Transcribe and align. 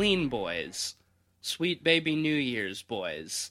Fresh 0.00 0.06
boys, 0.06 0.16
clean 0.16 0.28
boys, 0.30 0.94
sweet 1.42 1.84
baby 1.84 2.16
New 2.16 2.34
Year's 2.34 2.80
boys. 2.80 3.50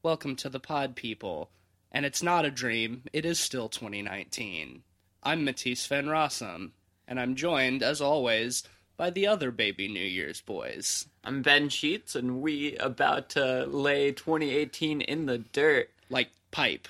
Welcome 0.00 0.36
to 0.36 0.48
the 0.48 0.60
pod, 0.60 0.94
people. 0.94 1.50
And 1.90 2.06
it's 2.06 2.22
not 2.22 2.44
a 2.44 2.52
dream, 2.52 3.02
it 3.12 3.24
is 3.24 3.40
still 3.40 3.68
2019. 3.68 4.84
I'm 5.24 5.44
Matisse 5.44 5.88
Van 5.88 6.06
Rossum, 6.06 6.70
and 7.08 7.18
I'm 7.18 7.34
joined, 7.34 7.82
as 7.82 8.00
always, 8.00 8.62
by 8.96 9.10
the 9.10 9.26
other 9.26 9.50
baby 9.50 9.88
New 9.88 9.98
Year's 9.98 10.40
boys. 10.40 11.08
I'm 11.24 11.42
Ben 11.42 11.68
Sheets, 11.68 12.14
and 12.14 12.42
we 12.42 12.76
about 12.76 13.30
to 13.30 13.66
lay 13.66 14.12
2018 14.12 15.00
in 15.00 15.26
the 15.26 15.38
dirt. 15.38 15.90
Like 16.08 16.30
pipe. 16.52 16.86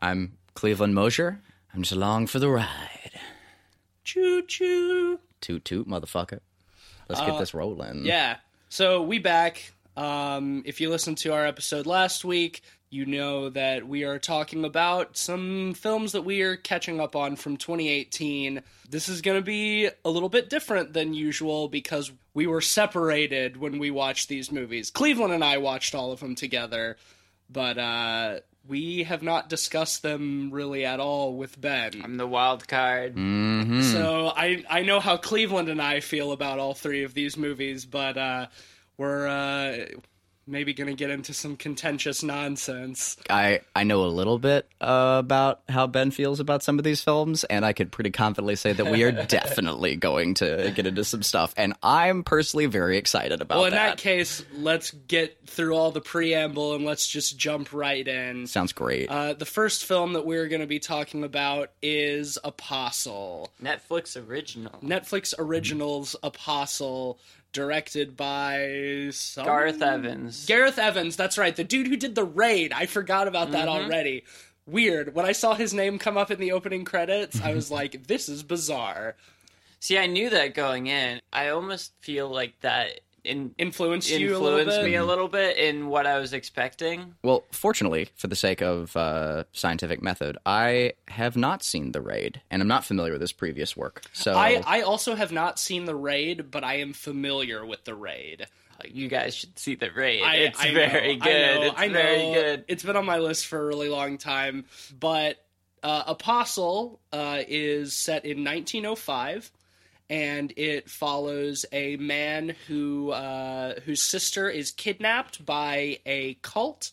I'm 0.00 0.38
Cleveland 0.54 0.94
Mosher. 0.94 1.42
I'm 1.74 1.82
just 1.82 1.92
along 1.92 2.28
for 2.28 2.38
the 2.38 2.48
ride. 2.48 3.20
Choo 4.04 4.40
choo. 4.40 5.18
Toot 5.42 5.66
toot, 5.66 5.86
motherfucker. 5.86 6.40
Let's 7.18 7.30
get 7.30 7.38
this 7.38 7.54
rolling. 7.54 8.04
Yeah. 8.04 8.36
So 8.68 9.02
we 9.02 9.18
back. 9.18 9.72
Um, 9.96 10.62
if 10.64 10.80
you 10.80 10.88
listened 10.88 11.18
to 11.18 11.32
our 11.32 11.46
episode 11.46 11.86
last 11.86 12.24
week, 12.24 12.62
you 12.92 13.06
know 13.06 13.48
that 13.48 13.88
we 13.88 14.04
are 14.04 14.18
talking 14.18 14.64
about 14.64 15.16
some 15.16 15.72
films 15.74 16.12
that 16.12 16.22
we 16.22 16.42
are 16.42 16.56
catching 16.56 17.00
up 17.00 17.16
on 17.16 17.36
from 17.36 17.56
2018. 17.56 18.62
This 18.88 19.08
is 19.08 19.22
going 19.22 19.38
to 19.38 19.44
be 19.44 19.88
a 20.04 20.10
little 20.10 20.28
bit 20.28 20.50
different 20.50 20.92
than 20.92 21.14
usual 21.14 21.68
because 21.68 22.12
we 22.34 22.46
were 22.46 22.60
separated 22.60 23.56
when 23.56 23.78
we 23.78 23.90
watched 23.90 24.28
these 24.28 24.52
movies. 24.52 24.90
Cleveland 24.90 25.32
and 25.32 25.42
I 25.42 25.56
watched 25.56 25.94
all 25.94 26.12
of 26.12 26.20
them 26.20 26.34
together, 26.34 26.98
but 27.48 27.78
uh, 27.78 28.40
we 28.68 29.04
have 29.04 29.22
not 29.22 29.48
discussed 29.48 30.02
them 30.02 30.50
really 30.52 30.84
at 30.84 31.00
all 31.00 31.34
with 31.34 31.60
Ben. 31.60 32.00
I'm 32.02 32.16
the 32.16 32.26
wild 32.26 32.68
card. 32.68 33.16
Mm-hmm. 33.16 33.82
So 33.82 34.32
I 34.34 34.64
I 34.68 34.82
know 34.82 35.00
how 35.00 35.16
Cleveland 35.16 35.68
and 35.68 35.82
I 35.82 36.00
feel 36.00 36.32
about 36.32 36.58
all 36.58 36.74
three 36.74 37.02
of 37.04 37.14
these 37.14 37.36
movies, 37.36 37.84
but 37.84 38.16
uh, 38.16 38.46
we're 38.96 39.26
uh, 39.26 39.86
maybe 40.46 40.74
gonna 40.74 40.94
get 40.94 41.10
into 41.10 41.32
some 41.32 41.56
contentious 41.56 42.22
nonsense. 42.22 43.16
I, 43.30 43.60
I 43.74 43.84
know 43.84 44.04
a 44.04 44.06
little 44.06 44.38
bit 44.38 44.68
uh, 44.80 45.16
about 45.18 45.60
how 45.68 45.86
Ben 45.86 46.10
feels 46.10 46.40
about 46.40 46.62
some 46.62 46.78
of 46.78 46.84
these 46.84 47.02
films, 47.02 47.44
and 47.44 47.64
I 47.64 47.72
could 47.72 47.92
pretty 47.92 48.10
confidently 48.10 48.56
say 48.56 48.72
that 48.72 48.86
we 48.90 49.02
are 49.04 49.12
definitely 49.26 49.96
going 49.96 50.34
to 50.34 50.72
get 50.74 50.86
into 50.86 51.04
some 51.04 51.22
stuff. 51.22 51.54
And 51.56 51.74
I'm 51.82 52.24
personally 52.24 52.66
very 52.66 52.96
excited 52.98 53.40
about 53.40 53.56
Well, 53.56 53.64
in 53.66 53.72
that. 53.72 53.96
that 53.96 53.98
case, 53.98 54.44
let's 54.54 54.90
get 54.90 55.38
through 55.46 55.74
all 55.76 55.90
the 55.90 56.00
preamble 56.00 56.74
and 56.74 56.84
let's 56.84 57.06
just 57.06 57.38
jump 57.38 57.72
right 57.72 58.06
in. 58.06 58.46
Sounds 58.46 58.72
great. 58.72 59.08
Uh, 59.08 59.34
the 59.34 59.44
first 59.44 59.84
film 59.84 60.14
that 60.14 60.26
we're 60.26 60.48
going 60.48 60.60
to 60.60 60.66
be 60.66 60.78
talking 60.78 61.24
about 61.24 61.70
is 61.82 62.38
Apostle. 62.44 63.50
Netflix 63.62 64.16
original. 64.28 64.72
Netflix 64.82 65.34
Originals 65.38 66.16
Apostle, 66.22 67.18
directed 67.52 68.16
by 68.16 69.08
some... 69.12 69.44
Garth 69.44 69.82
Evans. 69.82 70.46
Gareth 70.46 70.78
Evans, 70.78 71.16
that's 71.16 71.38
right, 71.38 71.54
the 71.54 71.64
dude 71.64 71.86
who 71.86 71.96
did 71.96 72.14
the 72.14 72.24
raid. 72.24 72.72
I 72.72 72.86
forgot 72.86 73.28
about 73.28 73.52
that 73.52 73.68
Mm-hmm. 73.68 73.84
already. 73.84 74.24
Weird. 74.66 75.14
When 75.14 75.26
I 75.26 75.32
saw 75.32 75.54
his 75.54 75.74
name 75.74 75.98
come 75.98 76.16
up 76.16 76.30
in 76.30 76.38
the 76.38 76.52
opening 76.52 76.84
credits, 76.84 77.40
I 77.40 77.54
was 77.54 77.70
like, 77.78 78.06
this 78.06 78.28
is 78.28 78.42
bizarre. 78.42 79.16
See, 79.80 79.98
I 79.98 80.06
knew 80.06 80.30
that 80.30 80.54
going 80.54 80.86
in. 80.86 81.20
I 81.32 81.48
almost 81.48 81.92
feel 82.00 82.28
like 82.28 82.60
that 82.60 83.00
in- 83.24 83.54
Influenced 83.58 84.10
you 84.10 84.36
a 84.36 84.38
little 84.38 84.58
influenced 84.58 84.80
bit. 84.82 84.90
me 84.90 84.94
a 84.96 85.04
little 85.04 85.28
bit 85.28 85.56
in 85.56 85.88
what 85.88 86.06
I 86.06 86.18
was 86.18 86.32
expecting. 86.32 87.14
well, 87.22 87.44
fortunately, 87.52 88.08
for 88.16 88.26
the 88.26 88.36
sake 88.36 88.60
of 88.62 88.96
uh, 88.96 89.44
scientific 89.52 90.02
method, 90.02 90.38
I 90.44 90.94
have 91.08 91.36
not 91.36 91.62
seen 91.62 91.92
The 91.92 92.00
Raid, 92.00 92.40
and 92.50 92.60
I'm 92.62 92.68
not 92.68 92.84
familiar 92.84 93.12
with 93.12 93.20
his 93.20 93.32
previous 93.32 93.76
work. 93.76 94.02
So 94.12 94.34
I, 94.34 94.62
I 94.66 94.80
also 94.82 95.14
have 95.14 95.32
not 95.32 95.58
seen 95.58 95.84
the 95.84 95.94
raid, 95.94 96.50
but 96.50 96.64
I 96.64 96.76
am 96.78 96.92
familiar 96.92 97.64
with 97.64 97.84
the 97.84 97.94
raid. 97.94 98.46
You 98.84 99.06
guys 99.06 99.36
should 99.36 99.56
see 99.58 99.76
the 99.76 99.90
raid. 99.92 100.22
I, 100.24 100.34
it's 100.36 100.58
I 100.60 100.72
very 100.74 101.16
know, 101.16 101.24
good. 101.24 101.32
I 101.32 101.54
know, 101.54 101.62
it's 101.66 101.74
I 101.80 101.86
know. 101.86 101.92
very 101.92 102.32
good. 102.34 102.64
It's 102.66 102.82
been 102.82 102.96
on 102.96 103.06
my 103.06 103.18
list 103.18 103.46
for 103.46 103.60
a 103.62 103.64
really 103.64 103.88
long 103.88 104.18
time. 104.18 104.64
But 104.98 105.36
uh, 105.84 106.02
Apostle 106.08 106.98
uh, 107.12 107.42
is 107.46 107.92
set 107.94 108.24
in 108.24 108.38
1905, 108.44 109.52
and 110.12 110.52
it 110.58 110.90
follows 110.90 111.64
a 111.72 111.96
man 111.96 112.54
who 112.68 113.10
uh, 113.12 113.80
whose 113.86 114.02
sister 114.02 114.50
is 114.50 114.70
kidnapped 114.70 115.44
by 115.46 116.00
a 116.04 116.34
cult 116.42 116.92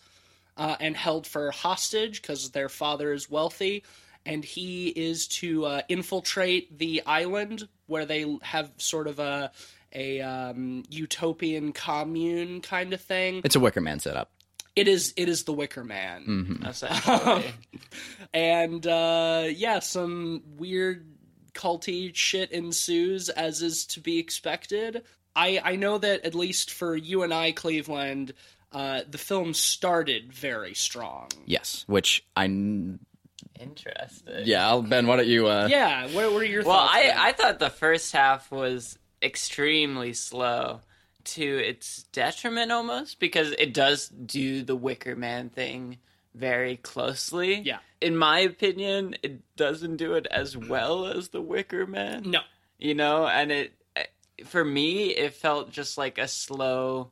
uh, 0.56 0.78
and 0.80 0.96
held 0.96 1.28
for 1.28 1.52
hostage 1.52 2.22
because 2.22 2.52
their 2.52 2.69
father 2.69 3.12
is 3.12 3.30
wealthy. 3.30 3.84
And 4.25 4.44
he 4.46 4.88
is 4.88 5.28
to 5.28 5.66
uh, 5.66 5.81
infiltrate 5.90 6.78
the 6.78 7.02
island 7.06 7.68
where 7.88 8.06
they 8.06 8.38
have 8.41 8.72
sort 8.78 9.07
of 9.07 9.19
a 9.19 9.51
a 9.91 10.22
um, 10.22 10.84
utopian 10.90 11.74
commune 11.74 12.62
kind 12.62 12.94
of 12.94 13.01
thing. 13.01 13.41
it's 13.44 13.56
a 13.56 13.59
Wicker 13.59 13.81
Man 13.81 14.00
setup. 14.00 14.31
It 14.78 14.88
is 14.88 15.13
it 15.18 15.28
is 15.28 15.44
the 15.44 15.51
Wicker 15.51 15.84
Man, 15.84 16.24
Mm-hmm. 16.25 16.66
Essentially. 16.66 17.53
and 18.34 18.88
uh, 18.88 19.47
yeah, 19.50 19.80
some 19.80 20.41
weird 20.57 21.09
culty 21.59 22.16
shit 22.16 22.52
ensues 22.52 23.28
as 23.30 23.62
is 23.62 23.86
to 23.88 24.00
be 24.00 24.18
expected. 24.18 25.03
I 25.36 25.62
I 25.64 25.75
know 25.75 25.97
that 25.97 26.25
at 26.25 26.34
least 26.36 26.72
for 26.72 26.96
you 26.96 27.24
and 27.24 27.34
I, 27.34 27.52
Cleveland, 27.52 28.34
uh, 28.72 29.02
the 29.09 29.18
film 29.18 29.53
started 29.53 30.31
very 30.34 30.74
strong. 30.74 31.28
Yes, 31.46 31.84
which 31.88 32.25
I. 32.36 32.48
kn- 32.48 33.00
Interesting. 33.59 34.44
Yeah, 34.46 34.68
I'll, 34.68 34.81
Ben, 34.81 35.06
why 35.06 35.18
don't 35.18 35.28
you. 35.28 35.48
Uh, 35.48 35.68
Yeah, 35.69 36.08
what 36.08 36.31
were 36.34 36.44
your 36.44 36.64
Well, 36.64 36.78
thoughts? 36.78 36.94
I, 36.96 37.03
Ben? 37.03 37.18
I 37.18 37.31
thought 37.34 37.59
the 37.59 37.69
first 37.69 38.14
half 38.14 38.50
was 38.52 38.98
extremely 39.22 40.14
slow 40.14 40.80
to 41.25 41.44
its 41.44 42.03
detriment 42.14 42.72
almost 42.72 43.19
because 43.19 43.52
it 43.52 43.74
does 43.74 44.08
do 44.08 44.64
the 44.64 44.75
Wicker 44.78 45.16
Man 45.16 45.50
thing 45.50 45.98
very 46.34 46.78
closely. 46.78 47.56
Yeah. 47.59 47.80
In 48.02 48.16
my 48.16 48.40
opinion, 48.40 49.16
it 49.24 49.56
doesn't 49.56 49.98
do 49.98 50.14
it 50.14 50.26
as 50.32 50.56
well 50.56 51.06
as 51.06 51.30
the 51.30 51.42
Wicker 51.42 51.86
Man. 51.86 52.32
no. 52.32 52.40
You 52.78 52.96
know, 52.96 53.28
and 53.28 53.52
it 53.52 53.74
for 54.46 54.64
me 54.64 55.10
it 55.10 55.34
felt 55.34 55.70
just 55.70 55.98
like 55.98 56.18
a 56.18 56.28
slow 56.28 57.12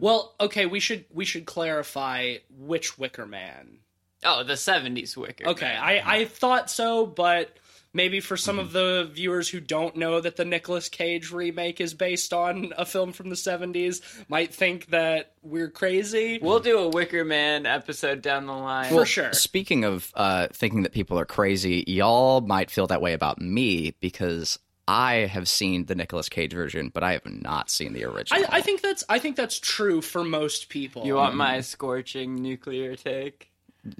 Well, 0.00 0.34
okay, 0.40 0.66
we 0.66 0.80
should 0.80 1.04
we 1.12 1.24
should 1.24 1.46
clarify 1.46 2.38
which 2.58 2.98
Wicker 2.98 3.26
Man. 3.26 3.78
Oh, 4.24 4.42
the 4.42 4.54
70s 4.54 5.16
Wicker. 5.16 5.46
Okay, 5.48 5.66
Man. 5.66 5.82
I, 5.82 6.02
I 6.04 6.24
thought 6.24 6.70
so, 6.70 7.06
but 7.06 7.56
maybe 7.94 8.20
for 8.20 8.36
some 8.36 8.58
of 8.58 8.72
the 8.72 9.08
viewers 9.10 9.48
who 9.48 9.60
don't 9.60 9.96
know 9.96 10.20
that 10.20 10.36
the 10.36 10.44
Nicolas 10.44 10.88
Cage 10.88 11.30
remake 11.30 11.80
is 11.80 11.94
based 11.94 12.34
on 12.34 12.74
a 12.76 12.84
film 12.84 13.12
from 13.12 13.30
the 13.30 13.36
70s 13.36 14.02
might 14.28 14.52
think 14.52 14.86
that 14.86 15.32
we're 15.42 15.70
crazy. 15.70 16.38
We'll 16.42 16.60
do 16.60 16.78
a 16.80 16.88
Wicker 16.88 17.24
Man 17.24 17.64
episode 17.64 18.20
down 18.20 18.46
the 18.46 18.52
line. 18.52 18.92
For 18.92 19.06
sure. 19.06 19.32
Speaking 19.32 19.84
of 19.84 20.12
uh, 20.14 20.48
thinking 20.52 20.82
that 20.82 20.92
people 20.92 21.18
are 21.18 21.24
crazy, 21.24 21.84
y'all 21.86 22.40
might 22.40 22.70
feel 22.70 22.88
that 22.88 23.00
way 23.00 23.12
about 23.12 23.40
me 23.40 23.94
because 24.00 24.58
I 24.86 25.26
have 25.26 25.48
seen 25.48 25.86
the 25.86 25.94
Nicolas 25.94 26.28
Cage 26.28 26.52
version, 26.52 26.90
but 26.92 27.02
I 27.02 27.12
have 27.12 27.24
not 27.24 27.70
seen 27.70 27.92
the 27.94 28.04
original. 28.04 28.44
I, 28.50 28.58
I 28.58 28.60
think 28.60 28.82
that's 28.82 29.04
I 29.08 29.18
think 29.18 29.36
that's 29.36 29.58
true 29.58 30.02
for 30.02 30.24
most 30.24 30.68
people. 30.68 31.06
You 31.06 31.14
want 31.14 31.36
my 31.36 31.60
scorching 31.62 32.42
nuclear 32.42 32.96
take? 32.96 33.50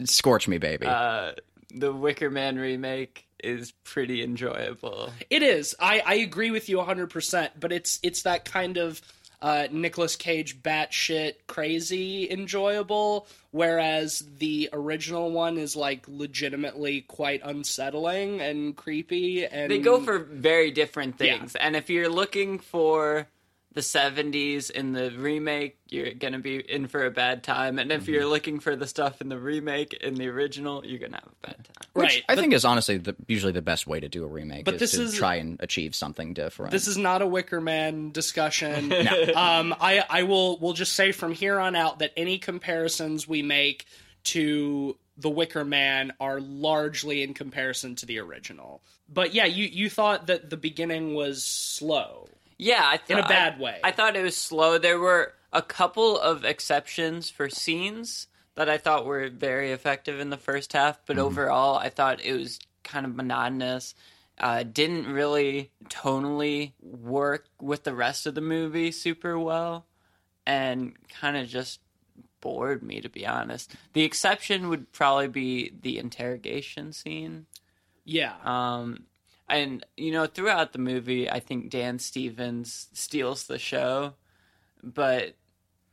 Scorch 0.05 0.49
me, 0.49 0.59
baby. 0.59 0.87
Uh, 0.87 1.32
the 1.71 1.93
Wicker 1.93 2.31
Man 2.31 2.56
remake 2.56 3.24
is 3.44 3.72
pretty 3.84 4.22
enjoyable. 4.22 5.12
It 5.31 5.43
is. 5.43 5.75
I, 5.78 6.02
I 6.05 6.14
agree 6.14 6.50
with 6.50 6.69
you 6.69 6.79
100%, 6.79 7.50
but 7.61 7.73
it's 7.73 8.00
it's 8.02 8.23
that 8.23 8.44
kind 8.44 8.76
of 8.79 9.00
uh, 9.43 9.69
Nicolas 9.70 10.17
Cage 10.17 10.62
batshit 10.62 11.35
crazy 11.46 12.31
enjoyable, 12.31 13.26
whereas 13.50 14.25
the 14.38 14.70
original 14.73 15.31
one 15.31 15.58
is 15.58 15.76
like 15.76 16.06
legitimately 16.08 17.02
quite 17.02 17.43
unsettling 17.44 18.41
and 18.41 18.75
creepy. 18.75 19.44
And 19.44 19.70
They 19.70 19.79
go 19.79 20.00
for 20.00 20.19
very 20.19 20.70
different 20.70 21.17
Yeah. 21.20 21.38
things, 21.38 21.55
and 21.56 21.76
if 21.76 21.91
you're 21.91 22.08
looking 22.08 22.58
for 22.58 23.29
the 23.75 23.81
70s 23.81 24.71
in 24.71 24.93
the 24.93 25.11
remake, 25.11 25.79
you're 25.88 26.15
gonna 26.15 26.38
be 26.38 26.59
in 26.59 26.87
for 26.87 27.05
a 27.05 27.11
bad 27.11 27.43
time, 27.43 27.79
and 27.79 27.91
if 27.91 28.06
you're 28.06 28.25
looking 28.25 28.61
for 28.61 28.76
the 28.76 28.87
stuff 28.87 29.21
in 29.21 29.29
the 29.29 29.38
remake 29.38 29.93
in 29.94 30.15
the 30.15 30.29
original, 30.29 30.87
you're 30.87 31.00
gonna 31.00 31.17
have 31.17 31.26
a 31.26 31.47
bad 31.47 31.56
time. 31.56 31.88
Which 31.93 32.05
right. 32.05 32.23
I 32.29 32.35
but 32.37 32.41
think 32.41 32.55
is 32.55 32.65
honestly 32.65 32.99
the, 32.99 33.17
usually 33.26 33.53
the 33.53 33.62
best 33.62 33.87
way 33.87 33.99
to 33.99 34.09
do 34.09 34.25
a 34.25 34.29
remake. 34.29 34.65
But 34.65 34.75
is 34.75 34.81
this 34.81 34.93
to 34.93 35.03
is- 35.03 35.15
try 35.15 35.37
and 35.37 35.61
achieve 35.61 35.94
something 35.94 36.35
different. 36.35 36.71
This 36.71 36.87
is 36.87 36.97
not 36.97 37.21
a 37.21 37.26
Wicker 37.26 37.61
Man 37.61 38.12
discussion. 38.12 38.88
no. 38.88 39.32
um, 39.35 39.75
I 39.81 40.05
I 40.09 40.23
will 40.23 40.59
will 40.59 40.73
just 40.73 40.94
say 40.94 41.11
from 41.11 41.32
here 41.32 41.59
on 41.59 41.75
out 41.75 41.99
that 41.99 42.12
any 42.17 42.38
comparisons 42.38 43.27
we 43.27 43.43
make 43.43 43.87
to 44.25 44.97
the 45.17 45.31
Wicker 45.31 45.65
Man 45.65 46.12
are 46.20 46.41
largely 46.41 47.23
in 47.23 47.35
comparison 47.35 47.97
to 47.97 48.06
the 48.06 48.19
original. 48.19 48.82
But 49.09 49.35
yeah, 49.35 49.47
you 49.47 49.65
you 49.65 49.91
thought 49.91 50.29
that 50.29 50.50
the 50.50 50.56
beginning 50.56 51.15
was 51.15 51.43
slow. 51.44 52.29
Yeah, 52.59 52.83
I 52.85 52.97
th- 52.99 53.19
In 53.19 53.25
a 53.25 53.29
bad 53.29 53.59
way. 53.59 53.81
I 53.83 53.91
thought 53.91 54.17
it 54.17 54.23
was 54.23 54.37
slow. 54.37 54.79
There 54.79 54.99
were 54.99 55.35
a 55.53 55.62
couple 55.62 56.19
of 56.19 56.45
exceptions 56.45 57.31
for 57.31 57.49
scenes 57.49 58.27
that 58.55 58.69
I 58.69 58.79
thought 58.79 59.06
were 59.06 59.29
very 59.31 59.73
effective 59.73 60.21
in 60.21 60.31
the 60.31 60.37
first 60.37 60.73
half, 60.73 61.01
but 61.06 61.19
overall, 61.19 61.77
I 61.77 61.89
thought 61.89 62.25
it 62.25 62.33
was 62.35 62.59
kind 62.85 63.05
of 63.06 63.15
monotonous. 63.15 63.95
uh, 64.39 64.62
didn't 64.65 65.06
really 65.06 65.71
tonally 65.89 66.73
work 66.81 67.47
with 67.61 67.85
the 67.85 67.95
rest 67.95 68.27
of 68.27 68.35
the 68.35 68.41
movie 68.41 68.91
super 68.91 69.39
well, 69.39 69.87
and 70.47 70.95
kind 71.09 71.37
of 71.37 71.47
just 71.49 71.81
bored 72.41 72.83
me 72.83 73.01
to 73.01 73.09
be 73.09 73.27
honest. 73.27 73.75
The 73.93 74.03
exception 74.03 74.69
would 74.69 74.93
probably 74.93 75.29
be 75.29 75.73
the 75.81 75.99
interrogation 75.99 76.93
scene. 76.93 77.47
Yeah. 78.05 78.35
Um, 78.45 79.05
and 79.49 79.85
you 79.96 80.12
know, 80.12 80.26
throughout 80.26 80.73
the 80.73 80.79
movie, 80.79 81.31
I 81.31 81.41
think 81.41 81.70
Dan 81.70 81.99
Stevens 81.99 82.88
steals 82.93 83.44
the 83.46 83.58
show, 83.58 84.14
but 84.82 85.35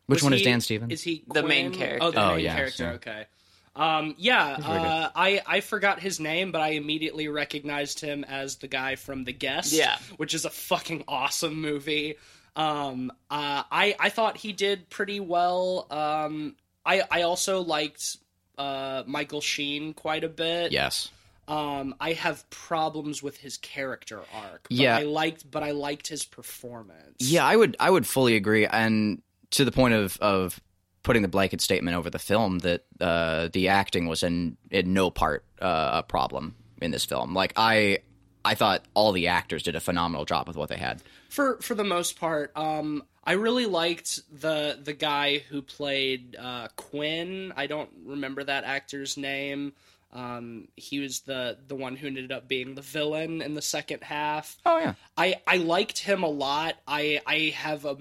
Which 0.08 0.18
Was 0.18 0.24
one 0.24 0.34
is 0.34 0.42
Dan 0.42 0.62
Stevens? 0.62 0.92
Is 0.94 1.02
he 1.04 1.24
The 1.28 1.44
main 1.44 1.72
character. 1.74 2.06
Oh, 2.06 2.12
the 2.12 2.22
Oh, 2.24 2.36
main 2.36 2.46
yeah, 2.46 2.56
character. 2.56 2.84
yeah. 2.84 2.92
Okay. 2.94 3.26
Um, 3.74 4.16
yeah, 4.18 4.58
uh, 4.62 5.10
I 5.16 5.42
I 5.48 5.62
forgot 5.62 6.02
his 6.02 6.20
name, 6.20 6.52
but 6.52 6.60
I 6.60 6.70
immediately 6.72 7.30
recognized 7.30 8.02
him 8.02 8.26
as 8.26 8.58
the 8.58 8.68
guy 8.68 8.96
from 8.96 9.24
The 9.24 9.32
Guest. 9.32 9.72
Yeah. 9.72 9.98
which 10.18 10.34
is 10.34 10.44
a 10.44 10.50
fucking 10.50 11.06
awesome 11.08 11.62
movie. 11.62 12.16
Um, 12.58 13.12
uh, 13.30 13.64
I 13.72 13.96
I 13.98 14.10
thought 14.10 14.36
he 14.36 14.52
did 14.52 14.90
pretty 14.90 15.22
well. 15.22 15.88
Um, 15.90 16.58
I 16.86 17.04
I 17.10 17.22
also 17.22 17.62
liked 17.62 18.18
uh 18.58 19.04
Michael 19.08 19.40
Sheen 19.40 19.94
quite 19.94 20.26
a 20.26 20.30
bit. 20.30 20.74
yes. 20.74 21.10
Um, 21.48 21.96
I 22.00 22.14
have 22.14 22.48
problems 22.50 23.22
with 23.22 23.38
his 23.38 23.58
character 23.58 24.20
arc. 24.34 24.64
But 24.70 24.72
Yeah. 24.78 24.98
I 24.98 25.04
liked, 25.04 25.50
but 25.50 25.64
I 25.64 25.72
liked 25.72 26.08
his 26.08 26.24
performance. 26.24 27.18
Yeah, 27.20 27.46
I 27.46 27.56
would 27.56 27.76
I 27.80 27.90
would 27.90 28.06
fully 28.08 28.36
agree, 28.36 28.66
and 28.66 29.22
to 29.52 29.66
the 29.66 29.72
point 29.72 29.94
of 29.94 30.18
of 30.22 30.60
putting 31.04 31.24
the 31.24 31.28
blanket 31.28 31.60
statement 31.62 31.98
over 31.98 32.10
the 32.10 32.20
film 32.20 32.60
that 32.60 32.86
uh, 33.02 33.50
the 33.52 33.68
acting 33.70 34.08
was 34.08 34.24
in 34.24 34.56
in 34.70 34.94
no 34.94 35.10
part 35.10 35.44
uh, 35.62 35.90
a 35.94 36.04
problem 36.04 36.56
in 36.82 36.92
this 36.92 37.04
film. 37.06 37.34
Like 37.34 37.54
I 37.58 38.00
I 38.46 38.56
thought 38.56 38.84
all 38.94 39.12
the 39.12 39.28
actors 39.28 39.64
did 39.64 39.76
a 39.76 39.80
phenomenal 39.80 40.26
job 40.26 40.48
with 40.48 40.56
what 40.58 40.70
they 40.70 40.78
had. 40.78 41.02
for 41.30 41.58
for 41.62 41.76
the 41.76 41.84
most 41.84 42.20
part 42.20 42.52
um 42.58 43.04
i 43.24 43.34
really 43.34 43.66
liked 43.66 44.20
the 44.42 44.78
the 44.84 44.92
guy 44.94 45.38
who 45.50 45.62
played 45.62 46.36
uh 46.38 46.68
quinn 46.76 47.54
i 47.56 47.68
don't 47.68 47.90
remember 48.04 48.44
that 48.44 48.64
actor's 48.66 49.16
name 49.16 49.72
um 50.14 50.68
he 50.76 51.00
was 51.00 51.22
the 51.22 51.58
the 51.68 51.76
one 51.76 51.96
who 51.96 52.08
ended 52.08 52.32
up 52.32 52.48
being 52.48 52.76
the 52.76 52.82
villain 52.82 53.42
in 53.42 53.54
the 53.54 53.62
second 53.62 54.04
half 54.04 54.58
Oh 54.66 54.78
yeah, 54.78 54.94
I, 55.18 55.36
I 55.48 55.58
liked 55.58 56.00
him 56.00 56.24
a 56.24 56.30
lot. 56.30 56.76
I 56.88 57.22
I 57.26 57.54
have 57.56 57.86
a 57.86 57.98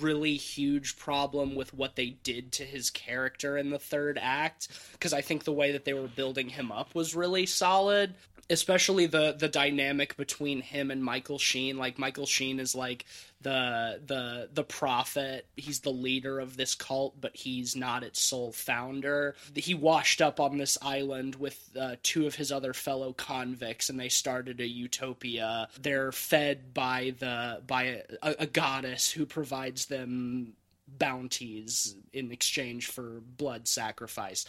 really 0.00 0.36
huge 0.36 0.96
problem 0.96 1.54
with 1.54 1.72
what 1.74 1.96
they 1.96 2.10
did 2.22 2.52
to 2.52 2.64
his 2.64 2.90
character 2.90 3.56
in 3.56 3.70
the 3.70 3.78
third 3.78 4.18
act 4.20 4.68
because 4.92 5.12
I 5.12 5.20
think 5.20 5.44
the 5.44 5.52
way 5.52 5.72
that 5.72 5.84
they 5.84 5.94
were 5.94 6.08
building 6.08 6.48
him 6.50 6.70
up 6.72 6.94
was 6.94 7.14
really 7.14 7.46
solid. 7.46 8.14
Especially 8.50 9.06
the 9.06 9.34
the 9.38 9.48
dynamic 9.48 10.16
between 10.18 10.60
him 10.60 10.90
and 10.90 11.02
Michael 11.02 11.38
Sheen. 11.38 11.78
Like 11.78 11.98
Michael 11.98 12.26
Sheen 12.26 12.60
is 12.60 12.74
like 12.74 13.06
the 13.44 14.00
the 14.04 14.48
the 14.52 14.64
prophet. 14.64 15.46
He's 15.56 15.80
the 15.80 15.90
leader 15.92 16.40
of 16.40 16.56
this 16.56 16.74
cult, 16.74 17.20
but 17.20 17.36
he's 17.36 17.76
not 17.76 18.02
its 18.02 18.20
sole 18.20 18.50
founder. 18.50 19.36
He 19.54 19.74
washed 19.74 20.20
up 20.20 20.40
on 20.40 20.58
this 20.58 20.76
island 20.82 21.36
with 21.36 21.70
uh, 21.80 21.94
two 22.02 22.26
of 22.26 22.34
his 22.34 22.50
other 22.50 22.72
fellow 22.72 23.12
convicts, 23.12 23.88
and 23.88 24.00
they 24.00 24.08
started 24.08 24.60
a 24.60 24.66
utopia. 24.66 25.68
They're 25.80 26.10
fed 26.10 26.74
by 26.74 27.14
the 27.20 27.62
by 27.64 28.02
a, 28.22 28.34
a 28.40 28.46
goddess 28.46 29.12
who 29.12 29.24
provides 29.26 29.86
them 29.86 30.54
bounties 30.86 31.96
in 32.12 32.30
exchange 32.32 32.86
for 32.86 33.20
blood 33.36 33.68
sacrifice. 33.68 34.44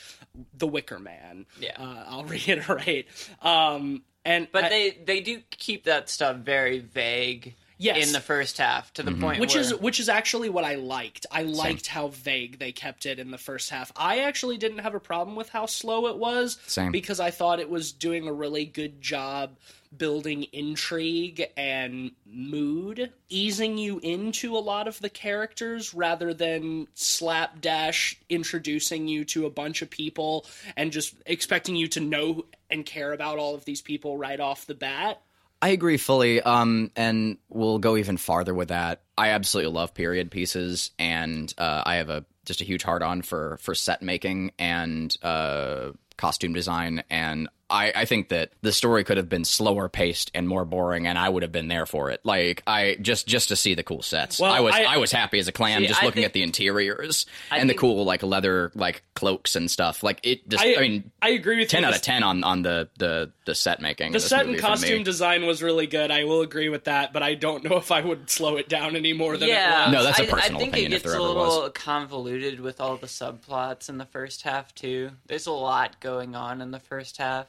The 0.58 0.68
Wicker 0.68 1.00
Man. 1.00 1.46
Yeah. 1.60 1.74
uh, 1.78 2.04
I'll 2.08 2.24
reiterate. 2.26 3.08
Um, 3.42 4.04
and 4.24 4.48
but 4.52 4.66
I- 4.66 4.70
they 4.70 4.98
they 5.06 5.20
do 5.22 5.42
keep 5.52 5.84
that 5.86 6.10
stuff 6.10 6.38
very 6.38 6.80
vague. 6.80 7.56
Yes. 7.78 8.08
in 8.08 8.14
the 8.14 8.22
first 8.22 8.58
half 8.58 8.94
to 8.94 9.04
the 9.04 9.12
mm-hmm. 9.12 9.22
point 9.22 9.40
which 9.40 9.56
where, 9.56 9.62
is 9.62 9.76
which 9.76 10.00
is 10.00 10.08
actually 10.08 10.50
what 10.50 10.64
I 10.64 10.76
liked. 10.76 11.26
I 11.32 11.44
liked 11.44 11.88
how 11.88 12.08
vague 12.08 12.58
they 12.60 12.72
kept 12.72 13.06
it 13.06 13.20
in 13.20 13.32
the 13.32 13.38
first 13.38 13.70
half. 13.70 13.92
I 13.96 14.20
actually 14.20 14.58
didn't 14.58 14.80
have 14.80 14.96
a 14.96 15.00
problem 15.00 15.36
with 15.36 15.50
how 15.50 15.66
slow 15.66 16.08
it 16.08 16.18
was 16.18 16.58
Same. 16.68 16.92
because 16.92 17.20
I 17.20 17.32
thought 17.32 17.60
it 17.60 17.70
was 17.70 17.92
doing 17.92 18.28
a 18.28 18.34
really 18.34 18.66
good 18.66 19.02
job 19.02 19.58
building 19.98 20.46
intrigue 20.52 21.48
and 21.56 22.12
mood, 22.26 23.12
easing 23.30 23.78
you 23.78 24.00
into 24.00 24.58
a 24.58 24.60
lot 24.60 24.88
of 24.88 25.00
the 25.00 25.10
characters 25.10 25.94
rather 25.94 26.34
than 26.34 26.88
slapdash 26.94 28.20
introducing 28.30 29.08
you 29.08 29.26
to 29.26 29.46
a 29.46 29.50
bunch 29.50 29.82
of 29.82 29.90
people 29.90 30.46
and 30.76 30.92
just 30.92 31.16
expecting 31.26 31.76
you 31.76 31.88
to 31.88 32.00
know 32.00 32.46
and 32.70 32.86
care 32.86 33.14
about 33.14 33.38
all 33.38 33.56
of 33.56 33.66
these 33.66 33.82
people 33.82 34.18
right 34.18 34.40
off 34.40 34.66
the 34.66 34.76
bat. 34.76 35.22
I 35.62 35.70
agree 35.70 35.98
fully. 35.98 36.42
Um, 36.42 36.92
and 36.96 37.38
we'll 37.50 37.80
go 37.80 37.98
even 37.98 38.18
farther 38.18 38.54
with 38.54 38.70
that. 38.70 39.02
I 39.18 39.30
absolutely 39.30 39.74
love 39.74 39.94
period 39.94 40.30
pieces, 40.32 40.92
and 41.00 41.54
uh, 41.58 41.84
I 41.86 41.96
have 41.96 42.10
a 42.10 42.26
just 42.46 42.62
a 42.62 42.66
huge 42.66 42.84
heart 42.84 43.02
on 43.02 43.22
for 43.22 43.58
for 43.62 43.74
set 43.74 44.02
making 44.02 44.52
and 44.60 45.16
uh, 45.24 45.92
costume 46.18 46.54
design. 46.54 47.04
And 47.10 47.50
I, 47.70 47.92
I 47.96 48.06
think 48.06 48.30
that 48.30 48.52
the 48.62 48.72
story 48.72 49.04
could 49.04 49.18
have 49.18 49.28
been 49.28 49.44
slower 49.44 49.90
paced 49.90 50.30
and 50.36 50.48
more 50.48 50.66
boring, 50.66 51.08
and 51.08 51.18
I 51.18 51.28
would 51.28 51.42
have 51.42 51.52
been 51.52 51.68
there 51.68 51.86
for 51.88 52.12
it. 52.12 52.22
Like 52.24 52.62
I 52.68 52.96
just 53.02 53.26
just 53.28 53.48
to 53.50 53.56
see 53.56 53.74
the 53.74 53.82
cool 53.82 54.04
sets. 54.04 54.40
Well, 54.40 54.52
I 54.52 54.60
was 54.60 54.76
I- 54.76 54.84
I, 54.84 54.98
was 54.98 55.12
happy 55.12 55.40
as 55.40 55.48
a 55.48 55.52
clam 55.52 55.82
See, 55.82 55.88
just 55.88 56.02
I 56.02 56.06
looking 56.06 56.22
think- 56.22 56.26
at 56.28 56.34
the 56.34 56.44
interiors 56.44 57.26
I 57.50 57.58
and 57.58 57.68
the 57.70 57.74
cool 57.74 58.04
like 58.06 58.22
leather 58.22 58.72
like 58.76 59.02
cloaks 59.16 59.56
and 59.56 59.70
stuff. 59.72 60.04
Like 60.04 60.20
it 60.24 60.48
just 60.48 60.64
I, 60.64 60.76
I, 60.76 60.80
mean. 60.82 61.12
I 61.22 61.30
agree 61.30 61.58
with 61.60 61.70
Ten 61.70 61.82
you. 61.82 61.88
out 61.88 61.96
of 61.96 62.02
ten 62.04 62.22
on, 62.22 62.44
on 62.44 62.62
the, 62.62 62.90
the, 63.00 63.32
the 63.46 63.56
set 63.56 63.82
making. 63.82 64.12
The 64.12 64.20
set 64.20 64.42
and 64.42 64.50
movie 64.52 64.60
for 64.62 64.68
me. 64.68 64.70
costume 64.70 65.04
design 65.04 65.46
was 65.48 65.64
really 65.64 65.88
good. 65.88 66.12
I 66.12 66.26
will 66.26 66.42
agree 66.42 66.70
with 66.70 66.84
that, 66.84 67.14
but 67.14 67.24
I 67.24 67.34
don't 67.34 67.64
know 67.64 67.78
if 67.78 67.92
I 67.92 68.02
would 68.02 68.30
slow 68.30 68.58
it 68.58 68.70
down 68.70 68.96
any 68.96 69.14
more 69.14 69.38
than 69.38 69.50
yeah, 69.50 69.84
it 69.84 69.86
was. 69.88 69.94
No, 69.94 70.04
that's 70.04 70.20
a 70.20 70.24
I- 70.24 70.26
personal 70.30 70.58
I 70.58 70.60
think 70.60 70.74
opinion 70.74 70.92
it 70.94 70.96
gets 71.02 71.06
a 71.06 71.16
ever 71.16 71.20
little 71.24 71.70
convoluted 71.72 72.60
with 72.60 72.80
all 72.80 72.98
the 72.98 73.08
subplots 73.08 73.90
in 73.90 73.98
the 73.98 74.06
first 74.06 74.44
half 74.44 74.76
too. 74.76 75.12
There's 75.28 75.48
a 75.48 75.52
lot 75.52 76.00
going 76.00 76.36
on 76.36 76.62
in 76.62 76.72
the 76.72 76.80
first 76.80 77.18
half, 77.18 77.48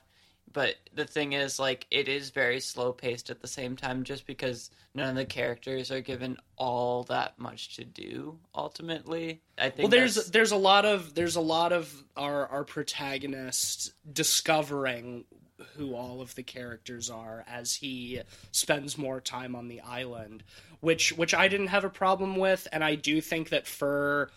but 0.56 0.76
the 0.94 1.04
thing 1.04 1.34
is, 1.34 1.58
like, 1.58 1.86
it 1.90 2.08
is 2.08 2.30
very 2.30 2.60
slow 2.60 2.90
paced 2.90 3.28
at 3.28 3.42
the 3.42 3.46
same 3.46 3.76
time, 3.76 4.04
just 4.04 4.26
because 4.26 4.70
none 4.94 5.10
of 5.10 5.14
the 5.14 5.26
characters 5.26 5.90
are 5.90 6.00
given 6.00 6.38
all 6.56 7.02
that 7.04 7.38
much 7.38 7.76
to 7.76 7.84
do. 7.84 8.38
Ultimately, 8.54 9.42
I 9.58 9.68
think. 9.68 9.80
Well, 9.80 9.88
there's 9.88 10.14
that's- 10.14 10.30
there's 10.30 10.52
a 10.52 10.56
lot 10.56 10.86
of 10.86 11.14
there's 11.14 11.36
a 11.36 11.42
lot 11.42 11.74
of 11.74 11.92
our 12.16 12.46
our 12.48 12.64
protagonist 12.64 13.92
discovering 14.10 15.26
who 15.74 15.94
all 15.94 16.22
of 16.22 16.34
the 16.36 16.42
characters 16.42 17.10
are 17.10 17.44
as 17.46 17.74
he 17.74 18.22
spends 18.50 18.96
more 18.96 19.20
time 19.20 19.54
on 19.54 19.68
the 19.68 19.82
island, 19.82 20.42
which 20.80 21.12
which 21.12 21.34
I 21.34 21.48
didn't 21.48 21.66
have 21.66 21.84
a 21.84 21.90
problem 21.90 22.36
with, 22.36 22.66
and 22.72 22.82
I 22.82 22.94
do 22.94 23.20
think 23.20 23.50
that 23.50 23.66
for 23.66 24.30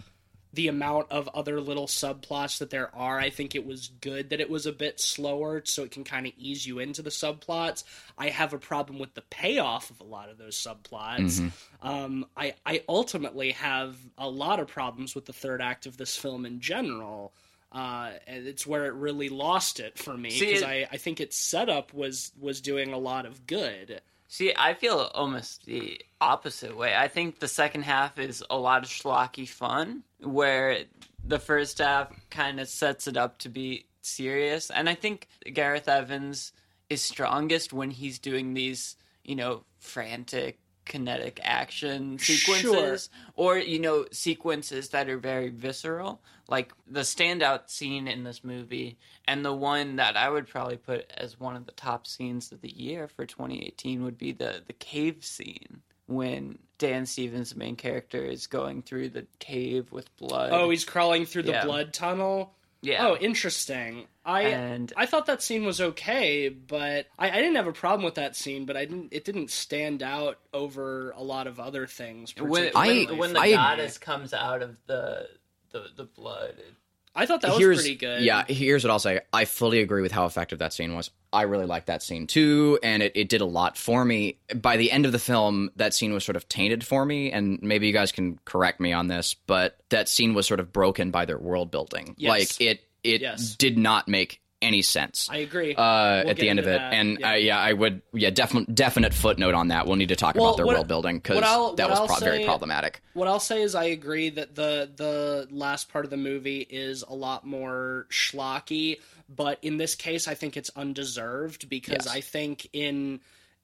the 0.53 0.67
amount 0.67 1.11
of 1.11 1.27
other 1.29 1.61
little 1.61 1.85
subplots 1.85 2.57
that 2.57 2.71
there 2.71 2.93
are, 2.95 3.19
I 3.19 3.29
think 3.29 3.53
it 3.53 3.65
was 3.65 3.89
good 4.01 4.31
that 4.31 4.39
it 4.41 4.49
was 4.49 4.65
a 4.65 4.71
bit 4.71 4.99
slower 4.99 5.61
so 5.63 5.83
it 5.83 5.91
can 5.91 6.03
kind 6.03 6.25
of 6.25 6.33
ease 6.37 6.65
you 6.65 6.79
into 6.79 7.01
the 7.01 7.11
subplots. 7.11 7.83
I 8.17 8.29
have 8.29 8.53
a 8.53 8.57
problem 8.57 8.97
with 8.97 9.13
the 9.13 9.21
payoff 9.21 9.91
of 9.91 10.01
a 10.01 10.05
lot 10.05 10.29
of 10.29 10.37
those 10.37 10.57
subplots. 10.57 11.39
Um, 11.83 12.25
I, 12.35 12.55
I 12.65 12.83
ultimately 12.89 13.51
have 13.51 13.95
a 14.17 14.27
lot 14.27 14.59
of 14.59 14.67
problems 14.67 15.13
with 15.13 15.25
the 15.25 15.33
third 15.33 15.61
act 15.61 15.85
of 15.85 15.97
this 15.97 16.15
film 16.15 16.45
in 16.45 16.59
general. 16.59 17.31
Uh, 17.71 18.13
and 18.25 18.47
it's 18.47 18.65
where 18.65 18.87
it 18.87 18.93
really 18.93 19.29
lost 19.29 19.79
it 19.79 19.99
for 19.99 20.17
me 20.17 20.29
because 20.39 20.63
I, 20.63 20.87
I 20.91 20.97
think 20.97 21.21
its 21.21 21.37
setup 21.37 21.93
was 21.93 22.31
was 22.39 22.61
doing 22.61 22.93
a 22.93 22.97
lot 22.97 23.27
of 23.27 23.45
good. 23.45 24.01
See, 24.31 24.53
I 24.55 24.75
feel 24.75 25.09
almost 25.15 25.65
the 25.65 25.99
opposite 26.21 26.77
way. 26.77 26.95
I 26.95 27.07
think 27.07 27.39
the 27.39 27.47
second 27.47 27.81
half 27.81 28.19
is 28.19 28.43
a 28.51 28.57
lot 28.57 28.83
of 28.83 28.89
schlocky 28.89 29.49
fun, 29.49 30.03
where 30.21 30.83
the 31.25 31.39
first 31.39 31.79
half 31.79 32.11
kind 32.29 32.59
of 32.59 32.67
sets 32.67 33.07
it 33.07 33.17
up 33.17 33.39
to 33.39 33.49
be 33.49 33.87
serious. 34.01 34.69
And 34.69 34.87
I 34.87 34.93
think 34.93 35.27
Gareth 35.51 35.87
Evans 35.87 36.53
is 36.91 37.01
strongest 37.01 37.73
when 37.73 37.89
he's 37.89 38.19
doing 38.19 38.53
these, 38.53 38.95
you 39.23 39.35
know, 39.35 39.63
frantic 39.79 40.59
kinetic 40.89 41.39
action 41.43 42.17
sequences 42.19 43.09
or 43.35 43.57
you 43.57 43.79
know 43.79 44.05
sequences 44.11 44.89
that 44.89 45.07
are 45.07 45.17
very 45.19 45.49
visceral 45.49 46.19
like 46.49 46.73
the 46.87 47.01
standout 47.01 47.69
scene 47.69 48.07
in 48.07 48.23
this 48.23 48.43
movie 48.43 48.97
and 49.27 49.45
the 49.45 49.53
one 49.53 49.95
that 49.97 50.17
i 50.17 50.27
would 50.29 50.47
probably 50.47 50.77
put 50.77 51.09
as 51.15 51.39
one 51.39 51.55
of 51.55 51.65
the 51.67 51.71
top 51.73 52.05
scenes 52.07 52.51
of 52.51 52.59
the 52.61 52.75
year 52.75 53.07
for 53.07 53.25
2018 53.25 54.03
would 54.03 54.17
be 54.17 54.31
the 54.31 54.61
the 54.65 54.73
cave 54.73 55.23
scene 55.23 55.81
when 56.07 56.57
dan 56.79 57.05
stevens 57.05 57.51
the 57.51 57.59
main 57.59 57.75
character 57.75 58.25
is 58.25 58.47
going 58.47 58.81
through 58.81 59.09
the 59.09 59.27
cave 59.37 59.91
with 59.91 60.13
blood 60.17 60.49
Oh, 60.51 60.69
he's 60.71 60.85
crawling 60.85 61.25
through 61.27 61.43
the 61.43 61.51
Yeah. 61.51 61.65
blood 61.65 61.93
tunnel. 61.93 62.55
Yeah 62.81 63.05
Oh, 63.07 63.15
interesting. 63.17 64.07
I 64.25 64.41
And- 64.43 64.93
I 64.95 65.05
thought 65.05 65.25
that 65.25 65.41
scene 65.41 65.65
was 65.65 65.81
okay, 65.81 66.49
but 66.49 67.07
I, 67.17 67.29
I 67.31 67.35
didn't 67.35 67.55
have 67.55 67.67
a 67.67 67.73
problem 67.73 68.05
with 68.05 68.15
that 68.15 68.35
scene. 68.35 68.65
But 68.65 68.77
I 68.77 68.85
didn't. 68.85 69.09
It 69.11 69.25
didn't 69.25 69.49
stand 69.51 70.03
out 70.03 70.37
over 70.53 71.11
a 71.11 71.23
lot 71.23 71.47
of 71.47 71.59
other 71.59 71.87
things. 71.87 72.35
when, 72.35 72.71
particularly 72.71 73.05
when, 73.07 73.17
when 73.17 73.33
the 73.33 73.39
I- 73.39 73.45
me. 73.47 73.53
goddess 73.53 73.97
comes 73.97 74.33
out 74.33 74.61
of 74.61 74.77
the 74.85 75.27
the, 75.71 75.85
the 75.95 76.03
blood 76.05 76.55
it, 76.57 76.73
I 77.15 77.25
thought 77.25 77.41
that 77.41 77.49
was 77.51 77.59
here's 77.59 77.77
pretty 77.81 77.95
good. 77.95 78.21
yeah. 78.23 78.45
Here's 78.47 78.83
what 78.83 78.91
I'll 78.91 78.99
say. 78.99 79.19
I 79.33 79.45
fully 79.45 79.81
agree 79.81 80.01
with 80.01 80.11
how 80.11 80.25
effective 80.25 80.59
that 80.59 80.73
scene 80.73 80.95
was. 80.95 81.11
I 81.33 81.43
really 81.43 81.65
liked 81.65 81.87
that 81.87 82.01
scene 82.01 82.27
too, 82.27 82.79
and 82.81 83.03
it, 83.03 83.11
it 83.15 83.29
did 83.29 83.41
a 83.41 83.45
lot 83.45 83.77
for 83.77 84.03
me. 84.05 84.37
By 84.55 84.77
the 84.77 84.91
end 84.91 85.05
of 85.05 85.11
the 85.11 85.19
film, 85.19 85.69
that 85.75 85.93
scene 85.93 86.13
was 86.13 86.23
sort 86.23 86.35
of 86.35 86.47
tainted 86.49 86.83
for 86.83 87.05
me, 87.05 87.31
and 87.31 87.59
maybe 87.61 87.87
you 87.87 87.93
guys 87.93 88.11
can 88.11 88.39
correct 88.45 88.79
me 88.79 88.93
on 88.93 89.07
this, 89.07 89.33
but 89.47 89.77
that 89.89 90.07
scene 90.09 90.33
was 90.33 90.47
sort 90.47 90.59
of 90.59 90.71
broken 90.71 91.11
by 91.11 91.25
their 91.25 91.37
world 91.37 91.71
building. 91.71 92.15
Yes. 92.17 92.29
Like 92.29 92.61
it 92.61 92.81
it 93.03 93.21
Yes. 93.21 93.55
did 93.55 93.77
not 93.77 94.07
make 94.07 94.41
any 94.61 94.81
sense. 94.81 95.29
I 95.31 95.37
agree. 95.37 95.73
uh, 95.73 96.21
We'll 96.23 96.29
at 96.31 96.37
the 96.37 96.49
end 96.49 96.59
of 96.59 96.65
it. 96.67 96.71
that, 96.77 96.93
And 96.93 97.17
yeah. 97.19 97.31
yeah. 97.35 97.35
yeah, 97.35 97.59
I 97.59 97.71
would, 97.73 98.01
yeah, 98.13 98.29
definite, 98.29 98.73
definite 98.75 99.13
footnote 99.13 99.53
on 99.53 99.69
that. 99.69 99.87
We'll 99.87 99.95
need 99.95 100.09
to 100.09 100.15
talk 100.17 100.35
Well, 100.35 100.47
about 100.47 100.57
their 100.57 100.65
what- 100.65 100.75
world 100.75 100.87
building 100.87 101.17
because 101.17 101.39
that 101.77 101.89
was 101.89 102.07
pro- 102.07 102.17
very 102.19 102.43
problematic. 102.43 103.01
What 103.13 103.27
I'll 103.27 103.39
say 103.39 103.61
is 103.61 103.73
I 103.75 103.85
agree 103.85 104.29
that 104.31 104.55
the 104.55 104.89
the 104.95 105.47
last 105.49 105.89
part 105.89 106.03
of 106.05 106.11
the 106.11 106.17
movie 106.17 106.59
is 106.69 107.03
a 107.07 107.13
lot 107.15 107.45
more 107.45 108.05
schlocky, 108.09 108.99
but 109.33 109.59
in 109.61 109.77
this 109.77 109.95
case 109.95 110.27
I 110.27 110.33
think 110.35 110.57
it's 110.57 110.71
undeserved 110.75 111.69
because 111.69 112.05
Yes. 112.05 112.07
I 112.07 112.21
think 112.21 112.67
in 112.73 113.21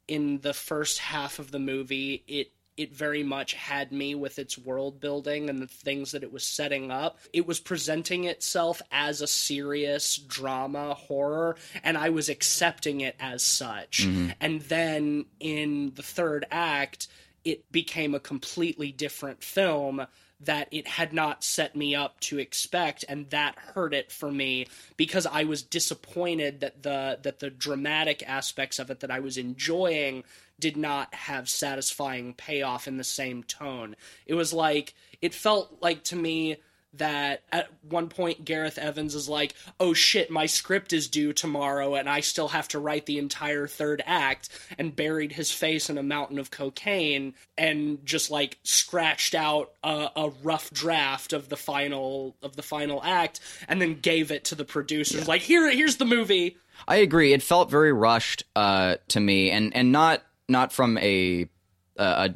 in 0.07 0.39
the 0.41 0.53
first 0.53 0.99
half 0.99 1.39
of 1.39 1.51
the 1.51 1.59
movie 1.59 2.23
it 2.27 2.51
it 2.77 2.93
very 2.93 3.23
much 3.23 3.53
had 3.53 3.91
me 3.91 4.15
with 4.15 4.37
its 4.37 4.57
world 4.57 4.99
building 4.99 5.49
and 5.49 5.61
the 5.61 5.67
things 5.67 6.11
that 6.11 6.23
it 6.23 6.31
was 6.33 6.45
setting 6.45 6.91
up. 6.91 7.19
It 7.31 7.47
was 7.47 7.59
presenting 7.59 8.25
itself 8.25 8.81
as 8.91 9.21
a 9.21 9.27
serious 9.27 10.17
drama 10.17 10.93
horror, 10.93 11.55
and 11.83 11.97
I 11.97 12.09
was 12.09 12.29
accepting 12.29 13.01
it 13.01 13.15
as 13.19 13.43
such. 13.43 14.05
Mm-hmm. 14.05 14.29
And 14.41 14.61
then 14.61 15.25
in 15.39 15.93
the 15.95 16.03
third 16.03 16.45
act, 16.51 17.07
it 17.45 17.71
became 17.71 18.15
a 18.15 18.19
completely 18.19 18.91
different 18.91 19.43
film 19.43 20.05
that 20.41 20.67
it 20.71 20.87
had 20.87 21.13
not 21.13 21.43
set 21.43 21.75
me 21.75 21.95
up 21.95 22.19
to 22.19 22.39
expect 22.39 23.05
and 23.07 23.29
that 23.29 23.57
hurt 23.57 23.93
it 23.93 24.11
for 24.11 24.31
me 24.31 24.67
because 24.97 25.25
I 25.25 25.45
was 25.45 25.63
disappointed 25.63 26.59
that 26.59 26.83
the 26.83 27.19
that 27.23 27.39
the 27.39 27.49
dramatic 27.49 28.23
aspects 28.27 28.79
of 28.79 28.89
it 28.89 28.99
that 28.99 29.11
I 29.11 29.19
was 29.19 29.37
enjoying 29.37 30.23
did 30.59 30.77
not 30.77 31.13
have 31.13 31.49
satisfying 31.49 32.33
payoff 32.33 32.87
in 32.87 32.97
the 32.97 33.03
same 33.03 33.43
tone. 33.43 33.95
It 34.25 34.33
was 34.33 34.53
like 34.53 34.93
it 35.21 35.33
felt 35.33 35.77
like 35.81 36.03
to 36.05 36.15
me 36.15 36.57
that 36.97 37.43
at 37.51 37.69
one 37.87 38.09
point 38.09 38.45
Gareth 38.45 38.77
Evans 38.77 39.15
is 39.15 39.29
like, 39.29 39.55
"Oh 39.79 39.93
shit, 39.93 40.29
my 40.29 40.45
script 40.45 40.93
is 40.93 41.07
due 41.07 41.33
tomorrow 41.33 41.95
and 41.95 42.09
I 42.09 42.19
still 42.19 42.49
have 42.49 42.67
to 42.69 42.79
write 42.79 43.05
the 43.05 43.17
entire 43.17 43.67
third 43.67 44.03
act," 44.05 44.49
and 44.77 44.95
buried 44.95 45.33
his 45.33 45.51
face 45.51 45.89
in 45.89 45.97
a 45.97 46.03
mountain 46.03 46.39
of 46.39 46.51
cocaine 46.51 47.33
and 47.57 48.05
just 48.05 48.31
like 48.31 48.59
scratched 48.63 49.35
out 49.35 49.73
a, 49.83 50.09
a 50.15 50.29
rough 50.43 50.71
draft 50.71 51.33
of 51.33 51.49
the 51.49 51.57
final 51.57 52.35
of 52.41 52.55
the 52.55 52.63
final 52.63 53.01
act 53.03 53.39
and 53.67 53.81
then 53.81 53.99
gave 53.99 54.31
it 54.31 54.45
to 54.45 54.55
the 54.55 54.65
producers 54.65 55.27
like, 55.27 55.41
"Here 55.41 55.69
here's 55.71 55.97
the 55.97 56.05
movie." 56.05 56.57
I 56.87 56.97
agree. 56.97 57.33
It 57.33 57.41
felt 57.41 57.69
very 57.69 57.93
rushed 57.93 58.43
uh, 58.55 58.97
to 59.09 59.19
me, 59.19 59.51
and 59.51 59.75
and 59.75 59.91
not 59.91 60.21
not 60.47 60.73
from 60.73 60.97
a 60.97 61.49
a 61.97 62.33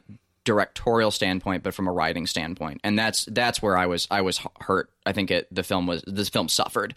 directorial 0.50 1.12
standpoint, 1.12 1.62
but 1.62 1.76
from 1.76 1.88
a 1.88 1.92
writing 1.92 2.26
standpoint, 2.26 2.82
and 2.84 2.98
that's 2.98 3.26
that's 3.26 3.62
where 3.62 3.78
I 3.78 3.86
was 3.86 4.08
I 4.10 4.22
was 4.22 4.42
hurt. 4.62 4.90
I 5.06 5.14
think 5.14 5.30
it 5.30 5.48
the 5.54 5.62
film 5.62 5.86
was 5.86 6.04
this 6.08 6.30
film 6.30 6.50
suffered, 6.50 6.96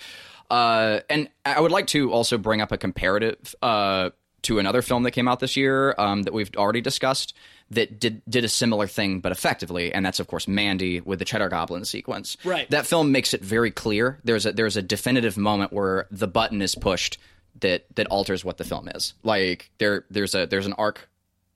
uh, 0.50 1.00
and 1.10 1.28
I 1.44 1.60
would 1.60 1.70
like 1.70 1.86
to 1.88 2.10
also 2.10 2.38
bring 2.38 2.62
up 2.62 2.72
a 2.72 2.78
comparative 2.78 3.54
uh, 3.60 4.08
to 4.42 4.58
another 4.58 4.80
film 4.80 5.02
that 5.02 5.10
came 5.10 5.28
out 5.28 5.38
this 5.40 5.54
year 5.54 5.94
um, 5.98 6.22
that 6.22 6.32
we've 6.32 6.50
already 6.56 6.80
discussed 6.80 7.34
that 7.70 8.00
did 8.00 8.22
did 8.26 8.42
a 8.42 8.48
similar 8.48 8.86
thing 8.86 9.20
but 9.20 9.32
effectively, 9.32 9.92
and 9.92 10.06
that's 10.06 10.18
of 10.18 10.28
course 10.28 10.48
Mandy 10.48 11.02
with 11.02 11.18
the 11.18 11.26
Cheddar 11.26 11.50
Goblin 11.50 11.84
sequence. 11.84 12.38
Right. 12.44 12.70
That 12.70 12.86
film 12.86 13.12
makes 13.12 13.34
it 13.34 13.42
very 13.42 13.70
clear. 13.70 14.18
There's 14.24 14.46
a 14.46 14.52
there's 14.52 14.78
a 14.78 14.82
definitive 14.82 15.36
moment 15.36 15.74
where 15.74 16.06
the 16.10 16.26
button 16.26 16.62
is 16.62 16.74
pushed 16.74 17.18
that 17.60 17.84
that 17.96 18.06
alters 18.06 18.46
what 18.46 18.56
the 18.56 18.64
film 18.64 18.88
is. 18.88 19.12
Like 19.22 19.70
there 19.76 20.06
there's 20.10 20.34
a 20.34 20.46
there's 20.46 20.66
an 20.66 20.72
arc 20.72 21.06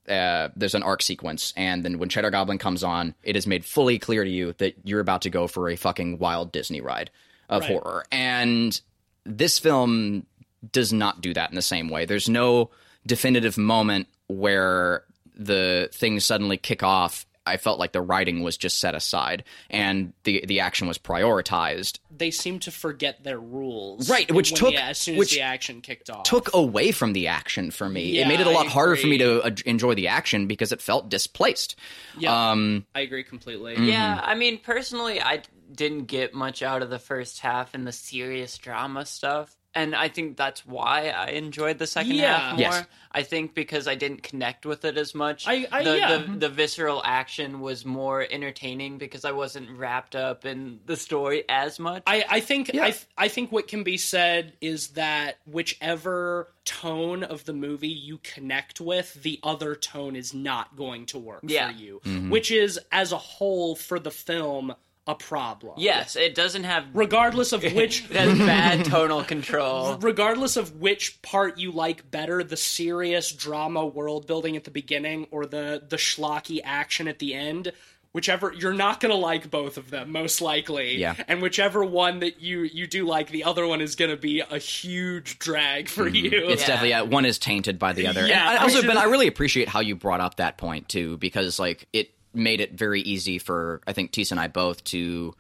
uh, 0.09 0.49
there's 0.57 0.75
an 0.75 0.83
arc 0.83 1.03
sequence, 1.03 1.53
and 1.57 1.85
then 1.85 1.99
when 1.99 2.09
Cheddar 2.09 2.31
Goblin 2.31 2.59
comes 2.59 2.85
on, 2.85 3.15
it 3.23 3.37
is 3.37 3.47
made 3.47 3.65
fully 3.65 3.99
clear 3.99 4.25
to 4.25 4.31
you 4.31 4.55
that 4.59 4.75
you're 4.85 5.01
about 5.01 5.23
to 5.23 5.31
go 5.31 5.47
for 5.47 5.69
a 5.69 5.77
fucking 5.77 6.19
wild 6.19 6.53
Disney 6.53 6.81
ride 6.81 7.11
of 7.49 7.63
Right. 7.63 7.71
horror. 7.73 8.07
And 8.13 8.81
this 9.25 9.59
film 9.59 10.27
does 10.73 10.93
not 10.93 11.21
do 11.21 11.35
that 11.35 11.51
in 11.51 11.57
the 11.57 11.63
same 11.63 11.89
way. 11.89 12.05
There's 12.05 12.29
no 12.29 12.71
definitive 13.07 13.59
moment 13.59 14.09
where 14.29 15.05
the 15.37 15.89
things 15.93 16.25
suddenly 16.25 16.57
kick 16.57 16.83
off. 16.83 17.26
I 17.47 17.57
felt 17.57 17.79
like 17.79 17.93
the 17.93 18.01
writing 18.03 18.43
was 18.43 18.57
just 18.57 18.79
set 18.79 18.95
aside 18.95 19.45
and 19.71 20.13
the 20.25 20.45
the 20.47 20.61
action 20.61 20.89
was 20.89 20.99
prioritized. 20.99 21.99
They 22.11 22.31
seem 22.31 22.59
to 22.61 22.71
forget 22.71 23.23
their 23.25 23.39
rules, 23.39 24.09
Right, 24.11 24.31
which 24.33 24.51
when 24.53 24.59
took- 24.59 24.75
the- 24.75 24.83
as 24.83 24.99
soon 24.99 25.15
as 25.15 25.19
which 25.19 25.33
the 25.35 25.41
action 25.43 25.81
kicked 25.81 26.11
off. 26.11 26.25
Took 26.25 26.53
away 26.55 26.91
from 26.93 27.13
the 27.13 27.29
action 27.29 27.71
for 27.71 27.89
me. 27.89 28.11
Yeah, 28.13 28.23
it 28.25 28.29
made 28.29 28.41
it 28.41 28.47
a 28.47 28.51
lot 28.51 28.67
harder 28.67 28.97
for 28.97 29.07
me 29.07 29.19
to 29.19 29.43
uh, 29.43 29.51
enjoy 29.65 29.95
the 29.95 30.09
action 30.09 30.47
because 30.47 30.73
it 30.73 30.81
felt 30.81 31.09
displaced. 31.09 31.77
Yeah. 32.19 32.51
Um, 32.53 32.87
I 32.95 33.01
agree 33.01 33.25
completely. 33.25 33.77
Yeah, 33.79 34.21
I 34.23 34.35
mean, 34.35 34.59
personally, 34.59 35.21
I 35.21 35.43
didn't 35.75 36.05
get 36.05 36.33
much 36.35 36.63
out 36.63 36.83
of 36.83 36.91
the 36.91 36.99
first 36.99 37.41
half 37.41 37.75
and 37.75 37.87
the 37.87 37.93
serious 37.93 38.57
drama 38.59 39.05
stuff. 39.05 39.56
And 39.77 39.95
I 39.95 40.09
think 40.09 40.37
that's 40.37 40.67
why 40.67 41.11
I 41.11 41.27
enjoyed 41.29 41.79
the 41.79 41.87
second 41.87 42.15
Yeah. 42.17 42.37
half 42.39 42.53
more. 42.53 42.61
Yes. 42.61 42.87
I 43.13 43.23
think 43.23 43.55
because 43.55 43.87
I 43.87 43.95
didn't 43.95 44.23
connect 44.23 44.67
with 44.67 44.85
it 44.85 44.97
as 44.99 45.15
much. 45.15 45.47
I- 45.47 45.67
I- 45.71 45.85
the, 45.85 45.99
yeah. 45.99 46.17
the, 46.19 46.33
the 46.39 46.49
visceral 46.49 47.01
action 47.05 47.61
was 47.61 47.85
more 47.85 48.27
entertaining 48.29 48.99
because 48.99 49.25
I 49.25 49.33
wasn't 49.33 49.71
wrapped 49.71 50.17
up 50.17 50.45
in 50.45 50.81
the 50.87 50.97
story 50.97 51.45
as 51.49 51.79
much. 51.79 52.03
I, 52.07 52.25
I 52.29 52.41
think 52.41 52.73
Yeah. 52.75 52.85
I, 52.87 52.95
I 53.17 53.29
think 53.29 53.53
what 53.53 53.69
can 53.69 53.85
be 53.85 53.97
said 53.97 54.55
is 54.61 54.89
that 54.89 55.37
whichever 55.47 56.49
tone 56.65 57.23
of 57.23 57.45
the 57.45 57.53
movie 57.53 57.89
you 57.89 58.19
connect 58.19 58.81
with, 58.81 59.23
the 59.23 59.39
other 59.43 59.75
tone 59.77 60.17
is 60.17 60.35
not 60.35 60.77
going 60.77 61.07
to 61.07 61.19
work 61.19 61.41
Yeah. 61.45 61.71
for 61.71 61.77
you. 61.79 62.01
Mm-hmm. 62.05 62.31
Which 62.31 62.51
is, 62.51 62.79
as 62.91 63.13
a 63.13 63.19
whole, 63.19 63.77
for 63.77 63.99
the 63.99 64.11
film, 64.11 64.75
a 65.07 65.15
problem. 65.15 65.75
yes, 65.79 66.17
it 66.17 66.35
doesn't 66.35 66.65
have 66.65 66.85
Regardless 66.93 67.53
of 67.53 67.63
which 67.75 68.05
it 68.11 68.17
has 68.17 68.39
bad 68.39 68.85
tonal 68.85 69.23
control. 69.25 69.97
regardless 70.01 70.57
of 70.57 70.77
which 70.81 71.23
part 71.23 71.59
you 71.59 71.71
like 71.73 72.11
better, 72.11 72.43
the 72.43 72.57
serious 72.57 73.31
drama 73.33 73.87
world 73.87 74.27
building 74.27 74.57
at 74.57 74.65
the 74.65 74.71
beginning 74.71 75.27
or 75.31 75.47
the 75.47 75.83
the 75.89 75.97
schlocky 75.97 76.61
action 76.65 77.07
at 77.07 77.21
the 77.21 77.35
end, 77.35 77.71
whichever 78.13 78.53
you're 78.53 78.73
not 78.73 78.99
going 78.99 79.11
to 79.13 79.17
like 79.19 79.49
both 79.51 79.77
of 79.77 79.91
them 79.91 80.11
most 80.11 80.41
likely. 80.41 80.97
Yeah. 80.97 81.15
And 81.29 81.41
whichever 81.41 81.85
one 81.85 82.19
that 82.21 82.41
you 82.41 82.63
you 82.63 82.87
do 82.89 83.07
like, 83.07 83.31
the 83.31 83.45
other 83.45 83.65
one 83.67 83.81
is 83.81 83.95
going 83.95 84.11
to 84.11 84.17
be 84.17 84.41
a 84.41 84.59
huge 84.59 85.39
drag 85.39 85.89
for 85.89 86.09
you. 86.09 86.31
Mm-hmm. 86.33 86.51
It's 86.51 86.63
Yeah. 86.63 86.67
definitely 86.67 86.89
yeah, 86.91 87.03
one 87.03 87.25
is 87.27 87.39
tainted 87.39 87.79
by 87.79 87.93
the 87.93 88.09
other. 88.09 88.27
Yeah, 88.27 88.41
And 88.41 88.59
I 88.59 88.61
I 88.61 88.63
also, 88.65 88.79
should- 88.79 88.87
Ben, 88.89 88.99
I 88.99 89.05
really 89.05 89.29
appreciate 89.29 89.69
how 89.69 89.81
you 89.81 89.95
brought 89.95 90.21
up 90.21 90.37
that 90.39 90.59
point 90.59 90.89
too, 90.89 91.17
because 91.19 91.61
like 91.61 91.87
it 91.93 92.11
made 92.35 92.61
it 92.61 92.73
very 92.73 93.01
easy 93.01 93.39
for 93.39 93.81
I 93.87 93.93
think 93.93 94.13
Tisa 94.13 94.33
and 94.33 94.41
I 94.41 94.49
both 94.49 94.85
to 94.85 95.35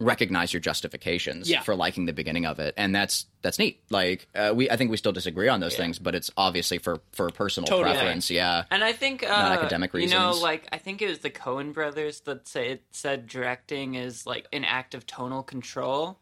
recognize 0.00 0.52
your 0.52 0.60
justifications 0.60 1.48
Yeah. 1.48 1.60
for 1.62 1.76
liking 1.76 2.04
the 2.06 2.12
beginning 2.12 2.46
of 2.46 2.58
it, 2.58 2.74
and 2.76 2.94
that's 2.94 3.26
that's 3.42 3.58
neat. 3.58 3.80
Like 3.90 4.26
uh, 4.34 4.52
we, 4.54 4.68
I 4.68 4.76
think 4.76 4.90
we 4.90 4.96
still 4.96 5.12
disagree 5.12 5.48
on 5.48 5.60
those 5.60 5.76
things, 5.76 5.98
but 5.98 6.14
it's 6.14 6.30
obviously 6.36 6.78
for 6.78 7.00
for 7.12 7.30
personal 7.30 7.66
Totally. 7.66 7.94
preference. 7.94 8.30
Yeah, 8.30 8.64
And 8.70 8.82
I 8.82 8.92
think 8.92 9.22
uh, 9.22 9.28
Non-academic 9.28 9.92
You 9.94 10.08
know, 10.08 10.32
like 10.32 10.66
I 10.72 10.78
think 10.78 11.00
it 11.00 11.08
was 11.08 11.20
the 11.20 11.30
Coen 11.30 11.72
brothers 11.72 12.20
that 12.22 12.48
say 12.48 12.70
it 12.70 12.82
said 12.90 13.26
directing 13.28 13.94
is 13.94 14.26
like 14.26 14.46
an 14.52 14.64
act 14.64 14.94
of 14.94 15.06
tonal 15.06 15.42
control. 15.42 16.18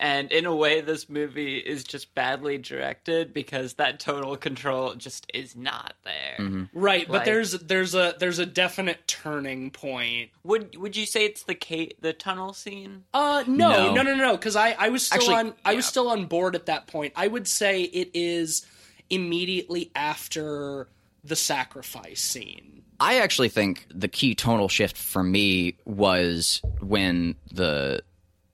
And 0.00 0.30
in 0.30 0.46
a 0.46 0.54
way, 0.54 0.80
this 0.80 1.08
movie 1.08 1.58
is 1.58 1.82
just 1.82 2.14
badly 2.14 2.56
directed 2.56 3.34
because 3.34 3.74
that 3.74 3.98
tonal 3.98 4.36
control 4.36 4.94
just 4.94 5.28
is 5.34 5.56
not 5.56 5.94
there. 6.04 6.36
Mm-hmm. 6.38 6.64
Right, 6.78 7.08
but 7.08 7.24
there's 7.24 7.52
there's 7.52 7.94
a 7.96 8.14
there's 8.18 8.38
a 8.38 8.46
definite 8.46 9.06
turning 9.08 9.70
point. 9.72 10.30
Would 10.44 10.76
Would 10.76 10.96
you 10.96 11.04
say 11.04 11.24
it's 11.24 11.42
the 11.42 11.56
ca- 11.56 11.96
the 12.00 12.12
tunnel 12.12 12.52
scene? 12.52 13.04
Uh 13.12 13.42
no, 13.48 13.92
No. 13.92 13.94
no, 13.94 14.02
no, 14.02 14.14
no, 14.14 14.32
because 14.36 14.54
I 14.54 14.70
I 14.78 14.88
was 14.90 15.04
still 15.06 15.18
Actually, 15.20 15.34
on 15.34 15.54
I 15.64 15.74
was 15.74 15.86
still 15.86 16.08
on 16.08 16.26
board 16.26 16.54
at 16.54 16.66
that 16.66 16.86
point. 16.86 17.12
I 17.16 17.26
would 17.26 17.48
say 17.48 17.82
it 17.82 18.10
is 18.14 18.64
immediately 19.10 19.90
after 19.96 20.86
the 21.24 21.36
sacrifice 21.36 22.20
scene. 22.20 22.82
I 23.00 23.18
actually 23.18 23.48
think 23.48 23.86
the 23.92 24.08
key 24.08 24.34
tonal 24.34 24.68
shift 24.68 24.96
for 24.96 25.22
me 25.22 25.76
was 25.84 26.62
when 26.80 27.36
the 27.52 28.02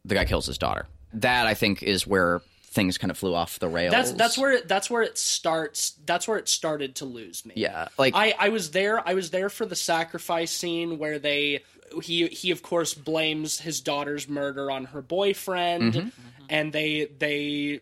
the 0.05 0.15
guy 0.15 0.25
kills 0.25 0.47
his 0.47 0.59
daughter. 0.59 0.87
That 1.15 1.47
I 1.47 1.55
think 1.55 1.83
is 1.83 2.07
where 2.07 2.43
things 2.75 2.99
kind 2.99 3.11
of 3.11 3.17
flew 3.17 3.35
off 3.35 3.59
the 3.61 3.69
rails. 3.69 3.93
That's 3.93 4.13
that's 4.13 4.37
where 4.37 4.53
it, 4.53 4.69
that's 4.69 4.91
where 4.91 5.03
it 5.03 5.17
starts. 5.17 5.93
That's 6.05 6.27
where 6.27 6.37
it 6.37 6.49
started 6.49 6.97
to 6.97 7.05
lose 7.05 7.47
me. 7.47 7.55
yeah, 7.57 7.89
like 7.97 8.15
I, 8.15 8.35
I 8.39 8.49
was 8.51 8.73
there. 8.73 9.07
I 9.07 9.15
was 9.15 9.31
there 9.31 9.49
for 9.49 9.65
the 9.65 9.77
sacrifice 9.77 10.51
scene 10.51 10.99
where 10.99 11.19
they 11.19 11.63
he 12.03 12.27
he 12.27 12.51
of 12.51 12.63
course 12.63 12.93
blames 12.93 13.61
his 13.61 13.81
daughter's 13.81 14.29
murder 14.29 14.71
on 14.71 14.87
her 14.87 15.01
boyfriend, 15.01 15.95
mm-hmm. 15.95 16.09
Mm-hmm. 16.09 16.45
and 16.51 16.73
they 16.73 17.07
they 17.19 17.81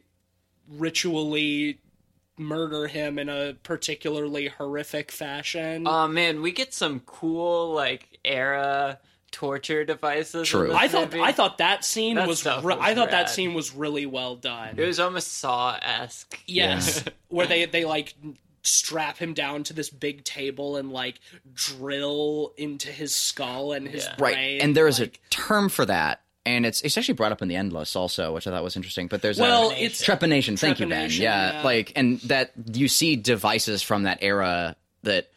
ritually 0.68 1.78
murder 2.38 2.86
him 2.86 3.18
in 3.18 3.28
a 3.28 3.54
particularly 3.62 4.48
horrific 4.48 5.10
fashion. 5.10 5.86
Oh 5.86 6.06
man, 6.06 6.42
we 6.42 6.52
get 6.52 6.74
some 6.74 7.00
cool 7.00 7.72
like 7.72 8.18
era 8.24 8.98
torture 9.32 9.84
devices. 9.84 10.48
True. 10.48 10.72
I 10.72 10.86
thought 10.86 11.10
movie. 11.12 11.22
I 11.24 11.32
thought 11.32 11.58
that 11.58 11.84
scene 11.84 12.14
That 12.16 12.28
was, 12.28 12.44
re- 12.46 12.60
was 12.62 12.78
I 12.80 12.94
thought 12.94 13.10
that 13.10 13.30
scene 13.30 13.54
was 13.54 13.74
really 13.74 14.06
well 14.06 14.36
done. 14.36 14.74
it 14.78 14.86
was 14.86 15.00
almost 15.00 15.28
Saw 15.38 15.76
esque. 15.82 16.38
Yes, 16.46 17.02
where 17.28 17.46
they 17.46 17.64
they 17.64 17.84
like 17.84 18.14
strap 18.62 19.18
him 19.18 19.34
down 19.34 19.64
to 19.64 19.72
this 19.72 19.90
big 19.90 20.22
table 20.22 20.76
and 20.76 20.92
like 20.92 21.18
drill 21.54 22.52
into 22.56 22.88
his 22.90 23.14
skull 23.14 23.72
and 23.72 23.88
his 23.88 24.04
Yeah. 24.04 24.16
brain. 24.16 24.34
Right, 24.34 24.62
and 24.62 24.76
there 24.76 24.86
is 24.86 25.00
like, 25.00 25.16
a 25.26 25.30
term 25.30 25.68
for 25.68 25.84
that, 25.86 26.20
and 26.46 26.64
it's 26.66 26.80
it's 26.82 26.96
actually 26.96 27.14
brought 27.14 27.32
up 27.32 27.42
in 27.42 27.48
the 27.48 27.56
Endless 27.56 27.96
also, 27.96 28.32
which 28.32 28.46
I 28.46 28.50
thought 28.50 28.62
was 28.62 28.76
interesting. 28.76 29.08
But 29.08 29.22
there's 29.22 29.38
well, 29.40 29.70
a 29.70 29.74
it's 29.74 30.04
trepanation. 30.04 30.58
Thank 30.58 30.80
you, 30.80 30.86
Ben. 30.86 31.10
Yeah, 31.10 31.54
yeah. 31.54 31.62
like 31.62 31.92
and 31.96 32.20
that 32.20 32.52
you 32.72 32.88
see 32.88 33.16
devices 33.16 33.82
from 33.82 34.04
that 34.04 34.18
era 34.22 34.76
that. 35.02 35.28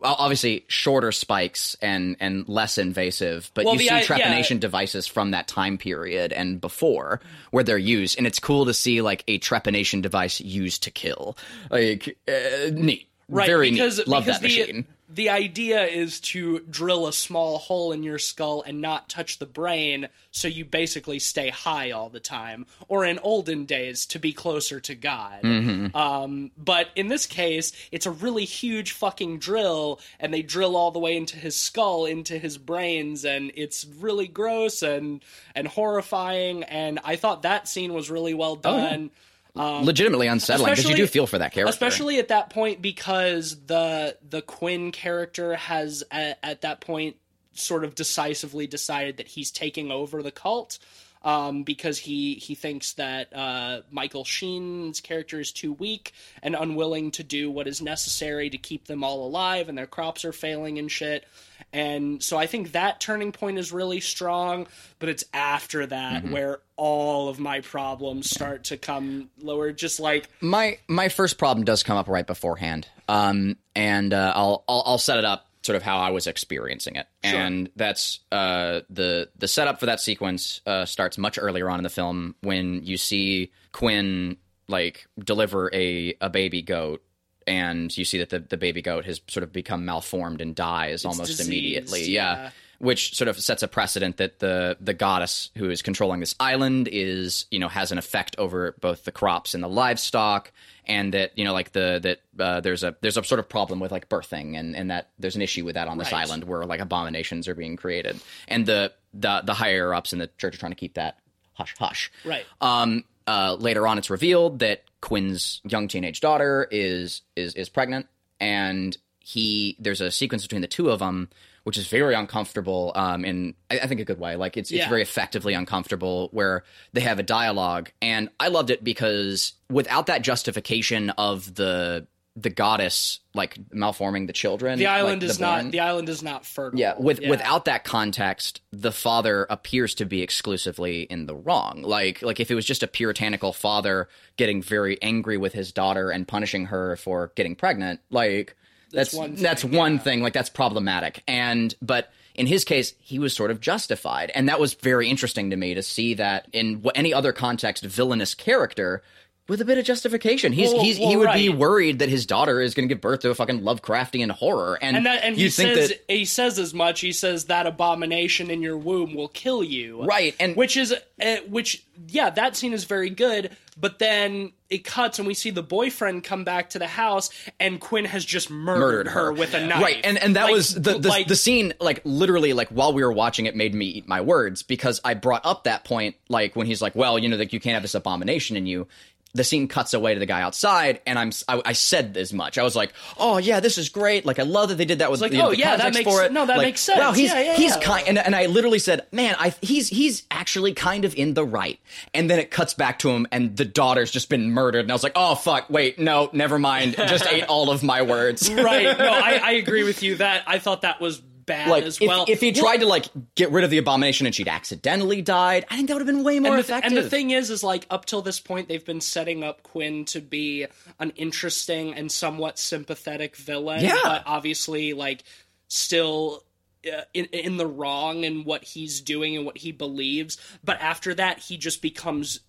Well, 0.00 0.14
obviously 0.18 0.64
shorter 0.68 1.10
spikes 1.10 1.76
and 1.82 2.16
and 2.20 2.48
less 2.48 2.78
invasive, 2.78 3.50
but 3.54 3.64
Well, 3.64 3.74
you 3.74 3.80
the 3.80 3.88
see 3.88 4.12
trepanation 4.12 4.50
yeah. 4.52 4.58
devices 4.58 5.06
from 5.06 5.32
that 5.32 5.48
time 5.48 5.76
period 5.76 6.32
and 6.32 6.60
before 6.60 7.20
where 7.50 7.64
they're 7.64 7.78
used, 7.78 8.16
and 8.16 8.26
it's 8.26 8.38
cool 8.38 8.66
to 8.66 8.74
see 8.74 9.02
like 9.02 9.24
a 9.26 9.38
trepanation 9.40 10.00
device 10.00 10.40
used 10.40 10.84
to 10.84 10.90
kill. 10.90 11.36
Like 11.70 12.16
uh, 12.28 12.70
neat, 12.72 13.08
right 13.28 13.46
very 13.46 13.70
because 13.70 13.98
neat. 13.98 14.08
Love 14.08 14.24
because 14.24 14.40
that 14.40 14.48
the, 14.48 14.60
machine. 14.60 14.86
The 15.10 15.30
idea 15.30 15.84
is 15.84 16.20
to 16.20 16.60
drill 16.60 17.06
a 17.06 17.12
small 17.12 17.58
hole 17.58 17.92
in 17.92 18.02
your 18.02 18.18
skull 18.18 18.62
and 18.66 18.80
not 18.80 19.08
touch 19.08 19.38
the 19.38 19.46
brain, 19.46 20.08
so 20.30 20.48
you 20.48 20.66
basically 20.66 21.18
stay 21.18 21.48
high 21.48 21.90
all 21.92 22.10
the 22.10 22.20
time. 22.20 22.66
Or 22.88 23.04
in 23.06 23.18
olden 23.20 23.64
days, 23.64 24.04
to 24.06 24.18
be 24.18 24.32
closer 24.34 24.80
to 24.80 24.94
God. 24.94 25.42
Mm-hmm. 25.42 25.96
Um, 25.96 26.50
but 26.58 26.88
in 26.94 27.08
this 27.08 27.26
case, 27.26 27.72
it's 27.90 28.04
a 28.06 28.10
really 28.10 28.44
huge 28.44 28.92
fucking 28.92 29.38
drill, 29.38 30.00
and 30.20 30.32
they 30.32 30.42
drill 30.42 30.76
all 30.76 30.90
the 30.90 30.98
way 30.98 31.16
into 31.16 31.36
his 31.36 31.56
skull, 31.56 32.04
into 32.04 32.38
his 32.38 32.58
brains, 32.58 33.24
and 33.24 33.50
it's 33.54 33.86
really 33.86 34.28
gross 34.28 34.82
and 34.82 35.24
and 35.54 35.66
horrifying. 35.66 36.64
And 36.64 37.00
I 37.02 37.16
thought 37.16 37.42
that 37.42 37.66
scene 37.66 37.94
was 37.94 38.10
really 38.10 38.34
well 38.34 38.56
Oh, 38.56 39.12
yeah. 39.12 39.22
Done. 39.58 39.84
Legitimately 39.84 40.26
unsettling 40.26 40.72
because 40.72 40.88
you 40.88 40.96
do 40.96 41.06
feel 41.06 41.26
for 41.26 41.38
that 41.38 41.52
character. 41.52 41.70
especially 41.70 42.18
at 42.18 42.28
that 42.28 42.50
point 42.50 42.80
because 42.80 43.56
the 43.66 44.16
the 44.28 44.42
Quinn 44.42 44.92
character 44.92 45.56
has 45.56 46.02
at, 46.10 46.38
at 46.42 46.60
that 46.62 46.80
point 46.80 47.16
sort 47.52 47.84
of 47.84 47.94
decisively 47.94 48.66
decided 48.66 49.16
that 49.18 49.28
he's 49.28 49.50
taking 49.50 49.90
over 49.90 50.22
the 50.22 50.30
cult 50.30 50.78
um, 51.22 51.62
because 51.62 51.98
he 51.98 52.34
he 52.34 52.54
thinks 52.54 52.94
that 52.94 53.34
uh, 53.34 53.80
Michael 53.90 54.24
Sheen's 54.24 55.00
character 55.00 55.40
is 55.40 55.52
too 55.52 55.72
weak 55.72 56.12
and 56.42 56.54
unwilling 56.54 57.10
to 57.12 57.22
do 57.22 57.50
what 57.50 57.66
is 57.66 57.82
necessary 57.82 58.50
to 58.50 58.58
keep 58.58 58.86
them 58.86 59.02
all 59.04 59.26
alive 59.26 59.68
and 59.68 59.76
their 59.76 59.86
crops 59.86 60.24
are 60.24 60.32
failing 60.32 60.78
and 60.78 60.90
shit. 60.90 61.24
And 61.72 62.22
so 62.22 62.38
I 62.38 62.46
think 62.46 62.72
that 62.72 63.00
turning 63.00 63.32
point 63.32 63.58
is 63.58 63.72
really 63.72 64.00
strong, 64.00 64.66
but 65.00 65.08
it's 65.08 65.24
after 65.34 65.86
that 65.86 66.28
where 66.30 66.60
all 66.76 67.28
of 67.28 67.38
my 67.38 67.60
problems 67.60 68.30
start 68.30 68.64
to 68.64 68.76
come 68.76 69.28
lower. 69.40 69.72
Just 69.72 70.00
like 70.00 70.30
my 70.40 70.78
my 70.86 71.08
first 71.08 71.36
problem 71.36 71.64
does 71.64 71.82
come 71.82 71.96
up 71.96 72.08
right 72.08 72.26
beforehand, 72.26 72.86
um, 73.08 73.56
and 73.74 74.14
uh, 74.14 74.32
I'll, 74.34 74.64
I'll 74.68 74.82
I'll 74.86 74.98
set 74.98 75.18
it 75.18 75.24
up 75.24 75.47
sort 75.62 75.76
of 75.76 75.82
how 75.82 75.98
I 75.98 76.10
was 76.10 76.26
experiencing 76.26 76.96
it, 76.96 77.06
and 77.22 77.70
that's 77.76 78.20
uh, 78.32 78.80
the 78.90 79.28
the 79.36 79.48
setup 79.48 79.80
for 79.80 79.86
that 79.86 80.00
sequence 80.00 80.60
uh, 80.66 80.84
starts 80.84 81.18
much 81.18 81.38
earlier 81.40 81.68
on 81.68 81.78
in 81.78 81.82
the 81.82 81.90
film 81.90 82.34
when 82.40 82.82
you 82.84 82.96
see 82.96 83.52
Quinn 83.72 84.36
like 84.68 85.06
deliver 85.18 85.70
a 85.74 86.14
a 86.20 86.30
baby 86.30 86.62
goat. 86.62 87.02
And 87.46 87.96
you 87.96 88.04
see 88.04 88.18
that 88.18 88.28
the, 88.28 88.40
the 88.40 88.58
baby 88.58 88.82
goat 88.82 89.06
has 89.06 89.22
sort 89.26 89.42
of 89.42 89.52
become 89.52 89.86
malformed 89.86 90.42
and 90.42 90.54
dies 90.54 91.06
almost 91.06 91.30
diseased, 91.30 91.48
immediately. 91.48 92.04
yeah. 92.04 92.50
Which 92.78 93.14
sort 93.16 93.26
of 93.28 93.38
sets 93.40 93.62
a 93.62 93.68
precedent 93.68 94.18
that 94.18 94.38
the 94.38 94.76
the 94.80 94.94
goddess 94.94 95.50
who 95.56 95.68
is 95.70 95.82
controlling 95.82 96.20
this 96.20 96.34
island 96.38 96.88
is 96.90 97.46
you 97.50 97.58
know 97.58 97.68
has 97.68 97.90
an 97.92 97.98
effect 97.98 98.36
over 98.38 98.74
both 98.80 99.04
the 99.04 99.12
crops 99.12 99.54
and 99.54 99.62
the 99.64 99.68
livestock 99.68 100.52
and 100.86 101.12
that 101.14 101.36
you 101.36 101.44
know 101.44 101.52
like 101.52 101.72
the 101.72 101.98
that 102.02 102.42
uh, 102.42 102.60
there's 102.60 102.84
a 102.84 102.94
there's 103.00 103.16
a 103.16 103.24
sort 103.24 103.38
of 103.40 103.48
problem 103.48 103.80
with 103.80 103.90
like 103.90 104.08
birthing 104.08 104.56
and 104.58 104.76
and 104.76 104.90
that 104.90 105.08
there's 105.18 105.36
an 105.36 105.42
issue 105.42 105.64
with 105.64 105.74
that 105.74 105.88
on 105.88 105.98
this 105.98 106.12
Right. 106.12 106.24
island 106.26 106.44
where 106.44 106.64
like 106.64 106.80
abominations 106.80 107.48
are 107.48 107.54
being 107.54 107.76
created 107.76 108.20
and 108.46 108.64
the 108.66 108.92
the 109.12 109.42
the 109.44 109.54
higher 109.54 109.92
ups 109.92 110.12
in 110.12 110.18
the 110.20 110.30
church 110.38 110.54
are 110.54 110.58
trying 110.58 110.72
to 110.72 110.76
keep 110.76 110.94
that 110.94 111.18
hush 111.54 111.74
hush 111.78 112.10
Right. 112.24 112.46
um, 112.60 113.04
uh, 113.26 113.56
later 113.60 113.86
on, 113.86 113.98
it's 113.98 114.08
revealed 114.08 114.60
that 114.60 114.84
Quinn's 115.02 115.60
young 115.62 115.86
teenage 115.88 116.20
daughter 116.20 116.66
is 116.70 117.20
is 117.36 117.54
is 117.56 117.68
pregnant, 117.68 118.06
and 118.40 118.96
he 119.18 119.76
there's 119.78 120.00
a 120.00 120.10
sequence 120.10 120.44
between 120.44 120.62
the 120.62 120.66
two 120.66 120.88
of 120.90 121.00
them 121.00 121.28
which 121.68 121.76
is 121.76 121.86
very 121.86 122.14
uncomfortable 122.14 122.92
um, 122.94 123.26
in 123.26 123.54
I, 123.70 123.80
I 123.80 123.86
think 123.86 124.00
a 124.00 124.04
good 124.06 124.18
way. 124.18 124.36
Like 124.36 124.56
it's 124.56 124.70
it's 124.72 124.86
very 124.86 125.02
effectively 125.02 125.52
uncomfortable 125.52 126.30
where 126.32 126.64
they 126.94 127.02
have 127.02 127.18
a 127.18 127.22
dialogue, 127.22 127.90
and 128.00 128.30
I 128.40 128.48
loved 128.48 128.70
it 128.70 128.82
because 128.82 129.52
without 129.68 130.06
that 130.06 130.22
justification 130.22 131.10
of 131.10 131.54
the 131.56 132.06
the 132.36 132.48
goddess 132.48 133.20
like 133.34 133.58
malforming 133.68 134.28
the 134.28 134.32
children, 134.32 134.78
the 134.78 134.86
like, 134.86 134.94
island 134.94 135.20
the 135.20 135.26
is 135.26 135.36
born- 135.36 135.64
not 135.64 135.72
the 135.72 135.80
island 135.80 136.08
is 136.08 136.22
not 136.22 136.46
fertile. 136.46 136.80
yeah, 136.80 136.94
with 136.98 137.20
without 137.20 137.66
that 137.66 137.84
context, 137.84 138.62
the 138.72 138.90
father 138.90 139.46
appears 139.50 139.94
to 139.96 140.06
be 140.06 140.22
exclusively 140.22 141.02
in 141.02 141.26
the 141.26 141.36
wrong. 141.36 141.82
Like 141.82 142.22
like 142.22 142.40
if 142.40 142.50
it 142.50 142.54
was 142.54 142.64
just 142.64 142.82
a 142.82 142.88
puritanical 142.88 143.52
father 143.52 144.08
getting 144.38 144.62
very 144.62 144.96
angry 145.02 145.36
with 145.36 145.52
his 145.52 145.70
daughter 145.70 146.10
and 146.10 146.26
punishing 146.26 146.64
her 146.66 146.96
for 146.96 147.30
getting 147.34 147.54
pregnant, 147.54 148.00
like 148.08 148.56
that's 148.90 149.10
That's 149.10 149.14
one 149.14 149.34
that's 149.34 149.62
thing, 149.62 149.72
one 149.72 149.92
yeah. 149.94 149.98
thing. 150.00 150.22
Like 150.22 150.32
that's 150.32 150.50
problematic. 150.50 151.22
And 151.26 151.74
but 151.82 152.10
in 152.34 152.46
his 152.46 152.64
case, 152.64 152.94
he 153.00 153.18
was 153.18 153.34
sort 153.34 153.50
of 153.50 153.60
justified, 153.60 154.30
and 154.34 154.48
that 154.48 154.60
was 154.60 154.74
very 154.74 155.08
interesting 155.08 155.50
to 155.50 155.56
me 155.56 155.74
to 155.74 155.82
see 155.82 156.14
that 156.14 156.46
in 156.52 156.84
any 156.94 157.12
other 157.12 157.32
context, 157.32 157.84
villainous 157.84 158.34
character. 158.34 159.02
With 159.48 159.62
a 159.62 159.64
bit 159.64 159.78
of 159.78 159.84
justification, 159.86 160.52
he's, 160.52 160.72
Well- 160.72 160.82
he's 160.82 160.98
he 160.98 161.16
well, 161.16 161.20
would 161.20 161.32
be 161.32 161.48
worried 161.48 162.00
that 162.00 162.10
his 162.10 162.26
daughter 162.26 162.60
is 162.60 162.74
going 162.74 162.86
to 162.88 162.94
give 162.94 163.00
birth 163.00 163.20
to 163.20 163.30
a 163.30 163.34
fucking 163.34 163.60
Lovecraftian 163.62 164.30
horror, 164.30 164.78
and, 164.82 164.98
and 164.98 165.06
that 165.06 165.24
and 165.24 165.36
he 165.36 165.48
says 165.48 165.88
that 165.88 166.04
he 166.06 166.26
says 166.26 166.58
as 166.58 166.74
much. 166.74 167.00
He 167.00 167.12
says 167.12 167.46
that 167.46 167.66
abomination 167.66 168.50
in 168.50 168.60
your 168.60 168.76
womb 168.76 169.14
will 169.14 169.28
kill 169.28 169.64
you. 169.64 170.04
Right, 170.04 170.34
and- 170.38 170.54
which 170.54 170.76
is 170.76 170.92
uh, 170.92 171.36
which 171.48 171.84
yeah, 172.08 172.30
that 172.30 172.56
scene 172.56 172.72
is 172.74 172.84
very 172.84 173.10
good. 173.10 173.56
But 173.80 174.00
then 174.00 174.54
it 174.70 174.84
cuts 174.84 175.20
and 175.20 175.28
we 175.28 175.34
see 175.34 175.50
the 175.50 175.62
boyfriend 175.62 176.24
come 176.24 176.42
back 176.42 176.70
to 176.70 176.80
the 176.80 176.88
house 176.88 177.30
and 177.60 177.80
Quinn 177.80 178.06
has 178.06 178.24
just 178.24 178.50
murdered, 178.50 178.80
murdered 178.80 179.08
her. 179.08 179.24
her 179.26 179.32
with 179.32 179.54
a 179.54 179.64
knife. 179.64 179.80
Right, 179.80 180.00
and 180.02 180.18
and 180.18 180.34
that 180.34 180.44
Like, 180.46 180.52
was 180.52 180.74
the 180.74 180.98
the, 180.98 181.08
like, 181.08 181.28
the 181.28 181.36
scene 181.36 181.74
like 181.80 182.00
literally 182.04 182.54
like 182.54 182.70
while 182.70 182.92
we 182.92 183.04
were 183.04 183.12
watching 183.12 183.46
it 183.46 183.54
made 183.54 183.74
me 183.74 183.86
eat 183.86 184.08
my 184.08 184.20
words 184.20 184.64
because 184.64 185.00
I 185.04 185.14
brought 185.14 185.46
up 185.46 185.62
that 185.64 185.84
point 185.84 186.16
like 186.28 186.56
when 186.56 186.66
he's 186.66 186.82
like, 186.82 186.96
well, 186.96 187.20
you 187.20 187.28
know, 187.28 187.36
like 187.36 187.52
you 187.52 187.60
can't 187.60 187.74
have 187.74 187.82
this 187.82 187.94
abomination 187.94 188.56
in 188.56 188.66
you. 188.66 188.88
The 189.34 189.44
scene 189.44 189.68
cuts 189.68 189.92
away 189.92 190.14
to 190.14 190.20
the 190.20 190.26
guy 190.26 190.40
outside, 190.40 191.02
and 191.06 191.18
I'm 191.18 191.30
I, 191.46 191.60
I 191.66 191.72
said 191.74 192.16
as 192.16 192.32
much. 192.32 192.56
I 192.56 192.62
was 192.62 192.74
like, 192.74 192.94
"Oh 193.18 193.36
yeah, 193.36 193.60
this 193.60 193.76
is 193.76 193.90
great! 193.90 194.24
Like 194.24 194.38
I 194.38 194.42
love 194.44 194.70
that 194.70 194.76
they 194.76 194.86
did 194.86 195.00
that 195.00 195.10
with 195.10 195.20
like, 195.20 195.32
you 195.32 195.38
know, 195.38 195.48
oh, 195.48 195.50
the 195.50 195.58
yeah, 195.58 195.76
that 195.76 195.92
makes- 195.92 196.10
for 196.10 196.24
it. 196.24 196.32
no, 196.32 196.46
that 196.46 196.56
Like, 196.56 196.66
makes 196.68 196.80
sense. 196.80 196.98
Wow, 196.98 197.12
he's 197.12 197.30
Yeah, 197.30 197.40
yeah, 197.40 197.54
he's 197.54 197.76
yeah. 197.76 197.80
kind, 197.82 198.08
and, 198.08 198.18
and 198.18 198.34
I 198.34 198.46
literally 198.46 198.78
said, 198.78 199.06
"Man, 199.12 199.36
I 199.38 199.54
he's 199.60 199.88
he's 199.88 200.22
actually 200.30 200.72
kind 200.72 201.04
of 201.04 201.14
in 201.14 201.34
the 201.34 201.44
right." 201.44 201.78
And 202.14 202.30
then 202.30 202.38
it 202.38 202.50
cuts 202.50 202.72
back 202.72 203.00
to 203.00 203.10
him, 203.10 203.26
and 203.30 203.54
the 203.54 203.66
daughter's 203.66 204.10
just 204.10 204.30
been 204.30 204.50
murdered, 204.50 204.80
and 204.80 204.90
I 204.90 204.94
was 204.94 205.02
like, 205.02 205.12
"Oh 205.14 205.34
fuck, 205.34 205.68
wait, 205.68 205.98
no, 205.98 206.30
never 206.32 206.58
mind. 206.58 206.94
Just 206.96 207.26
ate 207.26 207.44
all 207.48 207.70
of 207.70 207.82
my 207.82 208.00
words." 208.02 208.50
right. 208.50 208.98
No, 208.98 209.04
I, 209.12 209.40
I 209.44 209.50
agree 209.62 209.84
with 209.84 210.02
you. 210.02 210.16
That 210.16 210.44
I 210.46 210.58
thought 210.58 210.82
that 210.82 211.02
was 211.02 211.20
bad 211.48 211.68
like 211.70 211.82
as 211.84 211.98
if, 212.00 212.06
well. 212.06 212.24
if 212.28 212.40
he 212.40 212.52
Well, 212.52 212.62
tried 212.62 212.76
to 212.78 212.86
like 212.86 213.06
get 213.34 213.50
rid 213.50 213.64
of 213.64 213.70
the 213.70 213.78
abomination 213.78 214.26
and 214.26 214.34
she'd 214.34 214.46
accidentally 214.46 215.20
died, 215.22 215.64
I 215.68 215.76
think 215.76 215.88
that 215.88 215.94
would 215.94 216.06
have 216.06 216.14
been 216.14 216.22
way 216.22 216.38
more 216.38 216.52
and 216.52 216.58
the, 216.58 216.64
effective. 216.64 216.92
and 216.92 217.04
the 217.04 217.10
thing 217.10 217.30
is, 217.30 217.50
is 217.50 217.64
like 217.64 217.86
up 217.90 218.04
till 218.04 218.22
this 218.22 218.38
point, 218.38 218.68
they've 218.68 218.84
been 218.84 219.00
setting 219.00 219.42
up 219.42 219.64
Quinn 219.64 220.04
to 220.06 220.20
be 220.20 220.66
an 221.00 221.10
interesting 221.16 221.92
and 221.94 222.12
somewhat 222.12 222.58
sympathetic 222.58 223.34
villain. 223.36 223.82
Yeah. 223.84 223.98
but 224.04 224.22
obviously, 224.26 224.92
like 224.92 225.24
still 225.66 226.44
uh, 226.86 227.02
in 227.12 227.24
in 227.26 227.56
the 227.56 227.66
wrong 227.66 228.22
in 228.24 228.44
what 228.44 228.62
he's 228.62 229.00
doing 229.00 229.36
and 229.36 229.44
what 229.44 229.58
he 229.58 229.72
believes. 229.72 230.38
But 230.62 230.80
after 230.80 231.14
that, 231.14 231.40
he 231.40 231.56
just 231.56 231.82
becomes 231.82 232.40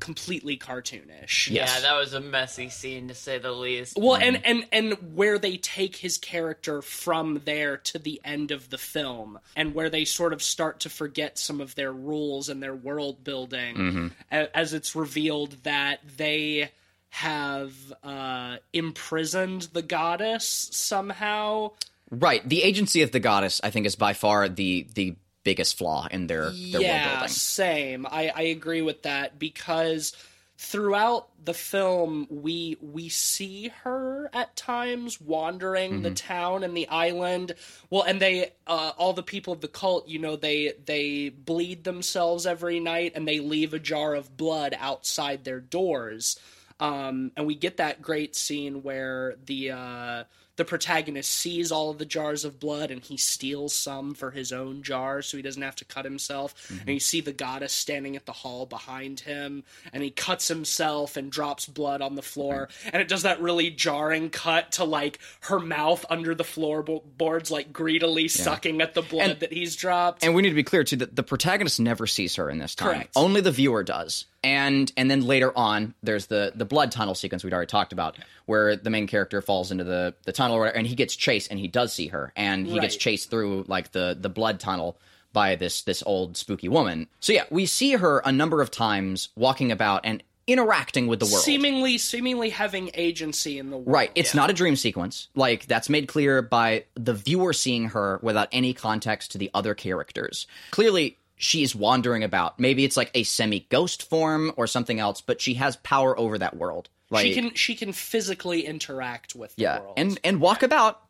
completely 0.00 0.56
cartoonish. 0.56 1.50
Yes. 1.50 1.74
Yeah, 1.74 1.80
that 1.80 1.98
was 1.98 2.12
a 2.12 2.20
messy 2.20 2.68
scene 2.68 3.08
to 3.08 3.14
say 3.14 3.38
the 3.38 3.52
least. 3.52 3.96
Well, 3.98 4.16
and 4.16 4.44
and 4.44 4.66
and 4.72 4.92
where 5.14 5.38
they 5.38 5.56
take 5.56 5.96
his 5.96 6.18
character 6.18 6.82
from 6.82 7.42
there 7.44 7.76
to 7.78 7.98
the 7.98 8.20
end 8.24 8.50
of 8.50 8.70
the 8.70 8.78
film, 8.78 9.38
and 9.54 9.74
where 9.74 9.90
they 9.90 10.04
sort 10.04 10.32
of 10.32 10.42
start 10.42 10.80
to 10.80 10.90
forget 10.90 11.38
some 11.38 11.60
of 11.60 11.74
their 11.74 11.92
rules 11.92 12.48
and 12.48 12.62
their 12.62 12.74
world 12.74 13.24
building, 13.24 14.12
a- 14.30 14.56
as 14.56 14.72
it's 14.74 14.94
revealed 14.96 15.52
that 15.64 16.00
they 16.16 16.70
have 17.10 17.72
uh, 18.02 18.56
imprisoned 18.72 19.62
the 19.72 19.82
goddess 19.82 20.68
somehow. 20.72 21.70
right, 22.10 22.46
the 22.48 22.62
agency 22.62 23.02
of 23.02 23.10
the 23.12 23.20
goddess, 23.20 23.60
I 23.64 23.70
think, 23.70 23.86
is 23.86 23.96
by 23.96 24.12
far 24.12 24.48
the 24.48 24.86
the 24.94 25.16
biggest 25.46 25.78
flaw 25.78 26.08
in 26.10 26.26
their 26.26 26.50
their 26.50 26.80
world 26.80 26.82
yeah, 26.82 27.10
building. 27.12 27.28
same. 27.28 28.04
I, 28.04 28.32
I 28.34 28.42
agree 28.42 28.82
with 28.82 29.04
that 29.04 29.38
because 29.38 30.12
throughout 30.58 31.28
the 31.44 31.54
film 31.54 32.26
we 32.28 32.76
we 32.80 33.08
see 33.08 33.68
her 33.84 34.28
at 34.32 34.56
times 34.56 35.20
wandering 35.20 36.02
the 36.02 36.10
town 36.10 36.64
and 36.64 36.74
the 36.74 36.88
island 36.88 37.52
well 37.90 38.02
and 38.02 38.20
they 38.20 38.50
uh, 38.66 38.92
all 38.96 39.12
the 39.12 39.22
people 39.22 39.52
of 39.52 39.60
the 39.60 39.68
cult 39.68 40.08
you 40.08 40.18
know 40.18 40.34
they 40.34 40.72
they 40.86 41.28
bleed 41.28 41.84
themselves 41.84 42.46
every 42.46 42.80
night 42.80 43.12
and 43.14 43.28
they 43.28 43.38
leave 43.38 43.74
a 43.74 43.78
jar 43.78 44.14
of 44.14 44.34
blood 44.34 44.74
outside 44.80 45.44
their 45.44 45.60
doors 45.60 46.40
um, 46.80 47.32
and 47.36 47.46
we 47.46 47.54
get 47.54 47.76
that 47.76 48.00
great 48.00 48.34
scene 48.34 48.82
where 48.82 49.36
the 49.44 49.72
uh, 49.72 50.24
the 50.56 50.64
protagonist 50.64 51.30
sees 51.30 51.70
all 51.70 51.90
of 51.90 51.98
the 51.98 52.04
jars 52.04 52.44
of 52.44 52.58
blood 52.58 52.90
and 52.90 53.02
he 53.02 53.16
steals 53.16 53.74
some 53.74 54.14
for 54.14 54.30
his 54.30 54.52
own 54.52 54.82
jar 54.82 55.22
so 55.22 55.36
he 55.36 55.42
doesn't 55.42 55.62
have 55.62 55.76
to 55.76 55.84
cut 55.84 56.04
himself. 56.04 56.54
And 56.80 56.88
you 56.88 57.00
see 57.00 57.20
the 57.20 57.32
goddess 57.32 57.72
standing 57.72 58.16
at 58.16 58.26
the 58.26 58.32
hall 58.32 58.66
behind 58.66 59.20
him 59.20 59.64
and 59.92 60.02
he 60.02 60.10
cuts 60.10 60.48
himself 60.48 61.16
and 61.16 61.30
drops 61.30 61.66
blood 61.66 62.00
on 62.02 62.14
the 62.14 62.22
floor. 62.22 62.68
And 62.92 63.02
it 63.02 63.08
does 63.08 63.22
that 63.22 63.40
really 63.40 63.70
jarring 63.70 64.30
cut 64.30 64.72
to 64.72 64.84
like 64.84 65.18
her 65.42 65.58
mouth 65.60 66.04
under 66.10 66.34
the 66.34 66.44
floorboards, 66.44 67.50
like 67.50 67.72
greedily 67.72 68.28
sucking 68.28 68.80
at 68.80 68.94
the 68.94 69.02
blood 69.02 69.30
And- 69.30 69.40
that 69.40 69.52
he's 69.52 69.76
dropped. 69.76 70.24
And 70.24 70.34
we 70.34 70.42
need 70.42 70.50
to 70.50 70.54
be 70.54 70.64
clear 70.64 70.84
too 70.84 70.96
that 70.96 71.14
the 71.16 71.22
protagonist 71.22 71.80
never 71.80 72.06
sees 72.06 72.36
her 72.36 72.48
in 72.50 72.58
this 72.58 72.74
time. 72.74 72.88
Correct. 72.94 73.12
Only 73.16 73.40
the 73.40 73.52
viewer 73.52 73.82
does. 73.82 74.24
And 74.46 74.92
and 74.96 75.10
then 75.10 75.26
later 75.26 75.50
on, 75.58 75.94
there's 76.04 76.26
the 76.26 76.52
the 76.54 76.64
blood 76.64 76.92
tunnel 76.92 77.16
sequence 77.16 77.42
we'd 77.42 77.52
already 77.52 77.66
talked 77.66 77.92
about, 77.92 78.16
where 78.44 78.76
the 78.76 78.90
main 78.90 79.08
character 79.08 79.42
falls 79.42 79.72
into 79.72 79.82
the 79.82 80.14
the 80.22 80.30
tunnel, 80.30 80.62
and 80.62 80.86
he 80.86 80.94
gets 80.94 81.16
chased, 81.16 81.50
and 81.50 81.58
he 81.58 81.66
does 81.66 81.92
see 81.92 82.06
her, 82.08 82.32
and 82.36 82.64
he 82.64 82.78
gets 82.78 82.94
chased 82.94 83.28
through 83.28 83.64
like 83.66 83.90
the 83.90 84.16
the 84.18 84.28
blood 84.28 84.60
tunnel 84.60 84.98
by 85.32 85.56
this 85.56 85.82
this 85.82 86.00
old 86.06 86.36
spooky 86.36 86.68
woman. 86.68 87.08
So 87.18 87.32
yeah, 87.32 87.42
we 87.50 87.66
see 87.66 87.94
her 87.94 88.20
a 88.24 88.30
number 88.30 88.62
of 88.62 88.70
times 88.70 89.30
walking 89.34 89.72
about 89.72 90.02
and 90.04 90.22
interacting 90.46 91.08
with 91.08 91.18
the 91.18 91.26
world. 91.26 91.42
seemingly 91.42 91.98
seemingly 91.98 92.50
having 92.50 92.92
agency 92.94 93.58
in 93.58 93.70
the 93.70 93.76
world. 93.76 93.88
Right. 93.88 94.12
It's 94.14 94.32
not 94.32 94.48
a 94.48 94.52
dream 94.52 94.76
sequence. 94.76 95.26
Like 95.34 95.66
that's 95.66 95.88
made 95.88 96.06
clear 96.06 96.40
by 96.40 96.84
the 96.94 97.14
viewer 97.14 97.52
seeing 97.52 97.86
her 97.88 98.20
without 98.22 98.46
any 98.52 98.72
context 98.74 99.32
to 99.32 99.38
the 99.38 99.50
other 99.54 99.74
characters. 99.74 100.46
Clearly 100.70 101.18
she's 101.36 101.74
wandering 101.74 102.24
about. 102.24 102.58
Maybe 102.58 102.84
it's 102.84 102.96
like 102.96 103.10
a 103.14 103.22
semi 103.22 103.60
ghost 103.68 104.08
form 104.08 104.52
or 104.56 104.66
something 104.66 104.98
else, 104.98 105.20
but 105.20 105.40
she 105.40 105.54
has 105.54 105.76
power 105.76 106.18
over 106.18 106.38
that 106.38 106.56
world. 106.56 106.88
Like 107.10 107.26
she 107.26 107.34
can 107.34 107.54
she 107.54 107.74
can 107.74 107.92
physically 107.92 108.66
interact 108.66 109.34
with 109.34 109.54
the 109.56 109.62
yeah, 109.62 109.80
world. 109.80 109.94
and 109.96 110.20
and 110.24 110.40
walk 110.40 110.62
about 110.62 111.02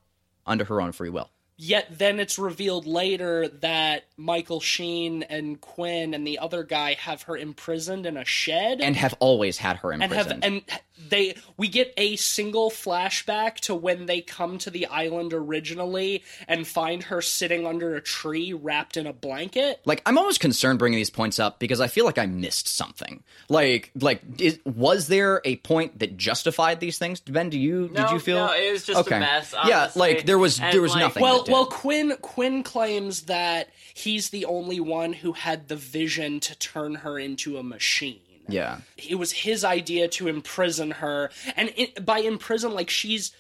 under 0.47 0.65
her 0.65 0.81
own 0.81 0.93
free 0.93 1.09
will. 1.09 1.31
Yet 1.59 1.87
then 1.91 2.21
it's 2.21 2.39
revealed 2.39 2.87
later 2.87 3.49
that 3.49 4.05
Michael 4.19 4.61
Sheen 4.61 5.23
and 5.23 5.59
Quinn 5.59 6.13
and 6.13 6.27
the 6.27 6.39
other 6.39 6.65
guy 6.65 6.93
have 6.95 7.23
her 7.23 7.37
imprisoned 7.37 8.05
in 8.05 8.19
a 8.19 8.27
shed 8.27 8.83
And 8.83 8.95
have 8.97 9.15
always 9.21 9.57
had 9.57 9.79
her 9.79 9.91
and 9.91 10.03
imprisoned. 10.03 10.45
have 10.45 10.53
and 10.53 10.63
they 11.09 11.37
we 11.57 11.69
get 11.69 11.93
a 11.97 12.17
single 12.17 12.71
flashback 12.71 13.57
to 13.57 13.75
when 13.75 14.07
they 14.07 14.21
come 14.21 14.59
to 14.59 14.71
the 14.71 14.87
island 14.87 15.33
originally 15.33 16.23
and 16.49 16.67
find 16.67 17.05
her 17.05 17.21
sitting 17.23 17.67
under 17.67 17.95
a 17.97 18.01
tree 18.01 18.53
wrapped 18.53 18.97
in 18.97 19.07
a 19.07 19.13
blanket. 19.13 19.81
like 19.85 20.03
I'm 20.07 20.19
almost 20.19 20.41
concerned 20.41 20.79
bringing 20.79 20.97
these 20.99 21.11
points 21.11 21.39
up 21.39 21.59
because 21.59 21.81
I 21.81 21.89
feel 21.89 22.05
like 22.05 22.19
I 22.19 22.27
missed 22.27 22.69
something. 22.69 23.23
Like 23.49 23.91
like 24.01 24.23
is, 24.41 24.59
was 24.65 25.09
there 25.09 25.41
a 25.45 25.57
point 25.57 25.99
that 25.99 26.17
justified 26.17 26.81
these 26.81 26.99
things? 26.99 27.21
Ben, 27.21 27.51
do 27.51 27.59
you 27.59 27.91
No, 27.93 28.03
did 28.03 28.11
you 28.13 28.19
feel 28.19 28.47
no, 28.47 28.53
it 28.53 28.73
was 28.73 28.85
just 28.85 28.99
a 28.99 29.01
okay. 29.01 29.19
mess, 29.19 29.55
Yeah, 29.67 29.91
like 29.95 30.27
there 30.27 30.39
was 30.39 30.59
And, 30.61 30.73
there 30.73 30.83
was 30.83 30.93
like- 30.93 31.01
nothing. 31.01 31.23
Well, 31.23 31.45
well, 31.49 31.67
Quinn 31.67 32.17
Quinn 32.23 32.63
claims 32.63 33.23
that 33.23 33.69
he's 33.95 34.31
the 34.31 34.45
only 34.47 34.81
one 34.81 35.13
who 35.13 35.33
had 35.33 35.69
the 35.69 35.77
vision 35.77 36.41
to 36.41 36.59
turn 36.59 36.97
her 36.97 37.19
into 37.19 37.59
a 37.59 37.63
machine. 37.63 38.21
Yeah. 38.49 38.79
it 38.97 39.17
was 39.17 39.33
his 39.33 39.65
idea 39.65 40.09
to 40.09 40.29
imprison 40.29 40.93
her 40.93 41.31
and 41.57 41.73
it, 41.77 42.05
by 42.05 42.19
imprison 42.19 42.73
like 42.73 42.91
she's 42.91 43.33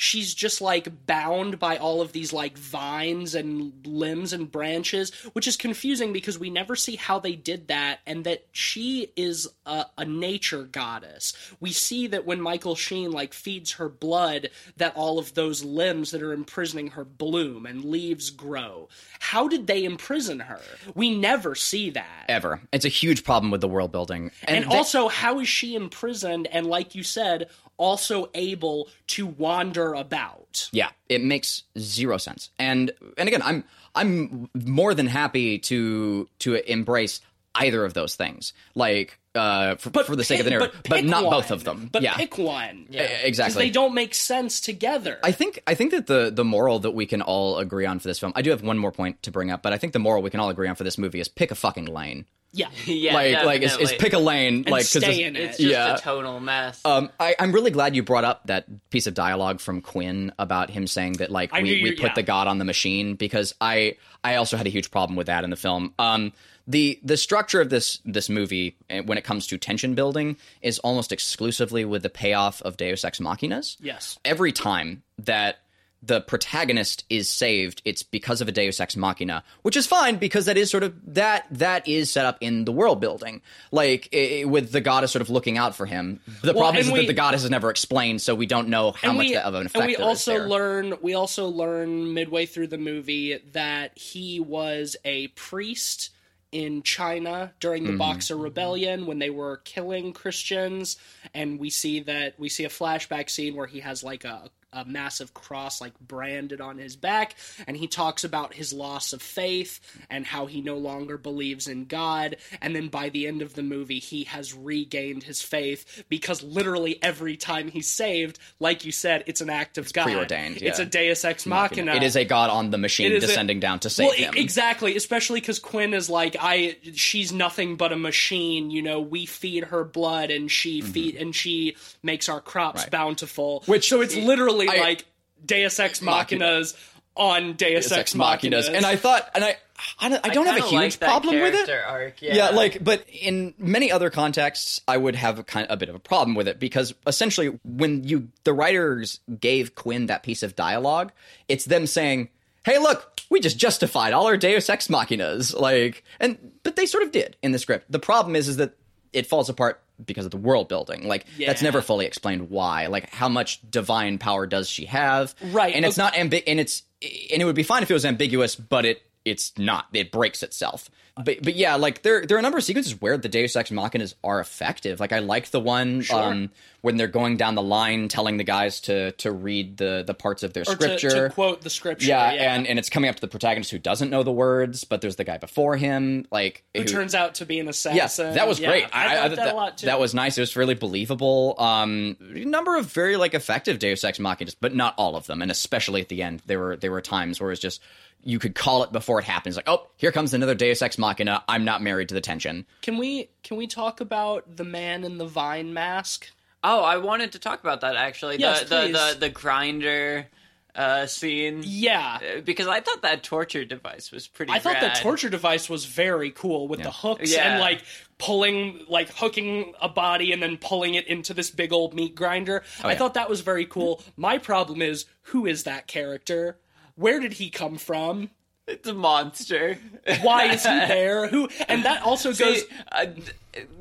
she's 0.00 0.32
just 0.32 0.60
like 0.60 1.06
bound 1.06 1.58
by 1.58 1.76
all 1.76 2.00
of 2.00 2.12
these 2.12 2.32
like 2.32 2.56
vines 2.56 3.34
and 3.34 3.72
limbs 3.84 4.32
and 4.32 4.52
branches 4.52 5.10
which 5.32 5.48
is 5.48 5.56
confusing 5.56 6.12
because 6.12 6.38
we 6.38 6.50
never 6.50 6.76
see 6.76 6.94
how 6.94 7.18
they 7.18 7.34
did 7.34 7.66
that 7.66 7.98
and 8.06 8.22
that 8.22 8.46
she 8.52 9.10
is 9.16 9.48
a, 9.66 9.84
a 9.98 10.04
nature 10.04 10.62
goddess. 10.62 11.32
We 11.58 11.72
see 11.72 12.06
that 12.06 12.24
when 12.24 12.40
michael 12.40 12.76
sheen 12.76 13.10
like 13.10 13.34
feeds 13.34 13.72
her 13.72 13.88
blood 13.88 14.50
that 14.76 14.94
all 14.94 15.18
of 15.18 15.34
those 15.34 15.64
limbs 15.64 16.12
that 16.12 16.22
are 16.22 16.32
imprisoning 16.32 16.88
her 16.92 17.04
bloom 17.04 17.66
and 17.66 17.84
leaves 17.84 18.30
grow. 18.30 18.88
How 19.18 19.48
did 19.48 19.66
they 19.66 19.82
imprison 19.82 20.38
her? 20.38 20.60
We 20.94 21.10
never 21.10 21.56
see 21.56 21.90
that. 21.90 22.26
Ever. 22.28 22.60
It's 22.70 22.84
a 22.84 22.88
huge 22.88 23.24
problem 23.24 23.50
with 23.50 23.60
the 23.60 23.68
world 23.68 23.90
building. 23.90 24.30
and 24.44 24.64
they- 24.64 24.76
also, 24.76 25.08
how 25.08 25.40
is 25.40 25.48
she 25.48 25.74
imprisoned? 25.74 26.46
And, 26.46 26.66
like 26.66 26.94
you 26.94 27.02
said, 27.02 27.48
also 27.78 28.28
able 28.34 28.88
to 29.08 29.26
wander 29.26 29.94
about? 29.94 30.68
yeah, 30.72 30.90
it 31.08 31.22
makes 31.22 31.62
zero 31.78 32.18
sense. 32.18 32.50
And 32.58 32.90
and 33.16 33.28
again, 33.28 33.42
I'm 33.42 33.64
I'm 33.94 34.48
more 34.54 34.94
than 34.94 35.06
happy 35.06 35.58
to 35.60 36.28
to 36.40 36.70
embrace 36.70 37.20
either 37.54 37.84
of 37.84 37.94
those 37.94 38.14
things. 38.14 38.52
Like 38.74 39.18
uh 39.34 39.76
for, 39.76 39.90
but 39.90 40.06
for 40.06 40.16
the 40.16 40.24
sake 40.24 40.40
of 40.40 40.44
the 40.44 40.50
narrative, 40.50 40.80
but, 40.88 40.96
pick 40.96 41.04
not 41.04 41.24
one. 41.24 41.32
both 41.32 41.50
of 41.50 41.64
them. 41.64 41.88
But 41.90 42.02
yeah. 42.02 42.14
pick 42.14 42.38
one. 42.38 42.86
E- 42.92 42.98
exactly. 42.98 43.64
They 43.64 43.70
don't 43.70 43.94
make 43.94 44.14
sense 44.14 44.60
together. 44.60 45.18
I 45.22 45.32
think 45.32 45.62
I 45.66 45.74
think 45.74 45.90
that 45.92 46.06
the 46.06 46.30
the 46.32 46.44
moral 46.44 46.78
that 46.80 46.92
we 46.92 47.06
can 47.06 47.22
all 47.22 47.58
agree 47.58 47.86
on 47.86 47.98
for 47.98 48.08
this 48.08 48.18
film. 48.18 48.32
I 48.34 48.42
do 48.42 48.50
have 48.50 48.62
one 48.62 48.78
more 48.78 48.92
point 48.92 49.22
to 49.24 49.30
bring 49.30 49.50
up, 49.50 49.62
but 49.62 49.72
I 49.72 49.78
think 49.78 49.92
the 49.92 49.98
moral 49.98 50.22
we 50.22 50.30
can 50.30 50.40
all 50.40 50.50
agree 50.50 50.68
on 50.68 50.74
for 50.74 50.84
this 50.84 50.98
movie 50.98 51.20
is 51.20 51.28
pick 51.28 51.50
a 51.50 51.54
fucking 51.54 51.86
lane. 51.86 52.26
Yeah. 52.52 52.68
Yeah, 52.86 53.14
like 53.14 53.44
like 53.44 53.62
is, 53.62 53.76
is 53.76 53.92
pick 53.92 54.12
a 54.12 54.18
lane 54.18 54.64
like 54.68 54.82
'cause 54.82 54.88
stay 54.90 54.98
it's- 55.22 55.28
in 55.28 55.36
It's 55.36 55.58
just 55.58 55.70
Yeah. 55.70 55.94
a 55.96 55.98
total 55.98 56.40
mess. 56.40 56.80
Um, 56.84 57.10
I, 57.20 57.34
I'm 57.38 57.52
really 57.52 57.70
glad 57.70 57.94
you 57.94 58.02
brought 58.02 58.24
up 58.24 58.46
that 58.46 58.66
piece 58.90 59.06
of 59.06 59.14
dialogue 59.14 59.60
from 59.60 59.80
Quinn 59.80 60.32
about 60.38 60.70
him 60.70 60.86
saying 60.86 61.14
that 61.14 61.30
like 61.30 61.52
I 61.52 61.62
we, 61.62 61.82
we 61.82 61.92
put 61.92 62.08
yeah. 62.10 62.14
the 62.14 62.22
god 62.22 62.46
on 62.46 62.58
the 62.58 62.64
machine 62.64 63.14
because 63.14 63.54
I 63.60 63.96
I 64.24 64.36
also 64.36 64.56
had 64.56 64.66
a 64.66 64.70
huge 64.70 64.90
problem 64.90 65.16
with 65.16 65.26
that 65.28 65.44
in 65.44 65.50
the 65.50 65.56
film. 65.56 65.92
Um, 65.98 66.32
the 66.66 66.98
the 67.02 67.16
structure 67.16 67.60
of 67.60 67.70
this 67.70 67.98
this 68.04 68.28
movie 68.28 68.76
eh, 68.90 69.00
when 69.00 69.16
it 69.16 69.24
comes 69.24 69.46
to 69.46 69.56
tension 69.58 69.94
building 69.94 70.36
is 70.60 70.78
almost 70.80 71.12
exclusively 71.12 71.84
with 71.84 72.02
the 72.02 72.10
payoff 72.10 72.60
of 72.62 72.76
Deus 72.76 73.04
Ex 73.04 73.20
Machinas. 73.20 73.76
Yes. 73.80 74.18
Every 74.24 74.52
time 74.52 75.02
that 75.18 75.58
the 76.02 76.20
protagonist 76.20 77.04
is 77.10 77.28
saved, 77.28 77.82
it's 77.84 78.02
because 78.04 78.40
of 78.40 78.46
a 78.48 78.52
Deus 78.52 78.78
Ex 78.78 78.96
Machina, 78.96 79.42
which 79.62 79.76
is 79.76 79.84
fine 79.86 80.16
because 80.16 80.46
that 80.46 80.56
is 80.56 80.70
sort 80.70 80.84
of 80.84 80.94
that 81.14 81.46
that 81.50 81.88
is 81.88 82.08
set 82.10 82.24
up 82.24 82.38
in 82.40 82.64
the 82.64 82.70
world 82.72 83.00
building, 83.00 83.42
like 83.72 84.08
i- 84.12 84.42
i- 84.42 84.44
with 84.44 84.70
the 84.70 84.80
goddess 84.80 85.10
sort 85.10 85.22
of 85.22 85.28
looking 85.30 85.58
out 85.58 85.74
for 85.74 85.86
him. 85.86 86.20
The 86.42 86.52
Well, 86.52 86.62
problem 86.62 86.76
is 86.82 86.88
and 86.88 86.98
that 86.98 87.06
the 87.08 87.12
goddess 87.14 87.42
is 87.42 87.50
never 87.50 87.68
explained, 87.70 88.22
so 88.22 88.34
we 88.34 88.46
don't 88.46 88.68
know 88.68 88.92
how 88.92 89.12
much 89.12 89.26
we, 89.28 89.36
of 89.36 89.54
an 89.54 89.66
effect 89.66 89.76
and 89.82 89.86
we 89.88 89.96
also 89.96 90.46
learn 90.46 90.94
we 91.02 91.14
also 91.14 91.48
learn 91.48 92.14
midway 92.14 92.46
through 92.46 92.68
the 92.68 92.78
movie 92.78 93.38
that 93.52 93.98
he 93.98 94.38
was 94.38 94.96
a 95.04 95.26
priest 95.28 96.10
in 96.52 96.82
China 96.82 97.52
during 97.60 97.82
Mm-hmm. 97.82 97.92
the 97.92 97.98
Boxer 97.98 98.36
Rebellion 98.36 99.04
when 99.06 99.18
they 99.18 99.30
were 99.30 99.58
killing 99.64 100.12
Christians 100.12 100.96
and 101.34 101.58
we 101.58 101.68
see 101.70 102.00
that 102.00 102.38
we 102.38 102.48
see 102.48 102.64
a 102.64 102.70
flashback 102.70 103.28
scene 103.28 103.54
where 103.54 103.66
he 103.66 103.80
has 103.80 104.02
like 104.02 104.24
a 104.24 104.48
a 104.72 104.84
massive 104.84 105.32
cross 105.34 105.80
like 105.80 105.98
branded 106.00 106.60
on 106.60 106.78
his 106.78 106.94
back 106.96 107.34
and 107.66 107.76
he 107.76 107.86
talks 107.86 108.24
about 108.24 108.52
his 108.54 108.72
loss 108.72 109.12
of 109.12 109.22
faith 109.22 109.80
and 110.10 110.26
how 110.26 110.46
he 110.46 110.60
no 110.60 110.76
longer 110.76 111.16
believes 111.16 111.66
in 111.68 111.84
God 111.86 112.36
and 112.60 112.74
then 112.76 112.88
by 112.88 113.08
the 113.08 113.26
end 113.26 113.40
of 113.42 113.54
the 113.54 113.62
movie 113.62 113.98
he 113.98 114.24
has 114.24 114.52
regained 114.54 115.22
his 115.22 115.40
faith 115.40 116.04
because 116.08 116.42
literally 116.42 117.02
every 117.02 117.36
time 117.36 117.68
he's 117.68 117.88
saved 117.88 118.38
like 118.60 118.84
you 118.84 118.92
said 118.92 119.24
it's 119.26 119.40
an 119.40 119.50
act 119.50 119.78
of 119.78 119.92
God 119.92 120.04
preordained, 120.04 120.58
it's 120.60 120.78
a 120.78 120.84
deus 120.84 121.24
ex 121.24 121.46
machina 121.46 121.94
it 121.94 122.02
is 122.02 122.16
a 122.16 122.24
god 122.24 122.50
on 122.50 122.70
the 122.70 122.78
machine 122.78 123.06
It 123.12 123.16
is 123.16 123.24
a- 123.24 123.26
descending 123.28 123.60
down 123.60 123.78
to 123.80 123.90
save 123.90 124.08
well, 124.08 124.16
him. 124.16 124.34
exactly, 124.36 124.96
especially 124.96 125.40
because 125.40 125.58
Quinn 125.58 125.94
is 125.94 126.10
like, 126.10 126.36
I, 126.38 126.76
she's 126.94 127.32
nothing 127.32 127.76
but 127.76 127.92
a 127.92 127.96
machine. 127.96 128.70
You 128.70 128.82
know, 128.82 129.00
we 129.00 129.24
feed 129.26 129.64
her 129.64 129.84
blood, 129.84 130.30
and 130.30 130.50
she 130.50 130.80
feed, 130.80 131.14
and 131.16 131.34
she 131.34 131.76
makes 132.02 132.28
our 132.28 132.40
crops 132.40 132.80
Mm-hmm. 132.80 132.84
Right. 132.86 132.90
bountiful. 132.90 133.62
Which- 133.66 133.88
so 133.88 134.00
it's 134.00 134.16
literally 134.16 134.57
I- 134.66 134.80
like 134.80 135.04
Deus 135.44 135.78
Ex 135.78 136.00
Machinas 136.00 136.74
on 137.14 137.54
Deus, 137.54 137.84
Deus 137.84 137.92
Ex 137.92 137.98
Ex 137.98 138.14
Machinas, 138.14 138.68
Machinas. 138.68 138.74
and 138.74 138.86
I 138.86 138.96
thought, 138.96 139.28
and 139.34 139.44
I, 139.44 139.56
I 139.98 140.08
don't, 140.08 140.26
I 140.26 140.28
don't 140.30 140.46
have 140.46 140.56
a 140.56 140.60
huge 140.62 140.72
like 140.72 140.92
that 140.98 141.06
problem 141.06 141.40
with 141.40 141.54
it. 141.54 141.68
Arc, 141.70 142.22
yeah. 142.22 142.34
Yeah, 142.34 142.48
like, 142.50 142.82
but 142.82 143.04
in 143.08 143.54
many 143.58 143.92
other 143.92 144.10
contexts, 144.10 144.80
I 144.88 144.96
would 144.96 145.14
have 145.16 145.38
a 145.38 145.44
kind 145.44 145.66
a 145.70 145.76
bit 145.76 145.88
of 145.88 145.94
a 145.94 146.00
problem 146.00 146.34
with 146.34 146.48
it 146.48 146.58
because 146.58 146.94
essentially, 147.06 147.58
when 147.64 148.04
you 148.04 148.28
the 148.44 148.52
writers 148.52 149.20
gave 149.40 149.74
Quinn 149.74 150.06
that 150.06 150.22
piece 150.22 150.42
of 150.42 150.56
dialogue, 150.56 151.12
it's 151.48 151.64
them 151.64 151.86
saying, 151.86 152.28
"Hey, 152.64 152.78
look, 152.78 153.20
we 153.30 153.40
just 153.40 153.58
justified 153.58 154.12
all 154.12 154.26
our 154.26 154.36
Deus 154.36 154.68
Ex 154.68 154.88
Machinas," 154.88 155.58
like, 155.58 156.04
and 156.20 156.52
but 156.62 156.76
they 156.76 156.86
sort 156.86 157.02
of 157.04 157.12
did 157.12 157.36
in 157.42 157.52
the 157.52 157.58
script. 157.58 157.90
The 157.90 157.98
problem 158.00 158.34
is, 158.36 158.48
is 158.48 158.56
that 158.58 158.72
it 159.12 159.26
falls 159.26 159.48
apart 159.48 159.80
because 160.04 160.24
of 160.24 160.30
the 160.30 160.36
world 160.36 160.68
building. 160.68 161.06
Like, 161.06 161.26
that's 161.38 161.62
never 161.62 161.82
fully 161.82 162.06
explained 162.06 162.50
why. 162.50 162.86
Like, 162.86 163.10
how 163.10 163.28
much 163.28 163.60
divine 163.70 164.18
power 164.18 164.46
does 164.46 164.68
she 164.68 164.84
have? 164.86 165.34
Right, 165.50 165.74
and 165.74 165.84
it's 165.84 165.96
not 165.96 166.14
ambi- 166.14 166.44
and 166.46 166.60
it's 166.60 166.82
and 167.02 167.40
it 167.40 167.44
would 167.44 167.54
be 167.54 167.62
fine 167.62 167.82
if 167.82 167.90
it 167.90 167.94
was 167.94 168.04
ambiguous, 168.04 168.56
but 168.56 168.84
it 168.84 169.02
it's 169.30 169.56
not. 169.58 169.86
It 169.92 170.10
breaks 170.12 170.42
itself. 170.42 170.90
But 171.24 171.42
but 171.42 171.56
yeah, 171.56 171.74
like 171.74 172.02
there 172.02 172.24
there 172.24 172.36
are 172.36 172.38
a 172.38 172.42
number 172.42 172.58
of 172.58 172.64
sequences 172.64 173.00
where 173.00 173.18
the 173.18 173.28
Deus 173.28 173.56
Ex 173.56 173.70
Machinas 173.70 174.14
are 174.22 174.38
effective. 174.38 175.00
Like 175.00 175.12
I 175.12 175.18
like 175.18 175.50
the 175.50 175.58
one 175.58 176.04
um, 176.12 176.50
when 176.82 176.96
they're 176.96 177.08
going 177.08 177.36
down 177.36 177.56
the 177.56 177.62
line, 177.62 178.06
telling 178.06 178.36
the 178.36 178.44
guys 178.44 178.80
to 178.82 179.10
to 179.12 179.32
read 179.32 179.78
the 179.78 180.04
the 180.06 180.14
parts 180.14 180.44
of 180.44 180.52
their 180.52 180.62
or 180.62 180.74
scripture. 180.74 181.28
to 181.28 181.30
quote 181.30 181.62
the 181.62 181.70
scripture. 181.70 182.06
yeah, 182.06 182.32
Yeah, 182.32 182.54
and 182.54 182.68
and 182.68 182.78
it's 182.78 182.88
coming 182.88 183.10
up 183.10 183.16
to 183.16 183.20
the 183.20 183.26
protagonist 183.26 183.72
who 183.72 183.80
doesn't 183.80 184.10
know 184.10 184.22
the 184.22 184.30
words, 184.30 184.84
but 184.84 185.00
there's 185.00 185.16
the 185.16 185.24
guy 185.24 185.38
before 185.38 185.76
him, 185.76 186.24
like 186.30 186.62
who 186.72 186.84
turns 186.84 187.16
out 187.16 187.34
to 187.36 187.46
be 187.46 187.58
an 187.58 187.68
assassin. 187.68 187.96
Yes, 187.96 188.16
that 188.18 188.46
was 188.46 188.60
Yeah, 188.60 188.68
great. 188.68 188.86
I, 188.92 189.22
liked 189.22 189.36
that, 189.36 189.44
that, 189.44 189.54
a 189.54 189.56
lot 189.56 189.78
too. 189.78 189.86
that 189.86 189.98
was 189.98 190.14
nice. 190.14 190.38
It 190.38 190.42
was 190.42 190.54
really 190.54 190.74
believable. 190.74 191.56
Um, 191.58 192.16
a 192.20 192.44
number 192.44 192.76
of 192.76 192.86
very 192.86 193.16
like 193.16 193.34
effective 193.34 193.80
Deus 193.80 194.04
Ex 194.04 194.18
Machinas, 194.18 194.54
but 194.58 194.72
not 194.72 194.94
all 194.96 195.16
of 195.16 195.26
them, 195.26 195.42
and 195.42 195.50
especially 195.50 196.00
at 196.00 196.08
the 196.08 196.22
end, 196.22 196.42
there 196.46 196.60
were 196.60 196.76
there 196.76 196.92
were 196.92 197.00
times 197.00 197.40
where 197.40 197.50
it's 197.50 197.60
just 197.60 197.80
you 198.22 198.38
could 198.38 198.54
call 198.54 198.82
it 198.82 198.92
before 198.92 199.18
it 199.18 199.24
happens. 199.24 199.56
Like, 199.56 199.68
oh, 199.68 199.86
here 199.96 200.12
comes 200.12 200.34
another 200.34 200.54
Deus 200.54 200.82
Ex 200.82 200.98
Machina. 200.98 201.42
I'm 201.48 201.64
not 201.64 201.82
married 201.82 202.08
to 202.10 202.14
the 202.14 202.20
tension. 202.20 202.66
Can 202.82 202.98
we 202.98 203.30
can 203.42 203.56
we 203.56 203.66
talk 203.66 204.00
about 204.00 204.56
the 204.56 204.64
man 204.64 205.04
in 205.04 205.18
the 205.18 205.26
vine 205.26 205.72
mask? 205.72 206.28
Oh, 206.64 206.82
I 206.82 206.96
wanted 206.96 207.32
to 207.32 207.38
talk 207.38 207.60
about 207.60 207.82
that 207.82 207.96
actually. 207.96 208.38
Yes, 208.38 208.60
the, 208.60 208.66
the 208.66 208.80
please. 208.80 208.92
the 208.92 209.16
the 209.20 209.28
grinder 209.30 210.26
uh, 210.74 211.06
scene. 211.06 211.62
Yeah. 211.64 212.18
Uh, 212.22 212.40
Because 212.40 212.68
I 212.68 212.80
thought 212.80 213.02
that 213.02 213.22
torture 213.22 213.64
device 213.64 214.12
was 214.12 214.28
pretty. 214.28 214.52
I 214.52 214.58
thought 214.60 214.74
rad. 214.74 214.96
the 214.96 215.00
torture 215.00 215.28
device 215.28 215.68
was 215.68 215.84
very 215.84 216.30
cool 216.30 216.68
with 216.68 216.82
the 216.82 216.90
hooks 216.90 217.32
Yeah. 217.32 217.52
and 217.52 217.60
like 217.60 217.82
pulling, 218.18 218.84
like 218.88 219.10
hooking 219.10 219.74
a 219.80 219.88
body 219.88 220.32
and 220.32 220.42
then 220.42 220.56
pulling 220.56 220.94
it 220.94 221.06
into 221.08 221.34
this 221.34 221.50
big 221.50 221.72
old 221.72 221.94
meat 221.94 222.14
grinder. 222.14 222.62
I 222.82 222.92
yeah. 222.92 222.98
thought 222.98 223.14
that 223.14 223.28
was 223.28 223.40
very 223.40 223.66
cool. 223.66 224.02
My 224.16 224.38
problem 224.38 224.80
is 224.80 225.06
who 225.22 225.46
is 225.46 225.64
that 225.64 225.86
character? 225.88 226.58
Where 226.98 227.20
did 227.20 227.34
he 227.34 227.48
come 227.48 227.76
from? 227.76 228.30
It's 228.66 228.88
a 228.88 228.92
monster. 228.92 229.78
Why 230.20 230.46
is 230.46 230.64
he 230.64 230.68
there? 230.68 231.28
Who? 231.28 231.48
And 231.68 231.84
that 231.84 232.02
also 232.02 232.30
goes. 232.30 232.62
See, 232.62 232.64
uh, 232.90 233.06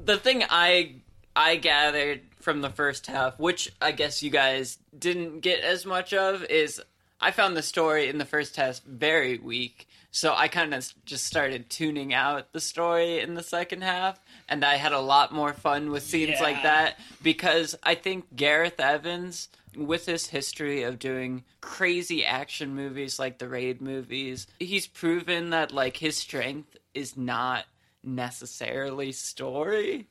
the 0.06 0.18
thing 0.18 0.44
I 0.50 0.94
I 1.36 1.56
gathered 1.56 2.22
from 2.40 2.62
the 2.62 2.70
first 2.70 3.08
half, 3.08 3.40
which 3.40 3.74
I 3.82 3.92
guess 3.92 4.22
you 4.22 4.30
guys 4.30 4.78
didn't 4.98 5.40
get 5.40 5.62
as 5.62 5.84
much 5.84 6.14
of, 6.14 6.44
is 6.44 6.80
I 7.20 7.32
found 7.32 7.58
the 7.58 7.64
story 7.64 8.08
in 8.08 8.20
the 8.20 8.26
first 8.26 8.56
half 8.56 8.82
very 8.84 9.40
weak. 9.40 9.88
So 10.12 10.34
I 10.36 10.48
kind 10.48 10.74
of 10.74 10.88
just 11.06 11.26
started 11.26 11.70
tuning 11.72 12.14
out 12.14 12.54
the 12.54 12.62
story 12.62 13.20
in 13.20 13.34
the 13.34 13.44
second 13.44 13.82
half, 13.84 14.20
and 14.50 14.64
I 14.64 14.76
had 14.76 14.94
a 14.94 15.00
lot 15.00 15.34
more 15.34 15.54
fun 15.54 15.92
with 15.92 16.04
scenes 16.04 16.36
Yeah. 16.38 16.44
like 16.44 16.64
that 16.64 17.00
because 17.22 17.76
I 17.84 17.96
think 17.96 18.36
Gareth 18.36 18.80
Evans, 18.80 19.50
with 19.76 20.06
his 20.06 20.28
history 20.28 20.84
of 20.84 20.98
doing 21.00 21.44
crazy 21.62 22.24
action 22.26 22.76
movies 22.76 23.20
like 23.20 23.38
the 23.40 23.48
Raid 23.50 23.82
movies, 23.82 24.48
he's 24.60 24.88
proven 24.88 25.50
that 25.52 25.72
like 25.72 25.98
his 25.98 26.18
strength 26.18 26.76
is 26.94 27.16
not 27.18 27.66
necessarily 28.04 29.12
story 29.12 30.08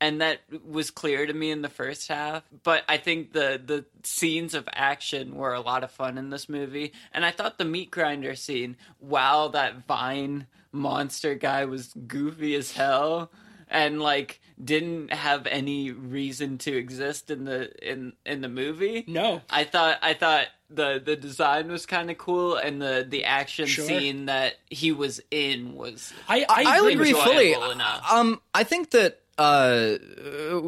and 0.00 0.20
that 0.20 0.40
was 0.66 0.90
clear 0.90 1.24
to 1.26 1.32
me 1.32 1.50
in 1.50 1.62
the 1.62 1.68
first 1.68 2.08
half 2.08 2.42
but 2.64 2.82
i 2.88 2.96
think 2.96 3.32
the 3.32 3.60
the 3.64 3.84
scenes 4.02 4.54
of 4.54 4.68
action 4.72 5.34
were 5.36 5.52
a 5.54 5.60
lot 5.60 5.84
of 5.84 5.90
fun 5.90 6.18
in 6.18 6.30
this 6.30 6.48
movie 6.48 6.92
and 7.12 7.24
i 7.24 7.30
thought 7.30 7.58
the 7.58 7.64
meat 7.64 7.90
grinder 7.90 8.34
scene 8.34 8.76
while 8.98 9.50
that 9.50 9.86
vine 9.86 10.46
monster 10.72 11.34
guy 11.34 11.64
was 11.64 11.92
goofy 12.06 12.54
as 12.56 12.72
hell 12.72 13.30
and 13.68 14.00
like 14.00 14.40
didn't 14.62 15.12
have 15.12 15.46
any 15.48 15.90
reason 15.90 16.58
to 16.58 16.76
exist 16.76 17.30
in 17.30 17.44
the 17.44 17.70
in 17.90 18.12
in 18.24 18.40
the 18.40 18.48
movie 18.48 19.04
No. 19.08 19.40
I 19.50 19.64
thought 19.64 19.98
I 20.02 20.14
thought 20.14 20.46
the 20.70 21.02
the 21.04 21.16
design 21.16 21.70
was 21.70 21.86
kind 21.86 22.10
of 22.10 22.18
cool, 22.18 22.56
and 22.56 22.80
the 22.80 23.06
the 23.08 23.24
action 23.24 23.66
Sure. 23.66 23.84
scene 23.84 24.26
that 24.26 24.54
he 24.70 24.90
was 24.92 25.20
in 25.30 25.74
was. 25.74 26.12
I, 26.28 26.44
I, 26.48 26.64
I'll 26.66 26.80
agree 26.86 26.92
agree 26.94 27.12
with 27.14 27.22
enjoyable 27.26 27.60
fully. 27.62 27.72
enough. 27.74 28.12
Um, 28.12 28.40
I 28.54 28.64
think 28.64 28.90
that 28.90 29.20
uh, 29.36 29.96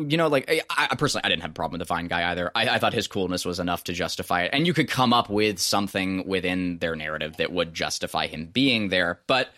you 0.06 0.16
know, 0.16 0.28
like 0.28 0.44
I, 0.50 0.60
I 0.90 0.94
personally, 0.96 1.24
I 1.24 1.28
didn't 1.28 1.42
have 1.42 1.52
a 1.52 1.54
problem 1.54 1.78
with 1.78 1.86
the 1.88 1.92
Vine 1.92 2.06
guy 2.08 2.30
either. 2.30 2.50
I, 2.54 2.68
I 2.68 2.78
thought 2.78 2.92
his 2.92 3.06
coolness 3.08 3.44
was 3.44 3.58
enough 3.60 3.84
to 3.84 3.92
justify 3.92 4.42
it, 4.42 4.50
and 4.52 4.66
you 4.66 4.74
could 4.74 4.88
come 4.88 5.12
up 5.12 5.28
with 5.30 5.58
something 5.58 6.26
within 6.26 6.78
their 6.78 6.94
narrative 6.96 7.36
that 7.38 7.52
would 7.52 7.74
justify 7.74 8.26
him 8.26 8.46
being 8.46 8.88
there. 8.88 9.20
But 9.26 9.50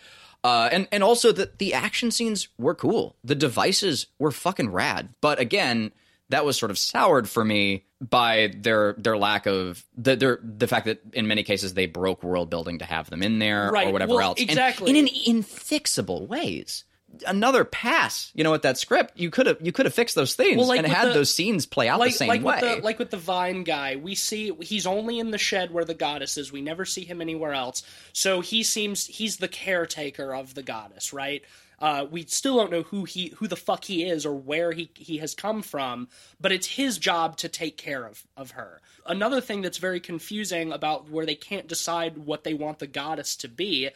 uh, 0.43 0.69
and 0.71 0.87
and 0.91 1.03
also 1.03 1.31
the 1.31 1.51
the 1.57 1.73
action 1.73 2.11
scenes 2.11 2.47
were 2.57 2.75
cool. 2.75 3.15
The 3.23 3.35
devices 3.35 4.07
were 4.19 4.31
fucking 4.31 4.71
rad. 4.71 5.09
But 5.21 5.39
again, 5.39 5.91
that 6.29 6.45
was 6.45 6.57
sort 6.57 6.71
of 6.71 6.77
soured 6.77 7.27
for 7.29 7.43
me 7.43 7.85
by 8.01 8.53
their 8.55 8.93
their 8.97 9.17
lack 9.17 9.45
of 9.45 9.83
the 9.97 10.15
their 10.15 10.39
the 10.41 10.67
fact 10.67 10.85
that 10.85 11.01
in 11.13 11.27
many 11.27 11.43
cases 11.43 11.73
they 11.73 11.85
broke 11.85 12.23
world 12.23 12.49
building 12.49 12.79
to 12.79 12.85
have 12.85 13.09
them 13.09 13.21
in 13.21 13.39
there 13.39 13.69
Right. 13.71 13.87
or 13.87 13.91
whatever 13.91 14.15
Well, 14.15 14.29
else. 14.29 14.39
And 14.39 14.49
exactly. 14.51 14.89
in 14.89 14.95
an 14.95 15.07
infixable 15.43 16.27
ways. 16.27 16.85
Another 17.27 17.63
pass, 17.65 18.31
you 18.33 18.43
know, 18.43 18.51
with 18.51 18.61
that 18.63 18.77
script, 18.77 19.13
you 19.17 19.29
could 19.29 19.45
have 19.47 19.57
you 19.61 19.71
could 19.71 19.85
have 19.85 19.93
fixed 19.93 20.15
those 20.15 20.33
things 20.33 20.57
Well, 20.57 20.67
like 20.67 20.79
and 20.79 20.87
had 20.87 21.09
the- 21.09 21.13
those 21.13 21.33
scenes 21.33 21.65
play 21.65 21.87
out 21.87 21.99
like 21.99 22.11
the 22.11 22.17
same 22.17 22.27
like 22.29 22.43
way. 22.43 22.59
with 22.61 22.77
the 22.77 22.83
like 22.83 22.99
with 22.99 23.09
the 23.11 23.17
vine 23.17 23.63
guy 23.63 23.95
we 23.95 24.15
see 24.15 24.51
he's 24.61 24.85
only 24.87 25.19
in 25.19 25.31
the 25.31 25.37
shed 25.37 25.71
where 25.71 25.85
the 25.85 25.93
goddess 25.93 26.37
is. 26.37 26.51
We 26.51 26.61
never 26.61 26.85
see 26.85 27.03
him 27.03 27.21
anywhere 27.21 27.53
else. 27.53 27.83
So 28.13 28.41
he 28.41 28.63
seems 28.63 29.05
he's 29.05 29.37
the 29.37 29.47
caretaker 29.47 30.33
of 30.33 30.53
the 30.55 30.63
goddess 30.63 31.13
right? 31.13 31.43
Uh, 31.81 32.05
we 32.11 32.25
still 32.25 32.57
don't 32.57 32.71
know 32.71 32.83
who 32.83 33.05
he 33.05 33.29
who 33.37 33.47
the 33.47 33.55
fuck 33.55 33.85
he 33.85 34.03
is 34.03 34.25
or 34.25 34.33
where 34.33 34.73
he 34.73 34.89
he 34.95 35.17
has 35.19 35.33
come 35.33 35.61
from 35.61 36.09
but 36.41 36.51
it's 36.51 36.67
his 36.67 36.97
job 36.97 37.37
to 37.37 37.47
take 37.47 37.77
care 37.77 38.05
of 38.05 38.23
of 38.35 38.51
her. 38.51 38.81
Another 39.05 39.39
thing 39.41 39.61
that's 39.61 39.77
very 39.77 39.99
confusing 40.01 40.71
about 40.73 41.09
where 41.09 41.25
they 41.25 41.35
can't 41.35 41.67
decide 41.67 42.17
what 42.17 42.43
they 42.43 42.53
want 42.53 42.79
the 42.79 42.87
goddess 42.87 43.35
to 43.37 43.47
be 43.47 43.89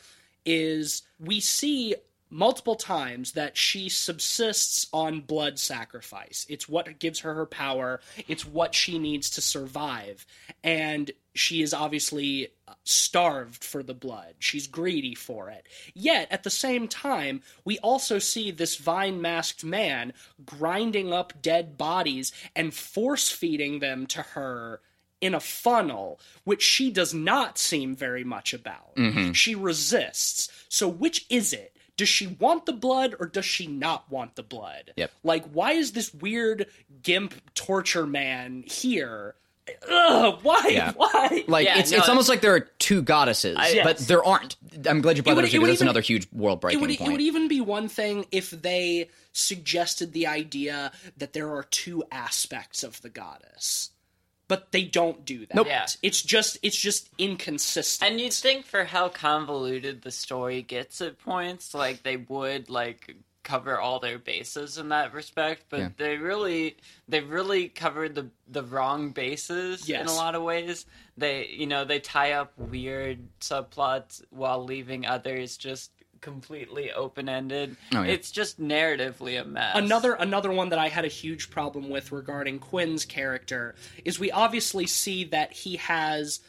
is 0.46 1.04
we 1.20 1.40
see 1.40 1.96
multiple 2.34 2.76
times 2.76 3.34
that 3.34 3.56
she 3.56 3.88
subsists 3.90 4.88
on 4.92 5.22
blood 5.22 5.60
sacrifice. 5.60 6.46
It's 6.50 6.68
what 6.68 7.00
gives 7.00 7.20
her 7.20 7.34
her 7.34 7.46
power, 7.46 8.02
it's 8.28 8.46
what 8.46 8.74
she 8.74 8.98
needs 9.00 9.30
to 9.32 9.42
survive. 9.42 10.26
And 10.64 11.12
she 11.36 11.62
is 11.62 11.74
obviously 11.74 12.50
uh, 12.68 12.74
starved 12.84 13.64
for 13.64 13.84
the 13.84 13.94
blood. 13.94 14.36
She's 14.40 14.68
greedy 14.68 15.16
for 15.16 15.50
it. 15.50 15.68
Yet, 15.94 16.28
at 16.32 16.44
the 16.44 16.50
same 16.50 16.88
time, 16.88 17.42
we 17.66 17.80
also 17.80 18.20
see 18.20 18.52
this 18.52 18.78
vine 18.78 19.22
masked 19.22 19.64
man 19.64 20.14
grinding 20.46 21.14
up 21.14 21.34
dead 21.42 21.78
bodies 21.78 22.32
and 22.56 22.74
force 22.74 23.30
feeding 23.30 23.80
them 23.80 24.06
to 24.08 24.22
her 24.22 24.82
in 25.22 25.34
a 25.34 25.40
funnel, 25.40 26.20
which 26.44 26.62
she 26.62 26.92
does 26.92 27.14
not 27.14 27.58
seem 27.58 27.96
very 27.96 28.26
much 28.26 28.54
about. 28.54 28.96
Mm-hmm. 28.96 29.32
She 29.32 29.56
resists. 29.56 30.52
So, 30.68 30.88
which 30.88 31.26
is 31.30 31.54
it? 31.54 31.73
Does 31.98 32.10
she 32.10 32.28
want 32.28 32.66
the 32.66 32.74
blood 32.74 33.16
or 33.20 33.28
does 33.28 33.46
she 33.46 33.68
not 33.68 34.10
want 34.12 34.36
the 34.36 34.44
blood? 34.44 34.94
Yep. 34.98 35.12
Like, 35.24 35.46
why 35.52 35.74
is 35.74 35.92
this 35.92 36.14
weird 36.14 36.68
gimp 37.04 37.36
torture 37.54 38.08
man 38.08 38.64
here? 38.66 39.36
Ugh, 39.90 40.40
why? 40.44 40.68
Yeah. 40.72 40.92
Why? 40.96 41.44
like 41.48 41.66
Yeah, 41.66 41.78
it's 41.80 41.92
no, 41.92 42.00
it's 42.00 42.10
almost 42.10 42.28
like 42.28 42.42
there 42.42 42.54
are 42.56 42.62
two 42.80 43.02
goddesses, 43.02 43.58
Yes. 43.58 43.84
but 43.86 43.98
there 44.00 44.24
aren't. 44.24 44.58
I'm 44.86 45.02
glad 45.02 45.16
you 45.18 45.24
brought 45.24 45.36
would- 45.38 45.46
that 45.46 45.48
up 45.48 45.52
because 45.52 45.68
that's 45.70 45.78
even- 45.78 45.88
another 45.88 46.02
huge 46.02 46.28
world 46.34 46.60
breaking 46.60 46.80
point. 46.82 47.00
it 47.00 47.08
would 47.10 47.22
even 47.22 47.48
be 47.48 47.62
one 47.62 47.88
thing 47.88 48.26
if 48.32 48.50
they 48.50 49.10
suggested 49.32 50.12
the 50.14 50.28
idea 50.28 50.92
that 51.18 51.32
there 51.34 51.50
are 51.56 51.64
two 51.64 52.04
aspects 52.12 52.84
of 52.84 53.02
the 53.04 53.10
goddess. 53.10 53.92
But 54.48 54.72
they 54.72 54.84
don't 54.84 55.24
do 55.26 55.40
that. 55.46 55.56
Nope. 55.56 55.68
Yeah. 55.68 55.86
It's 56.02 56.22
just 56.22 56.58
it's 56.62 56.78
just 56.78 57.10
inconsistent. 57.18 58.12
And 58.12 58.20
you'd 58.20 58.34
think 58.34 58.66
for 58.66 58.84
how 58.84 59.10
convoluted 59.10 60.02
the 60.02 60.12
story 60.12 60.62
gets 60.62 61.02
at 61.02 61.18
points, 61.20 61.74
like 61.74 62.04
they 62.04 62.18
would 62.18 62.70
like 62.70 63.16
cover 63.44 63.78
all 63.80 64.00
their 64.00 64.18
bases 64.20 64.78
in 64.78 64.90
that 64.90 65.14
respect, 65.14 65.66
but 65.70 65.80
Yeah. 65.80 65.90
they 65.98 66.18
really 66.18 66.78
they 67.08 67.22
really 67.22 67.68
covered 67.70 68.16
the 68.16 68.30
the 68.48 68.64
wrong 68.64 69.12
bases 69.12 69.90
in 69.90 70.06
a 70.08 70.14
lot 70.14 70.36
of 70.36 70.44
ways. 70.44 70.86
They 71.18 71.48
you 71.48 71.66
know, 71.68 71.86
they 71.86 72.00
tie 72.00 72.34
up 72.34 72.52
weird 72.58 73.20
subplots 73.40 74.24
while 74.30 74.64
leaving 74.64 75.06
others 75.06 75.58
just 75.58 75.92
completely 76.24 76.92
open 76.92 77.30
ended. 77.30 77.76
Oh, 77.94 78.02
yeah. 78.02 78.12
It's 78.12 78.32
just 78.32 78.60
narratively 78.60 79.40
a 79.40 79.46
mess. 79.46 79.74
Another 79.76 80.14
another 80.14 80.52
one 80.52 80.70
that 80.70 80.80
I 80.80 80.88
had 80.88 81.06
a 81.06 81.10
huge 81.10 81.52
problem 81.52 81.90
with 81.90 82.12
regarding 82.12 82.58
Quinn's 82.60 83.06
character 83.06 83.76
is 84.04 84.20
we 84.20 84.32
obviously 84.32 84.88
see 84.88 85.26
that 85.26 85.54
he 85.54 85.76
has 85.76 86.40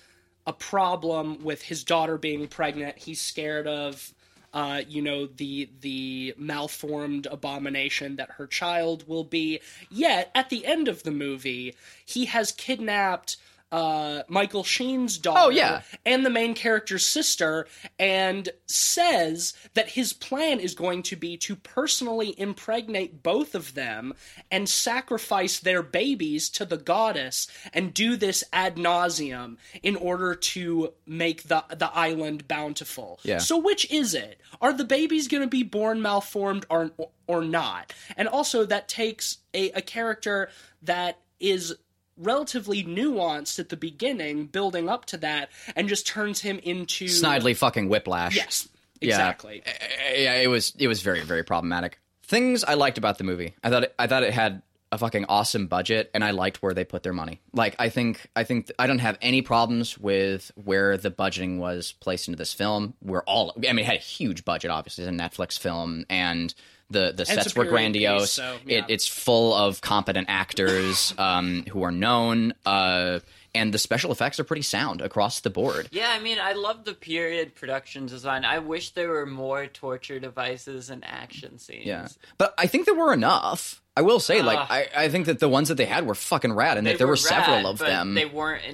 a 0.47 0.53
problem 0.53 1.43
with 1.43 1.63
his 1.63 1.85
daughter 1.85 2.17
being 2.17 2.47
pregnant. 2.47 2.97
He's 2.99 3.21
scared 3.21 3.67
of 3.67 4.15
uh, 4.55 4.83
you 4.89 5.03
know 5.03 5.27
the 5.27 5.69
the 5.81 6.35
malformed 6.39 7.27
abomination 7.27 8.17
that 8.17 8.31
her 8.33 8.47
child 8.47 9.07
will 9.09 9.25
be. 9.25 9.61
Yet 9.91 10.31
at 10.35 10.49
the 10.49 10.65
end 10.65 10.89
of 10.89 11.03
the 11.03 11.11
movie, 11.11 11.75
he 12.07 12.27
has 12.27 12.53
kidnapped 12.53 13.37
uh, 13.75 14.23
Michael 14.29 14.63
Sheen's 14.63 15.19
daughter 15.19 15.41
Oh, 15.43 15.49
yeah. 15.51 15.83
and 16.07 16.25
the 16.25 16.31
main 16.31 16.55
character's 16.55 17.05
sister 17.05 17.67
and 17.99 18.49
says 18.67 19.53
that 19.75 19.89
his 19.91 20.13
plan 20.13 20.61
is 20.61 20.75
going 20.77 21.03
to 21.05 21.17
be 21.17 21.37
to 21.39 21.57
personally 21.57 22.39
impregnate 22.39 23.23
both 23.25 23.55
of 23.57 23.75
them 23.75 24.15
and 24.51 24.69
sacrifice 24.69 25.59
their 25.59 25.83
babies 25.83 26.49
to 26.51 26.65
the 26.65 26.77
goddess 26.77 27.49
and 27.73 27.93
do 27.93 28.17
this 28.17 28.45
ad 28.53 28.77
nauseum 28.77 29.57
in 29.83 29.97
order 29.97 30.35
to 30.37 30.93
make 31.07 31.43
the 31.49 31.65
the 31.77 31.91
island 31.93 32.47
bountiful. 32.47 33.19
Yeah. 33.25 33.39
So 33.39 33.59
which 33.59 33.91
is 33.91 34.15
it? 34.15 34.41
Are 34.61 34.73
the 34.73 34.85
babies 34.85 35.27
going 35.27 35.43
to 35.43 35.49
be 35.49 35.65
born 35.65 36.01
malformed 36.01 36.65
or 36.71 36.93
or 37.27 37.43
not? 37.43 37.93
And 38.17 38.29
also 38.29 38.65
that 38.67 38.89
takes 38.89 39.39
a, 39.53 39.71
a 39.73 39.83
character 39.83 40.49
that 40.83 41.19
is 41.41 41.75
relatively 42.17 42.85
nuanced 42.85 43.59
at 43.59 43.69
the 43.69 43.77
beginning, 43.77 44.47
building 44.47 44.89
up 44.89 45.05
to 45.07 45.17
that, 45.19 45.51
and 45.77 45.89
just 45.89 46.07
turns 46.07 46.41
him 46.41 46.59
into 46.63 47.07
Snidely 47.07 47.57
fucking 47.57 47.89
whiplash. 47.89 48.37
Yes, 48.37 48.69
exactly. 49.01 49.63
Uh, 49.67 49.71
yeah, 50.17 50.35
it 50.35 50.49
was 50.49 50.75
it 50.79 50.89
was 50.89 51.03
very 51.03 51.23
very 51.23 51.45
problematic. 51.45 51.99
Things 52.23 52.65
I 52.65 52.75
liked 52.75 52.99
about 52.99 53.19
the 53.19 53.25
movie. 53.25 53.55
I 53.63 53.71
thought 53.71 53.85
it, 53.85 53.95
I 53.99 54.07
thought 54.07 54.23
it 54.23 54.33
had 54.33 54.63
a 54.95 54.99
fucking 54.99 55.27
awesome 55.29 55.67
budget, 55.67 56.11
and 56.15 56.23
I 56.23 56.31
liked 56.31 56.63
where 56.63 56.73
they 56.73 56.85
put 56.85 57.03
their 57.03 57.13
money. 57.13 57.41
Like 57.53 57.75
I 57.79 57.89
think 57.89 58.29
I 58.35 58.45
think 58.45 58.71
I 58.79 58.87
don't 58.87 59.01
have 59.01 59.19
any 59.21 59.43
problems 59.43 59.99
with 59.99 60.53
where 60.55 60.97
the 60.97 61.11
budgeting 61.11 61.59
was 61.59 61.93
placed 61.93 62.29
into 62.29 62.39
this 62.39 62.55
film. 62.55 62.95
We're 63.03 63.25
all 63.25 63.53
I 63.57 63.73
mean, 63.73 63.81
it 63.81 63.87
had 63.87 63.97
a 63.97 63.99
huge 63.99 64.45
budget. 64.45 64.71
Obviously, 64.71 65.05
it's 65.05 65.13
a 65.13 65.17
Netflix 65.17 65.59
film, 65.59 66.07
and 66.09 66.55
the 66.95 67.13
the 67.15 67.27
sets 67.27 67.55
were 67.55 67.67
grandiose. 67.67 68.23
piece, 68.23 68.31
so, 68.33 68.57
yeah. 68.65 68.79
it, 68.79 68.85
it's 68.89 69.07
full 69.07 69.53
of 69.53 69.83
competent 69.83 70.29
actors 70.31 71.13
um, 71.19 71.65
who 71.71 71.83
are 71.83 71.93
known. 71.93 72.55
Uh, 72.65 73.21
and 73.57 73.73
the 73.73 73.79
special 73.79 74.11
effects 74.11 74.41
are 74.41 74.45
pretty 74.45 74.63
sound 74.63 75.01
across 75.01 75.41
the 75.41 75.51
board. 75.51 75.89
Yeah, 75.93 76.11
I 76.11 76.19
mean, 76.19 76.39
I 76.41 76.55
love 76.55 76.85
the 76.85 76.95
period 76.95 77.55
production 77.55 78.07
design. 78.07 78.45
I 78.45 78.59
wish 78.59 78.91
there 78.91 79.09
were 79.11 79.27
more 79.27 79.67
torture 79.69 80.19
devices 80.19 80.91
and 80.91 81.05
action 81.07 81.59
scenes. 81.61 81.87
Yeah, 81.87 82.09
but 82.37 82.53
I 82.59 82.67
think 82.67 82.87
there 82.87 82.97
were 82.97 83.13
enough. 83.13 83.81
I 83.97 84.03
will 84.03 84.19
say, 84.19 84.43
like, 84.43 84.59
Ah. 84.59 84.67
I, 84.69 84.89
I 84.97 85.09
think 85.09 85.27
that 85.27 85.39
the 85.39 85.49
ones 85.49 85.69
that 85.69 85.77
they 85.77 85.85
had 85.85 86.05
were 86.05 86.17
fucking 86.17 86.53
rad, 86.53 86.79
and 86.79 86.87
that 86.89 86.99
there 86.99 87.07
were, 87.07 87.13
rad, 87.13 87.21
several 87.21 87.67
of 87.69 87.79
but 87.79 87.87
them. 87.87 88.15
They 88.15 88.25
weren't 88.25 88.65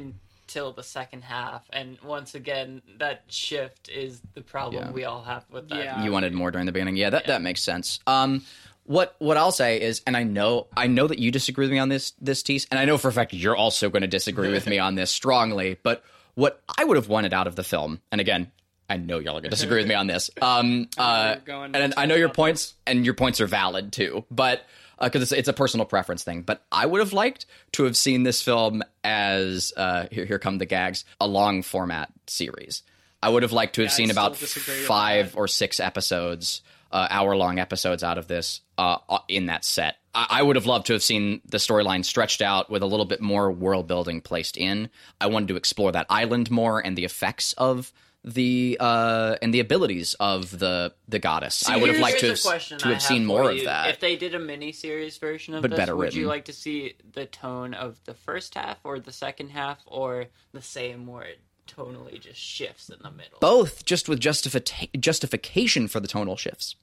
until 0.50 0.72
the 0.72 0.82
second 0.82 1.22
half, 1.22 1.62
and 1.72 1.96
once 2.02 2.34
again, 2.34 2.82
that 2.98 3.22
shift 3.28 3.88
is 3.88 4.20
the 4.34 4.40
problem 4.40 4.82
Yeah. 4.82 4.90
we 4.90 5.04
all 5.04 5.22
have 5.22 5.44
with 5.48 5.68
that. 5.68 5.78
Yeah. 5.78 6.02
you 6.02 6.10
wanted 6.10 6.32
more 6.32 6.50
during 6.50 6.66
the 6.66 6.72
beginning. 6.72 6.96
Yeah, 6.96 7.10
that, 7.10 7.26
that 7.28 7.40
makes 7.40 7.62
sense. 7.62 8.00
Um, 8.08 8.42
what 8.84 9.14
what 9.20 9.36
I'll 9.36 9.52
say 9.52 9.80
is, 9.80 10.02
and 10.08 10.16
I 10.16 10.24
know 10.24 10.66
I 10.76 10.88
know 10.88 11.06
that 11.06 11.20
you 11.20 11.30
disagree 11.30 11.66
with 11.66 11.70
me 11.70 11.78
on 11.78 11.88
this 11.88 12.14
this 12.20 12.42
tease, 12.42 12.66
and 12.72 12.80
I 12.80 12.84
know 12.84 12.98
for 12.98 13.06
a 13.06 13.12
fact 13.12 13.32
you're 13.32 13.54
also 13.54 13.90
going 13.90 14.02
to 14.02 14.08
disagree 14.08 14.50
with 14.50 14.66
me 14.66 14.80
on 14.80 14.96
this 14.96 15.12
strongly. 15.12 15.78
But 15.84 16.02
what 16.34 16.60
I 16.76 16.82
would 16.82 16.96
have 16.96 17.06
wanted 17.08 17.32
out 17.32 17.46
of 17.46 17.54
the 17.54 17.62
film, 17.62 18.00
and 18.10 18.20
again, 18.20 18.50
I 18.88 18.96
know 18.96 19.20
y'all 19.20 19.36
are 19.36 19.40
going 19.40 19.44
to 19.44 19.50
disagree 19.50 19.78
with 19.78 19.86
me 19.86 19.94
on 19.94 20.08
this. 20.08 20.30
Um, 20.42 20.88
uh, 20.98 21.36
and 21.46 21.94
I 21.96 22.06
know 22.06 22.16
your 22.16 22.30
points, 22.30 22.74
and 22.84 23.04
your 23.04 23.14
points 23.14 23.40
are 23.40 23.46
valid 23.46 23.92
too. 23.92 24.24
But 24.32 24.64
because 25.00 25.22
it's, 25.22 25.32
it's 25.32 25.48
a 25.48 25.52
personal 25.52 25.86
preference 25.86 26.22
thing, 26.22 26.42
but 26.42 26.62
I 26.70 26.86
would 26.86 27.00
have 27.00 27.12
liked 27.12 27.46
to 27.72 27.84
have 27.84 27.96
seen 27.96 28.22
this 28.22 28.42
film 28.42 28.82
as 29.02 29.72
uh, 29.76 30.06
here, 30.10 30.24
here 30.24 30.38
come 30.38 30.58
the 30.58 30.66
gags, 30.66 31.04
a 31.20 31.26
long 31.26 31.62
format 31.62 32.10
series. 32.26 32.82
I 33.22 33.28
would 33.28 33.42
have 33.42 33.52
liked 33.52 33.74
to 33.76 33.82
have 33.82 33.90
I 33.90 33.94
seen 33.94 34.10
about 34.10 34.36
five 34.36 35.36
or 35.36 35.48
six 35.48 35.80
episodes, 35.80 36.62
uh, 36.92 37.06
hour 37.10 37.36
long 37.36 37.58
episodes 37.58 38.02
out 38.02 38.18
of 38.18 38.28
this 38.28 38.60
uh, 38.78 38.98
uh, 39.08 39.18
in 39.28 39.46
that 39.46 39.64
set. 39.64 39.96
I-, 40.14 40.26
I 40.30 40.42
would 40.42 40.56
have 40.56 40.66
loved 40.66 40.86
to 40.86 40.94
have 40.94 41.02
seen 41.02 41.40
the 41.46 41.58
storyline 41.58 42.04
stretched 42.04 42.42
out 42.42 42.70
with 42.70 42.82
a 42.82 42.86
little 42.86 43.06
bit 43.06 43.20
more 43.20 43.50
world 43.50 43.86
building 43.86 44.20
placed 44.20 44.56
in. 44.56 44.90
I 45.20 45.26
wanted 45.26 45.48
to 45.48 45.56
explore 45.56 45.92
that 45.92 46.06
island 46.08 46.50
more 46.50 46.84
and 46.84 46.96
the 46.96 47.04
effects 47.04 47.52
of 47.54 47.92
the 48.22 48.76
uh 48.80 49.36
and 49.40 49.54
the 49.54 49.60
abilities 49.60 50.14
of 50.20 50.58
the 50.58 50.92
the 51.08 51.18
goddess. 51.18 51.66
I 51.68 51.78
would 51.78 51.88
have 51.88 52.00
liked 52.00 52.20
to 52.20 52.26
have, 52.26 52.30
here's 52.32 52.44
a 52.44 52.48
question 52.48 52.78
to 52.78 52.88
have 52.88 53.02
seen 53.02 53.22
for 53.22 53.28
more 53.28 53.50
of 53.50 53.64
that. 53.64 53.88
If 53.88 54.00
they 54.00 54.16
did 54.16 54.34
a 54.34 54.38
mini-series 54.38 55.16
version 55.16 55.54
of 55.54 55.62
But 55.62 55.70
this, 55.70 55.78
better 55.78 55.96
would 55.96 56.14
you 56.14 56.26
like 56.26 56.44
to 56.44 56.52
see 56.52 56.96
the 57.14 57.24
tone 57.24 57.72
of 57.72 57.98
the 58.04 58.12
first 58.12 58.54
half 58.54 58.78
or 58.84 59.00
the 59.00 59.12
second 59.12 59.50
half, 59.50 59.78
or 59.86 60.26
the 60.52 60.60
same 60.60 61.06
where 61.06 61.24
it 61.24 61.40
tonally 61.66 62.20
just 62.20 62.38
shifts 62.38 62.90
in 62.90 62.98
the 63.02 63.10
middle? 63.10 63.38
Both, 63.40 63.86
just 63.86 64.06
with 64.06 64.20
justifi- 64.20 65.00
justification 65.00 65.88
for 65.88 66.00
the 66.00 66.08
tonal 66.08 66.36
shifts. 66.36 66.76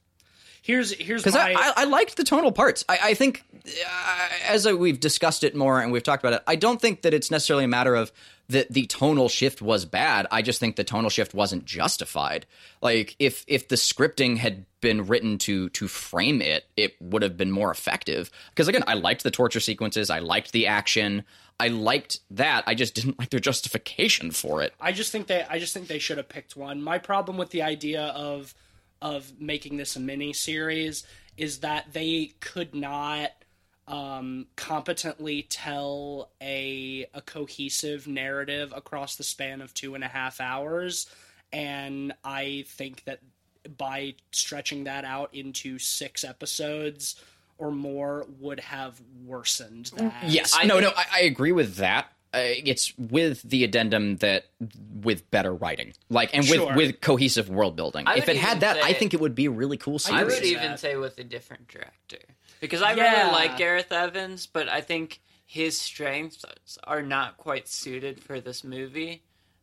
Here's 0.60 0.90
here's 0.92 1.22
because 1.22 1.34
my 1.34 1.52
I, 1.52 1.54
I, 1.54 1.72
I 1.76 1.84
liked 1.84 2.16
the 2.16 2.24
tonal 2.24 2.50
parts. 2.50 2.84
I, 2.88 2.98
I 3.02 3.14
think, 3.14 3.44
uh, 3.64 4.28
as 4.48 4.66
I, 4.66 4.72
we've 4.72 4.98
discussed 4.98 5.44
it 5.44 5.54
more 5.54 5.80
and 5.80 5.92
we've 5.92 6.02
talked 6.02 6.24
about 6.24 6.34
it, 6.34 6.42
I 6.48 6.56
don't 6.56 6.80
think 6.80 7.02
that 7.02 7.14
it's 7.14 7.30
necessarily 7.30 7.64
a 7.64 7.68
matter 7.68 7.94
of 7.94 8.10
that 8.48 8.72
the 8.72 8.86
tonal 8.86 9.28
shift 9.28 9.60
was 9.60 9.84
bad. 9.84 10.26
I 10.30 10.40
just 10.42 10.58
think 10.58 10.76
the 10.76 10.84
tonal 10.84 11.10
shift 11.10 11.34
wasn't 11.34 11.66
justified. 11.66 12.46
Like 12.80 13.14
if 13.18 13.44
if 13.46 13.68
the 13.68 13.76
scripting 13.76 14.38
had 14.38 14.64
been 14.80 15.06
written 15.06 15.38
to 15.38 15.68
to 15.70 15.88
frame 15.88 16.40
it, 16.40 16.64
it 16.76 16.96
would 17.00 17.22
have 17.22 17.36
been 17.36 17.50
more 17.50 17.70
effective. 17.70 18.30
Because 18.50 18.68
again, 18.68 18.84
I 18.86 18.94
liked 18.94 19.22
the 19.22 19.30
torture 19.30 19.60
sequences. 19.60 20.08
I 20.08 20.20
liked 20.20 20.52
the 20.52 20.66
action. 20.66 21.24
I 21.60 21.68
liked 21.68 22.20
that. 22.30 22.64
I 22.66 22.74
just 22.74 22.94
didn't 22.94 23.18
like 23.18 23.30
their 23.30 23.40
justification 23.40 24.30
for 24.30 24.62
it. 24.62 24.72
I 24.80 24.92
just 24.92 25.12
think 25.12 25.26
they 25.26 25.44
I 25.48 25.58
just 25.58 25.74
think 25.74 25.88
they 25.88 25.98
should 25.98 26.16
have 26.16 26.28
picked 26.28 26.56
one. 26.56 26.82
My 26.82 26.98
problem 26.98 27.36
with 27.36 27.50
the 27.50 27.62
idea 27.62 28.02
of 28.02 28.54
of 29.02 29.32
making 29.38 29.76
this 29.76 29.94
a 29.94 30.00
mini 30.00 30.32
series 30.32 31.06
is 31.36 31.60
that 31.60 31.92
they 31.92 32.32
could 32.40 32.74
not 32.74 33.30
um, 33.88 34.46
competently 34.54 35.42
tell 35.42 36.30
a 36.40 37.06
a 37.14 37.22
cohesive 37.22 38.06
narrative 38.06 38.72
across 38.76 39.16
the 39.16 39.24
span 39.24 39.60
of 39.60 39.74
two 39.74 39.94
and 39.94 40.04
a 40.04 40.08
half 40.08 40.40
hours, 40.40 41.10
and 41.52 42.12
I 42.22 42.64
think 42.68 43.04
that 43.04 43.20
by 43.76 44.14
stretching 44.30 44.84
that 44.84 45.04
out 45.04 45.34
into 45.34 45.78
six 45.78 46.22
episodes 46.22 47.22
or 47.58 47.72
more 47.72 48.26
would 48.38 48.60
have 48.60 49.00
worsened 49.24 49.90
that. 49.96 50.24
Yes, 50.26 50.54
I 50.56 50.64
no, 50.64 50.80
no, 50.80 50.92
I, 50.96 51.04
I 51.14 51.20
agree 51.22 51.52
with 51.52 51.76
that. 51.76 52.12
Uh, 52.34 52.40
it's 52.42 52.92
with 52.98 53.40
the 53.42 53.64
addendum 53.64 54.16
that 54.16 54.44
with 55.02 55.30
better 55.30 55.54
writing, 55.54 55.94
like, 56.10 56.28
and 56.34 56.42
with 56.46 56.60
Sure. 56.60 56.74
with 56.76 57.00
cohesive 57.00 57.48
world 57.48 57.74
building. 57.74 58.04
If 58.16 58.28
it 58.28 58.36
had 58.36 58.58
even 58.58 58.60
that, 58.60 58.76
I 58.84 58.92
think 58.92 59.14
it 59.14 59.20
would 59.20 59.34
be 59.34 59.46
a 59.46 59.50
really 59.50 59.78
cool 59.78 59.98
I 60.10 60.24
would 60.24 60.44
even 60.44 60.76
say 60.76 60.96
with 60.96 61.18
a 61.18 61.24
different 61.24 61.68
director 61.68 62.18
because 62.60 62.82
I 62.82 62.92
Yeah. 62.92 63.22
really 63.22 63.32
like 63.32 63.56
Gareth 63.56 63.90
Evans, 63.90 64.46
but 64.46 64.68
I 64.68 64.82
think 64.82 65.20
his 65.46 65.80
strengths 65.80 66.44
are 66.84 67.00
not 67.00 67.38
quite 67.38 67.66
suited 67.66 68.22
for 68.22 68.40
this 68.40 68.62
movie. 68.62 69.22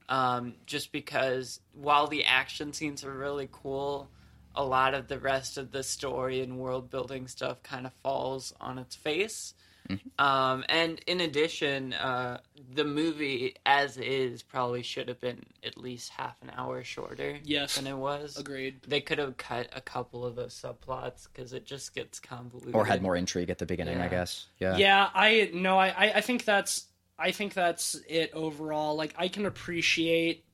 Um, 0.10 0.56
just 0.66 0.92
because 0.92 1.60
while 1.74 2.08
the 2.08 2.26
action 2.26 2.74
scenes 2.74 3.04
are 3.04 3.14
really 3.16 3.48
cool, 3.52 4.10
a 4.56 4.64
lot 4.64 4.96
of 4.96 5.08
the 5.08 5.20
rest 5.20 5.58
of 5.60 5.72
the 5.72 5.84
story 5.84 6.42
and 6.42 6.58
world 6.58 6.90
building 6.90 7.28
stuff 7.28 7.62
kind 7.62 7.86
of 7.86 7.94
falls 8.02 8.54
on 8.60 8.80
its 8.80 8.96
face. 8.96 9.54
Um, 10.18 10.64
and 10.70 11.00
in 11.08 11.22
addition, 11.22 11.94
uh, 11.94 12.40
the 12.74 12.84
movie 12.86 13.56
as 13.66 13.98
is 13.98 14.42
probably 14.44 14.82
should 14.82 15.08
have 15.08 15.20
been 15.20 15.46
at 15.64 15.78
least 15.78 16.10
half 16.10 16.42
an 16.42 16.52
hour 16.56 16.84
shorter 16.84 17.38
Yes. 17.44 17.76
than 17.76 17.86
it 17.88 17.98
was. 17.98 18.38
Agreed. 18.38 18.82
They 18.88 19.02
could 19.02 19.18
have 19.20 19.38
cut 19.38 19.70
a 19.74 19.82
couple 19.82 20.26
of 20.26 20.36
those 20.36 20.54
subplots 20.54 21.28
because 21.32 21.54
it 21.54 21.66
just 21.66 21.94
gets 21.94 22.20
convoluted. 22.20 22.74
or 22.76 22.86
had 22.86 23.02
more 23.02 23.16
intrigue 23.16 23.50
at 23.50 23.58
the 23.60 23.66
beginning, 23.66 24.00
I 24.00 24.08
guess. 24.08 24.48
Yeah, 24.60 24.78
Yeah, 24.78 25.10
I 25.14 25.52
no, 25.54 25.78
I 25.78 25.88
I 25.90 26.12
I 26.16 26.22
think 26.22 26.46
that's 26.46 26.88
I 27.20 27.32
think 27.32 27.54
that's 27.54 27.96
it 28.08 28.32
overall. 28.34 28.96
Like 28.96 29.14
I 29.18 29.28
can 29.28 29.46
appreciate 29.46 30.46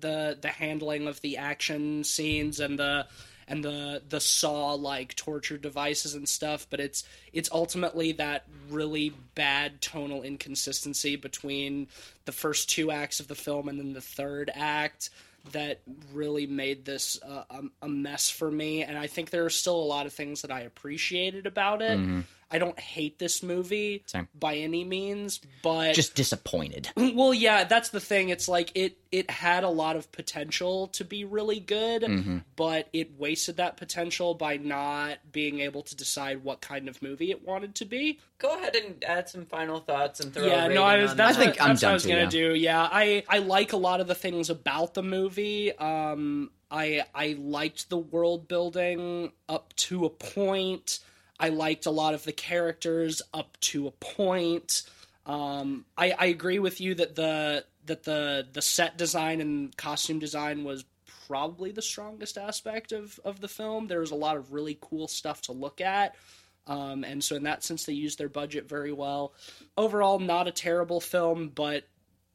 the 0.00 0.36
the 0.40 0.48
handling 0.48 1.06
of 1.06 1.20
the 1.20 1.36
action 1.36 2.04
scenes 2.04 2.58
and 2.60 2.78
the 2.78 3.06
and 3.50 3.64
the 3.64 4.00
the 4.08 4.20
saw 4.20 4.72
like 4.74 5.14
torture 5.16 5.58
devices 5.58 6.14
and 6.14 6.26
stuff, 6.26 6.66
but 6.70 6.80
it's 6.80 7.04
it's 7.32 7.50
ultimately 7.52 8.12
that 8.12 8.46
really 8.70 9.12
bad 9.34 9.82
tonal 9.82 10.22
inconsistency 10.22 11.16
between 11.16 11.88
the 12.24 12.32
first 12.32 12.70
two 12.70 12.90
acts 12.90 13.18
of 13.20 13.28
the 13.28 13.34
film 13.34 13.68
and 13.68 13.78
then 13.78 13.92
the 13.92 14.00
third 14.00 14.50
act 14.54 15.10
that 15.52 15.80
really 16.12 16.46
made 16.46 16.84
this 16.84 17.18
uh, 17.22 17.42
a, 17.50 17.62
a 17.82 17.88
mess 17.88 18.28
for 18.28 18.50
me 18.50 18.82
and 18.82 18.98
i 18.98 19.06
think 19.06 19.30
there 19.30 19.46
are 19.46 19.50
still 19.50 19.76
a 19.76 19.82
lot 19.82 20.04
of 20.04 20.12
things 20.12 20.42
that 20.42 20.50
i 20.50 20.60
appreciated 20.60 21.46
about 21.46 21.80
it 21.80 21.98
i 22.50 22.58
don't 22.58 22.78
hate 22.78 23.18
this 23.18 23.42
movie 23.42 24.02
Same. 24.06 24.28
by 24.38 24.56
any 24.56 24.84
means 24.84 25.40
but 25.62 25.94
just 25.94 26.14
disappointed. 26.14 26.88
well 26.96 27.32
yeah 27.34 27.64
that's 27.64 27.90
the 27.90 28.00
thing 28.00 28.28
it's 28.28 28.48
like 28.48 28.72
it 28.74 28.98
it 29.12 29.30
had 29.30 29.64
a 29.64 29.68
lot 29.68 29.96
of 29.96 30.10
potential 30.12 30.86
to 30.88 31.04
be 31.04 31.24
really 31.24 31.60
good 31.60 32.02
Mm-hmm. 32.02 32.38
but 32.56 32.88
it 32.92 33.18
wasted 33.18 33.56
that 33.58 33.76
potential 33.76 34.34
by 34.34 34.56
not 34.56 35.18
being 35.32 35.60
able 35.60 35.82
to 35.82 35.94
decide 35.96 36.42
what 36.44 36.60
kind 36.60 36.88
of 36.88 37.00
movie 37.02 37.30
it 37.30 37.46
wanted 37.46 37.74
to 37.76 37.84
be 37.84 38.18
Go 38.38 38.56
ahead 38.56 38.74
and 38.74 39.04
add 39.04 39.28
some 39.28 39.44
final 39.46 39.80
thoughts 39.80 40.20
and 40.20 40.32
throw. 40.32 40.46
yeah 40.46 40.64
a 40.66 40.68
no 40.74 40.82
i 40.82 40.96
was 41.02 41.10
on 41.12 41.16
that's, 41.16 41.36
that. 41.36 41.42
think 41.44 41.56
what, 41.60 41.62
I'm 41.62 41.68
that's 41.70 41.82
what 41.82 41.86
done 41.86 41.90
i 41.90 41.94
was 41.94 42.06
gonna 42.06 42.20
yeah. 42.22 42.28
do 42.28 42.54
yeah 42.54 42.88
i 42.90 43.22
i 43.28 43.38
like 43.38 43.72
a 43.72 43.76
lot 43.76 44.00
of 44.00 44.06
the 44.06 44.14
things 44.14 44.48
about 44.50 44.94
the 44.94 45.02
movie 45.02 45.72
um 45.76 46.50
i 46.70 47.04
i 47.14 47.36
liked 47.38 47.90
the 47.90 47.98
world 47.98 48.48
building 48.48 49.32
up 49.48 49.74
to 49.76 50.04
a 50.04 50.10
point 50.10 51.00
i 51.40 51.48
liked 51.48 51.86
a 51.86 51.90
lot 51.90 52.14
of 52.14 52.24
the 52.24 52.32
characters 52.32 53.22
up 53.34 53.58
to 53.60 53.88
a 53.88 53.92
point 53.92 54.84
Um, 55.26 55.84
I, 55.96 56.12
I 56.18 56.26
agree 56.26 56.58
with 56.58 56.80
you 56.80 56.94
that 56.96 57.14
the 57.14 57.64
that 57.86 58.04
the 58.04 58.46
the 58.52 58.62
set 58.62 58.96
design 58.98 59.40
and 59.40 59.76
costume 59.76 60.18
design 60.18 60.64
was 60.64 60.84
probably 61.28 61.70
the 61.72 61.82
strongest 61.82 62.38
aspect 62.38 62.92
of 62.92 63.20
of 63.24 63.40
the 63.40 63.48
film. 63.48 63.86
There 63.86 64.00
was 64.00 64.10
a 64.12 64.16
lot 64.16 64.36
of 64.36 64.52
really 64.52 64.78
cool 64.80 65.08
stuff 65.08 65.42
to 65.42 65.52
look 65.52 65.80
at. 65.80 66.16
Um, 66.66 67.04
and 67.04 67.22
so 67.22 67.36
in 67.36 67.44
that 67.44 67.64
sense 67.64 67.84
they 67.84 67.92
used 67.92 68.18
their 68.18 68.28
budget 68.28 68.68
very 68.68 68.92
well. 68.92 69.34
Overall 69.76 70.18
not 70.18 70.48
a 70.48 70.52
terrible 70.52 71.00
film, 71.00 71.50
but 71.54 71.84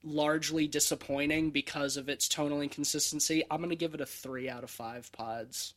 largely 0.03 0.67
disappointing 0.67 1.51
because 1.51 1.97
of 1.97 2.09
its 2.09 2.27
tonal 2.27 2.61
inconsistency. 2.61 3.43
I'm 3.49 3.57
going 3.59 3.69
to 3.71 3.75
give 3.75 3.93
it 3.95 4.01
a 4.01 4.05
3 4.05 4.49
out 4.49 4.63
of 4.63 4.69
5 4.69 5.11
pods. 5.11 5.73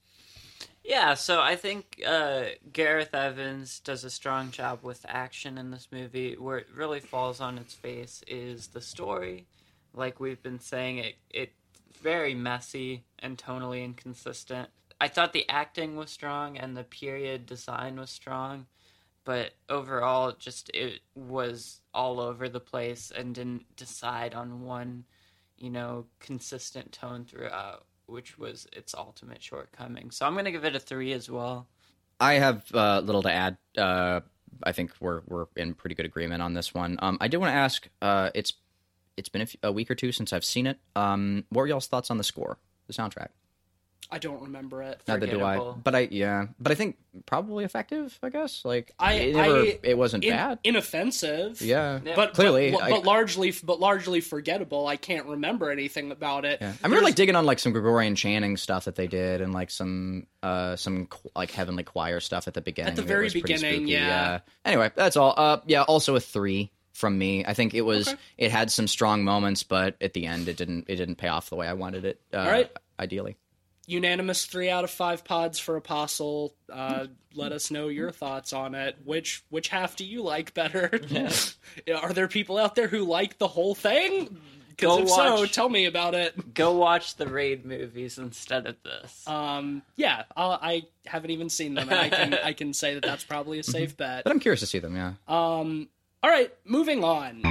Yeah, 0.85 1.15
so 1.15 1.41
I 1.41 1.55
think 1.57 2.01
uh, 2.07 2.45
Gareth 2.73 3.15
Evans 3.15 3.81
does 3.81 4.05
a 4.05 4.11
strong 4.11 4.51
job 4.51 4.79
with 4.83 5.05
action 5.07 5.59
in 5.59 5.71
this 5.71 5.89
movie. 5.93 6.35
Where 6.35 6.59
it 6.59 6.69
really 6.75 7.01
falls 7.01 7.41
on 7.41 7.59
its 7.59 7.75
face 7.75 8.23
is 8.27 8.69
the 8.69 8.81
story. 8.81 9.47
Like 9.93 10.19
we've 10.19 10.43
been 10.43 10.61
saying, 10.61 10.99
it 10.99 11.17
it's 11.31 11.53
very 12.01 12.35
messy 12.35 13.05
and 13.19 13.37
tonally 13.37 13.85
inconsistent. 13.85 14.71
I 15.01 15.09
thought 15.09 15.33
the 15.33 15.49
acting 15.49 15.97
was 15.97 16.11
strong 16.11 16.57
and 16.57 16.77
the 16.77 16.85
period 16.85 17.47
design 17.47 17.99
was 18.01 18.11
strong, 18.11 18.67
but 19.25 19.53
overall, 19.69 20.33
just 20.33 20.71
it 20.75 21.01
was 21.15 21.83
all 21.93 22.19
over 22.19 22.49
the 22.49 22.61
place 22.61 23.13
and 23.15 23.35
didn't 23.35 23.77
decide 23.77 24.35
on 24.35 24.63
one, 24.63 25.05
you 25.59 25.71
know, 25.71 26.07
consistent 26.19 26.93
tone 26.93 27.27
throughout 27.27 27.85
which 28.09 28.39
was 28.39 28.67
its 28.73 28.95
ultimate 28.95 29.43
shortcoming. 29.43 30.11
So 30.11 30.27
I'm 30.27 30.33
going 30.33 30.47
to 30.47 30.51
give 30.51 30.65
it 30.65 30.75
a 30.75 30.81
three 30.81 31.13
as 31.13 31.31
well. 31.31 31.69
I 32.21 32.35
have 32.35 32.65
uh, 32.75 33.01
little 33.05 33.23
to 33.23 33.33
add. 33.33 33.59
Uh, 33.77 34.21
I 34.63 34.73
think 34.73 34.93
we're 35.01 35.23
we're 35.27 35.47
in 35.57 35.75
pretty 35.75 35.95
good 35.95 36.07
agreement 36.07 36.43
on 36.43 36.55
this 36.55 36.75
one. 36.75 36.99
Um, 37.01 37.19
I 37.21 37.29
do 37.29 37.39
want 37.39 37.53
to 37.53 37.57
ask. 37.57 37.89
Uh, 38.03 38.31
it's 38.35 38.55
it's 39.17 39.29
been 39.29 39.47
a 39.63 39.71
week 39.71 39.91
or 39.91 39.95
two 39.95 40.11
since 40.13 40.33
I've 40.33 40.45
seen 40.45 40.67
it. 40.67 40.79
Um, 40.97 41.45
what 41.51 41.61
were 41.61 41.67
y'all's 41.69 41.87
thoughts 41.87 42.11
on 42.11 42.19
the 42.19 42.25
score, 42.25 42.59
the 42.87 42.93
soundtrack? 42.93 43.29
I 44.11 44.19
don't 44.19 44.43
remember 44.43 44.83
it. 44.83 45.01
Neither 45.07 45.27
do 45.27 45.43
I. 45.45 45.75
But 45.85 45.95
I 45.95 46.09
yeah. 46.11 46.47
But 46.59 46.73
I 46.73 46.75
think 46.77 46.97
probably 47.27 47.65
effective. 47.65 48.19
I 48.23 48.31
guess 48.31 48.65
like 48.65 48.93
I- 48.99 49.13
it, 49.15 49.37
never, 49.37 49.59
I- 49.61 49.79
it 49.83 49.99
wasn't 49.99 50.25
In- 50.25 50.31
bad. 50.31 50.59
inoffensive. 50.65 51.61
Yeah. 51.61 52.01
Yeah. 52.05 52.15
But 52.17 52.35
Clearly, 52.35 52.71
but, 52.71 52.83
I- 52.83 52.91
but 52.91 53.05
largely, 53.05 53.53
but 53.63 53.81
largely 53.81 54.21
forgettable. 54.21 54.87
I 54.87 54.97
can't 54.97 55.27
remember 55.27 55.71
anything 55.71 56.11
about 56.11 56.45
it. 56.45 56.59
Yeah. 56.61 56.73
I'm 56.83 56.91
really 56.91 57.05
like 57.05 57.15
digging 57.17 57.37
on 57.37 57.45
like 57.47 57.59
some 57.59 57.73
Gregorian 57.73 58.15
chanting 58.15 58.57
stuff 58.57 58.87
that 58.87 58.95
they 58.97 59.07
did, 59.09 59.41
and 59.41 59.53
like 59.53 59.71
some 59.71 60.27
uh 60.43 60.77
some 60.77 61.09
like 61.37 61.51
heavenly 61.51 61.83
choir 61.85 62.21
stuff 62.21 62.49
at 62.49 62.55
the 62.55 62.61
beginning. 62.63 62.91
At 62.91 62.97
the 62.97 63.03
very 63.03 63.29
beginning, 63.29 63.75
spooky, 63.81 63.93
yeah. 63.93 64.41
Anyway, 64.65 64.91
that's 64.95 65.17
all. 65.17 65.35
Uh, 65.37 65.61
yeah. 65.67 65.83
Also 65.83 66.17
a 66.17 66.21
three 66.21 66.71
from 66.93 67.19
me. 67.19 67.45
I 67.45 67.53
think 67.55 67.75
it 67.75 67.83
was. 67.83 68.09
Okay. 68.09 68.17
It 68.39 68.51
had 68.51 68.71
some 68.71 68.89
strong 68.89 69.23
moments, 69.23 69.63
but 69.65 69.97
at 70.01 70.15
the 70.15 70.27
end, 70.27 70.49
it 70.49 70.57
didn't. 70.57 70.87
It 70.89 70.97
didn't 70.97 71.17
pay 71.17 71.29
off 71.29 71.51
the 71.51 71.57
way 71.57 71.69
I 71.69 71.75
wanted 71.75 72.05
it. 72.05 72.21
Uh, 72.33 72.39
All 72.39 72.47
right. 72.51 72.71
Ideally. 72.99 73.37
Unanimous 73.89 74.45
three 74.45 74.69
out 74.69 74.85
of 74.85 74.91
five 74.91 75.25
pods 75.25 75.59
for 75.59 75.77
Apostle. 75.77 76.55
Uh, 76.71 77.07
let 77.35 77.53
us 77.53 77.71
know 77.71 77.89
your 77.89 78.11
thoughts 78.11 78.53
on 78.53 78.75
it. 78.75 78.97
Which 79.05 79.43
which 79.49 79.69
half 79.69 79.97
do 79.97 80.05
you 80.05 80.23
like 80.23 80.53
better? 80.53 81.01
Are 82.03 82.13
there 82.13 82.29
people 82.29 82.59
out 82.59 82.75
there 82.75 82.87
who 82.87 83.05
like 83.05 83.39
the 83.39 83.49
whole 83.49 83.75
thing? 83.75 84.39
Go 84.77 84.99
if 85.03 85.09
so, 85.09 85.41
watch. 85.41 85.53
tell 85.53 85.69
me 85.69 85.87
about 85.87 86.15
it. 86.15 86.55
Go 86.55 86.75
watch 86.77 87.17
the 87.17 87.27
Raid 87.27 87.65
movies 87.65 88.17
instead 88.19 88.67
of 88.67 88.77
this. 88.85 89.27
Um, 89.27 89.83
yeah, 89.97 90.23
I'll, 90.37 90.53
I 90.53 90.83
haven't 91.05 91.31
even 91.31 91.49
seen 91.49 91.75
them, 91.75 91.89
and 91.89 91.99
I 91.99 92.09
can 92.11 92.35
I 92.35 92.53
can 92.53 92.73
say 92.75 92.95
that 92.95 93.03
that's 93.03 93.25
probably 93.25 93.59
a 93.59 93.65
safe 93.65 93.97
bet. 93.97 94.23
But 94.23 94.31
I'm 94.31 94.39
curious 94.39 94.61
to 94.61 94.67
see 94.67 94.79
them. 94.79 94.95
Yeah. 94.95 95.15
Um, 95.27 95.89
all 96.23 96.31
right, 96.31 96.53
moving 96.65 97.03
on. 97.03 97.43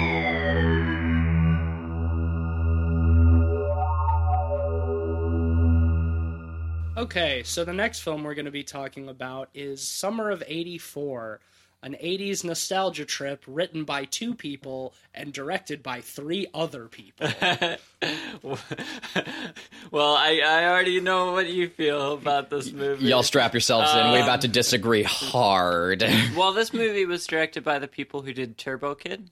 Okay, 6.97 7.43
so 7.43 7.63
the 7.63 7.73
next 7.73 7.99
film 7.99 8.23
we're 8.23 8.33
going 8.33 8.45
to 8.45 8.51
be 8.51 8.63
talking 8.63 9.07
about 9.07 9.49
is 9.53 9.87
Summer 9.87 10.31
of 10.31 10.41
84, 10.47 11.39
an 11.83 11.95
80s 12.03 12.43
nostalgia 12.43 13.05
trip 13.05 13.43
written 13.45 13.83
by 13.83 14.05
two 14.05 14.33
people 14.33 14.95
and 15.13 15.31
directed 15.31 15.83
by 15.83 16.01
three 16.01 16.47
other 16.55 16.87
people. 16.87 17.29
well, 19.91 20.15
I, 20.15 20.41
I 20.43 20.65
already 20.65 20.99
know 20.99 21.33
what 21.33 21.47
you 21.47 21.69
feel 21.69 22.13
about 22.13 22.49
this 22.49 22.71
movie. 22.71 23.05
Y'all 23.05 23.21
strap 23.21 23.53
yourselves 23.53 23.93
in. 23.93 24.13
We're 24.13 24.23
about 24.23 24.41
to 24.41 24.47
disagree 24.47 25.03
hard. 25.03 26.03
Well, 26.35 26.53
this 26.53 26.73
movie 26.73 27.05
was 27.05 27.27
directed 27.27 27.63
by 27.63 27.77
the 27.77 27.87
people 27.87 28.23
who 28.23 28.33
did 28.33 28.57
Turbo 28.57 28.95
Kid. 28.95 29.29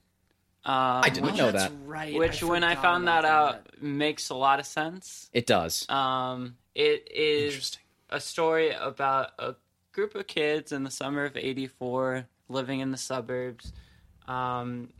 Um, 0.64 1.02
I 1.02 1.10
didn't 1.12 1.36
know 1.36 1.50
that. 1.50 1.72
right. 1.84 2.14
Which, 2.14 2.44
when 2.44 2.62
I 2.62 2.76
found 2.76 3.04
about 3.04 3.22
that 3.22 3.28
out, 3.28 3.82
makes 3.82 4.30
a 4.30 4.36
lot 4.36 4.60
of 4.60 4.66
sense. 4.66 5.28
It 5.32 5.46
does. 5.46 5.88
Um, 5.88 6.56
it 6.76 7.08
is 7.10 7.78
a 8.10 8.20
story 8.20 8.70
about 8.70 9.30
a 9.38 9.54
group 9.92 10.14
of 10.14 10.26
kids 10.26 10.72
in 10.72 10.84
the 10.84 10.90
summer 10.90 11.24
of 11.24 11.34
'84 11.34 12.26
living 12.50 12.80
in 12.80 12.90
the 12.90 12.98
suburbs. 12.98 13.72
Um, 14.28 14.90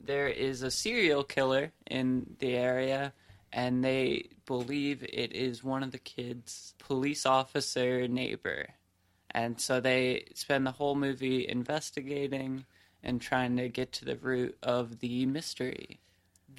there 0.00 0.28
is 0.28 0.62
a 0.62 0.70
serial 0.70 1.22
killer 1.22 1.72
in 1.86 2.36
the 2.38 2.56
area, 2.56 3.12
and 3.52 3.84
they 3.84 4.30
believe 4.46 5.02
it 5.02 5.34
is 5.34 5.62
one 5.62 5.82
of 5.82 5.92
the 5.92 5.98
kids' 5.98 6.74
police 6.78 7.26
officer 7.26 8.08
neighbor. 8.08 8.68
And 9.32 9.60
so 9.60 9.78
they 9.78 10.24
spend 10.34 10.66
the 10.66 10.72
whole 10.72 10.94
movie 10.94 11.46
investigating 11.46 12.64
and 13.02 13.20
trying 13.20 13.58
to 13.58 13.68
get 13.68 13.92
to 13.92 14.06
the 14.06 14.16
root 14.16 14.56
of 14.62 15.00
the 15.00 15.26
mystery. 15.26 16.00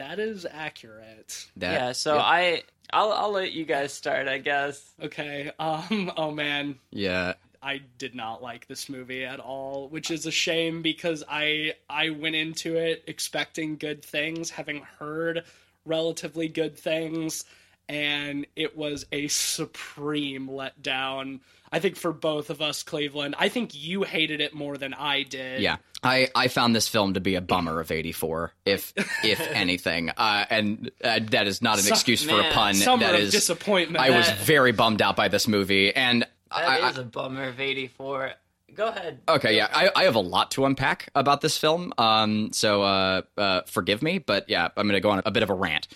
That 0.01 0.17
is 0.17 0.47
accurate. 0.49 1.45
That, 1.57 1.73
yeah, 1.73 1.91
so 1.91 2.15
yeah. 2.15 2.21
I 2.23 2.63
I'll 2.91 3.11
I'll 3.11 3.31
let 3.31 3.51
you 3.51 3.65
guys 3.65 3.93
start, 3.93 4.27
I 4.27 4.39
guess. 4.39 4.93
Okay. 4.99 5.51
Um. 5.59 6.11
Oh 6.17 6.31
man, 6.31 6.79
yeah. 6.89 7.33
I 7.61 7.81
did 7.99 8.15
not 8.15 8.41
like 8.41 8.67
this 8.67 8.89
movie 8.89 9.23
at 9.23 9.39
all, 9.39 9.89
which 9.89 10.09
is 10.09 10.25
a 10.25 10.31
shame 10.31 10.81
because 10.81 11.23
I 11.29 11.75
I 11.87 12.09
went 12.09 12.33
into 12.33 12.77
it 12.77 13.03
expecting 13.05 13.77
good 13.77 14.03
things, 14.03 14.49
having 14.49 14.81
heard 14.97 15.43
relatively 15.85 16.47
good 16.47 16.75
things, 16.75 17.45
and 17.87 18.47
it 18.55 18.75
was 18.75 19.05
a 19.11 19.27
supreme 19.27 20.49
letdown. 20.49 21.41
I 21.71 21.79
think 21.79 21.95
for 21.95 22.11
both 22.11 22.49
of 22.49 22.61
us, 22.61 22.83
Cleveland. 22.83 23.35
I 23.37 23.47
think 23.47 23.71
you 23.73 24.03
hated 24.03 24.41
it 24.41 24.53
more 24.53 24.77
than 24.77 24.93
I 24.93 25.23
did. 25.23 25.61
Yeah, 25.61 25.77
I, 26.03 26.27
I 26.35 26.49
found 26.49 26.75
this 26.75 26.89
film 26.89 27.13
to 27.13 27.21
be 27.21 27.35
a 27.35 27.41
bummer 27.41 27.79
of 27.79 27.91
'84, 27.91 28.51
if 28.65 28.93
if 29.23 29.39
anything, 29.53 30.09
uh, 30.09 30.45
and 30.49 30.91
uh, 31.03 31.19
that 31.29 31.47
is 31.47 31.61
not 31.61 31.77
an 31.77 31.83
Su- 31.83 31.93
excuse 31.93 32.23
for 32.23 32.41
a 32.41 32.51
pun. 32.51 32.73
Summer 32.73 33.05
that 33.05 33.15
of 33.15 33.21
is, 33.21 33.31
disappointment. 33.31 34.03
I 34.03 34.09
was 34.09 34.29
very 34.43 34.73
bummed 34.73 35.01
out 35.01 35.15
by 35.15 35.29
this 35.29 35.47
movie, 35.47 35.95
and 35.95 36.27
i 36.51 36.79
That 36.79 36.91
is 36.91 36.97
I, 36.97 37.01
a 37.01 37.05
bummer 37.05 37.45
of 37.45 37.59
'84. 37.59 38.31
Go 38.73 38.87
ahead. 38.87 39.19
Okay, 39.27 39.55
yeah, 39.55 39.67
I, 39.71 39.91
I 39.95 40.03
have 40.03 40.15
a 40.15 40.21
lot 40.21 40.51
to 40.51 40.65
unpack 40.65 41.09
about 41.13 41.41
this 41.41 41.57
film, 41.57 41.93
um, 41.97 42.51
so 42.53 42.81
uh, 42.83 43.21
uh, 43.37 43.61
forgive 43.65 44.01
me, 44.01 44.19
but 44.19 44.49
yeah, 44.49 44.69
I'm 44.75 44.87
going 44.87 44.97
to 44.97 45.01
go 45.01 45.09
on 45.09 45.21
a 45.25 45.31
bit 45.31 45.43
of 45.43 45.49
a 45.49 45.53
rant. 45.53 45.87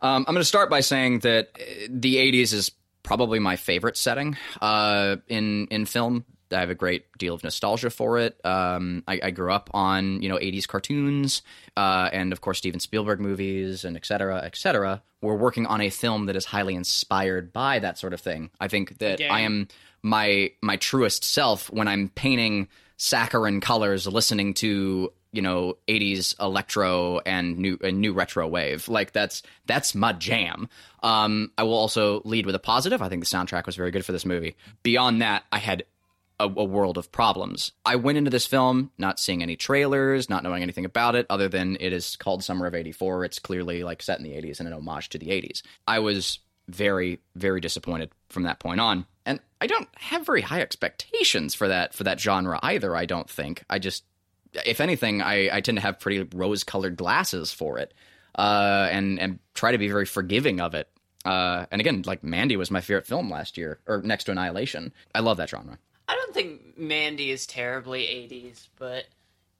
Um, 0.00 0.24
I'm 0.28 0.34
going 0.34 0.40
to 0.40 0.44
start 0.44 0.68
by 0.70 0.80
saying 0.80 1.20
that 1.20 1.50
uh, 1.54 1.86
the 1.88 2.16
'80s 2.16 2.52
is 2.52 2.72
probably 3.06 3.38
my 3.38 3.56
favorite 3.56 3.96
setting 3.96 4.36
uh, 4.60 5.16
in 5.28 5.66
in 5.68 5.86
film. 5.86 6.26
I 6.52 6.60
have 6.60 6.70
a 6.70 6.76
great 6.76 7.06
deal 7.18 7.34
of 7.34 7.42
nostalgia 7.42 7.90
for 7.90 8.18
it. 8.18 8.38
Um, 8.44 9.02
I, 9.08 9.18
I 9.22 9.30
grew 9.30 9.50
up 9.50 9.70
on 9.72 10.20
you 10.20 10.28
know 10.28 10.36
'80s 10.36 10.68
cartoons 10.68 11.42
uh, 11.76 12.10
and 12.12 12.32
of 12.32 12.40
course 12.42 12.58
Steven 12.58 12.80
Spielberg 12.80 13.20
movies 13.20 13.84
and 13.84 13.96
et 13.96 14.04
cetera, 14.04 14.42
et 14.44 14.56
cetera. 14.56 15.02
We're 15.22 15.36
working 15.36 15.66
on 15.66 15.80
a 15.80 15.88
film 15.88 16.26
that 16.26 16.36
is 16.36 16.44
highly 16.44 16.74
inspired 16.74 17.52
by 17.52 17.78
that 17.78 17.98
sort 17.98 18.12
of 18.12 18.20
thing. 18.20 18.50
I 18.60 18.68
think 18.68 18.98
that 18.98 19.14
Again. 19.14 19.30
I 19.30 19.40
am 19.40 19.68
my 20.02 20.50
my 20.62 20.76
truest 20.76 21.24
self 21.24 21.72
when 21.72 21.88
I'm 21.88 22.10
painting 22.10 22.68
saccharine 22.96 23.60
colors, 23.60 24.06
listening 24.06 24.54
to 24.54 25.12
you 25.36 25.42
know 25.42 25.76
80s 25.86 26.38
electro 26.40 27.20
and 27.20 27.58
new 27.58 27.78
and 27.82 28.00
new 28.00 28.12
retro 28.12 28.48
wave. 28.48 28.88
Like 28.88 29.12
that's 29.12 29.42
that's 29.66 29.94
my 29.94 30.12
jam. 30.12 30.68
Um, 31.02 31.52
I 31.58 31.62
will 31.62 31.74
also 31.74 32.22
lead 32.24 32.46
with 32.46 32.54
a 32.54 32.58
positive. 32.58 33.02
I 33.02 33.08
think 33.08 33.22
the 33.22 33.26
soundtrack 33.26 33.66
was 33.66 33.76
very 33.76 33.90
good 33.90 34.04
for 34.04 34.12
this 34.12 34.24
movie. 34.24 34.56
Beyond 34.82 35.22
that, 35.22 35.44
I 35.52 35.58
had 35.58 35.84
a, 36.40 36.44
a 36.44 36.64
world 36.64 36.98
of 36.98 37.12
problems. 37.12 37.72
I 37.84 37.96
went 37.96 38.18
into 38.18 38.30
this 38.30 38.46
film 38.46 38.90
not 38.98 39.20
seeing 39.20 39.42
any 39.42 39.56
trailers, 39.56 40.28
not 40.28 40.42
knowing 40.42 40.62
anything 40.62 40.84
about 40.84 41.14
it, 41.14 41.26
other 41.30 41.48
than 41.48 41.76
it 41.80 41.92
is 41.92 42.16
called 42.16 42.42
Summer 42.42 42.66
of 42.66 42.74
'84. 42.74 43.24
It's 43.24 43.38
clearly 43.38 43.84
like 43.84 44.02
set 44.02 44.18
in 44.18 44.24
the 44.24 44.32
'80s 44.32 44.58
and 44.58 44.66
an 44.66 44.74
homage 44.74 45.10
to 45.10 45.18
the 45.18 45.28
'80s. 45.28 45.62
I 45.86 45.98
was 45.98 46.40
very, 46.68 47.20
very 47.34 47.60
disappointed 47.60 48.10
from 48.28 48.42
that 48.44 48.58
point 48.58 48.80
on, 48.80 49.06
and 49.24 49.40
I 49.60 49.66
don't 49.66 49.88
have 49.96 50.26
very 50.26 50.40
high 50.40 50.60
expectations 50.60 51.54
for 51.54 51.68
that 51.68 51.94
for 51.94 52.04
that 52.04 52.20
genre 52.20 52.58
either. 52.62 52.96
I 52.96 53.06
don't 53.06 53.30
think. 53.30 53.62
I 53.70 53.78
just, 53.78 54.04
if 54.64 54.80
anything, 54.80 55.22
I, 55.22 55.56
I 55.56 55.60
tend 55.60 55.76
to 55.76 55.82
have 55.82 56.00
pretty 56.00 56.22
rose-colored 56.34 56.96
glasses 56.96 57.52
for 57.52 57.78
it, 57.78 57.92
uh, 58.34 58.88
and 58.90 59.18
and 59.18 59.38
try 59.54 59.72
to 59.72 59.78
be 59.78 59.88
very 59.88 60.06
forgiving 60.06 60.60
of 60.60 60.74
it. 60.74 60.88
Uh, 61.24 61.66
and 61.70 61.80
again, 61.80 62.02
like 62.06 62.22
Mandy 62.22 62.56
was 62.56 62.70
my 62.70 62.80
favorite 62.80 63.06
film 63.06 63.30
last 63.30 63.58
year, 63.58 63.80
or 63.86 64.00
next 64.02 64.24
to 64.24 64.32
Annihilation. 64.32 64.92
I 65.14 65.20
love 65.20 65.38
that 65.38 65.50
genre. 65.50 65.78
I 66.08 66.14
don't 66.14 66.32
think 66.32 66.78
Mandy 66.78 67.30
is 67.30 67.46
terribly 67.46 68.02
'80s, 68.02 68.68
but 68.78 69.06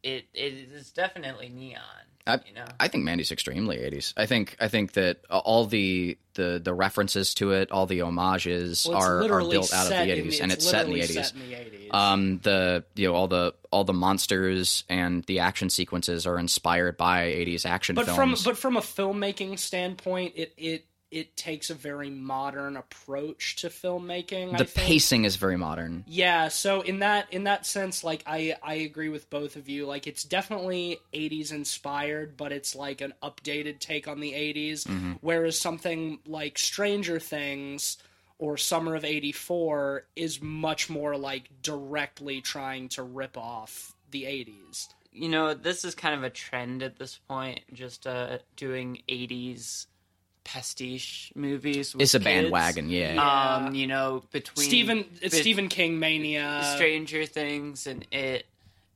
it 0.02 0.26
it 0.32 0.52
is 0.52 0.90
definitely 0.90 1.48
neon. 1.48 1.82
I, 2.26 2.40
you 2.46 2.54
know, 2.54 2.64
I 2.80 2.88
think 2.88 3.04
Mandy's 3.04 3.30
extremely 3.30 3.76
80s. 3.78 4.12
I 4.16 4.26
think 4.26 4.56
I 4.60 4.68
think 4.68 4.92
that 4.92 5.18
all 5.30 5.66
the 5.66 6.18
the 6.34 6.60
the 6.62 6.74
references 6.74 7.34
to 7.34 7.52
it, 7.52 7.70
all 7.70 7.86
the 7.86 8.00
homages 8.00 8.86
Well, 8.88 8.98
are, 8.98 9.22
are 9.22 9.48
built 9.48 9.72
out 9.72 9.84
of 9.84 9.90
the 9.90 9.94
80s, 9.94 10.36
in 10.36 10.42
and 10.42 10.52
it's 10.52 10.68
set 10.68 10.86
in 10.86 10.92
the 10.94 11.00
80s. 11.00 11.12
set 11.12 11.34
in 11.34 11.40
the 11.40 11.54
80s. 11.54 11.94
Um, 11.94 12.38
the 12.42 12.84
you 12.94 13.08
know 13.08 13.14
all 13.14 13.28
the 13.28 13.54
all 13.70 13.84
the 13.84 13.92
monsters 13.92 14.84
and 14.88 15.24
the 15.24 15.40
action 15.40 15.70
sequences 15.70 16.26
are 16.26 16.38
inspired 16.38 16.96
by 16.96 17.26
80s 17.26 17.64
action 17.64 17.94
but 17.94 18.06
films. 18.06 18.42
from 18.42 18.50
but 18.50 18.58
from 18.58 18.76
a 18.76 18.80
filmmaking 18.80 19.58
standpoint, 19.58 20.32
it 20.36 20.52
it 20.56 20.86
it 21.10 21.36
takes 21.36 21.70
a 21.70 21.74
very 21.74 22.10
modern 22.10 22.76
approach 22.76 23.56
to 23.56 23.68
filmmaking. 23.68 24.54
I 24.54 24.58
the 24.58 24.64
think. 24.64 24.86
pacing 24.86 25.24
is 25.24 25.36
very 25.36 25.56
modern. 25.56 26.04
Yeah, 26.06 26.48
so 26.48 26.80
in 26.80 26.98
that 27.00 27.32
in 27.32 27.44
that 27.44 27.64
sense, 27.66 28.02
like 28.02 28.22
I 28.26 28.56
I 28.62 28.74
agree 28.74 29.08
with 29.08 29.30
both 29.30 29.56
of 29.56 29.68
you. 29.68 29.86
Like 29.86 30.06
it's 30.06 30.24
definitely 30.24 30.98
'80s 31.12 31.52
inspired, 31.52 32.36
but 32.36 32.52
it's 32.52 32.74
like 32.74 33.00
an 33.00 33.14
updated 33.22 33.78
take 33.78 34.08
on 34.08 34.20
the 34.20 34.32
'80s. 34.32 34.84
Mm-hmm. 34.84 35.12
Whereas 35.20 35.58
something 35.58 36.18
like 36.26 36.58
Stranger 36.58 37.20
Things 37.20 37.98
or 38.38 38.56
Summer 38.56 38.94
of 38.94 39.04
'84 39.04 40.04
is 40.16 40.42
much 40.42 40.90
more 40.90 41.16
like 41.16 41.50
directly 41.62 42.40
trying 42.40 42.88
to 42.90 43.02
rip 43.02 43.38
off 43.38 43.94
the 44.10 44.24
'80s. 44.24 44.88
you 45.12 45.28
know, 45.28 45.54
this 45.54 45.84
is 45.84 45.94
kind 45.94 46.14
of 46.14 46.22
a 46.24 46.30
trend 46.30 46.82
at 46.82 46.98
this 46.98 47.16
point. 47.28 47.60
Just 47.72 48.06
uh, 48.06 48.38
doing 48.56 49.02
'80s 49.08 49.86
pastiche 50.46 51.32
movies. 51.34 51.92
With 51.94 52.02
It's 52.02 52.14
a 52.14 52.18
kids. 52.18 52.24
bandwagon, 52.24 52.88
yeah. 52.88 53.14
Yeah. 53.14 53.56
Um, 53.66 53.74
you 53.74 53.86
know, 53.88 54.22
between 54.30 54.66
Stephen, 54.66 54.98
it's 55.20 55.34
bet- 55.34 55.40
Stephen 55.42 55.68
King 55.68 55.98
mania. 55.98 56.62
Stranger 56.76 57.26
Things 57.26 57.86
and 57.88 58.06
it, 58.12 58.46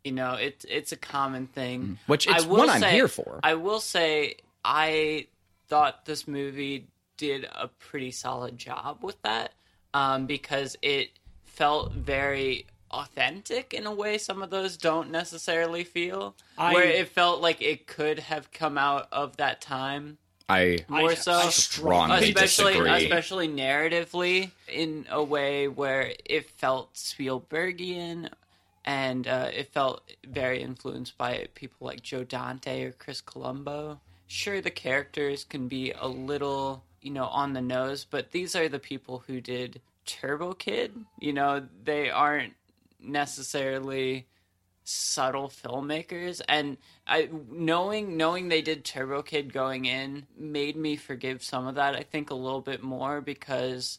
you 0.05 0.13
know, 0.13 0.35
it's 0.35 0.65
it's 0.69 0.93
a 0.93 0.97
common 0.97 1.49
thing. 1.49 1.99
Which 2.07 2.29
I 2.29 2.37
it's 2.37 2.47
will 2.47 2.59
one 2.59 2.71
I'm 2.71 2.81
say- 2.81 2.93
here 2.93 3.09
for. 3.09 3.41
I 3.43 3.55
will 3.55 3.81
say 3.81 4.37
I 4.65 5.27
thought 5.69 6.05
this 6.05 6.27
movie 6.29 6.87
did 7.17 7.45
a 7.53 7.69
pretty 7.69 8.13
solid 8.13 8.57
job 8.57 8.99
with 9.03 9.21
that 9.23 9.53
um, 9.93 10.27
because 10.27 10.77
it 10.83 11.11
felt 11.45 11.93
very 11.93 12.67
authentic 12.93 13.73
in 13.75 13.87
a 13.87 13.93
way 13.95 14.19
some 14.19 14.43
of 14.43 14.51
those 14.51 14.77
don't 14.77 15.11
necessarily 15.11 15.85
feel 15.85 16.35
I- 16.57 16.75
where 16.75 16.85
it 16.85 17.09
felt 17.09 17.41
like 17.41 17.61
it 17.61 17.87
could 17.87 18.19
have 18.21 18.51
come 18.53 18.79
out 18.79 19.09
of 19.13 19.37
that 19.37 19.61
time 19.61 20.19
I 20.51 20.79
more 20.89 21.15
so 21.17 21.33
I 21.33 21.51
strongly 21.51 22.33
especially 22.33 22.73
disagree. 22.75 23.05
especially 23.05 23.49
narratively 23.49 24.51
in 24.69 25.07
a 25.11 25.23
way 25.23 25.69
where 25.69 26.13
it 26.25 26.51
felt 26.51 26.95
Spielbergian 26.95 28.31
and 28.85 29.29
uh, 29.29 29.51
it 29.55 29.69
felt 29.73 30.03
very 30.27 30.63
influenced 30.63 31.17
by 31.17 31.47
people 31.55 31.87
like 31.87 32.03
Joe 32.03 32.25
Dante 32.25 32.85
or 32.85 32.93
Chris 32.93 33.21
Colombo. 33.21 34.01
Sure, 34.27 34.61
the 34.61 34.71
characters 34.71 35.45
can 35.45 35.69
be 35.69 35.93
a 35.93 36.09
little, 36.09 36.83
you 37.03 37.11
know, 37.11 37.27
on 37.27 37.53
the 37.53 37.61
nose, 37.61 38.07
but 38.09 38.31
these 38.31 38.57
are 38.57 38.69
the 38.69 38.79
people 38.79 39.25
who 39.27 39.41
did 39.41 39.81
Turbo 40.07 40.55
Kid. 40.55 40.93
You 41.19 41.33
know, 41.33 41.67
they 41.85 42.11
aren't 42.11 42.55
necessarily 43.03 44.27
subtle 44.91 45.49
filmmakers 45.49 46.41
and 46.49 46.77
I 47.07 47.29
knowing 47.51 48.17
knowing 48.17 48.49
they 48.49 48.63
did 48.63 48.85
Turbo 48.85 49.23
Kid 49.23 49.53
going 49.53 49.85
in 49.85 50.27
made 50.37 50.77
me 50.77 50.97
forgive 50.97 51.43
some 51.43 51.67
of 51.67 51.77
that 51.77 51.95
I 51.95 52.03
think 52.03 52.31
a 52.31 52.35
little 52.35 52.61
bit 52.61 52.83
more 52.83 53.21
because 53.21 53.99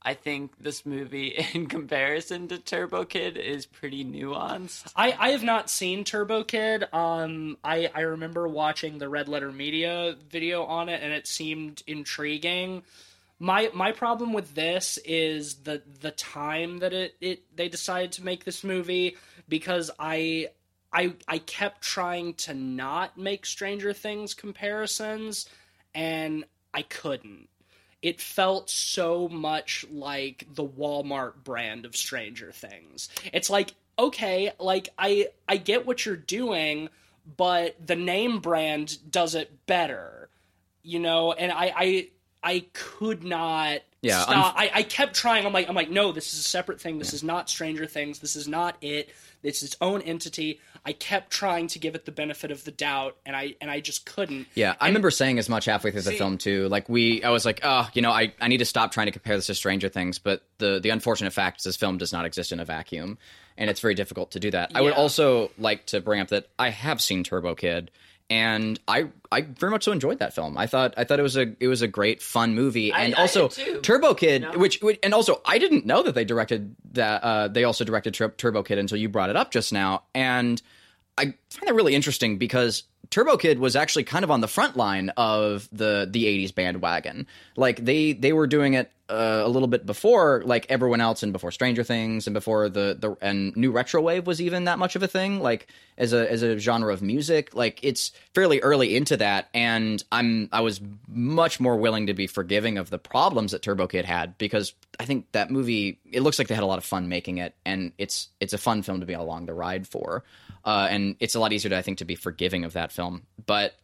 I 0.00 0.14
think 0.14 0.52
this 0.58 0.86
movie 0.86 1.28
in 1.54 1.66
comparison 1.66 2.48
to 2.48 2.58
Turbo 2.58 3.04
Kid 3.04 3.36
is 3.36 3.66
pretty 3.66 4.04
nuanced. 4.04 4.92
I, 4.96 5.14
I 5.18 5.30
have 5.30 5.42
not 5.42 5.68
seen 5.70 6.04
Turbo 6.04 6.44
Kid. 6.44 6.84
Um, 6.92 7.58
I, 7.64 7.90
I 7.94 8.00
remember 8.00 8.46
watching 8.48 8.98
the 8.98 9.08
Red 9.08 9.28
Letter 9.28 9.52
Media 9.52 10.16
video 10.30 10.64
on 10.64 10.88
it, 10.88 11.02
and 11.02 11.12
it 11.12 11.26
seemed 11.26 11.82
intriguing. 11.86 12.84
My 13.40 13.70
my 13.72 13.92
problem 13.92 14.32
with 14.32 14.54
this 14.54 14.98
is 15.04 15.56
the 15.56 15.82
the 16.00 16.10
time 16.10 16.78
that 16.78 16.92
it, 16.92 17.14
it 17.20 17.42
they 17.54 17.68
decided 17.68 18.12
to 18.12 18.24
make 18.24 18.44
this 18.44 18.64
movie 18.64 19.16
because 19.48 19.90
I 19.98 20.48
I 20.92 21.14
I 21.26 21.38
kept 21.38 21.82
trying 21.82 22.34
to 22.34 22.54
not 22.54 23.16
make 23.18 23.46
Stranger 23.46 23.92
Things 23.92 24.34
comparisons, 24.34 25.48
and 25.94 26.44
I 26.72 26.82
couldn't 26.82 27.48
it 28.02 28.20
felt 28.20 28.70
so 28.70 29.28
much 29.28 29.84
like 29.90 30.46
the 30.54 30.64
Walmart 30.64 31.42
brand 31.42 31.84
of 31.84 31.96
Stranger 31.96 32.52
Things. 32.52 33.08
It's 33.32 33.50
like, 33.50 33.74
okay, 33.98 34.52
like 34.58 34.90
I 34.98 35.28
I 35.48 35.56
get 35.56 35.86
what 35.86 36.06
you're 36.06 36.16
doing, 36.16 36.90
but 37.36 37.74
the 37.84 37.96
name 37.96 38.40
brand 38.40 39.10
does 39.10 39.34
it 39.34 39.66
better. 39.66 40.28
You 40.82 41.00
know, 41.00 41.32
and 41.32 41.50
I 41.50 41.72
I 41.76 42.08
I 42.42 42.66
could 42.72 43.24
not 43.24 43.80
Yeah, 44.02 44.20
stop. 44.22 44.54
I, 44.56 44.70
I 44.74 44.82
kept 44.84 45.14
trying. 45.14 45.44
I'm 45.46 45.52
like 45.52 45.68
I'm 45.68 45.74
like, 45.74 45.90
no, 45.90 46.12
this 46.12 46.32
is 46.32 46.40
a 46.40 46.48
separate 46.48 46.80
thing. 46.80 46.98
This 46.98 47.12
is 47.12 47.22
not 47.24 47.50
Stranger 47.50 47.86
Things. 47.86 48.20
This 48.20 48.36
is 48.36 48.46
not 48.48 48.76
it. 48.80 49.10
It's 49.42 49.62
its 49.62 49.76
own 49.80 50.02
entity. 50.02 50.60
I 50.84 50.92
kept 50.92 51.30
trying 51.30 51.66
to 51.68 51.78
give 51.78 51.94
it 51.94 52.04
the 52.06 52.12
benefit 52.12 52.50
of 52.50 52.64
the 52.64 52.70
doubt, 52.70 53.16
and 53.26 53.36
I 53.36 53.54
and 53.60 53.70
I 53.70 53.80
just 53.80 54.06
couldn't. 54.06 54.46
Yeah, 54.54 54.74
I 54.80 54.86
remember 54.86 55.10
saying 55.10 55.38
as 55.38 55.48
much 55.48 55.64
halfway 55.66 55.90
through 55.90 56.02
the 56.02 56.10
See- 56.12 56.18
film 56.18 56.38
too. 56.38 56.68
Like 56.68 56.88
we, 56.88 57.22
I 57.22 57.30
was 57.30 57.44
like, 57.44 57.60
oh, 57.62 57.88
you 57.94 58.02
know, 58.02 58.10
I, 58.10 58.32
I 58.40 58.48
need 58.48 58.58
to 58.58 58.64
stop 58.64 58.90
trying 58.92 59.06
to 59.06 59.12
compare 59.12 59.36
this 59.36 59.46
to 59.46 59.54
Stranger 59.54 59.88
Things. 59.88 60.18
But 60.18 60.42
the 60.58 60.80
the 60.80 60.90
unfortunate 60.90 61.32
fact 61.32 61.58
is 61.60 61.64
this 61.64 61.76
film 61.76 61.98
does 61.98 62.12
not 62.12 62.24
exist 62.24 62.52
in 62.52 62.60
a 62.60 62.64
vacuum, 62.64 63.18
and 63.56 63.68
it's 63.68 63.80
very 63.80 63.94
difficult 63.94 64.30
to 64.32 64.40
do 64.40 64.50
that. 64.52 64.72
I 64.74 64.80
would 64.82 64.92
also 64.94 65.50
like 65.58 65.86
to 65.86 66.00
bring 66.00 66.20
up 66.20 66.28
that 66.28 66.46
I 66.58 66.70
have 66.70 67.00
seen 67.00 67.22
Turbo 67.24 67.54
Kid, 67.54 67.90
and 68.30 68.78
I 68.86 69.08
I 69.32 69.42
very 69.42 69.70
much 69.70 69.84
so 69.84 69.92
enjoyed 69.92 70.18
that 70.18 70.34
film. 70.34 70.58
I 70.58 70.66
thought 70.66 70.94
I 70.96 71.04
thought 71.04 71.18
it 71.18 71.22
was 71.22 71.36
a 71.36 71.54
it 71.60 71.68
was 71.68 71.82
a 71.82 71.88
great 71.88 72.22
fun 72.22 72.54
movie, 72.54 72.92
and 72.92 73.14
I 73.14 73.20
also 73.20 73.48
too. 73.48 73.80
Turbo 73.80 74.14
Kid, 74.14 74.42
know? 74.42 74.58
which, 74.58 74.80
which 74.80 74.98
and 75.02 75.14
also 75.14 75.40
I 75.44 75.58
didn't 75.58 75.86
know 75.86 76.02
that 76.02 76.14
they 76.14 76.24
directed 76.24 76.74
that. 76.92 77.22
Uh, 77.22 77.48
they 77.48 77.64
also 77.64 77.84
directed 77.84 78.14
Tur- 78.14 78.34
Turbo 78.36 78.62
Kid 78.62 78.78
until 78.78 78.98
you 78.98 79.08
brought 79.08 79.30
it 79.30 79.36
up 79.36 79.50
just 79.50 79.72
now, 79.72 80.02
and 80.14 80.60
I 81.16 81.34
find 81.50 81.68
that 81.68 81.74
really 81.74 81.94
interesting 81.94 82.38
because 82.38 82.84
Turbo 83.10 83.36
Kid 83.36 83.58
was 83.58 83.74
actually 83.74 84.04
kind 84.04 84.24
of 84.24 84.30
on 84.30 84.40
the 84.40 84.48
front 84.48 84.76
line 84.76 85.10
of 85.16 85.68
the 85.72 86.06
the 86.10 86.24
80s 86.24 86.54
bandwagon. 86.54 87.26
Like 87.56 87.84
they 87.84 88.12
they 88.12 88.32
were 88.32 88.46
doing 88.46 88.74
it 88.74 88.92
uh, 89.08 89.40
a 89.42 89.48
little 89.48 89.68
bit 89.68 89.86
before 89.86 90.42
like 90.44 90.66
everyone 90.68 91.00
else 91.00 91.22
and 91.22 91.32
before 91.32 91.50
Stranger 91.50 91.82
Things 91.82 92.26
and 92.26 92.34
before 92.34 92.68
the 92.68 92.96
the 93.00 93.16
and 93.22 93.56
new 93.56 93.70
retro 93.70 94.02
wave 94.02 94.26
was 94.26 94.42
even 94.42 94.64
that 94.64 94.78
much 94.78 94.94
of 94.94 95.02
a 95.02 95.08
thing 95.08 95.40
like 95.40 95.68
as 95.96 96.12
a 96.12 96.30
as 96.30 96.42
a 96.42 96.58
genre 96.58 96.92
of 96.92 97.00
music. 97.00 97.54
Like 97.54 97.80
it's 97.82 98.12
fairly 98.34 98.60
early 98.60 98.94
into 98.94 99.16
that 99.16 99.48
and 99.54 100.02
I'm 100.12 100.50
I 100.52 100.60
was 100.60 100.82
much 101.06 101.60
more 101.60 101.76
willing 101.76 102.08
to 102.08 102.14
be 102.14 102.26
forgiving 102.26 102.76
of 102.76 102.90
the 102.90 102.98
problems 102.98 103.52
that 103.52 103.62
Turbo 103.62 103.86
Kid 103.86 104.04
had 104.04 104.36
because 104.36 104.74
I 105.00 105.06
think 105.06 105.32
that 105.32 105.50
movie 105.50 105.98
it 106.04 106.20
looks 106.20 106.38
like 106.38 106.48
they 106.48 106.54
had 106.54 106.64
a 106.64 106.66
lot 106.66 106.78
of 106.78 106.84
fun 106.84 107.08
making 107.08 107.38
it 107.38 107.54
and 107.64 107.92
it's 107.96 108.28
it's 108.38 108.52
a 108.52 108.58
fun 108.58 108.82
film 108.82 109.00
to 109.00 109.06
be 109.06 109.14
along 109.14 109.46
the 109.46 109.54
ride 109.54 109.88
for. 109.88 110.24
Uh, 110.64 110.86
and 110.90 111.16
it's 111.18 111.34
a 111.38 111.40
lot 111.40 111.52
easier, 111.52 111.70
to, 111.70 111.78
I 111.78 111.82
think, 111.82 111.98
to 111.98 112.04
be 112.04 112.14
forgiving 112.14 112.64
of 112.64 112.74
that 112.74 112.92
film. 112.92 113.22
But 113.46 113.74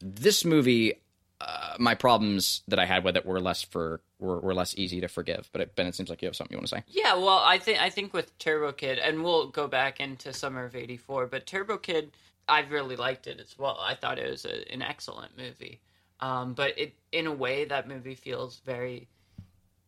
this 0.00 0.44
movie, 0.44 0.94
uh, 1.40 1.74
my 1.78 1.94
problems 1.94 2.62
that 2.68 2.78
I 2.78 2.86
had 2.86 3.04
with 3.04 3.16
it 3.16 3.26
were 3.26 3.40
less 3.40 3.62
for 3.62 4.00
were, 4.18 4.38
were 4.40 4.54
less 4.54 4.76
easy 4.76 5.00
to 5.00 5.08
forgive. 5.08 5.48
But 5.52 5.62
it, 5.62 5.76
Ben, 5.76 5.86
it 5.86 5.94
seems 5.94 6.10
like 6.10 6.22
you 6.22 6.26
have 6.28 6.36
something 6.36 6.54
you 6.54 6.58
want 6.58 6.68
to 6.68 6.76
say. 6.76 6.84
Yeah, 6.88 7.14
well, 7.14 7.42
I 7.44 7.58
think 7.58 7.80
I 7.80 7.90
think 7.90 8.12
with 8.12 8.36
Turbo 8.38 8.72
Kid, 8.72 8.98
and 8.98 9.24
we'll 9.24 9.48
go 9.48 9.66
back 9.66 10.00
into 10.00 10.32
Summer 10.32 10.64
of 10.64 10.76
'84, 10.76 11.26
but 11.26 11.46
Turbo 11.46 11.78
Kid, 11.78 12.12
I 12.48 12.60
really 12.60 12.96
liked 12.96 13.26
it 13.26 13.40
as 13.40 13.58
well. 13.58 13.78
I 13.80 13.94
thought 13.94 14.18
it 14.18 14.30
was 14.30 14.44
a, 14.44 14.72
an 14.72 14.82
excellent 14.82 15.36
movie, 15.36 15.80
um, 16.20 16.54
but 16.54 16.78
it 16.78 16.94
in 17.12 17.26
a 17.26 17.32
way 17.32 17.64
that 17.64 17.88
movie 17.88 18.14
feels 18.14 18.60
very 18.64 19.08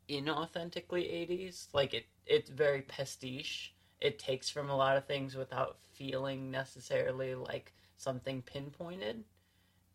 inauthentically 0.08 1.04
'80s. 1.04 1.68
Like 1.72 1.94
it, 1.94 2.06
it's 2.26 2.50
very 2.50 2.82
pastiche. 2.82 3.74
It 4.02 4.18
takes 4.18 4.50
from 4.50 4.68
a 4.68 4.76
lot 4.76 4.98
of 4.98 5.06
things 5.06 5.34
without 5.34 5.78
feeling 5.94 6.50
necessarily 6.50 7.34
like 7.34 7.72
something 7.96 8.42
pinpointed. 8.42 9.24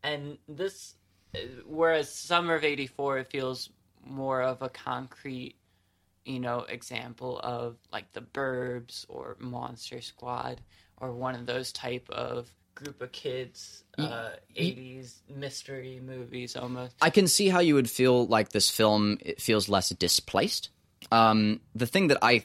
And 0.02 0.40
this, 0.48 0.96
whereas 1.68 2.12
Summer 2.12 2.56
of 2.56 2.64
'84, 2.64 3.20
it 3.20 3.30
feels 3.30 3.70
more 4.04 4.42
of 4.42 4.62
a 4.62 4.70
concrete 4.70 5.58
you 6.28 6.40
know, 6.40 6.66
example 6.68 7.40
of 7.40 7.78
like 7.92 8.12
the 8.12 8.22
Burbs 8.22 9.06
or 9.08 9.38
Monster 9.40 10.02
Squad 10.02 10.62
or 10.98 11.14
one 11.14 11.36
of 11.36 11.46
those 11.46 11.72
type 11.72 12.08
of 12.10 12.50
group 12.76 13.02
of 13.02 13.12
kids, 13.12 13.84
uh, 13.98 14.32
80s 14.56 15.22
mystery 15.34 16.00
movies 16.06 16.56
almost. 16.56 16.96
I 17.02 17.10
can 17.10 17.28
see 17.28 17.48
how 17.48 17.60
you 17.60 17.76
would 17.76 17.90
feel 17.90 18.28
like 18.28 18.50
this 18.50 18.70
film 18.70 19.18
it 19.22 19.42
feels 19.42 19.70
less 19.70 19.90
displaced. 19.90 20.70
Um, 21.12 21.62
the 21.74 21.88
thing 21.88 22.08
that 22.08 22.18
I 22.22 22.44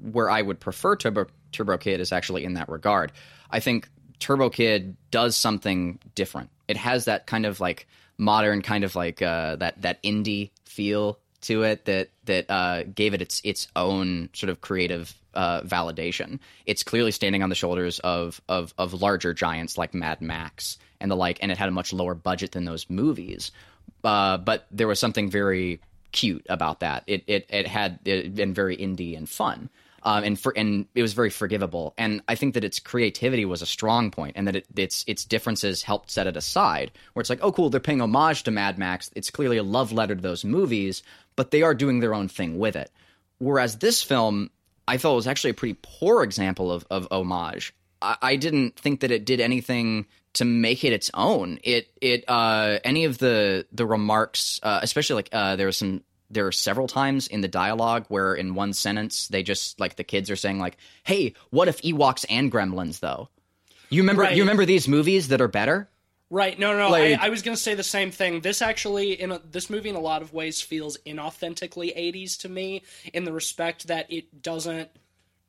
where 0.00 0.30
I 0.30 0.42
would 0.42 0.60
prefer 0.60 0.96
Turbo 0.96 1.26
Turbo 1.52 1.78
Kid 1.78 2.00
is 2.00 2.12
actually 2.12 2.44
in 2.44 2.54
that 2.54 2.68
regard. 2.68 3.12
I 3.50 3.60
think 3.60 3.88
Turbo 4.18 4.50
Kid 4.50 4.96
does 5.10 5.36
something 5.36 5.98
different. 6.14 6.50
It 6.68 6.76
has 6.76 7.04
that 7.04 7.26
kind 7.26 7.46
of 7.46 7.60
like 7.60 7.86
modern 8.18 8.62
kind 8.62 8.84
of 8.84 8.96
like 8.96 9.22
uh, 9.22 9.56
that 9.56 9.82
that 9.82 10.02
indie 10.02 10.50
feel 10.64 11.18
to 11.42 11.62
it 11.62 11.84
that 11.84 12.08
that 12.24 12.50
uh, 12.50 12.82
gave 12.84 13.14
it 13.14 13.22
its 13.22 13.40
its 13.44 13.68
own 13.76 14.30
sort 14.32 14.50
of 14.50 14.60
creative 14.60 15.14
uh, 15.34 15.60
validation. 15.62 16.40
It's 16.64 16.82
clearly 16.82 17.12
standing 17.12 17.42
on 17.42 17.50
the 17.50 17.54
shoulders 17.54 17.98
of, 18.00 18.40
of 18.48 18.74
of 18.78 18.94
larger 18.94 19.34
giants 19.34 19.78
like 19.78 19.94
Mad 19.94 20.20
Max 20.20 20.78
and 21.00 21.10
the 21.10 21.16
like, 21.16 21.38
and 21.42 21.52
it 21.52 21.58
had 21.58 21.68
a 21.68 21.72
much 21.72 21.92
lower 21.92 22.14
budget 22.14 22.52
than 22.52 22.64
those 22.64 22.88
movies. 22.88 23.52
Uh, 24.02 24.38
but 24.38 24.66
there 24.70 24.88
was 24.88 24.98
something 24.98 25.30
very 25.30 25.80
cute 26.16 26.46
about 26.48 26.80
that. 26.80 27.04
It 27.06 27.22
it 27.28 27.46
it 27.50 27.66
had 27.68 28.00
it 28.04 28.34
been 28.34 28.54
very 28.54 28.76
indie 28.76 29.16
and 29.16 29.28
fun. 29.28 29.70
Um, 30.02 30.22
and 30.22 30.38
for 30.38 30.52
and 30.56 30.86
it 30.94 31.02
was 31.02 31.14
very 31.14 31.30
forgivable. 31.30 31.92
And 31.98 32.22
I 32.28 32.36
think 32.36 32.54
that 32.54 32.62
its 32.64 32.78
creativity 32.78 33.44
was 33.44 33.60
a 33.60 33.66
strong 33.66 34.10
point, 34.12 34.34
and 34.36 34.46
that 34.46 34.56
it, 34.56 34.66
its 34.76 35.04
its 35.06 35.24
differences 35.24 35.82
helped 35.82 36.10
set 36.10 36.28
it 36.28 36.36
aside. 36.36 36.92
Where 37.12 37.20
it's 37.20 37.30
like, 37.30 37.40
oh, 37.42 37.52
cool, 37.52 37.70
they're 37.70 37.80
paying 37.80 38.00
homage 38.00 38.44
to 38.44 38.50
Mad 38.50 38.78
Max. 38.78 39.10
It's 39.16 39.30
clearly 39.30 39.56
a 39.56 39.64
love 39.64 39.92
letter 39.92 40.14
to 40.14 40.22
those 40.22 40.44
movies, 40.44 41.02
but 41.34 41.50
they 41.50 41.62
are 41.62 41.74
doing 41.74 42.00
their 42.00 42.14
own 42.14 42.28
thing 42.28 42.58
with 42.58 42.76
it. 42.76 42.90
Whereas 43.38 43.78
this 43.78 44.02
film, 44.02 44.50
I 44.86 44.98
felt 44.98 45.16
was 45.16 45.26
actually 45.26 45.50
a 45.50 45.54
pretty 45.54 45.78
poor 45.82 46.22
example 46.22 46.70
of 46.70 46.86
of 46.88 47.08
homage. 47.10 47.74
I, 48.06 48.16
I 48.22 48.36
didn't 48.36 48.78
think 48.78 49.00
that 49.00 49.10
it 49.10 49.24
did 49.24 49.40
anything 49.40 50.06
to 50.34 50.44
make 50.44 50.84
it 50.84 50.92
its 50.92 51.10
own. 51.14 51.58
It 51.64 51.88
it 52.00 52.24
uh, 52.28 52.78
any 52.84 53.04
of 53.04 53.18
the 53.18 53.66
the 53.72 53.86
remarks, 53.86 54.60
uh, 54.62 54.80
especially 54.82 55.16
like 55.16 55.28
uh, 55.32 55.56
there 55.56 55.66
was 55.66 55.76
some 55.78 56.02
there 56.30 56.46
are 56.46 56.52
several 56.52 56.88
times 56.88 57.26
in 57.28 57.40
the 57.40 57.48
dialogue 57.48 58.04
where 58.08 58.34
in 58.34 58.54
one 58.54 58.72
sentence 58.72 59.28
they 59.28 59.42
just 59.42 59.78
like 59.80 59.96
the 59.96 60.04
kids 60.04 60.30
are 60.30 60.36
saying 60.36 60.58
like, 60.58 60.76
"Hey, 61.04 61.34
what 61.50 61.68
if 61.68 61.82
Ewoks 61.82 62.24
and 62.28 62.50
Gremlins 62.52 63.00
though?" 63.00 63.28
You 63.90 64.02
remember 64.02 64.22
Right. 64.22 64.36
you 64.36 64.42
remember 64.42 64.64
these 64.64 64.88
movies 64.88 65.28
that 65.28 65.40
are 65.40 65.48
better? 65.48 65.88
Right. 66.28 66.58
No, 66.58 66.76
no. 66.76 66.90
Like- 66.90 67.20
I, 67.20 67.26
I 67.26 67.28
was 67.28 67.42
going 67.42 67.56
to 67.56 67.62
say 67.62 67.74
the 67.74 67.84
same 67.84 68.10
thing. 68.10 68.40
This 68.40 68.60
actually, 68.60 69.12
in 69.12 69.30
a, 69.30 69.38
this 69.38 69.70
movie, 69.70 69.90
in 69.90 69.94
a 69.94 70.00
lot 70.00 70.22
of 70.22 70.32
ways, 70.32 70.60
feels 70.60 70.98
inauthentically 71.06 71.96
'80s 71.96 72.36
to 72.40 72.48
me, 72.48 72.82
in 73.12 73.24
the 73.24 73.32
respect 73.32 73.86
that 73.86 74.12
it 74.12 74.42
doesn't 74.42 74.90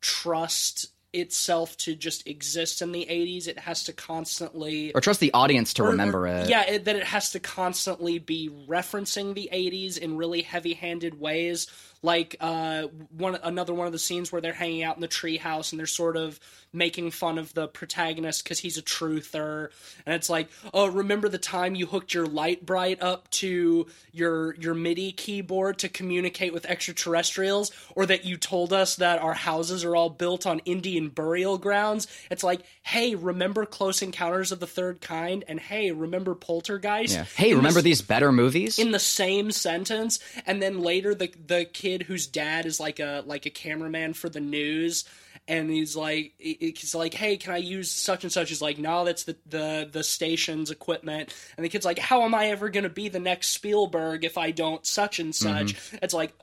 trust 0.01 0.87
itself 1.17 1.75
to 1.77 1.95
just 1.95 2.27
exist 2.27 2.81
in 2.81 2.91
the 2.91 3.05
'80s. 3.09 3.47
It 3.47 3.59
has 3.59 3.83
to 3.85 3.93
constantly 3.93 4.93
Or 4.93 5.01
trust 5.01 5.19
the 5.19 5.33
audience 5.33 5.73
to 5.75 5.83
or- 5.83 5.89
remember 5.89 6.27
it. 6.27 6.49
Yeah, 6.49 6.63
it, 6.63 6.85
that 6.85 6.95
it 6.95 7.03
has 7.03 7.31
to 7.31 7.39
constantly 7.39 8.19
be 8.19 8.49
referencing 8.67 9.33
the 9.33 9.49
'80s 9.51 9.97
in 9.97 10.17
really 10.17 10.41
heavy-handed 10.41 11.19
ways. 11.19 11.67
Like 12.03 12.35
uh, 12.39 12.83
one 13.17 13.35
another 13.41 13.73
one 13.73 13.87
of 13.87 13.93
the 13.93 13.99
scenes 13.99 14.31
where 14.31 14.41
they're 14.41 14.53
hanging 14.53 14.83
out 14.83 14.95
in 14.95 15.01
the 15.01 15.07
treehouse 15.07 15.71
and 15.71 15.79
they're 15.79 15.87
sort 15.87 16.15
of 16.15 16.39
making 16.73 17.09
fun 17.09 17.37
of 17.37 17.53
the 17.53 17.67
protagonist 17.67 18.43
because 18.43 18.59
he's 18.59 18.77
a 18.77 18.81
truther, 18.81 19.69
and 20.05 20.13
it's 20.13 20.29
like, 20.29 20.49
oh, 20.73 20.87
remember 20.87 21.27
the 21.29 21.37
time 21.37 21.75
you 21.75 21.85
hooked 21.87 22.13
your 22.13 22.25
Lite-Brite 22.27 23.01
up 23.01 23.29
to 23.31 23.87
your 24.11 24.53
your 24.55 24.73
MIDI 24.75 25.11
keyboard 25.11 25.79
to 25.79 25.89
communicate 25.89 26.53
with 26.53 26.65
extraterrestrials, 26.65 27.71
or 27.95 28.05
that 28.05 28.25
you 28.25 28.37
told 28.37 28.73
us 28.73 28.97
that 28.97 29.19
our 29.21 29.33
houses 29.33 29.83
are 29.83 29.95
all 29.95 30.09
built 30.09 30.45
on 30.45 30.59
Indian 30.65 31.09
burial 31.09 31.57
grounds. 31.57 32.07
It's 32.29 32.43
like, 32.43 32.61
hey, 32.83 33.15
remember 33.15 33.65
Close 33.65 34.01
Encounters 34.01 34.51
of 34.51 34.59
the 34.59 34.67
Third 34.67 35.01
Kind, 35.01 35.45
and 35.47 35.59
hey, 35.59 35.91
remember 35.91 36.35
Poltergeist? 36.35 37.13
Yeah. 37.15 37.25
Hey, 37.35 37.51
In 37.51 37.57
remember 37.57 37.79
the- 37.81 37.85
these 37.89 38.01
better 38.01 38.31
movies? 38.31 38.77
in 38.77 38.91
the 38.91 38.99
same 38.99 39.49
sentence 39.51 40.19
and 40.45 40.61
then 40.61 40.79
later 40.81 41.15
the 41.15 41.31
the 41.47 41.65
kid 41.65 41.86
whose 42.03 42.27
dad 42.27 42.65
is 42.65 42.79
like 42.79 42.99
a 42.99 43.23
like 43.25 43.45
a 43.45 43.49
cameraman 43.49 44.13
for 44.13 44.29
the 44.29 44.39
news 44.39 45.05
and 45.47 45.69
he's 45.69 45.95
like 45.95 46.33
he- 46.37 46.73
he's 46.77 46.93
like 46.93 47.13
hey 47.13 47.37
can 47.37 47.53
i 47.53 47.57
use 47.57 47.89
such 47.91 48.23
and 48.23 48.31
such? 48.33 48.49
He's 48.49 48.61
like 48.61 48.77
no 48.77 49.05
that's 49.05 49.23
the 49.23 49.35
the 49.45 49.89
the 49.91 50.03
station's 50.03 50.71
equipment. 50.71 51.33
And 51.55 51.63
the 51.65 51.69
kid's 51.69 51.85
like 51.85 51.99
how 51.99 52.23
am 52.23 52.35
i 52.35 52.47
ever 52.47 52.69
going 52.69 52.83
to 52.83 52.89
be 52.89 53.09
the 53.09 53.19
next 53.19 53.47
spielberg 53.49 54.23
if 54.25 54.37
i 54.37 54.51
don't 54.51 54.85
such 54.85 55.19
and 55.19 55.33
such? 55.33 55.75
Mm-hmm. 55.75 55.97
It's 56.03 56.13
like 56.13 56.33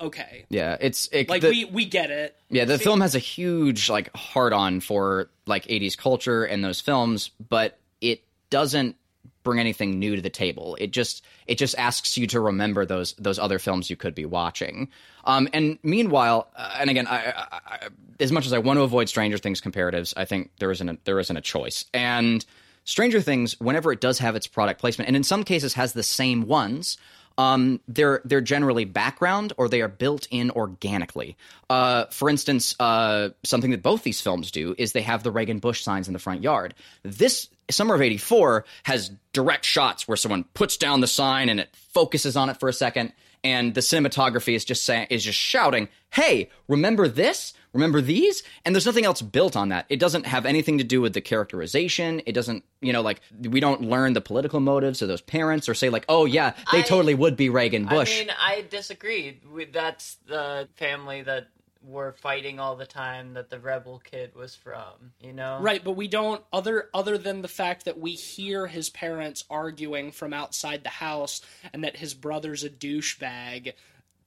okay. 0.00 0.44
Yeah, 0.48 0.76
it's 0.80 1.08
it, 1.12 1.28
like 1.28 1.42
the- 1.42 1.50
we 1.50 1.64
we 1.66 1.84
get 1.84 2.10
it. 2.10 2.36
Yeah, 2.50 2.64
the 2.64 2.78
film 2.78 3.00
has 3.00 3.14
a 3.14 3.18
huge 3.20 3.88
like 3.90 4.14
hard 4.16 4.52
on 4.52 4.80
for 4.80 5.30
like 5.46 5.64
80s 5.66 5.96
culture 5.96 6.44
and 6.44 6.64
those 6.64 6.80
films, 6.80 7.30
but 7.48 7.78
it 8.00 8.22
doesn't 8.50 8.96
bring 9.44 9.60
anything 9.60 9.98
new 9.98 10.16
to 10.16 10.22
the 10.22 10.30
table. 10.30 10.76
It 10.80 10.90
just 10.90 11.24
it 11.46 11.56
just 11.58 11.78
asks 11.78 12.18
you 12.18 12.26
to 12.28 12.40
remember 12.40 12.84
those 12.84 13.12
those 13.14 13.38
other 13.38 13.58
films 13.58 13.88
you 13.88 13.96
could 13.96 14.14
be 14.14 14.24
watching. 14.24 14.88
Um, 15.24 15.48
and 15.52 15.78
meanwhile, 15.82 16.48
uh, 16.56 16.76
and 16.80 16.90
again, 16.90 17.06
I, 17.06 17.30
I, 17.30 17.60
I, 17.66 17.78
as 18.20 18.32
much 18.32 18.46
as 18.46 18.52
I 18.52 18.58
want 18.58 18.78
to 18.78 18.82
avoid 18.82 19.08
Stranger 19.08 19.38
Things 19.38 19.60
comparatives, 19.60 20.12
I 20.16 20.24
think 20.24 20.50
there 20.58 20.70
isn't 20.70 20.88
a, 20.88 20.98
there 21.04 21.20
isn't 21.20 21.36
a 21.36 21.40
choice. 21.40 21.84
And 21.94 22.44
Stranger 22.84 23.20
Things, 23.20 23.58
whenever 23.60 23.92
it 23.92 24.00
does 24.00 24.18
have 24.18 24.36
its 24.36 24.46
product 24.46 24.80
placement, 24.80 25.08
and 25.08 25.16
in 25.16 25.22
some 25.22 25.44
cases 25.44 25.74
has 25.74 25.92
the 25.92 26.02
same 26.02 26.46
ones, 26.46 26.98
um, 27.38 27.80
they're 27.88 28.20
they're 28.24 28.40
generally 28.40 28.84
background 28.84 29.52
or 29.56 29.68
they 29.68 29.80
are 29.80 29.88
built 29.88 30.28
in 30.30 30.50
organically. 30.50 31.36
Uh, 31.68 32.04
for 32.06 32.30
instance, 32.30 32.76
uh, 32.78 33.30
something 33.42 33.70
that 33.72 33.82
both 33.82 34.02
these 34.02 34.20
films 34.20 34.50
do 34.50 34.74
is 34.78 34.92
they 34.92 35.02
have 35.02 35.22
the 35.22 35.32
Reagan 35.32 35.58
Bush 35.58 35.82
signs 35.82 36.06
in 36.06 36.12
the 36.12 36.18
front 36.18 36.42
yard. 36.42 36.74
This 37.02 37.48
Summer 37.70 37.94
of 37.94 38.02
'84 38.02 38.64
has 38.84 39.10
direct 39.32 39.64
shots 39.64 40.06
where 40.06 40.16
someone 40.16 40.44
puts 40.54 40.76
down 40.76 41.00
the 41.00 41.06
sign 41.06 41.48
and 41.48 41.60
it 41.60 41.74
focuses 41.92 42.36
on 42.36 42.50
it 42.50 42.58
for 42.60 42.68
a 42.68 42.72
second, 42.72 43.12
and 43.42 43.74
the 43.74 43.80
cinematography 43.80 44.54
is 44.54 44.64
just 44.64 44.84
saying 44.84 45.06
is 45.10 45.24
just 45.24 45.38
shouting, 45.38 45.88
"Hey, 46.10 46.50
remember 46.68 47.08
this? 47.08 47.52
Remember 47.72 48.00
these?" 48.00 48.42
And 48.64 48.74
there's 48.74 48.86
nothing 48.86 49.04
else 49.04 49.20
built 49.22 49.56
on 49.56 49.70
that. 49.70 49.86
It 49.88 49.98
doesn't 49.98 50.26
have 50.26 50.46
anything 50.46 50.78
to 50.78 50.84
do 50.84 51.00
with 51.00 51.12
the 51.12 51.20
characterization. 51.20 52.22
It 52.26 52.32
doesn't, 52.32 52.64
you 52.80 52.92
know, 52.92 53.02
like 53.02 53.20
we 53.40 53.60
don't 53.60 53.82
learn 53.82 54.12
the 54.12 54.20
political 54.20 54.60
motives 54.60 55.02
of 55.02 55.08
those 55.08 55.20
parents 55.20 55.68
or 55.68 55.74
say 55.74 55.88
like, 55.90 56.04
"Oh 56.08 56.24
yeah, 56.26 56.52
they 56.72 56.78
I- 56.80 56.82
totally 56.82 57.14
would 57.14 57.36
be 57.36 57.48
Reagan 57.48 57.86
Bush." 57.86 58.16
I 58.16 58.20
mean, 58.24 58.32
I 58.40 58.64
disagree. 58.70 59.40
That's 59.72 60.16
the 60.26 60.68
family 60.76 61.22
that 61.22 61.48
were 61.86 62.12
fighting 62.12 62.58
all 62.58 62.76
the 62.76 62.86
time 62.86 63.34
that 63.34 63.50
the 63.50 63.58
rebel 63.58 64.00
kid 64.02 64.34
was 64.34 64.54
from. 64.54 65.12
You 65.20 65.32
know, 65.32 65.58
Right, 65.60 65.82
but 65.84 65.92
we 65.92 66.08
don't 66.08 66.42
other 66.52 66.88
other 66.94 67.18
than 67.18 67.42
the 67.42 67.48
fact 67.48 67.84
that 67.84 67.98
we 67.98 68.12
hear 68.12 68.66
his 68.66 68.90
parents 68.90 69.44
arguing 69.50 70.10
from 70.12 70.32
outside 70.32 70.82
the 70.82 70.88
house 70.88 71.40
and 71.72 71.84
that 71.84 71.96
his 71.96 72.14
brother's 72.14 72.64
a 72.64 72.70
douchebag 72.70 73.74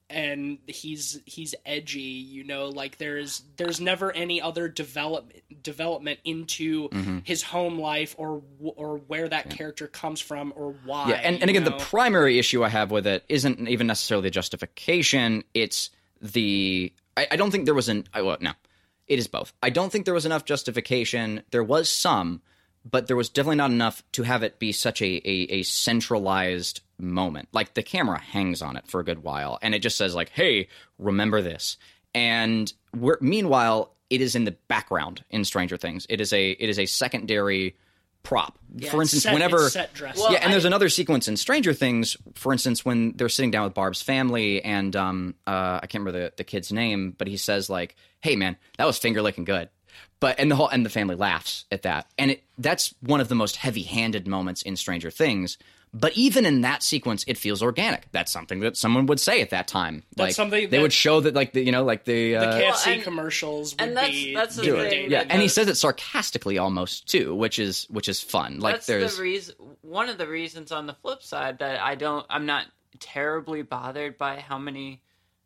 and 0.09 0.59
he's 0.67 1.19
he's 1.25 1.53
edgy, 1.65 1.99
you 1.99 2.45
know, 2.45 2.69
like 2.69 2.97
there's 2.97 3.43
there's 3.57 3.81
never 3.81 4.09
any 4.11 4.41
other 4.41 4.69
development 4.69 5.41
development 5.61 6.19
into 6.23 6.87
Mm-hmm. 6.89 7.19
his 7.23 7.43
home 7.43 7.77
life 7.79 8.15
or 8.17 8.41
or 8.61 8.97
where 9.07 9.27
that 9.27 9.49
character 9.49 9.87
comes 9.87 10.21
from 10.21 10.53
or 10.55 10.75
why. 10.85 11.09
Yeah, 11.09 11.15
and, 11.15 11.41
and 11.41 11.49
again, 11.49 11.63
know? 11.65 11.71
the 11.71 11.83
primary 11.83 12.39
issue 12.39 12.63
I 12.63 12.69
have 12.69 12.89
with 12.91 13.05
it 13.05 13.25
isn't 13.27 13.67
even 13.67 13.87
necessarily 13.87 14.27
the 14.27 14.31
justification. 14.31 15.43
It's 15.53 15.89
the 16.21 16.93
I, 17.17 17.27
I 17.31 17.35
don't 17.35 17.51
think 17.51 17.65
there 17.65 17.73
was 17.73 17.89
an 17.89 18.05
I, 18.13 18.21
well, 18.21 18.37
no, 18.39 18.51
it 19.07 19.19
is 19.19 19.27
both. 19.27 19.53
I 19.61 19.69
don't 19.69 19.91
think 19.91 20.05
there 20.05 20.13
was 20.13 20.25
enough 20.25 20.45
justification. 20.45 21.43
There 21.51 21.63
was 21.63 21.89
some, 21.89 22.41
but 22.89 23.07
there 23.07 23.17
was 23.17 23.29
definitely 23.29 23.57
not 23.57 23.71
enough 23.71 24.03
to 24.13 24.23
have 24.23 24.43
it 24.43 24.59
be 24.59 24.71
such 24.71 25.01
a 25.01 25.05
a, 25.05 25.59
a 25.59 25.63
centralized 25.63 26.81
moment. 26.99 27.49
Like 27.51 27.73
the 27.73 27.83
camera 27.83 28.19
hangs 28.21 28.61
on 28.61 28.77
it 28.77 28.87
for 28.87 28.99
a 28.99 29.05
good 29.05 29.23
while, 29.23 29.59
and 29.61 29.75
it 29.75 29.79
just 29.79 29.97
says 29.97 30.15
like, 30.15 30.29
"Hey, 30.29 30.69
remember 30.97 31.41
this." 31.41 31.77
And 32.13 32.71
meanwhile, 33.19 33.95
it 34.09 34.21
is 34.21 34.35
in 34.35 34.45
the 34.45 34.55
background 34.67 35.23
in 35.29 35.43
Stranger 35.43 35.77
Things. 35.77 36.05
It 36.09 36.21
is 36.21 36.31
a 36.31 36.51
it 36.51 36.69
is 36.69 36.79
a 36.79 36.85
secondary 36.85 37.75
prop. 38.23 38.57
Yeah, 38.75 38.89
for 38.91 39.01
instance, 39.01 39.23
set- 39.23 39.33
whenever. 39.33 39.69
Well, 40.15 40.31
yeah, 40.31 40.39
and 40.41 40.51
there's 40.51 40.65
another 40.65 40.89
sequence 40.89 41.27
in 41.27 41.37
Stranger 41.37 41.73
Things, 41.73 42.17
for 42.35 42.51
instance, 42.51 42.83
when 42.83 43.13
they're 43.13 43.29
sitting 43.29 43.51
down 43.51 43.63
with 43.63 43.73
Barb's 43.73 44.01
family, 44.01 44.63
and 44.63 44.95
um, 44.95 45.35
uh, 45.47 45.79
I 45.81 45.87
can't 45.87 46.03
remember 46.03 46.19
the, 46.19 46.33
the 46.37 46.43
kid's 46.43 46.71
name, 46.71 47.15
but 47.17 47.27
he 47.27 47.37
says 47.37 47.69
like, 47.69 47.95
"Hey, 48.21 48.35
man, 48.35 48.57
that 48.77 48.85
was 48.85 48.97
finger 48.97 49.21
licking 49.21 49.45
good," 49.45 49.69
but 50.19 50.39
and 50.39 50.51
the 50.51 50.55
whole 50.55 50.67
and 50.67 50.85
the 50.85 50.89
family 50.89 51.15
laughs 51.15 51.65
at 51.71 51.83
that, 51.83 52.07
and 52.17 52.31
it 52.31 52.43
that's 52.57 52.93
one 53.01 53.21
of 53.21 53.29
the 53.29 53.35
most 53.35 53.55
heavy-handed 53.57 54.27
moments 54.27 54.61
in 54.61 54.75
Stranger 54.75 55.09
Things. 55.09 55.57
But 55.93 56.13
even 56.17 56.45
in 56.45 56.61
that 56.61 56.83
sequence, 56.83 57.23
it 57.27 57.37
feels 57.37 57.63
organic. 57.63 58.11
That's 58.11 58.31
something 58.31 58.59
that 58.59 58.75
someone 58.77 59.05
would 59.07 59.19
say 59.19 59.41
at 59.41 59.49
that 59.51 59.67
time. 59.67 60.03
That's 60.15 60.27
like 60.27 60.33
something 60.35 60.69
they 60.69 60.77
that- 60.77 60.81
would 60.81 60.93
show 60.93 61.21
that, 61.21 61.33
like 61.33 61.53
the 61.53 61.63
you 61.63 61.71
know, 61.71 61.83
like 61.83 62.03
the, 62.03 62.33
the 62.33 62.37
uh, 62.37 62.59
KFC 62.73 62.93
and- 62.95 63.03
commercials 63.03 63.73
would 63.73 63.81
and 63.81 63.97
that's- 63.97 64.11
be 64.13 64.33
that's 64.35 64.55
the 64.57 64.63
thing 64.63 65.05
it. 65.05 65.11
yeah, 65.11 65.23
and 65.27 65.41
he 65.41 65.47
says 65.47 65.67
it 65.67 65.75
sarcastically 65.75 66.57
almost 66.57 67.07
too, 67.09 67.33
which 67.33 67.57
is 67.57 67.85
which 67.89 68.09
is 68.09 68.21
fun. 68.21 68.59
Like 68.59 68.75
that's 68.75 68.85
there's 68.87 69.17
the 69.17 69.23
reason. 69.23 69.55
One 69.81 70.09
of 70.09 70.17
the 70.17 70.27
reasons 70.27 70.71
on 70.71 70.85
the 70.87 70.93
flip 70.93 71.23
side 71.23 71.59
that 71.59 71.79
I 71.81 71.95
don't, 71.95 72.25
I'm 72.29 72.45
not 72.45 72.65
terribly 72.99 73.61
bothered 73.61 74.17
by 74.17 74.39
how 74.39 74.57
many 74.57 75.01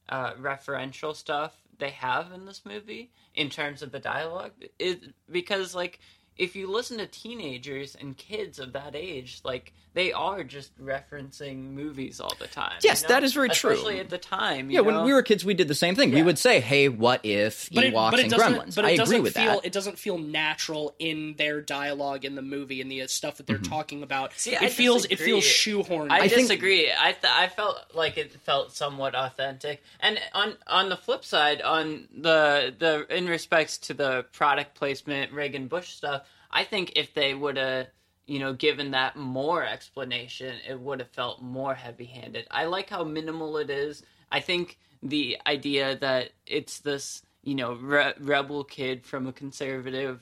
uh, 0.09 0.33
referential 0.33 1.15
stuff 1.15 1.53
they 1.77 1.91
have 1.91 2.31
in 2.31 2.45
this 2.45 2.63
movie 2.65 3.11
in 3.35 3.49
terms 3.49 3.81
of 3.81 3.91
the 3.91 3.99
dialogue 3.99 4.51
is 4.79 4.97
because 5.29 5.73
like 5.75 5.99
if 6.37 6.55
you 6.55 6.69
listen 6.69 6.97
to 6.97 7.07
teenagers 7.07 7.95
and 7.95 8.15
kids 8.17 8.59
of 8.59 8.73
that 8.73 8.95
age 8.95 9.41
like 9.43 9.73
they 9.93 10.13
are 10.13 10.43
just 10.43 10.71
referencing 10.81 11.71
movies 11.71 12.19
all 12.21 12.33
the 12.39 12.47
time. 12.47 12.73
Yes, 12.81 13.01
you 13.01 13.07
know? 13.09 13.15
that 13.15 13.23
is 13.23 13.33
very 13.33 13.49
true. 13.49 13.71
Especially 13.71 13.99
at 13.99 14.09
the 14.09 14.17
time. 14.17 14.69
you 14.69 14.75
Yeah, 14.75 14.81
when 14.81 15.03
we 15.03 15.11
were 15.13 15.21
kids, 15.21 15.43
we 15.43 15.53
did 15.53 15.67
the 15.67 15.75
same 15.75 15.95
thing. 15.95 16.11
We 16.11 16.23
would 16.23 16.39
say, 16.39 16.59
"Hey, 16.61 16.87
what 16.89 17.25
if 17.25 17.69
but 17.73 17.83
it, 17.83 17.93
Ewoks 17.93 18.11
but 18.11 18.19
it 18.19 18.23
and 18.23 18.31
doesn't. 18.31 18.53
Gremlins?" 18.53 18.75
But 18.75 18.85
it 18.85 18.99
I 18.99 19.03
agree 19.03 19.19
with 19.19 19.33
feel. 19.33 19.45
that. 19.55 19.65
It 19.65 19.73
doesn't 19.73 19.99
feel 19.99 20.17
natural 20.17 20.95
in 20.99 21.35
their 21.37 21.61
dialogue 21.61 22.23
in 22.25 22.35
the 22.35 22.41
movie 22.41 22.79
and 22.81 22.89
the 22.91 23.05
stuff 23.07 23.37
that 23.37 23.47
they're 23.47 23.57
Mm-hmm. 23.57 23.71
talking 23.73 24.03
about. 24.03 24.33
See, 24.37 24.53
it 24.53 24.61
I 24.61 24.69
feels. 24.69 25.05
It 25.05 25.17
feels 25.19 25.43
shoehorned. 25.43 26.11
I, 26.11 26.19
I 26.21 26.27
think- 26.29 26.47
disagree. 26.47 26.91
I 26.91 27.11
th- 27.11 27.33
I 27.33 27.47
felt 27.49 27.77
like 27.93 28.17
it 28.17 28.31
felt 28.41 28.73
somewhat 28.75 29.13
authentic. 29.15 29.83
And 29.99 30.19
on 30.33 30.55
on 30.67 30.89
the 30.89 30.97
flip 30.97 31.25
side, 31.25 31.61
on 31.61 32.07
the 32.17 32.73
the 32.77 33.05
in 33.15 33.27
respects 33.27 33.77
to 33.79 33.93
the 33.93 34.25
product 34.31 34.75
placement, 34.75 35.33
Reagan 35.33 35.67
Bush 35.67 35.89
stuff, 35.89 36.23
I 36.49 36.63
think 36.63 36.93
if 36.95 37.13
they 37.13 37.33
would 37.33 37.57
have 37.57 37.87
you 38.25 38.39
know 38.39 38.53
given 38.53 38.91
that 38.91 39.15
more 39.15 39.65
explanation, 39.65 40.55
it 40.67 40.79
would 40.79 40.99
have 40.99 41.09
felt 41.11 41.41
more 41.41 41.75
heavy 41.75 42.05
handed. 42.05 42.47
I 42.51 42.65
like 42.65 42.89
how 42.89 43.03
minimal 43.03 43.57
it 43.57 43.69
is. 43.69 44.03
I 44.31 44.39
think 44.39 44.77
the 45.03 45.37
idea 45.47 45.97
that 45.97 46.31
it's 46.45 46.79
this 46.79 47.23
you 47.43 47.55
know 47.55 47.73
re- 47.73 48.13
rebel 48.19 48.63
kid 48.63 49.05
from 49.05 49.27
a 49.27 49.33
conservative 49.33 50.21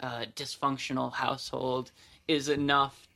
uh, 0.00 0.26
dysfunctional 0.34 1.12
household 1.12 1.92
is 2.28 2.48
enough 2.48 3.06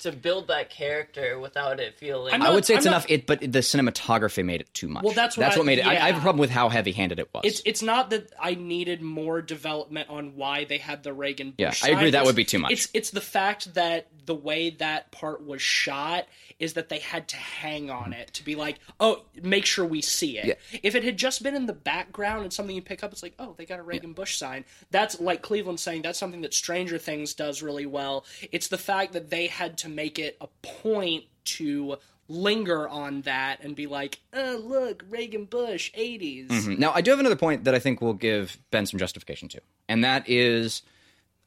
to 0.00 0.12
build 0.12 0.48
that 0.48 0.70
character 0.70 1.38
without 1.38 1.80
it 1.80 1.98
feeling. 1.98 2.34
I'm 2.34 2.42
I 2.42 2.50
would 2.50 2.64
say 2.64 2.74
it's 2.74 2.86
I'm 2.86 2.92
enough. 2.92 3.06
It, 3.08 3.26
but 3.26 3.40
the 3.40 3.60
cinematography 3.60 4.44
made 4.44 4.60
it 4.60 4.72
too 4.74 4.88
much. 4.88 5.04
Well, 5.04 5.12
that's 5.14 5.36
what 5.36 5.42
that's 5.44 5.56
I- 5.56 5.58
what 5.58 5.66
made 5.66 5.78
it. 5.78 5.86
I, 5.86 5.92
I 5.92 6.06
have 6.10 6.16
a 6.16 6.20
problem 6.20 6.38
with 6.40 6.50
how 6.50 6.68
heavy-handed 6.68 7.18
it 7.18 7.28
was. 7.34 7.42
It's 7.44 7.62
it's 7.64 7.82
not 7.82 8.10
that 8.10 8.32
I 8.40 8.54
needed 8.54 9.02
more 9.02 9.40
development 9.42 10.08
on 10.10 10.36
why 10.36 10.64
they 10.64 10.78
had 10.78 11.02
the 11.02 11.12
Reagan 11.12 11.50
Bush. 11.50 11.56
Yeah, 11.58 11.68
I 11.68 11.72
side. 11.72 11.90
agree 11.92 12.10
that 12.10 12.18
It's- 12.18 12.26
would 12.26 12.36
be 12.36 12.44
too 12.44 12.58
much. 12.58 12.72
It's 12.72 12.88
it's 12.94 13.10
the 13.10 13.20
fact 13.20 13.74
that 13.74 14.08
the 14.26 14.34
way 14.34 14.70
that 14.70 15.10
part 15.10 15.44
was 15.44 15.60
shot 15.62 16.26
is 16.60 16.74
that 16.74 16.88
they 16.90 16.98
had 16.98 17.26
to 17.28 17.36
hang 17.36 17.90
on 17.90 18.12
it 18.12 18.32
to 18.34 18.44
be 18.44 18.54
like, 18.54 18.78
oh, 19.00 19.22
make 19.42 19.66
sure 19.66 19.84
we 19.84 20.02
see 20.02 20.38
it. 20.38 20.46
Yeah. 20.46 20.80
If 20.82 20.94
it 20.94 21.02
had 21.02 21.16
just 21.16 21.42
been 21.42 21.56
in 21.56 21.66
the 21.66 21.72
background 21.72 22.44
and 22.44 22.52
something 22.52 22.76
you 22.76 22.82
pick 22.82 23.02
up, 23.02 23.12
it's 23.12 23.22
like, 23.22 23.34
oh, 23.38 23.54
they 23.56 23.64
got 23.64 23.80
a 23.80 23.82
Reagan 23.82 24.12
Bush 24.12 24.36
sign. 24.36 24.64
That's 24.90 25.18
like 25.20 25.42
Cleveland 25.42 25.80
saying 25.80 26.02
that's 26.02 26.18
something 26.18 26.42
that 26.42 26.54
Stranger 26.54 26.98
Things 26.98 27.34
does 27.34 27.62
really 27.62 27.86
well. 27.86 28.24
It's 28.52 28.68
the 28.68 28.78
fact 28.78 29.14
that 29.14 29.30
they 29.30 29.46
had 29.46 29.78
to 29.78 29.88
make 29.88 30.18
it 30.18 30.36
a 30.40 30.46
point 30.62 31.24
to 31.46 31.96
linger 32.28 32.88
on 32.88 33.22
that 33.22 33.64
and 33.64 33.74
be 33.74 33.86
like, 33.88 34.20
oh, 34.32 34.62
look, 34.64 35.04
Reagan 35.08 35.46
Bush, 35.46 35.90
80s. 35.94 36.48
Mhm. 36.48 36.78
Now, 36.78 36.92
I 36.94 37.00
do 37.00 37.10
have 37.10 37.18
another 37.18 37.36
point 37.36 37.64
that 37.64 37.74
I 37.74 37.80
think 37.80 38.00
will 38.00 38.14
give 38.14 38.58
Ben 38.70 38.86
some 38.86 39.00
justification 39.00 39.48
to, 39.48 39.60
and 39.88 40.04
that 40.04 40.28
is 40.28 40.82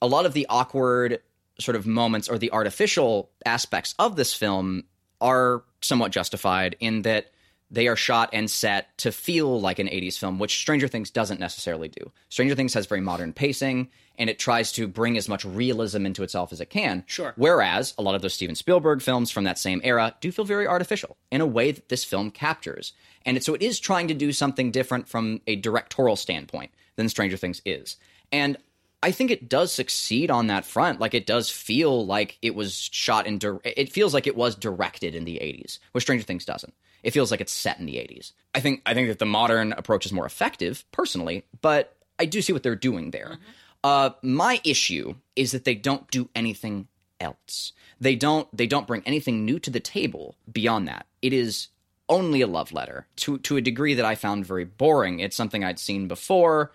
a 0.02 0.08
lot 0.08 0.26
of 0.26 0.34
the 0.34 0.46
awkward 0.50 1.22
sort 1.60 1.76
of 1.76 1.86
moments 1.86 2.28
or 2.28 2.38
the 2.38 2.52
artificial 2.52 3.30
aspects 3.46 3.96
of 4.00 4.16
this 4.16 4.34
film 4.34 4.84
are 5.24 5.64
somewhat 5.82 6.12
justified 6.12 6.76
in 6.80 7.02
that 7.04 7.32
they 7.72 7.88
are 7.88 7.96
shot 7.96 8.30
and 8.34 8.52
set 8.52 8.96
to 9.00 9.12
feel 9.12 9.60
like 9.60 9.80
an 9.80 9.88
80s 9.88 10.20
film, 10.20 10.38
which 10.38 10.60
Stranger 10.60 10.88
Things 10.88 11.10
doesn't 11.10 11.40
necessarily 11.40 11.88
do. 11.88 12.12
Stranger 12.30 12.54
Things 12.54 12.76
has 12.76 12.86
very 12.86 13.02
modern 13.02 13.34
pacing, 13.34 13.90
and 14.20 14.30
it 14.30 14.38
tries 14.38 14.72
to 14.74 14.88
bring 14.88 15.18
as 15.18 15.28
much 15.28 15.44
realism 15.44 16.06
into 16.06 16.22
itself 16.22 16.54
as 16.54 16.62
it 16.62 16.70
can. 16.70 17.04
Sure. 17.08 17.34
Whereas 17.36 17.96
a 17.98 18.04
lot 18.04 18.14
of 18.14 18.22
those 18.22 18.36
Steven 18.36 18.54
Spielberg 18.54 19.02
films 19.02 19.32
from 19.32 19.46
that 19.46 19.58
same 19.58 19.82
era 19.84 20.14
do 20.22 20.32
feel 20.32 20.46
very 20.46 20.68
artificial 20.68 21.18
in 21.32 21.42
a 21.42 21.48
way 21.48 21.72
that 21.72 21.90
this 21.90 22.04
film 22.04 22.30
captures. 22.30 22.94
And 23.26 23.38
it, 23.38 23.44
so 23.44 23.56
it 23.56 23.64
is 23.64 23.80
trying 23.80 24.08
to 24.10 24.14
do 24.14 24.32
something 24.32 24.70
different 24.70 25.08
from 25.08 25.42
a 25.48 25.56
directorial 25.56 26.16
standpoint 26.16 26.70
than 26.96 27.10
Stranger 27.10 27.38
Things 27.38 27.62
is. 27.66 27.98
And 28.32 28.58
I 29.04 29.12
think 29.12 29.32
it 29.32 29.50
does 29.50 29.74
succeed 29.74 30.32
on 30.32 30.48
that 30.48 30.66
front. 30.66 31.02
Like 31.02 31.14
it 31.14 31.26
does 31.26 31.50
feel 31.50 32.06
like 32.06 32.38
it 32.42 32.56
was 32.56 32.90
shot 32.92 33.28
in. 33.28 33.38
Dir- 33.38 33.60
it 33.66 33.92
feels 33.92 34.14
like 34.14 34.28
it 34.28 34.38
was 34.38 34.56
directed 34.56 35.14
in 35.14 35.26
the 35.26 35.36
'80s, 35.36 35.80
which 35.92 36.06
Stranger 36.06 36.24
Things 36.24 36.46
doesn't. 36.46 36.74
It 37.04 37.12
feels 37.12 37.30
like 37.30 37.42
it's 37.42 37.52
set 37.52 37.80
in 37.80 37.86
the 37.86 37.96
'80s. 37.96 38.32
I 38.56 38.62
think. 38.62 38.82
I 38.86 38.94
think 38.94 39.10
that 39.10 39.20
the 39.20 39.26
modern 39.26 39.74
approach 39.74 40.06
is 40.06 40.14
more 40.14 40.26
effective, 40.26 40.86
personally, 40.94 41.44
but 41.62 41.98
I 42.18 42.24
do 42.24 42.42
see 42.42 42.54
what 42.54 42.64
they're 42.64 42.76
doing 42.78 43.12
there. 43.12 43.40
Uh, 43.84 44.12
my 44.22 44.62
issue 44.64 45.16
is 45.36 45.52
that 45.52 45.66
they 45.66 45.76
don't 45.76 46.10
do 46.10 46.30
anything 46.34 46.88
else. 47.20 47.74
They 48.00 48.16
don't. 48.16 48.48
They 48.56 48.68
don't 48.68 48.88
bring 48.88 49.04
anything 49.06 49.44
new 49.44 49.60
to 49.60 49.70
the 49.70 49.82
table 49.82 50.38
beyond 50.50 50.88
that. 50.88 51.08
It 51.22 51.34
is 51.34 51.68
only 52.08 52.40
a 52.40 52.48
love 52.48 52.72
letter 52.72 53.08
to 53.18 53.38
to 53.40 53.58
a 53.58 53.62
degree 53.62 53.96
that 53.96 54.06
I 54.06 54.16
found 54.16 54.46
very 54.46 54.64
boring. 54.64 55.20
It's 55.20 55.36
something 55.36 55.62
I'd 55.62 55.80
seen 55.80 56.08
before 56.08 56.72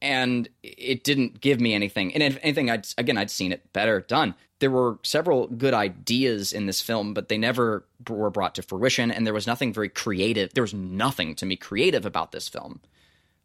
and 0.00 0.48
it 0.62 1.04
didn't 1.04 1.40
give 1.40 1.60
me 1.60 1.74
anything. 1.74 2.12
And 2.14 2.22
if 2.22 2.38
anything, 2.42 2.70
I'd 2.70 2.86
again, 2.96 3.18
I'd 3.18 3.30
seen 3.30 3.52
it 3.52 3.72
better 3.72 4.00
done. 4.00 4.34
There 4.60 4.70
were 4.70 4.98
several 5.04 5.46
good 5.46 5.74
ideas 5.74 6.52
in 6.52 6.66
this 6.66 6.80
film, 6.80 7.14
but 7.14 7.28
they 7.28 7.38
never 7.38 7.84
were 8.08 8.30
brought 8.30 8.56
to 8.56 8.62
fruition, 8.62 9.10
and 9.10 9.24
there 9.26 9.34
was 9.34 9.46
nothing 9.46 9.72
very 9.72 9.88
creative. 9.88 10.52
There 10.54 10.64
was 10.64 10.74
nothing 10.74 11.34
to 11.36 11.46
me 11.46 11.56
creative 11.56 12.04
about 12.04 12.32
this 12.32 12.48
film. 12.48 12.80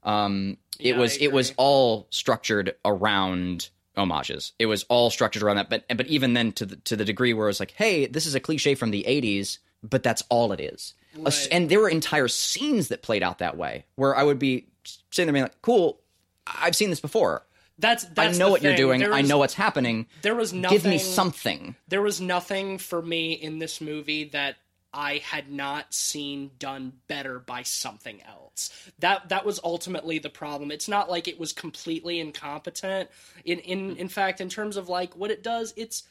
Um, 0.03 0.57
it 0.79 0.95
Yeah, 0.95 0.97
was 0.97 1.17
it 1.17 1.31
was 1.31 1.53
all 1.57 2.07
structured 2.09 2.75
around 2.83 3.69
homages. 3.95 4.53
It 4.59 4.65
was 4.65 4.83
all 4.89 5.09
structured 5.09 5.43
around 5.43 5.57
that. 5.57 5.69
But 5.69 5.85
but 5.95 6.07
even 6.07 6.33
then, 6.33 6.51
to 6.53 6.65
the 6.65 6.75
to 6.77 6.95
the 6.95 7.05
degree 7.05 7.33
where 7.33 7.45
it 7.47 7.49
was 7.51 7.59
like, 7.59 7.71
hey, 7.71 8.07
this 8.07 8.25
is 8.25 8.35
a 8.35 8.39
cliche 8.39 8.75
from 8.75 8.91
the 8.91 9.05
'80s, 9.07 9.59
but 9.83 10.03
that's 10.03 10.23
all 10.29 10.51
it 10.51 10.59
is. 10.59 10.93
Right. 11.15 11.47
And 11.51 11.69
there 11.69 11.79
were 11.79 11.89
entire 11.89 12.27
scenes 12.27 12.87
that 12.87 13.03
played 13.03 13.21
out 13.21 13.37
that 13.37 13.55
way, 13.55 13.85
where 13.95 14.15
I 14.15 14.23
would 14.23 14.39
be 14.39 14.67
sitting 15.11 15.27
there 15.27 15.33
being 15.33 15.43
like, 15.43 15.61
cool. 15.61 15.99
I've 16.47 16.75
seen 16.75 16.89
this 16.89 16.99
before. 16.99 17.43
That's, 17.79 18.05
that's 18.05 18.35
I 18.35 18.39
know 18.39 18.51
what 18.51 18.61
you're 18.61 18.75
doing. 18.75 18.99
There 18.99 19.13
I 19.13 19.21
know 19.21 19.39
what's 19.39 19.55
happening. 19.55 20.05
There 20.21 20.35
was 20.35 20.53
nothing. 20.53 20.77
Give 20.77 20.85
me 20.85 20.99
something. 20.99 21.75
There 21.87 22.01
was 22.01 22.21
nothing 22.21 22.77
for 22.77 23.01
me 23.01 23.33
in 23.33 23.59
this 23.59 23.81
movie 23.81 24.25
that 24.25 24.57
I 24.93 25.17
had 25.17 25.51
not 25.51 25.93
seen 25.93 26.51
done 26.59 26.93
better 27.07 27.39
by 27.39 27.63
something 27.63 28.21
else. 28.21 28.69
That 28.99 29.29
that 29.29 29.43
was 29.45 29.59
ultimately 29.63 30.19
the 30.19 30.29
problem. 30.29 30.71
It's 30.71 30.87
not 30.87 31.09
like 31.09 31.27
it 31.27 31.39
was 31.39 31.51
completely 31.51 32.19
incompetent. 32.19 33.09
In 33.43 33.59
in 33.59 33.97
in 33.97 34.07
fact, 34.07 34.39
in 34.39 34.49
terms 34.49 34.77
of 34.77 34.89
like 34.89 35.15
what 35.15 35.31
it 35.31 35.41
does, 35.41 35.73
it's 35.75 36.03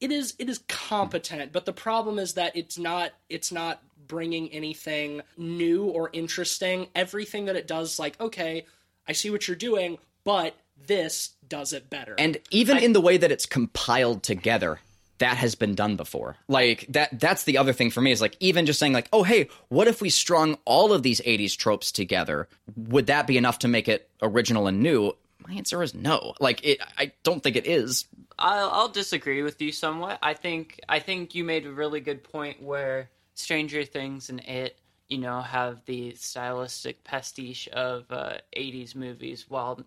it 0.00 0.12
is 0.12 0.34
it 0.38 0.48
is 0.48 0.60
competent. 0.68 1.52
But 1.52 1.66
the 1.66 1.72
problem 1.72 2.20
is 2.20 2.34
that 2.34 2.54
it's 2.54 2.78
not 2.78 3.10
it's 3.28 3.50
not 3.50 3.82
bringing 4.06 4.48
anything 4.52 5.22
new 5.36 5.84
or 5.84 6.10
interesting. 6.12 6.86
Everything 6.94 7.46
that 7.46 7.56
it 7.56 7.66
does, 7.66 7.98
like 7.98 8.20
okay, 8.20 8.64
I 9.10 9.12
see 9.12 9.28
what 9.28 9.48
you're 9.48 9.56
doing, 9.56 9.98
but 10.22 10.54
this 10.86 11.30
does 11.48 11.72
it 11.72 11.90
better. 11.90 12.14
And 12.16 12.38
even 12.52 12.78
in 12.78 12.92
the 12.92 13.00
way 13.00 13.16
that 13.16 13.32
it's 13.32 13.44
compiled 13.44 14.22
together, 14.22 14.78
that 15.18 15.36
has 15.36 15.56
been 15.56 15.74
done 15.74 15.96
before. 15.96 16.36
Like 16.46 16.86
that 16.90 17.18
that's 17.18 17.42
the 17.42 17.58
other 17.58 17.72
thing 17.72 17.90
for 17.90 18.00
me 18.00 18.12
is 18.12 18.20
like 18.20 18.36
even 18.38 18.66
just 18.66 18.78
saying 18.78 18.92
like, 18.92 19.08
"Oh, 19.12 19.24
hey, 19.24 19.48
what 19.68 19.88
if 19.88 20.00
we 20.00 20.10
strung 20.10 20.58
all 20.64 20.92
of 20.92 21.02
these 21.02 21.20
80s 21.22 21.56
tropes 21.56 21.90
together? 21.90 22.48
Would 22.76 23.08
that 23.08 23.26
be 23.26 23.36
enough 23.36 23.58
to 23.58 23.68
make 23.68 23.88
it 23.88 24.08
original 24.22 24.68
and 24.68 24.80
new?" 24.80 25.12
My 25.44 25.54
answer 25.54 25.82
is 25.82 25.92
no. 25.92 26.34
Like 26.38 26.64
it 26.64 26.80
I 26.96 27.10
don't 27.24 27.42
think 27.42 27.56
it 27.56 27.66
is. 27.66 28.06
I'll, 28.38 28.70
I'll 28.70 28.88
disagree 28.88 29.42
with 29.42 29.60
you 29.60 29.72
somewhat. 29.72 30.20
I 30.22 30.34
think 30.34 30.78
I 30.88 31.00
think 31.00 31.34
you 31.34 31.42
made 31.42 31.66
a 31.66 31.72
really 31.72 32.00
good 32.00 32.22
point 32.22 32.62
where 32.62 33.10
Stranger 33.34 33.84
Things 33.84 34.30
and 34.30 34.38
It, 34.40 34.78
you 35.10 35.18
know, 35.18 35.42
have 35.42 35.84
the 35.84 36.14
stylistic 36.14 37.04
pastiche 37.04 37.68
of 37.68 38.04
uh, 38.10 38.38
'80s 38.56 38.94
movies 38.94 39.46
while 39.48 39.80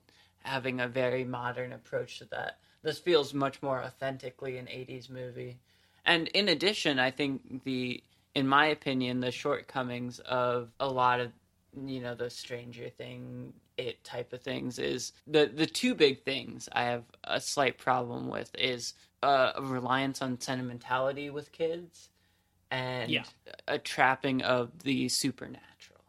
having 0.43 0.81
a 0.81 0.87
very 0.87 1.23
modern 1.23 1.73
approach 1.73 2.19
to 2.19 2.25
that. 2.25 2.59
This 2.83 2.99
feels 2.99 3.33
much 3.33 3.61
more 3.61 3.81
authentically 3.81 4.57
an 4.57 4.67
'80s 4.67 5.09
movie, 5.09 5.57
and 6.05 6.27
in 6.29 6.49
addition, 6.49 6.99
I 6.99 7.09
think 7.11 7.63
the, 7.63 8.03
in 8.35 8.47
my 8.47 8.67
opinion, 8.67 9.21
the 9.21 9.31
shortcomings 9.31 10.19
of 10.19 10.69
a 10.79 10.87
lot 10.87 11.19
of 11.19 11.31
you 11.85 12.01
know 12.01 12.15
the 12.15 12.29
stranger 12.29 12.89
thing 12.89 13.53
it 13.77 14.03
type 14.03 14.33
of 14.33 14.41
things 14.41 14.77
is 14.77 15.13
the 15.25 15.49
the 15.53 15.65
two 15.65 15.95
big 15.95 16.23
things 16.23 16.69
i 16.73 16.83
have 16.83 17.03
a 17.23 17.41
slight 17.41 17.77
problem 17.77 18.29
with 18.29 18.51
is 18.55 18.93
uh, 19.23 19.53
a 19.55 19.61
reliance 19.61 20.21
on 20.21 20.39
sentimentality 20.39 21.29
with 21.29 21.51
kids 21.51 22.09
and 22.73 23.11
Yeah. 23.11 23.23
a 23.67 23.77
trapping 23.77 24.41
of 24.41 24.79
the 24.83 25.07
supernatural 25.09 26.01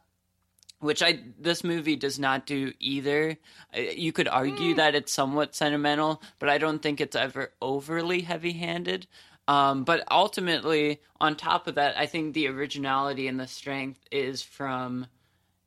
which 0.80 1.02
i 1.02 1.18
this 1.38 1.62
movie 1.62 1.96
does 1.96 2.18
not 2.18 2.46
do 2.46 2.72
either 2.80 3.36
you 3.74 4.12
could 4.12 4.28
argue 4.28 4.74
that 4.74 4.94
it's 4.94 5.12
somewhat 5.12 5.54
sentimental 5.54 6.22
but 6.38 6.48
i 6.48 6.58
don't 6.58 6.82
think 6.82 7.00
it's 7.00 7.16
ever 7.16 7.52
overly 7.60 8.22
heavy-handed 8.22 9.06
um, 9.46 9.84
but 9.84 10.02
ultimately 10.10 11.00
on 11.20 11.36
top 11.36 11.66
of 11.66 11.74
that 11.74 11.96
i 11.98 12.06
think 12.06 12.32
the 12.34 12.48
originality 12.48 13.28
and 13.28 13.38
the 13.38 13.46
strength 13.46 14.00
is 14.10 14.42
from 14.42 15.06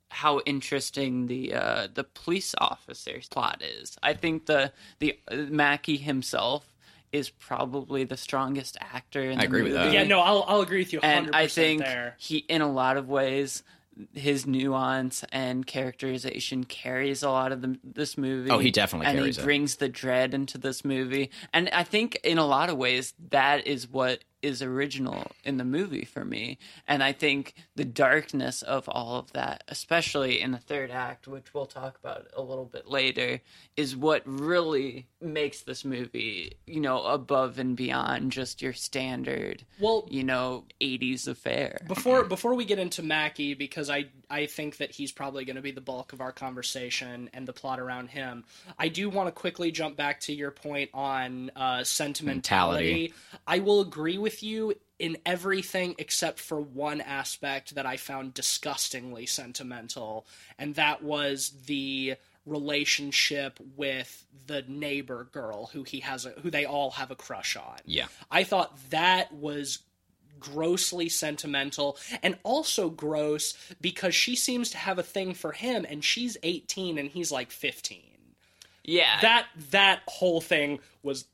how 0.09 0.39
interesting 0.45 1.27
the 1.27 1.53
uh, 1.53 1.87
the 1.93 2.03
police 2.03 2.55
officer's 2.59 3.27
plot 3.27 3.61
is. 3.61 3.97
I 4.01 4.13
think 4.13 4.45
the 4.45 4.71
the 4.99 5.19
uh, 5.29 5.35
Mackey 5.49 5.97
himself 5.97 6.73
is 7.11 7.29
probably 7.29 8.03
the 8.03 8.17
strongest 8.17 8.77
actor 8.81 9.21
in 9.21 9.37
I 9.39 9.41
the 9.41 9.47
agree 9.47 9.63
with 9.63 9.73
movie. 9.73 9.83
that. 9.85 9.93
yeah, 9.93 10.03
no, 10.03 10.19
I'll 10.19 10.43
I'll 10.47 10.61
agree 10.61 10.79
with 10.79 10.93
you 10.93 10.99
100% 10.99 11.03
and 11.05 11.35
I 11.35 11.47
think 11.47 11.81
there. 11.81 12.15
he, 12.17 12.37
in 12.37 12.61
a 12.61 12.71
lot 12.71 12.97
of 12.97 13.07
ways, 13.07 13.63
his 14.13 14.45
nuance 14.45 15.23
and 15.31 15.65
characterization 15.65 16.63
carries 16.65 17.23
a 17.23 17.29
lot 17.29 17.51
of 17.51 17.61
the, 17.61 17.79
this 17.83 18.17
movie. 18.17 18.51
Oh, 18.51 18.59
he 18.59 18.69
definitely 18.71 19.07
and 19.07 19.17
carries 19.17 19.37
he 19.37 19.41
it. 19.41 19.45
brings 19.45 19.75
the 19.77 19.89
dread 19.89 20.33
into 20.33 20.57
this 20.57 20.85
movie. 20.85 21.31
And 21.53 21.69
I 21.69 21.83
think 21.83 22.19
in 22.23 22.37
a 22.37 22.45
lot 22.45 22.69
of 22.69 22.77
ways 22.77 23.13
that 23.31 23.65
is 23.65 23.87
what 23.89 24.23
is 24.41 24.61
original 24.61 25.31
in 25.43 25.57
the 25.57 25.63
movie 25.65 26.05
for 26.05 26.23
me. 26.23 26.57
And 26.87 27.03
I 27.03 27.11
think 27.11 27.53
the 27.75 27.85
darkness 27.85 28.61
of 28.61 28.87
all 28.87 29.15
of 29.17 29.31
that, 29.33 29.63
especially 29.67 30.39
in 30.41 30.51
the 30.51 30.57
third 30.57 30.91
act, 30.91 31.27
which 31.27 31.53
we'll 31.53 31.65
talk 31.65 31.97
about 32.03 32.27
a 32.35 32.41
little 32.41 32.65
bit 32.65 32.87
later, 32.87 33.41
is 33.75 33.95
what 33.95 34.21
really 34.25 35.07
makes 35.21 35.61
this 35.61 35.83
movie, 35.83 36.57
you 36.67 36.79
know, 36.79 37.03
above 37.03 37.57
and 37.59 37.75
beyond 37.75 38.31
just 38.31 38.61
your 38.61 38.73
standard, 38.73 39.63
Well, 39.79 40.07
you 40.09 40.23
know, 40.23 40.65
80s 40.81 41.27
affair. 41.27 41.79
before 41.87 42.23
before 42.23 42.53
we 42.53 42.65
get 42.65 42.79
into 42.79 43.01
Mackey, 43.03 43.53
because 43.53 43.89
I 43.89 44.05
I 44.29 44.45
think 44.45 44.77
that 44.77 44.91
he's 44.91 45.11
probably 45.11 45.45
going 45.45 45.55
to 45.55 45.61
be 45.61 45.71
the 45.71 45.81
bulk 45.81 46.13
of 46.13 46.21
our 46.21 46.31
conversation 46.33 47.29
and 47.33 47.47
the 47.47 47.53
plot 47.53 47.79
around 47.79 48.09
him. 48.09 48.43
I 48.77 48.89
do 48.89 49.09
want 49.09 49.27
to 49.27 49.31
quickly 49.31 49.71
jump 49.71 49.95
back 49.95 50.19
to 50.21 50.33
your 50.33 50.51
point 50.51 50.89
on 50.93 51.49
uh, 51.55 51.83
sentimentality. 51.83 53.13
I 53.47 53.59
will 53.59 53.81
agree 53.81 54.17
with 54.17 54.36
you 54.43 54.73
in 54.99 55.17
everything 55.25 55.95
except 55.97 56.39
for 56.39 56.59
one 56.59 57.01
aspect 57.01 57.75
that 57.75 57.85
I 57.85 57.97
found 57.97 58.33
disgustingly 58.33 59.25
sentimental, 59.25 60.25
and 60.57 60.75
that 60.75 61.03
was 61.03 61.51
the 61.65 62.15
relationship 62.45 63.59
with 63.75 64.25
the 64.47 64.63
neighbor 64.67 65.27
girl 65.31 65.67
who 65.67 65.83
he 65.83 65.99
has 65.99 66.25
a 66.25 66.29
who 66.41 66.49
they 66.49 66.65
all 66.65 66.91
have 66.91 67.11
a 67.11 67.15
crush 67.15 67.55
on. 67.57 67.77
Yeah. 67.85 68.07
I 68.31 68.43
thought 68.43 68.77
that 68.89 69.33
was 69.33 69.79
grossly 70.39 71.09
sentimental 71.09 71.97
and 72.23 72.37
also 72.43 72.89
gross 72.89 73.55
because 73.81 74.15
she 74.15 74.35
seems 74.35 74.69
to 74.69 74.77
have 74.77 74.99
a 74.99 75.03
thing 75.03 75.33
for 75.33 75.51
him 75.51 75.85
and 75.87 76.03
she's 76.03 76.37
18 76.43 76.97
and 76.97 77.09
he's 77.09 77.31
like 77.31 77.51
15. 77.51 78.01
Yeah. 78.83 79.19
That 79.21 79.47
that 79.71 80.01
whole 80.07 80.41
thing 80.41 80.79
was 81.03 81.25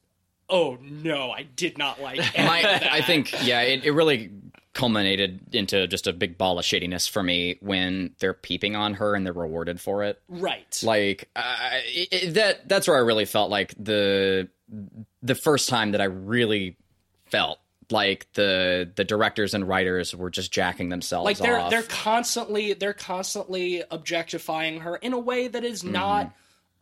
oh 0.54 0.78
no, 0.82 1.32
I 1.32 1.43
did 1.43 1.78
not 1.78 1.99
like 2.01 2.20
My. 2.38 2.64
I 2.91 3.01
think, 3.01 3.34
yeah, 3.45 3.62
it, 3.62 3.84
it 3.84 3.91
really 3.91 4.32
culminated 4.74 5.39
into 5.54 5.86
just 5.88 6.08
a 6.08 6.14
big 6.14 6.38
ball 6.38 6.58
of 6.58 6.66
shittiness 6.66 7.08
for 7.10 7.22
me 7.22 7.58
when 7.62 8.16
they're 8.20 8.34
peeping 8.34 8.76
on 8.76 8.93
her 8.95 9.14
and 9.16 9.26
they're 9.26 9.34
rewarded 9.34 9.80
for 9.82 10.04
it. 10.04 10.22
right. 10.30 10.80
Like 10.84 11.30
uh, 11.36 11.56
it, 11.86 12.08
it- 12.12 12.34
that. 12.36 12.70
That's 12.70 12.88
where 12.88 12.97
I 12.97 13.01
really 13.01 13.26
felt 13.26 13.49
like 13.51 13.74
the 13.78 14.47
the 15.22 15.36
first 15.36 15.70
time 15.70 15.91
that 15.91 16.01
I 16.01 16.06
really 16.06 16.78
felt 17.26 17.60
like 17.91 18.32
the 18.34 18.89
the 18.95 19.04
directors 19.04 19.54
and 19.54 19.68
writers 19.68 20.16
were 20.16 20.30
just 20.30 20.51
jacking 20.51 20.89
themselves 20.89 21.26
like 21.26 21.38
they're 21.38 21.60
off. 21.60 21.70
they're 21.70 21.84
constantly 21.84 22.74
they're 22.74 22.93
constantly 22.93 23.84
objectifying 23.91 24.80
her 24.80 24.95
in 24.95 25.12
a 25.14 25.20
way 25.20 25.47
that 25.49 25.64
is 25.66 25.84
not 25.84 26.34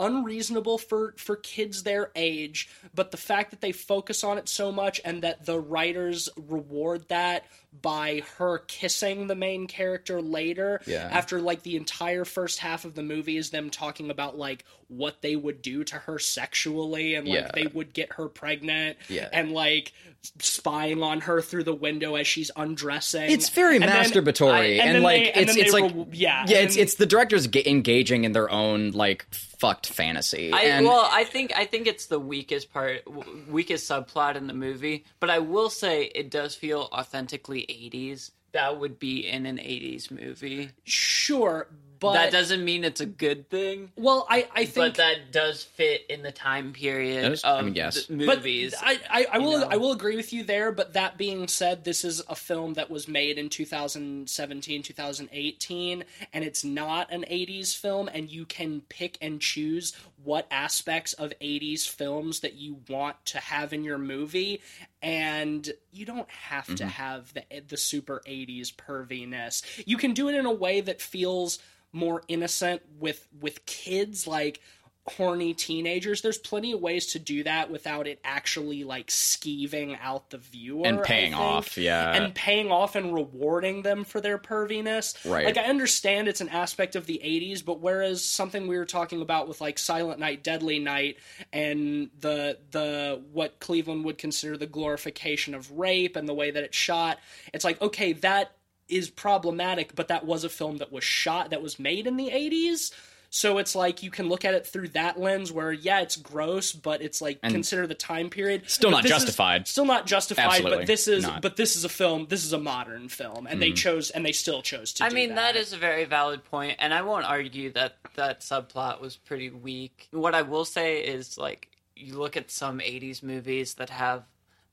unreasonable 0.01 0.77
for 0.77 1.13
for 1.17 1.35
kids 1.37 1.83
their 1.83 2.11
age 2.15 2.69
but 2.93 3.11
the 3.11 3.17
fact 3.17 3.51
that 3.51 3.61
they 3.61 3.71
focus 3.71 4.23
on 4.23 4.37
it 4.37 4.49
so 4.49 4.71
much 4.71 4.99
and 5.05 5.21
that 5.21 5.45
the 5.45 5.59
writers 5.59 6.27
reward 6.35 7.07
that 7.07 7.45
by 7.81 8.21
her 8.37 8.59
kissing 8.67 9.27
the 9.27 9.35
main 9.35 9.65
character 9.65 10.21
later 10.21 10.81
Yeah. 10.85 11.07
after 11.11 11.39
like 11.39 11.63
the 11.63 11.77
entire 11.77 12.25
first 12.25 12.59
half 12.59 12.83
of 12.83 12.95
the 12.95 13.03
movie 13.03 13.37
is 13.37 13.49
them 13.51 13.69
talking 13.69 14.09
about 14.11 14.37
like 14.37 14.65
what 14.89 15.21
they 15.21 15.37
would 15.37 15.61
do 15.61 15.85
to 15.85 15.95
her 15.95 16.19
sexually 16.19 17.15
and 17.15 17.25
like 17.27 17.39
Yeah. 17.39 17.51
they 17.53 17.67
would 17.67 17.93
get 17.93 18.13
her 18.13 18.27
pregnant 18.27 18.97
Yeah. 19.07 19.29
and 19.31 19.53
like 19.53 19.93
spying 20.39 21.01
on 21.01 21.21
her 21.21 21.41
through 21.41 21.63
the 21.63 21.73
window 21.73 22.15
as 22.15 22.27
she's 22.27 22.51
undressing 22.57 23.31
it's 23.31 23.47
very 23.49 23.75
And 23.77 23.85
then- 23.85 24.03
masturbatory 24.05 24.51
I- 24.53 24.63
and, 24.85 24.95
and 24.97 25.03
like 25.03 25.33
they- 25.33 25.41
it's 25.41 25.55
then 25.55 25.63
it's 25.65 25.73
like 25.73 25.93
re- 25.95 26.05
yeah, 26.11 26.45
yeah 26.49 26.57
it's 26.59 26.75
then- 26.75 26.83
it's 26.83 26.95
the 26.95 27.05
directors 27.05 27.47
ga- 27.47 27.63
engaging 27.65 28.25
in 28.25 28.33
their 28.33 28.49
own 28.51 28.91
like 28.91 29.25
fucked 29.31 29.87
fantasy 29.87 30.51
I, 30.51 30.61
and 30.63 30.85
well, 30.87 31.07
I 31.11 31.23
think 31.23 31.53
I 31.55 31.65
think 31.65 31.85
it's 31.85 32.07
the 32.07 32.19
weakest 32.19 32.73
part, 32.73 33.03
weakest 33.47 33.87
subplot 33.89 34.35
in 34.35 34.47
the 34.47 34.55
movie. 34.55 35.05
But 35.19 35.29
I 35.29 35.37
will 35.37 35.69
say 35.69 36.05
it 36.15 36.31
does 36.31 36.55
feel 36.55 36.89
authentically 36.91 37.60
'80s. 37.69 38.31
That 38.53 38.79
would 38.79 38.99
be 38.99 39.27
in 39.27 39.45
an 39.45 39.57
'80s 39.57 40.11
movie. 40.11 40.71
sure 40.83 41.67
but 42.01 42.13
that 42.13 42.31
doesn't 42.31 42.65
mean 42.65 42.83
it's 42.83 42.99
a 42.99 43.05
good 43.05 43.47
thing, 43.51 43.91
well 43.95 44.25
i 44.27 44.47
i 44.55 44.65
think 44.65 44.73
but 44.73 44.95
that 44.95 45.31
does 45.31 45.61
fit 45.63 46.01
in 46.09 46.23
the 46.23 46.31
time 46.31 46.73
period 46.73 47.23
That 47.23 47.31
is- 47.33 47.43
of 47.43 47.59
I 47.59 47.61
mean, 47.61 47.75
yes. 47.75 48.07
the 48.07 48.25
But 48.25 48.37
movies. 48.39 48.73
I, 48.81 48.99
I, 49.07 49.25
I 49.33 49.37
will 49.37 49.59
know? 49.59 49.67
I 49.69 49.77
will 49.77 49.91
agree 49.91 50.15
with 50.15 50.33
you 50.33 50.43
there. 50.43 50.71
But 50.71 50.93
that 50.93 51.15
being 51.19 51.47
said, 51.47 51.83
this 51.83 52.03
is 52.03 52.19
a 52.27 52.33
film 52.33 52.73
that 52.73 52.89
was 52.89 53.07
made 53.07 53.37
in 53.37 53.49
2017, 53.49 54.81
2018, 54.83 56.03
and 56.33 56.43
it's 56.43 56.63
not 56.63 57.11
an 57.11 57.23
80s 57.29 57.75
film. 57.77 58.09
And 58.11 58.31
you 58.31 58.45
can 58.45 58.81
pick 58.89 59.17
and 59.21 59.39
choose 59.39 59.93
what 60.23 60.47
aspects 60.51 61.13
of 61.13 61.33
80s 61.41 61.87
films 61.87 62.41
that 62.41 62.53
you 62.53 62.79
want 62.89 63.23
to 63.27 63.39
have 63.39 63.73
in 63.73 63.83
your 63.83 63.97
movie, 63.97 64.61
and 65.01 65.69
you 65.91 66.05
don't 66.05 66.29
have 66.29 66.65
Mm-hmm. 66.65 66.75
to 66.75 66.85
have 66.85 67.33
the 67.33 67.43
the 67.67 67.77
super 67.77 68.21
80s 68.27 68.73
perviness. 68.73 69.63
You 69.85 69.97
can 69.97 70.13
do 70.13 70.29
it 70.29 70.35
in 70.35 70.45
a 70.45 70.51
way 70.53 70.81
that 70.81 71.01
feels 71.01 71.59
more 71.91 72.23
innocent 72.27 72.81
with 72.99 73.27
with 73.39 73.65
kids 73.65 74.27
like 74.27 74.61
horny 75.07 75.51
teenagers 75.53 76.21
there's 76.21 76.37
plenty 76.37 76.71
of 76.73 76.79
ways 76.79 77.07
to 77.07 77.17
do 77.17 77.43
that 77.43 77.71
without 77.71 78.05
it 78.05 78.19
actually 78.23 78.83
like 78.83 79.07
skeeving 79.07 79.97
out 79.99 80.29
the 80.29 80.37
viewer 80.37 80.85
And 80.85 81.01
paying 81.01 81.33
off, 81.33 81.75
yeah. 81.75 82.13
and 82.13 82.35
paying 82.35 82.71
off 82.71 82.95
and 82.95 83.11
rewarding 83.11 83.81
them 83.81 84.03
for 84.03 84.21
their 84.21 84.37
perviness 84.37 85.15
Right. 85.29 85.45
like 85.45 85.57
i 85.57 85.63
understand 85.63 86.27
it's 86.27 86.39
an 86.41 86.49
aspect 86.49 86.95
of 86.95 87.07
the 87.07 87.19
80s 87.23 87.65
but 87.65 87.79
whereas 87.79 88.23
something 88.23 88.67
we 88.67 88.77
were 88.77 88.85
talking 88.85 89.21
about 89.23 89.47
with 89.47 89.59
like 89.59 89.79
silent 89.79 90.19
night 90.19 90.43
deadly 90.43 90.77
night 90.77 91.17
and 91.51 92.11
the 92.19 92.59
the 92.69 93.23
what 93.33 93.59
cleveland 93.59 94.05
would 94.05 94.19
consider 94.19 94.55
the 94.55 94.67
glorification 94.67 95.55
of 95.55 95.71
rape 95.71 96.15
and 96.15 96.29
the 96.29 96.33
way 96.35 96.51
that 96.51 96.63
it's 96.63 96.77
shot 96.77 97.17
it's 97.53 97.65
like 97.65 97.81
okay 97.81 98.13
that 98.13 98.51
is 98.87 99.09
problematic, 99.09 99.95
but 99.95 100.09
that 100.09 100.25
was 100.25 100.43
a 100.43 100.49
film 100.49 100.77
that 100.77 100.91
was 100.91 101.03
shot, 101.03 101.51
that 101.51 101.61
was 101.61 101.79
made 101.79 102.05
in 102.05 102.17
the 102.17 102.27
80s. 102.29 102.91
So 103.33 103.59
it's 103.59 103.75
like 103.75 104.03
you 104.03 104.11
can 104.11 104.27
look 104.27 104.43
at 104.43 104.53
it 104.53 104.67
through 104.67 104.89
that 104.89 105.17
lens 105.17 105.53
where, 105.53 105.71
yeah, 105.71 106.01
it's 106.01 106.17
gross, 106.17 106.73
but 106.73 107.01
it's 107.01 107.21
like 107.21 107.41
consider 107.41 107.87
the 107.87 107.95
time 107.95 108.29
period. 108.29 108.69
Still 108.69 108.91
But 108.91 108.97
not 108.97 109.05
justified. 109.05 109.69
still 109.69 109.85
not 109.85 110.05
justified, 110.05 110.47
Absolutely 110.47 110.77
but 110.79 110.87
this 110.87 111.07
is 111.07 111.23
not. 111.23 111.41
but 111.41 111.55
this 111.55 111.77
is 111.77 111.85
a 111.85 111.89
film. 111.89 112.27
This 112.27 112.43
is 112.43 112.51
a 112.51 112.59
modern 112.59 113.07
film, 113.07 113.47
and 113.47 113.61
they 113.61 113.69
mm-hmm. 113.69 113.75
chose 113.75 114.09
and 114.09 114.25
they 114.25 114.33
still 114.33 114.61
chose 114.61 114.91
to. 114.93 115.05
I 115.05 115.09
do 115.09 115.15
mean, 115.15 115.29
that 115.29 115.53
that 115.53 115.55
is 115.55 115.71
a 115.71 115.77
very 115.77 116.03
valid 116.03 116.43
point, 116.43 116.75
and 116.79 116.93
I 116.93 117.03
won't 117.03 117.23
argue 117.23 117.71
that 117.71 117.95
that 118.15 118.41
subplot 118.41 118.99
was 118.99 119.15
pretty 119.15 119.49
weak. 119.49 120.09
What 120.11 120.35
I 120.35 120.41
will 120.41 120.65
say 120.65 120.99
is, 121.01 121.37
like, 121.37 121.69
you 121.95 122.19
look 122.19 122.35
at 122.35 122.51
some 122.51 122.79
'80s 122.79 123.23
movies 123.23 123.75
that 123.75 123.89
have 123.91 124.23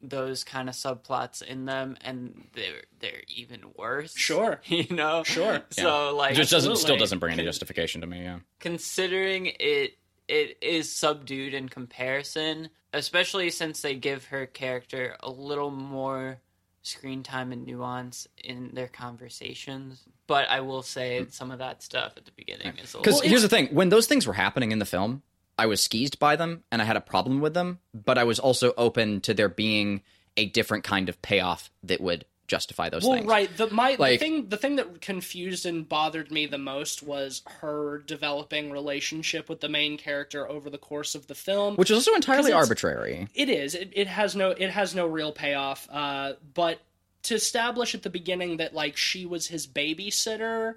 those 0.00 0.44
kind 0.44 0.68
of 0.68 0.74
subplots 0.74 1.42
in 1.42 1.64
them, 1.64 1.96
and 2.00 2.48
they're 2.54 2.82
they're 3.00 3.22
even 3.34 3.60
worse. 3.76 4.16
Sure. 4.16 4.60
you 4.66 4.86
know, 4.94 5.22
Sure. 5.24 5.62
So, 5.70 6.14
like, 6.16 6.32
it 6.32 6.36
just 6.36 6.50
doesn't 6.50 6.76
still 6.76 6.96
doesn't 6.96 7.18
bring 7.18 7.32
any 7.32 7.44
justification 7.44 8.00
to 8.00 8.06
me 8.06 8.22
yeah 8.22 8.38
considering 8.60 9.52
it 9.58 9.98
it 10.28 10.58
is 10.60 10.92
subdued 10.92 11.54
in 11.54 11.68
comparison, 11.68 12.68
especially 12.92 13.50
since 13.50 13.80
they 13.80 13.94
give 13.94 14.26
her 14.26 14.46
character 14.46 15.16
a 15.20 15.30
little 15.30 15.70
more 15.70 16.40
screen 16.82 17.22
time 17.22 17.50
and 17.50 17.66
nuance 17.66 18.28
in 18.44 18.70
their 18.74 18.88
conversations. 18.88 20.04
But 20.26 20.48
I 20.48 20.60
will 20.60 20.82
say 20.82 21.24
hmm. 21.24 21.30
some 21.30 21.50
of 21.50 21.58
that 21.58 21.82
stuff 21.82 22.12
at 22.16 22.26
the 22.26 22.32
beginning 22.32 22.74
is 22.76 22.94
a 22.94 22.98
Because 22.98 23.14
little. 23.14 23.30
here's 23.30 23.42
the 23.42 23.48
thing: 23.48 23.68
when 23.68 23.88
those 23.88 24.06
things 24.06 24.26
were 24.26 24.34
happening 24.34 24.70
in 24.70 24.78
the 24.78 24.84
film, 24.84 25.22
I 25.58 25.66
was 25.66 25.82
skeezed 25.82 26.18
by 26.18 26.36
them 26.36 26.62
and 26.70 26.80
I 26.80 26.84
had 26.84 26.96
a 26.96 27.00
problem 27.00 27.40
with 27.40 27.54
them, 27.54 27.80
but 27.92 28.16
I 28.16 28.24
was 28.24 28.38
also 28.38 28.72
open 28.78 29.20
to 29.22 29.34
there 29.34 29.48
being 29.48 30.02
a 30.36 30.46
different 30.46 30.84
kind 30.84 31.08
of 31.08 31.20
payoff 31.20 31.70
that 31.82 32.00
would 32.00 32.24
justify 32.46 32.88
those 32.88 33.02
Well, 33.04 33.14
things. 33.14 33.26
right. 33.26 33.54
The 33.56 33.66
my 33.66 33.96
the 33.96 34.16
thing 34.16 34.48
the 34.48 34.56
thing 34.56 34.76
that 34.76 35.02
confused 35.02 35.66
and 35.66 35.86
bothered 35.86 36.30
me 36.30 36.46
the 36.46 36.56
most 36.58 37.02
was 37.02 37.42
her 37.60 37.98
developing 38.06 38.70
relationship 38.70 39.48
with 39.50 39.60
the 39.60 39.68
main 39.68 39.98
character 39.98 40.48
over 40.48 40.70
the 40.70 40.78
course 40.78 41.14
of 41.14 41.26
the 41.26 41.34
film. 41.34 41.76
Which 41.76 41.90
is 41.90 41.96
also 41.98 42.14
entirely 42.14 42.52
arbitrary. 42.52 43.28
It 43.34 43.50
is. 43.50 43.74
It, 43.74 43.92
it 43.94 44.06
has 44.06 44.34
no. 44.34 44.50
It 44.52 44.70
has 44.70 44.94
no 44.94 45.06
real 45.06 45.32
payoff. 45.32 45.86
Uh, 45.90 46.34
but 46.54 46.80
to 47.24 47.34
establish 47.34 47.94
at 47.94 48.02
the 48.02 48.10
beginning 48.10 48.56
that 48.58 48.72
like 48.72 48.96
she 48.96 49.26
was 49.26 49.48
his 49.48 49.66
babysitter, 49.66 50.76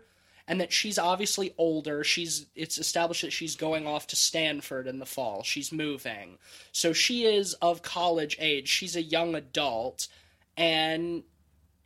and 0.52 0.60
that 0.60 0.74
she's 0.74 1.00
obviously 1.00 1.54
older. 1.58 2.04
She's. 2.04 2.46
It's 2.56 2.78
established 2.78 3.22
that 3.22 3.32
she's 3.32 3.56
going 3.56 3.88
off 3.88 4.06
to 4.08 4.18
Stanford 4.18 4.86
in 4.86 5.00
the 5.00 5.06
fall. 5.06 5.44
She's 5.44 5.72
moving, 5.72 6.40
so 6.74 6.92
she 6.92 7.24
is 7.24 7.54
of 7.56 7.82
college 7.82 8.36
age. 8.38 8.68
She's 8.68 8.98
a 8.98 9.02
young 9.02 9.34
adult, 9.34 10.10
and 10.58 11.24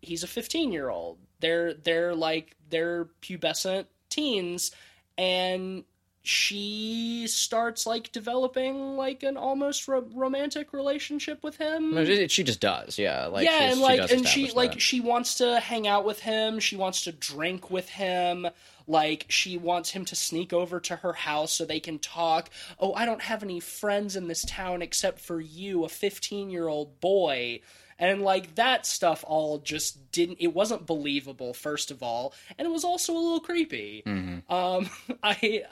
he's 0.02 0.24
a 0.24 0.28
15 0.28 0.72
year 0.72 0.90
old. 0.90 1.20
They're 1.42 1.76
they're 1.76 2.16
like 2.16 2.56
they're 2.68 3.06
pubescent 3.22 3.86
teens, 4.10 4.72
and 5.16 5.84
she 6.28 7.28
starts 7.28 7.86
like 7.86 8.12
developing 8.12 8.98
like 8.98 9.24
an 9.24 9.38
almost 9.38 9.88
ro- 9.88 10.08
romantic 10.14 10.74
relationship 10.74 11.44
with 11.44 11.58
him. 11.58 11.94
No, 11.94 12.28
She 12.28 12.44
just 12.44 12.60
does, 12.60 12.98
yeah. 12.98 13.28
Like 13.28 13.46
yeah, 13.46 13.72
and 13.72 13.80
like 13.80 14.00
and 14.00 14.28
she 14.28 14.46
establish 14.46 14.56
like 14.56 14.80
she 14.80 15.02
wants 15.02 15.36
to 15.36 15.60
hang 15.60 15.88
out 15.88 16.06
with 16.06 16.20
him. 16.20 16.60
She 16.60 16.76
wants 16.76 17.04
to 17.04 17.12
drink 17.12 17.70
with 17.70 17.90
him. 17.90 18.48
Like 18.88 19.26
she 19.30 19.58
wants 19.58 19.92
him 19.92 20.06
to 20.06 20.16
sneak 20.16 20.54
over 20.54 20.80
to 20.82 20.96
her 20.98 21.14
house 21.14 21.52
so 21.52 21.66
they 21.66 21.80
can 21.80 22.00
talk. 22.00 22.50
Oh, 22.80 22.94
I 22.94 23.06
don't 23.06 23.22
have 23.22 23.44
any 23.44 23.60
friends 23.60 24.16
in 24.16 24.28
this 24.28 24.46
town 24.46 24.82
except 24.82 25.20
for 25.20 25.40
you, 25.40 25.84
a 25.86 25.88
15-year-old 25.88 27.00
boy. 27.00 27.62
And 27.98 28.22
like 28.24 28.56
that 28.56 28.86
stuff 28.86 29.24
all 29.26 29.60
just 29.60 30.12
didn't 30.12 30.38
it 30.42 30.54
wasn't 30.54 30.86
believable 30.86 31.54
first 31.54 31.92
of 31.92 32.04
all, 32.04 32.34
and 32.58 32.68
it 32.68 32.72
was 32.72 32.84
also 32.84 33.14
a 33.14 33.18
little 33.18 33.40
creepy. 33.40 34.04
Mm-hmm. 34.06 34.54
Um 34.54 34.90
I 35.24 35.64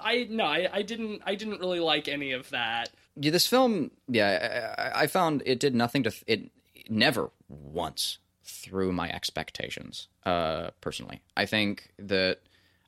I 0.00 0.26
no, 0.30 0.44
I, 0.44 0.68
I 0.72 0.82
didn't 0.82 1.22
I 1.26 1.34
didn't 1.34 1.60
really 1.60 1.80
like 1.80 2.08
any 2.08 2.32
of 2.32 2.50
that. 2.50 2.90
Yeah, 3.16 3.30
this 3.32 3.46
film, 3.46 3.90
yeah, 4.06 4.74
I, 4.78 5.02
I 5.02 5.06
found 5.08 5.42
it 5.46 5.58
did 5.60 5.74
nothing 5.74 6.04
to 6.04 6.12
it 6.26 6.50
never 6.88 7.30
once 7.48 8.18
through 8.44 8.92
my 8.92 9.10
expectations. 9.10 10.08
Uh, 10.24 10.70
personally, 10.80 11.20
I 11.36 11.46
think 11.46 11.90
that 11.98 12.38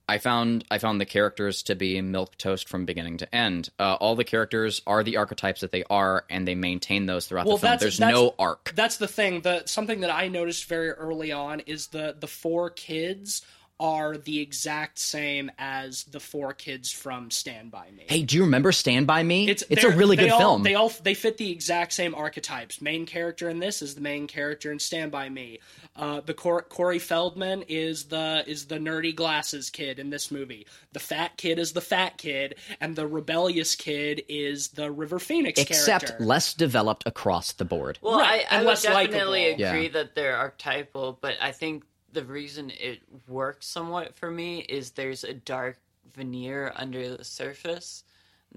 I 0.09 0.18
found 0.18 0.64
I 0.70 0.78
found 0.78 1.01
the 1.01 1.05
characters 1.07 1.62
to 1.64 1.74
be 1.74 2.01
milquetoast 2.01 2.66
from 2.68 2.84
beginning 2.84 3.18
to 3.18 3.32
end. 3.34 3.70
Uh, 3.78 3.95
all 3.95 4.16
the 4.16 4.24
characters 4.24 4.82
are 4.86 5.03
the 5.05 5.16
archetypes 5.16 5.61
that 5.61 5.70
they 5.72 5.84
are, 5.91 6.24
and 6.30 6.47
they 6.49 6.55
maintain 6.55 7.07
those 7.07 7.26
throughout 7.26 7.47
Well, 7.47 7.57
the 7.57 7.61
film. 7.62 7.70
that's- 7.72 7.80
There's 7.82 7.99
that's- 7.99 8.14
no 8.14 8.34
arc. 8.38 8.72
That's 8.74 8.97
the 8.97 9.07
thing. 9.09 9.43
The 9.43 9.62
something 9.66 10.01
that 10.01 10.11
I 10.11 10.28
noticed 10.28 10.64
very 10.64 10.91
early 10.91 11.30
on 11.32 11.61
is 11.61 11.88
the 11.88 12.16
the 12.18 12.26
four 12.26 12.70
kids 12.70 13.43
are 13.81 14.16
the 14.18 14.39
exact 14.41 14.99
same 14.99 15.51
as 15.59 16.05
the 16.05 16.20
four 16.20 16.53
kids 16.53 16.93
from 16.93 17.31
Stand 17.31 17.70
by 17.70 17.91
Me. 17.91 18.05
Hey, 18.09 18.22
do 18.22 18.37
you 18.37 18.43
remember 18.45 18.70
Stand 18.70 19.07
by 19.07 19.22
Me? 19.22 19.49
It's 19.49 19.64
it's 19.70 19.83
a 19.83 19.91
really 19.91 20.16
good 20.16 20.31
all, 20.31 20.39
film. 20.39 20.62
They 20.62 20.74
all 20.74 20.91
they 21.03 21.14
fit 21.14 21.39
the 21.39 21.51
exact 21.51 21.93
same 21.95 22.14
archetypes. 22.14 22.81
Main 22.83 23.07
character 23.07 23.49
in 23.49 23.59
this 23.59 23.81
is 23.83 23.95
the 23.95 24.01
main 24.03 24.26
character 24.26 24.70
in 24.70 24.78
Stand 24.78 25.11
by 25.11 25.28
Me. 25.31 25.59
Uh, 25.97 26.20
the 26.20 26.35
Cor- 26.35 26.62
Corey 26.62 26.99
Feldman 26.99 27.62
is 27.68 28.05
the 28.05 28.45
is 28.47 28.66
the 28.66 28.76
nerdy 28.78 29.14
glasses 29.14 29.70
kid 29.70 29.99
in 29.99 30.11
this 30.11 30.31
movie. 30.31 30.66
The 30.93 31.01
fat 31.01 31.37
kid 31.39 31.59
is 31.59 31.72
the 31.72 31.81
fat 31.81 32.18
kid, 32.18 32.57
and 32.81 32.95
the 32.95 33.07
rebellious 33.07 33.74
kid 33.74 34.22
is 34.28 34.68
the 34.68 34.91
River 34.93 35.18
Phoenix 35.18 35.59
Except 35.61 36.07
character. 36.07 36.24
less 36.24 36.53
developed 36.55 37.05
across 37.07 37.53
the 37.53 37.64
board. 37.64 37.99
Well, 38.03 38.18
Right, 38.18 38.45
I, 38.51 38.57
I 38.57 38.59
and 38.59 38.66
would 38.66 38.70
less 38.72 38.83
definitely 38.83 39.51
likable. 39.53 39.68
agree 39.68 39.83
Yeah. 39.85 39.89
that 39.93 40.14
they're 40.14 40.37
archetypal, 40.37 41.18
but 41.20 41.35
I 41.41 41.53
think 41.53 41.85
the 42.12 42.24
reason 42.24 42.70
it 42.70 43.00
works 43.28 43.66
somewhat 43.66 44.16
for 44.16 44.30
me 44.30 44.61
is 44.61 44.92
there's 44.92 45.24
a 45.24 45.34
dark 45.34 45.78
veneer 46.14 46.72
under 46.74 47.16
the 47.16 47.24
surface 47.24 48.04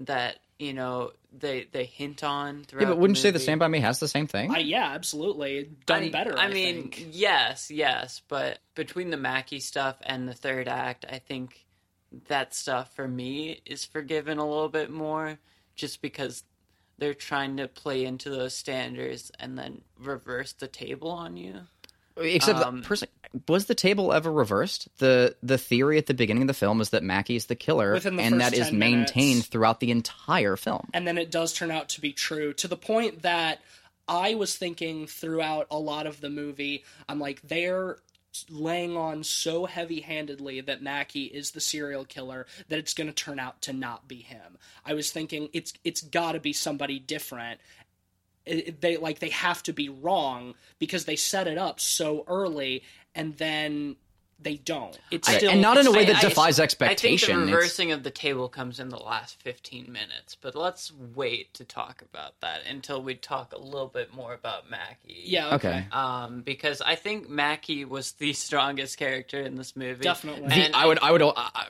that 0.00 0.36
you 0.58 0.72
know 0.72 1.12
they 1.36 1.68
they 1.72 1.84
hint 1.84 2.24
on 2.24 2.64
throughout. 2.64 2.82
Yeah, 2.82 2.88
but 2.88 2.98
wouldn't 2.98 3.16
the 3.16 3.20
you 3.20 3.22
say 3.22 3.30
the 3.30 3.34
movie. 3.34 3.44
Stand 3.44 3.60
by 3.60 3.68
Me 3.68 3.80
has 3.80 4.00
the 4.00 4.08
same 4.08 4.26
thing? 4.26 4.52
I, 4.52 4.58
yeah, 4.58 4.92
absolutely 4.92 5.70
done 5.86 6.04
I, 6.04 6.10
better. 6.10 6.38
I, 6.38 6.44
I, 6.44 6.48
mean, 6.48 6.90
think. 6.90 7.08
yes, 7.12 7.70
yes, 7.70 8.22
but 8.28 8.58
between 8.74 9.10
the 9.10 9.16
Mackey 9.16 9.60
stuff 9.60 9.96
and 10.02 10.28
the 10.28 10.34
third 10.34 10.68
act, 10.68 11.04
I 11.10 11.18
think 11.18 11.66
that 12.28 12.54
stuff 12.54 12.94
for 12.94 13.08
me 13.08 13.60
is 13.66 13.84
forgiven 13.84 14.38
a 14.38 14.48
little 14.48 14.68
bit 14.68 14.90
more, 14.90 15.38
just 15.74 16.02
because 16.02 16.44
they're 16.98 17.14
trying 17.14 17.56
to 17.56 17.66
play 17.66 18.04
into 18.04 18.30
those 18.30 18.54
standards 18.54 19.32
and 19.40 19.58
then 19.58 19.82
reverse 19.98 20.52
the 20.52 20.68
table 20.68 21.10
on 21.10 21.36
you. 21.36 21.62
Except, 22.16 22.60
Um, 22.60 22.82
person, 22.82 23.08
was 23.48 23.66
the 23.66 23.74
table 23.74 24.12
ever 24.12 24.30
reversed? 24.32 24.88
the 24.98 25.36
The 25.42 25.58
theory 25.58 25.98
at 25.98 26.06
the 26.06 26.14
beginning 26.14 26.44
of 26.44 26.46
the 26.48 26.54
film 26.54 26.80
is 26.80 26.90
that 26.90 27.02
Mackey 27.02 27.34
is 27.36 27.46
the 27.46 27.56
killer, 27.56 27.98
the 27.98 28.08
and 28.20 28.40
that 28.40 28.52
is 28.54 28.68
10 28.68 28.78
maintained 28.78 29.28
minutes. 29.30 29.48
throughout 29.48 29.80
the 29.80 29.90
entire 29.90 30.56
film. 30.56 30.88
and 30.94 31.06
then 31.06 31.18
it 31.18 31.30
does 31.30 31.52
turn 31.52 31.70
out 31.70 31.88
to 31.90 32.00
be 32.00 32.12
true 32.12 32.52
to 32.54 32.68
the 32.68 32.76
point 32.76 33.22
that 33.22 33.60
I 34.06 34.34
was 34.34 34.54
thinking 34.56 35.06
throughout 35.06 35.66
a 35.70 35.78
lot 35.78 36.06
of 36.06 36.20
the 36.20 36.28
movie, 36.30 36.84
I'm 37.08 37.18
like, 37.18 37.40
they're 37.42 37.96
laying 38.50 38.96
on 38.96 39.22
so 39.24 39.64
heavy 39.64 40.00
handedly 40.00 40.60
that 40.60 40.82
Mackey 40.82 41.24
is 41.24 41.52
the 41.52 41.60
serial 41.60 42.04
killer 42.04 42.46
that 42.68 42.78
it's 42.80 42.92
going 42.92 43.06
to 43.06 43.12
turn 43.12 43.38
out 43.38 43.62
to 43.62 43.72
not 43.72 44.06
be 44.08 44.16
him. 44.16 44.58
I 44.84 44.94
was 44.94 45.10
thinking 45.12 45.48
it's 45.52 45.72
it's 45.84 46.00
got 46.02 46.32
to 46.32 46.40
be 46.40 46.52
somebody 46.52 46.98
different. 46.98 47.60
It- 48.46 48.68
it- 48.68 48.80
they 48.80 48.96
like 48.96 49.18
they 49.20 49.30
have 49.30 49.62
to 49.64 49.72
be 49.72 49.88
wrong 49.88 50.54
because 50.78 51.04
they 51.04 51.16
set 51.16 51.46
it 51.46 51.58
up 51.58 51.80
so 51.80 52.24
early 52.26 52.82
and 53.14 53.36
then 53.38 53.96
they 54.40 54.56
don't. 54.56 54.98
It's 55.10 55.26
Right, 55.28 55.38
still 55.38 55.52
and 55.52 55.62
not 55.62 55.78
in 55.78 55.86
a 55.86 55.92
way 55.92 56.04
that 56.04 56.16
I- 56.16 56.20
defies 56.28 56.60
I 56.60 56.64
expectation. 56.64 57.30
I 57.30 57.34
think 57.36 57.46
the 57.46 57.52
It's- 57.52 57.54
reversing 57.62 57.92
of 57.92 58.02
the 58.02 58.10
table 58.10 58.48
comes 58.50 58.78
in 58.80 58.90
the 58.90 58.98
last 58.98 59.40
15 59.40 59.90
minutes, 59.90 60.36
but 60.38 60.54
let's 60.54 60.92
wait 60.92 61.54
to 61.54 61.64
talk 61.64 62.02
about 62.02 62.38
that 62.40 62.66
until 62.66 63.00
we 63.00 63.14
talk 63.14 63.52
a 63.54 63.58
little 63.58 63.86
bit 63.86 64.12
more 64.12 64.34
about 64.34 64.68
Mackey. 64.68 65.22
yeah 65.24 65.54
okay. 65.54 65.68
Okay. 65.68 65.86
Um, 65.92 66.42
because 66.42 66.82
I 66.82 66.96
think 66.96 67.28
Mackey 67.30 67.84
was 67.86 68.12
the 68.12 68.32
strongest 68.34 68.98
character 68.98 69.40
in 69.40 69.54
this 69.54 69.74
movie. 69.76 70.02
Definitely. 70.02 70.48
The- 70.48 70.54
And 70.56 70.74
I 70.76 70.84
would, 70.84 70.98
I 70.98 71.10
would, 71.12 71.22
I, 71.22 71.68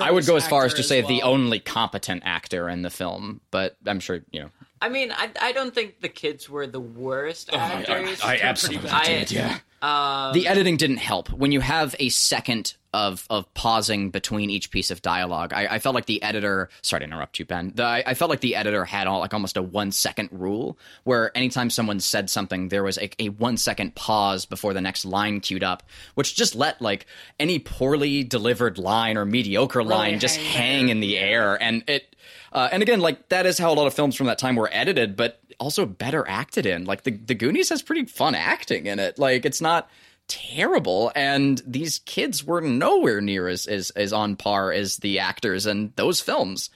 I 0.00 0.10
would 0.12 0.26
go 0.26 0.36
as 0.36 0.46
far 0.46 0.64
as 0.64 0.72
actor 0.72 0.76
to 0.76 0.80
as 0.82 0.88
say 0.88 1.00
the 1.00 1.22
only 1.22 1.58
competent 1.58 2.22
actor 2.24 2.68
in 2.68 2.82
the 2.82 2.90
film. 2.90 3.40
But 3.50 3.76
I'm 3.84 3.98
sure 4.00 4.20
you 4.30 4.42
know. 4.42 4.50
I 4.82 4.88
mean, 4.88 5.12
I, 5.12 5.30
I 5.40 5.52
don't 5.52 5.74
think 5.74 6.00
the 6.00 6.08
kids 6.08 6.50
were 6.50 6.66
the 6.66 6.80
worst 6.80 7.50
Oh, 7.52 7.56
I- 7.56 7.60
actors. 7.60 8.20
I, 8.20 8.24
I 8.24 8.28
pretty 8.36 8.42
absolutely 8.42 8.88
bad. 8.90 9.04
did. 9.28 9.32
Yeah. 9.32 9.58
um, 9.80 10.32
the 10.34 10.46
editing 10.48 10.76
didn't 10.76 10.98
help 10.98 11.30
when 11.30 11.52
you 11.52 11.60
have 11.60 11.94
a 11.98 12.08
second 12.08 12.74
of 12.94 13.26
of 13.30 13.52
pausing 13.54 14.10
between 14.10 14.50
each 14.50 14.70
piece 14.70 14.90
of 14.90 15.00
dialogue. 15.00 15.52
I, 15.54 15.66
I 15.66 15.78
felt 15.78 15.94
like 15.94 16.04
the 16.06 16.22
editor. 16.22 16.68
Sorry 16.82 17.00
to 17.00 17.04
interrupt 17.06 17.38
you, 17.38 17.46
Ben. 17.46 17.72
The, 17.74 17.84
I, 17.84 18.02
I 18.08 18.14
felt 18.14 18.28
like 18.28 18.40
the 18.40 18.54
editor 18.54 18.84
had 18.84 19.06
all, 19.06 19.20
like 19.20 19.32
almost 19.32 19.56
a 19.56 19.62
one 19.62 19.92
second 19.92 20.28
rule, 20.30 20.76
where 21.04 21.34
anytime 21.36 21.70
someone 21.70 22.00
said 22.00 22.28
something, 22.28 22.68
there 22.68 22.82
was 22.84 22.98
a, 22.98 23.08
a 23.22 23.30
one 23.30 23.56
second 23.56 23.94
pause 23.94 24.44
before 24.44 24.74
the 24.74 24.82
next 24.82 25.06
line 25.06 25.40
queued 25.40 25.64
up, 25.64 25.82
which 26.16 26.36
just 26.36 26.54
let 26.54 26.82
like 26.82 27.06
any 27.40 27.58
poorly 27.58 28.24
delivered 28.24 28.76
line 28.76 29.16
or 29.16 29.24
mediocre 29.24 29.82
line 29.82 30.18
just 30.18 30.36
hang 30.36 30.52
hang 30.80 30.88
in 30.90 31.00
the 31.00 31.16
air, 31.18 31.60
and 31.62 31.82
it. 31.88 32.14
Uh, 32.52 32.68
and 32.70 32.82
again, 32.82 33.00
like 33.00 33.28
that 33.30 33.46
is 33.46 33.58
how 33.58 33.72
a 33.72 33.74
lot 33.74 33.86
of 33.86 33.94
films 33.94 34.14
from 34.14 34.26
that 34.26 34.38
time 34.38 34.56
were 34.56 34.68
edited, 34.72 35.16
but 35.16 35.40
also 35.58 35.86
better 35.86 36.26
acted 36.28 36.66
in. 36.66 36.84
Like 36.84 37.02
the 37.02 37.12
the 37.12 37.34
Goonies 37.34 37.70
has 37.70 37.82
pretty 37.82 38.04
fun 38.04 38.34
acting 38.34 38.86
in 38.86 38.98
it. 38.98 39.18
Like 39.18 39.46
it's 39.46 39.60
not 39.60 39.88
terrible, 40.28 41.10
and 41.14 41.62
these 41.66 42.00
kids 42.00 42.44
were 42.44 42.60
nowhere 42.60 43.20
near 43.20 43.48
as 43.48 43.66
as, 43.66 43.90
as 43.90 44.12
on 44.12 44.36
par 44.36 44.70
as 44.70 44.98
the 44.98 45.18
actors 45.18 45.66
in 45.66 45.92
those 45.96 46.20
films. 46.20 46.70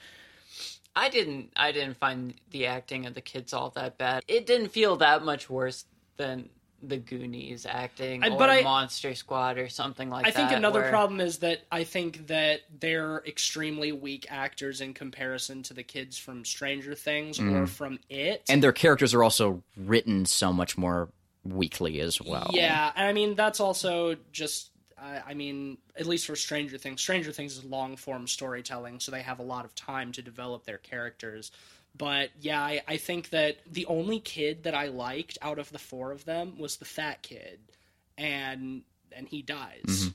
I 0.95 1.09
didn't 1.09 1.51
I 1.55 1.71
didn't 1.71 1.97
find 1.97 2.33
the 2.49 2.65
acting 2.65 3.05
of 3.05 3.13
the 3.13 3.21
kids 3.21 3.53
all 3.53 3.69
that 3.71 3.99
bad. 3.99 4.23
It 4.27 4.47
didn't 4.47 4.69
feel 4.69 4.97
that 4.97 5.23
much 5.23 5.47
worse 5.47 5.85
than 6.17 6.49
the 6.81 6.97
Goonies 6.97 7.65
acting 7.65 8.23
I- 8.23 8.29
or 8.29 8.41
I- 8.43 8.61
Monster 8.61 9.15
Squad 9.15 9.57
or 9.57 9.69
something 9.69 10.09
like 10.09 10.27
I 10.27 10.31
that. 10.31 10.37
I 10.37 10.47
think 10.47 10.57
another 10.57 10.81
where- 10.81 10.89
problem 10.89 11.19
is 11.19 11.39
that 11.39 11.61
I 11.71 11.83
think 11.83 12.27
that 12.27 12.61
they're 12.79 13.23
extremely 13.25 13.91
weak 13.91 14.27
actors 14.29 14.81
in 14.81 14.93
comparison 14.93 15.63
to 15.63 15.73
the 15.73 15.83
kids 15.83 16.17
from 16.17 16.45
Stranger 16.45 16.95
Things 16.95 17.39
or 17.39 17.43
mm-hmm. 17.43 17.65
from 17.65 17.99
It. 18.09 18.43
And 18.49 18.61
their 18.61 18.73
characters 18.73 19.13
are 19.13 19.23
also 19.23 19.63
written 19.75 20.25
so 20.25 20.53
much 20.53 20.77
more 20.77 21.09
weakly 21.43 21.99
as 22.01 22.21
well. 22.21 22.49
yeah, 22.53 22.91
and 22.95 23.07
I 23.07 23.13
mean 23.13 23.35
that's 23.35 23.59
also 23.59 24.15
just. 24.31 24.71
I 24.99 25.21
I 25.27 25.33
mean, 25.33 25.77
at 25.95 26.05
least 26.07 26.25
for 26.25 26.35
Stranger 26.35 26.77
Things, 26.77 27.01
Stranger 27.01 27.31
Things 27.31 27.57
is 27.57 27.63
long 27.63 27.95
form 27.95 28.27
storytelling, 28.27 28.99
so 28.99 29.11
they 29.11 29.21
have 29.21 29.39
a 29.39 29.43
lot 29.43 29.63
of 29.63 29.75
time 29.75 30.11
to 30.13 30.21
develop 30.21 30.65
their 30.65 30.79
characters. 30.79 31.51
But 31.97 32.29
yeah, 32.39 32.61
I, 32.61 32.81
I 32.87 32.97
think 32.97 33.29
that 33.29 33.57
the 33.69 33.85
only 33.87 34.19
kid 34.19 34.63
that 34.63 34.75
I 34.75 34.87
liked 34.87 35.37
out 35.41 35.59
of 35.59 35.71
the 35.71 35.79
four 35.79 36.11
of 36.11 36.25
them 36.25 36.57
was 36.57 36.77
the 36.77 36.85
fat 36.85 37.21
kid, 37.21 37.59
and 38.17 38.83
and 39.11 39.27
he 39.27 39.41
dies. 39.41 39.83
Mm-hmm. 39.85 40.09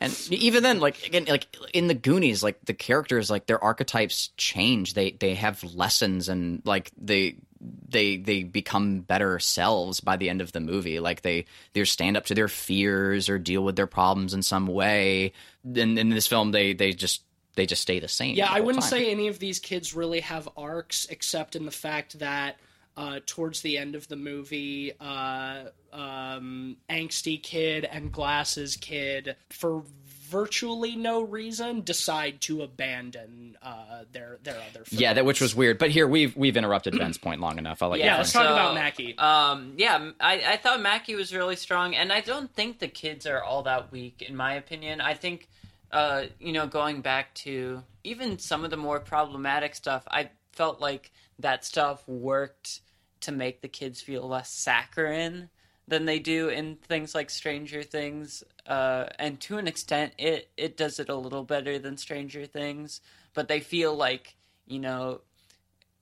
And 0.00 0.28
even 0.30 0.62
then, 0.62 0.80
like 0.80 1.06
again, 1.06 1.24
like 1.28 1.46
in 1.74 1.88
the 1.88 1.94
Goonies, 1.94 2.42
like 2.42 2.64
the 2.64 2.74
characters, 2.74 3.30
like 3.30 3.46
their 3.46 3.62
archetypes 3.62 4.30
change. 4.36 4.94
They 4.94 5.10
they 5.10 5.34
have 5.34 5.62
lessons, 5.64 6.28
and 6.28 6.62
like 6.64 6.92
they 6.96 7.36
they 7.60 8.16
they 8.16 8.44
become 8.44 9.00
better 9.00 9.38
selves 9.40 10.00
by 10.00 10.16
the 10.16 10.30
end 10.30 10.40
of 10.40 10.52
the 10.52 10.60
movie. 10.60 11.00
Like 11.00 11.22
they 11.22 11.46
they 11.72 11.84
stand 11.84 12.16
up 12.16 12.26
to 12.26 12.34
their 12.34 12.48
fears 12.48 13.28
or 13.28 13.38
deal 13.38 13.64
with 13.64 13.74
their 13.74 13.88
problems 13.88 14.34
in 14.34 14.42
some 14.42 14.66
way. 14.66 15.32
And 15.64 15.98
in 15.98 16.10
this 16.10 16.28
film, 16.28 16.52
they 16.52 16.74
they 16.74 16.92
just 16.92 17.22
they 17.58 17.66
just 17.66 17.82
stay 17.82 17.98
the 18.00 18.08
same. 18.08 18.34
Yeah, 18.34 18.46
the 18.46 18.52
I 18.54 18.60
wouldn't 18.60 18.82
time. 18.84 18.90
say 18.90 19.10
any 19.10 19.28
of 19.28 19.38
these 19.38 19.58
kids 19.58 19.94
really 19.94 20.20
have 20.20 20.48
arcs, 20.56 21.06
except 21.10 21.54
in 21.56 21.66
the 21.66 21.70
fact 21.70 22.18
that 22.20 22.56
uh, 22.96 23.20
towards 23.26 23.60
the 23.60 23.76
end 23.78 23.94
of 23.94 24.08
the 24.08 24.16
movie, 24.16 24.92
uh, 24.98 25.64
um, 25.92 26.76
angsty 26.90 27.40
kid 27.42 27.84
and 27.84 28.10
glasses 28.10 28.76
kid, 28.76 29.36
for 29.50 29.82
virtually 30.30 30.94
no 30.96 31.22
reason, 31.22 31.80
decide 31.82 32.38
to 32.42 32.62
abandon 32.62 33.56
uh, 33.62 34.02
their 34.12 34.38
their 34.42 34.56
other. 34.56 34.84
Films. 34.84 34.92
Yeah, 35.00 35.14
that 35.14 35.24
which 35.24 35.40
was 35.40 35.54
weird. 35.54 35.78
But 35.78 35.90
here 35.90 36.06
we've 36.06 36.36
we've 36.36 36.56
interrupted 36.56 36.98
Ben's 36.98 37.18
point 37.26 37.40
long 37.40 37.58
enough. 37.58 37.82
I'll 37.82 37.90
let 37.90 38.00
Yeah, 38.00 38.12
you 38.12 38.18
let's 38.18 38.32
finish. 38.32 38.46
talk 38.48 38.54
about 38.56 38.74
Mackey. 38.74 39.16
Um, 39.18 39.74
yeah, 39.76 40.10
I, 40.20 40.42
I 40.52 40.56
thought 40.56 40.80
Mackey 40.80 41.14
was 41.14 41.34
really 41.34 41.56
strong, 41.56 41.94
and 41.94 42.12
I 42.12 42.20
don't 42.20 42.52
think 42.52 42.78
the 42.78 42.88
kids 42.88 43.26
are 43.26 43.42
all 43.42 43.62
that 43.62 43.90
weak, 43.92 44.22
in 44.22 44.36
my 44.36 44.54
opinion. 44.54 45.00
I 45.00 45.14
think, 45.14 45.48
uh, 45.90 46.24
you 46.38 46.52
know, 46.52 46.66
going 46.66 47.00
back 47.00 47.34
to 47.34 47.82
even 48.04 48.38
some 48.38 48.64
of 48.64 48.70
the 48.70 48.76
more 48.76 49.00
problematic 49.00 49.74
stuff, 49.74 50.04
I 50.10 50.30
felt 50.52 50.80
like 50.80 51.12
that 51.38 51.64
stuff 51.64 52.06
worked 52.06 52.80
to 53.20 53.32
make 53.32 53.60
the 53.60 53.68
kids 53.68 54.00
feel 54.00 54.26
less 54.26 54.50
saccharine 54.50 55.48
than 55.86 56.04
they 56.04 56.18
do 56.18 56.48
in 56.48 56.76
things 56.76 57.14
like 57.14 57.30
Stranger 57.30 57.82
Things. 57.82 58.44
Uh, 58.66 59.06
and 59.18 59.40
to 59.40 59.56
an 59.58 59.66
extent, 59.66 60.12
it 60.18 60.50
it 60.56 60.76
does 60.76 61.00
it 61.00 61.08
a 61.08 61.14
little 61.14 61.44
better 61.44 61.78
than 61.78 61.96
Stranger 61.96 62.44
Things, 62.46 63.00
but 63.34 63.48
they 63.48 63.60
feel 63.60 63.94
like 63.94 64.36
you 64.66 64.78
know 64.78 65.22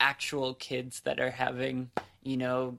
actual 0.01 0.55
kids 0.55 1.01
that 1.01 1.20
are 1.20 1.30
having 1.30 1.91
you 2.22 2.37
know 2.37 2.78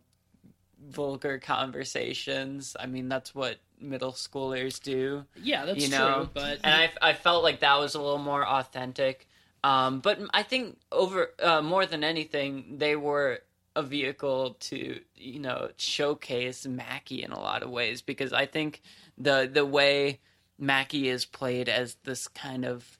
vulgar 0.86 1.40
conversations. 1.40 2.76
I 2.80 2.86
mean, 2.86 3.10
that's 3.10 3.34
what 3.34 3.58
middle 3.80 4.12
schoolers 4.12 4.82
do. 4.82 5.26
Yeah, 5.42 5.66
that's 5.66 5.80
you 5.80 5.90
know, 5.90 6.16
true. 6.16 6.30
But 6.34 6.60
and 6.64 6.74
I 6.74 6.92
I 7.02 7.14
felt 7.14 7.44
like 7.44 7.62
that 7.62 7.80
was 7.80 7.96
a 7.96 8.02
little 8.02 8.18
more 8.18 8.46
authentic. 8.46 9.28
Um, 9.64 10.00
but 10.00 10.20
I 10.34 10.44
think 10.44 10.78
over 10.92 11.32
uh, 11.42 11.62
more 11.62 11.86
than 11.86 12.04
anything, 12.04 12.78
they 12.78 12.96
were 12.96 13.40
a 13.76 13.84
vehicle 13.84 14.56
to 14.60 15.00
you 15.16 15.40
know 15.40 15.70
showcase 15.78 16.66
Mackey 16.66 17.24
in 17.24 17.32
a 17.32 17.40
lot 17.40 17.64
of 17.64 17.70
ways 17.70 18.02
because 18.02 18.34
I 18.34 18.46
think 18.46 18.82
the 19.18 19.50
the 19.52 19.66
way 19.66 20.20
Mackey 20.58 21.10
is 21.10 21.26
played 21.26 21.70
as 21.70 21.96
this 22.04 22.28
kind 22.28 22.66
of 22.66 23.00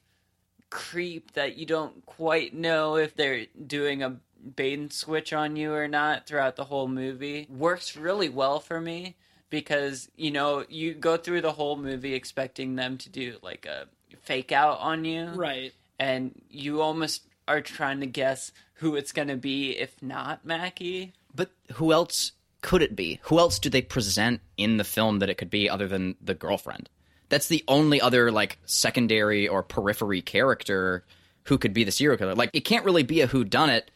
creep 0.70 1.32
that 1.32 1.56
you 1.56 1.66
don't 1.66 2.04
quite 2.06 2.54
know 2.54 2.96
if 2.96 3.14
they're 3.14 3.46
doing 3.66 4.02
a 4.02 4.16
bait 4.56 4.78
and 4.78 4.92
switch 4.92 5.32
on 5.32 5.56
you 5.56 5.72
or 5.72 5.88
not 5.88 6.26
throughout 6.26 6.56
the 6.56 6.64
whole 6.64 6.88
movie 6.88 7.46
works 7.50 7.96
really 7.96 8.28
well 8.28 8.60
for 8.60 8.80
me 8.80 9.16
because 9.50 10.08
you 10.16 10.30
know 10.30 10.64
you 10.68 10.94
go 10.94 11.16
through 11.16 11.40
the 11.40 11.52
whole 11.52 11.76
movie 11.76 12.14
expecting 12.14 12.76
them 12.76 12.96
to 12.96 13.08
do 13.08 13.36
like 13.42 13.66
a 13.66 13.86
fake 14.22 14.52
out 14.52 14.78
on 14.78 15.04
you 15.04 15.26
right. 15.30 15.72
and 15.98 16.40
you 16.50 16.80
almost 16.80 17.24
are 17.48 17.60
trying 17.60 18.00
to 18.00 18.06
guess 18.06 18.52
who 18.74 18.94
it's 18.94 19.12
going 19.12 19.28
to 19.28 19.36
be 19.36 19.72
if 19.72 20.00
not 20.02 20.44
Mackey. 20.44 21.12
But 21.34 21.50
who 21.74 21.92
else 21.92 22.32
could 22.60 22.82
it 22.82 22.94
be? 22.94 23.20
Who 23.24 23.38
else 23.38 23.58
do 23.58 23.70
they 23.70 23.82
present 23.82 24.40
in 24.56 24.76
the 24.76 24.84
film 24.84 25.18
that 25.20 25.30
it 25.30 25.36
could 25.36 25.50
be 25.50 25.68
other 25.68 25.88
than 25.88 26.16
the 26.20 26.34
girlfriend? 26.34 26.88
That's 27.28 27.48
the 27.48 27.64
only 27.68 28.00
other 28.00 28.30
like 28.30 28.58
secondary 28.64 29.48
or 29.48 29.62
periphery 29.62 30.22
character 30.22 31.04
who 31.44 31.58
could 31.58 31.74
be 31.74 31.84
the 31.84 31.92
serial 31.92 32.18
killer. 32.18 32.34
Like 32.34 32.50
it 32.52 32.60
can't 32.60 32.84
really 32.84 33.02
be 33.02 33.20
a 33.20 33.26
who 33.26 33.44
done 33.44 33.70
it 33.70 33.90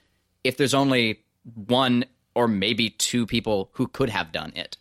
if 0.44 0.56
there's 0.56 0.74
only 0.74 1.20
one 1.54 2.04
or 2.34 2.48
maybe 2.48 2.90
two 2.90 3.26
people 3.26 3.70
who 3.74 3.86
could 3.86 4.10
have 4.10 4.32
done 4.32 4.52
it. 4.56 4.76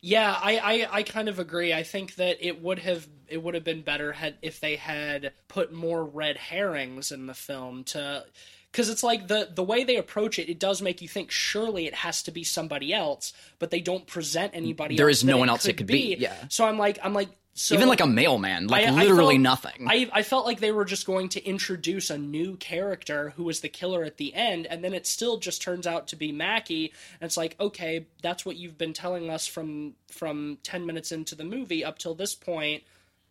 Yeah, 0.00 0.36
I, 0.38 0.58
I, 0.58 0.88
I 0.98 1.02
kind 1.02 1.28
of 1.28 1.38
agree. 1.38 1.72
I 1.72 1.82
think 1.82 2.16
that 2.16 2.36
it 2.46 2.62
would 2.62 2.78
have 2.80 3.08
it 3.26 3.42
would 3.42 3.54
have 3.54 3.64
been 3.64 3.80
better 3.80 4.12
had 4.12 4.34
if 4.42 4.60
they 4.60 4.76
had 4.76 5.32
put 5.48 5.72
more 5.72 6.04
red 6.04 6.36
herrings 6.36 7.10
in 7.10 7.26
the 7.26 7.32
film 7.32 7.84
to 7.84 8.24
because 8.70 8.90
it's 8.90 9.02
like 9.02 9.28
the 9.28 9.48
the 9.54 9.62
way 9.62 9.82
they 9.82 9.96
approach 9.96 10.38
it, 10.38 10.50
it 10.50 10.58
does 10.58 10.82
make 10.82 11.00
you 11.00 11.08
think 11.08 11.30
surely 11.30 11.86
it 11.86 11.94
has 11.94 12.22
to 12.24 12.32
be 12.32 12.44
somebody 12.44 12.92
else, 12.92 13.32
but 13.58 13.70
they 13.70 13.80
don't 13.80 14.06
present 14.06 14.52
anybody. 14.54 14.96
There 14.96 15.08
else 15.08 15.18
is 15.18 15.24
no 15.24 15.38
one 15.38 15.48
else 15.48 15.64
it 15.64 15.78
could 15.78 15.86
be, 15.86 16.16
yeah. 16.18 16.34
So 16.48 16.66
I'm 16.66 16.76
like 16.76 16.98
I'm 17.02 17.14
like 17.14 17.30
so 17.56 17.74
Even 17.76 17.88
like 17.88 18.00
a 18.00 18.06
mailman, 18.06 18.66
like 18.66 18.84
I- 18.84 18.88
I 18.88 18.90
literally 18.90 19.36
felt- 19.36 19.42
nothing. 19.42 19.86
I, 19.88 20.10
I 20.12 20.22
felt 20.22 20.44
like 20.44 20.58
they 20.60 20.72
were 20.72 20.84
just 20.84 21.06
going 21.06 21.28
to 21.30 21.44
introduce 21.44 22.10
a 22.10 22.18
new 22.18 22.56
character 22.56 23.30
who 23.36 23.44
was 23.44 23.60
the 23.60 23.68
killer 23.68 24.02
at 24.02 24.16
the 24.16 24.34
end, 24.34 24.66
and 24.66 24.82
then 24.82 24.92
it 24.92 25.06
still 25.06 25.36
just 25.38 25.62
turns 25.62 25.86
out 25.86 26.08
to 26.08 26.16
be 26.16 26.32
Mackey. 26.32 26.92
And 27.20 27.26
it's 27.28 27.36
like, 27.36 27.54
okay, 27.60 28.06
that's 28.22 28.44
what 28.44 28.56
you've 28.56 28.76
been 28.76 28.92
telling 28.92 29.30
us 29.30 29.46
from 29.46 29.94
from 30.10 30.58
ten 30.62 30.84
minutes 30.84 31.12
into 31.12 31.34
the 31.36 31.44
movie 31.44 31.84
up 31.84 31.98
till 31.98 32.14
this 32.14 32.34
point. 32.34 32.82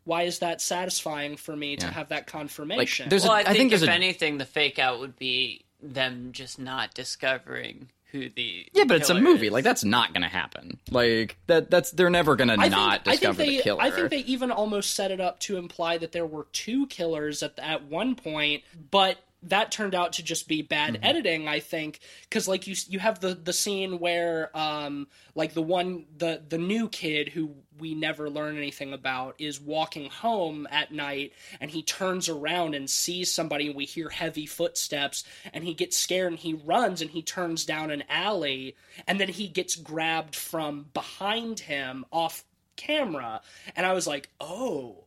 Why 0.06 0.24
is 0.24 0.40
that 0.40 0.62
satisfying 0.62 1.38
for 1.38 1.56
me 1.56 1.76
to 1.78 1.88
have 1.88 2.10
that 2.10 2.28
confirmation? 2.28 3.08
there's 3.10 3.24
a- 3.26 3.28
Well, 3.28 3.38
I 3.38 3.40
I 3.42 3.44
think, 3.54 3.72
think 3.72 3.74
if 3.84 3.88
a- 3.88 3.92
anything, 3.92 4.38
the 4.38 4.46
fake 4.46 4.80
out 4.80 5.00
would 5.00 5.18
be 5.18 5.64
them 5.82 6.30
just 6.32 6.58
not 6.60 6.94
discovering 6.94 7.90
who 8.14 8.30
the 8.30 8.68
yeah, 8.72 8.86
but 8.86 8.98
it's 8.98 9.10
a 9.10 9.16
movie. 9.20 9.48
is. 9.48 9.54
Like 9.54 9.64
that's 9.66 9.84
not 9.84 10.14
gonna 10.14 10.30
happen. 10.30 10.80
Like 10.90 11.36
that 11.48 11.70
that's 11.70 11.92
they're 11.92 12.10
never 12.10 12.36
gonna 12.38 12.56
I 12.58 12.70
not 12.70 13.04
think, 13.04 13.20
discover 13.20 13.34
I 13.34 13.36
think 13.36 13.50
they, 13.50 13.58
the 13.58 13.64
killer. 13.64 13.82
I 13.82 13.92
think 13.92 14.10
they 14.12 14.20
even 14.20 14.52
almost 14.52 14.94
set 14.94 15.12
it 15.12 15.20
up 15.20 15.40
to 15.42 15.58
imply 15.58 15.98
that 15.98 16.12
there 16.14 16.26
were 16.26 16.48
two 16.54 16.88
killers 16.88 17.44
at 17.44 17.58
at 17.58 17.86
one 17.86 18.16
point, 18.16 18.64
but 18.92 19.18
that 19.50 19.72
turned 19.72 19.96
out 19.96 20.14
to 20.14 20.24
just 20.24 20.48
be 20.48 20.62
bad 20.62 20.94
Mm-hmm. 20.94 21.04
editing. 21.06 21.48
I 21.48 21.60
think 21.60 22.00
because 22.24 22.48
like 22.48 22.68
you 22.68 22.76
you 22.88 23.00
have 23.00 23.20
the 23.20 23.36
the 23.36 23.54
scene 23.54 24.00
where 24.00 24.56
um 24.58 25.08
like 25.36 25.54
the 25.54 25.62
one 25.62 26.06
the 26.18 26.42
the 26.48 26.58
new 26.58 26.90
kid 26.90 27.30
who 27.30 27.56
we 27.80 27.96
never 27.96 28.30
learn 28.30 28.58
anything 28.58 28.94
about 28.94 29.36
is 29.40 29.60
walking 29.60 30.10
home 30.10 30.68
at 30.70 30.92
night 30.92 31.34
and 31.60 31.72
he 31.72 31.82
turns 31.82 32.30
around 32.30 32.76
and 32.76 32.90
sees 32.90 33.32
somebody 33.32 33.68
and 33.68 33.76
we 33.76 33.86
hear 33.86 34.10
heavy 34.10 34.46
footsteps 34.46 35.24
and 35.54 35.64
he 35.64 35.74
gets 35.74 35.98
scared 35.98 36.32
and 36.32 36.40
he 36.40 36.54
runs 36.54 37.02
and 37.02 37.10
he 37.12 37.22
turns 37.24 37.66
down 37.66 37.90
an 37.90 38.04
alley 38.10 38.76
and 39.08 39.20
then 39.20 39.28
he 39.30 39.48
gets 39.48 39.76
grabbed 39.76 40.36
from 40.36 40.86
behind 40.94 41.62
him 41.62 42.06
off 42.12 42.44
camera 42.76 43.42
and 43.76 43.86
I 43.86 43.94
was 43.94 44.06
like, 44.08 44.30
"Oh, 44.40 45.03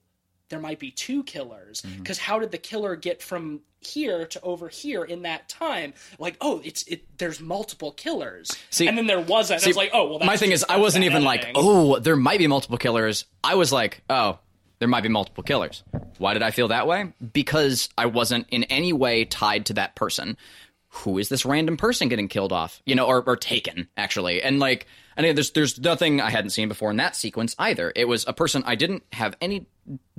there 0.49 0.61
might 0.61 0.79
be 0.79 0.91
two 0.91 1.23
killers 1.25 1.83
Mm-hmm. 1.83 1.99
because 2.03 2.19
how 2.19 2.39
did 2.39 2.51
the 2.53 2.59
killer 2.59 2.97
get 2.97 3.23
from 3.23 3.61
here 3.81 4.27
to 4.27 4.41
over 4.43 4.69
here 4.69 5.05
in 5.05 5.23
that 5.23 5.49
time 5.49 5.93
like 6.19 6.37
oh 6.41 6.61
it's 6.65 6.83
it 6.85 7.05
there's 7.19 7.41
multiple 7.41 7.93
killers 7.93 8.51
See- 8.71 8.89
and 8.89 8.97
then 8.99 9.07
there 9.07 9.21
wasn't 9.21 9.61
See, 9.61 9.69
was 9.71 9.77
like 9.77 9.91
oh 9.93 10.09
well 10.09 10.19
that's 10.19 10.27
my 10.27 10.37
thing 10.37 10.53
is, 10.53 10.65
I 10.69 10.79
wasn't 10.79 11.05
even 11.05 11.23
like, 11.25 11.49
oh, 11.55 11.99
there 12.01 12.17
might 12.17 12.39
be 12.39 12.47
multiple 12.47 12.79
killers. 12.79 13.27
I 13.45 13.55
was 13.55 13.73
like, 13.73 14.03
oh, 14.11 14.39
there 14.79 14.89
might 14.89 15.03
be 15.03 15.09
multiple 15.09 15.43
killers. 15.45 15.83
Why 16.19 16.33
did 16.35 16.43
I 16.43 16.51
feel 16.51 16.69
that 16.69 16.87
way? 16.87 17.13
Because 17.33 17.89
I 17.97 18.07
wasn't 18.07 18.47
in 18.51 18.65
any 18.65 18.93
way 18.93 19.25
tied 19.25 19.67
to 19.67 19.75
that 19.75 19.95
person. 19.95 20.37
Who 20.89 21.19
is 21.19 21.29
this 21.29 21.45
random 21.45 21.77
person 21.77 22.09
getting 22.09 22.29
killed 22.29 22.53
off? 22.53 22.81
You 22.87 22.95
know, 22.95 23.07
or, 23.07 23.23
or 23.23 23.37
taken 23.37 23.89
actually? 23.97 24.43
And 24.43 24.59
like, 24.59 24.87
I 25.17 25.23
mean, 25.23 25.35
there's 25.35 25.51
there's 25.53 25.79
nothing 25.79 26.21
I 26.21 26.31
hadn't 26.31 26.51
seen 26.51 26.69
before 26.69 26.91
in 26.91 26.97
that 26.97 27.15
sequence 27.17 27.55
either. 27.59 27.93
It 27.95 28.07
was 28.09 28.27
a 28.27 28.33
person 28.33 28.63
I 28.67 28.75
didn't 28.75 29.05
have 29.13 29.37
any 29.41 29.67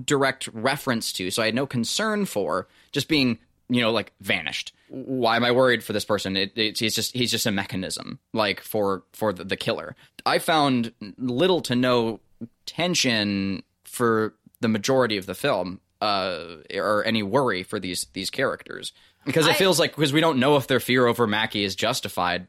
direct 0.03 0.47
reference 0.53 1.11
to, 1.13 1.31
so 1.31 1.41
I 1.41 1.45
had 1.45 1.55
no 1.55 1.65
concern 1.67 2.25
for 2.25 2.67
just 2.91 3.07
being 3.07 3.39
you 3.69 3.81
know 3.81 3.91
like 3.91 4.13
vanished. 4.21 4.73
Why 4.89 5.35
am 5.35 5.43
i 5.43 5.51
worried 5.51 5.83
for 5.83 5.91
this 5.93 6.05
person? 6.05 6.37
It, 6.37 6.53
it's 6.55 6.79
he's 6.79 6.95
just 6.95 7.13
he's 7.15 7.31
just 7.31 7.45
a 7.45 7.51
mechanism 7.51 8.19
like 8.33 8.61
for 8.61 9.03
for 9.13 9.33
the, 9.33 9.43
the 9.43 9.57
killer. 9.57 9.95
I 10.25 10.39
found 10.39 10.93
little 11.17 11.61
to 11.61 11.75
no 11.75 12.19
tension 12.65 13.63
for 13.83 14.33
the 14.61 14.67
majority 14.67 15.17
of 15.17 15.25
the 15.25 15.35
film 15.35 15.79
uh 16.01 16.57
or 16.75 17.03
any 17.05 17.23
worry 17.23 17.63
for 17.63 17.79
these 17.79 18.05
these 18.13 18.29
characters. 18.29 18.93
Because 19.25 19.47
it 19.47 19.51
I- 19.51 19.57
feels 19.57 19.79
like 19.79 19.95
because 19.95 20.13
we 20.13 20.21
don't 20.21 20.39
know 20.39 20.55
if 20.55 20.67
their 20.67 20.79
fear 20.79 21.05
over 21.07 21.27
Mackey 21.27 21.63
is 21.63 21.75
justified 21.75 22.47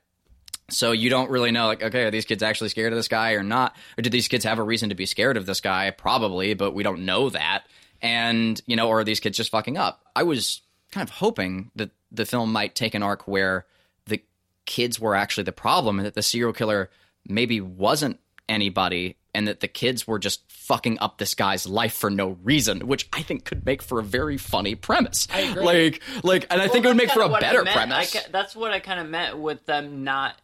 so 0.70 0.92
you 0.92 1.10
don't 1.10 1.30
really 1.30 1.50
know, 1.50 1.66
like, 1.66 1.82
okay, 1.82 2.04
are 2.04 2.10
these 2.10 2.24
kids 2.24 2.42
actually 2.42 2.68
scared 2.68 2.92
of 2.92 2.96
this 2.98 3.08
guy 3.08 3.32
or 3.32 3.42
not? 3.42 3.76
Or 3.96 4.02
did 4.02 4.12
these 4.12 4.28
kids 4.28 4.44
have 4.44 4.58
a 4.58 4.62
reason 4.62 4.90
to 4.90 4.94
be 4.94 5.06
scared 5.06 5.36
of 5.36 5.46
this 5.46 5.60
guy? 5.60 5.90
Probably, 5.90 6.54
but 6.54 6.74
we 6.74 6.82
don't 6.82 7.04
know 7.04 7.30
that. 7.30 7.64
And, 8.02 8.60
you 8.66 8.76
know, 8.76 8.88
or 8.88 9.00
are 9.00 9.04
these 9.04 9.20
kids 9.20 9.36
just 9.36 9.50
fucking 9.50 9.76
up? 9.76 10.04
I 10.14 10.22
was 10.22 10.62
kind 10.92 11.08
of 11.08 11.14
hoping 11.14 11.70
that 11.76 11.90
the 12.12 12.26
film 12.26 12.52
might 12.52 12.74
take 12.74 12.94
an 12.94 13.02
arc 13.02 13.26
where 13.26 13.66
the 14.06 14.22
kids 14.66 15.00
were 15.00 15.14
actually 15.14 15.44
the 15.44 15.52
problem 15.52 15.98
and 15.98 16.06
that 16.06 16.14
the 16.14 16.22
serial 16.22 16.52
killer 16.52 16.90
maybe 17.26 17.60
wasn't 17.60 18.20
anybody 18.48 19.16
and 19.34 19.46
that 19.46 19.60
the 19.60 19.68
kids 19.68 20.06
were 20.06 20.18
just 20.18 20.50
fucking 20.50 20.98
up 21.00 21.18
this 21.18 21.34
guy's 21.34 21.66
life 21.66 21.92
for 21.94 22.10
no 22.10 22.38
reason, 22.42 22.86
which 22.86 23.08
I 23.12 23.22
think 23.22 23.44
could 23.44 23.64
make 23.64 23.82
for 23.82 23.98
a 24.00 24.02
very 24.02 24.36
funny 24.36 24.74
premise. 24.74 25.28
Like, 25.54 26.02
like, 26.24 26.46
and 26.50 26.60
I 26.60 26.68
think 26.68 26.84
it 26.84 26.88
would 26.88 26.96
make 26.96 27.10
for 27.10 27.22
a 27.22 27.28
better 27.28 27.62
premise. 27.64 28.12
ca- 28.12 28.28
that's 28.32 28.56
what 28.56 28.70
I 28.72 28.80
kind 28.80 29.00
of 29.00 29.08
meant 29.08 29.38
with 29.38 29.64
them 29.66 30.02
not 30.02 30.34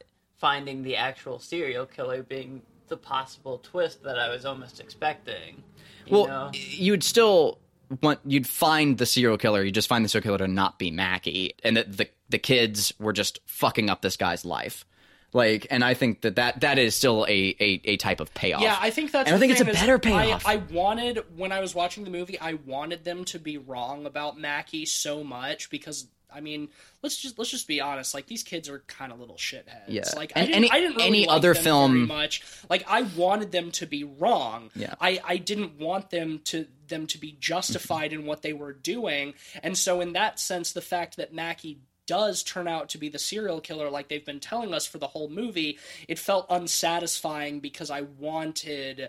finding 0.45 0.83
the 0.83 0.95
actual 0.95 1.39
serial 1.39 1.87
killer 1.87 2.23
being 2.23 2.61
the 2.89 2.99
possible 2.99 3.57
twist 3.63 4.03
that 4.03 4.19
I 4.19 4.29
was 4.29 4.45
almost 4.45 4.79
expecting. 4.79 5.63
You 6.05 6.13
well, 6.13 6.27
know? 6.27 6.51
you'd 6.53 7.03
still 7.03 7.61
want 8.03 8.21
you'd 8.27 8.47
find 8.47 8.99
the 8.99 9.07
serial 9.07 9.39
killer. 9.39 9.65
You 9.65 9.71
just 9.71 9.89
find 9.89 10.05
the 10.05 10.09
serial 10.11 10.25
killer 10.25 10.47
to 10.47 10.49
not 10.49 10.79
be 10.79 10.91
Mackey, 10.91 11.55
and 11.65 11.79
that 11.79 11.97
the 11.97 12.11
the 12.29 12.37
kids 12.37 12.93
were 12.99 13.15
just 13.15 13.41
fucking 13.47 13.89
up 13.89 14.03
this 14.03 14.19
guy's 14.19 14.45
life. 14.45 14.85
Like, 15.33 15.67
and 15.71 15.83
I 15.83 15.95
think 15.95 16.21
that 16.21 16.37
that, 16.37 16.61
that 16.61 16.79
is 16.79 16.95
still 16.95 17.25
a, 17.25 17.57
a, 17.59 17.81
a 17.85 17.97
type 17.97 18.21
of 18.21 18.33
payoff. 18.35 18.61
Yeah, 18.61 18.77
I 18.79 18.91
think 18.91 19.13
that's. 19.13 19.27
And 19.27 19.35
I 19.35 19.39
the 19.39 19.41
think 19.41 19.53
it's 19.53 19.63
a 19.63 19.81
better 19.81 19.99
payoff. 19.99 20.47
I, 20.47 20.53
I 20.53 20.57
wanted 20.57 21.25
when 21.37 21.53
I 21.53 21.61
was 21.61 21.75
watching 21.75 22.05
the 22.05 22.11
movie, 22.11 22.39
I 22.39 22.55
wanted 22.67 23.03
them 23.05 23.25
to 23.27 23.39
be 23.39 23.57
wrong 23.57 24.05
about 24.05 24.39
Mackey 24.39 24.85
so 24.85 25.25
much 25.25 25.71
because 25.71 26.07
I 26.35 26.41
mean, 26.41 26.69
let's 27.03 27.17
just 27.17 27.39
let's 27.39 27.51
just 27.51 27.69
be 27.69 27.81
honest. 27.81 28.15
Like 28.15 28.27
these 28.27 28.43
kids 28.43 28.69
are 28.69 28.81
kind 28.81 29.13
of 29.13 29.21
little 29.21 29.37
shitheads. 29.37 29.85
Yeah. 29.89 30.03
Like 30.17 30.33
I 30.37 30.41
didn't, 30.41 30.55
any- 30.57 30.71
I 30.71 30.81
didn't 30.81 30.97
really 30.97 31.09
any 31.09 31.27
like 31.27 31.37
other 31.37 31.55
them 31.55 31.63
film- 31.63 32.07
much. 32.09 32.43
Like 32.69 32.85
I 32.89 33.03
wanted 33.03 33.53
them 33.53 33.71
to 33.73 33.87
be 33.87 34.05
wrong. 34.05 34.71
Yeah. 34.75 34.95
I 35.01 35.21
I 35.25 35.37
didn't 35.37 35.79
want 35.79 36.11
them 36.11 36.41
to 36.47 36.67
them 36.89 37.07
to 37.09 37.19
be 37.19 37.37
justified 37.41 38.13
in 38.13 38.27
what 38.27 38.43
they 38.43 38.53
were 38.53 38.73
doing. 38.73 39.35
And 39.63 39.77
so 39.79 40.01
in 40.01 40.13
that 40.15 40.39
sense, 40.39 40.73
the 40.73 40.83
fact 40.83 41.17
that 41.17 41.33
Mackey 41.33 41.79
does 42.07 42.43
turn 42.43 42.69
out 42.69 42.91
to 42.91 42.99
be 42.99 43.09
the 43.09 43.19
serial 43.19 43.61
killer 43.63 43.89
like 43.89 44.09
they've 44.09 44.27
been 44.27 44.41
telling 44.41 44.75
us 44.75 44.87
for 44.87 44.99
the 44.99 45.07
whole 45.07 45.31
movie, 45.31 45.79
it 46.07 46.19
felt 46.19 46.47
unsatisfying 46.51 47.61
because 47.61 47.91
I 47.91 48.03
wanted 48.03 49.09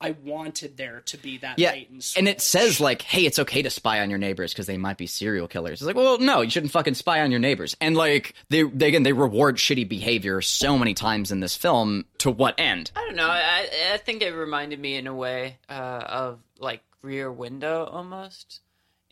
I 0.00 0.10
wanted 0.10 0.76
there 0.76 1.00
to 1.06 1.16
be 1.16 1.38
that 1.38 1.58
yeah, 1.58 1.72
bait 1.72 1.88
and 1.90 2.12
and 2.18 2.28
it 2.28 2.42
says 2.42 2.80
like, 2.80 3.00
"Hey, 3.02 3.24
it's 3.24 3.38
okay 3.38 3.62
to 3.62 3.70
spy 3.70 4.00
on 4.00 4.10
your 4.10 4.18
neighbors 4.18 4.52
because 4.52 4.66
they 4.66 4.76
might 4.76 4.98
be 4.98 5.06
serial 5.06 5.48
killers." 5.48 5.80
It's 5.80 5.86
like, 5.86 5.96
well, 5.96 6.18
no, 6.18 6.42
you 6.42 6.50
shouldn't 6.50 6.72
fucking 6.72 6.94
spy 6.94 7.22
on 7.22 7.30
your 7.30 7.40
neighbors. 7.40 7.74
And 7.80 7.96
like, 7.96 8.34
they, 8.50 8.62
they 8.62 8.88
again, 8.88 9.04
they 9.04 9.14
reward 9.14 9.56
shitty 9.56 9.88
behavior 9.88 10.42
so 10.42 10.76
many 10.76 10.92
times 10.92 11.32
in 11.32 11.40
this 11.40 11.56
film. 11.56 12.04
To 12.18 12.30
what 12.30 12.54
end? 12.58 12.90
I 12.94 13.06
don't 13.06 13.16
know. 13.16 13.28
I, 13.28 13.66
I 13.94 13.96
think 13.96 14.22
it 14.22 14.32
reminded 14.32 14.80
me 14.80 14.96
in 14.96 15.06
a 15.06 15.14
way 15.14 15.58
uh, 15.68 16.02
of 16.06 16.40
like 16.58 16.82
Rear 17.00 17.32
Window 17.32 17.84
almost, 17.84 18.60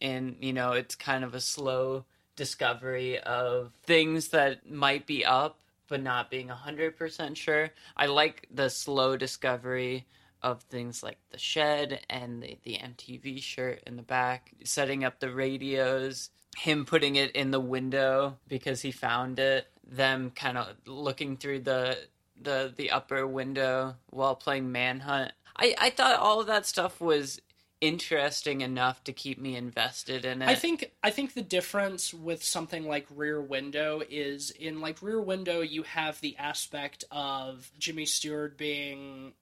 and 0.03 0.37
you 0.41 0.53
know, 0.53 0.73
it's 0.73 0.95
kind 0.95 1.25
of 1.25 1.35
a 1.35 1.41
slow 1.41 2.05
discovery 2.37 3.19
of 3.21 3.73
things 3.85 4.29
that 4.29 4.71
might 4.71 5.07
be 5.07 5.25
up 5.25 5.59
but 5.89 6.03
not 6.03 6.31
being 6.31 6.49
100% 6.49 7.37
sure. 7.37 7.71
I 7.97 8.07
like 8.07 8.49
the 8.53 8.71
slow 8.71 9.17
discovery 9.17 10.07
of 10.45 10.61
things 10.65 11.03
like 11.03 11.17
the 11.31 11.39
shed 11.39 12.01
and 12.11 12.43
the, 12.43 12.59
the 12.65 12.77
MTV 12.77 13.43
shirt 13.43 13.83
in 13.87 13.97
the 13.97 14.03
back, 14.03 14.53
setting 14.63 15.03
up 15.03 15.19
the 15.19 15.33
radios, 15.33 16.29
him 16.59 16.85
putting 16.85 17.17
it 17.17 17.33
in 17.33 17.51
the 17.51 17.59
window 17.61 18.37
because 18.47 18.83
he 18.83 18.93
found 18.93 19.39
it, 19.39 19.67
them 19.83 20.31
kind 20.31 20.59
of 20.59 20.67
looking 20.87 21.39
through 21.39 21.61
the 21.61 21.99
the 22.41 22.73
the 22.77 22.91
upper 22.91 23.27
window 23.27 23.97
while 24.11 24.37
playing 24.37 24.71
manhunt. 24.71 25.33
I, 25.57 25.75
I 25.81 25.91
thought 25.91 26.19
all 26.19 26.41
of 26.41 26.47
that 26.49 26.67
stuff 26.67 27.01
was 27.01 27.41
interesting 27.81 28.61
enough 28.61 29.03
to 29.05 29.13
keep 29.13 29.41
me 29.41 29.57
invested 29.57 30.25
in 30.25 30.43
it. 30.43 30.49
I 30.49 30.57
think 30.57 30.93
I 31.03 31.11
think 31.11 31.33
the 31.33 31.43
difference 31.43 32.13
with 32.13 32.45
something 32.45 32.87
like 32.87 33.07
Rear 33.15 33.41
Window 33.41 34.03
is 34.11 34.51
in 34.51 34.83
like 34.83 35.03
Rear 35.03 35.21
Window 35.21 35.63
you 35.63 35.85
have 35.85 36.21
the 36.21 36.37
aspect 36.37 37.05
of 37.11 37.71
Jimmy 37.79 38.05
Stewart 38.05 38.59
being 38.59 39.33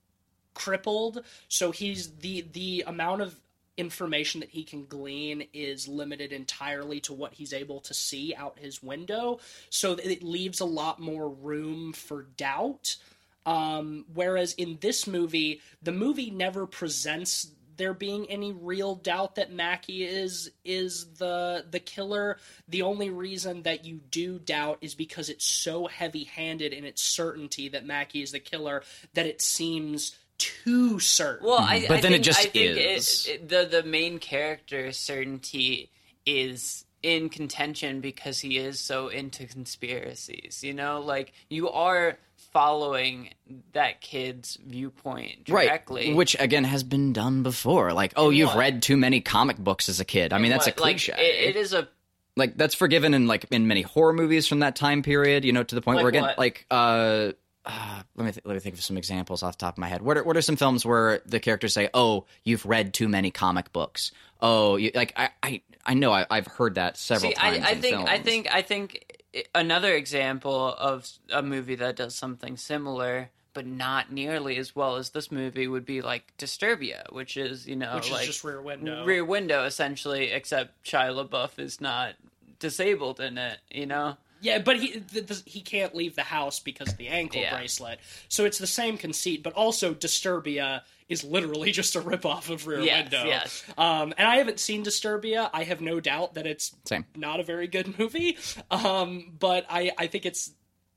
crippled, 0.54 1.24
so 1.48 1.70
he's 1.70 2.10
the 2.16 2.46
the 2.52 2.84
amount 2.86 3.22
of 3.22 3.34
information 3.76 4.40
that 4.40 4.50
he 4.50 4.64
can 4.64 4.84
glean 4.84 5.46
is 5.54 5.88
limited 5.88 6.32
entirely 6.32 7.00
to 7.00 7.12
what 7.12 7.32
he's 7.32 7.52
able 7.52 7.80
to 7.80 7.94
see 7.94 8.34
out 8.34 8.58
his 8.58 8.82
window, 8.82 9.38
so 9.70 9.92
it 9.92 10.22
leaves 10.22 10.60
a 10.60 10.64
lot 10.64 11.00
more 11.00 11.28
room 11.28 11.92
for 11.92 12.22
doubt. 12.36 12.96
Um, 13.44 14.04
whereas 14.14 14.54
in 14.54 14.78
this 14.80 15.06
movie, 15.06 15.60
the 15.82 15.90
movie 15.90 16.30
never 16.30 16.66
presents 16.66 17.50
there 17.76 17.94
being 17.94 18.30
any 18.30 18.52
real 18.52 18.94
doubt 18.94 19.36
that 19.36 19.52
Mackey 19.52 20.04
is 20.04 20.50
is 20.64 21.14
the 21.14 21.64
the 21.70 21.80
killer. 21.80 22.38
The 22.68 22.82
only 22.82 23.10
reason 23.10 23.62
that 23.62 23.84
you 23.84 24.00
do 24.10 24.38
doubt 24.38 24.78
is 24.80 24.94
because 24.94 25.28
it's 25.28 25.44
so 25.44 25.86
heavy-handed 25.86 26.72
in 26.72 26.84
its 26.84 27.02
certainty 27.02 27.68
that 27.70 27.86
Mackey 27.86 28.22
is 28.22 28.32
the 28.32 28.40
killer 28.40 28.82
that 29.14 29.26
it 29.26 29.42
seems 29.42 30.16
too 30.64 30.98
certain. 30.98 31.47
Well, 31.47 31.59
I, 31.60 31.85
But 31.89 31.98
I 31.98 32.01
then 32.01 32.12
it 32.14 32.23
just 32.23 32.40
I 32.40 32.44
think 32.44 32.77
is. 32.78 33.27
It, 33.27 33.31
it- 33.32 33.48
the 33.48 33.64
the 33.82 33.82
main 33.82 34.19
character 34.19 34.93
certainty 34.93 35.90
is 36.27 36.85
in 37.02 37.28
contention 37.28 38.01
because 38.01 38.39
he 38.39 38.59
is 38.59 38.78
so 38.78 39.09
into 39.09 39.47
conspiracies. 39.47 40.62
You 40.62 40.74
know, 40.74 41.01
like 41.01 41.32
you 41.48 41.69
are 41.70 42.19
following 42.52 43.31
that 43.73 44.01
kid's 44.01 44.59
viewpoint 44.66 45.44
directly. 45.44 46.09
Right, 46.09 46.16
which 46.16 46.36
again 46.39 46.64
has 46.64 46.82
been 46.82 47.12
done 47.12 47.43
before. 47.43 47.93
Like, 47.93 48.12
oh, 48.16 48.31
you've 48.31 48.48
what? 48.51 48.59
read 48.59 48.82
too 48.82 48.97
many 48.97 49.20
comic 49.20 49.56
books 49.59 49.89
as 49.89 50.01
a 50.01 50.05
kid. 50.05 50.32
I 50.32 50.39
mean, 50.39 50.51
that's 50.51 50.66
a 50.66 50.70
What, 50.70 50.81
like, 50.81 50.97
cliche. 50.97 51.14
it- 51.16 51.51
it 51.51 51.56
is 51.56 51.73
a 51.73 51.89
like 52.36 52.56
that's 52.56 52.74
forgiven 52.74 53.12
in 53.14 53.27
like 53.27 53.44
in 53.51 53.66
many 53.66 53.82
horror 53.82 54.12
movies 54.14 54.47
from 54.47 54.60
that 54.60 54.74
time 54.77 55.02
period. 55.02 55.44
You 55.44 55.52
know, 55.52 55.62
to 55.64 55.74
the 55.74 55.82
point 55.82 55.97
Like 55.97 56.02
where 56.05 56.09
again, 56.10 56.23
what? 56.23 56.39
like 56.39 56.66
uh, 56.70 57.32
uh 57.64 58.02
let 58.16 58.24
me 58.24 58.32
th- 58.32 58.44
let 58.44 58.55
me 58.55 58.60
think 58.60 58.74
of 58.74 58.82
some 58.82 58.97
examples 58.97 59.43
off 59.43 59.56
the 59.59 59.64
top 59.66 59.74
of 59.74 59.78
my 59.78 59.89
head. 59.89 60.02
What 60.02 60.16
are 60.16 60.24
what 60.24 60.36
are 60.36 60.43
some 60.43 60.56
films 60.56 60.84
where 60.84 61.20
the 61.26 61.40
characters 61.40 61.74
say, 61.74 61.89
"Oh, 61.94 62.24
you've 62.44 62.66
read 62.66 62.93
too 62.94 63.09
many 63.09 63.30
comic 63.30 63.72
books." 63.72 64.10
Oh, 64.40 64.76
you, 64.76 64.90
like 64.94 65.12
I 65.16 65.30
I 65.43 65.62
I 65.86 65.94
know 65.94 66.12
I, 66.12 66.26
I've 66.30 66.47
heard 66.47 66.74
that 66.74 66.97
several 66.97 67.32
See, 67.32 67.36
I, 67.39 67.51
times. 67.59 67.64
I 67.64 67.70
in 67.72 67.80
think 67.82 67.97
I 67.97 68.12
films. 68.14 68.24
think 68.24 68.48
I 68.55 68.62
think 68.62 69.22
another 69.55 69.94
example 69.94 70.74
of 70.78 71.09
a 71.32 71.43
movie 71.43 71.76
that 71.76 71.97
does 71.97 72.14
something 72.14 72.56
similar 72.56 73.30
but 73.55 73.66
not 73.66 74.10
nearly 74.10 74.56
as 74.56 74.74
well 74.74 74.97
as 74.97 75.10
this 75.10 75.30
movie 75.30 75.68
would 75.68 75.84
be 75.84 76.01
like 76.01 76.32
Disturbia, 76.39 77.12
which 77.12 77.36
is 77.36 77.66
you 77.66 77.76
know 77.76 77.94
which 77.97 78.10
like 78.10 78.22
is 78.22 78.28
just 78.28 78.44
Rear 78.44 78.62
Window. 78.62 79.05
Rear 79.05 79.24
Window 79.24 79.64
essentially, 79.64 80.30
except 80.30 80.82
Shia 80.84 81.14
LaBeouf 81.28 81.59
is 81.59 81.80
not 81.80 82.14
disabled 82.59 83.20
in 83.20 83.36
it. 83.39 83.59
You 83.70 83.86
know, 83.86 84.16
Yeah, 84.43 84.59
but 84.59 84.78
he 84.78 85.01
th- 85.01 85.27
th- 85.27 85.43
he 85.47 85.60
can't 85.60 85.94
leave 85.94 86.14
the 86.16 86.23
house 86.23 86.60
because 86.60 86.89
of 86.89 86.97
the 86.98 87.09
ankle 87.09 87.40
Yeah. 87.40 87.56
bracelet. 87.56 88.01
So 88.28 88.44
it's 88.44 88.59
the 88.59 88.66
same 88.66 88.98
conceit, 88.98 89.43
but 89.43 89.55
also 89.55 89.94
Disturbia 89.94 90.82
is 91.09 91.24
literally 91.24 91.73
just 91.81 91.97
a 91.97 92.01
ripoff 92.01 92.51
of 92.51 92.66
Rear 92.66 92.81
Yes, 92.81 93.02
Window. 93.05 93.24
yes. 93.27 93.64
Um, 93.78 94.12
and 94.19 94.27
I 94.28 94.36
haven't 94.36 94.60
seen 94.60 94.85
Disturbia. 94.85 95.48
I 95.55 95.62
have 95.64 95.81
no 95.81 96.01
doubt 96.01 96.35
that 96.35 96.47
it's 96.47 96.74
Same. 96.85 97.05
not 97.16 97.40
a 97.40 97.43
very 97.43 97.69
good 97.69 97.98
movie. 97.98 98.36
Um, 98.70 99.32
but 99.39 99.64
I 99.70 99.93
I 99.97 100.06
think 100.09 100.27
it's 100.27 100.51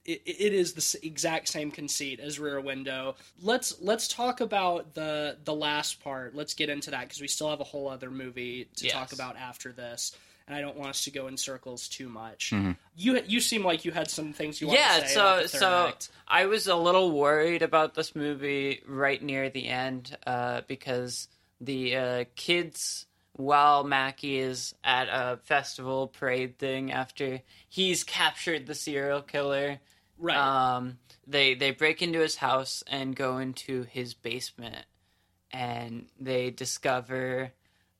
it, 0.05 0.21
it 0.25 0.53
is 0.53 0.73
the 0.73 1.05
exact 1.07 1.47
same 1.47 1.71
conceit 1.71 2.19
as 2.19 2.39
Rear 2.39 2.61
Window. 2.61 3.15
Let's 3.41 3.79
let's 3.81 4.07
talk 4.07 4.39
about 4.41 4.93
the 4.93 5.37
the 5.43 5.53
last 5.53 6.03
part. 6.03 6.35
Let's 6.35 6.53
get 6.53 6.69
into 6.69 6.91
that 6.91 7.01
because 7.01 7.21
we 7.21 7.27
still 7.27 7.49
have 7.49 7.59
a 7.59 7.63
whole 7.65 7.87
other 7.89 8.09
movie 8.11 8.69
to 8.77 8.85
Yes. 8.85 8.93
talk 8.93 9.13
about 9.13 9.35
after 9.35 9.71
this, 9.71 10.15
and 10.47 10.55
I 10.55 10.61
don't 10.61 10.77
want 10.77 10.91
us 10.91 11.03
to 11.05 11.11
go 11.11 11.27
in 11.27 11.37
circles 11.37 11.87
too 11.87 12.07
much. 12.07 12.51
Mm-hmm. 12.51 12.71
You 12.95 13.21
you 13.25 13.39
seem 13.39 13.63
like 13.63 13.85
you 13.85 13.91
had 13.91 14.09
some 14.09 14.33
things 14.33 14.61
you 14.61 14.67
want 14.67 14.79
yeah. 14.79 14.99
to 14.99 15.07
say. 15.07 15.13
So 15.13 15.21
about 15.21 15.41
the 15.43 15.47
third 15.49 15.59
so 15.59 15.87
act. 15.87 16.09
I 16.27 16.45
was 16.45 16.67
a 16.67 16.75
little 16.75 17.11
worried 17.11 17.61
about 17.61 17.95
this 17.95 18.15
movie 18.15 18.81
right 18.87 19.21
near 19.21 19.49
the 19.49 19.67
end 19.67 20.15
uh, 20.25 20.61
because 20.67 21.27
the 21.59 21.95
uh, 21.95 22.23
kids. 22.35 23.05
While 23.37 23.83
Mackey 23.83 24.39
is 24.39 24.73
at 24.81 25.09
a 25.11 25.35
festival 25.43 26.07
parade 26.07 26.57
thing 26.57 26.93
after 26.93 27.41
he's 27.67 28.05
captured 28.05 28.65
the 28.65 28.73
serial 28.73 29.21
killer, 29.21 29.79
right. 30.17 30.37
um, 30.37 30.99
they 31.27 31.53
they 31.53 31.71
break 31.71 32.01
into 32.01 32.19
his 32.19 32.37
house 32.37 32.81
and 32.87 33.13
go 33.13 33.39
into 33.39 33.83
his 33.83 34.13
basement, 34.13 34.85
and 35.51 36.07
they 36.17 36.49
discover 36.49 37.51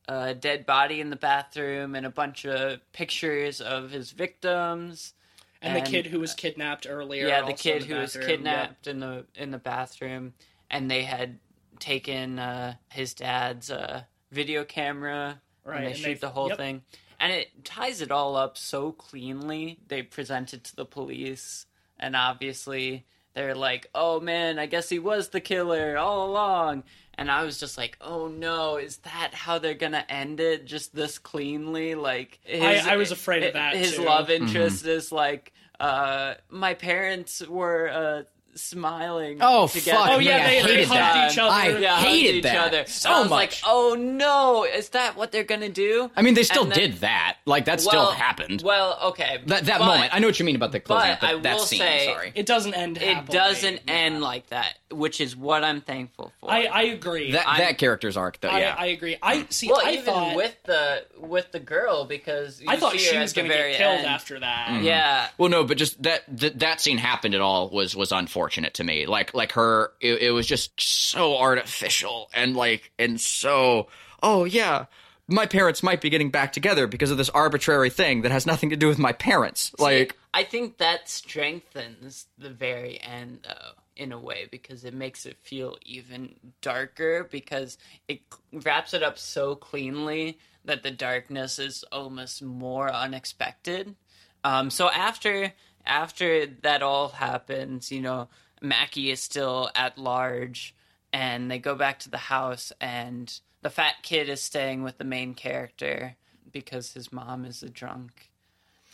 a 0.08 0.34
dead 0.34 0.66
body 0.66 1.02
in 1.02 1.10
the 1.10 1.16
bathroom 1.16 1.96
and 1.96 2.06
a 2.06 2.10
bunch 2.10 2.46
of 2.46 2.80
pictures 2.92 3.62
of 3.62 3.92
his 3.92 4.12
victims. 4.12 5.14
and, 5.62 5.76
the 5.76 5.90
kid 5.90 6.06
who 6.06 6.20
was 6.20 6.34
kidnapped 6.34 6.86
earlier. 6.90 7.28
yeah, 7.28 7.42
the 7.42 7.54
kid 7.54 7.84
the 7.84 7.86
who 7.86 7.96
was 7.96 8.14
bathroom. 8.14 8.28
kidnapped 8.28 8.88
in 8.88 9.00
the 9.00 9.26
in 9.36 9.52
the 9.52 9.58
bathroom, 9.58 10.34
and 10.70 10.90
they 10.90 11.04
had 11.04 11.40
taken 11.80 12.40
uh, 12.40 12.76
his 12.90 13.14
dad's 13.14 13.70
uh, 13.72 14.04
video 14.32 14.64
camera 14.64 15.42
Right, 15.66 15.78
and 15.78 15.86
they 15.86 15.92
and 15.92 16.00
shoot 16.00 16.22
the 16.22 16.30
whole 16.30 16.50
yep. 16.50 16.58
thing, 16.58 16.84
and 17.20 17.34
it 17.34 17.66
ties 17.66 18.02
it 18.02 18.12
all 18.12 18.36
up 18.36 18.56
so 18.56 18.92
cleanly. 18.92 19.80
They 19.88 20.04
present 20.04 20.54
it 20.54 20.64
to 20.66 20.76
the 20.76 20.86
police, 20.86 21.66
and 22.00 22.16
obviously 22.16 23.08
they're 23.34 23.56
like, 23.56 23.90
"Oh 23.96 24.20
man, 24.20 24.60
I 24.60 24.68
guess 24.68 24.90
he 24.90 25.00
was 25.00 25.30
the 25.30 25.42
killer 25.42 25.98
all 25.98 26.30
along." 26.30 26.84
And 27.18 27.32
I 27.32 27.44
was 27.44 27.60
just 27.60 27.78
like, 27.78 27.98
"Oh 28.02 28.28
no, 28.28 28.78
is 28.78 28.98
that 28.98 29.34
how 29.34 29.58
they're 29.60 29.74
gonna 29.74 30.06
end 30.10 30.40
it? 30.40 30.66
Just 30.66 30.94
this 30.94 31.18
cleanly?" 31.18 31.96
Like, 31.96 32.40
his, 32.44 32.86
I 32.86 32.98
was 32.98 33.12
afraid 33.12 33.44
of 33.44 33.54
that, 33.54 33.76
His 33.76 33.96
too. 33.96 34.04
love 34.04 34.30
interest 34.30 34.86
is 34.86 35.12
like, 35.12 35.54
uh, 35.80 36.36
my 36.50 36.74
parents 36.74 37.42
were 37.48 37.90
uh, 37.90 38.24
smiling. 38.56 39.38
Oh, 39.42 39.68
together. 39.68 39.98
fuck 39.98 40.10
Oh 40.12 40.20
yeah, 40.20 40.38
me, 40.38 40.44
they, 40.44 40.60
I 40.60 40.64
they 40.64 40.72
hated 40.74 40.88
hugged 40.88 41.00
that. 41.00 41.32
each 41.32 41.38
other. 41.38 41.52
I 41.52 41.68
yeah, 41.78 41.98
hated 42.00 42.36
each 42.36 42.44
that 42.44 42.68
other. 42.68 42.86
so 42.88 43.10
I 43.12 43.20
was 43.22 43.30
much. 43.30 43.38
like, 43.40 43.54
oh 43.66 43.96
no, 44.00 44.64
is 44.66 44.90
that 44.90 45.16
what 45.16 45.32
they're 45.32 45.44
gonna 45.44 45.70
do? 45.70 46.10
I 46.16 46.22
mean, 46.22 46.34
they 46.34 46.44
still 46.44 46.66
then- 46.66 46.78
did 46.78 46.94
that. 47.02 47.38
Like 47.46 47.66
that 47.66 47.82
still 47.82 47.94
Well, 48.04 48.12
happened. 48.12 48.62
Well, 48.64 48.98
okay, 49.10 49.40
that 49.48 49.66
that 49.66 49.80
but- 49.80 49.86
moment. 49.86 50.16
I 50.16 50.20
know 50.20 50.28
what 50.28 50.40
you 50.40 50.46
mean 50.46 50.56
about 50.56 50.72
the 50.72 50.80
closing. 50.80 51.10
but 51.12 51.22
But, 51.22 51.30
I 51.36 51.40
that 51.40 51.56
will 51.58 51.64
scene. 51.64 51.80
say- 51.80 52.06
sorry. 52.06 52.32
It 52.36 52.46
doesn't 52.46 52.74
end. 52.74 52.98
It 52.98 53.04
happily. 53.04 53.38
doesn't 53.38 53.80
Yeah. 53.88 53.94
end 53.94 54.22
like 54.22 54.48
that, 54.48 54.74
which 54.92 55.22
is 55.22 55.36
what 55.36 55.64
I'm 55.64 55.82
thankful 55.82 56.32
for. 56.40 56.52
I 56.52 56.66
I 56.66 56.82
agree. 56.84 57.32
that 57.32 57.48
I'm- 57.48 57.60
that 57.60 57.78
character's 57.78 58.18
arc, 58.18 58.40
though. 58.42 58.50
I, 58.50 58.60
Yeah. 58.60 58.76
I 58.78 58.86
agree. 58.88 59.18
I 59.22 59.46
see. 59.50 59.68
well, 59.70 59.82
I 59.84 59.92
even 59.92 60.06
thought 60.06 60.36
with 60.36 60.56
the 60.64 61.06
with 61.20 61.52
the 61.52 61.60
girl 61.60 62.06
because 62.06 62.62
you 62.62 62.68
I 62.70 62.78
thought 62.78 62.98
she 63.00 63.18
was 63.18 63.34
going 63.34 63.48
to 63.50 63.54
get 63.54 63.76
killed 63.78 64.06
after 64.06 64.40
that. 64.40 64.68
Mm. 64.70 64.84
Yeah, 64.84 65.28
Well, 65.38 65.50
no, 65.50 65.64
but 65.64 65.78
just 65.78 66.02
that 66.04 66.24
that 66.60 66.82
scene 66.82 66.98
happened 66.98 67.36
at 67.36 67.42
all 67.42 67.70
was 67.70 67.96
was 67.96 68.12
unfortunate 68.12 68.45
to 68.50 68.84
me. 68.84 69.06
Like 69.06 69.34
like 69.34 69.54
her, 69.54 69.92
it, 70.02 70.22
it 70.22 70.32
was 70.32 70.48
just 70.48 70.80
so 70.80 71.38
artificial 71.38 72.30
and 72.34 72.56
like 72.56 72.92
and 73.00 73.20
so. 73.20 73.88
Oh 74.24 74.44
yeah, 74.44 74.86
my 75.28 75.46
parents 75.46 75.84
might 75.84 76.02
be 76.02 76.10
getting 76.10 76.30
back 76.30 76.54
together 76.54 76.88
because 76.88 77.12
of 77.12 77.18
this 77.18 77.30
arbitrary 77.30 77.90
thing 77.90 78.22
that 78.22 78.32
has 78.32 78.46
nothing 78.46 78.70
to 78.70 78.76
do 78.76 78.88
with 78.88 79.00
my 79.00 79.12
parents. 79.12 79.72
Like 79.80 80.16
I 80.34 80.44
think 80.44 80.78
that 80.78 81.10
strengthens 81.10 82.26
the 82.38 82.50
very 82.50 83.00
end, 83.02 83.40
though, 83.44 83.82
in 83.96 84.12
a 84.12 84.20
way, 84.20 84.48
because 84.52 84.84
it 84.84 84.94
makes 84.94 85.26
it 85.26 85.38
feel 85.42 85.78
even 85.84 86.36
darker, 86.62 87.28
because 87.30 87.78
it 88.08 88.22
wraps 88.52 88.94
it 88.94 89.02
up 89.02 89.18
so 89.18 89.56
cleanly 89.56 90.38
that 90.66 90.84
the 90.84 90.92
darkness 90.92 91.60
is 91.60 91.86
almost 91.92 92.42
more 92.42 92.92
unexpected. 92.92 93.96
Um, 94.44 94.70
so 94.70 94.90
after 94.90 95.54
after 95.86 96.46
that 96.46 96.82
all 96.82 97.10
happens, 97.10 97.92
you 97.92 98.02
know, 98.02 98.28
Mackey 98.62 99.12
is 99.12 99.22
still 99.22 99.70
at 99.76 99.98
large, 99.98 100.76
and 101.14 101.50
they 101.50 101.60
go 101.60 101.76
back 101.76 102.00
to 102.00 102.10
the 102.10 102.18
house, 102.18 102.72
and 102.82 103.40
the 103.62 103.70
fat 103.70 103.96
kid 104.02 104.30
is 104.30 104.42
staying 104.42 104.84
with 104.84 104.98
the 104.98 105.04
main 105.04 105.34
character 105.34 106.16
because 106.52 106.94
his 106.94 107.12
mom 107.12 107.46
is 107.46 107.64
a 107.64 107.70
drunk 107.70 108.32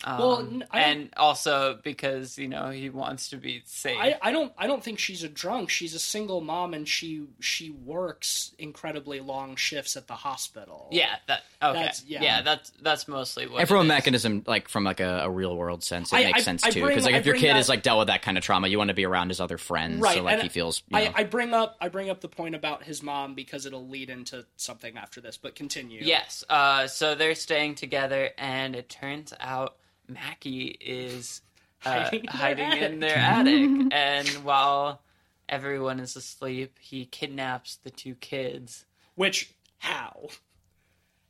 Um, 0.04 0.18
Well, 0.20 0.40
n- 0.40 0.66
I 0.72 0.80
and 0.82 1.10
also 1.18 1.80
because 1.84 2.38
you 2.38 2.48
know 2.48 2.70
he 2.70 2.90
wants 2.90 3.30
to 3.30 3.38
be 3.38 3.62
safe. 3.66 3.98
I, 4.00 4.18
I 4.22 4.32
don't 4.32 4.52
I 4.58 4.68
don't 4.68 4.84
think 4.84 4.98
she's 5.00 5.24
a 5.24 5.30
drunk. 5.30 5.70
She's 5.70 5.94
a 5.94 6.00
single 6.00 6.42
mom 6.42 6.74
and 6.74 6.88
she 6.88 7.26
she 7.40 7.70
works 7.70 8.54
incredibly 8.58 9.20
long 9.20 9.56
shifts 9.56 9.96
at 9.96 10.08
the 10.08 10.16
hospital. 10.16 10.88
yeah, 10.92 11.16
that 11.28 11.44
okay. 11.62 11.74
That's- 11.74 12.04
yeah. 12.08 12.22
yeah. 12.24 12.42
that's 12.42 12.72
that's 12.82 13.08
mostly 13.08 13.48
what. 13.48 13.60
And 13.60 13.68
from 13.68 13.78
it 13.78 13.80
a 13.80 13.84
is. 13.84 13.88
mechanism, 13.90 14.44
like 14.48 14.68
from 14.70 14.84
like 14.84 15.00
a, 15.00 15.22
a 15.26 15.30
real 15.30 15.56
world 15.56 15.84
sense, 15.84 16.12
it 16.12 16.16
I- 16.18 16.24
makes 16.26 16.40
I- 16.40 16.44
sense 16.44 16.64
I 16.66 16.70
too. 16.72 16.86
Because 16.88 17.06
like 17.06 17.16
if 17.16 17.26
your 17.26 17.36
kid 17.36 17.54
that- 17.54 17.60
is 17.60 17.70
like 17.70 17.84
dealt 17.84 18.00
with 18.00 18.08
that 18.08 18.22
kind 18.22 18.38
of 18.38 18.44
trauma, 18.44 18.68
you 18.68 18.78
want 18.78 18.88
to 18.88 18.94
be 18.96 19.06
around 19.06 19.30
his 19.30 19.40
other 19.40 19.58
friends, 19.58 20.00
Right, 20.02 20.18
so 20.18 20.24
like 20.24 20.34
and 20.34 20.44
he 20.44 20.50
feels. 20.50 20.82
You 20.90 20.98
know, 20.98 21.04
I, 21.16 21.22
I 21.22 21.24
bring 21.26 21.54
up 21.54 21.78
I 21.80 21.90
bring 21.90 22.10
up 22.10 22.22
the 22.22 22.28
point 22.30 22.56
about 22.56 22.84
his 22.84 23.04
mom 23.04 23.36
because 23.36 23.66
it'll 23.66 23.88
lead 23.88 24.10
into 24.10 24.46
something 24.58 24.98
after 24.98 25.22
this. 25.22 25.38
But 25.38 25.54
continue. 25.56 26.02
Yes. 26.04 26.44
Uh, 26.50 26.88
so 26.88 27.14
they're 27.16 27.36
staying 27.36 27.76
together, 27.76 28.30
and 28.38 28.76
it 28.76 28.90
turns 28.90 29.34
out 29.40 29.76
Mackey 30.14 30.66
is 30.80 31.42
uh, 31.86 32.10
Hiding 32.28 32.82
in 32.84 33.00
their 33.00 33.18
hiding 33.18 33.52
in 33.76 33.90
attic. 33.90 33.90
their 33.90 33.98
attic, 33.98 34.28
and 34.36 34.46
while 34.46 35.02
everyone 35.50 36.00
is 36.00 36.16
asleep, 36.16 36.78
he 36.80 37.06
kidnaps 37.06 37.78
the 37.78 37.90
two 37.90 38.16
kids. 38.16 38.86
Which 39.16 39.52
how? 39.80 40.28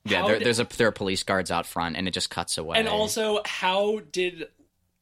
yeah, 0.05 0.21
how 0.21 0.27
there, 0.27 0.37
did- 0.39 0.45
there's 0.45 0.59
a 0.59 0.67
there 0.77 0.87
are 0.87 0.91
police 0.91 1.23
guards 1.23 1.51
out 1.51 1.65
front, 1.65 1.95
and 1.97 2.07
it 2.07 2.11
just 2.13 2.29
cuts 2.29 2.57
away. 2.57 2.77
And 2.77 2.87
also, 2.87 3.41
how 3.45 4.01
did 4.11 4.47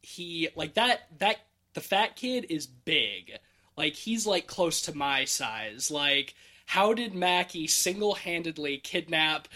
he 0.01 0.49
like 0.55 0.75
that? 0.75 1.01
That 1.19 1.37
the 1.73 1.81
fat 1.81 2.15
kid 2.15 2.45
is 2.49 2.67
big. 2.67 3.33
Like 3.77 3.93
he's 3.93 4.27
like 4.27 4.45
close 4.47 4.81
to 4.83 4.95
my 4.95 5.25
size. 5.25 5.89
Like 5.89 6.35
how 6.65 6.93
did 6.93 7.15
Mackey 7.15 7.65
single 7.65 8.13
handedly 8.13 8.77
kidnap? 8.77 9.47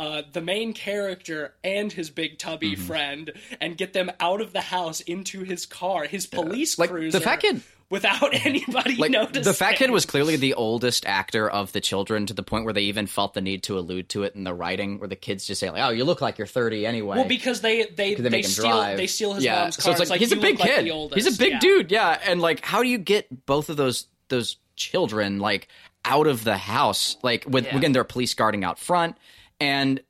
Uh, 0.00 0.22
the 0.32 0.40
main 0.40 0.72
character 0.72 1.52
and 1.62 1.92
his 1.92 2.08
big 2.08 2.38
tubby 2.38 2.72
Mm-hmm. 2.72 2.82
friend, 2.86 3.32
and 3.60 3.76
get 3.76 3.92
them 3.92 4.10
out 4.18 4.40
of 4.40 4.54
the 4.54 4.62
house 4.62 5.00
into 5.02 5.42
his 5.44 5.66
car, 5.66 6.04
his 6.04 6.26
police 6.26 6.78
Like, 6.78 6.88
cruiser. 6.88 7.18
the 7.18 7.22
fat 7.24 7.40
kid- 7.40 7.60
without 7.90 8.32
anybody 8.46 8.94
like 8.96 9.10
noticing. 9.10 9.42
the 9.42 9.52
fat 9.52 9.74
kid 9.76 9.90
was 9.90 10.06
clearly 10.06 10.36
the 10.36 10.54
oldest 10.54 11.04
actor 11.04 11.50
of 11.50 11.72
the 11.72 11.80
children 11.82 12.24
to 12.24 12.32
the 12.32 12.42
point 12.42 12.64
where 12.64 12.72
they 12.72 12.82
even 12.84 13.06
felt 13.06 13.34
the 13.34 13.40
need 13.42 13.62
to 13.64 13.78
allude 13.78 14.08
to 14.08 14.22
it 14.22 14.34
in 14.34 14.44
the 14.44 14.54
writing, 14.54 14.98
where 15.00 15.08
the 15.08 15.16
kids 15.16 15.44
just 15.46 15.60
say 15.60 15.68
like, 15.68 15.82
"Oh, 15.84 15.90
you 15.90 16.04
look 16.04 16.20
like 16.22 16.38
you're 16.38 16.46
30 16.46 16.86
anyway." 16.86 17.16
well 17.18 17.28
because 17.28 17.60
they 17.60 17.84
they 17.84 18.14
they 18.14 18.28
they, 18.30 18.42
steal 18.42 18.70
drive. 18.70 18.96
they 18.96 19.06
steal 19.06 19.34
his 19.34 19.44
yeah. 19.44 19.62
mom's 19.62 19.76
so 19.76 19.92
car. 19.92 20.00
it's 20.00 20.08
like, 20.10 20.20
he's 20.20 20.32
a 20.32 20.36
big 20.36 20.58
look 20.58 20.66
like 20.68 20.76
kid. 20.84 21.12
he's 21.14 21.34
a 21.34 21.38
big 21.38 21.52
Yeah. 21.54 21.58
dude. 21.58 21.90
Yeah, 21.92 22.18
and 22.24 22.40
like, 22.40 22.64
how 22.64 22.82
do 22.82 22.88
you 22.88 22.96
get 22.96 23.44
both 23.44 23.68
of 23.68 23.76
those 23.76 24.06
those 24.28 24.56
children 24.76 25.40
like 25.40 25.68
out 26.06 26.26
of 26.26 26.42
the 26.44 26.56
house? 26.56 27.18
Like 27.22 27.44
with 27.46 27.66
Yeah. 27.66 27.76
again, 27.76 27.92
they're 27.92 28.04
police 28.04 28.32
guarding 28.34 28.64
out 28.64 28.78
front, 28.78 29.16
and 29.60 30.00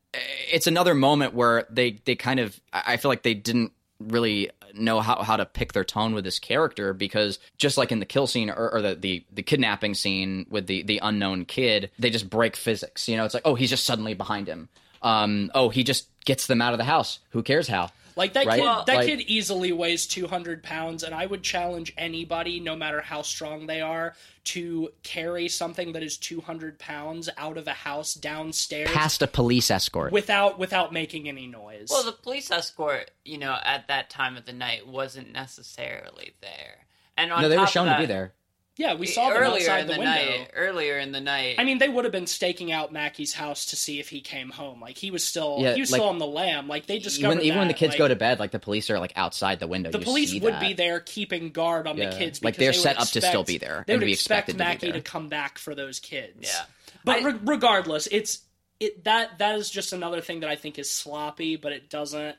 it's 0.52 0.66
another 0.66 0.94
moment 0.94 1.34
where 1.34 1.66
they 1.70 2.00
they 2.04 2.14
kind 2.14 2.40
of 2.40 2.60
I 2.72 2.94
I 2.94 2.96
feel 2.96 3.10
like 3.10 3.22
they 3.22 3.34
didn't 3.34 3.72
really 3.98 4.50
know 4.74 5.00
how, 5.00 5.22
how 5.22 5.36
to 5.36 5.44
pick 5.44 5.72
their 5.72 5.84
tone 5.84 6.14
with 6.14 6.24
this 6.24 6.38
character 6.38 6.94
because 6.94 7.38
just 7.58 7.76
like 7.76 7.92
in 7.92 7.98
the 7.98 8.06
kill 8.06 8.26
scene 8.26 8.48
or, 8.48 8.70
or 8.70 8.80
the, 8.80 8.94
the 8.94 9.24
the 9.32 9.42
kidnapping 9.42 9.94
scene 9.94 10.46
with 10.48 10.66
the 10.66 10.82
the 10.82 11.00
unknown 11.02 11.44
kid 11.44 11.90
they 11.98 12.10
just 12.10 12.30
break 12.30 12.56
physics. 12.56 13.08
You 13.08 13.16
know 13.16 13.24
it's 13.24 13.34
like 13.34 13.46
oh 13.46 13.54
he's 13.54 13.70
just 13.70 13.84
suddenly 13.84 14.14
behind 14.14 14.46
him. 14.46 14.68
Um 15.02 15.50
oh 15.54 15.68
he 15.68 15.84
just 15.84 16.08
gets 16.24 16.46
them 16.46 16.62
out 16.62 16.72
of 16.72 16.78
the 16.78 16.84
house. 16.84 17.18
Who 17.30 17.42
cares 17.42 17.68
how 17.68 17.90
Like 18.20 18.34
that 18.34 18.44
Right? 18.44 18.56
kid, 18.56 18.62
Well, 18.62 18.84
that 18.84 18.96
like- 18.96 19.06
kid 19.06 19.20
easily 19.22 19.72
weighs 19.72 20.06
two 20.06 20.26
hundred 20.26 20.62
pounds, 20.62 21.02
and 21.02 21.14
I 21.14 21.24
would 21.24 21.42
challenge 21.42 21.94
anybody, 21.96 22.60
no 22.60 22.76
matter 22.76 23.00
how 23.00 23.22
strong 23.22 23.66
they 23.66 23.80
are, 23.80 24.14
to 24.44 24.92
carry 25.02 25.48
something 25.48 25.92
that 25.92 26.02
is 26.02 26.18
two 26.18 26.42
hundred 26.42 26.78
pounds 26.78 27.30
out 27.38 27.56
of 27.56 27.66
a 27.66 27.72
house 27.72 28.12
downstairs 28.12 28.90
past 28.90 29.22
a 29.22 29.26
police 29.26 29.70
escort 29.70 30.12
without 30.12 30.58
without 30.58 30.92
making 30.92 31.30
any 31.30 31.46
noise. 31.46 31.88
Well, 31.90 32.04
the 32.04 32.12
police 32.12 32.50
escort, 32.50 33.10
you 33.24 33.38
know, 33.38 33.56
at 33.64 33.88
that 33.88 34.10
time 34.10 34.36
of 34.36 34.44
the 34.44 34.52
night 34.52 34.86
wasn't 34.86 35.32
necessarily 35.32 36.34
there. 36.42 36.86
And 37.16 37.32
on 37.32 37.40
no 37.40 37.48
they 37.48 37.56
were 37.56 37.60
top 37.60 37.68
of 37.68 37.72
shown 37.72 37.86
to 37.86 37.98
be 37.98 38.04
there 38.06 38.34
yeah, 38.80 38.94
we 38.94 39.06
saw 39.06 39.28
them 39.28 39.36
earlier 39.42 39.60
outside 39.60 39.80
in 39.82 39.86
the, 39.88 39.92
the, 39.92 39.98
window. 39.98 40.14
night. 40.14 40.50
Earlier 40.54 40.98
in 40.98 41.12
the 41.12 41.20
night. 41.20 41.56
I 41.58 41.64
mean, 41.64 41.76
they 41.76 41.88
would 41.88 42.04
have 42.06 42.12
been 42.12 42.26
staking 42.26 42.72
out 42.72 42.92
Mackey's 42.92 43.34
house 43.34 43.66
to 43.66 43.76
see 43.76 44.00
if 44.00 44.08
he 44.08 44.22
came 44.22 44.48
home. 44.48 44.80
Like 44.80 44.96
he 44.96 45.10
was 45.10 45.22
still, 45.22 45.58
Yeah, 45.60 45.74
he 45.74 45.80
was 45.80 45.90
like- 45.92 45.98
still 46.00 46.08
on 46.08 46.18
the 46.18 46.26
lam. 46.26 46.66
Like 46.66 46.86
they 46.86 46.98
discovered 46.98 47.34
even, 47.34 47.44
even 47.44 47.58
when 47.58 47.68
the 47.68 47.74
kids 47.74 47.90
like, 47.92 47.98
go 47.98 48.08
to 48.08 48.16
bed 48.16 48.38
like 48.40 48.52
the 48.52 48.58
police 48.58 48.88
are 48.88 48.98
like 48.98 49.12
outside 49.16 49.60
the 49.60 49.66
window 49.66 49.90
the 49.90 49.98
you 49.98 50.04
police 50.04 50.30
see 50.30 50.40
would 50.40 50.54
that. 50.54 50.60
be 50.62 50.72
there 50.72 51.00
keeping 51.00 51.50
guard 51.50 51.86
on 51.86 51.98
Yeah. 51.98 52.08
the 52.10 52.16
kids. 52.16 52.42
Like, 52.42 52.56
they're 52.56 52.72
they 52.72 52.78
would 52.78 52.82
set 52.82 52.98
up 52.98 53.08
to 53.08 53.20
still 53.20 53.44
be 53.44 53.58
there 53.58 53.84
They 53.86 53.92
and 53.92 54.00
would 54.00 54.06
be 54.06 54.12
expect 54.14 54.48
expected 54.48 54.86
to 54.86 54.92
to, 54.94 55.00
come 55.02 55.28
back 55.28 55.58
for 55.58 55.74
those 55.74 56.00
kids. 56.00 56.38
Yeah. 56.40 56.62
but 57.04 57.18
I- 57.22 57.26
re- 57.26 57.38
regardless, 57.44 58.08
it's 58.10 58.40
it 58.80 59.04
that 59.04 59.38
that 59.40 59.56
is 59.58 59.70
just 59.70 59.92
another 59.92 60.22
thing 60.22 60.40
that 60.40 60.48
I 60.48 60.56
think 60.56 60.78
is 60.78 60.90
sloppy, 60.90 61.56
but 61.56 61.72
it 61.72 61.90
doesn't. 61.90 62.36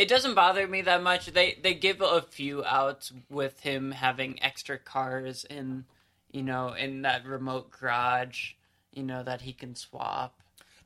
It 0.00 0.08
doesn't 0.08 0.34
bother 0.34 0.66
me 0.66 0.82
that 0.82 1.02
much. 1.02 1.26
They 1.26 1.58
they 1.62 1.74
give 1.74 2.00
a 2.00 2.22
few 2.22 2.64
outs 2.64 3.12
with 3.28 3.60
him 3.60 3.92
having 3.92 4.42
extra 4.42 4.78
cars 4.78 5.44
in, 5.44 5.84
you 6.32 6.42
know, 6.42 6.72
in 6.72 7.02
that 7.02 7.26
remote 7.26 7.70
garage, 7.70 8.52
you 8.92 9.02
know, 9.02 9.22
that 9.22 9.42
he 9.42 9.52
can 9.52 9.74
swap. 9.74 10.34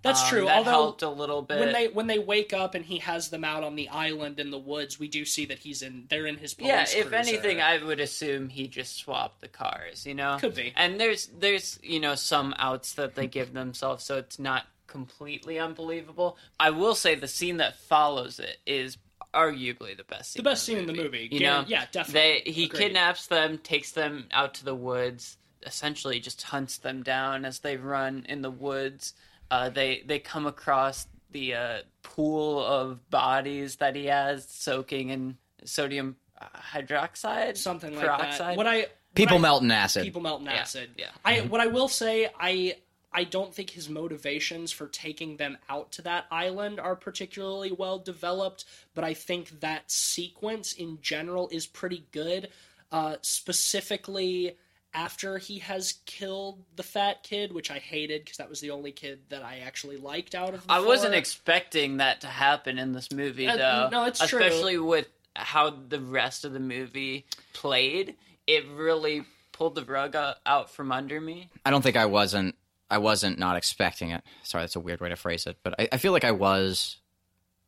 That's 0.02 0.22
Um, 0.24 0.28
true. 0.28 0.44
That 0.44 0.58
Although 0.58 0.70
helped 0.70 1.02
a 1.02 1.08
little 1.08 1.40
bit. 1.40 1.60
when 1.60 1.72
they 1.72 1.88
when 1.88 2.06
they 2.08 2.18
wake 2.18 2.52
up 2.52 2.74
and 2.74 2.84
he 2.84 2.98
has 2.98 3.30
them 3.30 3.42
out 3.44 3.64
on 3.64 3.74
the 3.74 3.88
island 3.88 4.38
in 4.38 4.50
the 4.50 4.58
woods, 4.58 4.98
we 4.98 5.08
do 5.08 5.24
see 5.24 5.46
that 5.46 5.60
he's 5.60 5.80
in. 5.80 6.04
They're 6.10 6.26
in 6.26 6.36
his 6.36 6.52
police 6.52 6.68
yeah, 6.68 6.82
if 7.00 7.08
cruiser. 7.08 7.14
anything, 7.14 7.60
I 7.62 7.82
would 7.82 8.00
assume 8.00 8.50
he 8.50 8.68
just 8.68 8.96
swapped 8.96 9.40
the 9.40 9.48
cars. 9.48 10.04
You 10.04 10.14
know, 10.14 10.36
Could 10.40 10.54
be. 10.56 10.74
And 10.76 11.00
there's 11.00 11.28
there's 11.38 11.78
you 11.82 12.00
know 12.00 12.16
some 12.16 12.54
outs 12.58 12.92
that 12.94 13.14
they 13.14 13.26
give 13.26 13.54
themselves, 13.54 14.04
so 14.04 14.18
it's 14.18 14.38
not 14.38 14.66
completely 14.86 15.58
unbelievable. 15.58 16.36
I 16.60 16.68
will 16.70 16.94
say 16.94 17.14
the 17.14 17.26
scene 17.26 17.56
that 17.56 17.78
follows 17.78 18.38
it 18.38 18.58
is 18.66 18.98
arguably 19.34 19.96
the 19.96 20.04
best 20.04 20.32
scene. 20.32 20.42
the 20.42 20.48
best 20.50 20.68
in 20.68 20.74
scene 20.76 20.88
in 20.88 20.94
the 20.96 21.02
movie. 21.02 21.28
You 21.30 21.40
Guar- 21.40 21.42
know, 21.42 21.64
yeah, 21.66 21.84
definitely. 21.92 22.42
They 22.44 22.50
he 22.52 22.64
Agreed. 22.64 22.78
kidnaps 22.80 23.26
them, 23.26 23.58
takes 23.58 23.92
them 23.92 24.26
out 24.32 24.54
to 24.54 24.64
the 24.64 24.74
woods, 24.74 25.36
essentially 25.66 26.20
just 26.20 26.42
hunts 26.42 26.78
them 26.78 27.02
down 27.02 27.44
as 27.44 27.58
they 27.60 27.76
run 27.76 28.24
in 28.28 28.42
the 28.42 28.50
woods. 28.50 29.14
Uh, 29.50 29.68
they 29.68 30.02
they 30.06 30.18
come 30.18 30.46
across 30.46 31.06
the 31.32 31.54
uh, 31.54 31.78
pool 32.02 32.64
of 32.64 33.10
bodies 33.10 33.76
that 33.76 33.96
he 33.96 34.06
has 34.06 34.46
soaking 34.48 35.08
in 35.10 35.36
sodium 35.64 36.16
uh, 36.40 36.46
hydroxide, 36.72 37.56
something 37.56 37.94
like 37.94 38.04
peroxide. 38.04 38.40
that. 38.52 38.56
What 38.56 38.66
I 38.66 38.86
people 39.14 39.36
what 39.36 39.42
melt 39.42 39.62
in 39.62 39.70
acid 39.70 40.02
people 40.04 40.20
melt 40.22 40.40
in 40.40 40.46
Yeah, 40.46 40.52
acid. 40.52 40.90
yeah. 40.96 41.06
I 41.24 41.40
what 41.40 41.60
I 41.60 41.66
will 41.66 41.88
say, 41.88 42.28
I 42.38 42.76
I 43.14 43.24
don't 43.24 43.54
think 43.54 43.70
his 43.70 43.88
motivations 43.88 44.72
for 44.72 44.88
taking 44.88 45.36
them 45.36 45.56
out 45.68 45.92
to 45.92 46.02
that 46.02 46.26
island 46.30 46.80
are 46.80 46.96
particularly 46.96 47.70
well 47.72 47.98
developed, 47.98 48.64
but 48.94 49.04
I 49.04 49.14
think 49.14 49.60
that 49.60 49.90
sequence 49.90 50.72
in 50.72 50.98
general 51.00 51.48
is 51.52 51.66
pretty 51.66 52.04
good. 52.12 52.48
Uh, 52.92 53.16
specifically 53.22 54.56
after 54.92 55.38
he 55.38 55.58
has 55.58 55.94
killed 56.06 56.62
the 56.76 56.82
fat 56.84 57.22
kid, 57.24 57.52
which 57.52 57.70
I 57.70 57.78
hated 57.78 58.24
because 58.24 58.36
that 58.38 58.48
was 58.48 58.60
the 58.60 58.70
only 58.70 58.92
kid 58.92 59.18
that 59.30 59.42
I 59.42 59.58
actually 59.58 59.96
liked 59.96 60.34
out 60.36 60.54
of 60.54 60.64
the 60.66 60.72
I 60.72 60.78
wasn't 60.80 61.14
expecting 61.14 61.96
that 61.96 62.20
to 62.20 62.28
happen 62.28 62.78
in 62.78 62.92
this 62.92 63.10
movie, 63.10 63.48
Uh, 63.48 63.56
though. 63.56 63.88
no, 63.90 64.04
it's 64.04 64.24
true. 64.24 64.38
especially 64.40 64.78
with 64.78 65.08
how 65.34 65.70
the 65.70 65.98
rest 66.00 66.44
of 66.44 66.52
the 66.52 66.60
movie 66.60 67.26
played. 67.52 68.14
It 68.46 68.64
really 68.68 69.24
pulled 69.50 69.74
the 69.74 69.84
rug 69.84 70.14
out 70.46 70.70
from 70.70 70.92
under 70.92 71.20
me. 71.20 71.48
I 71.66 71.70
don't 71.70 71.82
think 71.82 71.96
I 71.96 72.06
wasn't. 72.06 72.54
I 72.90 72.98
wasn't 72.98 73.38
not 73.38 73.56
expecting 73.56 74.10
it. 74.10 74.22
Sorry, 74.42 74.62
that's 74.62 74.76
a 74.76 74.80
weird 74.80 75.00
way 75.00 75.08
to 75.08 75.16
phrase 75.16 75.46
it, 75.46 75.56
but 75.62 75.74
I, 75.78 75.88
I 75.92 75.96
feel 75.96 76.12
like 76.12 76.24
I 76.24 76.32
was 76.32 76.98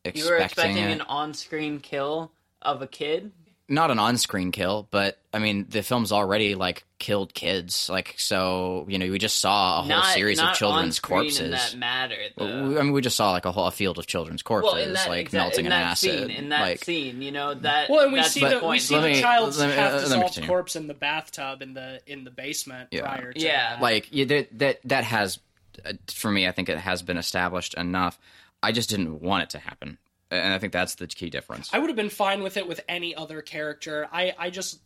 expecting, 0.05 0.25
You 0.25 0.31
were 0.31 0.39
expecting 0.45 0.77
it. 0.79 0.91
an 0.93 1.01
on-screen 1.03 1.81
kill 1.81 2.33
of 2.63 2.83
a 2.83 2.87
kid. 2.87 3.33
Not 3.69 3.91
an 3.91 3.99
on-screen 3.99 4.53
kill, 4.53 4.87
but 4.91 5.19
I 5.35 5.39
mean, 5.41 5.67
the 5.69 5.83
film's 5.83 6.13
already 6.13 6.55
like 6.55 6.85
killed 7.01 7.35
kids. 7.35 7.89
Like, 7.91 8.15
so 8.17 8.87
you 8.89 8.99
know, 8.99 9.11
we 9.11 9.19
just 9.19 9.41
saw 9.41 9.79
a 9.79 9.83
whole 9.83 9.89
not, 9.89 10.15
series 10.15 10.39
not 10.39 10.53
of 10.53 10.57
children's 10.59 11.01
corpses. 11.01 11.41
In 11.41 11.51
that 11.51 11.75
matter, 11.77 12.17
though. 12.37 12.47
I 12.79 12.83
mean, 12.83 12.93
we 12.93 13.01
just 13.01 13.17
saw 13.17 13.33
like 13.33 13.45
a 13.45 13.51
whole 13.53 13.67
a 13.67 13.71
field 13.73 13.99
of 13.99 14.07
children's 14.07 14.43
corpses, 14.43 14.73
well, 14.73 14.93
that, 14.95 15.09
like 15.09 15.31
exa- 15.31 15.33
melting 15.33 15.61
in 15.61 15.67
in, 15.67 15.71
that 15.71 15.83
acid. 15.83 16.11
scene, 16.29 16.31
in 16.31 16.49
that 16.51 16.61
like, 16.61 16.85
scene, 16.85 17.23
you 17.23 17.33
know 17.33 17.55
that. 17.55 17.91
Well, 17.91 18.05
and 18.05 18.13
we 18.13 18.23
see 18.23 18.41
the 18.41 18.61
the 18.61 18.67
we 18.69 18.79
see 18.79 18.95
Let 18.95 19.01
the 19.03 19.09
me- 19.09 19.21
child's 19.21 19.59
me- 19.61 19.67
half 19.73 20.01
dissolved 20.01 20.25
continue. 20.27 20.49
corpse 20.49 20.77
in 20.77 20.87
the 20.87 20.95
bathtub 20.95 21.61
in 21.61 21.75
the 21.75 22.01
in 22.07 22.23
the 22.25 22.31
basement 22.31 22.89
Yeah. 22.93 23.01
prior 23.03 23.33
to 23.33 23.41
Yeah. 23.41 23.75
that. 23.75 23.83
like 23.83 24.09
yeah, 24.13 24.25
that 24.27 24.59
that 24.59 24.81
that 24.85 25.05
has 25.05 25.41
uh, 25.85 25.93
for 26.09 26.31
me. 26.31 26.47
I 26.47 26.53
think 26.53 26.69
it 26.69 26.79
has 26.79 27.03
been 27.03 27.17
established 27.17 27.75
enough. 27.75 28.19
I 28.63 28.71
just 28.73 28.89
didn't 28.91 29.21
want 29.21 29.43
it 29.43 29.51
to 29.51 29.59
happen, 29.59 29.99
and 30.31 30.53
I 30.53 30.59
think 30.59 30.73
that's 30.73 30.97
the 30.97 31.07
key 31.07 31.31
difference. 31.31 31.71
I 31.73 31.79
would 31.79 31.89
have 31.89 31.97
been 31.97 32.11
fine 32.11 32.43
with 32.43 32.57
it 32.57 32.67
with 32.67 32.81
any 32.89 33.15
other 33.15 33.43
character. 33.43 34.09
I, 34.13 34.35
I 34.39 34.51
just 34.51 34.81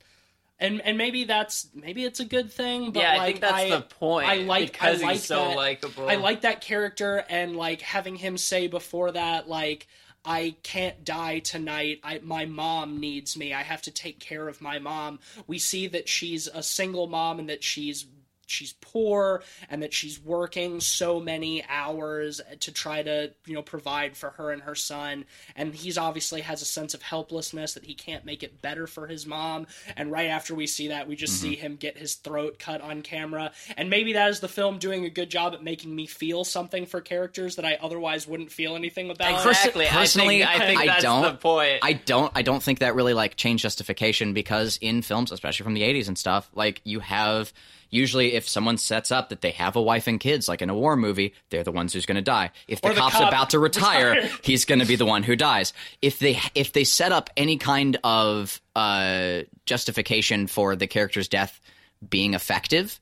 and 0.58 0.80
and 0.82 0.98
maybe 0.98 1.24
that's 1.24 1.68
maybe 1.74 2.04
it's 2.04 2.20
a 2.20 2.24
good 2.24 2.52
thing. 2.52 2.92
But 2.92 3.02
yeah, 3.02 3.12
like, 3.12 3.20
I 3.20 3.26
think 3.26 3.40
that's 3.40 3.70
the 3.70 3.94
point. 3.96 4.28
I 4.28 4.34
like 4.36 4.72
because 4.72 5.02
I 5.02 5.06
like 5.06 5.14
he's 5.14 5.24
so 5.24 5.36
that, 5.36 5.56
likable. 5.56 6.08
I 6.08 6.16
like 6.16 6.42
that 6.42 6.60
character 6.60 7.24
and 7.28 7.56
like 7.56 7.80
having 7.80 8.16
him 8.16 8.36
say 8.36 8.66
before 8.66 9.12
that 9.12 9.48
like 9.48 9.86
I 10.24 10.56
can't 10.62 11.02
die 11.04 11.38
tonight. 11.38 12.00
I 12.04 12.20
my 12.22 12.44
mom 12.44 13.00
needs 13.00 13.36
me. 13.36 13.54
I 13.54 13.62
have 13.62 13.82
to 13.82 13.90
take 13.90 14.20
care 14.20 14.48
of 14.48 14.60
my 14.60 14.78
mom. 14.78 15.18
We 15.46 15.58
see 15.58 15.86
that 15.88 16.08
she's 16.08 16.46
a 16.46 16.62
single 16.62 17.06
mom 17.06 17.38
and 17.38 17.48
that 17.48 17.64
she's 17.64 18.06
she's 18.50 18.74
poor 18.80 19.42
and 19.68 19.82
that 19.82 19.92
she's 19.92 20.20
working 20.20 20.80
so 20.80 21.20
many 21.20 21.64
hours 21.68 22.40
to 22.60 22.72
try 22.72 23.02
to 23.02 23.32
you 23.46 23.54
know 23.54 23.62
provide 23.62 24.16
for 24.16 24.30
her 24.30 24.50
and 24.50 24.62
her 24.62 24.74
son. 24.74 25.24
And 25.56 25.74
he's 25.74 25.98
obviously 25.98 26.40
has 26.42 26.62
a 26.62 26.66
sense 26.66 26.94
of 26.94 27.02
helplessness 27.02 27.74
that 27.74 27.84
he 27.84 27.94
can't 27.94 28.24
make 28.24 28.42
it 28.42 28.60
better 28.62 28.86
for 28.86 29.06
his 29.06 29.26
mom. 29.26 29.66
And 29.96 30.10
right 30.10 30.28
after 30.28 30.54
we 30.54 30.66
see 30.66 30.88
that 30.88 31.08
we 31.08 31.16
just 31.16 31.34
mm-hmm. 31.34 31.50
see 31.50 31.56
him 31.56 31.76
get 31.76 31.96
his 31.96 32.14
throat 32.14 32.58
cut 32.58 32.80
on 32.80 33.02
camera. 33.02 33.52
And 33.76 33.90
maybe 33.90 34.14
that 34.14 34.30
is 34.30 34.40
the 34.40 34.48
film 34.48 34.78
doing 34.78 35.04
a 35.04 35.10
good 35.10 35.30
job 35.30 35.54
at 35.54 35.62
making 35.62 35.94
me 35.94 36.06
feel 36.06 36.44
something 36.44 36.86
for 36.86 37.00
characters 37.00 37.56
that 37.56 37.64
I 37.64 37.78
otherwise 37.80 38.26
wouldn't 38.26 38.52
feel 38.52 38.76
anything 38.76 39.10
about. 39.10 39.46
Exactly. 39.46 39.86
Personally 39.86 40.44
I 40.44 40.58
think, 40.58 40.80
I, 40.80 40.84
think 40.84 40.90
I 40.90 41.00
don't 41.00 41.40
I 41.82 41.92
don't 41.92 42.32
I 42.34 42.42
don't 42.42 42.62
think 42.62 42.80
that 42.80 42.94
really 42.94 43.14
like 43.14 43.36
change 43.36 43.62
justification 43.62 44.32
because 44.32 44.78
in 44.80 45.02
films 45.02 45.32
especially 45.32 45.64
from 45.64 45.74
the 45.74 45.82
80s 45.82 46.08
and 46.08 46.18
stuff 46.18 46.50
like 46.54 46.80
you 46.84 47.00
have 47.00 47.52
usually 47.90 48.34
if 48.34 48.48
someone 48.48 48.78
sets 48.78 49.10
up 49.10 49.28
that 49.28 49.40
they 49.40 49.50
have 49.52 49.76
a 49.76 49.82
wife 49.82 50.06
and 50.06 50.18
kids, 50.18 50.48
like 50.48 50.62
in 50.62 50.70
a 50.70 50.74
war 50.74 50.96
movie, 50.96 51.34
they're 51.50 51.64
the 51.64 51.72
ones 51.72 51.92
who's 51.92 52.06
going 52.06 52.16
to 52.16 52.22
die. 52.22 52.50
If 52.68 52.80
the, 52.80 52.90
the 52.90 52.94
cop's 52.94 53.16
cop 53.16 53.28
about 53.28 53.50
to 53.50 53.58
retire, 53.60 54.12
retire. 54.12 54.30
he's 54.42 54.64
going 54.64 54.80
to 54.80 54.86
be 54.86 54.96
the 54.96 55.06
one 55.06 55.22
who 55.22 55.36
dies. 55.36 55.72
If 56.00 56.18
they 56.18 56.40
if 56.54 56.72
they 56.72 56.84
set 56.84 57.12
up 57.12 57.30
any 57.36 57.56
kind 57.56 57.98
of 58.04 58.60
uh, 58.74 59.40
justification 59.66 60.46
for 60.46 60.76
the 60.76 60.86
character's 60.86 61.28
death 61.28 61.60
being 62.08 62.34
effective, 62.34 62.98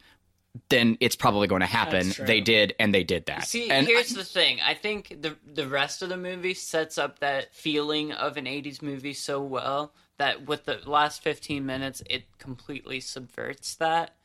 then 0.70 0.97
it's 1.01 1.16
probably 1.16 1.47
going 1.47 1.60
to 1.60 1.66
happen. 1.66 2.12
They 2.19 2.40
did, 2.40 2.74
and 2.78 2.93
they 2.93 3.05
did 3.05 3.27
that. 3.27 3.47
See, 3.47 3.70
and 3.70 3.86
here's 3.86 4.12
I, 4.12 4.19
the 4.19 4.24
thing. 4.24 4.59
I 4.65 4.74
think 4.74 5.16
the 5.20 5.36
the 5.47 5.69
rest 5.69 6.02
of 6.02 6.09
the 6.09 6.16
movie 6.16 6.55
sets 6.55 6.98
up 6.98 7.20
that 7.20 7.55
feeling 7.55 8.12
of 8.12 8.36
an 8.36 8.47
'80s 8.47 8.82
movie 8.82 9.15
so 9.15 9.43
well 9.43 9.93
that 10.19 10.47
with 10.47 10.65
the 10.65 10.81
last 10.85 11.23
15 11.23 11.65
minutes, 11.65 12.02
it 12.10 12.24
completely 12.39 13.01
subverts 13.01 13.77
that 13.77 14.16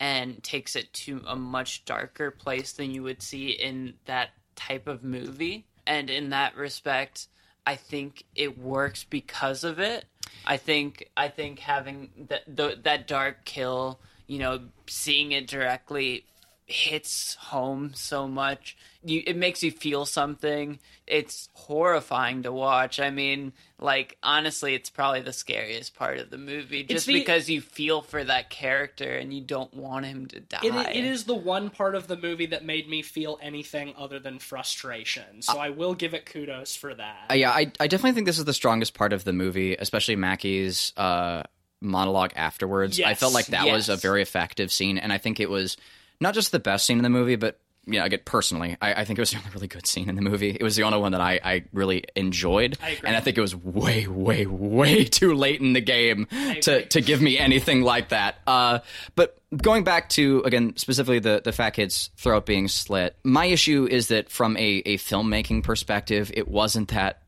and 0.00 0.42
takes 0.42 0.76
it 0.76 0.92
to 0.92 1.22
a 1.26 1.36
much 1.36 1.84
darker 1.84 2.30
place 2.30 2.72
than 2.72 2.90
you 2.90 3.02
would 3.02 3.22
see 3.22 3.50
in 3.50 3.94
that 4.06 4.30
type 4.56 4.86
of 4.86 5.04
movie. 5.04 5.66
And 5.86 6.10
in 6.10 6.30
that 6.30 6.56
respect, 6.56 7.28
I 7.66 7.76
think 7.76 8.24
it 8.34 8.58
works 8.58 9.04
because 9.04 9.64
of 9.64 9.78
it. 9.78 10.04
I 10.46 10.56
think 10.56 11.08
I 11.16 11.28
think 11.28 11.60
having 11.60 12.10
that 12.28 12.84
that 12.84 13.06
dark 13.06 13.44
kill, 13.44 14.00
you 14.26 14.38
know, 14.38 14.60
seeing 14.86 15.32
it 15.32 15.46
directly 15.46 16.24
hits 16.66 17.34
home 17.34 17.92
so 17.94 18.26
much. 18.26 18.76
You, 19.04 19.22
it 19.26 19.36
makes 19.36 19.62
you 19.62 19.70
feel 19.70 20.06
something. 20.06 20.78
It's 21.06 21.50
horrifying 21.52 22.44
to 22.44 22.52
watch. 22.52 22.98
I 22.98 23.10
mean, 23.10 23.52
like 23.78 24.16
honestly, 24.22 24.74
it's 24.74 24.88
probably 24.88 25.20
the 25.20 25.32
scariest 25.32 25.94
part 25.94 26.18
of 26.18 26.30
the 26.30 26.38
movie, 26.38 26.82
just 26.82 27.06
the, 27.06 27.12
because 27.12 27.50
you 27.50 27.60
feel 27.60 28.00
for 28.00 28.24
that 28.24 28.48
character 28.48 29.12
and 29.12 29.32
you 29.32 29.42
don't 29.42 29.74
want 29.74 30.06
him 30.06 30.26
to 30.28 30.40
die. 30.40 30.60
It, 30.62 30.74
it 30.74 31.04
is 31.04 31.24
the 31.24 31.34
one 31.34 31.68
part 31.68 31.94
of 31.94 32.06
the 32.06 32.16
movie 32.16 32.46
that 32.46 32.64
made 32.64 32.88
me 32.88 33.02
feel 33.02 33.38
anything 33.42 33.92
other 33.98 34.18
than 34.18 34.38
frustration. 34.38 35.42
So 35.42 35.58
uh, 35.58 35.62
I 35.62 35.70
will 35.70 35.94
give 35.94 36.14
it 36.14 36.24
kudos 36.24 36.74
for 36.74 36.94
that. 36.94 37.26
Uh, 37.30 37.34
yeah, 37.34 37.50
I, 37.50 37.70
I 37.78 37.86
definitely 37.88 38.12
think 38.12 38.26
this 38.26 38.38
is 38.38 38.46
the 38.46 38.54
strongest 38.54 38.94
part 38.94 39.12
of 39.12 39.24
the 39.24 39.34
movie, 39.34 39.76
especially 39.76 40.16
Mackey's 40.16 40.94
uh, 40.96 41.42
monologue 41.82 42.32
afterwards. 42.36 42.98
Yes, 42.98 43.08
I 43.08 43.14
felt 43.14 43.34
like 43.34 43.46
that 43.48 43.66
yes. 43.66 43.74
was 43.74 43.88
a 43.90 43.96
very 43.96 44.22
effective 44.22 44.72
scene, 44.72 44.96
and 44.96 45.12
I 45.12 45.18
think 45.18 45.40
it 45.40 45.50
was 45.50 45.76
not 46.20 46.34
just 46.34 46.52
the 46.52 46.58
best 46.58 46.86
scene 46.86 46.98
in 46.98 47.02
the 47.02 47.10
movie, 47.10 47.36
but 47.36 47.58
you 47.86 47.98
know, 47.98 48.04
I 48.04 48.08
get 48.08 48.24
personally, 48.24 48.76
I, 48.80 49.02
I, 49.02 49.04
think 49.04 49.18
it 49.18 49.22
was 49.22 49.30
the 49.30 49.36
only 49.38 49.50
really 49.50 49.68
good 49.68 49.86
scene 49.86 50.08
in 50.08 50.14
the 50.14 50.22
movie. 50.22 50.56
It 50.58 50.62
was 50.62 50.76
the 50.76 50.84
only 50.84 50.98
one 50.98 51.12
that 51.12 51.20
I, 51.20 51.38
I 51.44 51.64
really 51.72 52.04
enjoyed, 52.16 52.78
I 52.82 52.98
and 53.04 53.14
I 53.14 53.20
think 53.20 53.36
it 53.36 53.40
was 53.40 53.54
way, 53.54 54.06
way, 54.06 54.46
way 54.46 55.04
too 55.04 55.34
late 55.34 55.60
in 55.60 55.74
the 55.74 55.80
game 55.80 56.26
to 56.62 56.86
to 56.86 57.00
give 57.00 57.20
me 57.20 57.38
anything 57.38 57.82
like 57.82 58.08
that. 58.08 58.36
Uh, 58.46 58.78
but 59.16 59.38
going 59.56 59.84
back 59.84 60.08
to 60.10 60.42
again 60.44 60.76
specifically 60.76 61.18
the 61.18 61.42
the 61.44 61.52
fat 61.52 61.70
kid's 61.70 62.10
throat 62.16 62.46
being 62.46 62.68
slit, 62.68 63.16
my 63.22 63.46
issue 63.46 63.86
is 63.90 64.08
that 64.08 64.30
from 64.30 64.56
a 64.56 64.82
a 64.86 64.96
filmmaking 64.96 65.62
perspective, 65.62 66.30
it 66.34 66.48
wasn't 66.48 66.88
that 66.88 67.23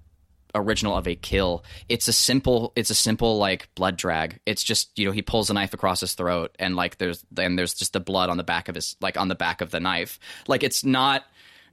original 0.57 0.97
of 0.97 1.07
a 1.07 1.15
kill. 1.15 1.65
It's 1.89 2.09
a 2.09 2.13
simple 2.13 2.73
it's 2.77 2.91
a 2.91 2.95
simple 2.95 3.39
like 3.39 3.69
blood 3.75 3.97
drag. 3.97 4.41
It's 4.47 4.65
just, 4.65 4.99
you 4.99 5.07
know, 5.07 5.13
he 5.13 5.23
pulls 5.23 5.51
a 5.51 5.55
knife 5.55 5.75
across 5.75 6.01
his 6.01 6.15
throat 6.15 6.55
and 6.59 6.77
like 6.77 6.99
there's 6.99 7.25
and 7.37 7.59
there's 7.59 7.75
just 7.75 7.93
the 7.93 8.01
blood 8.01 8.31
on 8.31 8.37
the 8.37 8.45
back 8.45 8.69
of 8.69 8.75
his 8.75 8.97
like 9.01 9.17
on 9.17 9.29
the 9.29 9.35
back 9.35 9.61
of 9.61 9.71
the 9.71 9.81
knife. 9.81 10.19
Like 10.47 10.63
it's 10.63 10.85
not 10.85 11.25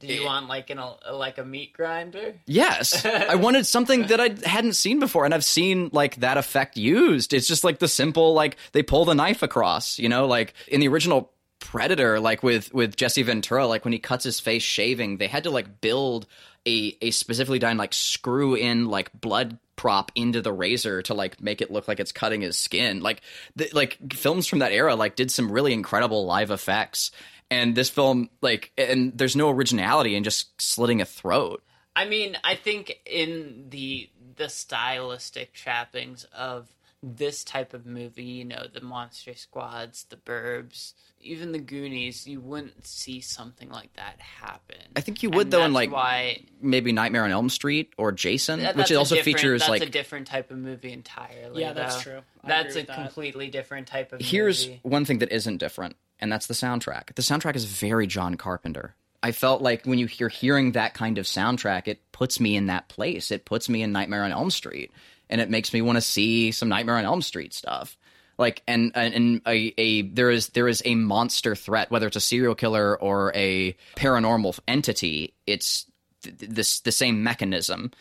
do 0.08 0.14
you 0.14 0.26
want 0.26 0.48
like 0.48 0.70
an 0.70 0.82
like 1.14 1.38
a 1.38 1.46
meat 1.46 1.74
grinder? 1.74 2.34
Yes, 2.46 3.06
I 3.06 3.36
wanted 3.36 3.66
something 3.66 4.08
that 4.08 4.20
I 4.20 4.36
hadn't 4.46 4.74
seen 4.74 5.00
before, 5.00 5.24
and 5.24 5.34
I've 5.34 5.46
seen 5.46 5.90
like 5.94 6.18
that 6.18 6.38
effect 6.38 6.76
used. 6.76 7.34
It's 7.34 7.48
just 7.48 7.64
like 7.64 7.80
the 7.80 7.88
simple 7.88 8.34
like 8.34 8.58
they 8.74 8.84
pull 8.84 9.06
the 9.06 9.16
knife 9.16 9.44
across. 9.44 10.00
You 10.00 10.10
know, 10.10 10.28
like 10.28 10.54
in 10.68 10.82
the 10.82 10.90
original 10.90 11.32
Predator, 11.60 12.20
like 12.20 12.44
with 12.44 12.74
with 12.74 12.98
Jesse 12.98 13.24
Ventura, 13.24 13.66
like 13.66 13.86
when 13.86 13.94
he 13.94 14.00
cuts 14.00 14.26
his 14.26 14.40
face 14.40 14.64
shaving, 14.64 15.18
they 15.18 15.28
had 15.28 15.46
to 15.46 15.50
like 15.50 15.80
build 15.80 16.28
a 16.68 16.98
a 17.02 17.12
specifically 17.12 17.60
done 17.60 17.78
like 17.78 17.94
screw 17.94 18.56
in 18.56 18.88
like 18.88 19.12
blood 19.20 19.58
prop 19.76 20.12
into 20.16 20.42
the 20.42 20.54
razor 20.54 21.02
to 21.02 21.14
like 21.14 21.42
make 21.42 21.62
it 21.62 21.72
look 21.72 21.88
like 21.88 22.00
it's 22.00 22.12
cutting 22.12 22.42
his 22.42 22.58
skin. 22.58 23.02
Like 23.02 23.22
the, 23.56 23.70
like 23.74 23.98
films 24.14 24.48
from 24.48 24.60
that 24.60 24.72
era 24.72 24.96
like 24.96 25.16
did 25.16 25.32
some 25.32 25.52
really 25.52 25.74
incredible 25.74 26.26
live 26.26 26.52
effects. 26.52 27.12
And 27.52 27.76
this 27.76 27.90
film 27.90 28.30
like 28.42 28.72
and 28.78 29.18
there's 29.18 29.36
no 29.36 29.50
originality 29.50 30.16
in 30.16 30.24
just 30.24 30.62
slitting 30.62 31.02
a 31.02 31.06
throat. 31.06 31.64
I 31.96 32.06
mean, 32.06 32.38
I 32.44 32.56
think 32.56 33.00
in 33.06 33.68
the 33.70 34.10
the 34.36 34.50
stylistic 34.50 35.54
trappings 35.54 36.26
of 36.36 36.68
this 37.04 37.44
type 37.44 37.74
of 37.74 37.86
movie, 37.86 38.24
you 38.24 38.46
know, 38.46 38.66
the 38.74 38.80
monster 38.80 39.34
squads, 39.34 40.06
the 40.10 40.16
burbs, 40.16 40.94
even 41.20 41.52
the 41.52 41.60
Goonies, 41.60 42.26
you 42.26 42.40
wouldn't 42.40 42.88
see 42.88 43.20
something 43.20 43.70
like 43.70 43.94
that 43.96 44.20
happen. 44.20 44.78
I 44.96 45.02
think 45.02 45.22
you 45.22 45.30
would 45.32 45.48
and 45.48 45.54
though 45.54 45.66
in 45.66 45.74
like 45.74 45.92
why, 45.92 46.46
maybe 46.62 46.94
Nightmare 46.94 47.26
on 47.26 47.32
Elm 47.32 47.50
Street 47.50 47.94
or 47.98 48.14
Jason, 48.14 48.62
that, 48.62 48.78
which 48.78 48.92
also 48.94 49.18
features 49.22 49.62
that's 49.62 49.70
like 49.70 49.82
a 49.82 49.90
different 49.90 50.28
type 50.28 50.50
of 50.50 50.58
movie 50.58 50.94
entirely. 50.94 51.62
Yeah, 51.62 51.74
that's 51.74 52.02
true. 52.02 52.22
I 52.42 52.48
that's 52.48 52.76
a 52.78 52.84
that. 52.84 52.96
completely 52.96 53.50
different 53.50 53.88
type 53.88 54.14
of. 54.14 54.22
Here's 54.22 54.68
movie. 54.68 54.80
one 54.84 55.04
thing 55.04 55.20
that 55.20 55.32
isn't 55.32 55.58
different, 55.58 55.98
and 56.20 56.32
that's 56.32 56.48
the 56.48 56.54
soundtrack. 56.54 57.14
The 57.16 57.22
soundtrack 57.22 57.58
is 57.58 57.66
very 57.66 58.08
John 58.08 58.36
Carpenter. 58.36 58.96
I 59.22 59.32
felt 59.32 59.62
like 59.62 59.86
when 59.86 60.00
you 60.00 60.06
hear 60.06 60.28
hearing 60.28 60.74
that 60.74 60.94
kind 60.94 61.18
of 61.18 61.26
soundtrack, 61.26 61.88
it 61.88 62.12
puts 62.12 62.42
me 62.42 62.58
in 62.58 62.68
that 62.68 62.90
place. 62.90 63.32
It 63.32 63.46
puts 63.46 63.70
me 63.70 63.82
in 63.82 63.94
Nightmare 63.94 64.24
on 64.24 64.34
Elm 64.34 64.52
Street, 64.52 64.92
and 65.34 65.42
it 65.42 65.50
makes 65.50 65.74
me 65.74 65.82
want 65.82 65.98
to 65.98 66.02
see 66.02 66.52
some 66.52 66.70
Nightmare 66.70 66.98
on 66.98 67.06
Elm 67.06 67.24
Street 67.24 67.54
stuff. 67.54 67.98
Like 68.38 68.62
and 68.68 68.92
and 68.96 69.42
a, 69.48 69.74
a 69.78 70.04
there 70.04 70.30
is 70.30 70.50
there 70.50 70.68
is 70.68 70.82
a 70.86 70.96
monster 70.96 71.56
threat 71.56 71.92
whether 71.92 72.08
it's 72.08 72.16
a 72.16 72.22
serial 72.22 72.56
killer 72.56 72.96
or 73.00 73.32
a 73.36 73.76
paranormal 73.96 74.60
entity 74.68 75.34
it's 75.46 75.86
th- 76.22 76.36
this 76.38 76.80
the 76.82 76.92
same 76.92 77.24
mechanism. 77.24 77.92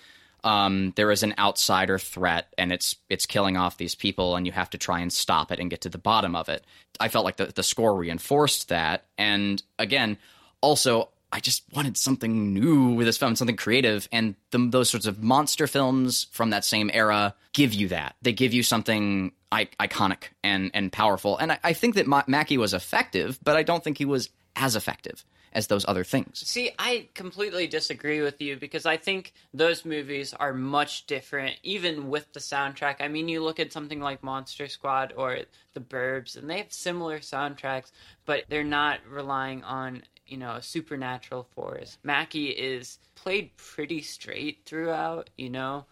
Um, 0.45 0.93
there 0.97 1.11
is 1.11 1.23
an 1.23 1.35
outsider 1.39 1.99
threat 1.99 2.53
and 2.59 2.73
it's 2.73 2.97
it's 3.09 3.27
killing 3.27 3.57
off 3.57 3.79
these 3.79 3.95
people 3.95 4.37
and 4.37 4.47
you 4.47 4.53
have 4.53 4.71
to 4.71 4.79
try 4.79 5.01
and 5.01 5.13
stop 5.13 5.53
it 5.53 5.59
and 5.59 5.71
get 5.71 5.83
to 5.83 5.89
the 5.89 5.99
bottom 5.99 6.37
of 6.37 6.49
it. 6.49 6.65
I 7.01 7.09
felt 7.09 7.25
like 7.25 7.37
the, 7.37 7.47
the 7.47 7.63
score 7.63 7.95
reinforced 7.95 8.69
that. 8.69 9.05
And 9.17 9.63
again 9.79 10.19
also 10.61 11.09
I 11.33 11.41
just 11.41 11.65
wanted 11.73 11.97
something 11.97 12.53
new 12.53 12.91
with 12.91 13.07
this 13.07 13.17
film, 13.17 13.35
something 13.37 13.57
creative, 13.57 14.09
and 14.13 14.35
the, 14.51 14.59
those 14.71 14.91
sorts 14.91 15.07
of 15.07 15.23
monster 15.23 15.67
films 15.67 16.27
from 16.31 16.51
that 16.51 16.65
same 16.65 16.91
era 16.93 17.35
give 17.53 17.73
you 17.73 17.89
that. 17.89 18.17
They 18.23 18.33
give 18.33 18.53
you 18.53 18.63
something 18.63 19.33
I- 19.51 19.69
iconic 19.81 20.25
and 20.45 20.71
and 20.75 20.93
powerful, 20.93 21.39
and 21.39 21.53
I, 21.53 21.59
I 21.65 21.73
think 21.73 21.95
that 21.95 22.07
Ma- 22.07 22.25
Mackey 22.27 22.59
was 22.59 22.75
effective, 22.75 23.39
but 23.43 23.57
I 23.57 23.63
don't 23.63 23.83
think 23.83 23.99
he 23.99 24.05
was 24.05 24.29
as 24.57 24.77
effective 24.77 25.25
as 25.55 25.67
those 25.67 25.85
other 25.87 26.05
things. 26.05 26.43
See, 26.47 26.71
I 26.79 27.09
completely 27.15 27.67
disagree 27.67 28.23
with 28.23 28.41
you 28.41 28.57
because 28.57 28.87
I 28.87 28.97
think 28.97 29.35
those 29.53 29.85
movies 29.85 30.33
are 30.35 30.53
much 30.55 31.07
different, 31.07 31.57
even 31.63 32.09
with 32.09 32.33
the 32.33 32.41
soundtrack. 32.41 32.97
I 33.01 33.09
mean, 33.09 33.29
you 33.29 33.43
look 33.43 33.61
at 33.61 33.73
something 33.73 34.01
like 34.01 34.23
Monster 34.23 34.67
Squad 34.67 35.13
or 35.17 35.41
The 35.75 35.81
Burbs, 35.81 36.37
and 36.37 36.49
they 36.49 36.59
have 36.59 36.73
similar 36.73 37.19
soundtracks, 37.19 37.91
but 38.25 38.45
they're 38.49 38.65
not 38.65 39.01
relying 39.09 39.63
on 39.65 40.03
you 40.33 40.39
know, 40.39 40.53
a 40.53 40.63
supernatural 40.63 41.47
force. 41.55 41.99
Mackey 42.03 42.47
is 42.47 42.99
played 43.15 43.55
pretty 43.59 44.01
straight 44.01 44.61
throughout, 44.65 45.29
you 45.37 45.51
know, 45.51 45.85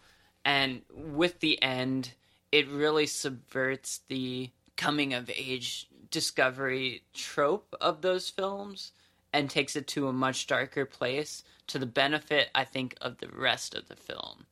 and 0.43 0.81
with 0.91 1.39
the 1.39 1.61
end, 1.61 2.13
it 2.51 2.67
really 2.67 3.05
subverts 3.05 4.01
the 4.07 4.49
coming 4.75 5.13
of 5.13 5.29
age 5.29 5.87
discovery 6.09 7.03
trope 7.13 7.75
of 7.79 8.01
those 8.01 8.29
films 8.29 8.93
and 9.31 9.47
takes 9.47 9.75
it 9.75 9.87
to 9.87 10.07
a 10.07 10.13
much 10.13 10.47
darker 10.47 10.85
place 10.85 11.43
to 11.67 11.77
the 11.77 11.85
benefit, 11.85 12.49
I 12.55 12.65
think, 12.65 12.95
of 12.99 13.19
the 13.19 13.29
rest 13.29 13.75
of 13.75 13.87
the 13.87 13.95
film. 13.95 14.47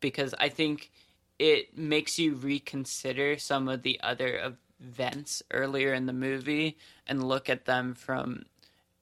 Because 0.00 0.32
I 0.38 0.48
think 0.48 0.92
it 1.40 1.76
makes 1.76 2.18
you 2.18 2.36
reconsider 2.36 3.36
some 3.36 3.68
of 3.68 3.82
the 3.82 3.98
other 4.00 4.54
events 4.80 5.42
earlier 5.50 5.92
in 5.92 6.06
the 6.06 6.12
movie 6.12 6.78
and 7.06 7.26
look 7.26 7.50
at 7.50 7.64
them 7.64 7.94
from 7.94 8.44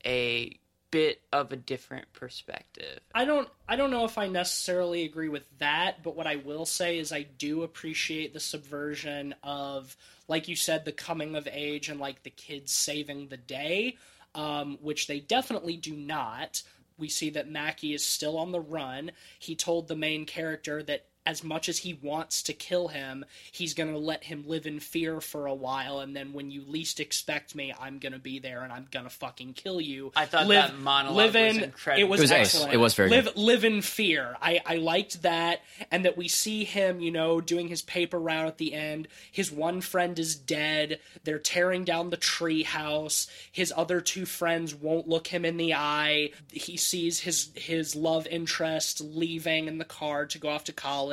a 0.04 0.58
bit 0.92 1.22
of 1.32 1.50
a 1.52 1.56
different 1.56 2.12
perspective. 2.12 3.00
I 3.14 3.24
don't 3.24 3.48
I 3.66 3.76
don't 3.76 3.90
know 3.90 4.04
if 4.04 4.18
I 4.18 4.28
necessarily 4.28 5.04
agree 5.04 5.28
with 5.28 5.44
that, 5.58 6.02
but 6.02 6.14
what 6.14 6.28
I 6.28 6.36
will 6.36 6.66
say 6.66 6.98
is 6.98 7.12
I 7.12 7.22
do 7.22 7.62
appreciate 7.62 8.32
the 8.32 8.40
subversion 8.40 9.34
of 9.42 9.96
like 10.28 10.46
you 10.46 10.54
said 10.54 10.84
the 10.84 10.92
coming 10.92 11.34
of 11.34 11.48
age 11.50 11.88
and 11.88 11.98
like 11.98 12.22
the 12.22 12.30
kids 12.30 12.72
saving 12.72 13.28
the 13.28 13.36
day, 13.36 13.96
um, 14.34 14.78
which 14.80 15.08
they 15.08 15.18
definitely 15.18 15.76
do 15.76 15.96
not. 15.96 16.62
We 16.98 17.08
see 17.08 17.30
that 17.30 17.50
Mackey 17.50 17.94
is 17.94 18.04
still 18.04 18.38
on 18.38 18.52
the 18.52 18.60
run. 18.60 19.12
He 19.38 19.56
told 19.56 19.88
the 19.88 19.96
main 19.96 20.26
character 20.26 20.82
that 20.84 21.06
as 21.24 21.44
much 21.44 21.68
as 21.68 21.78
he 21.78 21.94
wants 21.94 22.42
to 22.44 22.52
kill 22.52 22.88
him, 22.88 23.24
he's 23.52 23.74
going 23.74 23.92
to 23.92 23.98
let 23.98 24.24
him 24.24 24.44
live 24.46 24.66
in 24.66 24.80
fear 24.80 25.20
for 25.20 25.46
a 25.46 25.54
while, 25.54 26.00
and 26.00 26.16
then 26.16 26.32
when 26.32 26.50
you 26.50 26.64
least 26.66 26.98
expect 26.98 27.54
me, 27.54 27.72
I'm 27.80 27.98
going 27.98 28.12
to 28.12 28.18
be 28.18 28.40
there 28.40 28.62
and 28.62 28.72
I'm 28.72 28.88
going 28.90 29.04
to 29.04 29.10
fucking 29.10 29.52
kill 29.52 29.80
you. 29.80 30.10
I 30.16 30.26
thought 30.26 30.46
live, 30.48 30.70
that 30.70 30.78
monologue 30.78 31.16
live 31.16 31.36
in, 31.36 31.54
was 31.56 31.64
incredible. 31.64 32.04
It 32.06 32.08
was, 32.10 32.20
It 32.20 32.22
was 32.22 32.32
ace. 32.32 32.38
excellent. 32.54 32.74
It 32.74 32.76
was 32.78 32.94
very 32.94 33.10
live, 33.10 33.24
good. 33.26 33.36
live 33.36 33.64
in 33.64 33.82
fear. 33.82 34.36
I, 34.42 34.60
I 34.66 34.76
liked 34.76 35.22
that, 35.22 35.60
and 35.90 36.04
that 36.04 36.16
we 36.16 36.26
see 36.26 36.64
him, 36.64 37.00
you 37.00 37.12
know, 37.12 37.40
doing 37.40 37.68
his 37.68 37.82
paper 37.82 38.18
route 38.18 38.48
at 38.48 38.58
the 38.58 38.74
end. 38.74 39.06
His 39.30 39.52
one 39.52 39.80
friend 39.80 40.18
is 40.18 40.34
dead. 40.34 40.98
They're 41.22 41.38
tearing 41.38 41.84
down 41.84 42.10
the 42.10 42.16
tree 42.16 42.64
house. 42.64 43.28
His 43.52 43.72
other 43.76 44.00
two 44.00 44.26
friends 44.26 44.74
won't 44.74 45.08
look 45.08 45.28
him 45.28 45.44
in 45.44 45.56
the 45.56 45.74
eye. 45.74 46.30
He 46.50 46.76
sees 46.76 47.20
his 47.20 47.50
his 47.54 47.94
love 47.94 48.26
interest 48.26 49.00
leaving 49.00 49.68
in 49.68 49.78
the 49.78 49.84
car 49.84 50.26
to 50.26 50.38
go 50.38 50.48
off 50.48 50.64
to 50.64 50.72
college. 50.72 51.11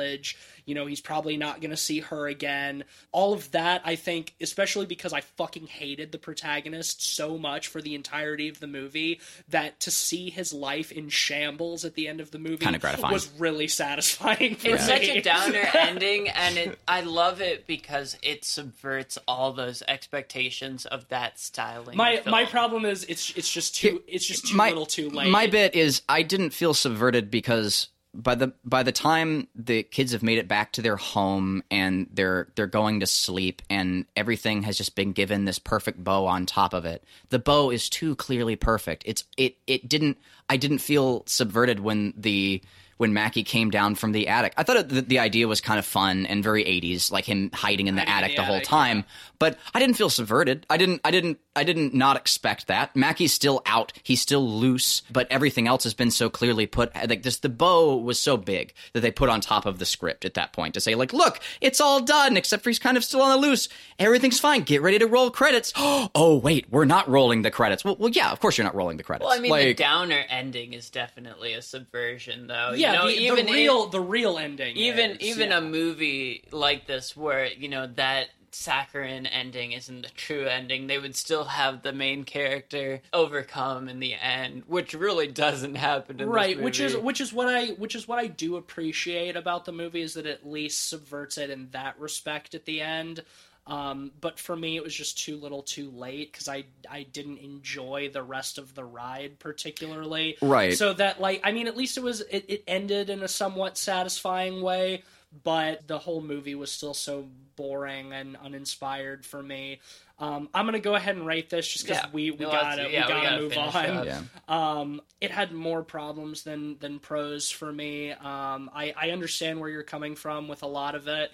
You 0.66 0.74
know, 0.74 0.86
he's 0.86 1.00
probably 1.00 1.36
not 1.36 1.60
going 1.60 1.70
to 1.70 1.76
see 1.76 2.00
her 2.00 2.28
again. 2.28 2.84
All 3.12 3.32
of 3.32 3.50
that, 3.52 3.82
I 3.84 3.96
think, 3.96 4.34
especially 4.40 4.86
because 4.86 5.12
I 5.12 5.20
fucking 5.22 5.66
hated 5.66 6.12
the 6.12 6.18
protagonist 6.18 7.02
so 7.16 7.36
much 7.38 7.66
for 7.68 7.80
the 7.82 7.94
entirety 7.94 8.48
of 8.48 8.60
the 8.60 8.66
movie, 8.68 9.20
that 9.48 9.80
to 9.80 9.90
see 9.90 10.30
his 10.30 10.52
life 10.52 10.92
in 10.92 11.08
shambles 11.08 11.84
at 11.84 11.94
the 11.94 12.06
end 12.06 12.20
of 12.20 12.30
the 12.30 12.38
movie 12.38 12.58
Kinda 12.58 12.78
gratifying. 12.78 13.12
was 13.12 13.28
really 13.38 13.66
satisfying 13.68 14.54
for 14.54 14.68
It's 14.68 14.86
me. 14.86 14.94
such 14.94 15.08
a 15.08 15.20
downer 15.22 15.64
ending, 15.78 16.28
and 16.28 16.56
it, 16.56 16.78
I 16.86 17.00
love 17.00 17.40
it 17.40 17.66
because 17.66 18.16
it 18.22 18.44
subverts 18.44 19.18
all 19.26 19.52
those 19.52 19.82
expectations 19.88 20.86
of 20.86 21.08
that 21.08 21.38
styling. 21.40 21.96
my 21.96 22.18
film. 22.18 22.30
my 22.30 22.44
problem 22.44 22.84
is 22.84 23.04
it's 23.04 23.32
it's 23.36 23.50
just 23.50 23.74
too 23.74 24.02
it's 24.06 24.26
just 24.26 24.46
too 24.48 24.56
my, 24.56 24.68
little 24.68 24.86
too 24.86 25.10
late. 25.10 25.30
My 25.30 25.46
bit 25.46 25.74
is 25.74 26.02
I 26.08 26.22
didn't 26.22 26.50
feel 26.50 26.74
subverted 26.74 27.30
because 27.30 27.88
by 28.12 28.34
the 28.34 28.52
by 28.64 28.82
the 28.82 28.92
time 28.92 29.46
the 29.54 29.82
kids 29.84 30.12
have 30.12 30.22
made 30.22 30.38
it 30.38 30.48
back 30.48 30.72
to 30.72 30.82
their 30.82 30.96
home 30.96 31.62
and 31.70 32.08
they're 32.12 32.48
they're 32.54 32.66
going 32.66 33.00
to 33.00 33.06
sleep 33.06 33.62
and 33.70 34.04
everything 34.16 34.62
has 34.62 34.76
just 34.76 34.96
been 34.96 35.12
given 35.12 35.44
this 35.44 35.58
perfect 35.58 36.02
bow 36.02 36.26
on 36.26 36.46
top 36.46 36.72
of 36.72 36.84
it. 36.84 37.04
The 37.28 37.38
bow 37.38 37.70
is 37.70 37.88
too 37.88 38.16
clearly 38.16 38.56
perfect. 38.56 39.04
It's 39.06 39.24
it 39.36 39.56
it 39.66 39.88
didn't 39.88 40.18
I 40.48 40.56
didn't 40.56 40.78
feel 40.78 41.22
subverted 41.26 41.80
when 41.80 42.12
the 42.16 42.62
when 43.00 43.14
Mackey 43.14 43.42
came 43.42 43.70
down 43.70 43.94
from 43.94 44.12
the 44.12 44.28
attic. 44.28 44.52
I 44.58 44.62
thought 44.62 44.90
the, 44.90 45.00
the 45.00 45.18
idea 45.18 45.48
was 45.48 45.62
kind 45.62 45.78
of 45.78 45.86
fun 45.86 46.26
and 46.26 46.44
very 46.44 46.62
80s, 46.64 47.10
like 47.10 47.24
him 47.24 47.50
hiding 47.54 47.86
in 47.86 47.94
the 47.94 48.02
Hiding 48.02 48.14
attic 48.14 48.30
the 48.36 48.42
the 48.42 48.46
whole 48.46 48.56
attic, 48.56 48.68
time. 48.68 49.04
But 49.38 49.58
I 49.74 49.78
didn't 49.78 49.96
feel 49.96 50.10
subverted. 50.10 50.66
I 50.68 50.76
didn't. 50.76 51.00
I 51.02 51.10
didn't. 51.10 51.38
I 51.56 51.64
didn't 51.64 51.94
not 51.94 52.16
expect 52.18 52.66
that. 52.66 52.94
Mackey's 52.94 53.32
still 53.32 53.62
out. 53.64 53.92
He's 54.02 54.20
still 54.20 54.46
loose. 54.46 55.00
But 55.10 55.26
everything 55.30 55.66
else 55.66 55.84
has 55.84 55.94
been 55.94 56.10
so 56.10 56.28
clearly 56.28 56.66
put. 56.66 56.94
Like 56.94 57.22
this, 57.22 57.38
the 57.38 57.48
bow 57.48 57.96
was 57.96 58.20
so 58.20 58.36
big 58.36 58.74
that 58.92 59.00
they 59.00 59.10
put 59.10 59.30
on 59.30 59.40
top 59.40 59.64
of 59.64 59.78
the 59.78 59.86
script 59.86 60.26
at 60.26 60.34
that 60.34 60.52
point 60.52 60.74
to 60.74 60.80
say, 60.80 60.94
like, 60.94 61.14
look, 61.14 61.40
it's 61.62 61.80
all 61.80 62.02
done 62.02 62.36
except 62.36 62.62
for 62.62 62.68
he's 62.68 62.78
kind 62.78 62.98
of 62.98 63.04
still 63.04 63.22
on 63.22 63.30
the 63.40 63.46
loose. 63.48 63.70
Everything's 63.98 64.38
fine. 64.38 64.60
Get 64.62 64.82
ready 64.82 64.98
to 64.98 65.06
roll 65.06 65.30
credits. 65.30 65.72
Oh 66.14 66.36
wait, 66.38 66.66
we're 66.70 66.84
not 66.86 67.08
rolling 67.08 67.42
the 67.42 67.50
credits. 67.50 67.84
Well, 67.84 67.96
well, 67.98 68.10
yeah, 68.10 68.30
of 68.30 68.40
course 68.40 68.58
you're 68.58 68.64
not 68.64 68.74
rolling 68.74 68.96
the 68.96 69.02
credits. 69.02 69.28
Well, 69.28 69.36
I 69.36 69.40
mean, 69.40 69.52
the 69.52 69.74
downer 69.74 70.24
ending 70.28 70.72
is 70.72 70.90
definitely 70.90 71.52
a 71.54 71.62
subversion, 71.62 72.46
though. 72.46 72.72
yeah, 72.74 72.89
you 72.92 72.98
know, 72.98 73.06
the, 73.06 73.14
even 73.14 73.46
the 73.46 73.52
real 73.52 73.86
the 73.86 74.00
real 74.00 74.38
ending. 74.38 74.76
even 74.76 75.12
is, 75.12 75.22
even 75.22 75.50
yeah. 75.50 75.58
a 75.58 75.60
movie 75.60 76.44
like 76.50 76.86
this 76.86 77.16
where 77.16 77.46
you 77.46 77.68
know 77.68 77.86
that 77.96 78.28
saccharine 78.52 79.26
ending 79.26 79.72
isn't 79.72 80.02
the 80.02 80.08
true 80.10 80.44
ending 80.46 80.86
they 80.88 80.98
would 80.98 81.14
still 81.14 81.44
have 81.44 81.82
the 81.82 81.92
main 81.92 82.24
character 82.24 83.00
overcome 83.12 83.88
in 83.88 84.00
the 84.00 84.14
end 84.14 84.64
which 84.66 84.92
really 84.92 85.28
doesn't 85.28 85.76
happen 85.76 86.20
in 86.20 86.26
this 86.26 86.34
right 86.34 86.60
which 86.60 86.80
is 86.80 86.96
which 86.96 87.20
is 87.20 87.32
what 87.32 87.46
i 87.46 87.68
which 87.68 87.94
is 87.94 88.08
what 88.08 88.18
i 88.18 88.26
do 88.26 88.56
appreciate 88.56 89.36
about 89.36 89.64
the 89.64 89.72
movie 89.72 90.02
is 90.02 90.14
that 90.14 90.26
it 90.26 90.40
at 90.40 90.50
least 90.50 90.88
subverts 90.88 91.38
it 91.38 91.48
in 91.48 91.68
that 91.70 91.98
respect 92.00 92.54
at 92.54 92.64
the 92.64 92.80
end 92.80 93.22
um, 93.70 94.10
but 94.20 94.38
for 94.38 94.54
me 94.54 94.76
it 94.76 94.82
was 94.84 94.94
just 94.94 95.18
too 95.24 95.36
little 95.38 95.62
too 95.62 95.90
late 95.90 96.30
because 96.32 96.48
i 96.48 96.64
i 96.90 97.04
didn't 97.04 97.38
enjoy 97.38 98.10
the 98.12 98.22
rest 98.22 98.58
of 98.58 98.74
the 98.74 98.84
ride 98.84 99.38
particularly 99.38 100.36
Right. 100.42 100.76
so 100.76 100.92
that 100.92 101.20
like 101.20 101.40
i 101.44 101.52
mean 101.52 101.66
at 101.68 101.76
least 101.76 101.96
it 101.96 102.02
was 102.02 102.20
it, 102.20 102.44
it 102.48 102.64
ended 102.66 103.08
in 103.08 103.22
a 103.22 103.28
somewhat 103.28 103.78
satisfying 103.78 104.60
way 104.60 105.02
but 105.44 105.86
the 105.86 105.98
whole 105.98 106.20
movie 106.20 106.56
was 106.56 106.72
still 106.72 106.94
so 106.94 107.28
boring 107.56 108.12
and 108.12 108.36
uninspired 108.36 109.24
for 109.24 109.42
me 109.42 109.80
um, 110.18 110.48
i'm 110.52 110.64
gonna 110.66 110.80
go 110.80 110.94
ahead 110.96 111.14
and 111.16 111.26
rate 111.26 111.48
this 111.50 111.66
just 111.68 111.86
because 111.86 112.02
Yeah. 112.02 112.08
we, 112.12 112.30
we 112.32 112.44
No, 112.44 112.50
gotta 112.50 112.82
yeah, 112.82 112.88
we 112.88 113.14
we 113.14 113.20
gotta 113.20 113.26
gotta 113.26 113.40
move 113.42 113.56
on 113.58 114.06
yeah. 114.06 114.20
um, 114.48 115.00
it 115.20 115.30
had 115.30 115.52
more 115.52 115.82
problems 115.82 116.42
than 116.42 116.78
than 116.78 116.98
pros 116.98 117.50
for 117.50 117.70
me. 117.70 118.10
Um, 118.12 118.70
I, 118.74 118.94
I 118.96 119.10
understand 119.10 119.60
where 119.60 119.68
you're 119.68 119.82
coming 119.82 120.16
from 120.16 120.48
with 120.48 120.62
a 120.62 120.66
lot 120.66 120.94
of 120.94 121.08
it. 121.08 121.30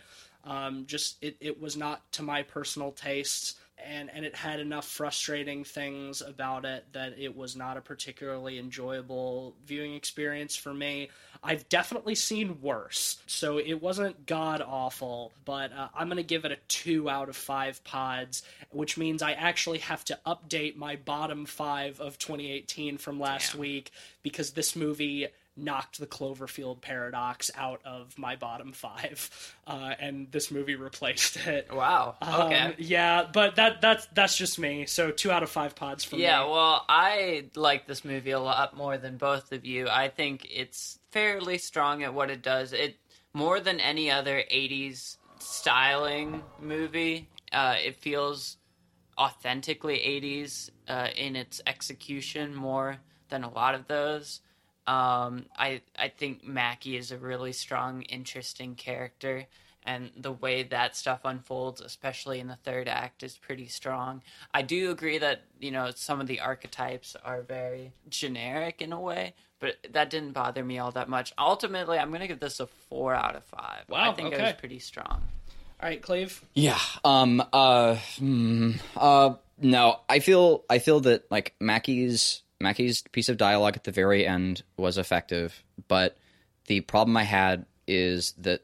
Um, 0.46 0.84
just 0.86 1.22
it, 1.22 1.36
it 1.40 1.60
was 1.60 1.76
not 1.76 2.10
to 2.12 2.22
my 2.22 2.42
personal 2.44 2.92
taste, 2.92 3.58
and 3.84 4.10
and 4.14 4.24
it 4.24 4.34
had 4.34 4.60
enough 4.60 4.86
frustrating 4.86 5.64
things 5.64 6.22
about 6.22 6.64
it 6.64 6.84
that 6.92 7.18
it 7.18 7.36
was 7.36 7.56
not 7.56 7.76
a 7.76 7.80
particularly 7.80 8.58
enjoyable 8.58 9.54
viewing 9.66 9.94
experience 9.94 10.54
for 10.54 10.72
me. 10.72 11.10
I've 11.42 11.68
definitely 11.68 12.14
seen 12.14 12.60
worse, 12.60 13.18
so 13.26 13.58
it 13.58 13.82
wasn't 13.82 14.26
god 14.26 14.62
awful, 14.64 15.32
but 15.44 15.72
uh, 15.72 15.88
I'm 15.94 16.08
gonna 16.08 16.22
give 16.22 16.44
it 16.44 16.52
a 16.52 16.58
two 16.68 17.10
out 17.10 17.28
of 17.28 17.36
five 17.36 17.82
pods, 17.82 18.42
which 18.70 18.96
means 18.96 19.22
I 19.22 19.32
actually 19.32 19.78
have 19.78 20.04
to 20.06 20.18
update 20.24 20.76
my 20.76 20.96
bottom 20.96 21.44
five 21.44 22.00
of 22.00 22.18
2018 22.18 22.98
from 22.98 23.18
last 23.18 23.52
Damn. 23.52 23.60
week 23.60 23.90
because 24.22 24.52
this 24.52 24.76
movie 24.76 25.26
knocked 25.56 25.98
the 25.98 26.06
Cloverfield 26.06 26.80
paradox 26.80 27.50
out 27.54 27.80
of 27.84 28.18
my 28.18 28.36
bottom 28.36 28.72
five, 28.72 29.56
uh, 29.66 29.94
and 29.98 30.30
this 30.30 30.50
movie 30.50 30.74
replaced 30.76 31.36
it. 31.46 31.68
wow 31.74 32.14
okay 32.22 32.60
Um, 32.60 32.74
yeah, 32.78 33.26
but 33.32 33.56
that 33.56 33.80
that's 33.80 34.06
that's 34.14 34.36
just 34.36 34.58
me. 34.58 34.86
So 34.86 35.10
two 35.10 35.30
out 35.30 35.42
of 35.42 35.50
five 35.50 35.74
pods 35.74 36.04
from 36.04 36.18
Yeah, 36.18 36.44
me. 36.44 36.50
well, 36.50 36.84
I 36.88 37.50
like 37.54 37.86
this 37.86 38.04
movie 38.04 38.32
a 38.32 38.40
lot 38.40 38.76
more 38.76 38.98
than 38.98 39.16
both 39.16 39.52
of 39.52 39.64
you. 39.64 39.88
I 39.88 40.08
think 40.08 40.46
it's 40.50 40.98
fairly 41.10 41.58
strong 41.58 42.02
at 42.02 42.12
what 42.14 42.30
it 42.30 42.42
does. 42.42 42.72
It 42.72 42.96
more 43.32 43.60
than 43.60 43.80
any 43.80 44.10
other 44.10 44.42
'80s 44.52 45.16
styling 45.38 46.42
movie. 46.60 47.28
Uh, 47.52 47.76
it 47.82 47.96
feels 47.96 48.56
authentically 49.18 49.98
'80s 49.98 50.70
uh, 50.88 51.08
in 51.16 51.36
its 51.36 51.60
execution 51.66 52.54
more 52.54 52.98
than 53.28 53.44
a 53.44 53.50
lot 53.50 53.74
of 53.74 53.86
those. 53.88 54.40
Um, 54.86 55.46
I 55.56 55.80
I 55.98 56.08
think 56.08 56.44
Mackey 56.44 56.96
is 56.96 57.10
a 57.10 57.18
really 57.18 57.52
strong, 57.52 58.02
interesting 58.02 58.74
character, 58.76 59.46
and 59.84 60.10
the 60.16 60.32
way 60.32 60.62
that 60.64 60.96
stuff 60.96 61.20
unfolds, 61.24 61.80
especially 61.80 62.40
in 62.40 62.46
the 62.48 62.56
third 62.56 62.88
act, 62.88 63.22
is 63.22 63.36
pretty 63.36 63.66
strong. 63.68 64.22
I 64.54 64.62
do 64.62 64.90
agree 64.90 65.18
that 65.18 65.42
you 65.60 65.70
know 65.70 65.90
some 65.94 66.20
of 66.20 66.26
the 66.26 66.40
archetypes 66.40 67.16
are 67.24 67.42
very 67.42 67.92
generic 68.08 68.80
in 68.80 68.92
a 68.92 69.00
way, 69.00 69.34
but 69.58 69.74
that 69.90 70.10
didn't 70.10 70.32
bother 70.32 70.64
me 70.64 70.78
all 70.78 70.92
that 70.92 71.08
much. 71.08 71.32
Ultimately, 71.38 71.98
I'm 71.98 72.12
gonna 72.12 72.28
give 72.28 72.40
this 72.40 72.60
a 72.60 72.66
four 72.88 73.14
out 73.14 73.34
of 73.36 73.44
five. 73.44 73.84
I 73.88 73.92
Wow, 73.92 74.12
think 74.12 74.32
it 74.32 74.34
okay. 74.34 74.44
was 74.44 74.52
pretty 74.54 74.78
strong. 74.78 75.22
All 75.78 75.88
right, 75.88 76.00
Cleve. 76.00 76.42
Yeah. 76.54 76.78
Um. 77.04 77.42
Uh. 77.52 77.96
hmm, 78.18 78.72
uh. 78.96 79.34
No. 79.60 80.00
I 80.08 80.20
feel. 80.20 80.64
I 80.70 80.78
feel 80.78 81.00
that 81.00 81.30
like 81.30 81.54
Mackey's 81.60 82.42
Mackey's 82.66 83.02
piece 83.12 83.28
of 83.28 83.36
dialogue 83.36 83.76
at 83.76 83.84
the 83.84 83.92
very 83.92 84.26
end 84.26 84.64
was 84.76 84.98
effective, 84.98 85.62
but 85.86 86.16
the 86.66 86.80
problem 86.80 87.16
I 87.16 87.22
had 87.22 87.64
is 87.86 88.32
that 88.38 88.62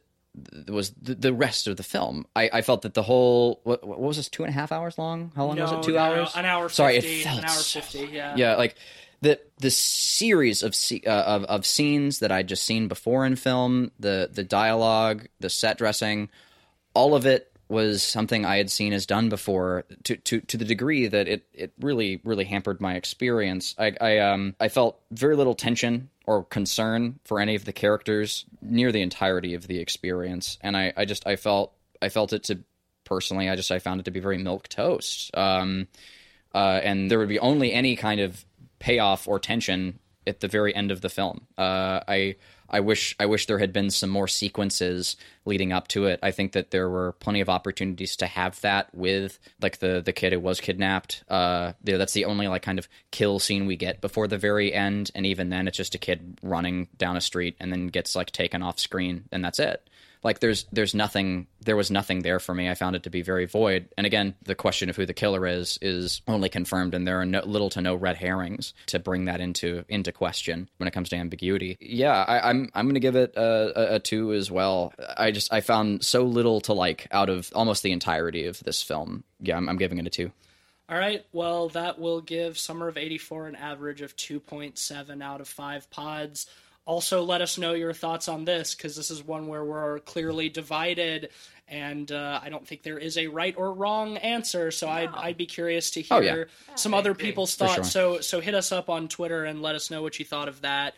th- 0.52 0.66
was 0.66 0.90
the, 0.90 1.14
the 1.14 1.32
rest 1.32 1.68
of 1.68 1.76
the 1.76 1.84
film. 1.84 2.26
I, 2.34 2.50
I 2.52 2.62
felt 2.62 2.82
that 2.82 2.94
the 2.94 3.02
whole 3.04 3.60
what, 3.62 3.86
what 3.86 4.00
was 4.00 4.16
this 4.16 4.28
two 4.28 4.42
and 4.42 4.50
a 4.50 4.52
half 4.52 4.72
hours 4.72 4.98
long? 4.98 5.30
How 5.36 5.46
long 5.46 5.56
was 5.56 5.70
it? 5.70 5.82
Two 5.84 5.92
no, 5.92 5.98
hours? 5.98 6.32
An 6.34 6.44
hour. 6.44 6.68
50, 6.68 6.74
Sorry, 6.74 6.96
it 6.96 7.24
felt 7.24 7.38
an 7.38 7.44
hour 7.44 7.50
fifty. 7.50 8.08
Yeah. 8.10 8.34
yeah 8.36 8.56
like 8.56 8.74
the 9.20 9.38
the 9.58 9.70
series 9.70 10.64
of 10.64 10.74
uh, 11.06 11.10
of 11.10 11.44
of 11.44 11.64
scenes 11.64 12.18
that 12.18 12.32
I'd 12.32 12.48
just 12.48 12.64
seen 12.64 12.88
before 12.88 13.24
in 13.24 13.36
film, 13.36 13.92
the 14.00 14.28
the 14.32 14.42
dialogue, 14.42 15.28
the 15.38 15.48
set 15.48 15.78
dressing, 15.78 16.28
all 16.92 17.14
of 17.14 17.24
it 17.24 17.51
was 17.72 18.02
something 18.02 18.44
I 18.44 18.58
had 18.58 18.70
seen 18.70 18.92
as 18.92 19.06
done 19.06 19.28
before 19.28 19.84
to 20.04 20.16
to 20.16 20.40
to 20.42 20.56
the 20.56 20.64
degree 20.64 21.08
that 21.08 21.26
it 21.26 21.46
it 21.52 21.72
really 21.80 22.20
really 22.22 22.44
hampered 22.44 22.80
my 22.80 22.94
experience. 22.94 23.74
I 23.78 23.96
I 24.00 24.18
um 24.18 24.54
I 24.60 24.68
felt 24.68 25.00
very 25.10 25.34
little 25.34 25.54
tension 25.54 26.10
or 26.26 26.44
concern 26.44 27.18
for 27.24 27.40
any 27.40 27.56
of 27.56 27.64
the 27.64 27.72
characters 27.72 28.44
near 28.60 28.92
the 28.92 29.02
entirety 29.02 29.54
of 29.54 29.66
the 29.66 29.78
experience, 29.78 30.58
and 30.60 30.76
I 30.76 30.92
I 30.96 31.06
just 31.06 31.26
I 31.26 31.36
felt 31.36 31.72
I 32.00 32.10
felt 32.10 32.32
it 32.32 32.44
to 32.44 32.60
personally 33.04 33.48
I 33.48 33.56
just 33.56 33.72
I 33.72 33.78
found 33.78 34.00
it 34.00 34.04
to 34.04 34.12
be 34.12 34.20
very 34.20 34.38
milquetoast. 34.38 35.36
Um 35.36 35.88
uh, 36.54 36.80
and 36.84 37.10
there 37.10 37.18
would 37.18 37.30
be 37.30 37.38
only 37.38 37.72
any 37.72 37.96
kind 37.96 38.20
of 38.20 38.44
payoff 38.78 39.26
or 39.26 39.38
tension 39.38 39.98
at 40.26 40.40
the 40.40 40.48
very 40.48 40.74
end 40.74 40.90
of 40.90 41.00
the 41.00 41.08
film. 41.08 41.46
Uh, 41.56 42.00
I 42.06 42.36
I 42.72 42.80
wish 42.80 43.14
I 43.20 43.26
wish 43.26 43.46
there 43.46 43.58
had 43.58 43.72
been 43.72 43.90
some 43.90 44.10
more 44.10 44.28
sequences 44.28 45.16
leading 45.44 45.72
up 45.72 45.88
to 45.88 46.06
it. 46.06 46.18
I 46.22 46.30
think 46.30 46.52
that 46.52 46.70
there 46.70 46.88
were 46.88 47.12
plenty 47.12 47.40
of 47.40 47.48
opportunities 47.48 48.16
to 48.16 48.26
have 48.26 48.60
that 48.62 48.94
with 48.94 49.38
like 49.60 49.78
the 49.78 50.00
the 50.00 50.12
kid 50.12 50.32
who 50.32 50.40
was 50.40 50.60
kidnapped. 50.60 51.22
Uh, 51.28 51.72
that's 51.84 52.14
the 52.14 52.24
only 52.24 52.48
like 52.48 52.62
kind 52.62 52.78
of 52.78 52.88
kill 53.10 53.38
scene 53.38 53.66
we 53.66 53.76
get 53.76 54.00
before 54.00 54.26
the 54.26 54.38
very 54.38 54.72
end, 54.72 55.10
and 55.14 55.26
even 55.26 55.50
then, 55.50 55.68
it's 55.68 55.76
just 55.76 55.94
a 55.94 55.98
kid 55.98 56.38
running 56.42 56.88
down 56.96 57.16
a 57.16 57.20
street 57.20 57.56
and 57.60 57.70
then 57.70 57.88
gets 57.88 58.16
like 58.16 58.30
taken 58.30 58.62
off 58.62 58.78
screen, 58.78 59.24
and 59.30 59.44
that's 59.44 59.58
it 59.58 59.88
like 60.22 60.40
there's 60.40 60.64
there's 60.72 60.94
nothing 60.94 61.46
there 61.60 61.76
was 61.76 61.90
nothing 61.90 62.22
there 62.22 62.38
for 62.38 62.54
me. 62.54 62.68
I 62.68 62.74
found 62.74 62.96
it 62.96 63.04
to 63.04 63.10
be 63.10 63.22
very 63.22 63.46
void. 63.46 63.88
And 63.96 64.06
again 64.06 64.34
the 64.42 64.54
question 64.54 64.88
of 64.88 64.96
who 64.96 65.06
the 65.06 65.14
killer 65.14 65.46
is 65.46 65.78
is 65.82 66.22
only 66.28 66.48
confirmed 66.48 66.94
and 66.94 67.06
there 67.06 67.20
are 67.20 67.26
no, 67.26 67.40
little 67.44 67.70
to 67.70 67.80
no 67.80 67.94
red 67.94 68.16
herrings 68.16 68.74
to 68.86 68.98
bring 68.98 69.26
that 69.26 69.40
into 69.40 69.84
into 69.88 70.12
question 70.12 70.68
when 70.76 70.88
it 70.88 70.92
comes 70.92 71.08
to 71.10 71.16
ambiguity. 71.16 71.76
Yeah 71.80 72.24
I, 72.26 72.38
am 72.38 72.44
I'm, 72.44 72.70
I'm 72.74 72.88
gonna 72.88 73.00
give 73.00 73.16
it 73.16 73.34
a, 73.36 73.92
a, 73.92 73.94
a 73.96 73.98
two 74.00 74.32
as 74.32 74.50
well. 74.50 74.92
I 75.16 75.30
just 75.30 75.52
i 75.52 75.60
found 75.60 76.04
so 76.04 76.24
little 76.24 76.60
to 76.62 76.72
like 76.72 77.08
out 77.10 77.28
of 77.28 77.50
almost 77.54 77.82
the 77.82 77.92
entirety 77.92 78.46
of 78.46 78.60
this 78.60 78.82
film. 78.82 79.24
Yeah 79.40 79.56
i'm, 79.56 79.68
I'm 79.68 79.76
giving 79.76 79.98
it 79.98 80.06
a 80.06 80.10
two. 80.10 80.32
All 80.88 80.98
right, 80.98 81.24
well, 81.32 81.70
that 81.70 81.98
will 81.98 82.20
give 82.20 82.58
Summer 82.58 82.86
of 82.86 82.98
84 82.98 83.46
an 83.48 83.56
average 83.56 84.02
of 84.02 84.14
2.7 84.14 85.22
out 85.22 85.40
of 85.40 85.48
5 85.48 85.88
pods 85.90 86.46
also 86.84 87.22
let 87.22 87.40
us 87.40 87.58
know 87.58 87.72
your 87.74 87.92
thoughts 87.92 88.28
on 88.28 88.44
this 88.44 88.74
because 88.74 88.96
this 88.96 89.10
is 89.10 89.22
one 89.22 89.46
where 89.46 89.64
we're 89.64 90.00
clearly 90.00 90.48
divided 90.48 91.30
and 91.68 92.12
uh, 92.12 92.40
I 92.42 92.50
don't 92.50 92.66
think 92.66 92.82
there 92.82 92.98
is 92.98 93.16
a 93.16 93.28
right 93.28 93.54
or 93.56 93.72
wrong 93.72 94.18
answer. 94.18 94.70
So 94.70 94.86
no. 94.86 94.92
I'd, 94.92 95.08
I'd 95.14 95.36
be 95.36 95.46
curious 95.46 95.92
to 95.92 96.02
hear 96.02 96.16
oh, 96.16 96.20
yeah. 96.20 96.36
Yeah, 96.36 96.44
some 96.74 96.92
other 96.92 97.14
people's 97.14 97.54
thoughts. 97.54 97.74
Sure. 97.74 97.84
So 97.84 98.20
so 98.20 98.40
hit 98.40 98.54
us 98.54 98.72
up 98.72 98.90
on 98.90 99.08
Twitter 99.08 99.44
and 99.44 99.62
let 99.62 99.74
us 99.74 99.90
know 99.90 100.02
what 100.02 100.18
you 100.18 100.24
thought 100.24 100.48
of 100.48 100.60
that. 100.60 100.94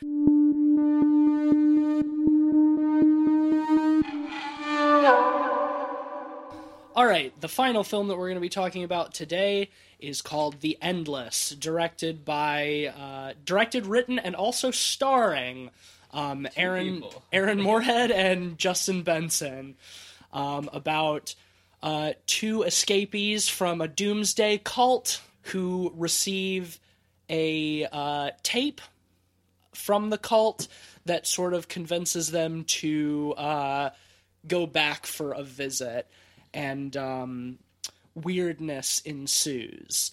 All 6.97 7.05
right, 7.05 7.33
the 7.41 7.49
final 7.49 7.83
film 7.83 8.07
that 8.07 8.17
we're 8.17 8.29
going 8.29 8.37
to 8.37 8.41
be 8.41 8.49
talking 8.49 8.85
about 8.85 9.15
today 9.15 9.71
is 9.99 10.23
called 10.23 10.61
The 10.61 10.79
Endless, 10.81 11.51
directed 11.51 12.25
by, 12.25 12.93
uh, 12.97 13.33
directed, 13.45 13.87
written, 13.87 14.21
and 14.21 14.37
also 14.37 14.71
starring 14.71 15.71
um, 16.13 16.47
Aaron 16.57 17.03
Aaron 17.33 17.61
Moorhead 17.63 18.13
and 18.13 18.57
Justin 18.59 19.03
Benson, 19.03 19.75
um, 20.33 20.71
about 20.73 21.35
uh, 21.83 22.13
two 22.27 22.63
escapees 22.63 23.49
from 23.49 23.81
a 23.81 23.89
doomsday 23.89 24.59
cult 24.59 25.21
who 25.43 25.93
receive 25.97 26.79
a 27.29 27.89
uh, 27.91 28.31
tape 28.45 28.81
from 29.75 30.11
the 30.11 30.19
cult 30.19 30.69
that 31.07 31.27
sort 31.27 31.55
of 31.55 31.67
convinces 31.67 32.31
them 32.31 32.63
to 32.65 33.35
uh, 33.37 33.91
go 34.47 34.65
back 34.65 35.07
for 35.07 35.33
a 35.33 35.43
visit 35.43 36.07
and 36.55 36.97
um, 36.97 37.59
weirdness 38.15 39.01
ensues. 39.05 40.13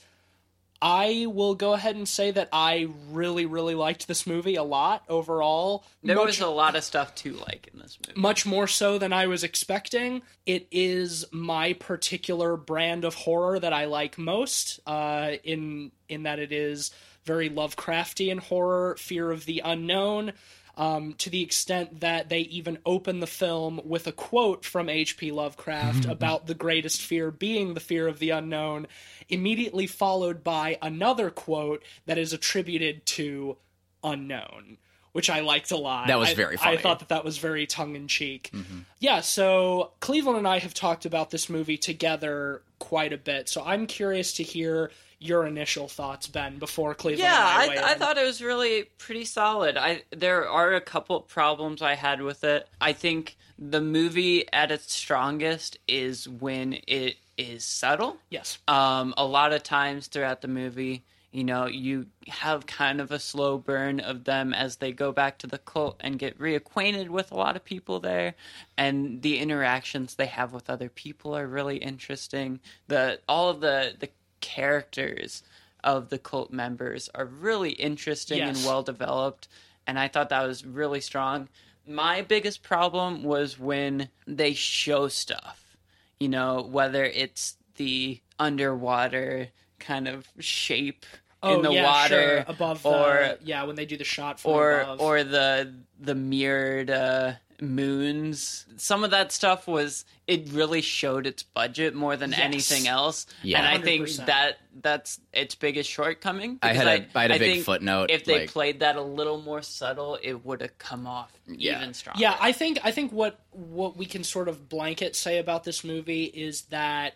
I 0.83 1.27
will 1.29 1.53
go 1.53 1.73
ahead 1.73 1.95
and 1.95 2.07
say 2.07 2.31
that 2.31 2.49
I 2.51 2.87
really, 3.11 3.45
really 3.45 3.75
liked 3.75 4.07
this 4.07 4.25
movie 4.25 4.55
a 4.55 4.63
lot 4.63 5.03
overall. 5.07 5.83
There 6.03 6.15
much, 6.15 6.25
was 6.25 6.39
a 6.41 6.47
lot 6.47 6.75
of 6.75 6.83
stuff 6.83 7.13
to 7.15 7.33
like 7.33 7.69
in 7.71 7.79
this 7.79 7.99
movie. 8.05 8.19
Much 8.19 8.47
more 8.47 8.67
so 8.67 8.97
than 8.97 9.13
I 9.13 9.27
was 9.27 9.43
expecting. 9.43 10.23
It 10.47 10.67
is 10.71 11.23
my 11.31 11.73
particular 11.73 12.57
brand 12.57 13.05
of 13.05 13.13
horror 13.13 13.59
that 13.59 13.73
I 13.73 13.85
like 13.85 14.17
most, 14.17 14.79
uh, 14.87 15.33
in 15.43 15.91
in 16.09 16.23
that 16.23 16.39
it 16.39 16.51
is 16.51 16.89
very 17.25 17.51
Lovecraftian 17.51 18.39
horror, 18.39 18.95
fear 18.97 19.29
of 19.29 19.45
the 19.45 19.61
unknown 19.63 20.33
um, 20.81 21.13
to 21.19 21.29
the 21.29 21.43
extent 21.43 21.99
that 21.99 22.29
they 22.29 22.39
even 22.39 22.79
open 22.87 23.19
the 23.19 23.27
film 23.27 23.79
with 23.85 24.07
a 24.07 24.11
quote 24.11 24.65
from 24.65 24.89
H.P. 24.89 25.31
Lovecraft 25.31 26.05
about 26.05 26.47
the 26.47 26.55
greatest 26.55 27.03
fear 27.03 27.29
being 27.29 27.75
the 27.75 27.79
fear 27.79 28.07
of 28.07 28.17
the 28.17 28.31
unknown, 28.31 28.87
immediately 29.29 29.85
followed 29.85 30.43
by 30.43 30.79
another 30.81 31.29
quote 31.29 31.83
that 32.07 32.17
is 32.17 32.33
attributed 32.33 33.05
to 33.05 33.57
unknown 34.03 34.77
which 35.11 35.29
I 35.29 35.41
liked 35.41 35.71
a 35.71 35.77
lot. 35.77 36.07
That 36.07 36.19
was 36.19 36.31
very 36.31 36.55
funny. 36.55 36.77
I 36.77 36.81
thought 36.81 36.99
that 36.99 37.09
that 37.09 37.25
was 37.25 37.37
very 37.37 37.67
tongue 37.67 37.97
in 37.97 38.07
cheek. 38.07 38.49
Mm-hmm. 38.53 38.79
Yeah, 38.99 39.19
so 39.19 39.91
Cleveland 39.99 40.37
and 40.37 40.47
I 40.47 40.59
have 40.59 40.73
talked 40.73 41.05
about 41.05 41.31
this 41.31 41.49
movie 41.49 41.77
together 41.77 42.61
quite 42.79 43.11
a 43.11 43.17
bit. 43.17 43.49
So 43.49 43.61
I'm 43.61 43.87
curious 43.87 44.31
to 44.35 44.43
hear 44.43 44.89
your 45.21 45.45
initial 45.45 45.87
thoughts, 45.87 46.27
Ben, 46.27 46.57
before 46.57 46.95
Cleveland. 46.95 47.29
Yeah, 47.29 47.37
I, 47.39 47.77
I, 47.77 47.91
I, 47.91 47.93
thought 47.93 48.17
it 48.17 48.25
was 48.25 48.41
really 48.41 48.85
pretty 48.97 49.23
solid. 49.23 49.77
I 49.77 50.01
there 50.09 50.49
are 50.49 50.73
a 50.73 50.81
couple 50.81 51.21
problems 51.21 51.83
I 51.83 51.93
had 51.93 52.21
with 52.21 52.43
it. 52.43 52.67
I 52.81 52.93
think 52.93 53.37
the 53.59 53.81
movie 53.81 54.51
at 54.51 54.71
its 54.71 54.91
strongest 54.91 55.77
is 55.87 56.27
when 56.27 56.79
it 56.87 57.17
is 57.37 57.63
subtle. 57.63 58.17
Yes. 58.31 58.57
Um, 58.67 59.13
a 59.15 59.25
lot 59.25 59.53
of 59.53 59.61
times 59.61 60.07
throughout 60.07 60.41
the 60.41 60.47
movie, 60.47 61.03
you 61.31 61.43
know, 61.43 61.67
you 61.67 62.07
have 62.27 62.65
kind 62.65 62.99
of 62.99 63.11
a 63.11 63.19
slow 63.19 63.59
burn 63.59 63.99
of 63.99 64.23
them 64.23 64.55
as 64.55 64.77
they 64.77 64.91
go 64.91 65.11
back 65.11 65.37
to 65.39 65.47
the 65.47 65.59
cult 65.59 65.97
and 65.99 66.17
get 66.17 66.39
reacquainted 66.39 67.09
with 67.09 67.31
a 67.31 67.35
lot 67.35 67.55
of 67.55 67.63
people 67.63 67.99
there, 67.99 68.33
and 68.75 69.21
the 69.21 69.37
interactions 69.37 70.15
they 70.15 70.25
have 70.25 70.51
with 70.51 70.67
other 70.67 70.89
people 70.89 71.37
are 71.37 71.45
really 71.45 71.77
interesting. 71.77 72.59
The 72.87 73.19
all 73.29 73.49
of 73.49 73.61
the 73.61 73.93
the 73.99 74.09
characters 74.41 75.43
of 75.83 76.09
the 76.09 76.19
cult 76.19 76.51
members 76.51 77.09
are 77.15 77.25
really 77.25 77.71
interesting 77.71 78.39
yes. 78.39 78.57
and 78.57 78.65
well 78.65 78.83
developed, 78.83 79.47
and 79.87 79.97
I 79.97 80.07
thought 80.07 80.29
that 80.29 80.45
was 80.45 80.65
really 80.65 81.01
strong. 81.01 81.49
My 81.87 82.21
biggest 82.21 82.61
problem 82.61 83.23
was 83.23 83.57
when 83.57 84.09
they 84.27 84.53
show 84.53 85.07
stuff, 85.07 85.75
you 86.19 86.29
know, 86.29 86.61
whether 86.61 87.03
it's 87.03 87.57
the 87.75 88.21
underwater 88.37 89.49
kind 89.79 90.07
of 90.07 90.27
shape 90.39 91.05
oh, 91.43 91.55
in 91.55 91.61
the 91.63 91.71
yeah, 91.71 91.83
water 91.83 92.09
sure. 92.09 92.45
above 92.47 92.85
or 92.85 93.37
yeah 93.43 93.63
when 93.63 93.75
they 93.75 93.85
do 93.85 93.97
the 93.97 94.03
shot 94.03 94.39
or 94.43 94.81
above. 94.81 95.01
or 95.01 95.23
the 95.23 95.73
the 95.99 96.15
mirrored 96.15 96.89
uh, 96.89 97.33
moons. 97.61 98.65
Some 98.77 99.03
of 99.03 99.11
that 99.11 99.31
stuff 99.31 99.67
was 99.67 100.05
it 100.27 100.49
really 100.51 100.81
showed 100.81 101.27
its 101.27 101.43
budget 101.43 101.93
more 101.93 102.17
than 102.17 102.31
yes. 102.31 102.39
anything 102.39 102.87
else. 102.87 103.27
Yeah, 103.43 103.59
and 103.59 103.67
I 103.67 103.83
think 103.83 104.09
that 104.25 104.57
that's 104.81 105.19
its 105.31 105.55
biggest 105.55 105.89
shortcoming. 105.89 106.59
I 106.61 106.73
had 106.73 106.87
a, 106.87 107.05
I, 107.15 107.21
had 107.21 107.31
a 107.31 107.39
big 107.39 107.63
footnote. 107.63 108.09
If 108.09 108.25
they 108.25 108.41
like, 108.41 108.49
played 108.49 108.79
that 108.79 108.95
a 108.95 109.01
little 109.01 109.41
more 109.41 109.61
subtle, 109.61 110.17
it 110.21 110.45
would 110.45 110.61
have 110.61 110.77
come 110.77 111.05
off 111.05 111.31
yeah. 111.47 111.81
even 111.81 111.93
stronger. 111.93 112.19
Yeah, 112.19 112.35
I 112.39 112.51
think 112.51 112.79
I 112.83 112.91
think 112.91 113.11
what 113.11 113.39
what 113.51 113.95
we 113.95 114.05
can 114.05 114.23
sort 114.23 114.47
of 114.47 114.67
blanket 114.67 115.15
say 115.15 115.37
about 115.37 115.63
this 115.63 115.83
movie 115.83 116.25
is 116.25 116.63
that 116.63 117.13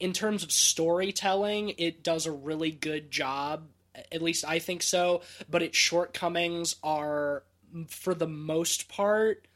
in 0.00 0.12
terms 0.12 0.42
of 0.42 0.50
storytelling, 0.50 1.74
it 1.78 2.02
does 2.02 2.26
a 2.26 2.32
really 2.32 2.70
good 2.70 3.10
job. 3.10 3.68
At 4.10 4.22
least 4.22 4.44
I 4.46 4.58
think 4.58 4.82
so. 4.82 5.22
But 5.48 5.62
its 5.62 5.76
shortcomings 5.76 6.76
are, 6.82 7.44
for 7.88 8.12
the 8.12 8.26
most 8.26 8.88
part, 8.88 9.46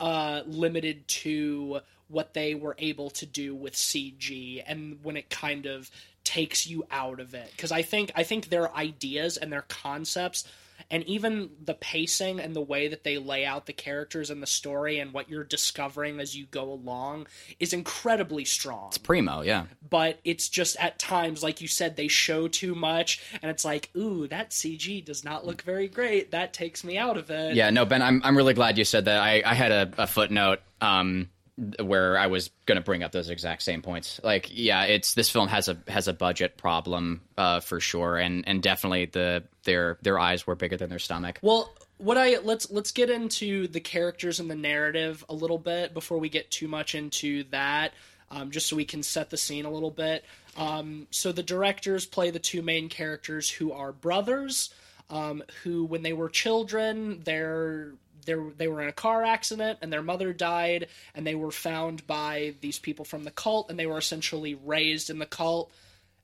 uh, 0.00 0.42
limited 0.46 1.06
to 1.08 1.80
what 2.08 2.34
they 2.34 2.54
were 2.54 2.76
able 2.78 3.10
to 3.10 3.26
do 3.26 3.54
with 3.54 3.74
CG 3.74 4.62
and 4.66 4.98
when 5.02 5.16
it 5.16 5.30
kind 5.30 5.66
of 5.66 5.90
takes 6.22 6.66
you 6.66 6.86
out 6.90 7.20
of 7.20 7.34
it. 7.34 7.50
Because 7.52 7.72
I 7.72 7.82
think 7.82 8.12
I 8.14 8.22
think 8.22 8.48
their 8.48 8.74
ideas 8.74 9.36
and 9.36 9.52
their 9.52 9.64
concepts 9.68 10.44
and 10.90 11.04
even 11.04 11.50
the 11.62 11.74
pacing 11.74 12.40
and 12.40 12.54
the 12.54 12.60
way 12.60 12.88
that 12.88 13.04
they 13.04 13.18
lay 13.18 13.44
out 13.44 13.66
the 13.66 13.72
characters 13.72 14.30
and 14.30 14.42
the 14.42 14.46
story 14.46 14.98
and 14.98 15.12
what 15.12 15.28
you're 15.28 15.44
discovering 15.44 16.20
as 16.20 16.36
you 16.36 16.46
go 16.46 16.70
along 16.70 17.26
is 17.60 17.72
incredibly 17.72 18.44
strong. 18.44 18.88
It's 18.88 18.98
primo, 18.98 19.42
yeah. 19.42 19.66
But 19.88 20.20
it's 20.24 20.48
just 20.48 20.76
at 20.78 20.98
times, 20.98 21.42
like 21.42 21.60
you 21.60 21.68
said, 21.68 21.96
they 21.96 22.08
show 22.08 22.48
too 22.48 22.74
much, 22.74 23.22
and 23.42 23.50
it's 23.50 23.64
like, 23.64 23.90
ooh, 23.96 24.26
that 24.28 24.50
CG 24.50 25.04
does 25.04 25.24
not 25.24 25.46
look 25.46 25.62
very 25.62 25.88
great. 25.88 26.30
That 26.30 26.52
takes 26.52 26.84
me 26.84 26.98
out 26.98 27.16
of 27.16 27.30
it. 27.30 27.54
Yeah, 27.54 27.70
no, 27.70 27.84
Ben, 27.84 28.02
I'm 28.02 28.20
I'm 28.24 28.36
really 28.36 28.54
glad 28.54 28.78
you 28.78 28.84
said 28.84 29.06
that. 29.06 29.20
I 29.20 29.42
I 29.44 29.54
had 29.54 29.72
a, 29.72 29.90
a 29.98 30.06
footnote. 30.06 30.60
Um, 30.80 31.30
where 31.56 32.18
I 32.18 32.26
was 32.26 32.50
going 32.66 32.76
to 32.76 32.82
bring 32.82 33.02
up 33.02 33.12
those 33.12 33.30
exact 33.30 33.62
same 33.62 33.80
points. 33.80 34.20
Like, 34.24 34.48
yeah, 34.52 34.84
it's 34.84 35.14
this 35.14 35.30
film 35.30 35.48
has 35.48 35.68
a 35.68 35.78
has 35.86 36.08
a 36.08 36.12
budget 36.12 36.56
problem 36.56 37.22
uh, 37.38 37.60
for 37.60 37.80
sure, 37.80 38.16
and 38.16 38.46
and 38.46 38.62
definitely 38.62 39.06
the 39.06 39.44
their 39.64 39.98
their 40.02 40.18
eyes 40.18 40.46
were 40.46 40.56
bigger 40.56 40.76
than 40.76 40.90
their 40.90 40.98
stomach. 40.98 41.38
Well, 41.42 41.72
what 41.98 42.18
I 42.18 42.38
let's 42.38 42.70
let's 42.70 42.90
get 42.90 43.08
into 43.08 43.68
the 43.68 43.80
characters 43.80 44.40
and 44.40 44.50
the 44.50 44.56
narrative 44.56 45.24
a 45.28 45.34
little 45.34 45.58
bit 45.58 45.94
before 45.94 46.18
we 46.18 46.28
get 46.28 46.50
too 46.50 46.66
much 46.66 46.94
into 46.94 47.44
that, 47.50 47.92
um, 48.30 48.50
just 48.50 48.66
so 48.66 48.74
we 48.74 48.84
can 48.84 49.02
set 49.02 49.30
the 49.30 49.36
scene 49.36 49.64
a 49.64 49.70
little 49.70 49.92
bit. 49.92 50.24
Um, 50.56 51.06
so 51.10 51.30
the 51.30 51.42
directors 51.42 52.04
play 52.04 52.30
the 52.30 52.40
two 52.40 52.62
main 52.62 52.88
characters 52.88 53.48
who 53.48 53.72
are 53.72 53.92
brothers. 53.92 54.70
Um, 55.10 55.44
who, 55.62 55.84
when 55.84 56.02
they 56.02 56.14
were 56.14 56.30
children, 56.30 57.20
their 57.24 57.92
they 58.24 58.68
were 58.68 58.82
in 58.82 58.88
a 58.88 58.92
car 58.92 59.24
accident 59.24 59.78
and 59.82 59.92
their 59.92 60.02
mother 60.02 60.32
died 60.32 60.88
and 61.14 61.26
they 61.26 61.34
were 61.34 61.50
found 61.50 62.06
by 62.06 62.54
these 62.60 62.78
people 62.78 63.04
from 63.04 63.24
the 63.24 63.30
cult 63.30 63.70
and 63.70 63.78
they 63.78 63.86
were 63.86 63.98
essentially 63.98 64.54
raised 64.54 65.10
in 65.10 65.18
the 65.18 65.26
cult 65.26 65.70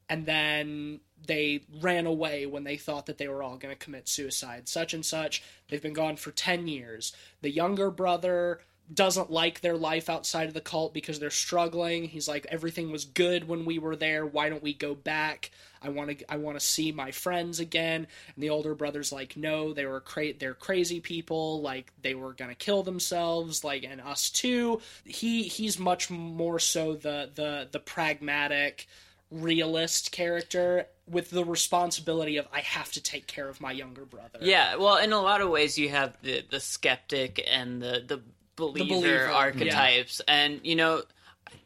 and 0.08 0.26
then 0.26 1.00
they 1.26 1.62
ran 1.80 2.06
away 2.06 2.46
when 2.46 2.64
they 2.64 2.76
thought 2.76 3.06
that 3.06 3.18
they 3.18 3.28
were 3.28 3.42
all 3.42 3.56
going 3.56 3.74
to 3.74 3.84
commit 3.84 4.08
suicide. 4.08 4.68
Such 4.68 4.92
and 4.92 5.06
such. 5.06 5.42
They've 5.68 5.80
been 5.80 5.92
gone 5.92 6.16
for 6.16 6.32
10 6.32 6.66
years. 6.66 7.14
The 7.42 7.50
younger 7.50 7.90
brother 7.90 8.60
doesn't 8.92 9.30
like 9.30 9.60
their 9.60 9.76
life 9.76 10.08
outside 10.08 10.48
of 10.48 10.54
the 10.54 10.60
cult 10.60 10.92
because 10.92 11.18
they're 11.18 11.30
struggling. 11.30 12.04
He's 12.04 12.28
like 12.28 12.46
everything 12.48 12.90
was 12.90 13.04
good 13.04 13.46
when 13.46 13.64
we 13.64 13.78
were 13.78 13.96
there. 13.96 14.26
Why 14.26 14.48
don't 14.48 14.62
we 14.62 14.74
go 14.74 14.94
back? 14.94 15.50
I 15.82 15.88
want 15.90 16.18
to 16.18 16.32
I 16.32 16.36
want 16.36 16.58
to 16.58 16.64
see 16.64 16.92
my 16.92 17.10
friends 17.10 17.60
again. 17.60 18.06
And 18.34 18.42
the 18.42 18.50
older 18.50 18.74
brother's 18.74 19.12
like 19.12 19.36
no, 19.36 19.72
they 19.72 19.86
were 19.86 20.00
cra- 20.00 20.34
they're 20.34 20.54
crazy 20.54 21.00
people, 21.00 21.60
like 21.62 21.92
they 22.02 22.14
were 22.14 22.32
going 22.32 22.50
to 22.50 22.56
kill 22.56 22.82
themselves 22.82 23.64
like 23.64 23.84
and 23.84 24.00
us 24.00 24.30
too. 24.30 24.80
He 25.04 25.44
he's 25.44 25.78
much 25.78 26.10
more 26.10 26.58
so 26.58 26.94
the 26.94 27.30
the 27.34 27.68
the 27.70 27.80
pragmatic 27.80 28.88
realist 29.30 30.10
character 30.10 30.86
with 31.06 31.30
the 31.30 31.44
responsibility 31.44 32.36
of 32.36 32.46
I 32.52 32.60
have 32.60 32.90
to 32.92 33.02
take 33.02 33.26
care 33.26 33.48
of 33.48 33.60
my 33.60 33.72
younger 33.72 34.04
brother. 34.04 34.38
Yeah, 34.40 34.76
well, 34.76 34.96
in 34.96 35.12
a 35.12 35.20
lot 35.20 35.40
of 35.40 35.50
ways, 35.50 35.78
you 35.78 35.88
have 35.90 36.16
the 36.22 36.44
the 36.48 36.60
skeptic 36.60 37.44
and 37.48 37.80
the 37.80 38.02
the 38.06 38.20
believer, 38.60 38.94
believer, 38.94 39.28
archetypes, 39.28 40.20
and 40.28 40.60
you 40.62 40.76
know, 40.76 41.02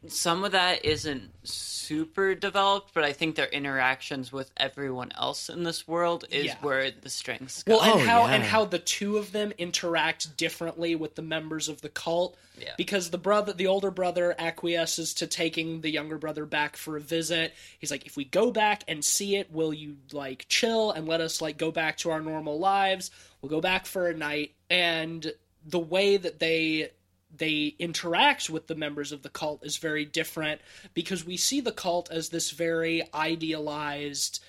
some 0.07 0.43
of 0.43 0.51
that 0.53 0.83
isn't 0.83 1.29
super 1.47 2.33
developed, 2.33 2.91
but 2.93 3.03
I 3.03 3.13
think 3.13 3.35
their 3.35 3.47
interactions 3.47 4.31
with 4.31 4.49
everyone 4.57 5.11
else 5.15 5.47
in 5.49 5.63
this 5.63 5.87
world 5.87 6.25
is 6.31 6.45
Yeah. 6.45 6.55
where 6.61 6.89
the 6.89 7.09
strengths 7.09 7.61
go. 7.63 7.77
Well, 7.77 7.83
and 7.83 8.01
Oh, 8.01 8.05
how 8.05 8.25
yeah. 8.25 8.33
and 8.33 8.43
how 8.43 8.65
the 8.65 8.79
two 8.79 9.17
of 9.17 9.31
them 9.31 9.51
interact 9.59 10.37
differently 10.37 10.95
with 10.95 11.15
the 11.15 11.21
members 11.21 11.69
of 11.69 11.81
the 11.81 11.89
cult. 11.89 12.35
Yeah. 12.59 12.73
Because 12.77 13.09
the 13.11 13.17
brother, 13.19 13.53
the 13.53 13.67
older 13.67 13.91
brother, 13.91 14.33
acquiesces 14.39 15.13
to 15.15 15.27
taking 15.27 15.81
the 15.81 15.89
younger 15.91 16.17
brother 16.17 16.45
back 16.45 16.77
for 16.77 16.97
a 16.97 17.01
visit. 17.01 17.53
He's 17.79 17.91
like, 17.91 18.05
"If 18.07 18.15
we 18.17 18.23
go 18.25 18.51
back 18.51 18.83
and 18.87 19.03
see 19.05 19.35
it, 19.35 19.51
will 19.51 19.73
you 19.73 19.97
like 20.11 20.45
chill 20.49 20.91
and 20.91 21.07
let 21.07 21.21
us 21.21 21.41
like 21.41 21.57
go 21.57 21.69
back 21.71 21.97
to 21.97 22.11
our 22.11 22.21
normal 22.21 22.57
lives? 22.57 23.11
We'll 23.41 23.49
go 23.51 23.61
back 23.61 23.85
for 23.85 24.07
a 24.07 24.13
night." 24.15 24.53
And 24.69 25.31
the 25.65 25.79
way 25.79 26.17
that 26.17 26.39
they 26.39 26.91
they 27.37 27.75
interact 27.79 28.49
with 28.49 28.67
the 28.67 28.75
members 28.75 29.11
of 29.11 29.21
the 29.21 29.29
cult 29.29 29.65
is 29.65 29.77
very 29.77 30.05
different 30.05 30.61
because 30.93 31.25
we 31.25 31.35
see 31.35 31.59
the 31.59 31.71
cult 31.71 32.09
as 32.09 32.29
this 32.29 32.51
very 32.51 33.03
idealized 33.13 34.41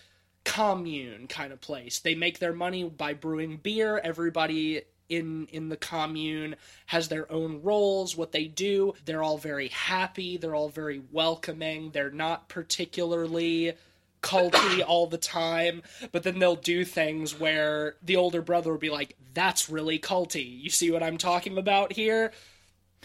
commune 0.45 1.27
kind 1.27 1.53
of 1.53 1.61
place. 1.61 1.99
They 1.99 2.15
make 2.15 2.39
their 2.39 2.53
money 2.53 2.85
by 2.85 3.15
brewing 3.15 3.57
beer. 3.57 4.01
Everybody 4.03 4.83
in 5.09 5.47
in 5.53 5.69
the 5.69 5.77
commune 5.77 6.57
has 6.87 7.09
their 7.09 7.31
own 7.31 7.63
roles, 7.63 8.17
what 8.17 8.33
they 8.33 8.45
do. 8.45 8.95
They're 9.05 9.23
all 9.23 9.39
very 9.39 9.69
happy, 9.69 10.37
they're 10.37 10.55
all 10.55 10.69
very 10.69 11.03
welcoming. 11.11 11.91
They're 11.91 12.11
not 12.11 12.49
particularly 12.49 13.75
culty 14.23 14.83
all 14.87 15.07
the 15.07 15.19
time, 15.19 15.83
but 16.13 16.23
then 16.23 16.39
they'll 16.39 16.57
do 16.57 16.85
things 16.85 17.39
where 17.39 17.97
the 18.03 18.17
older 18.17 18.43
brother 18.43 18.71
will 18.71 18.79
be 18.79 18.91
like, 18.91 19.17
"That's 19.35 19.69
really 19.69 19.99
culty." 19.99 20.61
You 20.63 20.71
see 20.71 20.91
what 20.91 21.03
I'm 21.03 21.19
talking 21.19 21.59
about 21.59 21.93
here? 21.93 22.33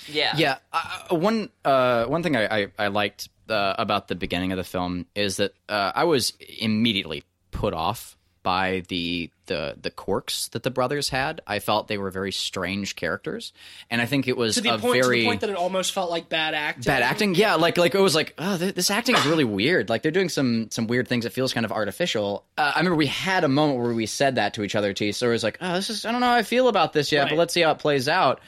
yeah, 0.08 0.36
Yeah, 0.36 0.58
uh, 0.74 1.16
one 1.16 1.50
uh, 1.64 2.06
one 2.06 2.24
thing 2.24 2.36
I, 2.36 2.62
I, 2.62 2.68
I 2.78 2.88
liked 2.88 3.30
uh, 3.50 3.76
about 3.78 4.08
the 4.08 4.16
beginning 4.16 4.52
of 4.52 4.58
the 4.58 4.64
film 4.64 5.06
is 5.16 5.38
that 5.38 5.54
uh, 5.70 5.92
I 5.94 6.06
was 6.06 6.34
immediately 6.60 7.24
put 7.52 7.74
off 7.74 8.18
by 8.44 8.84
the 8.88 9.30
the 9.46 9.76
the 9.82 9.92
quirks 9.92 10.48
that 10.50 10.64
the 10.64 10.72
brothers 10.72 11.10
had. 11.10 11.42
I 11.46 11.60
felt 11.60 11.88
they 11.88 11.98
were 11.98 12.10
very 12.10 12.32
strange 12.32 12.96
characters, 12.96 13.54
and 13.90 14.02
I 14.02 14.06
think 14.06 14.28
it 14.28 14.38
was 14.38 14.56
To 14.56 14.62
the 14.62 14.78
point, 14.78 15.04
very 15.04 15.18
to 15.18 15.22
the 15.22 15.26
point 15.28 15.42
that 15.42 15.50
it 15.50 15.56
almost 15.56 15.92
felt 15.94 16.10
like 16.10 16.30
bad 16.30 16.54
acting. 16.54 16.84
bad 16.84 17.04
acting. 17.04 17.36
Yeah, 17.36 17.56
like 17.56 17.78
like 17.78 17.94
it 17.94 18.00
was 18.00 18.16
like 18.16 18.34
oh, 18.38 18.58
th- 18.58 18.76
this 18.76 18.90
acting 18.90 19.16
is 19.16 19.26
really 19.26 19.44
weird. 19.44 19.90
Like 19.90 20.02
they're 20.02 20.12
doing 20.12 20.30
some 20.30 20.70
some 20.72 20.88
weird 20.88 21.08
things. 21.08 21.26
It 21.26 21.34
feels 21.34 21.54
kind 21.54 21.66
of 21.66 21.72
artificial. 21.72 22.46
Uh, 22.58 22.72
I 22.76 22.80
remember 22.80 22.96
we 22.98 23.08
had 23.08 23.44
a 23.44 23.48
moment 23.50 23.80
where 23.80 23.94
we 23.94 24.06
said 24.06 24.36
that 24.36 24.54
to 24.56 24.64
each 24.64 24.76
other. 24.76 24.94
T. 24.94 25.12
So 25.12 25.28
it 25.28 25.32
was 25.32 25.44
like, 25.44 25.58
oh, 25.62 25.74
this 25.76 25.90
is 25.90 26.06
I 26.06 26.12
don't 26.12 26.22
know 26.22 26.28
how 26.28 26.36
I 26.36 26.44
feel 26.44 26.68
about 26.68 26.94
this 26.94 27.12
yet, 27.12 27.24
Right. 27.24 27.30
but 27.32 27.38
let's 27.38 27.54
see 27.54 27.62
how 27.62 27.72
it 27.72 27.80
plays 27.80 28.08
out. 28.08 28.40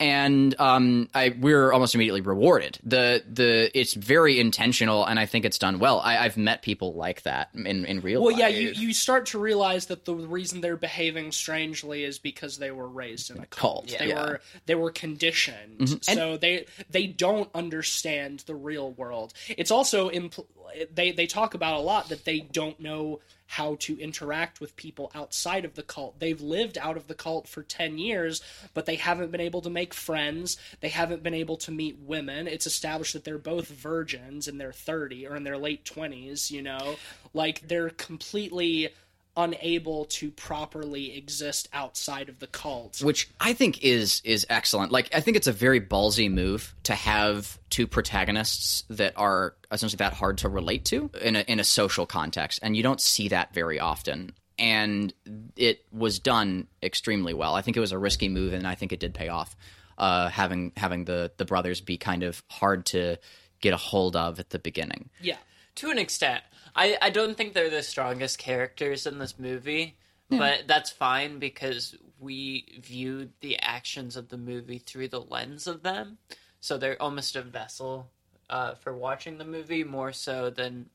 And 0.00 0.58
um, 0.58 1.08
I 1.14 1.36
we're 1.38 1.72
almost 1.72 1.94
immediately 1.94 2.22
rewarded. 2.22 2.78
The 2.82 3.22
the 3.30 3.70
it's 3.78 3.92
very 3.94 4.40
intentional, 4.40 5.04
and 5.04 5.20
I 5.20 5.26
think 5.26 5.44
it's 5.44 5.58
done 5.58 5.78
well. 5.78 6.00
I, 6.00 6.16
I've 6.18 6.36
met 6.38 6.62
people 6.62 6.94
like 6.94 7.22
that 7.22 7.50
in 7.54 7.84
in 7.84 8.00
real 8.00 8.20
life. 8.20 8.24
Well, 8.24 8.32
life. 8.32 8.54
yeah, 8.54 8.60
you, 8.60 8.70
you 8.70 8.94
start 8.94 9.26
to 9.26 9.38
realize 9.38 9.86
that 9.86 10.06
the 10.06 10.14
reason 10.14 10.62
they're 10.62 10.76
behaving 10.76 11.32
strangely 11.32 12.02
is 12.04 12.18
because 12.18 12.58
they 12.58 12.70
were 12.70 12.88
raised 12.88 13.30
in 13.30 13.36
a 13.36 13.46
cult. 13.46 13.88
Cult, 13.88 13.98
They 13.98 14.08
yeah. 14.08 14.22
were 14.22 14.40
they 14.66 14.74
were 14.74 14.90
conditioned, 14.90 16.02
so 16.02 16.36
they 16.36 16.64
they 16.88 17.06
don't 17.06 17.50
understand 17.54 18.40
the 18.46 18.54
real 18.54 18.92
world. 18.92 19.34
It's 19.48 19.70
also 19.70 20.08
impl- 20.10 20.46
they 20.94 21.12
they 21.12 21.26
talk 21.26 21.54
about 21.54 21.74
a 21.74 21.80
lot 21.80 22.08
that 22.08 22.24
they 22.24 22.40
don't 22.40 22.80
know 22.80 23.20
how 23.50 23.74
to 23.80 23.98
interact 23.98 24.60
with 24.60 24.76
people 24.76 25.10
outside 25.12 25.64
of 25.64 25.74
the 25.74 25.82
cult. 25.82 26.20
They've 26.20 26.40
lived 26.40 26.78
out 26.78 26.96
of 26.96 27.08
the 27.08 27.16
cult 27.16 27.48
for 27.48 27.64
10 27.64 27.98
years, 27.98 28.40
but 28.74 28.86
they 28.86 28.94
haven't 28.94 29.32
been 29.32 29.40
able 29.40 29.60
to 29.62 29.68
make 29.68 29.92
friends. 29.92 30.56
They 30.78 30.88
haven't 30.88 31.24
been 31.24 31.34
able 31.34 31.56
to 31.56 31.72
meet 31.72 31.98
women. 31.98 32.46
It's 32.46 32.68
established 32.68 33.12
that 33.14 33.24
they're 33.24 33.38
both 33.38 33.66
virgins 33.66 34.46
in 34.46 34.58
their 34.58 34.72
30 34.72 35.26
or 35.26 35.34
in 35.34 35.42
their 35.42 35.58
late 35.58 35.84
20s, 35.84 36.52
you 36.52 36.62
know? 36.62 36.94
Like 37.34 37.66
they're 37.66 37.90
completely 37.90 38.90
unable 39.36 40.04
to 40.06 40.30
properly 40.30 41.16
exist 41.16 41.68
outside 41.72 42.28
of 42.28 42.38
the 42.40 42.46
cult. 42.46 43.00
which 43.02 43.30
I 43.40 43.52
think 43.52 43.82
is 43.82 44.20
is 44.24 44.46
excellent. 44.50 44.92
Like 44.92 45.14
I 45.14 45.20
think 45.20 45.36
it's 45.36 45.46
a 45.46 45.52
very 45.52 45.80
ballsy 45.80 46.30
move 46.30 46.74
to 46.84 46.94
have 46.94 47.58
two 47.70 47.86
protagonists 47.86 48.84
that 48.90 49.14
are 49.16 49.54
essentially 49.70 49.98
that 49.98 50.12
hard 50.14 50.38
to 50.38 50.48
relate 50.48 50.84
to 50.86 51.10
in 51.20 51.36
a 51.36 51.40
in 51.40 51.60
a 51.60 51.64
social 51.64 52.06
context, 52.06 52.60
and 52.62 52.76
you 52.76 52.82
don't 52.82 53.00
see 53.00 53.28
that 53.28 53.54
very 53.54 53.78
often. 53.80 54.32
And 54.58 55.14
it 55.56 55.84
was 55.90 56.18
done 56.18 56.66
extremely 56.82 57.32
well. 57.32 57.54
I 57.54 57.62
think 57.62 57.76
it 57.76 57.80
was 57.80 57.92
a 57.92 57.98
risky 57.98 58.28
move, 58.28 58.52
and 58.52 58.66
I 58.66 58.74
think 58.74 58.92
it 58.92 59.00
did 59.00 59.14
pay 59.14 59.28
off. 59.28 59.56
Uh, 59.96 60.28
having 60.28 60.72
having 60.76 61.04
the 61.04 61.30
the 61.36 61.44
brothers 61.44 61.80
be 61.80 61.96
kind 61.96 62.22
of 62.22 62.42
hard 62.48 62.86
to 62.86 63.16
get 63.60 63.72
a 63.74 63.78
hold 63.78 64.16
of 64.16 64.38
at 64.40 64.50
the 64.50 64.58
beginning. 64.58 65.10
Yeah. 65.20 65.36
to 65.76 65.90
an 65.90 65.98
extent. 65.98 66.42
I, 66.80 66.96
I 67.02 67.10
don't 67.10 67.36
think 67.36 67.52
they're 67.52 67.68
the 67.68 67.82
strongest 67.82 68.38
characters 68.38 69.06
in 69.06 69.18
this 69.18 69.38
movie, 69.38 69.96
but 70.30 70.66
that's 70.66 70.90
fine 70.90 71.38
because 71.38 71.94
we 72.18 72.80
viewed 72.82 73.32
the 73.40 73.58
actions 73.60 74.16
of 74.16 74.30
the 74.30 74.38
movie 74.38 74.78
through 74.78 75.08
the 75.08 75.20
lens 75.20 75.66
of 75.66 75.82
them. 75.82 76.16
So 76.60 76.78
they're 76.78 77.00
almost 77.00 77.36
a 77.36 77.42
vessel 77.42 78.10
uh, 78.48 78.74
for 78.76 78.96
watching 78.96 79.36
the 79.36 79.44
movie 79.44 79.84
more 79.84 80.12
so 80.12 80.48
than 80.48 80.86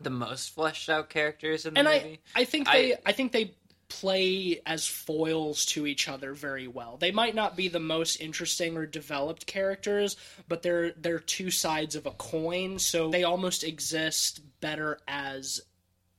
the 0.00 0.10
most 0.10 0.54
fleshed 0.54 0.90
out 0.90 1.08
characters 1.08 1.64
in 1.64 1.72
the 1.74 1.80
and 1.80 1.88
movie. 1.88 2.20
I, 2.34 2.42
I 2.42 2.44
think 2.44 2.68
I- 2.68 2.72
they 2.76 2.94
I, 3.06 3.12
think 3.12 3.32
they 3.32 3.54
play 3.88 4.60
as 4.66 4.86
foils 4.86 5.64
to 5.66 5.86
each 5.86 6.08
other 6.08 6.34
very 6.34 6.66
well. 6.66 6.96
They 6.98 7.12
might 7.12 7.34
not 7.34 7.56
be 7.56 7.68
the 7.68 7.80
most 7.80 8.20
interesting 8.20 8.76
or 8.76 8.86
developed 8.86 9.46
characters, 9.46 10.16
but 10.48 10.62
they're 10.62 10.92
they're 10.92 11.18
two 11.18 11.50
sides 11.50 11.94
of 11.94 12.06
a 12.06 12.10
coin, 12.10 12.78
so 12.78 13.10
they 13.10 13.24
almost 13.24 13.64
exist 13.64 14.40
better 14.60 14.98
as 15.06 15.60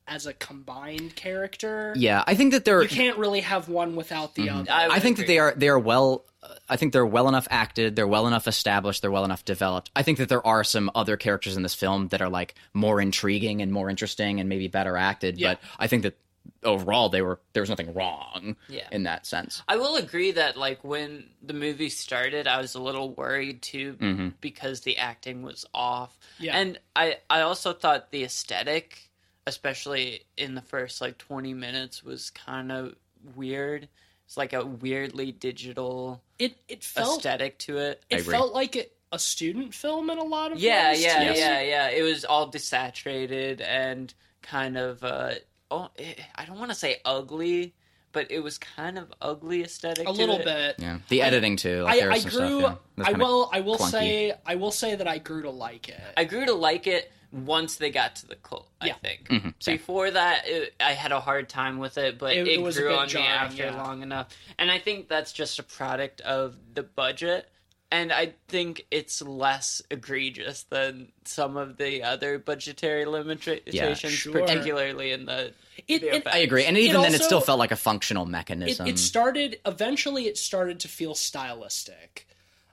as 0.08 0.26
a 0.26 0.34
combined 0.34 1.16
character. 1.16 1.94
Yeah, 1.98 2.24
I 2.26 2.36
think 2.36 2.54
that 2.54 2.64
they're 2.64 2.82
You 2.82 2.88
can't 2.88 3.18
really 3.18 3.42
have 3.42 3.68
one 3.68 3.96
without 3.96 4.36
the 4.36 4.50
other. 4.50 4.72
I 4.72 4.88
I 4.88 5.00
think 5.00 5.18
that 5.18 5.28
they 5.28 5.40
are 5.40 5.54
they 5.56 5.68
are 5.68 5.80
well. 5.80 6.24
uh, 6.42 6.54
I 6.70 6.78
think 6.78 6.94
they're 6.94 7.06
well 7.06 7.28
enough 7.28 7.48
acted. 7.50 7.98
They're 7.98 8.08
well 8.08 8.28
enough 8.28 8.48
established. 8.48 9.02
They're 9.02 9.12
well 9.12 9.26
enough 9.26 9.44
developed. 9.44 9.92
I 9.96 10.04
think 10.04 10.20
that 10.20 10.30
there 10.30 10.46
are 10.48 10.64
some 10.64 10.90
other 10.96 11.18
characters 11.18 11.58
in 11.58 11.64
this 11.64 11.74
film 11.74 12.08
that 12.10 12.22
are 12.22 12.30
like 12.30 12.56
more 12.74 13.02
intriguing 13.02 13.62
and 13.62 13.74
more 13.74 13.90
interesting 13.90 14.40
and 14.40 14.48
maybe 14.48 14.70
better 14.70 14.96
acted. 14.96 15.38
Yeah. 15.38 15.56
But 15.56 15.60
I 15.78 15.88
think 15.88 16.04
that 16.04 16.18
overall 16.64 17.10
they 17.10 17.22
were 17.22 17.40
there 17.54 17.62
was 17.62 17.70
nothing 17.70 17.94
wrong 17.94 18.56
Yeah. 18.70 18.88
in 18.92 19.04
that 19.04 19.26
sense. 19.26 19.62
I 19.68 19.78
will 19.78 19.96
agree 19.96 20.32
that 20.32 20.58
like 20.58 20.84
when 20.84 21.30
the 21.42 21.54
movie 21.54 21.90
started, 21.90 22.48
I 22.48 22.60
was 22.62 22.76
a 22.76 22.82
little 22.82 23.12
worried 23.14 23.62
too 23.62 24.34
because 24.42 24.82
the 24.82 24.98
acting 24.98 25.42
was 25.42 25.66
off. 25.74 26.18
Yeah. 26.40 26.58
And 26.58 26.80
I 26.96 27.18
I 27.30 27.42
also 27.42 27.74
thought 27.74 28.12
the 28.12 28.24
aesthetic, 28.24 29.10
especially 29.46 30.22
in 30.38 30.56
the 30.56 30.62
first 30.62 31.02
like 31.02 31.18
20 31.18 31.54
minutes 31.54 32.04
was 32.04 32.30
kind 32.32 32.72
of 32.72 32.96
weird. 33.36 33.88
It's 34.26 34.38
like 34.38 34.54
a 34.54 34.66
weirdly 34.66 35.32
digital 35.32 36.22
It 36.38 36.58
it 36.68 36.84
felt 36.84 37.20
aesthetic 37.20 37.58
to 37.60 37.78
it. 37.78 38.04
it 38.10 38.22
felt 38.24 38.54
like 38.54 38.76
a, 38.76 38.86
a 39.14 39.20
student 39.20 39.74
film 39.74 40.10
in 40.10 40.18
a 40.18 40.24
lot 40.24 40.52
of 40.52 40.60
Yeah, 40.60 40.92
ways. 40.92 41.02
yeah, 41.04 41.34
too. 41.34 41.40
yeah, 41.40 41.62
yeah. 41.62 41.90
It 41.90 42.02
was 42.04 42.26
all 42.26 42.52
desaturated 42.52 43.62
and 43.62 44.14
kind 44.42 44.78
of 44.78 45.04
uh 45.04 45.36
oh, 45.72 45.90
eh, 45.98 46.14
I 46.36 46.46
don't 46.46 46.60
want 46.60 46.72
to 46.72 46.76
say 46.76 46.98
ugly, 47.06 47.74
but 48.12 48.32
it 48.32 48.40
was 48.40 48.58
kind 48.58 48.98
of 48.98 49.12
ugly 49.22 49.64
aesthetic 49.64 50.04
A 50.08 50.12
to 50.12 50.12
little 50.12 50.40
it. 50.40 50.46
bit. 50.46 50.76
Yeah, 50.80 51.00
the 51.10 51.22
editing 51.22 51.56
too. 51.58 51.84
Like, 51.84 52.02
I, 52.02 52.08
I 52.14 52.20
grew. 52.22 52.60
Stuff, 52.60 52.80
yeah, 52.98 53.04
I 53.08 53.12
will. 53.14 53.50
I 53.54 53.60
will 53.62 53.78
clunky. 53.78 53.92
say. 53.92 54.34
I 54.46 54.56
will 54.56 54.72
say 54.72 54.96
that 54.96 55.08
I 55.08 55.18
grew 55.18 55.42
to 55.44 55.52
like 55.52 55.90
it. 55.90 56.00
I 56.16 56.24
grew 56.24 56.46
to 56.46 56.54
like 56.54 56.88
it 56.88 57.12
once 57.34 57.76
they 57.76 57.90
got 57.92 58.16
to 58.16 58.26
the 58.28 58.36
cult. 58.36 58.70
I 58.80 58.92
think 58.94 59.28
Mm-hmm, 59.28 59.50
same. 59.60 59.76
before 59.78 60.10
that, 60.12 60.44
it, 60.48 60.74
I 60.80 60.94
had 60.94 61.12
a 61.12 61.20
hard 61.20 61.50
time 61.50 61.78
with 61.78 61.98
it, 61.98 62.18
but 62.18 62.34
It- 62.36 62.48
it, 62.48 62.60
it 62.60 62.62
was 62.62 62.78
grew 62.80 62.96
on 62.96 63.10
jarring, 63.10 63.28
me 63.28 63.34
after 63.36 63.64
yeah. 63.66 63.84
long 63.84 64.02
enough. 64.02 64.30
And 64.58 64.72
I 64.72 64.80
think 64.80 65.10
that's 65.10 65.34
just 65.34 65.60
a 65.60 65.64
product 65.64 66.22
of 66.22 66.56
the 66.74 66.84
budget. 66.84 67.50
And 67.92 68.12
I 68.12 68.34
think 68.48 68.86
it's 68.92 69.22
less 69.22 69.82
egregious 69.90 70.64
than 70.64 71.12
some 71.26 71.58
of 71.58 71.78
the 71.78 72.04
other 72.04 72.38
budgetary 72.40 73.06
limitations, 73.06 74.14
sure. 74.14 74.34
particularly 74.34 75.12
in 75.12 75.26
the. 75.26 75.54
It, 75.88 76.02
the 76.02 76.16
it- 76.16 76.28
I 76.28 76.40
agree, 76.40 76.66
and 76.66 76.76
It 76.78 76.82
even 76.82 77.02
then, 77.02 77.14
it 77.14 77.22
still 77.22 77.42
felt 77.42 77.60
like 77.60 77.72
a 77.72 77.76
functional 77.78 78.26
mechanism. 78.26 78.88
it 78.88 78.98
started 79.00 79.60
eventually 79.66 80.28
it 80.28 80.38
started 80.38 80.80
to 80.82 80.88
feel 80.88 81.14
stylistic 81.16 82.28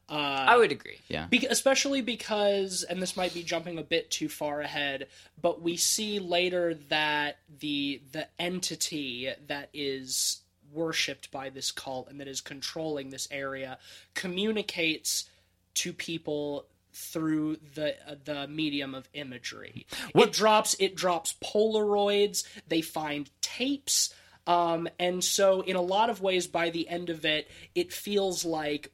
uh, 0.08 0.12
I 0.48 0.56
would 0.58 0.70
agree. 0.70 0.98
yeah, 1.08 1.26
Bec 1.26 1.44
especially 1.44 2.02
because, 2.02 2.82
and 2.82 3.00
this 3.00 3.16
might 3.16 3.32
be 3.32 3.42
jumping 3.42 3.78
a 3.78 3.82
bit 3.82 4.10
too 4.10 4.28
far 4.28 4.60
ahead, 4.60 5.06
but 5.40 5.62
we 5.62 5.78
see 5.78 6.18
later 6.18 6.74
that 6.90 7.38
the 7.60 8.02
the 8.12 8.28
entity 8.38 9.30
that 9.46 9.70
is 9.72 10.42
worshipped 10.74 11.30
by 11.30 11.50
this 11.50 11.70
cult 11.70 12.08
and 12.08 12.20
that 12.20 12.28
is 12.28 12.40
controlling 12.40 13.10
this 13.10 13.28
area 13.30 13.78
communicates 14.14 15.28
to 15.74 15.92
people 15.92 16.66
through 16.92 17.56
the 17.74 17.94
uh, 18.08 18.14
the 18.24 18.46
medium 18.46 18.94
of 18.94 19.08
imagery. 19.14 19.86
It 20.14 20.32
drops 20.32 20.76
it 20.78 20.94
drops 20.94 21.34
Polaroids. 21.42 22.44
They 22.68 22.80
find 22.80 23.30
tapes. 23.40 24.14
Um, 24.46 24.88
and 24.98 25.24
so, 25.24 25.62
in 25.62 25.74
a 25.74 25.80
lot 25.80 26.10
of 26.10 26.20
ways, 26.20 26.46
by 26.46 26.68
the 26.68 26.86
end 26.88 27.08
of 27.08 27.24
it, 27.24 27.50
it 27.74 27.92
feels 27.92 28.44
like 28.44 28.92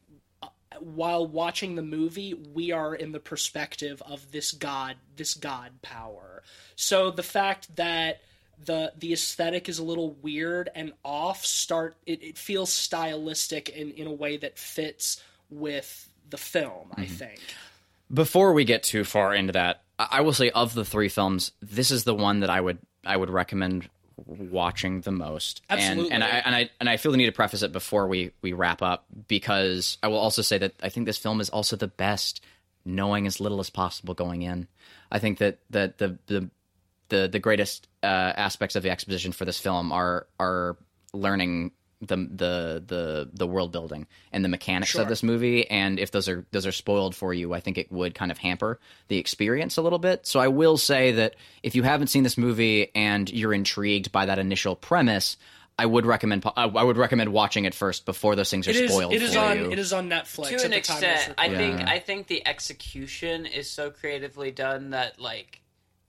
while 0.78 1.26
watching 1.26 1.74
the 1.74 1.82
movie, 1.82 2.34
we 2.34 2.72
are 2.72 2.94
in 2.94 3.12
the 3.12 3.20
perspective 3.20 4.02
of 4.06 4.30
this 4.32 4.52
god, 4.52 4.96
this 5.16 5.34
god 5.34 5.82
power. 5.82 6.42
So 6.76 7.10
the 7.10 7.22
fact 7.22 7.74
that 7.76 8.20
the 8.64 8.92
the 8.98 9.12
aesthetic 9.12 9.68
is 9.68 9.78
a 9.78 9.84
little 9.84 10.12
weird 10.22 10.68
and 10.74 10.92
off, 11.04 11.44
start 11.44 11.96
it, 12.06 12.22
it 12.22 12.38
feels 12.38 12.72
stylistic 12.72 13.68
in 13.68 13.90
in 13.92 14.06
a 14.06 14.12
way 14.12 14.36
that 14.36 14.58
fits 14.58 15.22
with 15.50 16.08
the 16.28 16.38
film. 16.38 16.88
I 16.96 17.02
mm-hmm. 17.02 17.14
think. 17.14 17.40
before 18.12 18.52
we 18.52 18.64
get 18.64 18.82
too 18.82 19.04
far 19.04 19.34
into 19.34 19.52
that, 19.52 19.82
I 19.98 20.08
I 20.10 20.20
will 20.22 20.32
say 20.32 20.50
of 20.50 20.74
the 20.74 20.84
three 20.84 21.08
films, 21.08 21.52
this 21.60 21.90
is 21.90 22.04
the 22.04 22.14
one 22.14 22.40
that 22.40 22.50
I 22.50 22.60
would 22.60 22.78
I 23.04 23.16
would 23.16 23.30
recommend 23.30 23.88
watching 24.26 25.00
the 25.00 25.10
most. 25.10 25.62
Absolutely. 25.70 26.12
And, 26.12 26.22
and 26.22 26.24
I 26.24 26.36
and 26.38 26.54
I 26.54 26.70
and 26.80 26.88
I 26.88 26.96
feel 26.96 27.12
the 27.12 27.18
need 27.18 27.26
to 27.26 27.32
preface 27.32 27.62
it 27.62 27.72
before 27.72 28.06
we 28.06 28.32
we 28.42 28.52
wrap 28.52 28.82
up 28.82 29.06
because 29.28 29.98
I 30.02 30.08
will 30.08 30.18
also 30.18 30.42
say 30.42 30.58
that 30.58 30.74
I 30.82 30.88
think 30.88 31.06
this 31.06 31.18
film 31.18 31.40
is 31.40 31.50
also 31.50 31.76
the 31.76 31.88
best 31.88 32.42
knowing 32.84 33.26
as 33.26 33.40
little 33.40 33.60
as 33.60 33.70
possible 33.70 34.14
going 34.14 34.42
in. 34.42 34.68
I 35.10 35.18
think 35.18 35.38
that 35.38 35.58
that 35.70 35.98
the 35.98 36.18
the 36.26 36.50
the 37.08 37.28
the 37.28 37.38
greatest 37.38 37.88
uh, 38.02 38.06
aspects 38.06 38.76
of 38.76 38.82
the 38.82 38.90
exposition 38.90 39.32
for 39.32 39.44
this 39.44 39.58
film 39.58 39.92
are 39.92 40.26
are 40.38 40.76
learning 41.12 41.72
the 42.00 42.16
the 42.16 42.82
the 42.86 43.30
the 43.34 43.46
world 43.46 43.72
building 43.72 44.06
and 44.32 44.42
the 44.42 44.48
mechanics 44.48 44.92
Sure. 44.92 45.02
of 45.02 45.08
this 45.08 45.22
movie 45.22 45.68
and 45.68 45.98
if 45.98 46.10
those 46.12 46.30
are 46.30 46.46
those 46.50 46.64
are 46.66 46.72
spoiled 46.72 47.14
for 47.14 47.34
you 47.34 47.52
i 47.52 47.60
think 47.60 47.76
it 47.76 47.92
would 47.92 48.14
kind 48.14 48.30
of 48.30 48.38
hamper 48.38 48.80
the 49.08 49.18
experience 49.18 49.76
a 49.76 49.82
little 49.82 49.98
bit 49.98 50.26
so 50.26 50.40
i 50.40 50.48
will 50.48 50.78
say 50.78 51.12
that 51.12 51.34
if 51.62 51.74
you 51.74 51.82
haven't 51.82 52.06
seen 52.06 52.22
this 52.22 52.38
movie 52.38 52.90
and 52.94 53.28
you're 53.30 53.52
intrigued 53.52 54.10
by 54.12 54.24
that 54.24 54.38
initial 54.38 54.74
premise 54.74 55.36
i 55.78 55.84
would 55.84 56.06
recommend 56.06 56.42
i 56.56 56.64
I 56.64 56.82
would 56.82 56.96
recommend 56.96 57.34
watching 57.34 57.66
it 57.66 57.74
first 57.74 58.06
before 58.06 58.34
those 58.34 58.48
things 58.48 58.66
are 58.66 58.70
It 58.70 58.76
is. 58.76 58.90
spoiled 58.92 59.12
It 59.12 59.20
is 59.20 59.34
for 59.34 59.40
on. 59.40 59.58
you 59.58 59.70
It 59.70 59.78
is 59.78 59.92
on 59.92 60.08
Netflix. 60.08 60.48
to 60.48 60.54
at 60.54 60.64
an 60.64 60.70
the 60.70 60.80
time 60.80 61.04
extent, 61.04 61.34
I 61.36 61.48
recording. 61.48 61.76
think 61.76 61.88
I 61.90 61.98
think 61.98 62.26
the 62.28 62.46
execution 62.48 63.44
is 63.44 63.68
so 63.68 63.90
creatively 63.90 64.52
done 64.52 64.90
that 64.90 65.20
like 65.20 65.60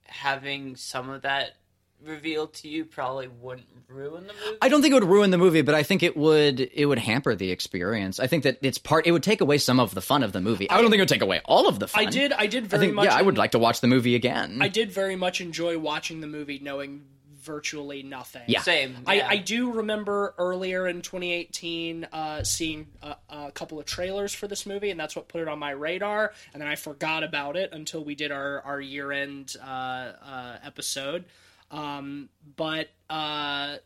having 0.06 0.78
some 0.78 1.10
of 1.10 1.24
that 1.24 1.56
revealed 2.03 2.53
to 2.56 2.68
you 2.68 2.86
probably 2.86 3.28
wouldn't 3.28 3.68
ruin 3.88 4.28
the 4.28 4.34
movie. 4.34 4.57
I 4.61 4.69
don't 4.69 4.82
think 4.82 4.91
it 4.91 4.95
would 4.95 5.10
ruin 5.10 5.32
the 5.32 5.38
movie, 5.38 5.61
but 5.61 5.76
I 5.76 5.84
think 5.84 6.03
it 6.03 6.15
would 6.15 6.60
it 6.60 6.86
would 6.86 6.99
hamper 6.99 7.36
the 7.36 7.52
experience. 7.52 8.19
I 8.19 8.28
think 8.28 8.44
that 8.44 8.57
it's 8.61 8.78
part 8.78 9.07
it 9.07 9.11
would 9.11 9.23
take 9.23 9.41
away 9.41 9.57
some 9.57 9.80
of 9.80 9.94
the 9.94 10.02
fun 10.02 10.23
of 10.23 10.32
the 10.32 10.41
movie. 10.41 10.69
I, 10.69 10.82
don't 10.82 10.90
think 10.90 10.99
it 10.99 11.02
would 11.02 11.10
take 11.10 11.22
away 11.22 11.41
all 11.45 11.68
of 11.68 11.80
the 11.80 11.88
fun. 11.88 12.07
I 12.07 12.10
did. 12.10 12.34
I 12.34 12.48
did 12.48 12.65
I 12.65 12.68
very 12.68 12.86
think 12.86 12.95
much. 12.95 13.06
yeah, 13.06 13.15
I 13.15 13.22
would 13.22 13.38
like 13.38 13.52
to 13.52 13.60
watch 13.60 13.82
the 13.82 13.88
movie 13.88 14.15
again. 14.15 14.60
I 14.61 14.68
did 14.68 14.91
very 14.91 15.15
much 15.15 15.41
enjoy 15.41 15.78
watching 15.78 16.22
the 16.22 16.28
movie, 16.28 16.60
knowing 16.60 17.06
virtually 17.41 18.03
nothing. 18.03 18.44
Yeah. 18.48 18.61
Same. 18.61 18.98
I, 19.06 19.15
yeah. 19.15 19.28
I 19.28 19.38
do 19.38 19.72
remember 19.72 20.34
earlier 20.38 20.88
in 20.88 21.02
2018 21.02 22.07
uh, 22.11 22.44
seeing 22.44 22.88
a, 23.02 23.15
a 23.30 23.52
couple 23.52 23.80
of 23.80 23.86
trailers 23.86 24.34
for 24.34 24.48
this 24.48 24.65
movie, 24.65 24.91
and 24.91 24.99
that's 24.99 25.15
what 25.15 25.28
put 25.28 25.41
it 25.41 25.48
on 25.48 25.60
my 25.60 25.72
radar. 25.72 26.34
And 26.53 26.61
then 26.61 26.69
I 26.69 26.76
forgot 26.76 27.23
about 27.23 27.57
it 27.57 27.72
until 27.73 28.03
we 28.03 28.15
did 28.15 28.32
our, 28.32 28.61
our 28.61 28.80
year 28.80 29.11
end 29.11 29.56
uh, 29.61 29.65
uh, 29.65 30.57
episode. 30.64 31.26
Um, 31.72 32.30
but 32.56 32.89
uh, 33.10 33.77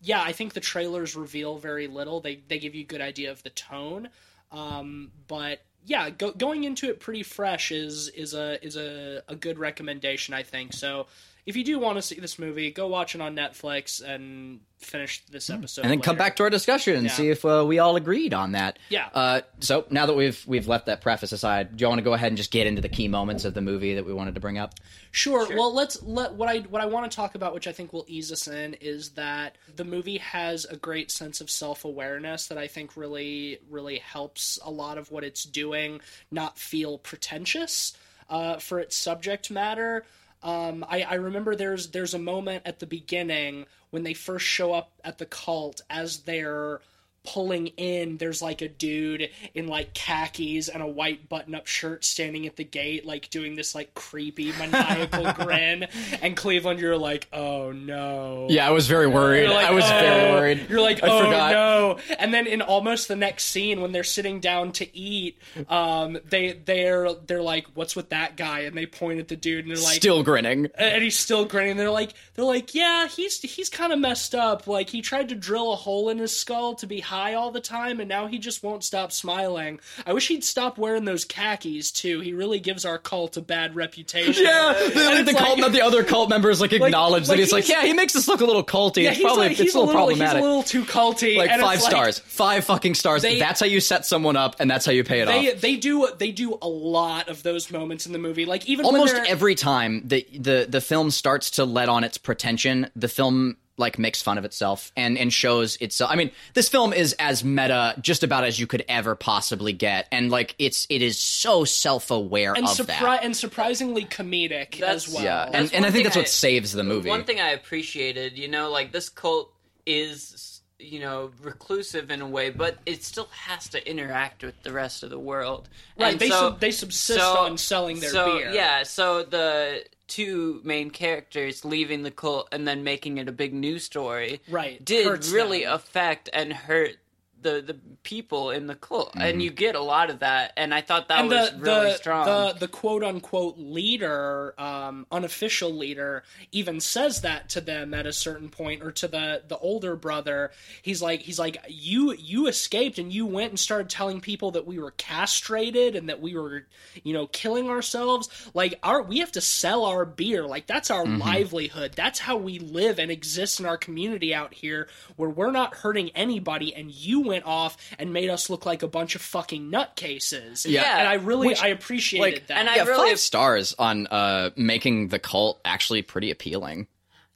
yeah, 0.00 0.22
I 0.22 0.32
think 0.32 0.54
the 0.54 0.60
trailers 0.60 1.16
reveal 1.16 1.58
very 1.58 1.86
little. 1.86 2.20
They 2.20 2.36
they 2.48 2.58
give 2.58 2.74
you 2.74 2.82
a 2.82 2.86
good 2.86 3.00
idea 3.00 3.30
of 3.30 3.42
the 3.42 3.50
tone. 3.50 4.08
Um, 4.52 5.10
but 5.26 5.60
yeah, 5.84 6.10
go, 6.10 6.30
going 6.32 6.64
into 6.64 6.88
it 6.88 7.00
pretty 7.00 7.22
fresh 7.22 7.72
is 7.72 8.08
is 8.08 8.34
a 8.34 8.64
is 8.64 8.76
a, 8.76 9.22
a 9.28 9.34
good 9.34 9.58
recommendation, 9.58 10.32
I 10.32 10.42
think. 10.42 10.72
So 10.72 11.06
if 11.46 11.56
you 11.56 11.64
do 11.64 11.78
want 11.78 11.96
to 11.98 12.02
see 12.02 12.18
this 12.20 12.38
movie, 12.38 12.70
go 12.70 12.86
watch 12.86 13.14
it 13.14 13.20
on 13.20 13.36
Netflix 13.36 14.02
and 14.02 14.60
finish 14.78 15.24
this 15.26 15.48
episode, 15.50 15.82
and 15.82 15.90
then 15.90 16.00
come 16.00 16.16
back 16.16 16.36
to 16.36 16.42
our 16.42 16.50
discussion 16.50 16.94
and 16.96 17.04
Yeah. 17.06 17.12
see 17.12 17.30
if 17.30 17.44
uh, 17.44 17.64
we 17.66 17.78
all 17.78 17.96
agreed 17.96 18.34
on 18.34 18.52
that. 18.52 18.78
Yeah. 18.90 19.08
Uh, 19.14 19.40
so 19.60 19.86
now 19.90 20.06
that 20.06 20.14
we've 20.14 20.42
we've 20.46 20.68
left 20.68 20.86
that 20.86 21.00
preface 21.00 21.32
aside, 21.32 21.76
do 21.76 21.82
you 21.84 21.88
want 21.88 21.98
to 21.98 22.02
go 22.04 22.12
ahead 22.14 22.28
and 22.28 22.36
just 22.36 22.50
get 22.50 22.66
into 22.66 22.80
the 22.82 22.88
key 22.88 23.08
moments 23.08 23.44
of 23.44 23.54
the 23.54 23.60
movie 23.62 23.94
that 23.94 24.04
we 24.06 24.12
wanted 24.12 24.34
to 24.34 24.40
bring 24.40 24.58
up? 24.58 24.74
Sure. 25.10 25.46
Well, 25.56 25.72
let's 25.74 26.02
let 26.02 26.34
what 26.34 26.48
I 26.48 26.58
what 26.60 26.82
I 26.82 26.86
want 26.86 27.10
to 27.10 27.14
talk 27.14 27.34
about, 27.34 27.54
which 27.54 27.66
I 27.66 27.72
think 27.72 27.92
will 27.92 28.04
ease 28.08 28.30
us 28.32 28.46
in, 28.48 28.74
is 28.74 29.10
that 29.10 29.56
the 29.74 29.84
movie 29.84 30.18
has 30.18 30.64
a 30.66 30.76
great 30.76 31.10
sense 31.10 31.40
of 31.40 31.50
self 31.50 31.84
awareness 31.84 32.46
that 32.48 32.58
I 32.58 32.66
think 32.68 32.96
really 32.96 33.58
really 33.70 33.98
helps 33.98 34.58
a 34.64 34.70
lot 34.70 34.98
of 34.98 35.10
what 35.10 35.24
it's 35.24 35.44
doing 35.44 36.00
not 36.30 36.58
feel 36.58 36.98
pretentious 36.98 37.92
uh, 38.30 38.56
for 38.58 38.80
its 38.80 38.96
subject 38.96 39.50
matter. 39.50 40.04
Um, 40.44 40.84
I, 40.88 41.02
I 41.02 41.14
remember 41.14 41.56
there's 41.56 41.88
there's 41.88 42.12
a 42.12 42.18
moment 42.18 42.62
at 42.66 42.78
the 42.78 42.86
beginning 42.86 43.64
when 43.90 44.02
they 44.02 44.12
first 44.12 44.44
show 44.44 44.74
up 44.74 44.92
at 45.02 45.16
the 45.16 45.24
cult 45.24 45.80
as 45.88 46.18
they're 46.20 46.80
pulling 47.26 47.68
in 47.78 48.16
there's 48.18 48.42
like 48.42 48.60
a 48.62 48.68
dude 48.68 49.28
in 49.54 49.66
like 49.66 49.94
khakis 49.94 50.68
and 50.68 50.82
a 50.82 50.86
white 50.86 51.28
button-up 51.28 51.66
shirt 51.66 52.04
standing 52.04 52.46
at 52.46 52.56
the 52.56 52.64
gate 52.64 53.06
like 53.06 53.30
doing 53.30 53.54
this 53.56 53.74
like 53.74 53.94
creepy 53.94 54.52
maniacal 54.58 55.32
grin 55.44 55.86
and 56.20 56.36
cleveland 56.36 56.78
you're 56.78 56.98
like 56.98 57.26
oh 57.32 57.72
no 57.72 58.46
Yeah, 58.50 58.68
I 58.68 58.70
was 58.72 58.86
very 58.86 59.06
worried. 59.06 59.48
Like, 59.48 59.66
I 59.66 59.70
was 59.70 59.84
very 59.84 60.30
"Oh." 60.30 60.34
worried. 60.34 60.66
You're 60.68 60.80
like, 60.80 61.02
I 61.02 61.08
oh 61.08 61.24
forgot. 61.24 61.52
no! 61.52 62.14
And 62.18 62.32
then 62.34 62.46
in 62.46 62.60
almost 62.60 63.08
the 63.08 63.16
next 63.16 63.44
scene, 63.46 63.80
when 63.80 63.92
they're 63.92 64.04
sitting 64.04 64.40
down 64.40 64.72
to 64.72 64.96
eat, 64.96 65.38
um, 65.68 66.18
they 66.28 66.52
they're 66.52 67.12
they're 67.14 67.42
like, 67.42 67.66
"What's 67.74 67.96
with 67.96 68.10
that 68.10 68.36
guy?" 68.36 68.60
And 68.60 68.76
they 68.76 68.86
point 68.86 69.20
at 69.20 69.28
the 69.28 69.36
dude, 69.36 69.66
and 69.66 69.74
they're 69.76 69.82
like, 69.82 69.96
Still 69.96 70.22
grinning. 70.22 70.68
and 70.76 71.02
he's 71.02 71.18
still 71.18 71.44
grinning. 71.44 71.76
They're 71.76 71.90
like, 71.90 72.12
they're 72.34 72.44
like, 72.44 72.74
yeah, 72.74 73.06
he's 73.08 73.40
he's 73.40 73.68
kind 73.70 73.92
of 73.92 73.98
messed 73.98 74.34
up. 74.34 74.66
Like 74.66 74.90
he 74.90 75.00
tried 75.02 75.28
to 75.30 75.34
drill 75.34 75.72
a 75.72 75.76
hole 75.76 76.08
in 76.10 76.18
his 76.18 76.36
skull 76.36 76.74
to 76.76 76.86
be 76.86 77.00
high 77.00 77.13
all 77.34 77.52
the 77.52 77.60
time, 77.60 78.00
and 78.00 78.08
now 78.08 78.26
he 78.26 78.38
just 78.38 78.62
won't 78.64 78.82
stop 78.82 79.12
smiling. 79.12 79.78
I 80.04 80.12
wish 80.12 80.26
he'd 80.28 80.42
stop 80.42 80.76
wearing 80.78 81.04
those 81.04 81.24
khakis 81.24 81.92
too. 81.92 82.18
He 82.20 82.32
really 82.32 82.58
gives 82.58 82.84
our 82.84 82.98
cult 82.98 83.36
a 83.36 83.40
bad 83.40 83.76
reputation. 83.76 84.44
Yeah, 84.44 84.72
the, 84.72 84.84
And 84.84 84.94
like, 84.94 85.26
the 85.26 85.34
cult, 85.34 85.58
like- 85.60 85.72
the 85.72 85.82
other 85.82 86.02
cult 86.04 86.28
members 86.28 86.60
like 86.60 86.72
acknowledge 86.74 87.28
like 87.28 87.36
that 87.36 87.42
he's 87.42 87.52
like, 87.52 87.68
yeah, 87.68 87.82
he 87.82 87.92
makes 87.92 88.16
us 88.16 88.26
look 88.28 88.40
a 88.40 88.44
little 88.44 88.64
culty. 88.64 89.04
Yeah, 89.04 89.10
it's 89.10 89.18
he's 89.18 89.24
probably 89.24 89.48
he's 89.50 89.60
it's 89.60 89.74
a 89.74 89.78
little 89.78 89.94
little, 89.94 90.08
he's 90.08 90.18
problematic. 90.18 90.42
a 90.42 90.46
little 90.46 90.62
too 90.62 90.84
culty. 90.84 91.36
like 91.36 91.60
five 91.60 91.80
stars, 91.80 92.18
five 92.18 92.64
fucking 92.64 92.94
stars. 92.94 93.22
They- 93.22 93.38
that's 93.38 93.60
how 93.60 93.66
you 93.66 93.80
set 93.80 94.04
someone 94.04 94.36
up, 94.36 94.56
and 94.58 94.70
that's 94.70 94.84
how 94.84 94.92
you 94.92 95.04
pay 95.04 95.20
it 95.20 95.26
They 95.26 95.52
off. 95.54 95.60
they 95.60 95.76
do 95.76 96.08
they 96.18 96.32
do 96.32 96.58
a 96.60 96.68
lot 96.68 97.28
of 97.28 97.42
those 97.42 97.70
moments 97.70 98.06
in 98.06 98.12
the 98.12 98.18
movie. 98.18 98.44
Like 98.46 98.66
even 98.66 98.86
Almost 98.86 99.14
every 99.14 99.54
time 99.54 100.02
the, 100.06 100.26
the 100.32 100.66
the 100.68 100.80
film 100.80 101.10
starts 101.10 101.50
to 101.52 101.64
let 101.64 101.88
on 101.88 102.02
its 102.04 102.18
pretension, 102.18 102.90
the 102.96 103.08
film 103.08 103.56
like 103.76 103.98
makes 103.98 104.22
fun 104.22 104.38
of 104.38 104.44
itself 104.44 104.92
and 104.96 105.18
and 105.18 105.32
shows 105.32 105.76
itself. 105.76 106.10
I 106.10 106.16
mean, 106.16 106.30
this 106.54 106.68
film 106.68 106.92
is 106.92 107.14
as 107.18 107.42
meta 107.42 107.94
just 108.00 108.22
about 108.22 108.44
as 108.44 108.58
you 108.58 108.66
could 108.66 108.84
ever 108.88 109.14
possibly 109.16 109.72
get, 109.72 110.06
and 110.12 110.30
like 110.30 110.54
it's 110.58 110.86
it 110.90 111.02
is 111.02 111.18
so 111.18 111.64
self 111.64 112.10
aware 112.10 112.54
and, 112.54 112.64
of 112.64 112.70
surpri- 112.70 112.86
that. 113.00 113.24
and 113.24 113.36
surprisingly 113.36 114.04
comedic 114.04 114.78
That's- 114.78 115.08
as 115.08 115.14
well. 115.14 115.24
Yeah, 115.24 115.48
That's 115.50 115.54
and, 115.70 115.74
and 115.74 115.86
I 115.86 115.90
think 115.90 116.04
that's 116.04 116.16
what 116.16 116.26
I- 116.26 116.28
saves 116.28 116.72
the 116.72 116.84
movie. 116.84 117.08
One 117.08 117.24
thing 117.24 117.40
I 117.40 117.50
appreciated, 117.50 118.38
you 118.38 118.48
know, 118.48 118.70
like 118.70 118.92
this 118.92 119.08
cult 119.08 119.50
is, 119.86 120.60
you 120.78 121.00
know, 121.00 121.30
reclusive 121.42 122.10
in 122.10 122.20
a 122.22 122.28
way, 122.28 122.50
but 122.50 122.78
it 122.86 123.02
still 123.04 123.28
has 123.32 123.68
to 123.70 123.90
interact 123.90 124.42
with 124.44 124.62
the 124.62 124.72
rest 124.72 125.02
of 125.02 125.10
the 125.10 125.18
world. 125.18 125.68
Right, 125.98 126.12
And 126.12 126.20
they 126.20 126.28
so, 126.28 126.34
sub- 126.50 126.60
they 126.60 126.70
subsist 126.70 127.18
so- 127.20 127.38
on 127.38 127.58
selling 127.58 128.00
their 128.00 128.10
so, 128.10 128.38
beer. 128.38 128.50
Yeah, 128.52 128.82
so 128.84 129.22
the 129.24 129.84
two 130.06 130.60
main 130.64 130.90
characters 130.90 131.64
leaving 131.64 132.02
the 132.02 132.10
cult 132.10 132.48
and 132.52 132.66
then 132.66 132.84
making 132.84 133.18
it 133.18 133.28
a 133.28 133.32
big 133.32 133.54
news 133.54 133.84
story 133.84 134.40
Right, 134.48 134.84
did 134.84 135.06
hurts 135.06 135.30
really 135.30 135.64
them. 135.64 135.74
affect 135.74 136.28
and 136.32 136.52
hurt 136.52 136.96
the 137.44 137.62
the 137.64 137.74
people 138.02 138.50
in 138.50 138.66
the 138.66 138.74
cult, 138.74 139.12
and 139.16 139.40
you 139.40 139.50
get 139.50 139.76
a 139.76 139.80
lot 139.80 140.10
of 140.10 140.18
that. 140.18 140.52
And 140.56 140.74
I 140.74 140.80
thought 140.80 141.08
that 141.08 141.20
and 141.20 141.28
was 141.28 141.52
the 141.52 141.58
really 141.58 141.90
the, 141.90 141.96
strong. 141.96 142.26
the 142.26 142.56
the 142.58 142.68
quote 142.68 143.04
unquote 143.04 143.56
leader, 143.58 144.54
um, 144.58 145.06
unofficial 145.12 145.70
leader, 145.70 146.24
even 146.50 146.80
says 146.80 147.20
that 147.20 147.50
to 147.50 147.60
them 147.60 147.94
at 147.94 148.06
a 148.06 148.12
certain 148.12 148.48
point, 148.48 148.82
or 148.82 148.90
to 148.90 149.06
the 149.06 149.42
the 149.46 149.58
older 149.58 149.94
brother. 149.94 150.50
He's 150.82 151.00
like 151.00 151.20
he's 151.20 151.38
like 151.38 151.58
you 151.68 152.14
you 152.14 152.48
escaped 152.48 152.98
and 152.98 153.12
you 153.12 153.26
went 153.26 153.50
and 153.50 153.60
started 153.60 153.88
telling 153.88 154.20
people 154.20 154.50
that 154.52 154.66
we 154.66 154.78
were 154.78 154.92
castrated 154.92 155.94
and 155.94 156.08
that 156.08 156.20
we 156.20 156.34
were 156.34 156.66
you 157.02 157.12
know 157.12 157.26
killing 157.28 157.68
ourselves. 157.68 158.28
Like 158.54 158.78
our 158.82 159.02
we 159.02 159.18
have 159.18 159.32
to 159.32 159.40
sell 159.40 159.84
our 159.84 160.04
beer. 160.04 160.46
Like 160.46 160.66
that's 160.66 160.90
our 160.90 161.04
livelihood. 161.06 161.92
That's 161.94 162.18
how 162.18 162.38
we 162.38 162.58
live 162.58 162.98
and 162.98 163.10
exist 163.10 163.60
in 163.60 163.66
our 163.66 163.76
community 163.76 164.34
out 164.34 164.54
here, 164.54 164.88
where 165.16 165.30
we're 165.30 165.50
not 165.50 165.74
hurting 165.74 166.10
anybody. 166.10 166.74
And 166.74 166.90
you 166.90 167.20
went 167.34 167.46
off 167.46 167.76
and 167.98 168.12
made 168.12 168.30
us 168.30 168.48
look 168.48 168.64
like 168.66 168.82
a 168.82 168.88
bunch 168.88 169.14
of 169.14 169.22
fucking 169.22 169.70
nutcases. 169.70 170.66
Yeah. 170.68 170.98
and 170.98 171.08
I 171.08 171.14
really 171.14 171.48
Which, 171.48 171.62
I 171.62 171.68
appreciated 171.68 172.22
like, 172.34 172.46
that. 172.46 172.58
and 172.58 172.68
I 172.68 172.76
yeah, 172.76 172.84
really- 172.84 173.10
five 173.10 173.18
stars 173.20 173.74
on 173.78 174.06
uh, 174.06 174.50
making 174.56 175.08
the 175.08 175.18
cult 175.18 175.60
actually 175.64 176.02
pretty 176.02 176.30
appealing. 176.30 176.86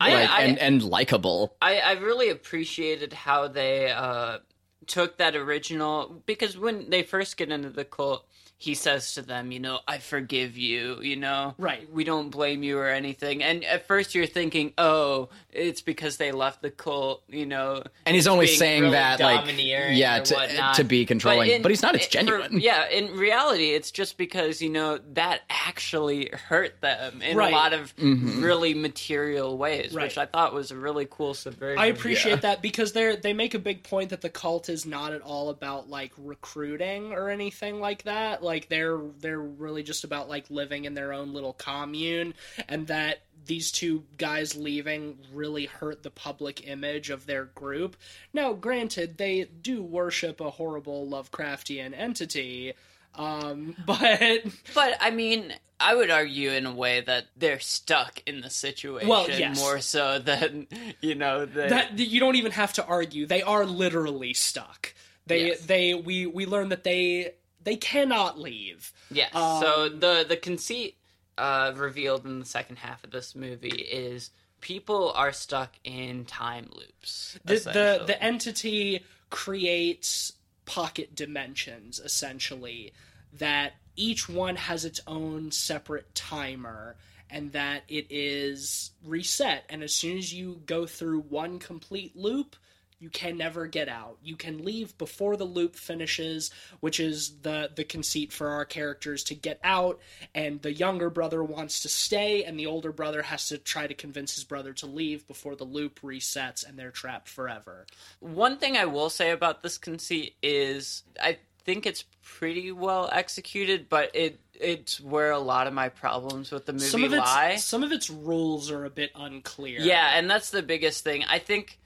I- 0.00 0.12
like, 0.14 0.30
I- 0.30 0.42
and 0.44 0.58
and 0.58 0.82
likable. 0.82 1.56
I, 1.60 1.78
I 1.80 1.92
really 1.94 2.30
appreciated 2.30 3.12
how 3.12 3.48
they 3.48 3.90
uh, 3.90 4.38
took 4.86 5.18
that 5.18 5.34
original 5.34 6.22
because 6.26 6.56
when 6.56 6.88
they 6.90 7.02
first 7.02 7.36
get 7.36 7.50
into 7.50 7.70
the 7.70 7.84
cult, 7.84 8.24
he 8.60 8.74
says 8.74 9.14
to 9.14 9.22
them, 9.22 9.52
you 9.52 9.60
know, 9.60 9.78
I 9.86 9.98
forgive 9.98 10.58
you, 10.58 11.00
you 11.00 11.14
know, 11.14 11.54
Right. 11.58 11.88
We 11.92 12.02
don't 12.02 12.30
blame 12.30 12.64
you 12.64 12.76
or 12.78 12.88
anything. 12.88 13.40
And 13.42 13.64
at 13.64 13.86
first, 13.86 14.16
you're 14.16 14.26
thinking, 14.26 14.72
oh, 14.76 15.28
it's 15.52 15.80
because 15.80 16.16
they 16.16 16.32
left 16.32 16.60
the 16.62 16.70
cult, 16.70 17.22
you 17.28 17.46
know. 17.46 17.84
And 18.04 18.16
he's 18.16 18.26
only 18.26 18.48
saying 18.48 18.82
really 18.82 18.92
that 18.94 19.20
like 19.20 19.44
yeah 19.56 20.18
to 20.20 20.72
to 20.74 20.84
be 20.84 21.06
controlling, 21.06 21.50
in- 21.50 21.62
but 21.62 21.70
he's 21.70 21.82
not. 21.82 21.94
It's 21.94 22.06
in- 22.06 22.10
genuine. 22.10 22.50
for- 22.52 22.58
yeah, 22.58 22.88
in 22.88 23.16
reality, 23.16 23.70
it's 23.70 23.90
just 23.92 24.18
because 24.18 24.60
you 24.60 24.70
know 24.70 24.98
that 25.14 25.42
actually 25.50 26.30
hurt 26.48 26.80
them 26.80 27.22
in 27.22 27.36
Right. 27.36 27.52
a 27.52 27.56
lot 27.56 27.72
of 27.72 27.94
Mm-hmm. 27.96 28.42
really 28.42 28.74
material 28.74 29.56
ways, 29.56 29.92
Right. 29.92 30.04
which 30.04 30.18
I 30.18 30.26
thought 30.26 30.52
was 30.52 30.70
a 30.72 30.76
really 30.76 31.06
cool 31.08 31.34
subversion. 31.34 31.78
I 31.80 31.86
appreciate 31.86 32.30
Yeah. 32.32 32.36
that 32.40 32.62
because 32.62 32.92
they 32.92 33.04
are 33.04 33.16
they 33.16 33.32
make 33.32 33.54
a 33.54 33.58
big 33.60 33.84
point 33.84 34.10
that 34.10 34.20
the 34.20 34.30
cult 34.30 34.68
is 34.68 34.84
not 34.84 35.12
at 35.12 35.20
all 35.22 35.48
about 35.50 35.88
like 35.88 36.12
recruiting 36.18 37.12
or 37.12 37.30
anything 37.30 37.80
like 37.80 38.02
that. 38.04 38.42
Like 38.42 38.47
they're 38.68 38.98
they're 39.20 39.40
really 39.40 39.82
just 39.82 40.04
about 40.04 40.28
like 40.28 40.50
living 40.50 40.84
in 40.84 40.94
their 40.94 41.12
own 41.12 41.32
little 41.32 41.52
commune 41.52 42.34
and 42.68 42.86
that 42.88 43.18
these 43.46 43.70
two 43.72 44.04
guys 44.16 44.56
leaving 44.56 45.18
really 45.32 45.66
hurt 45.66 46.02
the 46.02 46.10
public 46.10 46.66
image 46.66 47.10
of 47.10 47.26
their 47.26 47.44
group. 47.46 47.96
Now, 48.32 48.52
granted, 48.52 49.16
they 49.16 49.44
do 49.44 49.82
worship 49.82 50.40
a 50.40 50.50
horrible 50.50 51.06
Lovecraftian 51.08 51.94
entity, 51.96 52.74
um, 53.14 53.74
but 53.86 54.42
But 54.74 54.96
I 55.00 55.10
mean, 55.10 55.54
I 55.80 55.94
would 55.94 56.10
argue 56.10 56.50
in 56.50 56.66
a 56.66 56.74
way 56.74 57.00
that 57.00 57.26
they're 57.36 57.60
stuck 57.60 58.22
in 58.26 58.40
the 58.40 58.50
situation 58.50 59.08
Well, 59.08 59.28
yes. 59.30 59.58
more 59.58 59.80
so 59.80 60.18
than 60.18 60.66
you 61.00 61.14
know 61.14 61.46
they, 61.46 61.68
that 61.68 61.98
you 61.98 62.20
don't 62.20 62.36
even 62.36 62.52
have 62.52 62.72
to 62.74 62.84
argue. 62.84 63.26
They 63.26 63.42
are 63.42 63.64
literally 63.64 64.34
stuck. 64.34 64.94
They 65.26 65.48
Yes. 65.48 65.60
they 65.66 65.94
we 65.94 66.26
we 66.26 66.46
learn 66.46 66.70
that 66.70 66.84
they 66.84 67.34
they 67.62 67.76
cannot 67.76 68.38
leave. 68.38 68.92
Yes. 69.10 69.34
Um, 69.34 69.60
so 69.62 69.88
the 69.88 70.24
the 70.28 70.36
conceit 70.36 70.96
uh, 71.36 71.72
revealed 71.76 72.24
in 72.24 72.40
the 72.40 72.46
second 72.46 72.76
half 72.76 73.04
of 73.04 73.10
this 73.10 73.34
movie 73.34 73.68
is 73.68 74.30
people 74.60 75.12
are 75.12 75.32
stuck 75.32 75.74
in 75.84 76.24
time 76.24 76.68
loops. 76.74 77.38
The 77.44 77.54
the, 77.54 78.04
the 78.06 78.22
entity 78.22 79.04
creates 79.30 80.32
pocket 80.66 81.14
dimensions 81.14 81.98
essentially 81.98 82.92
that 83.32 83.74
each 83.96 84.28
one 84.28 84.56
has 84.56 84.84
its 84.84 85.00
own 85.06 85.50
separate 85.50 86.14
timer 86.14 86.96
and 87.30 87.52
that 87.52 87.82
it 87.88 88.06
is 88.10 88.90
reset 89.04 89.64
and 89.68 89.82
as 89.82 89.94
soon 89.94 90.18
as 90.18 90.32
you 90.32 90.60
go 90.66 90.86
through 90.86 91.20
one 91.20 91.58
complete 91.58 92.14
loop 92.16 92.56
you 93.00 93.10
can 93.10 93.36
never 93.36 93.66
get 93.66 93.88
out. 93.88 94.18
You 94.22 94.36
can 94.36 94.64
leave 94.64 94.96
before 94.98 95.36
the 95.36 95.44
loop 95.44 95.76
finishes, 95.76 96.50
which 96.80 96.98
is 96.98 97.38
the 97.42 97.70
the 97.74 97.84
conceit 97.84 98.32
for 98.32 98.48
our 98.48 98.64
characters 98.64 99.24
to 99.24 99.34
get 99.34 99.60
out 99.62 100.00
and 100.34 100.60
the 100.62 100.72
younger 100.72 101.10
brother 101.10 101.42
wants 101.44 101.80
to 101.82 101.88
stay 101.88 102.44
and 102.44 102.58
the 102.58 102.66
older 102.66 102.92
brother 102.92 103.22
has 103.22 103.48
to 103.48 103.58
try 103.58 103.86
to 103.86 103.94
convince 103.94 104.34
his 104.34 104.44
brother 104.44 104.72
to 104.74 104.86
leave 104.86 105.26
before 105.26 105.54
the 105.54 105.64
loop 105.64 106.00
resets 106.00 106.68
and 106.68 106.78
they're 106.78 106.90
trapped 106.90 107.28
forever. 107.28 107.86
One 108.20 108.58
thing 108.58 108.76
I 108.76 108.86
will 108.86 109.10
say 109.10 109.30
about 109.30 109.62
this 109.62 109.78
conceit 109.78 110.34
is 110.42 111.04
I 111.22 111.38
think 111.64 111.86
it's 111.86 112.04
pretty 112.22 112.72
well 112.72 113.08
executed, 113.12 113.88
but 113.88 114.10
it 114.14 114.40
it's 114.54 115.00
where 115.00 115.30
a 115.30 115.38
lot 115.38 115.66
of 115.66 115.72
my 115.72 115.88
problems 115.88 116.50
with 116.50 116.66
the 116.66 116.72
movie 116.72 116.84
some 116.84 117.04
of 117.04 117.12
its 117.12 117.20
lie. 117.20 117.56
some 117.56 117.84
of 117.84 117.92
its 117.92 118.10
rules 118.10 118.70
are 118.70 118.84
a 118.84 118.90
bit 118.90 119.12
unclear. 119.14 119.80
Yeah, 119.80 120.18
and 120.18 120.28
that's 120.28 120.50
the 120.50 120.62
biggest 120.62 121.04
thing. 121.04 121.24
I 121.28 121.38
think 121.38 121.78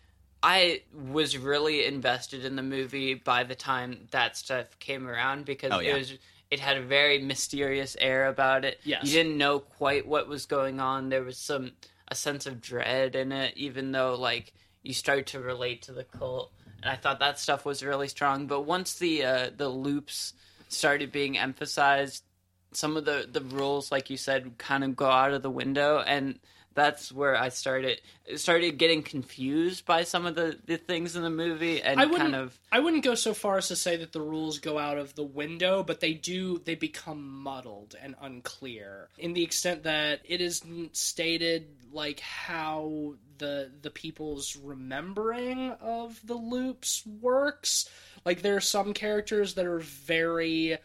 I 0.43 0.83
was 0.93 1.37
really 1.39 1.85
invested 1.87 2.45
in 2.45 2.57
the 2.57 2.63
movie 2.63 3.15
by 3.15 3.45
the 3.45 3.55
time 3.55 4.09
that 4.11 4.37
stuff 4.37 4.79
came 4.79 5.07
around 5.07 5.45
because 5.45 5.71
Oh, 5.73 5.79
yeah. 5.81 5.95
it 5.95 5.99
was 5.99 6.13
it 6.51 6.61
had 6.61 6.77
a 6.77 6.83
very 6.83 7.19
mysterious 7.19 7.97
air 7.99 8.27
about 8.27 8.65
it. 8.65 8.79
Yes. 8.85 9.05
You 9.05 9.13
didn't 9.13 9.39
know 9.39 9.61
quite 9.61 10.07
what 10.07 10.29
was 10.29 10.45
going 10.47 10.81
on. 10.81 11.09
There 11.09 11.23
was 11.23 11.39
some 11.39 11.73
a 12.09 12.15
sense 12.15 12.45
of 12.47 12.61
dread 12.61 13.15
in 13.17 13.33
it 13.33 13.57
even 13.57 13.93
though 13.93 14.15
like 14.15 14.53
you 14.83 14.93
start 14.93 15.27
to 15.29 15.41
relate 15.41 15.83
to 15.83 15.93
the 15.93 16.05
cult. 16.05 16.53
And 16.83 16.91
I 16.91 16.97
thought 16.97 17.21
that 17.21 17.39
stuff 17.39 17.65
was 17.65 17.85
really 17.85 18.09
strong, 18.09 18.49
but 18.49 18.63
once 18.63 18.95
the 18.95 19.25
uh, 19.25 19.51
the 19.57 19.69
loops 19.69 20.35
started 20.69 21.13
being 21.13 21.39
emphasized, 21.39 22.25
some 22.73 22.97
of 22.97 23.05
the 23.05 23.29
the 23.31 23.41
rules 23.41 23.93
like 23.93 24.11
you 24.11 24.17
said 24.17 24.59
kind 24.59 24.83
of 24.83 24.97
go 24.97 25.07
out 25.07 25.33
of 25.33 25.43
the 25.43 25.51
window 25.51 26.01
and 26.01 26.41
that's 26.75 27.13
where 27.13 27.37
I 27.37 27.49
started 27.49 28.01
started 28.37 28.79
getting 28.79 29.03
confused 29.03 29.85
by 29.85 30.05
some 30.05 30.27
of 30.27 30.35
the, 30.35 30.59
the 30.67 30.77
things 30.77 31.17
in 31.17 31.23
the 31.23 31.31
movie 31.31 31.83
and 31.83 32.01
I 32.01 32.07
wouldn't 32.07 32.33
kind 32.33 32.35
of 32.35 32.59
I 32.71 32.81
wouldn't 32.81 33.05
go 33.05 33.15
so 33.15 33.35
far 33.35 33.59
as 33.59 33.69
to 33.69 33.77
say 33.77 33.97
that 33.97 34.13
the 34.13 34.21
rules 34.21 34.59
go 34.59 34.79
out 34.79 34.99
of 34.99 35.15
the 35.15 35.25
window, 35.25 35.83
but 35.83 36.01
they 36.01 36.15
do 36.15 36.59
they 36.59 36.75
become 36.75 37.43
muddled 37.43 37.95
and 38.01 38.15
unclear 38.21 39.09
in 39.19 39.33
the 39.33 39.43
extent 39.43 39.85
that 39.85 40.21
it 40.25 40.41
is 40.41 40.63
n- 40.65 40.91
stated 40.93 41.69
like 41.93 42.21
how 42.21 43.15
the 43.39 43.71
the 43.83 43.91
people's 43.91 44.57
remembering 44.57 45.73
of 45.81 46.21
the 46.25 46.35
loops 46.35 47.05
works. 47.21 47.89
Like 48.25 48.43
there 48.43 48.57
are 48.57 48.61
some 48.61 48.95
characters 48.95 49.55
that 49.55 49.67
are 49.67 49.81
very 49.81 50.79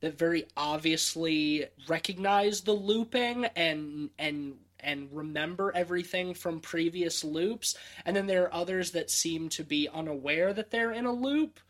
that 0.00 0.18
very 0.18 0.44
obviously 0.56 1.66
recognize 1.88 2.60
the 2.60 2.72
looping 2.72 3.46
and 3.56 4.10
and 4.18 4.56
and 4.82 5.08
remember 5.12 5.72
everything 5.74 6.34
from 6.34 6.60
previous 6.60 7.24
loops. 7.24 7.76
And 8.04 8.16
then 8.16 8.26
there 8.26 8.44
are 8.44 8.54
others 8.54 8.92
that 8.92 9.10
seem 9.10 9.48
to 9.50 9.64
be 9.64 9.88
unaware 9.92 10.52
that 10.52 10.70
they're 10.70 10.92
in 10.92 11.06
a 11.06 11.12
loop. 11.12 11.60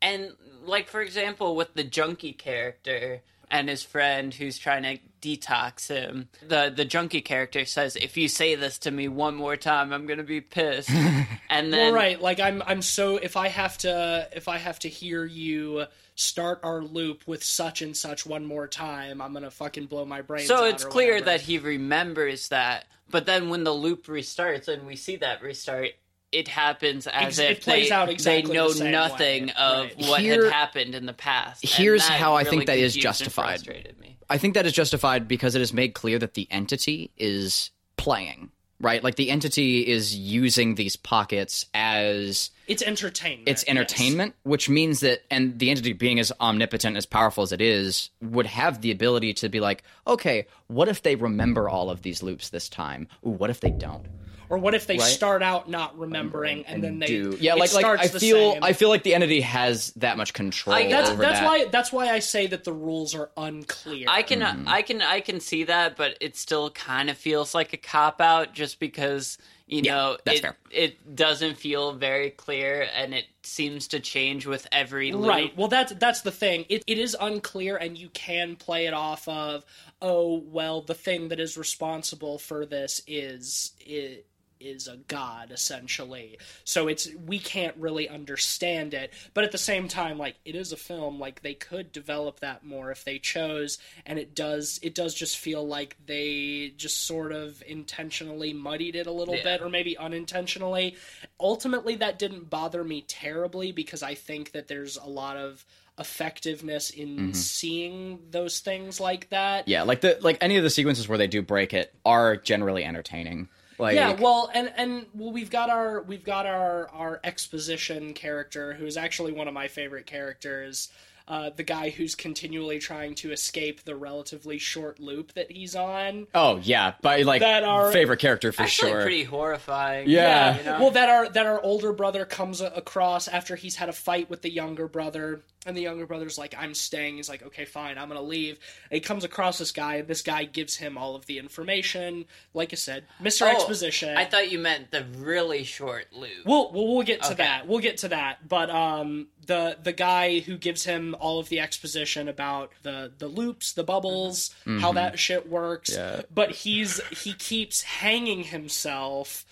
And 0.00 0.32
like 0.64 0.88
for 0.88 1.00
example 1.00 1.56
with 1.56 1.74
the 1.74 1.84
junkie 1.84 2.32
character 2.32 3.22
and 3.52 3.68
his 3.68 3.82
friend 3.84 4.32
who's 4.34 4.58
trying 4.58 4.82
to 4.82 4.98
detox 5.20 5.86
him 5.86 6.28
the 6.48 6.72
the 6.74 6.84
junkie 6.84 7.20
character 7.20 7.64
says 7.64 7.94
if 7.94 8.16
you 8.16 8.26
say 8.26 8.56
this 8.56 8.78
to 8.78 8.90
me 8.90 9.06
one 9.06 9.36
more 9.36 9.56
time 9.56 9.92
i'm 9.92 10.06
gonna 10.06 10.24
be 10.24 10.40
pissed 10.40 10.90
and 11.50 11.72
then 11.72 11.92
well 11.92 11.92
right 11.92 12.20
like 12.20 12.40
i'm 12.40 12.60
i'm 12.66 12.82
so 12.82 13.18
if 13.18 13.36
i 13.36 13.46
have 13.46 13.78
to 13.78 14.28
if 14.32 14.48
i 14.48 14.58
have 14.58 14.80
to 14.80 14.88
hear 14.88 15.24
you 15.24 15.84
start 16.16 16.58
our 16.64 16.82
loop 16.82 17.22
with 17.28 17.44
such 17.44 17.82
and 17.82 17.96
such 17.96 18.26
one 18.26 18.44
more 18.44 18.66
time 18.66 19.20
i'm 19.20 19.32
gonna 19.32 19.50
fucking 19.50 19.86
blow 19.86 20.04
my 20.04 20.22
brain. 20.22 20.44
so 20.44 20.64
it's 20.64 20.84
clear 20.84 21.14
whatever. 21.14 21.26
that 21.26 21.40
he 21.42 21.58
remembers 21.58 22.48
that 22.48 22.86
but 23.08 23.26
then 23.26 23.48
when 23.48 23.62
the 23.62 23.72
loop 23.72 24.06
restarts 24.06 24.66
and 24.66 24.86
we 24.86 24.96
see 24.96 25.16
that 25.16 25.40
restart 25.40 25.90
it 26.32 26.48
happens 26.48 27.06
as 27.06 27.38
Ex- 27.38 27.38
it 27.38 27.50
if 27.58 27.60
plays 27.62 27.88
they, 27.90 27.94
out 27.94 28.08
exactly 28.08 28.48
they 28.48 28.54
know 28.54 28.72
the 28.72 28.84
nothing 28.90 29.46
way. 29.48 29.52
of 29.56 29.84
Right. 29.86 29.98
what 30.08 30.20
Here- 30.20 30.44
had 30.44 30.52
happened 30.52 30.94
in 30.94 31.06
the 31.06 31.12
past. 31.12 31.64
Here's 31.64 32.06
how 32.08 32.34
I 32.34 32.40
really 32.42 32.50
think 32.50 32.66
that 32.66 32.78
is 32.78 32.94
justified. 32.94 33.66
me. 34.00 34.16
I 34.30 34.38
think 34.38 34.54
that 34.54 34.64
is 34.66 34.72
justified 34.72 35.28
because 35.28 35.54
it 35.54 35.60
is 35.60 35.72
made 35.72 35.94
clear 35.94 36.18
that 36.18 36.34
the 36.34 36.48
entity 36.50 37.10
is 37.18 37.70
playing, 37.98 38.50
right? 38.80 39.04
Like 39.04 39.16
the 39.16 39.28
entity 39.30 39.86
is 39.86 40.16
using 40.16 40.74
these 40.76 40.96
pockets 40.96 41.66
as 41.74 42.50
it's 42.66 42.82
entertainment 42.82 43.48
it's 43.48 43.62
yes. 43.64 43.68
entertainment, 43.68 44.34
which 44.44 44.70
means 44.70 45.00
that, 45.00 45.22
and 45.30 45.58
the 45.58 45.68
entity 45.70 45.92
being 45.92 46.18
as 46.18 46.32
omnipotent, 46.40 46.96
as 46.96 47.04
powerful 47.04 47.42
as 47.42 47.52
it 47.52 47.60
is, 47.60 48.08
would 48.22 48.46
have 48.46 48.80
the 48.80 48.90
ability 48.90 49.34
to 49.34 49.50
be 49.50 49.60
like, 49.60 49.82
okay, 50.06 50.46
what 50.68 50.88
if 50.88 51.02
they 51.02 51.14
remember 51.14 51.68
all 51.68 51.90
of 51.90 52.00
these 52.00 52.22
loops 52.22 52.48
this 52.48 52.70
time? 52.70 53.08
Ooh, 53.26 53.30
what 53.30 53.50
if 53.50 53.60
they 53.60 53.70
don't? 53.70 54.06
Or 54.52 54.58
what 54.58 54.74
if 54.74 54.86
they 54.86 54.98
Right. 54.98 55.06
start 55.06 55.42
out 55.42 55.70
not 55.70 55.98
remembering 55.98 56.66
and, 56.66 56.84
then 56.84 56.98
they 56.98 57.06
do 57.06 57.38
yeah, 57.40 57.54
like 57.54 57.72
like 57.72 57.86
I 57.86 58.06
feel. 58.08 58.58
I 58.60 58.74
feel 58.74 58.90
like 58.90 59.02
the 59.02 59.14
entity 59.14 59.40
has 59.40 59.92
that 59.96 60.18
much 60.18 60.34
control 60.34 60.76
I- 60.76 60.90
that's 60.90 61.08
over 61.08 61.22
that's 61.22 61.40
that. 61.40 61.46
why 61.46 61.64
that's 61.72 61.90
why 61.90 62.10
I 62.10 62.18
say 62.18 62.46
that 62.48 62.64
the 62.64 62.72
rules 62.74 63.14
are 63.14 63.30
unclear. 63.38 64.06
I 64.10 64.22
can 64.22 64.40
Mm-hmm. 64.40 64.68
I 64.68 64.82
can 64.82 65.00
I 65.00 65.20
can 65.20 65.40
see 65.40 65.64
that, 65.64 65.96
but 65.96 66.18
it 66.20 66.36
still 66.36 66.68
kind 66.70 67.08
of 67.08 67.16
feels 67.16 67.54
like 67.54 67.72
a 67.72 67.78
cop 67.78 68.20
out 68.20 68.52
just 68.52 68.78
because 68.78 69.38
You 69.66 69.80
Yeah, 69.84 69.94
know, 69.94 70.16
it, 70.26 70.40
fair. 70.40 70.56
it 70.70 71.16
doesn't 71.16 71.56
feel 71.56 71.92
very 71.94 72.28
clear, 72.30 72.86
and 72.94 73.14
it 73.14 73.24
seems 73.42 73.88
to 73.88 74.00
change 74.00 74.44
with 74.44 74.66
every 74.70 75.12
loop. 75.12 75.26
Right. 75.28 75.56
Well, 75.56 75.68
that's 75.68 75.94
that's 75.94 76.20
the 76.20 76.30
thing. 76.32 76.66
It 76.68 76.82
it 76.86 76.98
is 76.98 77.16
unclear, 77.18 77.76
and 77.78 77.96
you 77.96 78.10
can 78.10 78.56
play 78.56 78.84
it 78.86 78.92
off 78.92 79.26
of, 79.28 79.64
oh 80.02 80.42
well, 80.44 80.82
the 80.82 80.94
thing 80.94 81.28
that 81.28 81.40
is 81.40 81.56
responsible 81.56 82.38
for 82.38 82.66
this 82.66 83.00
is 83.06 83.72
is, 83.86 84.18
is 84.64 84.88
a 84.88 84.96
god 85.08 85.50
essentially. 85.50 86.38
So 86.64 86.88
it's 86.88 87.08
we 87.26 87.38
can't 87.38 87.76
really 87.76 88.08
understand 88.08 88.94
it, 88.94 89.12
but 89.34 89.44
at 89.44 89.52
the 89.52 89.58
same 89.58 89.88
time, 89.88 90.18
like 90.18 90.36
it 90.44 90.54
is 90.54 90.72
a 90.72 90.76
film. 90.76 91.18
Like 91.18 91.42
they 91.42 91.54
could 91.54 91.92
develop 91.92 92.40
that 92.40 92.64
more 92.64 92.90
if 92.90 93.04
they 93.04 93.18
chose, 93.18 93.78
and 94.06 94.18
it 94.18 94.34
does. 94.34 94.78
It 94.82 94.94
does 94.94 95.14
just 95.14 95.38
feel 95.38 95.66
like 95.66 95.96
they 96.06 96.72
just 96.76 97.04
sort 97.04 97.32
of 97.32 97.62
intentionally 97.66 98.52
muddied 98.52 98.96
it 98.96 99.06
a 99.06 99.12
little 99.12 99.36
Yeah. 99.36 99.44
bit, 99.44 99.62
or 99.62 99.68
maybe 99.68 99.96
unintentionally. 99.96 100.96
Ultimately, 101.40 101.96
that 101.96 102.18
didn't 102.18 102.50
bother 102.50 102.84
me 102.84 103.02
terribly 103.02 103.72
because 103.72 104.02
I 104.02 104.14
think 104.14 104.52
that 104.52 104.68
there's 104.68 104.96
a 104.96 105.06
lot 105.06 105.36
of 105.36 105.64
effectiveness 105.98 106.90
in 106.90 107.08
mm-hmm. 107.16 107.32
seeing 107.32 108.18
those 108.30 108.60
things 108.60 108.98
like 108.98 109.28
that. 109.30 109.68
Yeah, 109.68 109.82
like 109.82 110.00
the 110.00 110.18
like 110.20 110.38
any 110.40 110.56
of 110.56 110.64
the 110.64 110.70
sequences 110.70 111.08
where 111.08 111.18
they 111.18 111.26
do 111.26 111.42
break 111.42 111.74
it 111.74 111.94
are 112.04 112.36
generally 112.36 112.84
entertaining. 112.84 113.48
Like 113.82 113.96
Yeah, 113.96 114.12
well, 114.12 114.50
and 114.54 114.72
and 114.76 115.06
well, 115.14 115.32
we've 115.32 115.50
got 115.50 115.68
our 115.68 116.02
we've 116.02 116.24
got 116.24 116.46
our 116.46 116.88
our 116.90 117.20
exposition 117.24 118.14
character, 118.14 118.72
who 118.74 118.86
is 118.86 118.96
actually 118.96 119.32
one 119.32 119.48
of 119.48 119.54
my 119.54 119.68
favorite 119.68 120.06
characters. 120.06 120.88
Uh, 121.28 121.50
the 121.50 121.62
guy 121.62 121.88
who's 121.90 122.16
continually 122.16 122.80
trying 122.80 123.14
to 123.14 123.30
escape 123.30 123.84
the 123.84 123.94
relatively 123.94 124.58
short 124.58 124.98
loop 124.98 125.32
that 125.34 125.50
he's 125.52 125.76
on. 125.76 126.26
oh 126.34 126.58
yeah, 126.62 126.94
but 127.00 127.22
like 127.22 127.40
That 127.40 127.62
our 127.62 127.92
favorite 127.92 128.18
character 128.18 128.50
for 128.50 128.64
Actually, 128.64 128.90
sure. 128.90 129.02
pretty 129.02 129.24
horrifying. 129.24 130.08
Yeah. 130.10 130.58
you 130.58 130.64
know? 130.64 130.80
Well, 130.80 130.90
that 130.90 131.08
our 131.08 131.28
that 131.28 131.46
our 131.46 131.60
older 131.62 131.92
brother 131.92 132.24
comes 132.24 132.60
across 132.60 133.28
after 133.28 133.54
he's 133.54 133.76
had 133.76 133.88
a 133.88 133.92
fight 133.92 134.30
with 134.30 134.42
the 134.42 134.50
younger 134.50 134.88
brother, 134.88 135.42
and 135.64 135.76
the 135.76 135.82
younger 135.82 136.06
brother's 136.06 136.38
like, 136.38 136.54
"I'm 136.58 136.74
staying." 136.74 137.16
He's 137.16 137.28
like, 137.28 137.42
"Okay, 137.42 137.64
fine, 137.64 137.98
I'm 137.98 138.08
gonna 138.08 138.20
leave." 138.22 138.58
And 138.90 138.94
he 138.96 139.00
comes 139.00 139.22
across 139.24 139.58
this 139.58 139.70
guy. 139.72 139.96
and 139.96 140.08
This 140.08 140.22
guy 140.22 140.44
gives 140.44 140.76
him 140.76 140.98
all 140.98 141.14
of 141.14 141.26
the 141.26 141.38
information. 141.38 142.24
Like 142.52 142.72
I 142.72 142.76
said, 142.76 143.04
Mister 143.20 143.44
Oh, 143.46 143.48
Exposition. 143.50 144.16
I 144.16 144.24
thought 144.24 144.50
you 144.50 144.58
meant 144.58 144.90
the 144.90 145.04
really 145.16 145.64
short 145.64 146.12
loop. 146.12 146.44
We'll, 146.44 146.72
we'll 146.72 146.88
we'll 146.94 147.02
get 147.06 147.22
to 147.22 147.28
Okay. 147.32 147.42
that. 147.44 147.66
We'll 147.68 147.78
get 147.80 147.98
to 147.98 148.08
that. 148.08 148.48
But 148.48 148.70
um, 148.70 149.28
the 149.46 149.76
the 149.82 149.92
guy 149.92 150.40
who 150.40 150.56
gives 150.58 150.84
him 150.84 151.14
all 151.20 151.38
of 151.38 151.48
the 151.48 151.60
exposition 151.60 152.28
about 152.28 152.72
the 152.82 153.12
the 153.16 153.28
loops, 153.28 153.72
the 153.72 153.84
bubbles, 153.84 154.54
how 154.80 154.92
that 154.94 155.18
shit 155.18 155.48
works. 155.48 155.90
Yeah. 155.94 156.22
But 156.32 156.50
he's 156.50 157.00
he 157.10 157.34
keeps 157.34 157.82
hanging 157.82 158.44
himself 158.44 159.44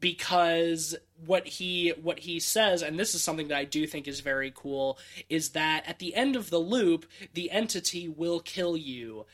because 0.00 0.94
what 1.26 1.46
he 1.46 1.90
what 2.02 2.18
he 2.20 2.40
says 2.40 2.82
and 2.82 2.98
this 2.98 3.14
is 3.14 3.22
something 3.22 3.48
that 3.48 3.56
I 3.56 3.64
do 3.64 3.86
think 3.86 4.08
is 4.08 4.20
very 4.20 4.52
cool 4.54 4.98
is 5.28 5.50
that 5.50 5.84
at 5.86 5.98
the 5.98 6.14
end 6.14 6.34
of 6.36 6.50
the 6.50 6.58
loop 6.58 7.06
the 7.34 7.50
entity 7.50 8.08
will 8.08 8.40
kill 8.40 8.76
you 8.76 9.24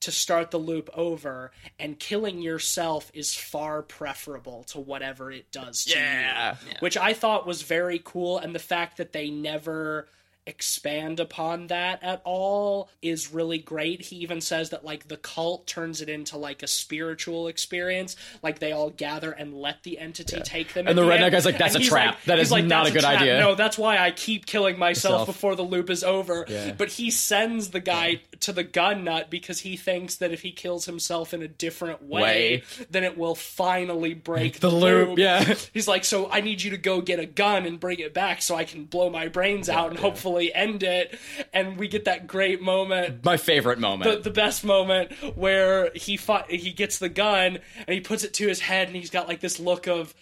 to 0.00 0.12
start 0.12 0.50
the 0.50 0.58
loop 0.58 0.90
over 0.92 1.50
and 1.78 1.98
killing 1.98 2.42
yourself 2.42 3.10
is 3.14 3.34
far 3.34 3.80
preferable 3.80 4.64
to 4.64 4.78
whatever 4.78 5.30
it 5.32 5.50
does 5.50 5.86
to 5.86 5.98
Yeah. 5.98 6.56
you 6.68 6.74
which 6.80 6.98
i 6.98 7.14
thought 7.14 7.46
was 7.46 7.62
very 7.62 8.00
cool 8.04 8.36
and 8.38 8.54
the 8.54 8.58
fact 8.58 8.98
that 8.98 9.12
they 9.12 9.30
never 9.30 10.08
expand 10.46 11.20
upon 11.20 11.68
that 11.68 12.02
at 12.02 12.20
all 12.24 12.88
is 13.00 13.32
really 13.32 13.58
great 13.58 14.02
he 14.02 14.16
even 14.16 14.40
says 14.40 14.70
that 14.70 14.84
like 14.84 15.08
the 15.08 15.16
cult 15.16 15.66
turns 15.66 16.00
it 16.02 16.08
into 16.08 16.36
like 16.36 16.62
a 16.62 16.66
spiritual 16.66 17.48
experience 17.48 18.14
like 18.42 18.58
they 18.58 18.70
all 18.72 18.90
gather 18.90 19.30
and 19.32 19.54
let 19.54 19.82
the 19.84 19.98
entity 19.98 20.40
take 20.42 20.74
them 20.74 20.86
And 20.86 20.98
at 20.98 21.02
the 21.02 21.08
redneck 21.10 21.30
guy's 21.30 21.46
like, 21.46 21.56
"That's 21.58 21.74
And 21.74 21.84
a 21.84 21.86
trap. 21.86 22.18
That 22.26 22.38
he's 22.38 22.52
is 22.52 22.62
not 22.62 22.68
"That's 22.68 22.90
a 22.90 22.92
good 22.92 23.00
trap. 23.02 23.20
idea." 23.22 23.38
no 23.40 23.54
that's 23.54 23.78
why 23.78 23.98
i 23.98 24.10
keep 24.10 24.44
killing 24.46 24.78
myself 24.78 25.14
Self. 25.20 25.26
before 25.26 25.54
the 25.56 25.62
loop 25.62 25.88
is 25.88 26.04
over 26.04 26.44
Yeah. 26.48 26.72
but 26.76 26.88
he 26.90 27.10
sends 27.10 27.70
the 27.70 27.80
guy 27.80 28.20
to 28.40 28.52
the 28.52 28.64
gun 28.64 29.04
nut 29.04 29.30
because 29.30 29.60
he 29.60 29.76
thinks 29.78 30.16
that 30.16 30.30
if 30.32 30.42
he 30.42 30.52
kills 30.52 30.84
himself 30.84 31.32
in 31.32 31.42
a 31.42 31.48
different 31.48 32.02
way, 32.02 32.20
Way. 32.22 32.62
then 32.90 33.04
it 33.04 33.16
will 33.16 33.34
finally 33.34 34.12
break 34.14 34.60
The 34.60 34.70
loop, 34.70 35.18
yeah. 35.18 35.54
He's 35.72 35.88
like, 35.88 36.04
so 36.04 36.30
I 36.30 36.40
need 36.42 36.62
you 36.62 36.70
to 36.72 36.76
go 36.76 37.00
get 37.00 37.18
a 37.18 37.26
gun 37.26 37.64
and 37.64 37.80
bring 37.80 37.98
it 38.00 38.12
back 38.12 38.42
so 38.42 38.54
I 38.56 38.64
can 38.64 38.84
blow 38.84 39.08
my 39.08 39.28
brains 39.28 39.68
out 39.68 39.90
and 39.90 39.98
hopefully 39.98 40.33
end 40.42 40.82
it. 40.82 41.18
And 41.52 41.76
we 41.76 41.88
get 41.88 42.04
that 42.06 42.26
great 42.26 42.60
moment 42.60 43.24
My 43.24 43.36
favorite 43.36 43.78
moment. 43.78 44.10
the, 44.10 44.30
the 44.30 44.34
best 44.34 44.64
moment 44.64 45.12
where 45.36 45.90
he 45.94 46.16
fi- 46.16 46.46
he 46.48 46.72
gets 46.72 46.98
the 46.98 47.08
gun 47.08 47.58
and 47.86 47.94
he 47.94 48.00
puts 48.00 48.24
it 48.24 48.34
to 48.34 48.48
his 48.48 48.60
head 48.60 48.88
and 48.88 48.96
he's 48.96 49.10
got 49.10 49.28
like 49.28 49.40
this 49.40 49.58
look 49.60 49.86
of 49.86 50.14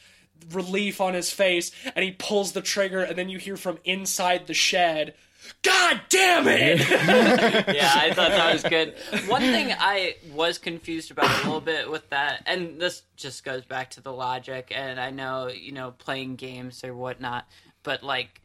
relief 0.52 1.00
on 1.00 1.14
his 1.14 1.32
face 1.32 1.70
and 1.94 2.04
he 2.04 2.10
pulls 2.10 2.52
the 2.52 2.60
trigger 2.60 3.00
and 3.02 3.16
then 3.16 3.28
you 3.28 3.38
hear 3.38 3.56
from 3.56 3.78
inside 3.84 4.46
the 4.48 4.54
shed 4.54 5.14
god 5.62 6.00
damn 6.08 6.48
it 6.48 6.80
yeah, 6.90 7.92
I 7.94 8.12
thought 8.12 8.30
that 8.30 8.52
was 8.52 8.62
good. 8.64 8.94
One 9.28 9.40
thing 9.42 9.72
I 9.78 10.16
was 10.32 10.58
confused 10.58 11.10
about 11.12 11.30
a 11.30 11.44
little 11.44 11.60
bit 11.60 11.90
with 11.90 12.08
that, 12.10 12.42
and 12.46 12.80
this 12.80 13.02
just 13.16 13.44
goes 13.44 13.64
back 13.64 13.90
to 13.90 14.00
the 14.00 14.12
logic, 14.12 14.72
and 14.74 15.00
I 15.00 15.10
know, 15.10 15.48
you 15.48 15.72
know, 15.72 15.90
playing 15.92 16.36
games 16.36 16.84
or 16.84 16.94
whatnot, 16.94 17.46
but 17.82 18.02
like, 18.04 18.40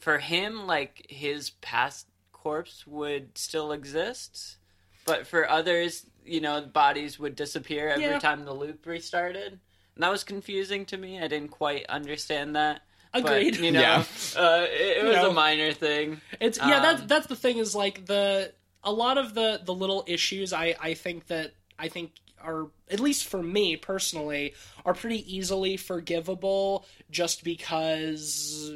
for 0.00 0.18
him, 0.18 0.66
like, 0.66 1.06
his 1.08 1.50
past 1.50 2.06
corpse 2.32 2.86
would 2.86 3.36
still 3.38 3.70
exist, 3.72 4.56
but 5.04 5.26
for 5.26 5.48
others, 5.48 6.06
you 6.24 6.40
know, 6.40 6.60
bodies 6.62 7.18
would 7.18 7.36
disappear 7.36 7.88
every 7.88 8.04
Yeah. 8.04 8.18
time 8.18 8.44
the 8.44 8.54
loop 8.54 8.84
restarted. 8.86 9.52
And 9.94 10.04
that 10.04 10.10
was 10.10 10.24
confusing 10.24 10.86
to 10.86 10.96
me. 10.96 11.20
I 11.20 11.28
didn't 11.28 11.50
quite 11.50 11.86
understand 11.86 12.56
that. 12.56 12.82
But, 13.12 13.24
Agreed. 13.24 13.56
you 13.56 13.72
know, 13.72 13.80
Yeah. 13.80 14.04
uh, 14.36 14.66
it, 14.70 14.98
it 14.98 15.04
was 15.04 15.16
know. 15.16 15.30
a 15.30 15.34
minor 15.34 15.72
thing. 15.72 16.20
It's 16.40 16.58
yeah, 16.58 16.78
that's 16.80 17.00
Um, 17.02 17.06
that's 17.08 17.26
the 17.26 17.36
thing 17.36 17.58
is 17.58 17.74
like 17.74 18.06
the 18.06 18.54
a 18.84 18.92
lot 18.92 19.18
of 19.18 19.34
the 19.34 19.60
the 19.64 19.74
little 19.74 20.04
issues 20.06 20.52
I 20.52 20.76
I 20.80 20.94
think 20.94 21.26
that 21.26 21.52
I 21.78 21.88
think 21.88 22.12
are 22.40 22.68
at 22.88 23.00
least 23.00 23.26
for 23.26 23.42
me 23.42 23.76
personally 23.76 24.54
are 24.84 24.94
pretty 24.94 25.36
easily 25.36 25.76
forgivable 25.76 26.86
just 27.10 27.42
because 27.42 28.72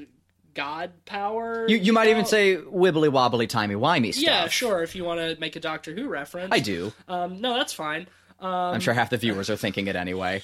god 0.55 0.93
power. 1.05 1.67
you 1.69 1.77
you 1.77 1.93
might 1.93 2.09
even 2.09 2.25
say 2.25 2.57
wibbly 2.57 3.11
wobbly 3.11 3.47
timey 3.47 3.75
wimey 3.75 4.13
stuff. 4.13 4.25
yeah, 4.25 4.49
sure. 4.49 4.83
If 4.83 4.95
you 4.95 5.05
want 5.05 5.21
to 5.21 5.37
make 5.41 5.57
a 5.57 5.61
Doctor 5.61 5.95
Who 5.95 6.09
reference, 6.09 6.51
I 6.53 6.61
do. 6.61 6.93
Um, 7.09 7.41
no, 7.41 7.55
that's 7.55 7.73
fine. 7.73 8.09
Um, 8.41 8.51
I'm 8.51 8.81
sure 8.81 8.95
half 8.95 9.11
the 9.11 9.17
viewers 9.17 9.51
are 9.51 9.57
thinking 9.57 9.87
it 9.87 9.97
anyway. 9.97 10.43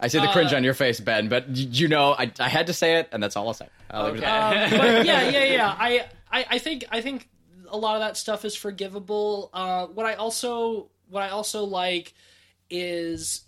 I 0.00 0.08
see 0.08 0.18
the 0.18 0.28
cringe 0.28 0.52
on 0.52 0.64
your 0.64 0.74
face, 0.74 1.00
Ben, 1.00 1.28
but 1.28 1.48
you 1.48 1.88
know 1.88 2.12
I, 2.12 2.30
I 2.40 2.48
had 2.48 2.66
to 2.66 2.72
say 2.72 2.96
it, 2.96 3.08
and 3.12 3.22
that's 3.22 3.36
all 3.36 3.46
I'll 3.46 3.54
say. 3.54 3.68
I'll 3.90 4.06
leave 4.06 4.16
it 4.16 4.24
at 4.24 4.66
Okay. 4.66 4.76
Um, 4.76 4.80
but 4.80 5.06
yeah, 5.06 5.28
yeah, 5.30 5.44
yeah. 5.44 5.76
I, 5.78 6.06
I, 6.30 6.46
I 6.50 6.58
think, 6.58 6.84
I 6.90 7.00
think 7.00 7.28
a 7.68 7.76
lot 7.76 7.94
of 7.94 8.00
that 8.00 8.16
stuff 8.16 8.44
is 8.44 8.54
forgivable. 8.56 9.50
Uh, 9.52 9.86
what 9.86 10.04
I 10.04 10.14
also, 10.14 10.90
what 11.08 11.22
I 11.22 11.28
also 11.30 11.64
like 11.64 12.12
is 12.68 13.42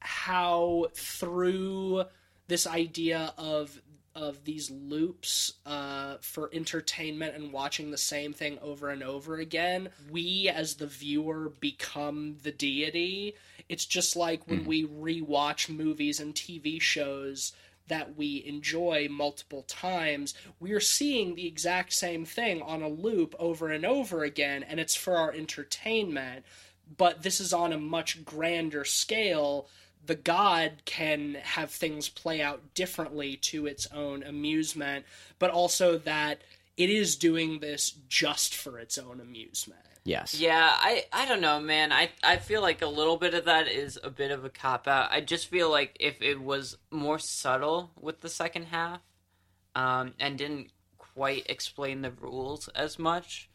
how 0.00 0.88
through 0.94 2.04
this 2.48 2.66
idea 2.66 3.32
of 3.38 3.80
of 4.14 4.44
these 4.44 4.70
loops 4.70 5.54
uh, 5.66 6.16
for 6.20 6.50
entertainment 6.52 7.34
and 7.34 7.52
watching 7.52 7.90
the 7.90 7.98
same 7.98 8.32
thing 8.32 8.58
over 8.60 8.90
and 8.90 9.02
over 9.02 9.36
again, 9.36 9.88
we 10.10 10.48
as 10.48 10.74
the 10.74 10.86
viewer 10.86 11.52
become 11.60 12.36
the 12.42 12.52
deity. 12.52 13.34
It's 13.68 13.86
just 13.86 14.16
like 14.16 14.46
when 14.46 14.64
we 14.64 14.86
rewatch 14.86 15.68
movies 15.68 16.20
and 16.20 16.34
TV 16.34 16.80
shows 16.80 17.52
that 17.88 18.16
we 18.16 18.44
enjoy 18.46 19.08
multiple 19.10 19.62
times, 19.62 20.34
we're 20.60 20.80
seeing 20.80 21.34
the 21.34 21.46
exact 21.46 21.92
same 21.92 22.24
thing 22.24 22.62
on 22.62 22.82
a 22.82 22.88
loop 22.88 23.34
over 23.38 23.70
and 23.70 23.84
over 23.84 24.24
again, 24.24 24.62
and 24.62 24.78
it's 24.78 24.94
for 24.94 25.16
our 25.16 25.32
entertainment. 25.32 26.44
But 26.96 27.22
this 27.22 27.40
is 27.40 27.52
on 27.52 27.72
a 27.72 27.78
much 27.78 28.24
grander 28.24 28.84
scale. 28.84 29.68
The 30.04 30.14
god 30.14 30.82
can 30.84 31.34
have 31.42 31.70
things 31.70 32.08
play 32.08 32.42
out 32.42 32.74
differently 32.74 33.36
to 33.36 33.66
its 33.66 33.86
own 33.92 34.22
amusement, 34.22 35.04
but 35.38 35.50
also 35.50 35.98
that 35.98 36.42
it 36.76 36.90
is 36.90 37.16
doing 37.16 37.60
this 37.60 37.92
just 38.08 38.54
for 38.54 38.78
its 38.78 38.98
own 38.98 39.20
amusement. 39.20 39.80
Yes. 40.04 40.34
Yeah, 40.34 40.68
I, 40.68 41.04
I 41.12 41.26
don't 41.26 41.40
know, 41.40 41.60
man. 41.60 41.92
I, 41.92 42.10
I 42.24 42.38
feel 42.38 42.60
like 42.60 42.82
a 42.82 42.86
little 42.86 43.16
bit 43.16 43.34
of 43.34 43.44
that 43.44 43.68
is 43.68 43.98
a 44.02 44.10
bit 44.10 44.32
of 44.32 44.44
a 44.44 44.50
cop 44.50 44.88
out. 44.88 45.12
I 45.12 45.20
just 45.20 45.46
feel 45.46 45.70
like 45.70 45.96
if 46.00 46.20
it 46.20 46.40
was 46.40 46.76
more 46.90 47.20
subtle 47.20 47.92
with 48.00 48.20
the 48.20 48.28
second 48.28 48.64
half, 48.64 49.00
um, 49.74 50.14
and 50.18 50.36
didn't 50.36 50.70
quite 50.98 51.46
explain 51.48 52.02
the 52.02 52.10
rules 52.10 52.68
as 52.68 52.98
much, 52.98 53.48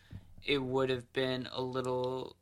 it 0.45 0.60
would 0.60 0.90
have 0.90 1.11
been 1.14 1.48
a 1.52 1.61
little 1.61 2.36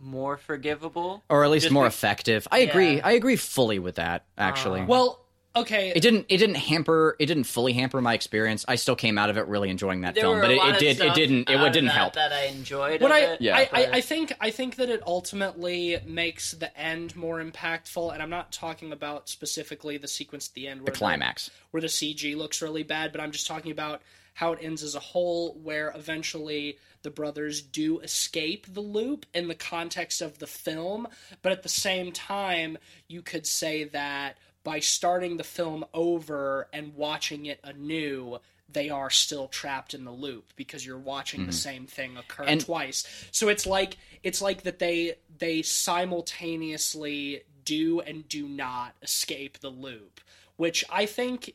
more 0.00 0.36
forgivable. 0.36 1.22
Or 1.28 1.44
at 1.44 1.50
least 1.50 1.64
Just 1.64 1.72
more 1.72 1.84
be- 1.84 1.88
effective. 1.88 2.48
I 2.50 2.58
agree. 2.58 2.96
Yeah. 2.96 3.06
I 3.06 3.12
agree 3.12 3.36
fully 3.36 3.78
with 3.78 3.96
that. 3.96 4.24
Actually, 4.38 4.80
Um, 4.80 4.86
Well, 4.86 5.18
okay, 5.54 5.92
it 5.94 6.00
didn't 6.00 6.26
it 6.30 6.38
didn't 6.38 6.54
hamper 6.56 7.14
it 7.18 7.26
didn't 7.26 7.44
fully 7.44 7.74
hamper 7.74 8.00
my 8.00 8.14
experience. 8.14 8.64
I 8.66 8.76
still 8.76 8.96
came 8.96 9.18
out 9.18 9.28
of 9.28 9.36
it 9.36 9.46
really 9.46 9.68
enjoying 9.68 10.00
that 10.00 10.14
There 10.14 10.22
film, 10.24 10.40
but 10.40 10.50
it, 10.50 10.56
it 10.62 10.78
did 10.78 11.00
it 11.00 11.14
didn't 11.14 11.50
it 11.50 11.58
didn't 11.72 11.86
that 11.86 11.92
help. 11.94 12.14
that 12.14 12.32
I 12.32 12.44
enjoyed. 12.46 13.02
what 13.02 13.12
I, 13.12 13.36
Yeah. 13.38 13.56
I, 13.56 13.60
I, 13.60 13.66
but- 13.86 13.94
I 13.94 14.00
think 14.00 14.32
I 14.40 14.50
think 14.50 14.76
that 14.76 14.88
it 14.88 15.02
ultimately 15.06 15.98
makes 16.06 16.52
the 16.52 16.76
end 16.78 17.14
more 17.14 17.42
impactful, 17.42 18.12
and 18.14 18.22
I'm 18.22 18.30
not 18.30 18.50
talking 18.50 18.92
about 18.92 19.28
specifically 19.28 19.98
the 19.98 20.08
sequence 20.08 20.48
at 20.48 20.54
the 20.54 20.68
end, 20.68 20.80
where 20.80 20.86
The 20.86 20.92
climax. 20.92 21.50
where 21.70 21.80
the 21.82 21.88
CG 21.88 22.34
looks 22.36 22.62
really 22.62 22.82
bad, 22.82 23.12
but 23.12 23.20
I'm 23.20 23.30
just 23.32 23.46
talking 23.46 23.72
about 23.72 24.00
how 24.34 24.52
it 24.52 24.58
ends 24.62 24.82
as 24.82 24.94
a 24.94 25.00
whole, 25.00 25.54
where 25.62 25.92
eventually 25.94 26.78
the 27.02 27.10
brothers 27.10 27.60
do 27.60 28.00
escape 28.00 28.66
the 28.72 28.80
loop 28.80 29.26
in 29.34 29.48
the 29.48 29.54
context 29.54 30.22
of 30.22 30.38
the 30.38 30.46
film, 30.46 31.08
but 31.42 31.52
at 31.52 31.62
the 31.62 31.68
same 31.68 32.12
time, 32.12 32.78
you 33.08 33.22
could 33.22 33.46
say 33.46 33.84
that 33.84 34.36
by 34.64 34.78
starting 34.78 35.36
the 35.36 35.44
film 35.44 35.84
over 35.92 36.68
and 36.72 36.94
watching 36.94 37.46
it 37.46 37.60
anew. 37.64 38.38
They 38.68 38.88
are 38.88 39.10
still 39.10 39.48
trapped 39.48 39.92
in 39.92 40.04
the 40.04 40.12
loop 40.12 40.54
because 40.56 40.86
you're 40.86 40.96
watching 40.96 41.40
the 41.40 41.52
mm-hmm. 41.52 41.52
same 41.52 41.86
thing 41.86 42.16
occur 42.16 42.44
And- 42.44 42.64
twice. 42.64 43.04
So 43.30 43.48
it's 43.48 43.66
like 43.66 43.98
it's 44.22 44.40
like 44.40 44.62
that 44.62 44.78
they 44.78 45.16
they 45.36 45.60
simultaneously 45.60 47.42
do 47.64 48.00
and 48.00 48.26
do 48.28 48.48
not 48.48 48.94
escape 49.02 49.58
the 49.58 49.68
loop, 49.68 50.20
which 50.56 50.84
I 50.90 51.06
think 51.06 51.54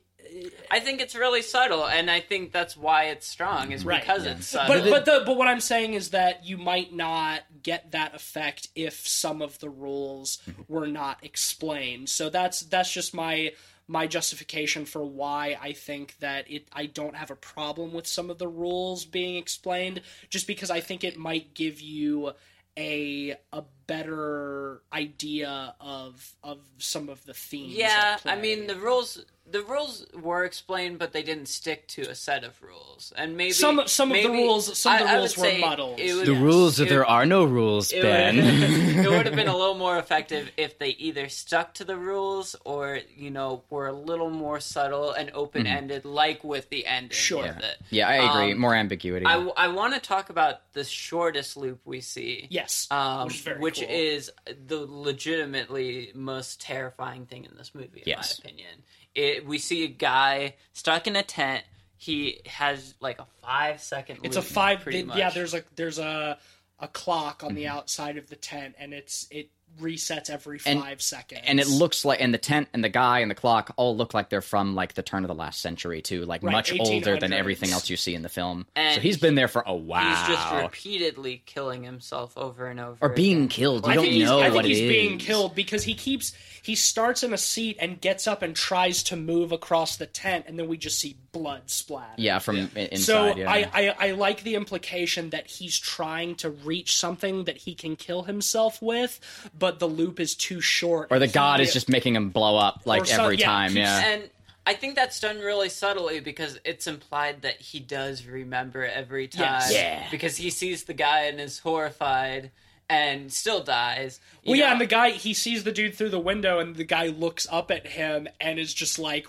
I 0.71 0.79
think 0.79 1.01
it's 1.01 1.15
really 1.15 1.41
subtle, 1.41 1.85
and 1.85 2.09
I 2.09 2.19
think 2.19 2.51
that's 2.51 2.75
why 2.75 3.05
it's 3.05 3.27
strong. 3.27 3.71
Is 3.71 3.85
Right. 3.85 4.01
because 4.01 4.25
it's 4.25 4.47
subtle. 4.47 4.81
but 4.81 4.89
but 4.89 5.05
the 5.05 5.23
but 5.25 5.37
what 5.37 5.47
I'm 5.47 5.59
saying 5.59 5.93
is 5.93 6.11
that 6.11 6.45
you 6.45 6.57
might 6.57 6.93
not 6.93 7.41
get 7.63 7.91
that 7.91 8.15
effect 8.15 8.69
if 8.75 9.07
some 9.07 9.41
of 9.41 9.59
the 9.59 9.69
rules 9.69 10.39
mm-hmm. 10.49 10.61
were 10.67 10.87
not 10.87 11.23
explained. 11.23 12.09
So 12.09 12.29
that's 12.29 12.61
that's 12.61 12.91
just 12.91 13.13
my 13.13 13.53
my 13.87 14.05
justification 14.05 14.85
for 14.85 15.03
why 15.03 15.57
I 15.61 15.73
think 15.73 16.17
that 16.19 16.49
it 16.51 16.67
I 16.73 16.87
don't 16.87 17.15
have 17.15 17.31
a 17.31 17.35
problem 17.35 17.93
with 17.93 18.05
some 18.05 18.29
of 18.29 18.37
the 18.37 18.47
rules 18.47 19.05
being 19.05 19.37
explained 19.37 20.01
just 20.29 20.47
because 20.47 20.69
I 20.69 20.81
think 20.81 21.03
it 21.03 21.17
might 21.17 21.53
give 21.53 21.79
you 21.79 22.33
a 22.77 23.35
a 23.51 23.63
better 23.87 24.81
idea 24.93 25.73
of 25.79 26.33
of 26.43 26.59
some 26.77 27.09
of 27.09 27.25
the 27.25 27.33
themes. 27.33 27.73
yeah. 27.73 28.17
I 28.25 28.35
mean 28.35 28.67
the 28.67 28.75
rules. 28.75 29.23
The 29.49 29.61
rules 29.63 30.05
were 30.13 30.43
explained, 30.43 30.99
but 30.99 31.13
they 31.13 31.23
didn't 31.23 31.47
stick 31.47 31.87
to 31.89 32.01
a 32.01 32.15
set 32.15 32.43
of 32.43 32.61
rules, 32.61 33.13
and 33.15 33.37
maybe 33.37 33.51
Some- 33.53 33.87
some 33.87 34.11
of 34.11 34.21
the 34.21 34.29
rules- 34.29 34.77
some 34.77 34.93
of 34.95 34.99
the 34.99 35.05
I- 35.05 35.13
I 35.13 35.17
rules 35.19 35.37
would 35.37 35.53
were 35.53 35.59
muddled. 35.59 35.99
would- 35.99 36.25
The 36.27 36.33
Yes. 36.33 36.41
rules 36.41 36.79
it- 36.79 36.83
if 36.83 36.89
there 36.89 37.05
are 37.05 37.25
no 37.25 37.45
rules, 37.45 37.93
It 37.93 38.01
Ben. 38.01 38.35
would, 38.35 38.45
it 39.05 39.09
would 39.09 39.25
have 39.25 39.35
been 39.35 39.47
a 39.47 39.55
little 39.55 39.75
more 39.75 39.97
effective 39.97 40.51
if 40.57 40.77
they 40.79 40.89
either 40.89 41.29
stuck 41.29 41.73
to 41.75 41.85
the 41.85 41.95
rules 41.95 42.57
or 42.65 42.99
you 43.15 43.31
know 43.31 43.63
were 43.69 43.87
a 43.87 43.93
little 43.93 44.29
more 44.29 44.59
subtle 44.59 45.11
and 45.11 45.31
open 45.33 45.65
ended, 45.65 46.03
like 46.03 46.43
with 46.43 46.69
the 46.69 46.85
ending. 46.85 47.15
Sure. 47.17 47.43
with 47.43 47.63
it. 47.63 47.77
yeah, 47.89 48.09
I 48.09 48.15
agree. 48.15 48.51
Um, 48.51 48.59
More 48.59 48.75
ambiguity. 48.75 49.25
I, 49.25 49.67
want 49.69 49.93
to 49.93 49.99
talk 50.01 50.29
about 50.29 50.73
the 50.73 50.83
shortest 50.83 51.55
loop 51.55 51.79
we 51.85 52.01
see. 52.01 52.47
yes, 52.49 52.87
Um, 52.91 53.27
which 53.27 53.35
is 53.35 53.41
very 53.41 53.59
which 53.59 53.79
cool. 53.79 53.89
is 53.89 54.29
the 54.67 54.85
legitimately 54.89 56.11
most 56.13 56.59
terrifying 56.61 57.25
thing 57.25 57.45
in 57.45 57.55
this 57.57 57.73
movie, 57.73 57.99
in 57.99 58.03
Yes. 58.07 58.41
my 58.43 58.49
opinion. 58.49 58.83
It, 59.17 59.45
we 59.47 59.57
see 59.57 59.83
a 59.83 59.87
guy 59.87 60.53
stuck 60.73 61.07
in 61.07 61.15
a 61.15 61.23
tent. 61.23 61.63
He 61.97 62.41
has 62.45 62.93
like 63.01 63.17
a 63.19 63.25
five 63.41 63.81
second. 63.81 64.19
It's 64.23 64.37
a 64.37 64.41
five. 64.43 64.81
Pretty 64.81 64.99
th- 64.99 65.07
much. 65.07 65.17
Yeah, 65.17 65.31
there's 65.31 65.53
a 65.55 65.63
there's 65.75 65.97
a 65.97 66.37
a 66.79 66.87
clock 66.87 67.43
on 67.43 67.49
Mm-hmm. 67.49 67.55
the 67.55 67.67
outside 67.67 68.17
of 68.17 68.29
the 68.29 68.35
tent, 68.35 68.75
and 68.77 68.93
it's 68.93 69.27
it 69.31 69.49
resets 69.79 70.29
every 70.29 70.59
And- 70.65 70.81
five 70.81 71.01
seconds. 71.01 71.41
and 71.45 71.59
it 71.59 71.67
looks 71.67 72.03
like 72.05 72.21
and 72.21 72.33
the 72.33 72.37
tent 72.37 72.67
and 72.73 72.83
the 72.83 72.89
guy 72.89 73.19
and 73.19 73.29
the 73.31 73.35
clock 73.35 73.73
all 73.77 73.95
look 73.95 74.13
like 74.13 74.29
they're 74.29 74.41
from 74.41 74.75
like 74.75 74.93
the 74.93 75.03
turn 75.03 75.23
of 75.23 75.27
the 75.27 75.35
last 75.35 75.61
century 75.61 76.01
too 76.01 76.25
like 76.25 76.43
Right, 76.43 76.51
much 76.51 76.73
older 76.79 77.17
than 77.17 77.33
everything 77.33 77.71
else 77.71 77.89
you 77.89 77.97
see 77.97 78.15
in 78.15 78.21
the 78.21 78.29
film 78.29 78.65
And 78.75 78.95
so 78.95 79.01
he's 79.01 79.17
been 79.17 79.35
there 79.35 79.47
for 79.47 79.63
a 79.65 79.75
while 79.75 80.07
He's 80.25 80.35
just 80.35 80.53
repeatedly 80.53 81.41
killing 81.45 81.83
himself 81.83 82.37
over 82.37 82.67
and 82.67 82.79
over. 82.79 82.97
or 83.01 83.09
being 83.09 83.37
again. 83.37 83.47
killed 83.49 83.85
you 83.85 83.91
I 83.91 83.95
don't 83.95 84.03
think 84.03 84.13
he's, 84.15 84.23
know 84.25 84.39
I 84.41 84.49
think 84.51 84.65
he's 84.65 84.79
it 84.79 84.83
is 84.83 84.89
being 84.89 85.17
killed 85.19 85.55
because 85.55 85.83
he 85.83 85.93
keeps 85.93 86.33
he 86.61 86.75
starts 86.75 87.23
in 87.23 87.31
a 87.33 87.37
seat 87.37 87.77
and 87.79 87.99
gets 88.01 88.27
up 88.27 88.41
and 88.41 88.53
tries 88.55 89.03
to 89.03 89.15
move 89.15 89.53
across 89.53 89.95
the 89.95 90.05
tent, 90.05 90.45
and 90.49 90.59
then 90.59 90.67
we 90.67 90.75
just 90.77 90.99
see 90.99 91.15
blood 91.31 91.61
splatter. 91.67 92.11
yeah 92.17 92.39
from 92.39 92.69
i- 92.75 92.79
inside 92.91 92.99
So 92.99 93.35
yeah. 93.37 93.49
I, 93.49 93.69
I 93.73 93.95
I 94.07 94.11
like 94.11 94.43
the 94.43 94.55
implication 94.55 95.29
that 95.29 95.47
he's 95.47 95.77
trying 95.79 96.35
to 96.37 96.49
reach 96.49 96.97
something 96.97 97.45
that 97.45 97.57
he 97.57 97.73
can 97.73 97.95
kill 97.95 98.23
himself 98.23 98.81
with, 98.81 99.19
but 99.57 99.66
the 99.71 99.87
loop 99.87 100.19
is 100.19 100.35
too 100.35 100.61
short. 100.61 101.07
or 101.11 101.19
the 101.19 101.27
god 101.27 101.59
is 101.59 101.73
just 101.73 101.89
making 101.89 102.15
him 102.15 102.29
blow 102.29 102.57
up 102.57 102.81
like 102.85 103.03
Or 103.03 103.21
every 103.21 103.37
yeah, 103.37 103.45
time 103.45 103.71
he's- 103.71 103.85
yeah 103.87 104.07
And 104.07 104.29
I 104.65 104.73
think 104.73 104.95
that's 104.95 105.19
done 105.21 105.39
really 105.39 105.69
subtly 105.69 106.19
because 106.19 106.59
it's 106.65 106.87
implied 106.87 107.43
that 107.43 107.61
he 107.61 107.79
does 107.79 108.25
remember 108.25 108.83
every 108.85 109.29
time. 109.29 109.43
Yes. 109.45 109.73
Yeah. 109.73 110.03
Because 110.11 110.35
he 110.35 110.49
sees 110.49 110.83
the 110.83 110.93
guy 110.93 111.21
and 111.21 111.39
is 111.39 111.59
horrified 111.59 112.51
and 112.89 113.31
still 113.31 113.63
dies. 113.63 114.19
You 114.43 114.49
Well, 114.51 114.59
yeah, 114.59 114.71
and 114.73 114.81
the 114.81 114.85
guy 114.85 115.11
he 115.11 115.33
sees 115.33 115.63
the 115.63 115.71
dude 115.71 115.95
through 115.95 116.09
the 116.09 116.19
window, 116.19 116.59
and 116.59 116.75
the 116.75 116.83
guy 116.83 117.07
looks 117.07 117.47
up 117.49 117.71
at 117.71 117.87
him 117.87 118.27
and 118.41 118.59
is 118.59 118.73
just 118.73 118.99
like, 118.99 119.25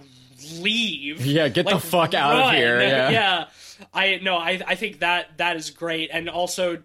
"Leave." 0.59 1.25
Yeah, 1.25 1.49
get 1.49 1.67
the 1.67 1.75
Like, 1.75 1.83
fuck 1.85 2.15
out 2.15 2.33
of 2.35 2.39
run. 2.41 2.55
here, 2.57 2.81
yeah. 2.83 3.47
I 3.95 4.19
no, 4.23 4.37
I 4.37 4.61
I 4.67 4.75
think 4.75 5.01
that 5.01 5.39
that 5.39 5.57
is 5.57 5.71
great, 5.71 6.11
and 6.13 6.29
also 6.29 6.83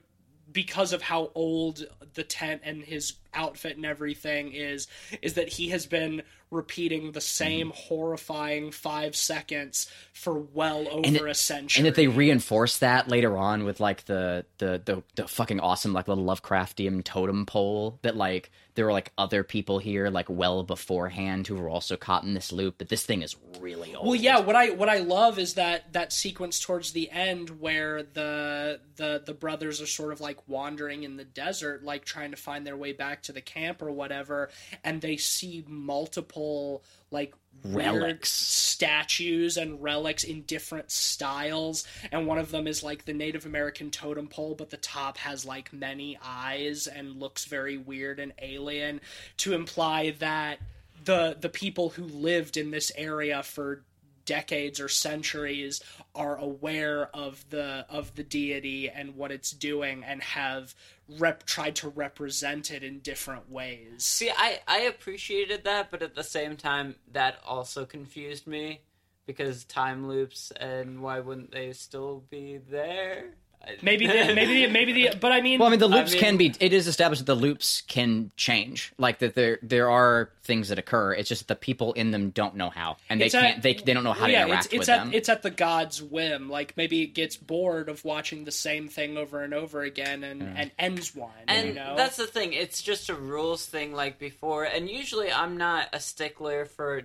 because 0.52 0.94
of 0.94 1.02
how 1.02 1.32
old 1.36 1.86
the 2.14 2.24
tent 2.24 2.62
and 2.64 2.84
his 2.84 3.14
outfit 3.36 3.76
and 3.78 3.86
everything 3.86 4.52
is, 4.54 4.88
is 5.22 5.34
that 5.34 5.50
he 5.50 5.70
has 5.70 5.86
been 5.86 6.22
repeating 6.52 7.12
the 7.14 7.22
same 7.22 7.70
Mm-hmm. 7.70 7.78
horrifying 7.88 8.72
five 8.72 9.16
seconds 9.16 9.90
for 10.14 10.38
well 10.40 10.88
over 10.88 11.02
And 11.08 11.18
a 11.18 11.34
century. 11.34 11.80
and 11.80 11.88
that 11.88 11.96
they 11.96 12.08
reinforce 12.08 12.78
that 12.78 13.08
later 13.08 13.36
on 13.38 13.64
with 13.64 13.80
like 13.80 14.06
the 14.06 14.46
the 14.60 14.80
the, 14.86 15.04
the 15.16 15.28
fucking 15.28 15.60
awesome 15.60 15.94
like 15.94 16.08
little 16.08 16.24
Lovecraftian 16.26 17.04
totem 17.04 17.46
pole 17.48 17.98
that 18.04 18.16
like 18.16 18.52
there 18.76 18.86
were 18.86 18.92
like 18.92 19.12
other 19.18 19.44
people 19.44 19.80
here 19.80 20.10
like 20.10 20.30
well 20.30 20.64
beforehand 20.64 21.48
who 21.48 21.56
were 21.56 21.70
also 21.70 21.96
caught 21.96 22.24
in 22.24 22.34
this 22.34 22.52
loop, 22.52 22.76
but 22.78 22.90
this 22.90 23.06
thing 23.06 23.22
is 23.22 23.36
really 23.60 23.94
old. 23.96 24.08
Well, 24.08 24.16
yeah. 24.16 24.40
What 24.40 24.56
I 24.56 24.72
what 24.72 24.90
I 24.90 24.98
love 24.98 25.38
is 25.40 25.56
that 25.56 25.94
that 25.94 26.12
sequence 26.12 26.60
towards 26.60 26.92
the 26.92 27.10
end 27.12 27.62
where 27.62 28.04
the 28.04 28.80
the 28.96 29.22
the 29.26 29.34
brothers 29.34 29.82
are 29.82 29.88
sort 29.88 30.12
of 30.12 30.22
like 30.22 30.48
wandering 30.48 31.04
in 31.04 31.18
the 31.18 31.26
desert, 31.26 31.84
like 31.84 32.06
trying 32.06 32.32
to 32.32 32.38
find 32.38 32.66
their 32.66 32.78
way 32.78 32.94
back 32.94 33.24
to 33.24 33.32
the 33.32 33.42
camp 33.42 33.82
or 33.82 33.92
whatever, 33.92 34.50
and 34.84 35.02
they 35.02 35.18
see 35.18 35.64
multiple 35.68 36.84
like 37.12 37.34
Relics. 37.64 38.32
statues 38.32 39.58
and 39.58 39.82
relics 39.82 40.24
in 40.24 40.42
different 40.42 40.92
styles 40.92 41.88
and 42.12 42.28
one 42.28 42.38
of 42.38 42.52
them 42.52 42.68
is 42.68 42.84
like 42.84 43.06
the 43.06 43.14
native 43.14 43.46
american 43.46 43.90
totem 43.90 44.28
pole 44.28 44.56
but 44.56 44.70
the 44.70 44.78
top 44.78 45.18
has 45.18 45.46
like 45.46 45.72
many 45.72 46.18
eyes 46.24 46.88
and 46.88 47.20
looks 47.20 47.46
very 47.46 47.78
weird 47.78 48.20
and 48.20 48.34
alien 48.42 49.00
to 49.38 49.54
imply 49.54 50.12
that 50.20 50.60
the 51.06 51.38
the 51.40 51.50
people 51.50 51.90
who 51.90 52.04
lived 52.04 52.58
in 52.58 52.72
this 52.72 52.92
area 52.96 53.42
for 53.44 53.84
decades 54.26 54.80
or 54.80 54.88
centuries 54.88 55.82
are 56.16 56.38
aware 56.38 57.08
of 57.16 57.44
the 57.50 57.86
of 57.90 58.16
the 58.16 58.24
deity 58.24 58.90
and 58.90 59.16
what 59.16 59.32
it's 59.32 59.52
doing 59.52 60.04
and 60.04 60.22
have 60.24 60.76
rep 61.20 61.46
tried 61.46 61.76
to 61.76 61.90
represent 61.90 62.72
it 62.72 62.84
in 62.84 63.00
different 63.00 63.52
ways 63.52 64.04
See, 64.04 64.30
I, 64.30 64.60
I 64.68 64.80
appreciated 64.82 65.64
that, 65.64 65.90
but 65.90 66.02
at 66.02 66.16
the 66.16 66.24
same 66.24 66.58
time, 66.58 66.96
that 67.12 67.40
also 67.46 67.86
confused 67.86 68.46
me 68.46 68.82
because 69.26 69.64
time 69.64 70.08
loops 70.08 70.52
and 70.52 71.02
why 71.02 71.20
wouldn't 71.20 71.52
they 71.52 71.74
still 71.74 72.24
be 72.30 72.58
there? 72.58 73.36
I- 73.66 73.78
maybe 73.82 74.08
the, 74.08 74.14
maybe 74.36 74.66
the, 74.66 74.68
maybe 74.68 74.94
the 74.94 75.16
but 75.20 75.32
i 75.32 75.42
mean 75.42 75.60
Well, 75.60 75.68
I 75.68 75.72
mean, 75.72 75.80
the 75.80 75.90
I 75.90 75.98
loops 76.00 76.14
can 76.16 76.38
be. 76.38 76.54
It 76.60 76.74
is 76.74 76.88
established 76.88 77.26
that 77.26 77.34
the 77.34 77.40
loops 77.40 77.82
can 77.88 78.32
change. 78.36 78.92
Like 78.98 79.20
that, 79.20 79.36
there 79.36 79.60
there 79.62 79.90
are 79.90 80.30
things 80.44 80.70
that 80.70 80.80
occur. 80.80 81.14
It's 81.14 81.30
just 81.30 81.48
that 81.48 81.60
the 81.60 81.60
people 81.60 81.94
in 81.94 82.12
them 82.12 82.32
don't 82.32 82.56
know 82.56 82.70
how, 82.70 82.98
and 83.10 83.22
they 83.22 83.30
can't. 83.30 83.62
they 83.62 83.74
they 83.76 83.94
don't 83.94 84.04
know 84.04 84.14
how 84.14 84.26
to 84.26 84.32
yeah, 84.32 84.46
interact 84.46 84.66
it's, 84.66 84.74
it's 84.74 84.80
with 84.80 84.90
at 84.90 84.98
them. 84.98 85.12
it's 85.14 85.30
at 85.30 85.44
the 85.44 85.50
god's 85.50 86.02
whim. 86.02 86.50
Like 86.50 86.76
maybe 86.76 87.02
it 87.04 87.14
gets 87.14 87.38
bored 87.38 87.90
of 87.90 88.04
watching 88.04 88.44
the 88.44 88.52
same 88.52 88.90
thing 88.90 89.18
over 89.18 89.42
and 89.44 89.54
over 89.54 89.82
again 89.82 90.24
and, 90.24 90.42
and 90.42 90.72
ends 90.78 91.16
one. 91.16 91.32
And 91.48 91.70
you 91.70 91.74
know, 91.76 91.96
that's 91.96 92.18
the 92.18 92.28
thing. 92.28 92.54
It's 92.54 92.82
just 92.82 93.10
a 93.10 93.16
rules 93.16 93.66
thing 93.66 93.94
like 93.94 94.20
before. 94.20 94.66
And 94.66 94.90
usually 94.90 95.32
I'm 95.32 95.58
not 95.58 95.88
a 95.94 96.00
stickler 96.00 96.66
for 96.66 97.04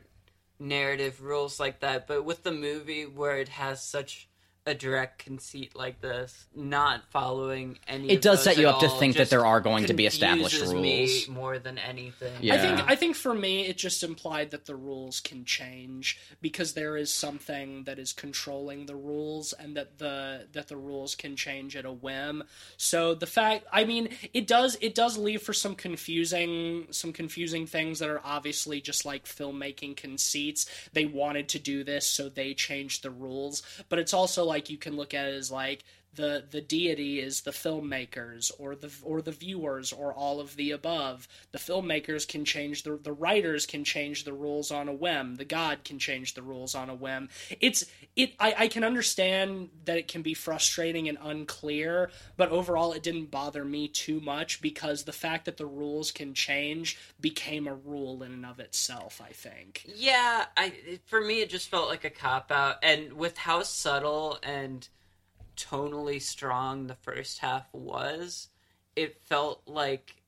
narrative 0.59 1.23
rules 1.23 1.61
like 1.61 1.81
that. 1.81 2.07
But 2.07 2.25
with 2.25 2.43
the 2.43 2.53
movie 2.53 3.05
where 3.05 3.39
it 3.39 3.49
has 3.49 3.83
such 3.83 4.28
a 4.69 4.75
direct 4.75 5.19
conceit 5.19 5.75
like 5.75 6.01
this, 6.01 6.47
not 6.55 7.03
following 7.11 7.79
any. 7.89 8.11
It 8.11 8.17
of 8.17 8.21
does 8.21 8.39
those 8.39 8.45
set 8.45 8.59
you 8.59 8.69
at 8.69 8.75
up 8.75 8.81
to 8.81 8.89
think 8.91 9.17
that 9.17 9.31
there 9.31 9.45
are 9.45 9.61
going 9.61 9.87
to 9.87 9.95
be 9.95 10.07
established 10.07 10.59
confuses 10.59 10.75
me 10.75 11.01
rules. 11.01 11.29
more 11.29 11.59
than 11.59 11.79
anything. 11.79 12.33
Yeah. 12.41 12.55
I 12.55 12.59
think 12.59 12.91
I 12.91 12.95
think 12.95 13.17
for 13.17 13.35
me 13.35 13.67
it 13.67 13.79
just 13.79 14.03
implied 14.03 14.51
that 14.51 14.67
the 14.67 14.77
rules 14.77 15.21
can 15.21 15.45
change 15.45 16.19
because 16.41 16.75
there 16.75 16.97
is 16.97 17.13
something 17.13 17.85
that 17.85 17.99
is 17.99 18.13
controlling 18.13 18.87
the 18.87 18.97
rules 18.97 19.53
and 19.53 19.77
that 19.77 19.99
the 19.99 20.47
that 20.53 20.69
the 20.69 20.77
rules 20.77 21.15
can 21.15 21.37
change 21.37 21.77
at 21.77 21.85
a 21.85 21.93
whim. 21.93 22.45
So 22.77 23.15
the 23.15 23.27
fact 23.27 23.67
I 23.73 23.85
mean 23.85 24.11
it 24.35 24.47
does 24.47 24.77
it 24.81 24.95
does 24.95 25.17
leave 25.17 25.43
for 25.43 25.53
some 25.53 25.75
confusing 25.75 26.87
some 26.91 27.13
confusing 27.13 27.67
things 27.67 27.99
that 28.01 28.09
are 28.09 28.21
obviously 28.25 28.81
just 28.81 29.05
like 29.05 29.25
filmmaking 29.25 29.97
conceits. 29.97 30.67
They 30.93 31.07
wanted 31.07 31.49
to 31.51 31.59
do 31.59 31.85
this 31.85 32.07
so 32.07 32.29
they 32.29 32.55
changed 32.55 33.03
the 33.03 33.11
rules, 33.11 33.63
but 33.89 33.99
it's 33.99 34.15
also 34.15 34.45
like 34.45 34.58
you 34.67 34.79
can 34.79 34.97
look 34.97 35.15
at 35.15 35.27
it 35.27 35.35
as 35.35 35.51
like 35.51 35.85
the 36.19 36.45
the 36.51 36.61
deity 36.61 37.21
is 37.21 37.43
the 37.43 37.53
filmmakers 37.53 38.51
or 38.59 38.75
the 38.75 38.93
or 39.05 39.23
the 39.23 39.31
viewers 39.31 39.93
or 39.93 40.13
all 40.13 40.41
of 40.41 40.57
the 40.57 40.73
above. 40.73 41.29
The 41.53 41.59
filmmakers 41.59 42.27
can 42.27 42.45
change 42.45 42.83
the 42.83 42.99
the 43.01 43.13
writers 43.13 43.65
can 43.65 43.85
change 43.85 44.25
the 44.25 44.33
rules 44.33 44.73
on 44.73 44.89
a 44.89 44.93
whim. 44.93 45.37
The 45.37 45.45
god 45.45 45.85
can 45.85 46.01
change 46.01 46.35
the 46.35 46.43
rules 46.43 46.75
on 46.75 46.91
a 46.91 46.95
whim. 46.95 47.29
It's 47.61 47.85
it 48.17 48.35
I, 48.41 48.55
I 48.59 48.69
can 48.69 48.83
understand 48.83 49.71
that 49.85 49.97
it 49.97 50.09
can 50.09 50.23
be 50.23 50.35
frustrating 50.35 51.09
and 51.09 51.19
unclear, 51.23 52.11
but 52.37 52.51
overall 52.51 52.93
it 52.93 53.05
didn't 53.05 53.31
bother 53.31 53.65
me 53.65 53.87
too 53.87 54.21
much 54.21 54.61
because 54.61 55.05
the 55.05 55.13
fact 55.13 55.45
that 55.45 55.57
the 55.57 55.67
rules 55.67 56.11
can 56.11 56.35
change 56.35 56.99
became 57.21 57.69
a 57.69 57.75
rule 57.75 58.25
in 58.25 58.33
and 58.33 58.45
of 58.45 58.59
itself, 58.59 59.23
I 59.25 59.31
think. 59.31 59.87
Yeah, 59.87 60.47
I 60.57 60.73
for 61.07 61.21
me 61.21 61.43
it 61.43 61.49
just 61.49 61.69
felt 61.69 61.89
like 61.89 62.05
a 62.05 62.11
cop 62.11 62.51
out, 62.51 62.79
and 62.83 63.13
with 63.13 63.39
how 63.39 63.63
subtle 63.63 64.39
and 64.43 64.89
tonally 65.59 66.23
strong 66.23 66.87
the 66.87 66.95
first 66.95 67.41
half 67.41 67.67
was, 67.73 68.49
it 68.97 69.21
felt 69.23 69.63
like 69.67 70.23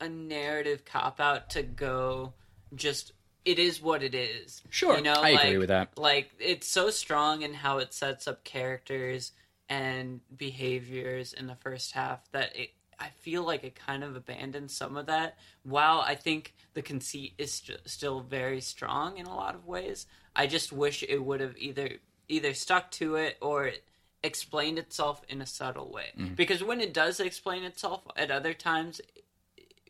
a 0.00 0.08
narrative 0.08 0.84
cop 0.84 1.20
out 1.20 1.50
to 1.50 1.62
go 1.62 2.32
just 2.74 3.12
it 3.44 3.58
is 3.58 3.80
what 3.80 4.02
it 4.02 4.14
is. 4.14 4.62
Sure. 4.68 4.96
you 4.96 5.02
know, 5.02 5.14
I 5.14 5.32
like, 5.32 5.44
agree 5.44 5.58
with 5.58 5.68
that. 5.68 5.96
Like 5.96 6.30
it's 6.38 6.66
so 6.66 6.90
strong 6.90 7.42
in 7.42 7.54
how 7.54 7.78
it 7.78 7.94
sets 7.94 8.28
up 8.28 8.44
characters 8.44 9.32
and 9.68 10.20
behaviors 10.36 11.32
in 11.32 11.46
the 11.46 11.54
first 11.54 11.92
half 11.92 12.30
that 12.32 12.56
it 12.56 12.70
I 12.98 13.08
feel 13.20 13.44
like 13.44 13.64
it 13.64 13.74
kind 13.74 14.04
of 14.04 14.14
abandoned 14.14 14.70
some 14.70 14.96
of 14.98 15.06
that. 15.06 15.38
While 15.62 16.00
I 16.00 16.14
think 16.14 16.54
the 16.74 16.82
conceit 16.82 17.32
is 17.38 17.54
st- 17.54 17.80
still 17.86 18.20
very 18.20 18.60
strong 18.60 19.16
in 19.16 19.24
a 19.24 19.34
lot 19.34 19.54
of 19.54 19.66
ways, 19.66 20.06
I 20.36 20.46
just 20.46 20.70
wish 20.70 21.02
it 21.02 21.18
would 21.18 21.40
have 21.40 21.56
either 21.56 21.92
either 22.28 22.54
stuck 22.54 22.90
to 22.92 23.16
it 23.16 23.38
or 23.40 23.72
explained 24.22 24.78
itself 24.78 25.22
in 25.28 25.40
a 25.40 25.46
subtle 25.46 25.90
way. 25.90 26.06
Mm-hmm. 26.18 26.34
Because 26.34 26.62
when 26.62 26.80
it 26.80 26.92
does 26.92 27.20
explain 27.20 27.64
itself 27.64 28.02
at 28.16 28.30
other 28.30 28.52
times, 28.54 29.00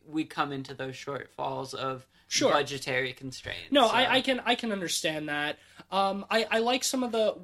we 0.07 0.23
come 0.25 0.51
into 0.51 0.73
those 0.73 0.95
shortfalls 0.95 1.73
of 1.73 2.07
Sure. 2.27 2.53
budgetary 2.53 3.11
constraints. 3.11 3.71
No, 3.71 3.87
So- 3.87 3.93
I, 3.93 4.15
I 4.15 4.21
can 4.21 4.39
I 4.45 4.55
can 4.55 4.71
understand 4.71 5.27
that. 5.27 5.59
Um, 5.91 6.25
I, 6.29 6.47
I 6.49 6.59
like 6.59 6.85
some 6.85 7.03
of 7.03 7.11
the 7.11 7.35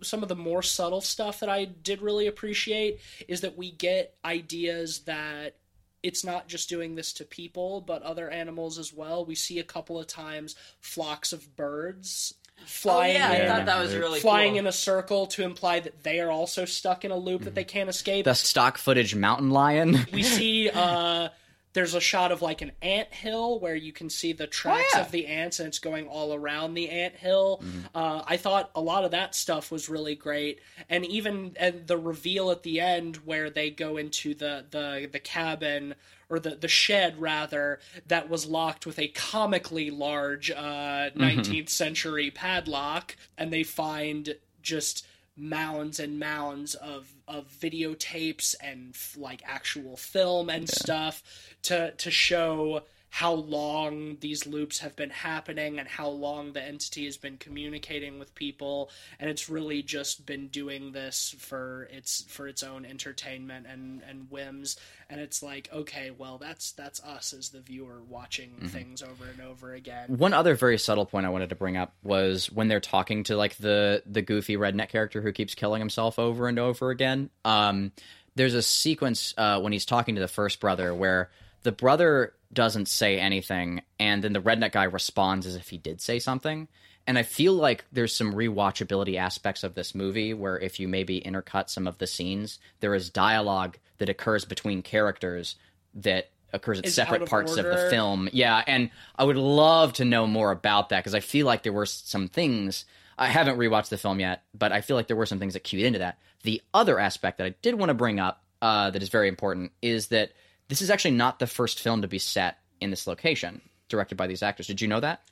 some 0.00 0.22
of 0.22 0.28
the 0.28 0.36
more 0.36 0.62
subtle 0.62 1.00
stuff 1.00 1.40
that 1.40 1.48
I 1.48 1.64
did 1.64 2.00
really 2.00 2.28
appreciate 2.28 3.00
is 3.26 3.40
that 3.40 3.56
we 3.58 3.72
get 3.72 4.14
ideas 4.24 5.00
that 5.00 5.56
it's 6.04 6.24
not 6.24 6.46
just 6.46 6.68
doing 6.68 6.94
this 6.94 7.12
to 7.14 7.24
people 7.24 7.80
but 7.80 8.02
other 8.04 8.30
animals 8.30 8.78
as 8.78 8.92
well. 8.94 9.24
We 9.26 9.34
see 9.34 9.58
a 9.58 9.64
couple 9.64 9.98
of 9.98 10.06
times 10.06 10.54
flocks 10.80 11.32
of 11.32 11.56
birds 11.56 12.34
Oh 12.60 12.64
flying 12.66 13.14
yeah, 13.14 13.30
I 13.30 13.46
thought 13.48 13.66
that 13.66 13.78
was 13.78 13.94
really 13.94 14.20
flying 14.20 14.52
cool. 14.52 14.60
in 14.60 14.66
a 14.66 14.72
circle 14.72 15.26
to 15.28 15.42
imply 15.42 15.80
that 15.80 16.02
they 16.02 16.20
are 16.20 16.30
also 16.30 16.64
stuck 16.64 17.04
in 17.04 17.10
a 17.10 17.16
loop 17.16 17.42
that 17.44 17.54
they 17.54 17.64
can't 17.64 17.88
escape. 17.88 18.24
The 18.24 18.34
stock 18.34 18.78
footage 18.78 19.14
mountain 19.14 19.50
lion. 19.50 20.06
we 20.12 20.22
see 20.22 20.70
uh 20.70 21.28
there's 21.78 21.94
a 21.94 22.00
shot 22.00 22.32
of 22.32 22.42
like 22.42 22.60
an 22.60 22.72
ant 22.82 23.14
hill 23.14 23.60
where 23.60 23.76
you 23.76 23.92
can 23.92 24.10
see 24.10 24.32
the 24.32 24.48
tracks 24.48 24.90
yeah. 24.96 25.00
of 25.00 25.12
the 25.12 25.28
ants 25.28 25.60
and 25.60 25.68
it's 25.68 25.78
going 25.78 26.08
all 26.08 26.34
around 26.34 26.74
the 26.74 26.90
ant 26.90 27.14
hill. 27.14 27.62
Uh, 27.94 28.20
I 28.26 28.36
thought 28.36 28.72
a 28.74 28.80
lot 28.80 29.04
of 29.04 29.12
that 29.12 29.36
stuff 29.36 29.70
was 29.70 29.88
really 29.88 30.16
great, 30.16 30.58
and 30.90 31.06
even 31.06 31.52
and 31.56 31.86
the 31.86 31.96
reveal 31.96 32.50
at 32.50 32.64
the 32.64 32.80
end 32.80 33.18
where 33.18 33.48
they 33.48 33.70
go 33.70 33.96
into 33.96 34.34
the 34.34 34.64
the 34.68 35.08
the 35.12 35.20
cabin 35.20 35.94
or 36.28 36.40
the 36.40 36.56
the 36.56 36.66
shed 36.66 37.20
rather 37.20 37.78
that 38.08 38.28
was 38.28 38.44
locked 38.44 38.84
with 38.84 38.98
a 38.98 39.06
comically 39.06 39.92
large 39.92 40.50
uh, 40.50 41.10
19th 41.14 41.68
century 41.68 42.32
padlock, 42.32 43.14
and 43.36 43.52
they 43.52 43.62
find 43.62 44.34
just 44.62 45.06
mounds 45.36 46.00
and 46.00 46.18
mounds 46.18 46.74
of 46.74 47.12
of 47.28 47.46
videotapes 47.48 48.54
and 48.60 48.96
like 49.16 49.42
actual 49.44 49.96
film 49.96 50.48
and 50.50 50.68
stuff 50.68 51.22
to 51.62 51.92
to 51.92 52.10
show 52.10 52.82
how 53.10 53.32
long 53.32 54.18
these 54.20 54.46
loops 54.46 54.78
have 54.80 54.94
been 54.94 55.10
happening 55.10 55.78
and 55.78 55.88
how 55.88 56.08
long 56.08 56.52
the 56.52 56.62
entity 56.62 57.04
has 57.06 57.16
been 57.16 57.36
communicating 57.36 58.18
with 58.18 58.34
people. 58.34 58.90
And 59.18 59.30
it's 59.30 59.48
really 59.48 59.82
just 59.82 60.26
been 60.26 60.48
doing 60.48 60.92
this 60.92 61.34
for 61.38 61.88
its 61.90 62.24
for 62.28 62.46
its 62.46 62.62
own 62.62 62.84
entertainment 62.84 63.66
and 63.68 64.02
and 64.08 64.30
whims. 64.30 64.76
And 65.10 65.20
it's 65.20 65.42
like 65.42 65.68
okay 65.72 66.10
well 66.10 66.38
that's 66.38 66.72
that's 66.72 67.02
us 67.02 67.32
as 67.32 67.48
the 67.50 67.60
viewer 67.60 68.02
watching 68.08 68.54
things 68.68 69.02
over 69.02 69.24
and 69.30 69.40
over 69.40 69.72
again. 69.72 70.18
One 70.18 70.34
other 70.34 70.54
very 70.54 70.78
subtle 70.78 71.06
point 71.06 71.26
I 71.26 71.30
wanted 71.30 71.48
to 71.50 71.56
bring 71.56 71.76
up 71.76 71.94
was 72.02 72.50
when 72.52 72.68
they're 72.68 72.80
talking 72.80 73.24
to 73.24 73.36
like 73.36 73.56
the 73.56 74.02
the 74.06 74.22
goofy 74.22 74.56
redneck 74.56 74.90
character 74.90 75.22
who 75.22 75.32
keeps 75.32 75.54
killing 75.54 75.80
himself 75.80 76.18
over 76.18 76.48
and 76.48 76.58
over 76.58 76.90
again. 76.90 77.30
Um, 77.44 77.92
there's 78.34 78.54
a 78.54 78.62
sequence 78.62 79.34
uh, 79.36 79.60
when 79.60 79.72
he's 79.72 79.84
talking 79.84 80.14
to 80.14 80.20
the 80.20 80.28
first 80.28 80.60
brother 80.60 80.94
where 80.94 81.30
the 81.62 81.72
brother 81.72 82.34
doesn't 82.52 82.88
say 82.88 83.18
anything, 83.18 83.82
and 83.98 84.22
then 84.22 84.32
the 84.32 84.40
redneck 84.40 84.72
guy 84.72 84.84
responds 84.84 85.46
as 85.46 85.56
if 85.56 85.68
he 85.68 85.78
did 85.78 86.00
say 86.00 86.18
something. 86.18 86.68
And 87.06 87.18
I 87.18 87.22
feel 87.22 87.54
like 87.54 87.84
there's 87.90 88.14
some 88.14 88.34
rewatchability 88.34 89.16
aspects 89.16 89.64
of 89.64 89.74
this 89.74 89.94
movie 89.94 90.34
where 90.34 90.58
if 90.58 90.78
you 90.78 90.88
maybe 90.88 91.22
intercut 91.22 91.70
some 91.70 91.86
of 91.86 91.96
the 91.96 92.06
scenes, 92.06 92.58
there 92.80 92.94
is 92.94 93.08
dialogue 93.08 93.78
that 93.96 94.10
occurs 94.10 94.44
between 94.44 94.82
characters 94.82 95.56
that 95.94 96.30
occurs 96.52 96.78
at 96.78 96.88
separate 96.88 97.22
of 97.22 97.28
parts 97.28 97.56
of 97.56 97.64
the 97.64 97.88
film. 97.90 98.28
Yeah, 98.32 98.62
and 98.66 98.90
I 99.16 99.24
would 99.24 99.36
love 99.36 99.94
to 99.94 100.04
know 100.04 100.26
more 100.26 100.50
about 100.50 100.90
that 100.90 101.00
because 101.00 101.14
I 101.14 101.20
feel 101.20 101.46
like 101.46 101.62
there 101.62 101.72
were 101.72 101.86
some 101.86 102.28
things. 102.28 102.84
I 103.16 103.28
haven't 103.28 103.58
rewatched 103.58 103.88
the 103.88 103.98
film 103.98 104.20
yet, 104.20 104.42
but 104.54 104.72
I 104.72 104.82
feel 104.82 104.96
like 104.96 105.08
there 105.08 105.16
were 105.16 105.26
some 105.26 105.38
things 105.38 105.54
that 105.54 105.64
cued 105.64 105.84
into 105.84 106.00
that. 106.00 106.18
The 106.42 106.62
other 106.72 106.98
aspect 106.98 107.38
that 107.38 107.46
I 107.46 107.54
did 107.62 107.74
want 107.74 107.88
to 107.90 107.94
bring 107.94 108.20
up 108.20 108.44
uh, 108.62 108.90
that 108.90 109.02
is 109.02 109.08
very 109.08 109.28
important 109.28 109.72
is 109.82 110.08
that 110.08 110.32
this 110.68 110.82
is 110.82 110.90
actually 110.90 111.12
not 111.12 111.38
the 111.38 111.46
first 111.46 111.80
film 111.80 112.02
to 112.02 112.08
be 112.08 112.18
set 112.18 112.58
in 112.80 112.90
this 112.90 113.06
location, 113.06 113.60
directed 113.88 114.16
by 114.16 114.26
these 114.26 114.42
actors. 114.42 114.66
Did 114.66 114.80
you 114.80 114.88
know 114.88 115.00
that? 115.00 115.22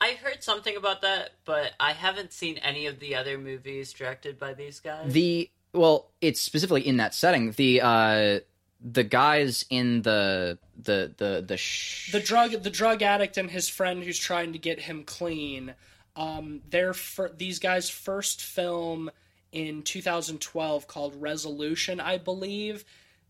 I 0.00 0.12
heard 0.22 0.42
something 0.42 0.76
about 0.76 1.02
that, 1.02 1.30
but 1.44 1.72
I 1.78 1.92
haven't 1.92 2.32
seen 2.32 2.58
any 2.58 2.86
of 2.86 2.98
the 2.98 3.14
other 3.14 3.38
movies 3.38 3.92
directed 3.92 4.38
by 4.38 4.54
these 4.54 4.80
guys. 4.80 5.12
The 5.12 5.50
well, 5.72 6.10
it's 6.20 6.40
specifically 6.40 6.86
in 6.86 6.98
that 6.98 7.14
setting. 7.14 7.52
The 7.52 7.80
uh, 7.80 8.40
the 8.84 9.02
guys 9.02 9.64
in 9.70 10.02
the 10.02 10.58
the 10.76 11.14
the 11.16 11.44
the 11.46 11.56
sh- 11.56 12.12
the 12.12 12.20
drug 12.20 12.50
the 12.62 12.70
drug 12.70 13.02
addict 13.02 13.38
and 13.38 13.50
his 13.50 13.68
friend 13.68 14.04
who's 14.04 14.18
trying 14.18 14.52
to 14.52 14.58
get 14.58 14.78
him 14.80 15.04
clean 15.04 15.74
um 16.16 16.60
their 16.68 16.92
fir- 16.92 17.32
these 17.34 17.58
guys 17.58 17.88
first 17.88 18.42
film 18.42 19.10
in 19.52 19.82
2012 19.82 20.86
called 20.86 21.20
resolution 21.20 21.98
i 21.98 22.18
believe 22.18 22.84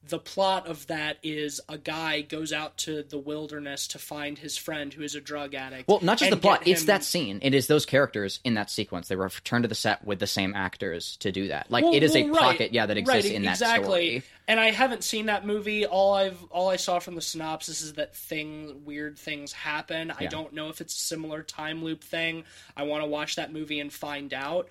the 0.08 0.18
plot 0.18 0.66
of 0.66 0.86
that 0.88 1.18
is 1.22 1.60
a 1.68 1.78
guy 1.78 2.20
goes 2.20 2.52
out 2.52 2.76
to 2.76 3.02
the 3.02 3.18
wilderness 3.18 3.88
to 3.88 3.98
find 3.98 4.38
his 4.38 4.56
friend 4.56 4.92
who 4.92 5.02
is 5.02 5.14
a 5.14 5.20
drug 5.20 5.54
addict 5.54 5.88
Well, 5.88 6.00
not 6.02 6.18
just 6.18 6.30
the 6.30 6.36
plot; 6.36 6.66
it's 6.66 6.84
that 6.84 7.04
scene. 7.04 7.38
It 7.42 7.54
is 7.54 7.66
those 7.66 7.86
characters 7.86 8.40
in 8.44 8.54
that 8.54 8.70
sequence. 8.70 9.08
They 9.08 9.16
return 9.16 9.62
to 9.62 9.68
the 9.68 9.74
set 9.74 10.04
with 10.04 10.18
the 10.18 10.26
same 10.26 10.54
actors 10.54 11.16
to 11.18 11.32
do 11.32 11.48
that. 11.48 11.70
Like 11.70 11.84
Well, 11.84 11.94
it 11.94 12.02
is 12.02 12.14
a 12.14 12.24
well, 12.24 12.34
right, 12.34 12.40
pocket, 12.40 12.72
yeah, 12.72 12.86
that 12.86 12.96
exists 12.96 13.26
right, 13.28 13.34
in 13.34 13.42
that 13.42 13.52
exactly. 13.52 14.18
story. 14.18 14.22
And 14.46 14.60
I 14.60 14.72
haven't 14.72 15.04
seen 15.04 15.26
that 15.26 15.46
movie. 15.46 15.86
All 15.86 16.14
I've 16.14 16.42
all 16.50 16.68
I 16.68 16.76
saw 16.76 16.98
from 16.98 17.14
the 17.14 17.22
synopsis 17.22 17.80
is 17.80 17.94
that 17.94 18.14
thing 18.14 18.82
weird 18.84 19.18
things 19.18 19.52
happen. 19.52 20.10
I 20.10 20.26
don't 20.26 20.52
know 20.52 20.68
if 20.68 20.80
it's 20.80 20.94
a 20.94 21.00
similar 21.00 21.42
time 21.42 21.82
loop 21.82 22.04
thing. 22.04 22.44
I 22.76 22.82
want 22.82 23.02
to 23.02 23.08
watch 23.08 23.36
that 23.36 23.52
movie 23.52 23.80
and 23.80 23.92
find 23.92 24.34
out. 24.34 24.68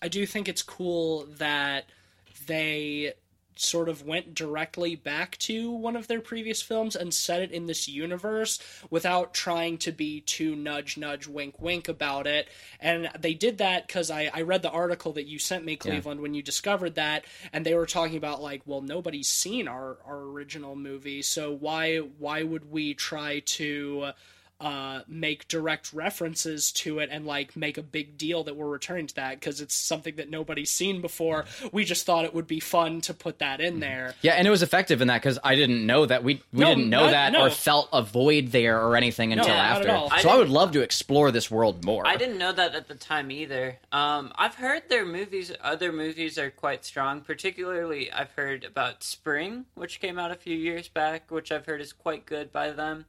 I 0.00 0.08
do 0.08 0.26
think 0.26 0.48
it's 0.48 0.62
cool 0.62 1.26
that 1.38 1.86
they 2.46 3.14
sort 3.58 3.88
of 3.88 4.04
went 4.04 4.34
directly 4.34 4.94
back 4.94 5.36
to 5.38 5.70
one 5.70 5.96
of 5.96 6.08
their 6.08 6.20
previous 6.20 6.62
films 6.62 6.96
and 6.96 7.12
set 7.12 7.42
it 7.42 7.50
in 7.50 7.66
this 7.66 7.88
universe 7.88 8.58
without 8.90 9.34
trying 9.34 9.78
to 9.78 9.92
be 9.92 10.20
too 10.20 10.54
nudge 10.54 10.96
nudge 10.96 11.26
wink 11.26 11.60
wink 11.60 11.88
about 11.88 12.26
it. 12.26 12.48
And 12.80 13.10
they 13.18 13.34
did 13.34 13.58
that 13.58 13.86
because 13.86 14.10
I, 14.10 14.30
I 14.32 14.42
read 14.42 14.62
the 14.62 14.70
article 14.70 15.12
that 15.12 15.26
you 15.26 15.38
sent 15.38 15.64
me 15.64 15.76
cleveland 15.76 16.20
when 16.20 16.34
you 16.34 16.42
discovered 16.42 16.94
that 16.96 17.24
and 17.52 17.64
they 17.64 17.74
were 17.74 17.86
talking 17.86 18.16
about 18.16 18.42
like 18.42 18.62
well 18.66 18.80
nobody's 18.80 19.28
seen 19.28 19.68
our, 19.68 19.98
our 20.06 20.18
original 20.18 20.76
movie 20.76 21.22
so 21.22 21.52
why 21.52 21.98
why 21.98 22.42
would 22.42 22.70
we 22.70 22.94
try 22.94 23.40
to 23.40 24.10
uh, 24.60 25.00
make 25.06 25.46
direct 25.48 25.92
references 25.92 26.72
to 26.72 26.98
it 26.98 27.10
and 27.12 27.26
like 27.26 27.54
make 27.56 27.76
a 27.76 27.82
big 27.82 28.16
deal 28.16 28.44
that 28.44 28.56
we're 28.56 28.66
returning 28.68 29.06
to 29.06 29.14
that 29.16 29.38
because 29.38 29.60
it's 29.60 29.74
something 29.74 30.16
that 30.16 30.30
nobody's 30.30 30.70
seen 30.70 31.02
before. 31.02 31.44
We 31.72 31.84
just 31.84 32.06
thought 32.06 32.24
it 32.24 32.32
would 32.34 32.46
be 32.46 32.60
fun 32.60 33.02
to 33.02 33.12
put 33.12 33.38
that 33.40 33.60
in 33.60 33.80
there. 33.80 34.14
Yeah, 34.22 34.32
and 34.32 34.46
it 34.46 34.50
was 34.50 34.62
effective 34.62 35.02
in 35.02 35.08
that 35.08 35.20
because 35.20 35.38
I 35.44 35.56
didn't 35.56 35.84
know 35.84 36.06
that 36.06 36.24
we 36.24 36.42
we 36.52 36.60
No, 36.60 36.68
didn't 36.74 36.88
know 36.88 37.04
not- 37.04 37.10
that 37.10 37.32
no. 37.32 37.46
or 37.46 37.50
felt 37.50 37.88
a 37.92 38.00
void 38.02 38.48
there 38.48 38.80
or 38.80 38.96
anything 38.96 39.32
until 39.32 39.48
not 39.48 39.56
at 39.56 39.76
after. 39.78 39.90
all. 39.92 40.08
I 40.10 40.22
So 40.22 40.30
I, 40.30 40.36
would 40.38 40.48
love 40.48 40.72
to 40.72 40.80
explore 40.80 41.30
this 41.30 41.50
world 41.50 41.84
more. 41.84 42.06
I 42.06 42.16
didn't 42.16 42.38
know 42.38 42.52
that 42.52 42.74
at 42.74 42.88
the 42.88 42.94
time 42.94 43.30
either. 43.30 43.78
Um, 43.92 44.32
I've 44.36 44.54
heard 44.54 44.88
their 44.88 45.04
movies, 45.04 45.52
other 45.60 45.92
movies 45.92 46.38
are 46.38 46.50
quite 46.50 46.84
strong. 46.84 47.20
Particularly, 47.20 48.10
I've 48.10 48.32
heard 48.32 48.64
about 48.64 49.04
Spring, 49.04 49.66
which 49.74 50.00
came 50.00 50.18
out 50.18 50.30
a 50.30 50.34
few 50.34 50.56
years 50.56 50.88
back, 50.88 51.30
which 51.30 51.52
I've 51.52 51.66
heard 51.66 51.80
is 51.82 51.92
quite 51.92 52.24
good 52.24 52.52
by 52.52 52.70
them. 52.70 53.04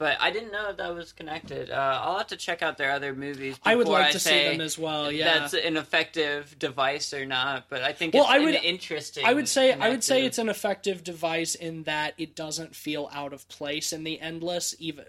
But 0.00 0.16
I 0.18 0.30
didn't 0.30 0.50
know 0.50 0.72
that 0.72 0.94
was 0.94 1.12
connected. 1.12 1.70
Uh, 1.70 1.74
I'll 2.02 2.16
have 2.16 2.28
to 2.28 2.36
check 2.38 2.62
out 2.62 2.78
their 2.78 2.90
other 2.90 3.14
movies. 3.14 3.60
I 3.62 3.76
would 3.76 3.86
like 3.86 4.06
I 4.06 4.10
to 4.12 4.18
see 4.18 4.44
them 4.44 4.62
as 4.62 4.78
well. 4.78 5.12
Yeah, 5.12 5.40
that's 5.40 5.52
an 5.52 5.76
effective 5.76 6.58
device 6.58 7.12
or 7.12 7.26
not. 7.26 7.66
But 7.68 7.82
I 7.82 7.92
think 7.92 8.14
Well, 8.14 8.22
it's 8.22 8.32
I 8.32 8.36
an 8.38 8.44
would- 8.46 8.54
interesting. 8.54 9.26
I 9.26 9.34
would 9.34 9.46
say 9.46 9.74
I 9.74 9.90
would 9.90 10.02
say 10.02 10.24
it's 10.24 10.38
an 10.38 10.48
effective 10.48 11.04
device 11.04 11.54
in 11.54 11.82
that 11.82 12.14
it 12.16 12.34
doesn't 12.34 12.74
feel 12.74 13.10
out 13.12 13.34
of 13.34 13.46
place 13.48 13.92
in 13.92 14.04
the 14.04 14.18
endless, 14.22 14.74
even 14.78 15.04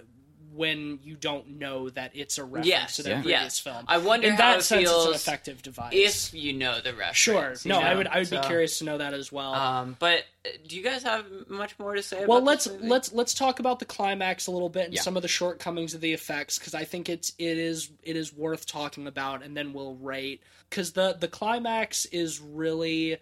when 0.54 1.00
you 1.04 1.16
don't 1.16 1.48
know 1.60 1.90
that 1.90 2.12
it's 2.14 2.38
a 2.38 2.44
reference 2.44 2.68
Yes, 2.68 2.96
to 2.98 3.04
the 3.04 3.10
yeah. 3.12 3.22
previous 3.22 3.60
film. 3.60 3.86
I 3.88 3.98
wonder 4.00 4.28
in 4.28 4.34
how 4.34 4.38
that 4.52 4.60
it 4.60 4.64
sense, 4.64 4.90
it's 4.90 5.06
an 5.06 5.14
effective 5.14 5.62
device. 5.62 5.94
if 5.94 6.34
you 6.34 6.54
know 6.54 6.82
the 6.82 6.94
reference. 6.94 7.18
sure, 7.18 7.54
no, 7.66 7.80
I 7.80 7.96
would 7.96 8.08
I 8.08 8.20
would 8.20 8.30
be 8.30 8.40
curious 8.40 8.80
to 8.80 8.86
know 8.86 8.98
that 8.98 9.14
as 9.14 9.32
well. 9.32 9.54
Um, 9.54 9.96
but 10.00 10.26
uh, 10.46 10.50
do 10.68 10.76
you 10.76 10.84
guys 10.84 11.04
have 11.04 11.26
much 11.48 11.78
more 11.80 11.96
to 11.96 12.04
say? 12.04 12.26
well, 12.26 12.40
about 12.40 12.46
let's 12.48 12.68
let's 12.82 13.14
let's 13.14 13.34
talk 13.34 13.60
about 13.60 13.80
the 13.80 13.86
climax 13.86 14.48
a 14.48 14.52
little 14.52 14.70
bit 14.70 14.86
and 14.86 14.94
Yeah. 14.94 15.02
some 15.02 15.16
of 15.16 15.22
the 15.22 15.28
shortcomings 15.28 15.94
of 15.94 16.02
the 16.02 16.14
effects 16.14 16.60
because 16.60 16.74
I 16.74 16.84
think 16.84 17.08
it's 17.10 17.34
it 17.38 17.58
is 17.58 17.90
it 18.04 18.16
is 18.16 18.34
worth 18.34 18.66
talking 18.66 19.08
about, 19.08 19.44
and 19.44 19.56
then 19.56 19.74
we'll 19.74 19.96
rate 19.96 20.42
because 20.70 20.92
the 20.94 21.16
the 21.20 21.28
climax 21.28 22.06
is 22.06 22.40
really 22.42 23.18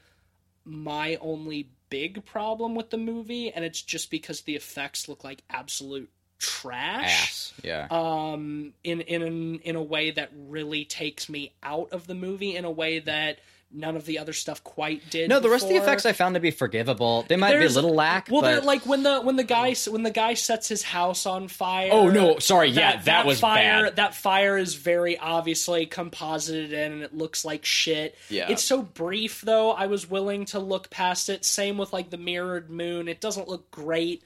my 0.66 1.16
only 1.22 1.70
big 1.90 2.24
problem 2.26 2.76
with 2.76 2.90
the 2.92 2.98
movie, 2.98 3.52
and 3.52 3.66
it's 3.66 3.82
just 3.82 4.12
because 4.12 4.42
the 4.42 4.56
effects 4.56 5.08
look 5.08 5.24
like 5.24 5.44
absolute 5.50 6.10
trash. 6.40 7.04
Ass. 7.04 7.54
Yeah. 7.64 7.88
Um, 7.92 8.74
in 8.84 9.02
in 9.02 9.60
in 9.60 9.76
a 9.76 9.84
way 9.84 10.12
that 10.12 10.32
really 10.48 10.86
takes 10.86 11.30
me 11.30 11.54
out 11.62 11.90
of 11.92 12.08
the 12.08 12.16
movie 12.16 12.56
in 12.56 12.66
a 12.66 12.72
way 12.72 13.00
that 13.00 13.40
none 13.72 13.96
of 13.96 14.06
the 14.06 14.18
other 14.18 14.34
stuff 14.34 14.64
quite 14.64 15.08
did. 15.12 15.30
no, 15.30 15.40
the 15.40 15.50
rest 15.50 15.64
of 15.64 15.70
the 15.70 15.76
effects 15.76 16.06
I 16.06 16.14
found 16.14 16.34
to 16.34 16.40
be 16.40 16.52
forgivable. 16.52 17.24
They 17.28 17.36
might 17.36 17.58
be 17.58 17.66
a 17.66 17.70
little 17.70 17.94
lack, 17.94 18.28
Well, 18.30 18.42
but 18.42 18.66
like 18.66 18.86
when 18.86 19.04
the 19.04 19.22
when 19.22 19.36
the 19.36 19.44
guy 19.44 19.76
when 19.88 20.04
the 20.04 20.12
guy 20.12 20.34
sets 20.34 20.68
his 20.68 20.82
house 20.82 21.26
on 21.26 21.48
fire. 21.48 21.90
Oh, 21.92 22.10
no, 22.10 22.40
sorry, 22.40 22.70
yeah, 22.70 23.02
that 23.04 23.26
was 23.26 23.40
fire. 23.40 23.86
bad. 23.86 23.96
That 23.98 24.16
fire 24.16 24.58
is 24.58 24.76
very 24.76 25.18
obviously 25.18 25.86
composited 25.86 26.74
in, 26.74 26.94
and 26.94 27.02
it 27.04 27.14
looks 27.14 27.46
like 27.46 27.66
shit. 27.66 28.16
Yeah. 28.30 28.50
it's 28.50 28.64
so 28.64 28.82
brief 28.82 29.42
though. 29.42 29.72
I 29.72 29.86
was 29.88 30.10
willing 30.10 30.46
to 30.46 30.60
look 30.60 30.90
past 30.90 31.30
it. 31.30 31.46
Same 31.46 31.78
with 31.78 31.94
like 31.94 32.10
the 32.10 32.18
mirrored 32.18 32.70
moon. 32.70 33.08
It 33.08 33.22
doesn't 33.22 33.48
look 33.48 33.70
great, 33.70 34.24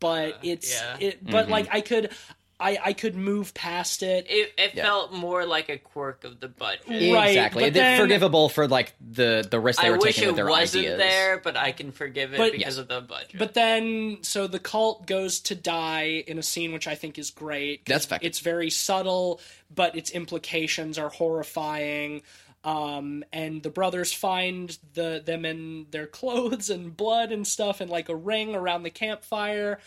but 0.00 0.38
it's 0.42 0.74
yeah. 0.74 0.96
it. 1.00 1.24
But 1.24 1.44
Mm-hmm. 1.44 1.50
like 1.52 1.68
I 1.72 1.80
could. 1.80 2.10
I, 2.58 2.78
I 2.82 2.92
could 2.94 3.16
move 3.16 3.52
past 3.52 4.02
it. 4.02 4.24
It, 4.30 4.50
it 4.56 4.70
Yeah. 4.76 4.84
felt 4.84 5.12
more 5.12 5.44
like 5.44 5.68
a 5.68 5.76
quirk 5.76 6.24
of 6.24 6.40
the 6.40 6.48
budget. 6.48 6.86
Right, 6.88 7.28
exactly. 7.28 7.64
but 7.64 7.74
They're 7.74 7.82
then- 7.82 8.00
forgivable 8.00 8.48
for 8.48 8.66
like 8.66 8.94
the 8.98 9.46
the 9.50 9.60
risk 9.60 9.82
they 9.82 9.88
I 9.88 9.90
were 9.90 9.98
taking 9.98 10.24
it 10.24 10.26
with 10.28 10.36
their 10.36 10.46
wasn't 10.46 10.96
there, 10.96 11.38
but 11.38 11.54
I 11.58 11.72
can 11.72 11.92
forgive 11.92 12.32
it 12.32 12.38
But- 12.38 12.52
because 12.52 12.78
of 12.78 12.88
the 12.88 13.02
budget. 13.02 13.32
But 13.38 13.52
then, 13.52 14.20
so 14.22 14.46
the 14.46 14.58
cult 14.58 15.06
goes 15.06 15.38
to 15.40 15.54
die 15.54 16.24
in 16.26 16.38
a 16.38 16.42
scene 16.42 16.72
which 16.72 16.88
I 16.88 16.94
think 16.94 17.18
is 17.18 17.28
great. 17.30 17.84
That's 17.84 18.06
effective. 18.06 18.26
It's 18.26 18.38
very 18.40 18.70
subtle, 18.70 19.38
but 19.74 19.94
its 19.94 20.10
implications 20.10 20.96
are 20.98 21.10
horrifying. 21.10 22.22
Um, 22.66 23.24
and 23.32 23.62
the 23.62 23.70
brothers 23.70 24.12
find 24.12 24.76
the 24.92 25.22
them 25.24 25.44
in 25.44 25.86
their 25.92 26.06
clothes 26.18 26.68
and 26.68 26.94
blood 26.94 27.30
and 27.30 27.46
stuff, 27.46 27.80
and 27.80 27.88
like 27.88 28.08
a 28.08 28.16
ring 28.16 28.54
around 28.54 28.82
the 28.82 28.90
campfire. 28.90 29.78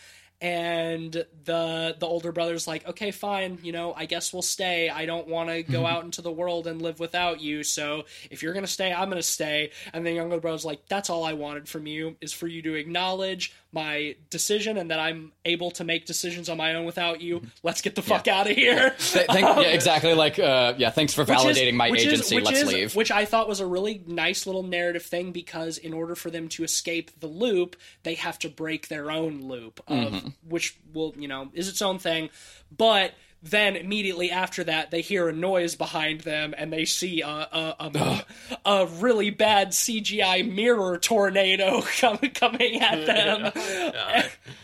And 0.42 1.12
the 1.12 1.94
the 1.98 2.06
older 2.06 2.32
brother's 2.32 2.66
like, 2.66 2.88
okay, 2.88 3.10
fine, 3.10 3.58
you 3.62 3.72
know, 3.72 3.92
I 3.94 4.06
guess 4.06 4.32
we'll 4.32 4.40
stay. 4.40 4.88
I 4.88 5.04
don't 5.04 5.28
want 5.28 5.50
to 5.50 5.62
go 5.62 5.84
out 5.84 6.04
into 6.04 6.22
the 6.22 6.32
world 6.32 6.66
and 6.66 6.80
live 6.80 6.98
without 6.98 7.42
you. 7.42 7.62
So 7.62 8.04
if 8.30 8.42
you're 8.42 8.54
gonna 8.54 8.66
stay, 8.66 8.90
I'm 8.90 9.10
gonna 9.10 9.22
stay. 9.22 9.72
And 9.92 10.06
the 10.06 10.12
younger 10.12 10.40
brother's 10.40 10.64
like, 10.64 10.88
that's 10.88 11.10
all 11.10 11.24
I 11.24 11.34
wanted 11.34 11.68
from 11.68 11.86
you 11.86 12.16
is 12.22 12.32
for 12.32 12.46
you 12.46 12.62
to 12.62 12.74
acknowledge 12.74 13.52
my 13.72 14.16
decision 14.30 14.76
and 14.76 14.90
that 14.90 14.98
I'm 14.98 15.32
able 15.44 15.70
to 15.72 15.84
make 15.84 16.04
decisions 16.04 16.48
on 16.48 16.56
my 16.56 16.74
own 16.74 16.84
without 16.84 17.20
you. 17.20 17.42
Let's 17.62 17.82
get 17.82 17.94
the 17.94 18.02
fuck 18.02 18.26
out 18.26 18.50
of 18.50 18.56
here. 18.56 18.96
Th- 18.98 19.26
thank- 19.26 19.44
yeah, 19.46 19.60
exactly. 19.70 20.12
Like, 20.14 20.38
uh, 20.38 20.74
yeah, 20.76 20.90
thanks 20.90 21.14
for 21.14 21.22
Which 21.24 21.30
is- 21.30 21.56
validating 21.58 21.74
my 21.74 21.90
which 21.90 22.00
is- 22.00 22.06
agency. 22.12 22.40
Let's 22.40 22.60
is- 22.60 22.68
leave. 22.68 22.96
Which 22.96 23.10
I 23.12 23.24
thought 23.24 23.48
was 23.48 23.60
a 23.60 23.66
really 23.66 24.02
nice 24.06 24.46
little 24.46 24.64
narrative 24.64 25.04
thing 25.04 25.30
because 25.32 25.78
in 25.78 25.92
order 25.92 26.14
for 26.16 26.30
them 26.30 26.48
to 26.48 26.64
escape 26.64 27.12
the 27.20 27.28
loop, 27.28 27.76
they 28.02 28.14
have 28.14 28.38
to 28.40 28.48
break 28.48 28.88
their 28.88 29.10
own 29.10 29.42
loop, 29.42 29.80
of, 29.86 29.96
Mm-hmm. 30.12 30.28
which 30.48 30.76
will, 30.92 31.14
you 31.16 31.28
know, 31.28 31.50
is 31.54 31.68
its 31.68 31.80
own 31.80 31.98
thing. 32.00 32.30
But 32.76 33.12
then 33.42 33.74
immediately 33.76 34.30
after 34.30 34.64
that, 34.64 34.90
they 34.90 35.00
hear 35.00 35.28
a 35.28 35.32
noise 35.32 35.74
behind 35.74 36.20
them 36.22 36.54
and 36.58 36.72
they 36.72 36.84
see 36.84 37.22
a 37.22 37.26
a, 37.28 37.74
a, 37.80 38.24
a 38.66 38.86
really 38.86 39.30
bad 39.30 39.68
CGI 39.70 40.46
mirror 40.52 40.98
tornado 40.98 41.80
come, 42.00 42.18
coming 42.34 42.80
at 42.80 43.06
them. 43.06 43.52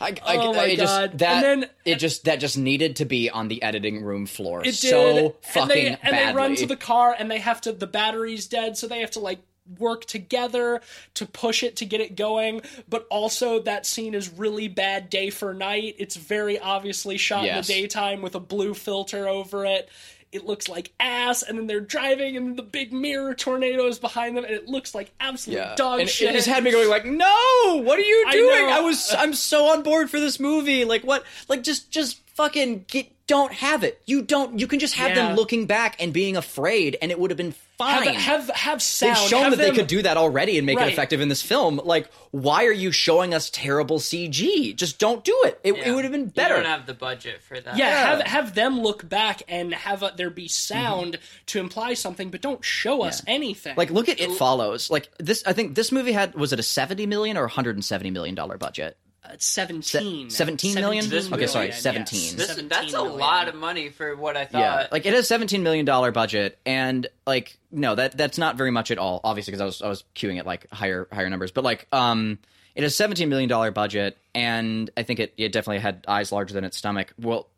I, 0.01 0.15
I, 0.25 0.37
Oh 0.37 0.53
my 0.53 0.65
it 0.67 0.77
just, 0.77 0.95
God. 0.95 1.19
That, 1.19 1.45
And 1.45 1.63
then- 1.63 1.71
it 1.85 1.97
just 1.99 2.25
that 2.25 2.41
just 2.41 2.59
needed 2.59 2.97
to 2.97 3.05
be 3.05 3.31
on 3.31 3.49
the 3.49 3.63
editing 3.63 4.03
room 4.03 4.27
floor 4.27 4.63
It 4.65 4.75
so 4.75 5.15
did. 5.15 5.35
fucking 5.43 5.61
and 5.63 5.71
they, 5.71 5.87
and 5.89 6.01
badly. 6.03 6.27
they 6.27 6.35
run 6.37 6.55
to 6.57 6.67
the 6.67 6.77
car 6.77 7.15
and 7.19 7.31
they 7.31 7.39
have 7.39 7.61
to 7.63 7.73
the 7.73 7.87
battery's 7.87 8.47
dead 8.47 8.77
so 8.77 8.87
they 8.89 9.01
have 9.01 9.13
to 9.13 9.21
like 9.21 9.39
work 9.79 10.05
together 10.05 10.81
to 11.15 11.27
push 11.27 11.63
it 11.63 11.77
to 11.77 11.85
get 11.85 12.01
it 12.01 12.17
going 12.17 12.61
but 12.89 13.07
also 13.11 13.61
that 13.61 13.85
scene 13.87 14.15
is 14.15 14.29
really 14.31 14.69
bad 14.69 15.11
day 15.11 15.31
for 15.31 15.53
night 15.55 15.95
it's 15.99 16.17
very 16.17 16.59
obviously 16.59 17.17
shot 17.17 17.45
Yes. 17.45 17.69
in 17.69 17.75
the 17.75 17.83
daytime 17.83 18.23
with 18.23 18.35
a 18.35 18.41
blue 18.41 18.75
filter 18.75 19.29
over 19.29 19.65
it 19.65 19.89
it 20.33 20.45
looks 20.45 20.69
like 20.69 20.93
ass 21.01 21.43
and 21.43 21.57
then 21.57 21.67
they're 21.67 21.81
driving 21.81 22.37
and 22.37 22.57
the 22.57 22.63
big 22.63 22.93
mirror 22.93 23.33
tornado 23.35 23.87
is 23.87 23.99
behind 23.99 24.37
them 24.37 24.45
and 24.45 24.53
it 24.53 24.67
looks 24.69 24.95
like 24.95 25.11
absolute 25.21 25.57
yeah. 25.57 25.75
dog 25.77 26.01
and 26.01 26.09
shit 26.09 26.31
It 26.31 26.33
just 26.35 26.49
had 26.49 26.63
me 26.65 26.73
going 26.73 26.89
like, 26.91 27.07
no, 27.07 27.81
what 27.83 27.97
are 27.99 28.03
you 28.03 28.27
doing? 28.33 28.67
know. 28.67 28.77
I, 28.77 28.81
was, 28.81 29.15
I'm 29.17 29.33
so 29.33 29.71
on 29.71 29.83
board 29.83 30.11
for 30.11 30.19
this 30.21 30.39
movie. 30.41 30.85
Like, 30.85 31.05
what? 31.05 31.25
Like, 31.49 31.63
just, 31.63 31.91
just 31.91 32.19
fucking 32.35 32.85
get. 32.89 33.07
Don't 33.27 33.53
have 33.53 33.83
it. 33.83 34.01
You 34.07 34.23
don't. 34.23 34.59
You 34.61 34.69
can 34.69 34.79
just 34.79 34.95
have 34.95 35.09
Yeah. 35.09 35.15
them 35.27 35.37
looking 35.37 35.67
back 35.67 35.97
and 35.99 36.13
being 36.13 36.37
afraid, 36.37 36.97
and 37.03 37.11
it 37.11 37.19
would 37.19 37.31
have 37.33 37.37
been 37.37 37.55
fine. 37.77 38.05
have, 38.15 38.47
have 38.47 38.51
have 38.57 38.83
sound 38.83 39.17
They've 39.17 39.29
shown 39.29 39.43
have 39.43 39.51
that 39.51 39.57
they 39.59 39.73
could 39.73 39.89
do 39.89 40.01
that 40.03 40.17
already 40.17 40.59
and 40.59 40.65
make 40.65 40.79
Right. 40.79 40.89
it 40.89 40.93
effective 40.93 41.21
in 41.21 41.29
this 41.29 41.43
film. 41.43 41.81
Like, 41.85 42.09
why 42.31 42.65
are 42.67 42.73
you 42.73 42.93
showing 42.93 43.35
us 43.35 43.51
terrible 43.51 43.99
CG? 43.99 44.73
Just 44.75 44.99
don't 45.01 45.25
do 45.25 45.37
it. 45.45 45.59
It, 45.65 45.77
Yeah. 45.77 45.89
it 45.89 45.95
would 45.97 46.05
have 46.05 46.13
been 46.13 46.21
You 46.23 46.27
better. 46.29 46.55
don't 46.55 46.67
have 46.67 46.87
the 46.87 46.95
budget 46.95 47.43
for 47.43 47.59
that. 47.59 47.77
Yeah, 47.77 47.89
Yeah. 47.89 48.07
have 48.17 48.21
have 48.23 48.55
them 48.55 48.81
look 48.81 49.09
back 49.09 49.43
and 49.49 49.75
have 49.75 50.05
a, 50.05 50.13
there 50.17 50.31
be 50.31 50.47
sound 50.47 51.15
Mm-hmm. 51.15 51.45
to 51.47 51.59
imply 51.59 51.95
something, 51.95 52.31
but 52.31 52.41
don't 52.41 52.65
show 52.65 53.03
us 53.03 53.23
anything. 53.27 53.75
like, 53.77 53.91
look 53.91 54.09
at 54.09 54.21
It 54.21 54.31
Follows. 54.35 54.89
Like 54.89 55.09
this, 55.19 55.43
I 55.45 55.53
think 55.53 55.75
this 55.75 55.91
movie 55.91 56.13
had 56.13 56.35
was 56.37 56.53
it 56.53 56.61
a 56.61 56.63
seventy 56.63 57.07
million 57.07 57.37
or 57.37 57.43
one 57.43 57.51
hundred 57.51 57.75
and 57.77 57.85
seventy 57.85 58.11
million 58.13 58.37
dollar 58.37 58.57
budget? 58.57 58.97
Uh, 59.29 59.35
seventeen, 59.39 60.31
Se- 60.31 60.37
17 60.37 60.75
million? 60.75 61.09
This 61.09 61.31
Okay, 61.33 61.47
sorry, 61.47 61.67
million, 61.69 61.81
17. 61.81 62.21
yes. 62.21 62.33
This, 62.35 62.47
17 62.49 62.69
that's 62.69 62.95
a 62.95 63.01
lot 63.03 63.49
of 63.49 63.55
money 63.55 63.89
for 63.89 64.15
what 64.17 64.37
I 64.37 64.45
thought. 64.45 64.59
Yeah, 64.61 64.87
like 64.93 65.07
it 65.07 65.15
has 65.15 65.27
seventeen 65.27 65.63
million 65.63 65.85
dollar 65.85 66.13
budget, 66.13 66.59
and 66.67 67.07
like 67.27 67.59
no, 67.73 67.95
that 67.95 68.17
that's 68.17 68.39
not 68.39 68.57
very 68.57 68.71
much 68.71 68.91
at 68.91 68.99
all. 68.99 69.21
Obviously, 69.25 69.53
because 69.53 69.61
I 69.61 69.65
was 69.67 69.83
I 69.83 69.89
was 69.89 70.05
queuing 70.15 70.39
at 70.39 70.47
like 70.47 70.71
higher 70.71 71.09
higher 71.13 71.29
numbers, 71.31 71.51
but 71.51 71.65
like 71.65 71.87
um, 71.93 72.39
it 72.75 72.83
has 72.83 72.95
seventeen 72.95 73.29
million 73.29 73.49
dollar 73.49 73.71
budget, 73.71 74.17
and 74.35 74.91
I 74.97 75.03
think 75.03 75.21
it 75.21 75.33
it 75.37 75.53
definitely 75.53 75.81
had 75.81 76.05
eyes 76.07 76.31
larger 76.33 76.55
than 76.55 76.65
its 76.65 76.77
stomach. 76.77 77.13
Well, 77.19 77.49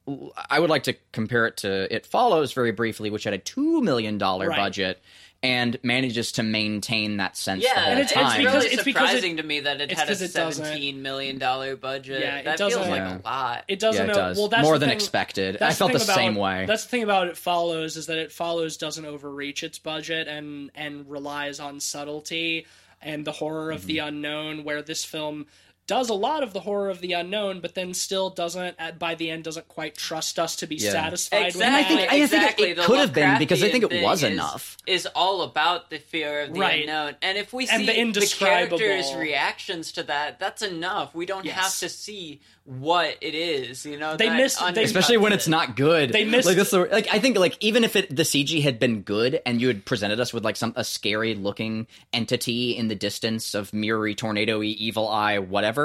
I 0.49 0.59
would 0.61 0.71
like 0.71 0.85
to 0.85 0.95
compare 1.13 1.47
it 1.47 1.59
to 1.59 1.95
It 1.95 2.07
Follows 2.07 2.53
very 2.53 2.73
briefly, 2.73 3.11
which 3.11 3.25
had 3.25 3.35
a 3.35 3.39
two 3.39 3.81
million 3.83 4.17
dollar 4.19 4.49
Right. 4.49 4.57
budget 4.57 5.03
and 5.43 5.79
manages 5.85 6.33
to 6.33 6.43
maintain 6.43 7.19
that 7.19 7.37
sense 7.37 7.63
Yeah, 7.63 7.75
the 7.75 7.81
whole 7.81 7.91
And 7.93 8.01
it's- 8.01 8.11
it's 8.11 8.37
because- 8.37 8.55
really 8.55 8.67
it's 8.75 8.83
because 8.83 9.09
surprising 9.09 9.37
to 9.37 9.43
me 9.45 9.61
that 9.61 9.81
it 9.81 9.93
it's 9.93 10.01
had 10.01 10.09
a 10.11 10.17
'cause 10.17 10.33
seventeen 10.33 11.01
million 11.01 11.39
dollar 11.39 11.77
budget. 11.77 12.23
Yeah, 12.23 12.39
it 12.39 12.45
that 12.45 12.59
feels 12.59 12.75
doesn't- 12.75 12.91
like 12.91 12.99
Yeah. 12.99 13.19
a 13.19 13.23
lot. 13.25 13.65
it 13.69 13.79
doesn't. 13.79 14.07
yeah, 14.07 14.13
it 14.13 14.15
does 14.17 14.37
Well, 14.37 14.49
that's 14.49 14.65
more 14.65 14.79
than 14.81 14.89
thing- 14.89 14.97
expected. 14.97 15.63
I 15.63 15.73
felt 15.73 15.93
the 15.93 16.01
thing 16.01 16.07
about- 16.09 16.17
same 16.17 16.35
way. 16.35 16.65
That's 16.67 16.83
the 16.83 16.89
thing 16.89 17.03
about 17.05 17.29
it 17.29 17.37
follows 17.37 17.97
is 17.97 18.07
that 18.07 18.19
it 18.19 18.33
follows 18.33 18.77
doesn't 18.77 19.05
overreach 19.05 19.63
its 19.63 19.79
budget 19.79 20.27
and 20.27 20.73
and 20.75 21.09
relies 21.09 21.61
on 21.61 21.79
subtlety 21.79 22.67
and 23.01 23.25
the 23.25 23.31
horror 23.33 23.71
of 23.71 23.83
Mm-hmm. 23.83 23.87
the 23.87 23.99
unknown. 23.99 24.65
Where 24.65 24.83
this 24.83 25.05
film 25.05 25.47
does 25.89 26.09
a 26.09 26.15
lot 26.15 26.45
of 26.45 26.53
the 26.53 26.61
horror 26.61 26.89
of 26.91 27.01
the 27.01 27.15
unknown, 27.15 27.59
but 27.59 27.75
then 27.75 27.93
still 27.95 28.31
doesn't 28.31 28.77
at, 28.79 28.99
by 29.01 29.17
the 29.17 29.29
end 29.31 29.43
doesn't 29.43 29.67
quite 29.67 29.97
trust 29.97 30.39
us 30.39 30.55
to 30.57 30.67
be 30.69 30.77
Yeah. 30.77 30.93
satisfied 30.93 31.47
Exactly. 31.47 31.59
with 31.59 31.67
And 31.67 31.75
I 31.77 31.83
think- 31.83 32.01
I 32.13 32.27
think 32.27 32.61
it- 32.61 32.79
it 32.79 32.85
could 32.85 32.99
have 33.01 33.13
been, 33.13 33.39
because 33.39 33.65
I 33.65 33.71
think 33.71 33.91
it 33.91 34.03
was 34.05 34.23
is- 34.23 34.31
enough. 34.31 34.77
Is 34.87 35.07
all 35.17 35.43
about 35.43 35.91
the 35.91 35.99
fear 35.99 36.43
of 36.43 36.53
the 36.55 36.61
Right. 36.61 36.83
unknown, 36.83 37.17
and 37.23 37.37
if 37.37 37.53
we 37.53 37.67
see 37.67 37.75
And 37.75 37.89
the 37.89 37.99
indescribable. 37.99 38.79
characters' 38.79 39.13
reactions 39.15 39.91
to 39.93 40.03
that, 40.05 40.39
that's 40.39 40.63
enough. 40.63 41.15
We 41.15 41.27
don't 41.27 41.45
Yes. 41.45 41.57
have 41.57 41.79
to 41.79 41.89
see 41.89 42.41
what 42.65 43.17
it 43.23 43.35
is. 43.35 43.87
You 43.87 43.97
know, 43.97 44.15
They 44.19 44.27
that 44.29 44.37
miss- 44.37 44.57
they- 44.75 44.85
especially 44.85 45.17
when 45.17 45.33
it. 45.33 45.37
it's 45.37 45.49
not 45.49 45.75
good. 45.75 46.13
They 46.13 46.25
missed- 46.25 46.47
like 46.47 46.59
that's 46.59 46.71
the, 46.71 46.81
like 46.81 47.09
I 47.11 47.19
think 47.19 47.39
like 47.39 47.57
even 47.61 47.83
if 47.83 47.97
it 47.97 48.15
the 48.15 48.25
CG 48.27 48.61
had 48.61 48.79
been 48.79 49.01
good 49.01 49.41
and 49.47 49.59
you 49.59 49.69
had 49.69 49.87
presented 49.87 50.21
us 50.21 50.35
with 50.35 50.45
like 50.45 50.57
some 50.57 50.75
a 50.77 50.85
scary 50.85 51.35
looking 51.35 51.87
entity 52.13 52.77
in 52.77 52.89
the 52.89 52.95
distance 52.95 53.55
of 53.55 53.73
mirrory 53.73 54.15
tornado 54.15 54.63
evil 54.63 55.09
eye 55.09 55.39
whatever. 55.39 55.78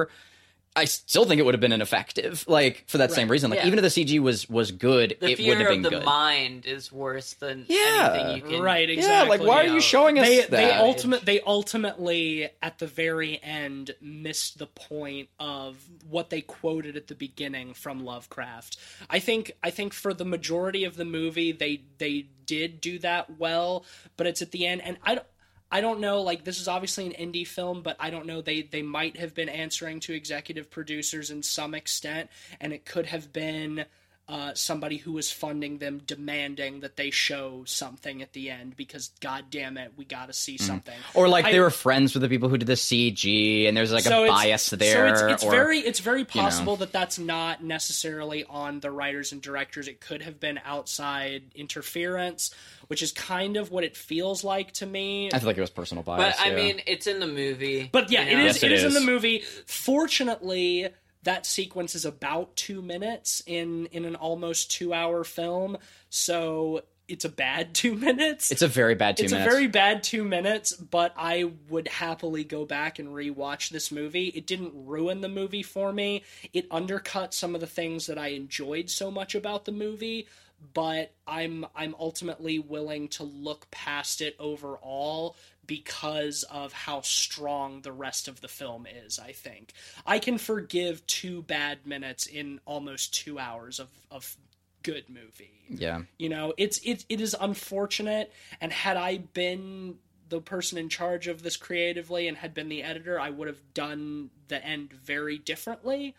I 0.76 0.86
still 0.86 1.26
think 1.26 1.38
it 1.40 1.44
would 1.46 1.54
have 1.54 1.62
been 1.62 1.72
ineffective, 1.72 2.46
like 2.48 2.86
for 2.88 2.98
that 2.98 3.12
same 3.12 3.30
reason. 3.30 3.52
Like 3.52 3.60
Yeah. 3.60 3.68
even 3.68 3.78
if 3.78 3.84
the 3.84 3.92
CG 4.04 4.18
was 4.20 4.50
was 4.50 4.72
good, 4.72 5.16
The 5.20 5.34
it 5.34 5.40
wouldn't 5.40 5.58
have 5.60 5.68
of 5.68 5.74
been 5.76 5.82
the 5.84 5.90
good. 5.92 6.04
mind 6.04 6.66
is 6.66 6.92
worse 6.92 7.34
than 7.36 7.68
Yeah. 7.70 8.10
anything 8.12 8.36
you 8.38 8.42
can. 8.56 8.62
Right, 8.64 8.90
Yeah, 8.90 8.96
exactly. 8.96 9.38
like 9.38 9.48
why 9.48 9.62
are 9.62 9.68
Yeah. 9.68 9.74
you 9.76 9.82
showing 9.82 10.18
us 10.18 10.28
they 10.28 10.40
that? 10.42 10.50
they 10.50 10.72
ultimate 10.72 11.26
they 11.26 11.42
ultimately 11.42 12.50
at 12.64 12.80
the 12.80 12.88
very 12.88 13.40
end 13.44 13.94
missed 14.02 14.58
the 14.58 14.66
point 14.66 15.30
of 15.40 15.78
what 16.10 16.32
they 16.32 16.42
quoted 16.42 16.98
at 16.98 17.06
the 17.06 17.14
beginning 17.16 17.76
from 17.76 18.04
Lovecraft. 18.04 18.78
I 19.12 19.20
think 19.20 19.52
I 19.62 19.70
think 19.70 19.94
for 19.94 20.12
the 20.12 20.26
majority 20.26 20.86
of 20.86 20.96
the 20.96 21.06
movie 21.06 21.52
they 21.52 21.82
they 22.00 22.26
did 22.48 22.82
do 22.82 22.98
that 23.00 23.38
well, 23.38 23.86
but 24.18 24.26
it's 24.26 24.42
at 24.42 24.50
the 24.52 24.66
end 24.66 24.82
and 24.82 24.98
I 25.04 25.16
don't 25.16 25.28
I 25.74 25.82
don't 25.82 26.00
know 26.00 26.22
like 26.22 26.44
this 26.44 26.62
is 26.62 26.68
obviously 26.68 27.08
an 27.08 27.14
indie 27.14 27.48
film 27.48 27.82
but 27.82 27.98
I 28.00 28.12
don't 28.12 28.28
know 28.28 28.42
they 28.42 28.62
they 28.62 28.84
might 28.84 29.18
have 29.18 29.34
been 29.34 29.50
answering 29.50 30.00
to 30.02 30.14
executive 30.14 30.70
producers 30.70 31.32
in 31.32 31.42
some 31.42 31.74
extent 31.74 32.30
and 32.62 32.72
it 32.72 32.86
could 32.86 33.08
have 33.08 33.34
been 33.34 33.86
uh, 34.26 34.54
somebody 34.54 34.98
who 34.98 35.12
was 35.12 35.30
funding 35.32 35.80
them 35.80 36.02
demanding 36.06 36.80
that 36.80 36.96
they 36.96 37.10
show 37.10 37.64
something 37.66 38.22
at 38.22 38.32
the 38.34 38.52
end 38.52 38.78
because 38.78 39.12
god 39.20 39.46
damn 39.50 39.78
it 39.78 39.92
we 39.98 40.06
gotta 40.06 40.32
see 40.32 40.58
something. 40.58 40.96
Or 41.16 41.28
like 41.28 41.46
I- 41.46 41.52
they 41.52 41.60
were 41.60 41.72
friends 41.72 42.14
with 42.14 42.22
the 42.22 42.30
people 42.30 42.50
who 42.50 42.58
did 42.58 42.68
the 42.68 42.78
CG, 42.78 43.68
and 43.68 43.76
there's 43.76 43.92
like 43.92 44.04
so 44.04 44.24
a 44.24 44.28
bias 44.28 44.70
there. 44.70 45.18
so 45.18 45.26
it's, 45.26 45.34
it's 45.34 45.44
or, 45.44 45.52
very 45.52 45.80
it's 45.80 46.00
very 46.00 46.24
possible 46.24 46.78
that 46.78 46.94
that's 46.94 47.20
not 47.20 47.64
necessarily 47.64 48.46
on 48.46 48.80
the 48.80 48.92
writers 48.92 49.34
and 49.34 49.42
directors. 49.42 49.88
It 49.88 50.00
could 50.00 50.22
have 50.22 50.40
been 50.40 50.60
outside 50.64 51.44
interference 51.54 52.56
which 52.88 53.02
is 53.02 53.12
kind 53.12 53.58
of 53.58 53.72
what 53.72 53.84
it 53.84 53.96
feels 53.96 54.44
like 54.44 54.72
to 54.74 54.86
me 54.86 55.30
I 55.34 55.40
feel 55.40 55.48
like 55.48 55.58
it 55.58 55.62
was 55.62 55.70
personal 55.70 56.04
bias. 56.04 56.36
But. 56.38 56.46
I 56.46 56.50
yeah. 56.50 56.56
mean, 56.56 56.82
it's 56.86 57.08
in 57.08 57.20
the 57.20 57.28
movie. 57.28 57.90
But 57.92 58.12
yeah, 58.12 58.24
you 58.24 58.38
know? 58.38 58.44
it 58.44 58.48
is. 58.48 58.56
Yes, 58.56 58.64
it 58.64 58.72
it 58.72 58.76
is, 58.76 58.84
in 58.84 58.94
the 58.94 59.12
movie. 59.12 59.44
Fortunately, 59.66 60.90
that 61.24 61.46
sequence 61.46 61.96
is 61.96 62.06
about 62.06 62.56
two 62.56 62.82
minutes 62.82 63.42
in 63.46 63.88
in 63.88 64.06
an 64.06 64.16
almost 64.16 64.72
two 64.72 64.94
hour 64.94 65.24
film, 65.24 65.78
so 66.10 66.84
it's 67.08 67.26
a 67.26 67.30
bad 67.30 67.74
two 67.74 67.96
minutes. 67.96 68.52
it's 68.52 68.62
a 68.62 68.68
very 68.68 68.96
bad 68.96 69.18
two 69.18 69.24
it's 69.24 69.34
minutes. 69.34 69.48
a 69.48 69.52
very 69.52 69.68
bad 69.68 70.04
two 70.04 70.24
minutes, 70.24 70.74
but 70.74 71.14
I 71.18 71.52
would 71.70 71.88
happily 71.88 72.44
go 72.44 72.66
back 72.66 73.00
and 73.00 73.10
rewatch 73.10 73.70
this 73.70 73.92
movie. 73.92 74.28
It 74.28 74.46
didn't 74.46 74.74
ruin 74.76 75.22
the 75.22 75.30
movie 75.30 75.64
for 75.64 75.92
me. 75.92 76.24
It 76.54 76.68
undercut 76.72 77.34
some 77.34 77.56
of 77.56 77.62
the 77.62 77.68
things 77.68 78.08
that 78.08 78.18
I 78.18 78.30
enjoyed 78.30 78.90
so 78.90 79.10
much 79.12 79.36
about 79.36 79.66
the 79.66 79.72
movie, 79.72 80.28
but 80.74 81.14
I'm 81.28 81.66
I'm 81.76 81.96
ultimately 82.00 82.60
willing 82.60 83.08
to 83.10 83.24
look 83.24 83.70
past 83.72 84.22
it 84.22 84.36
overall 84.40 85.36
because 85.66 86.44
of 86.44 86.74
how 86.74 87.02
strong 87.02 87.82
the 87.82 87.92
rest 87.92 88.28
of 88.28 88.42
the 88.42 88.48
film 88.48 88.86
is, 88.86 89.18
I 89.18 89.32
think. 89.32 89.74
I 90.06 90.20
can 90.20 90.38
forgive 90.38 91.06
two 91.08 91.42
bad 91.44 91.86
minutes 91.88 92.26
in 92.26 92.60
almost 92.66 93.14
2 93.14 93.40
hours 93.40 93.80
of 93.80 93.90
of 94.12 94.36
good 94.84 95.10
movie. 95.10 95.64
yeah. 95.70 96.02
You 96.18 96.30
know, 96.30 96.54
it's 96.58 96.80
it 96.80 97.06
it 97.10 97.22
is 97.22 97.36
unfortunate 97.40 98.32
and 98.60 98.72
had 98.72 98.98
I 98.98 99.18
been 99.18 99.98
the 100.30 100.42
person 100.42 100.78
in 100.78 100.90
charge 100.90 101.28
of 101.28 101.44
this 101.44 101.58
creatively 101.58 102.28
and 102.28 102.38
had 102.38 102.54
been 102.54 102.70
the 102.70 102.84
editor, 102.84 103.20
I 103.20 103.30
would 103.30 103.48
have 103.48 103.74
done 103.74 104.32
the 104.48 104.64
end 104.66 104.92
very 104.92 105.38
differently. 105.38 106.16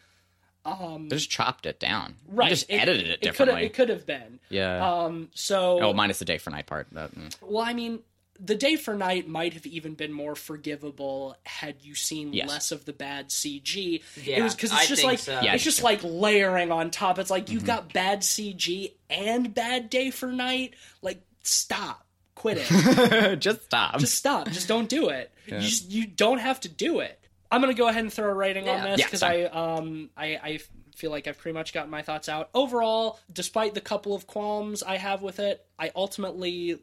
Um 0.64 1.08
They 1.08 1.16
just 1.16 1.30
chopped 1.30 1.66
it 1.66 1.78
down. 1.80 2.14
Right. 2.26 2.36
They 2.36 2.36
right. 2.36 2.48
just 2.50 2.66
edited 2.70 3.06
it, 3.08 3.20
could 3.20 3.26
have 3.26 3.36
differently. 3.36 3.66
it 3.66 3.74
could 3.74 3.88
have 3.90 4.06
been. 4.06 4.40
yeah. 4.48 4.86
Um 5.04 5.28
so 5.34 5.80
oh, 5.82 5.92
minus 5.92 6.18
the 6.18 6.24
day 6.24 6.38
for 6.38 6.50
night 6.50 6.66
part. 6.66 6.86
But, 6.92 7.14
mm. 7.14 7.34
well, 7.42 7.64
I 7.64 7.74
mean, 7.74 8.00
the 8.40 8.54
day 8.56 8.74
for 8.76 8.94
night 8.94 9.28
might 9.28 9.52
have 9.54 9.64
even 9.66 9.94
been 9.94 10.12
more 10.12 10.34
forgivable 10.34 11.36
had 11.44 11.76
you 11.82 11.94
seen 11.94 12.32
Yes. 12.32 12.48
less 12.48 12.72
of 12.72 12.84
the 12.84 12.92
bad 12.92 13.28
CG. 13.28 14.02
Yeah, 14.22 14.38
it 14.38 14.42
was 14.42 14.54
because 14.56 14.72
it's 14.72 14.80
I 14.82 14.86
just 14.86 15.04
like 15.04 15.18
so. 15.20 15.40
Yeah, 15.40 15.54
it's 15.54 15.62
just 15.64 15.82
like 15.82 16.00
layering 16.02 16.72
on 16.72 16.90
top. 16.90 17.18
It's 17.18 17.30
like 17.30 17.50
you've 17.50 17.62
Mm-hmm. 17.62 17.66
got 17.66 17.92
bad 17.92 18.20
CG 18.22 18.92
and 19.10 19.54
bad 19.54 19.88
day 19.90 20.10
for 20.10 20.32
night. 20.32 20.74
Like, 21.00 21.22
stop, 21.42 22.04
quit 22.34 22.58
it, 22.60 23.36
just 23.40 23.64
stop. 23.66 23.98
just 23.98 24.14
stop, 24.14 24.48
just 24.48 24.66
don't 24.66 24.88
do 24.88 25.10
it. 25.10 25.30
You 25.46 25.60
just 25.60 25.90
you 25.90 26.06
don't 26.06 26.38
have 26.38 26.58
to 26.60 26.68
do 26.68 27.00
it. 27.00 27.20
I'm 27.54 27.60
gonna 27.60 27.74
go 27.74 27.88
ahead 27.88 28.02
and 28.02 28.12
throw 28.12 28.28
a 28.28 28.34
rating 28.34 28.68
on 28.68 28.82
this 28.82 29.02
because 29.02 29.20
fine. 29.20 29.46
I 29.46 29.76
um 29.76 30.10
I 30.16 30.26
I 30.42 30.58
feel 30.96 31.10
like 31.10 31.28
I've 31.28 31.38
pretty 31.38 31.54
much 31.54 31.72
gotten 31.72 31.90
my 31.90 32.02
thoughts 32.02 32.28
out. 32.28 32.50
Overall, 32.54 33.18
despite 33.32 33.74
the 33.74 33.80
couple 33.80 34.14
of 34.14 34.26
qualms 34.26 34.82
I 34.82 34.96
have 34.96 35.22
with 35.22 35.38
it, 35.38 35.64
I 35.78 35.90
ultimately 35.94 36.78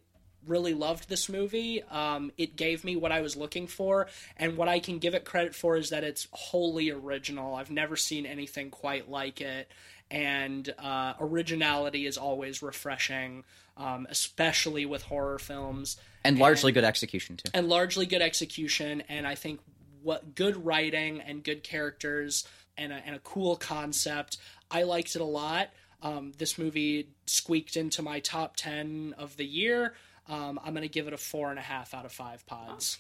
really 0.47 0.73
loved 0.73 1.07
this 1.07 1.29
movie. 1.29 1.83
Um, 1.83 2.31
it 2.37 2.55
gave 2.55 2.83
me 2.83 2.95
what 2.95 3.11
I 3.11 3.21
was 3.21 3.35
looking 3.35 3.67
for, 3.67 4.07
and 4.37 4.57
what 4.57 4.67
I 4.69 4.79
can 4.79 4.99
give 4.99 5.13
it 5.13 5.25
credit 5.25 5.53
for 5.53 5.75
is 5.75 5.89
that 5.89 6.03
it's 6.03 6.27
wholly 6.31 6.89
original. 6.89 7.55
I've 7.55 7.71
never 7.71 7.95
seen 7.95 8.25
anything 8.25 8.71
quite 8.71 9.09
like 9.09 9.41
it, 9.41 9.69
and 10.09 10.73
uh, 10.79 11.13
originality 11.19 12.05
is 12.05 12.17
always 12.17 12.61
refreshing, 12.61 13.43
um, 13.77 14.07
especially 14.09 14.85
with 14.85 15.03
horror 15.03 15.37
films 15.37 15.97
and 16.23 16.39
largely 16.39 16.71
good 16.71 16.83
execution 16.83 17.37
too. 17.37 17.49
and 17.53 17.67
largely 17.67 18.05
good 18.05 18.21
execution 18.21 19.01
and 19.09 19.25
i 19.25 19.35
think 19.35 19.59
what 20.03 20.35
good 20.35 20.65
writing 20.65 21.21
and 21.21 21.43
good 21.43 21.63
characters 21.63 22.47
and 22.77 22.91
a, 22.91 23.01
and 23.05 23.15
a 23.15 23.19
cool 23.19 23.55
concept 23.55 24.37
i 24.69 24.83
liked 24.83 25.15
it 25.15 25.21
a 25.21 25.25
lot 25.25 25.69
um, 26.03 26.31
this 26.39 26.57
movie 26.57 27.09
squeaked 27.27 27.77
into 27.77 28.01
my 28.01 28.19
top 28.19 28.55
10 28.55 29.15
of 29.17 29.37
the 29.37 29.45
year 29.45 29.93
um, 30.27 30.59
i'm 30.63 30.73
going 30.73 30.81
to 30.81 30.89
give 30.89 31.07
it 31.07 31.13
a 31.13 31.17
four 31.17 31.49
and 31.49 31.59
a 31.59 31.63
half 31.63 31.93
out 31.93 32.05
of 32.05 32.11
five 32.11 32.45
pods 32.45 32.99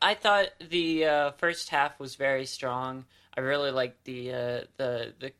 I 0.00 0.14
thought 0.14 0.48
the 0.70 1.04
uh, 1.04 1.30
first 1.32 1.68
half 1.70 1.98
was 1.98 2.14
very 2.14 2.46
strong. 2.46 3.04
I 3.36 3.40
really 3.40 3.70
liked 3.70 4.04
the 4.04 4.32
uh, 4.32 4.60
the 4.76 5.12
the 5.18 5.32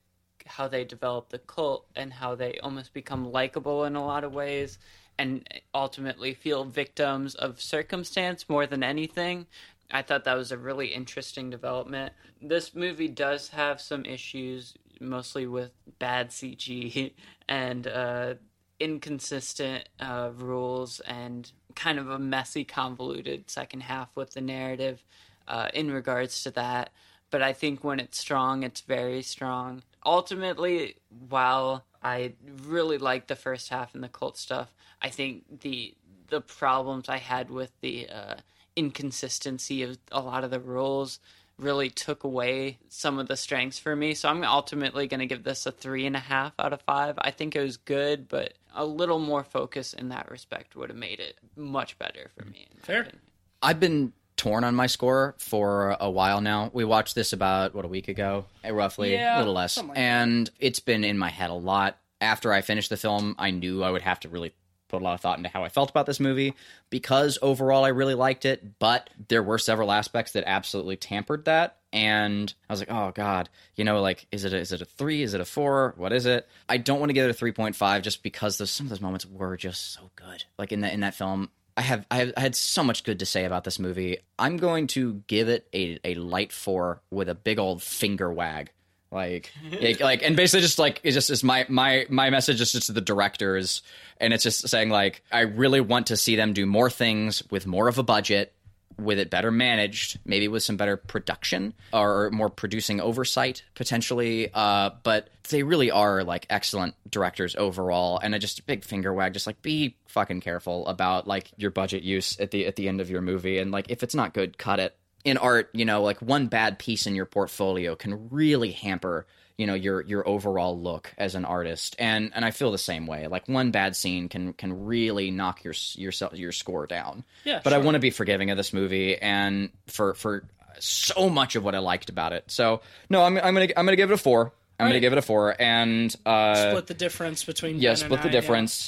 how 0.47 0.69
they 0.69 0.85
develop 0.85 1.31
the 1.31 1.39
cult 1.39 1.87
and 1.97 2.13
how 2.13 2.35
they 2.35 2.59
almost 2.63 2.93
become 2.93 3.33
likable 3.33 3.85
in 3.85 3.97
a 3.97 4.05
lot 4.05 4.25
of 4.25 4.35
ways, 4.35 4.79
and 5.19 5.49
ultimately 5.73 6.35
feel 6.35 6.65
victims 6.65 7.35
of 7.35 7.63
circumstance 7.63 8.49
more 8.49 8.67
than 8.67 8.83
anything. 8.83 9.47
I 9.91 10.03
thought 10.03 10.25
that 10.25 10.37
was 10.37 10.53
a 10.53 10.59
really 10.59 10.89
interesting 10.89 11.51
development. 11.51 12.13
This 12.41 12.75
movie 12.75 13.09
does 13.09 13.49
have 13.49 13.81
some 13.81 14.05
issues, 14.05 14.75
mostly 15.01 15.47
with 15.47 15.71
bad 15.99 16.31
CG 16.31 17.13
and 17.49 17.87
uh, 17.87 18.35
inconsistent 18.81 19.89
uh, 20.01 20.31
rules 20.35 21.01
and 21.01 21.51
kind 21.75 21.99
of 21.99 22.11
a 22.11 22.19
messy, 22.19 22.65
convoluted 22.65 23.51
second 23.51 23.83
half 23.83 24.09
with 24.15 24.33
the 24.33 24.41
narrative 24.41 25.05
uh, 25.49 25.69
in 25.75 25.91
regards 25.91 26.43
to 26.45 26.51
that. 26.53 26.91
But 27.31 27.43
I 27.43 27.53
think 27.53 27.83
when 27.83 28.01
it's 28.01 28.19
strong, 28.19 28.63
it's 28.63 28.81
very 28.83 29.23
strong. 29.23 29.83
Ultimately, 30.07 30.97
while 31.29 31.85
I 32.03 32.35
really 32.63 32.99
like 32.99 33.27
the 33.27 33.37
first 33.37 33.71
half 33.71 33.95
and 33.95 34.05
the 34.05 34.09
cult 34.09 34.37
stuff, 34.37 34.75
I 35.03 35.09
think 35.09 35.61
the 35.61 35.95
the 36.29 36.41
problems 36.41 37.09
I 37.09 37.19
had 37.19 37.51
with 37.51 37.71
the 37.81 38.09
uh, 38.09 38.35
inconsistency 38.77 39.83
of 39.83 39.99
a 40.13 40.21
lot 40.21 40.45
of 40.45 40.51
the 40.51 40.61
rules 40.61 41.19
really 41.59 41.89
took 41.89 42.25
away 42.25 42.79
some 42.89 43.19
of 43.19 43.29
the 43.29 43.37
strengths 43.37 43.79
for 43.79 43.95
me. 43.95 44.15
So 44.15 44.29
I'm 44.29 44.43
ultimately 44.43 45.07
going 45.07 45.21
to 45.21 45.27
give 45.27 45.45
this 45.45 45.67
a 45.67 45.73
three 45.73 46.05
and 46.07 46.17
a 46.17 46.21
half 46.21 46.53
out 46.59 46.73
of 46.73 46.83
five. 46.83 47.15
I 47.19 47.31
think 47.31 47.55
it 47.55 47.63
was 47.63 47.77
good, 47.77 48.29
but 48.29 48.55
a 48.75 48.85
little 48.85 49.21
more 49.21 49.45
focus 49.45 49.93
in 49.93 50.09
that 50.09 50.31
respect 50.31 50.75
would 50.75 50.91
have 50.91 50.99
made 50.99 51.21
it 51.21 51.37
much 51.57 51.97
better 51.99 52.31
for 52.37 52.45
me. 52.47 52.67
Fair. 52.83 53.03
opinion. 53.03 53.21
I've 53.63 53.79
been 53.79 54.13
torn 54.37 54.65
on 54.65 54.75
my 54.75 54.89
score 54.89 55.37
for 55.39 55.97
a 56.01 56.11
while 56.11 56.41
now. 56.41 56.71
We 56.73 56.85
watched 56.85 57.15
this 57.15 57.33
about 57.33 57.73
what 57.73 57.85
a 57.85 57.89
week 57.89 58.09
ago, 58.09 58.47
eh, 58.65 58.71
roughly, 58.71 59.13
Yeah, 59.13 59.37
a 59.37 59.39
little 59.39 59.55
less, 59.55 59.75
something 59.75 59.91
like 59.91 59.95
that. 59.97 60.01
and 60.03 60.51
it's 60.59 60.81
been 60.81 61.05
in 61.05 61.19
my 61.19 61.31
head 61.31 61.51
a 61.51 61.55
lot. 61.55 61.97
After 62.21 62.53
I 62.53 62.63
finished 62.63 62.91
the 62.91 62.97
film, 62.97 63.37
I 63.39 63.53
knew 63.53 63.85
I 63.85 63.91
would 63.93 64.03
have 64.03 64.19
to 64.21 64.29
really 64.29 64.53
put 64.89 65.01
a 65.01 65.05
lot 65.05 65.15
of 65.15 65.21
thought 65.21 65.39
into 65.39 65.49
how 65.49 65.65
I 65.65 65.69
felt 65.69 65.91
about 65.91 66.07
this 66.07 66.21
movie 66.21 66.55
because 66.91 67.39
overall 67.43 67.85
I 67.85 67.89
really 67.89 68.15
liked 68.15 68.45
it, 68.45 68.79
but 68.79 69.11
there 69.29 69.43
were 69.43 69.59
several 69.59 69.91
aspects 69.91 70.33
that 70.33 70.45
absolutely 70.47 70.97
tampered 70.97 71.47
that. 71.47 71.79
And 71.93 72.53
I 72.69 72.73
was 72.73 72.81
like, 72.81 72.91
oh 72.91 73.13
god, 73.13 73.49
you 73.77 73.85
know, 73.85 74.01
like 74.01 74.27
is 74.33 74.45
it 74.45 74.53
a, 74.53 74.59
is 74.59 74.73
it 74.73 74.83
a 74.83 74.85
three? 74.85 75.23
Is 75.23 75.35
it 75.35 75.41
a 75.41 75.45
four? 75.45 75.95
What 75.97 76.13
is 76.13 76.27
it? 76.27 76.49
I 76.69 76.77
don't 76.77 76.99
want 76.99 77.11
to 77.11 77.15
give 77.15 77.27
it 77.27 77.31
a 77.31 77.35
three 77.35 77.53
point 77.53 77.77
five 77.77 78.03
just 78.03 78.23
because 78.23 78.59
those, 78.59 78.71
some 78.71 78.87
of 78.87 78.91
those 78.91 79.01
moments 79.01 79.27
were 79.27 79.57
just 79.57 79.93
so 79.93 80.11
good. 80.17 80.45
Like 80.59 80.73
in 80.73 80.81
that 80.81 80.93
in 80.93 81.01
that 81.01 81.15
film, 81.15 81.51
I 81.77 81.83
have, 81.83 82.07
I 82.11 82.17
have 82.17 82.33
I 82.37 82.41
had 82.41 82.55
so 82.55 82.85
much 82.85 83.05
good 83.05 83.19
to 83.19 83.27
say 83.27 83.45
about 83.45 83.65
this 83.65 83.79
movie. 83.79 84.19
I'm 84.39 84.57
going 84.59 84.87
to 84.89 85.23
give 85.27 85.49
it 85.49 85.69
a, 85.73 85.99
a 86.05 86.15
light 86.15 86.53
four 86.53 87.01
with 87.11 87.29
a 87.29 87.35
big 87.35 87.59
old 87.59 87.83
finger 87.83 88.33
wag. 88.33 88.71
Like, 89.15 89.53
like, 89.81 90.01
like, 90.01 90.23
and 90.23 90.37
basically 90.37 90.63
just 90.63 90.79
like 90.79 91.01
it's 91.05 91.15
just 91.15 91.31
is 91.31 91.45
my 91.45 91.65
my 91.69 92.07
my 92.11 92.31
message 92.31 92.61
is 92.61 92.73
just 92.73 92.87
to 92.89 92.93
the 92.93 93.01
directors, 93.01 93.83
and 94.21 94.35
it's 94.35 94.43
just 94.43 94.69
saying 94.69 94.91
like 94.91 95.23
I 95.33 95.41
really 95.41 95.81
want 95.81 96.09
to 96.09 96.17
see 96.17 96.37
them 96.37 96.53
do 96.53 96.67
more 96.67 96.91
things 96.91 97.43
with 97.51 97.67
more 97.67 97.89
of 97.89 97.97
a 97.97 98.03
budget, 98.03 98.53
with 98.99 99.19
it 99.19 99.31
better 99.31 99.51
managed, 99.51 100.19
maybe 100.25 100.49
with 100.49 100.63
some 100.63 100.77
better 100.77 100.97
production 100.97 101.75
or 101.93 102.31
more 102.31 102.51
producing 102.51 103.01
oversight 103.01 103.63
potentially. 103.75 104.51
Uh, 104.53 104.91
but 105.03 105.29
they 105.51 105.63
really 105.63 105.91
are 105.91 106.25
like 106.25 106.47
excellent 106.51 106.95
directors 107.09 107.55
overall, 107.57 108.19
and 108.19 108.35
I 108.35 108.39
just 108.39 108.67
big 108.67 108.85
finger 108.85 109.13
wag, 109.13 109.33
just 109.33 109.47
like 109.47 109.63
be 109.63 109.97
fucking 110.09 110.41
careful 110.41 110.87
about 110.87 111.27
like 111.29 111.51
your 111.57 111.71
budget 111.71 112.03
use 112.03 112.39
at 112.41 112.51
the 112.51 112.67
at 112.67 112.77
the 112.77 112.89
end 112.89 113.01
of 113.01 113.11
your 113.11 113.23
movie, 113.23 113.59
and 113.59 113.71
like 113.71 113.91
if 113.91 114.03
it's 114.03 114.15
not 114.15 114.35
good, 114.35 114.59
cut 114.59 114.81
it. 114.81 114.97
In 115.25 115.39
art, 115.39 115.71
you 115.73 115.85
know, 115.85 116.03
like 116.03 116.21
one 116.21 116.49
bad 116.49 116.79
piece 116.79 117.07
in 117.07 117.15
your 117.15 117.25
portfolio 117.27 117.97
can 117.97 118.29
really 118.29 118.73
hamper 118.73 119.27
you 119.57 119.67
know 119.67 119.75
your 119.75 120.01
your 120.03 120.27
overall 120.29 120.79
look 120.81 121.13
as 121.17 121.35
an 121.35 121.45
artist. 121.45 121.97
And 121.99 122.33
and 122.35 122.45
I 122.45 122.51
feel 122.51 122.73
the 122.73 122.79
same 122.79 123.07
way. 123.07 123.27
Like 123.27 123.49
one 123.49 123.71
bad 123.71 123.97
scene 123.97 124.29
can 124.29 124.53
can 124.53 124.85
really 124.85 125.31
knock 125.31 125.65
your 125.65 125.75
your 125.95 126.13
your 126.33 126.53
score 126.53 126.87
down. 126.87 127.25
Yeah, 127.45 127.61
but 127.63 127.73
I 127.73 127.79
want 127.79 127.95
to 127.95 128.01
be 128.01 128.11
forgiving 128.11 128.51
of 128.51 128.57
this 128.57 128.73
movie 128.73 129.17
and 129.17 129.71
for 129.87 130.15
for 130.15 130.45
so 130.81 131.31
much 131.31 131.55
of 131.57 131.65
what 131.65 131.75
I 131.75 131.79
liked 131.79 132.11
about 132.11 132.33
it. 132.33 132.51
So 132.51 132.81
no 133.09 133.23
I'm 133.23 133.37
I'm 133.39 133.55
gonna 133.55 133.69
I'm 133.77 133.85
gonna 133.85 133.97
give 133.97 134.11
it 134.11 134.15
a 134.15 134.19
four. 134.19 134.53
I'm 134.79 134.89
gonna 134.89 135.01
give 135.01 135.13
it 135.13 135.19
a 135.19 135.23
four. 135.23 135.55
And 135.61 136.15
uh 136.27 136.71
Split 136.71 136.87
the 136.89 136.95
difference 136.95 137.45
between 137.45 137.79
yeah 137.79 137.91
Ben 137.91 137.97
split 137.97 138.23
the 138.23 138.29
I, 138.29 138.33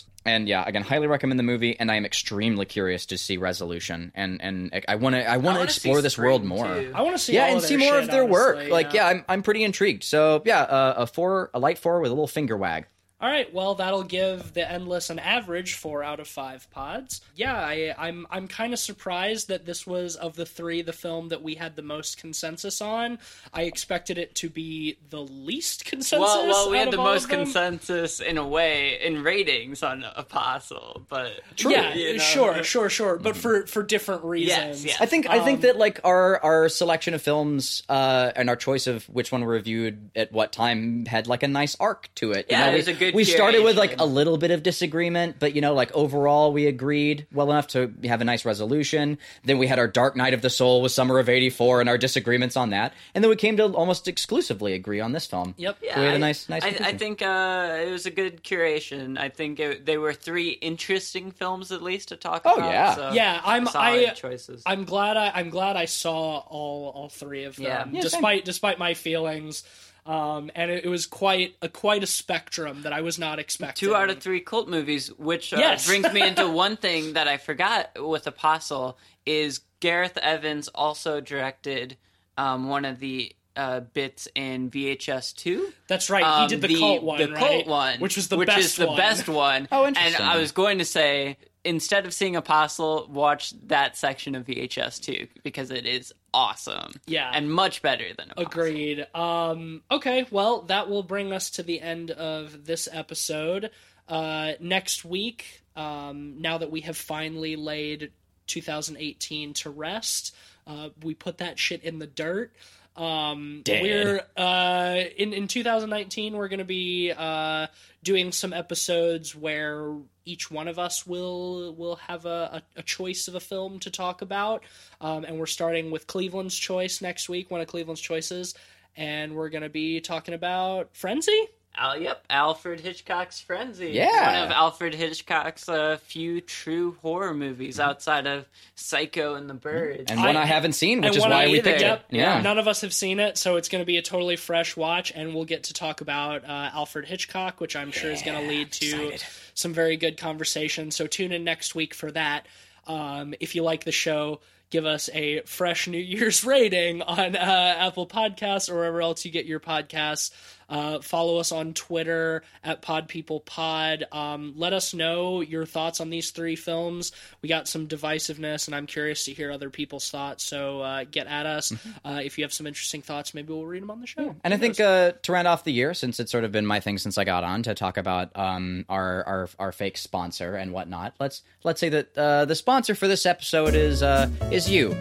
yeah. 0.02 0.10
Difference 0.26 0.36
and 0.40 0.48
yeah 0.48 0.64
again 0.66 0.82
highly 0.82 1.06
recommend 1.06 1.38
the 1.38 1.44
movie 1.44 1.78
and 1.78 1.90
I 1.90 1.96
am 1.96 2.04
extremely 2.04 2.66
curious 2.66 3.06
to 3.06 3.18
see 3.18 3.36
resolution 3.36 4.12
and 4.14 4.40
and 4.42 4.84
I 4.88 4.96
want 4.96 5.14
to 5.14 5.28
I 5.28 5.36
want 5.38 5.58
to 5.58 5.64
explore 5.64 6.02
this 6.02 6.18
world 6.18 6.44
more 6.44 6.66
too. 6.66 6.92
I 6.94 7.02
want 7.02 7.16
to 7.16 7.22
see 7.22 7.34
yeah, 7.34 7.46
all 7.46 7.52
and 7.52 7.62
see 7.62 7.76
more 7.76 7.94
shit, 7.94 8.04
of 8.04 8.10
their 8.10 8.24
work. 8.24 8.56
honestly, 8.56 8.72
Like, 8.72 8.92
yeah, 8.92 9.06
I'm 9.06 9.24
I'm 9.28 9.42
pretty 9.42 9.64
intrigued. 9.64 10.04
So, 10.04 10.42
yeah, 10.44 10.62
uh, 10.62 10.94
a 10.98 11.06
four, 11.06 11.50
a 11.54 11.58
light 11.58 11.78
four 11.78 12.00
with 12.00 12.10
a 12.10 12.14
little 12.14 12.26
finger 12.26 12.56
wag. 12.56 12.86
All 13.18 13.30
right, 13.30 13.50
well, 13.54 13.76
that'll 13.76 14.02
give 14.02 14.52
the 14.52 14.70
Endless 14.70 15.08
an 15.08 15.18
average 15.18 15.72
four 15.72 16.02
out 16.04 16.20
of 16.20 16.28
five 16.28 16.70
pods. 16.70 17.22
Yeah, 17.34 17.54
I, 17.56 17.94
I'm 17.96 18.26
I'm 18.30 18.46
kind 18.46 18.74
of 18.74 18.78
surprised 18.78 19.48
that 19.48 19.64
this 19.64 19.86
was 19.86 20.16
of 20.16 20.36
the 20.36 20.44
three 20.44 20.82
the 20.82 20.92
film 20.92 21.30
that 21.30 21.42
we 21.42 21.54
had 21.54 21.76
the 21.76 21.82
most 21.82 22.18
consensus 22.18 22.82
on. 22.82 23.18
I 23.54 23.62
expected 23.62 24.18
it 24.18 24.34
to 24.36 24.50
be 24.50 24.98
the 25.08 25.22
least 25.22 25.86
consensus. 25.86 26.18
Well, 26.20 26.46
well, 26.46 26.70
we 26.70 26.76
had 26.76 26.90
the 26.90 26.98
most 26.98 27.30
consensus 27.30 28.20
in 28.20 28.36
a 28.36 28.46
way 28.46 29.00
in 29.02 29.22
ratings 29.22 29.82
on 29.82 30.04
Apostle, 30.14 31.02
but 31.08 31.40
Yeah, 31.56 31.94
you 31.94 32.12
know. 32.14 32.18
sure, 32.18 32.62
sure, 32.64 32.90
sure, 32.90 33.16
but 33.16 33.34
for 33.34 33.66
for 33.66 33.82
different 33.82 34.24
reasons. 34.24 34.84
yes. 34.84 35.00
I 35.00 35.06
think 35.06 35.26
I 35.26 35.40
think 35.42 35.56
Um, 35.58 35.62
that 35.62 35.78
like 35.78 36.00
our 36.04 36.38
our 36.42 36.68
selection 36.68 37.14
of 37.14 37.22
films 37.22 37.82
uh, 37.88 38.32
and 38.36 38.50
our 38.50 38.56
choice 38.56 38.86
of 38.86 39.04
which 39.08 39.32
one 39.32 39.40
we 39.40 39.46
reviewed 39.46 40.10
at 40.14 40.32
what 40.32 40.52
time 40.52 41.06
had 41.06 41.26
like 41.28 41.42
a 41.42 41.48
nice 41.48 41.76
arc 41.80 42.10
to 42.16 42.32
it. 42.32 42.46
You 42.50 42.56
Yeah, 42.58 42.66
know, 42.66 42.72
there's 42.72 42.86
we, 42.88 42.92
a 42.92 42.96
good 42.96 43.14
we 43.16 43.24
started 43.24 43.64
with 43.64 43.76
like 43.76 43.98
a 44.00 44.06
little 44.06 44.38
bit 44.38 44.50
of 44.52 44.62
disagreement, 44.62 45.36
but 45.40 45.54
you 45.54 45.60
know, 45.60 45.74
like 45.74 45.90
overall 45.92 46.52
we 46.52 46.66
agreed 46.66 47.26
well 47.32 47.50
enough 47.50 47.66
to 47.68 47.92
have 48.04 48.20
a 48.20 48.24
nice 48.24 48.44
resolution. 48.44 49.18
Then 49.44 49.58
we 49.58 49.66
had 49.66 49.78
our 49.80 49.88
Dark 49.88 50.14
Night 50.14 50.34
of 50.34 50.42
the 50.42 50.50
Soul 50.50 50.82
with 50.82 50.92
Summer 50.92 51.18
of 51.18 51.28
'84 51.28 51.80
and 51.80 51.88
our 51.88 51.98
disagreements 51.98 52.56
on 52.56 52.70
that, 52.70 52.92
and 53.14 53.24
then 53.24 53.28
we 53.30 53.36
came 53.36 53.56
to 53.56 53.64
almost 53.72 54.06
exclusively 54.06 54.74
agree 54.74 55.00
on 55.00 55.12
this 55.12 55.26
film. 55.26 55.54
Yep. 55.56 55.78
So 55.80 55.86
we 56.00 56.04
had 56.06 56.12
a 56.12 56.14
I- 56.14 56.18
nice 56.18 56.48
nice. 56.48 56.62
I, 56.62 56.66
I 56.68 56.70
conclusion. 56.72 56.98
think 56.98 57.22
uh, 57.22 57.76
it 57.86 57.90
was 57.90 58.06
a 58.06 58.10
good 58.10 58.44
curation. 58.44 59.18
I 59.18 59.28
think 59.30 59.58
it, 59.58 59.86
they 59.86 59.98
were 59.98 60.12
three 60.12 60.50
interesting 60.50 61.30
films 61.32 61.72
at 61.72 61.82
least 61.82 62.08
to 62.08 62.16
talk 62.16 62.42
Oh, 62.44 62.54
about. 62.56 62.70
yeah. 62.70 62.94
so 62.94 63.10
Yeah, 63.12 63.40
I'm- 63.44 63.66
solid 63.66 64.06
I- 64.06 64.12
choices. 64.12 64.62
I'm 64.66 64.84
glad 64.84 65.16
I 65.16 65.30
I'm 65.34 65.50
glad 65.50 65.76
I 65.76 65.86
saw 65.86 66.38
all 66.38 66.90
all 66.94 67.08
three 67.08 67.44
of 67.44 67.56
them, 67.56 67.64
Yeah. 67.64 67.78
Yeah, 67.86 67.92
same. 67.92 68.00
despite 68.02 68.44
despite 68.44 68.78
my 68.78 68.94
feelings. 68.94 69.62
Um, 70.06 70.50
and 70.54 70.70
it, 70.70 70.84
it 70.84 70.88
was 70.88 71.04
quite 71.06 71.56
a 71.60 71.68
quite 71.68 72.02
a 72.02 72.06
spectrum 72.06 72.82
that 72.82 72.92
I 72.92 73.00
was 73.00 73.18
not 73.18 73.38
expecting. 73.38 73.88
Two 73.88 73.94
out 73.94 74.08
of 74.08 74.20
three 74.20 74.40
cult 74.40 74.68
movies, 74.68 75.08
which 75.18 75.52
uh, 75.52 75.56
Yes. 75.58 75.86
brings 75.86 76.10
me 76.12 76.22
into 76.26 76.48
one 76.64 76.76
thing 76.76 77.14
that 77.14 77.26
I 77.26 77.36
forgot 77.38 77.90
with 78.00 78.26
Apostle 78.26 78.98
is 79.24 79.60
Gareth 79.80 80.16
Evans 80.16 80.68
also 80.68 81.20
directed 81.20 81.96
um, 82.38 82.68
one 82.68 82.84
of 82.84 83.00
the 83.00 83.34
uh, 83.56 83.80
bits 83.80 84.28
in 84.34 84.70
VHS 84.70 85.34
two. 85.34 85.72
That's 85.88 86.08
right. 86.10 86.22
Um, 86.22 86.42
he 86.48 86.56
did 86.56 86.60
the, 86.70 86.78
cult 86.78 87.02
one, 87.02 87.18
the 87.18 87.28
right? 87.32 87.38
cult 87.38 87.66
one, 87.66 87.98
which 88.00 88.14
was 88.16 88.28
the 88.28 88.36
which 88.36 88.46
best 88.48 88.60
is 88.60 88.76
the 88.76 88.86
one. 88.86 88.96
best 88.96 89.28
one. 89.28 89.66
Oh, 89.72 89.86
interesting. 89.86 90.20
And. 90.22 90.30
I 90.30 90.36
was 90.38 90.52
going 90.52 90.78
to 90.78 90.84
say 90.84 91.38
instead 91.66 92.06
of 92.06 92.14
seeing 92.14 92.36
Apostle, 92.36 93.08
watch 93.10 93.52
that 93.66 93.96
section 93.96 94.34
of 94.34 94.46
VHS 94.46 95.00
two 95.00 95.26
because 95.42 95.70
it 95.70 95.84
is 95.86 96.12
awesome. 96.32 96.92
Yeah. 97.06 97.30
and 97.32 97.50
much 97.50 97.82
better 97.82 98.04
than 98.16 98.30
Apostle. 98.30 98.46
Agreed. 98.50 99.06
Um, 99.14 99.82
okay, 99.90 100.26
well, 100.30 100.62
that 100.62 100.88
will 100.88 101.02
bring 101.02 101.32
us 101.32 101.50
to 101.52 101.62
the 101.62 101.80
end 101.80 102.10
of 102.10 102.64
this 102.64 102.88
episode. 102.90 103.70
Uh, 104.08 104.52
next 104.60 105.04
week, 105.04 105.62
um, 105.74 106.40
now 106.40 106.58
that 106.58 106.70
we 106.70 106.82
have 106.82 106.96
finally 106.96 107.56
laid 107.56 108.12
2018 108.46 109.54
to 109.54 109.70
rest, 109.70 110.34
uh, 110.66 110.90
we 111.02 111.14
put 111.14 111.38
that 111.38 111.58
shit 111.58 111.82
in 111.82 111.98
the 111.98 112.06
dirt. 112.06 112.52
Um, 112.96 113.60
Dead. 113.64 113.82
we're 113.82 114.20
uh, 114.36 115.00
in 115.16 115.32
in 115.34 115.48
2019. 115.48 116.34
We're 116.36 116.48
going 116.48 116.60
to 116.60 116.64
be 116.64 117.12
uh, 117.14 117.66
doing 118.02 118.32
some 118.32 118.52
episodes 118.54 119.34
where 119.34 119.92
each 120.26 120.50
one 120.50 120.68
of 120.68 120.78
us 120.78 121.06
will 121.06 121.74
will 121.74 121.96
have 121.96 122.26
a, 122.26 122.62
a, 122.76 122.80
a 122.80 122.82
choice 122.82 123.28
of 123.28 123.34
a 123.34 123.40
film 123.40 123.78
to 123.80 123.90
talk 123.90 124.20
about, 124.20 124.62
um, 125.00 125.24
and 125.24 125.38
we're 125.38 125.46
starting 125.46 125.90
with 125.90 126.06
Cleveland's 126.06 126.54
choice 126.56 127.00
next 127.00 127.28
week. 127.28 127.50
One 127.50 127.60
of 127.62 127.68
Cleveland's 127.68 128.00
choices, 128.02 128.54
and 128.96 129.34
we're 129.34 129.48
going 129.48 129.62
to 129.62 129.70
be 129.70 130.00
talking 130.00 130.34
about 130.34 130.90
Frenzy. 130.94 131.46
Al, 131.78 132.00
yep, 132.00 132.24
Alfred 132.30 132.80
Hitchcock's 132.80 133.38
Frenzy. 133.38 133.88
Yeah. 133.90 134.40
one 134.40 134.46
of 134.46 134.50
Alfred 134.50 134.94
Hitchcock's 134.94 135.68
uh, 135.68 135.98
few 136.02 136.40
true 136.40 136.96
horror 137.02 137.34
movies 137.34 137.78
outside 137.78 138.26
of 138.26 138.46
Psycho 138.76 139.34
and 139.34 139.48
the 139.48 139.52
Birds. 139.52 140.10
and 140.10 140.18
one 140.18 140.38
I, 140.38 140.42
I- 140.42 140.46
haven't 140.46 140.72
seen, 140.72 141.02
which 141.02 141.16
is 141.18 141.22
why 141.22 141.44
I- 141.44 141.48
we 141.48 141.60
picked 141.60 141.82
yep, 141.82 142.06
it. 142.08 142.16
Yeah. 142.16 142.40
None 142.40 142.56
of 142.58 142.66
us 142.66 142.80
have 142.80 142.94
seen 142.94 143.20
it, 143.20 143.36
so 143.36 143.56
it's 143.56 143.68
going 143.68 143.82
to 143.82 143.86
be 143.86 143.98
a 143.98 144.02
totally 144.02 144.36
fresh 144.36 144.74
watch, 144.74 145.12
and 145.14 145.34
we'll 145.34 145.44
get 145.44 145.64
to 145.64 145.74
talk 145.74 146.00
about 146.00 146.44
uh, 146.44 146.70
Alfred 146.72 147.04
Hitchcock, 147.04 147.60
which 147.60 147.76
I'm 147.76 147.92
sure 147.92 148.10
is 148.10 148.22
going 148.22 148.40
to 148.40 148.48
lead 148.48 148.72
to 148.72 148.86
excited. 149.08 149.24
Some 149.56 149.72
very 149.72 149.96
good 149.96 150.18
conversation. 150.18 150.92
So 150.92 151.08
tune 151.08 151.32
in 151.32 151.42
next 151.42 151.74
week 151.74 151.94
for 151.94 152.12
that. 152.12 152.46
Um, 152.86 153.34
if 153.40 153.56
you 153.56 153.64
like 153.64 153.84
the 153.84 153.90
show, 153.90 154.40
give 154.70 154.84
us 154.84 155.08
a 155.12 155.40
fresh 155.40 155.88
New 155.88 155.98
Year's 155.98 156.44
rating 156.44 157.02
on 157.02 157.34
uh, 157.34 157.74
Apple 157.78 158.06
Podcasts 158.06 158.70
or 158.70 158.74
wherever 158.74 159.00
else 159.00 159.24
you 159.24 159.32
get 159.32 159.46
your 159.46 159.58
podcasts. 159.58 160.30
Uh, 160.68 161.00
follow 161.00 161.38
us 161.38 161.52
on 161.52 161.72
Twitter 161.72 162.42
at 162.62 162.82
pod 162.82 163.06
PodPeoplePod. 163.06 164.12
Um, 164.14 164.54
let 164.56 164.72
us 164.72 164.94
know 164.94 165.40
your 165.40 165.66
thoughts 165.66 166.00
on 166.00 166.10
these 166.10 166.30
three 166.30 166.56
films. 166.56 167.12
We 167.42 167.48
got 167.48 167.68
some 167.68 167.88
divisiveness, 167.88 168.66
and 168.66 168.74
I'm 168.74 168.86
curious 168.86 169.24
to 169.26 169.32
hear 169.32 169.50
other 169.50 169.70
people's 169.70 170.10
thoughts. 170.10 170.44
So 170.44 170.80
uh, 170.80 171.04
get 171.10 171.26
at 171.26 171.46
us. 171.46 171.72
Uh, 172.04 172.20
if 172.22 172.38
you 172.38 172.44
have 172.44 172.52
some 172.52 172.66
interesting 172.66 173.02
thoughts, 173.02 173.34
maybe 173.34 173.52
we'll 173.52 173.66
read 173.66 173.82
them 173.82 173.90
on 173.90 174.00
the 174.00 174.06
show. 174.06 174.34
And 174.44 174.54
I 174.54 174.56
think 174.56 174.80
uh, 174.80 175.12
to 175.22 175.32
round 175.32 175.48
off 175.48 175.64
the 175.64 175.72
year, 175.72 175.94
since 175.94 176.20
it's 176.20 176.32
sort 176.32 176.44
of 176.44 176.52
been 176.52 176.66
my 176.66 176.80
thing 176.80 176.98
since 176.98 177.18
I 177.18 177.24
got 177.24 177.44
on 177.44 177.62
to 177.64 177.74
talk 177.74 177.96
about 177.96 178.36
um, 178.36 178.84
our, 178.88 179.24
our 179.24 179.48
our 179.58 179.72
fake 179.72 179.98
sponsor 179.98 180.56
and 180.56 180.72
whatnot, 180.72 181.14
let's 181.18 181.42
let's 181.64 181.80
say 181.80 181.88
that 181.90 182.16
uh, 182.16 182.44
the 182.44 182.54
sponsor 182.54 182.94
for 182.94 183.08
this 183.08 183.26
episode 183.26 183.74
is 183.74 184.02
uh, 184.02 184.30
is 184.50 184.68
you. 184.68 184.96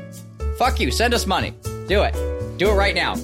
Fuck 0.57 0.79
you. 0.79 0.91
Send 0.91 1.13
us 1.13 1.25
money. 1.25 1.53
Do 1.87 2.03
it. 2.03 2.13
Do 2.57 2.69
it 2.69 2.73
right 2.73 2.95
now. 2.95 3.15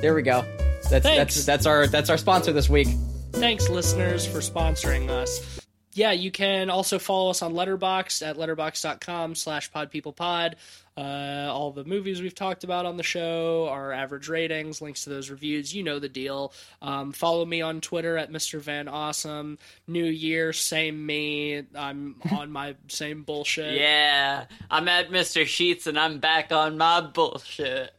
There 0.00 0.14
we 0.14 0.22
go. 0.22 0.44
That's 0.90 1.04
Thanks. 1.04 1.34
that's 1.34 1.46
that's 1.46 1.66
our 1.66 1.86
that's 1.86 2.10
our 2.10 2.18
sponsor 2.18 2.52
this 2.52 2.68
week. 2.68 2.88
Thanks, 3.32 3.68
listeners, 3.68 4.26
for 4.26 4.38
sponsoring 4.38 5.08
us. 5.10 5.60
Yeah, 5.92 6.10
you 6.12 6.30
can 6.32 6.70
also 6.70 6.98
follow 6.98 7.30
us 7.30 7.40
on 7.40 7.52
Letterboxd 7.54 8.22
at 8.26 8.36
letterboxd.com 8.36 9.36
slash 9.36 9.70
podpeoplepod. 9.70 10.54
Uh, 10.96 11.48
all 11.52 11.70
the 11.70 11.84
movies 11.84 12.20
we've 12.20 12.34
talked 12.34 12.64
about 12.64 12.84
on 12.84 12.96
the 12.96 13.02
show, 13.04 13.68
our 13.68 13.92
average 13.92 14.28
ratings, 14.28 14.80
links 14.82 15.04
to 15.04 15.10
those 15.10 15.30
reviews, 15.30 15.72
you 15.74 15.82
know 15.84 16.00
the 16.00 16.08
deal. 16.08 16.52
Um, 16.82 17.12
follow 17.12 17.44
me 17.44 17.62
on 17.62 17.80
Twitter 17.80 18.16
at 18.18 18.30
Mr. 18.32 18.60
Van 18.60 18.88
Awesome. 18.88 19.56
New 19.86 20.04
Year, 20.04 20.52
same 20.52 21.04
me. 21.06 21.62
I'm 21.76 22.16
on 22.32 22.50
my 22.50 22.74
same 22.88 23.22
bullshit. 23.22 23.74
yeah, 23.78 24.46
I'm 24.70 24.88
at 24.88 25.10
Mr. 25.10 25.46
Sheets 25.46 25.86
and 25.86 25.98
I'm 25.98 26.18
back 26.18 26.50
on 26.52 26.76
my 26.76 27.00
bullshit. 27.02 27.92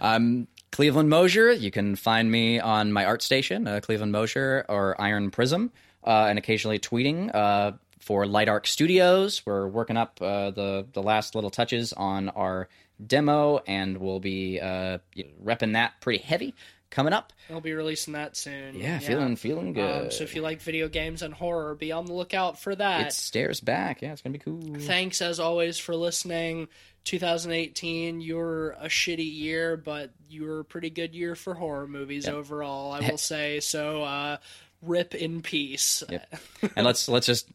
I'm 0.00 0.48
Cleveland 0.78 1.08
Mosier. 1.08 1.50
You 1.50 1.72
can 1.72 1.96
find 1.96 2.30
me 2.30 2.60
on 2.60 2.92
my 2.92 3.04
art 3.04 3.20
station, 3.20 3.66
uh, 3.66 3.80
Cleveland 3.80 4.12
Mosier 4.12 4.64
or 4.68 4.94
Iron 5.00 5.32
Prism, 5.32 5.72
uh, 6.04 6.26
and 6.28 6.38
occasionally 6.38 6.78
tweeting 6.78 7.34
uh, 7.34 7.72
for 7.98 8.26
Light 8.26 8.48
Arc 8.48 8.64
Studios. 8.64 9.42
We're 9.44 9.66
working 9.66 9.96
up 9.96 10.22
uh, 10.22 10.52
the 10.52 10.86
the 10.92 11.02
last 11.02 11.34
little 11.34 11.50
touches 11.50 11.92
on 11.94 12.28
our 12.28 12.68
demo, 13.04 13.60
and 13.66 13.98
we'll 13.98 14.20
be 14.20 14.60
uh, 14.60 14.98
repping 15.44 15.72
that 15.72 16.00
pretty 16.00 16.22
heavy 16.22 16.54
coming 16.90 17.12
up. 17.12 17.32
I'll 17.50 17.60
be 17.60 17.72
releasing 17.72 18.14
that 18.14 18.36
soon. 18.36 18.76
Yeah, 18.76 18.98
feeling 18.98 19.36
feeling 19.36 19.72
good. 19.72 20.06
Um, 20.06 20.10
so 20.10 20.24
if 20.24 20.34
you 20.34 20.42
like 20.42 20.60
video 20.60 20.88
games 20.88 21.22
and 21.22 21.34
horror, 21.34 21.74
be 21.74 21.92
on 21.92 22.06
the 22.06 22.12
lookout 22.12 22.58
for 22.58 22.74
that. 22.74 23.06
it 23.08 23.12
stares 23.12 23.60
back. 23.60 24.02
Yeah, 24.02 24.12
it's 24.12 24.22
gonna 24.22 24.32
be 24.32 24.38
cool. 24.38 24.76
Thanks 24.80 25.22
as 25.22 25.40
always 25.40 25.78
for 25.78 25.94
listening. 25.94 26.68
2018, 27.04 28.20
you're 28.20 28.72
a 28.72 28.86
shitty 28.86 29.34
year, 29.34 29.76
but 29.78 30.10
you 30.28 30.44
were 30.44 30.60
a 30.60 30.64
pretty 30.64 30.90
good 30.90 31.14
year 31.14 31.34
for 31.34 31.54
horror 31.54 31.86
movies 31.86 32.28
overall, 32.28 32.92
I 32.92 33.08
will 33.08 33.16
say. 33.16 33.60
So, 33.60 34.02
uh, 34.02 34.36
rip 34.82 35.14
in 35.14 35.40
peace. 35.40 36.02
and 36.76 36.84
let's 36.84 37.08
let's 37.08 37.26
just 37.26 37.48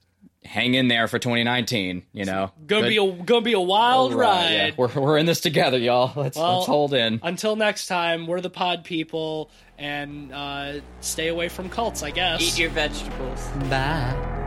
hang 0.46 0.74
in 0.74 0.88
there 0.88 1.08
for 1.08 1.20
2019. 1.20 2.04
You 2.14 2.26
know, 2.26 2.52
Gonna 2.68 2.84
Good- 2.84 2.90
be 2.90 2.98
a 2.98 3.12
gonna 3.24 3.42
be 3.42 3.54
a 3.54 3.60
wild 3.60 4.14
All 4.14 4.20
ride. 4.20 4.52
yeah. 4.52 4.72
We're 4.78 4.88
we're 4.94 5.18
in 5.18 5.26
this 5.26 5.40
together, 5.42 5.78
y'all. 5.78 6.12
Let's 6.22 6.38
Well, 6.38 6.56
let's 6.58 6.68
hold 6.68 6.94
in. 6.94 7.20
Until 7.24 7.56
next 7.56 7.88
time, 7.88 8.28
we're 8.28 8.42
the 8.42 8.50
pod 8.50 8.84
people, 8.84 9.50
and 9.78 10.34
uh, 10.34 10.74
stay 11.02 11.28
away 11.30 11.50
from 11.50 11.70
cults, 11.70 12.04
I 12.04 12.12
guess. 12.12 12.42
Eat 12.42 12.60
your 12.60 12.70
vegetables. 12.72 13.48
Bye. 13.70 14.42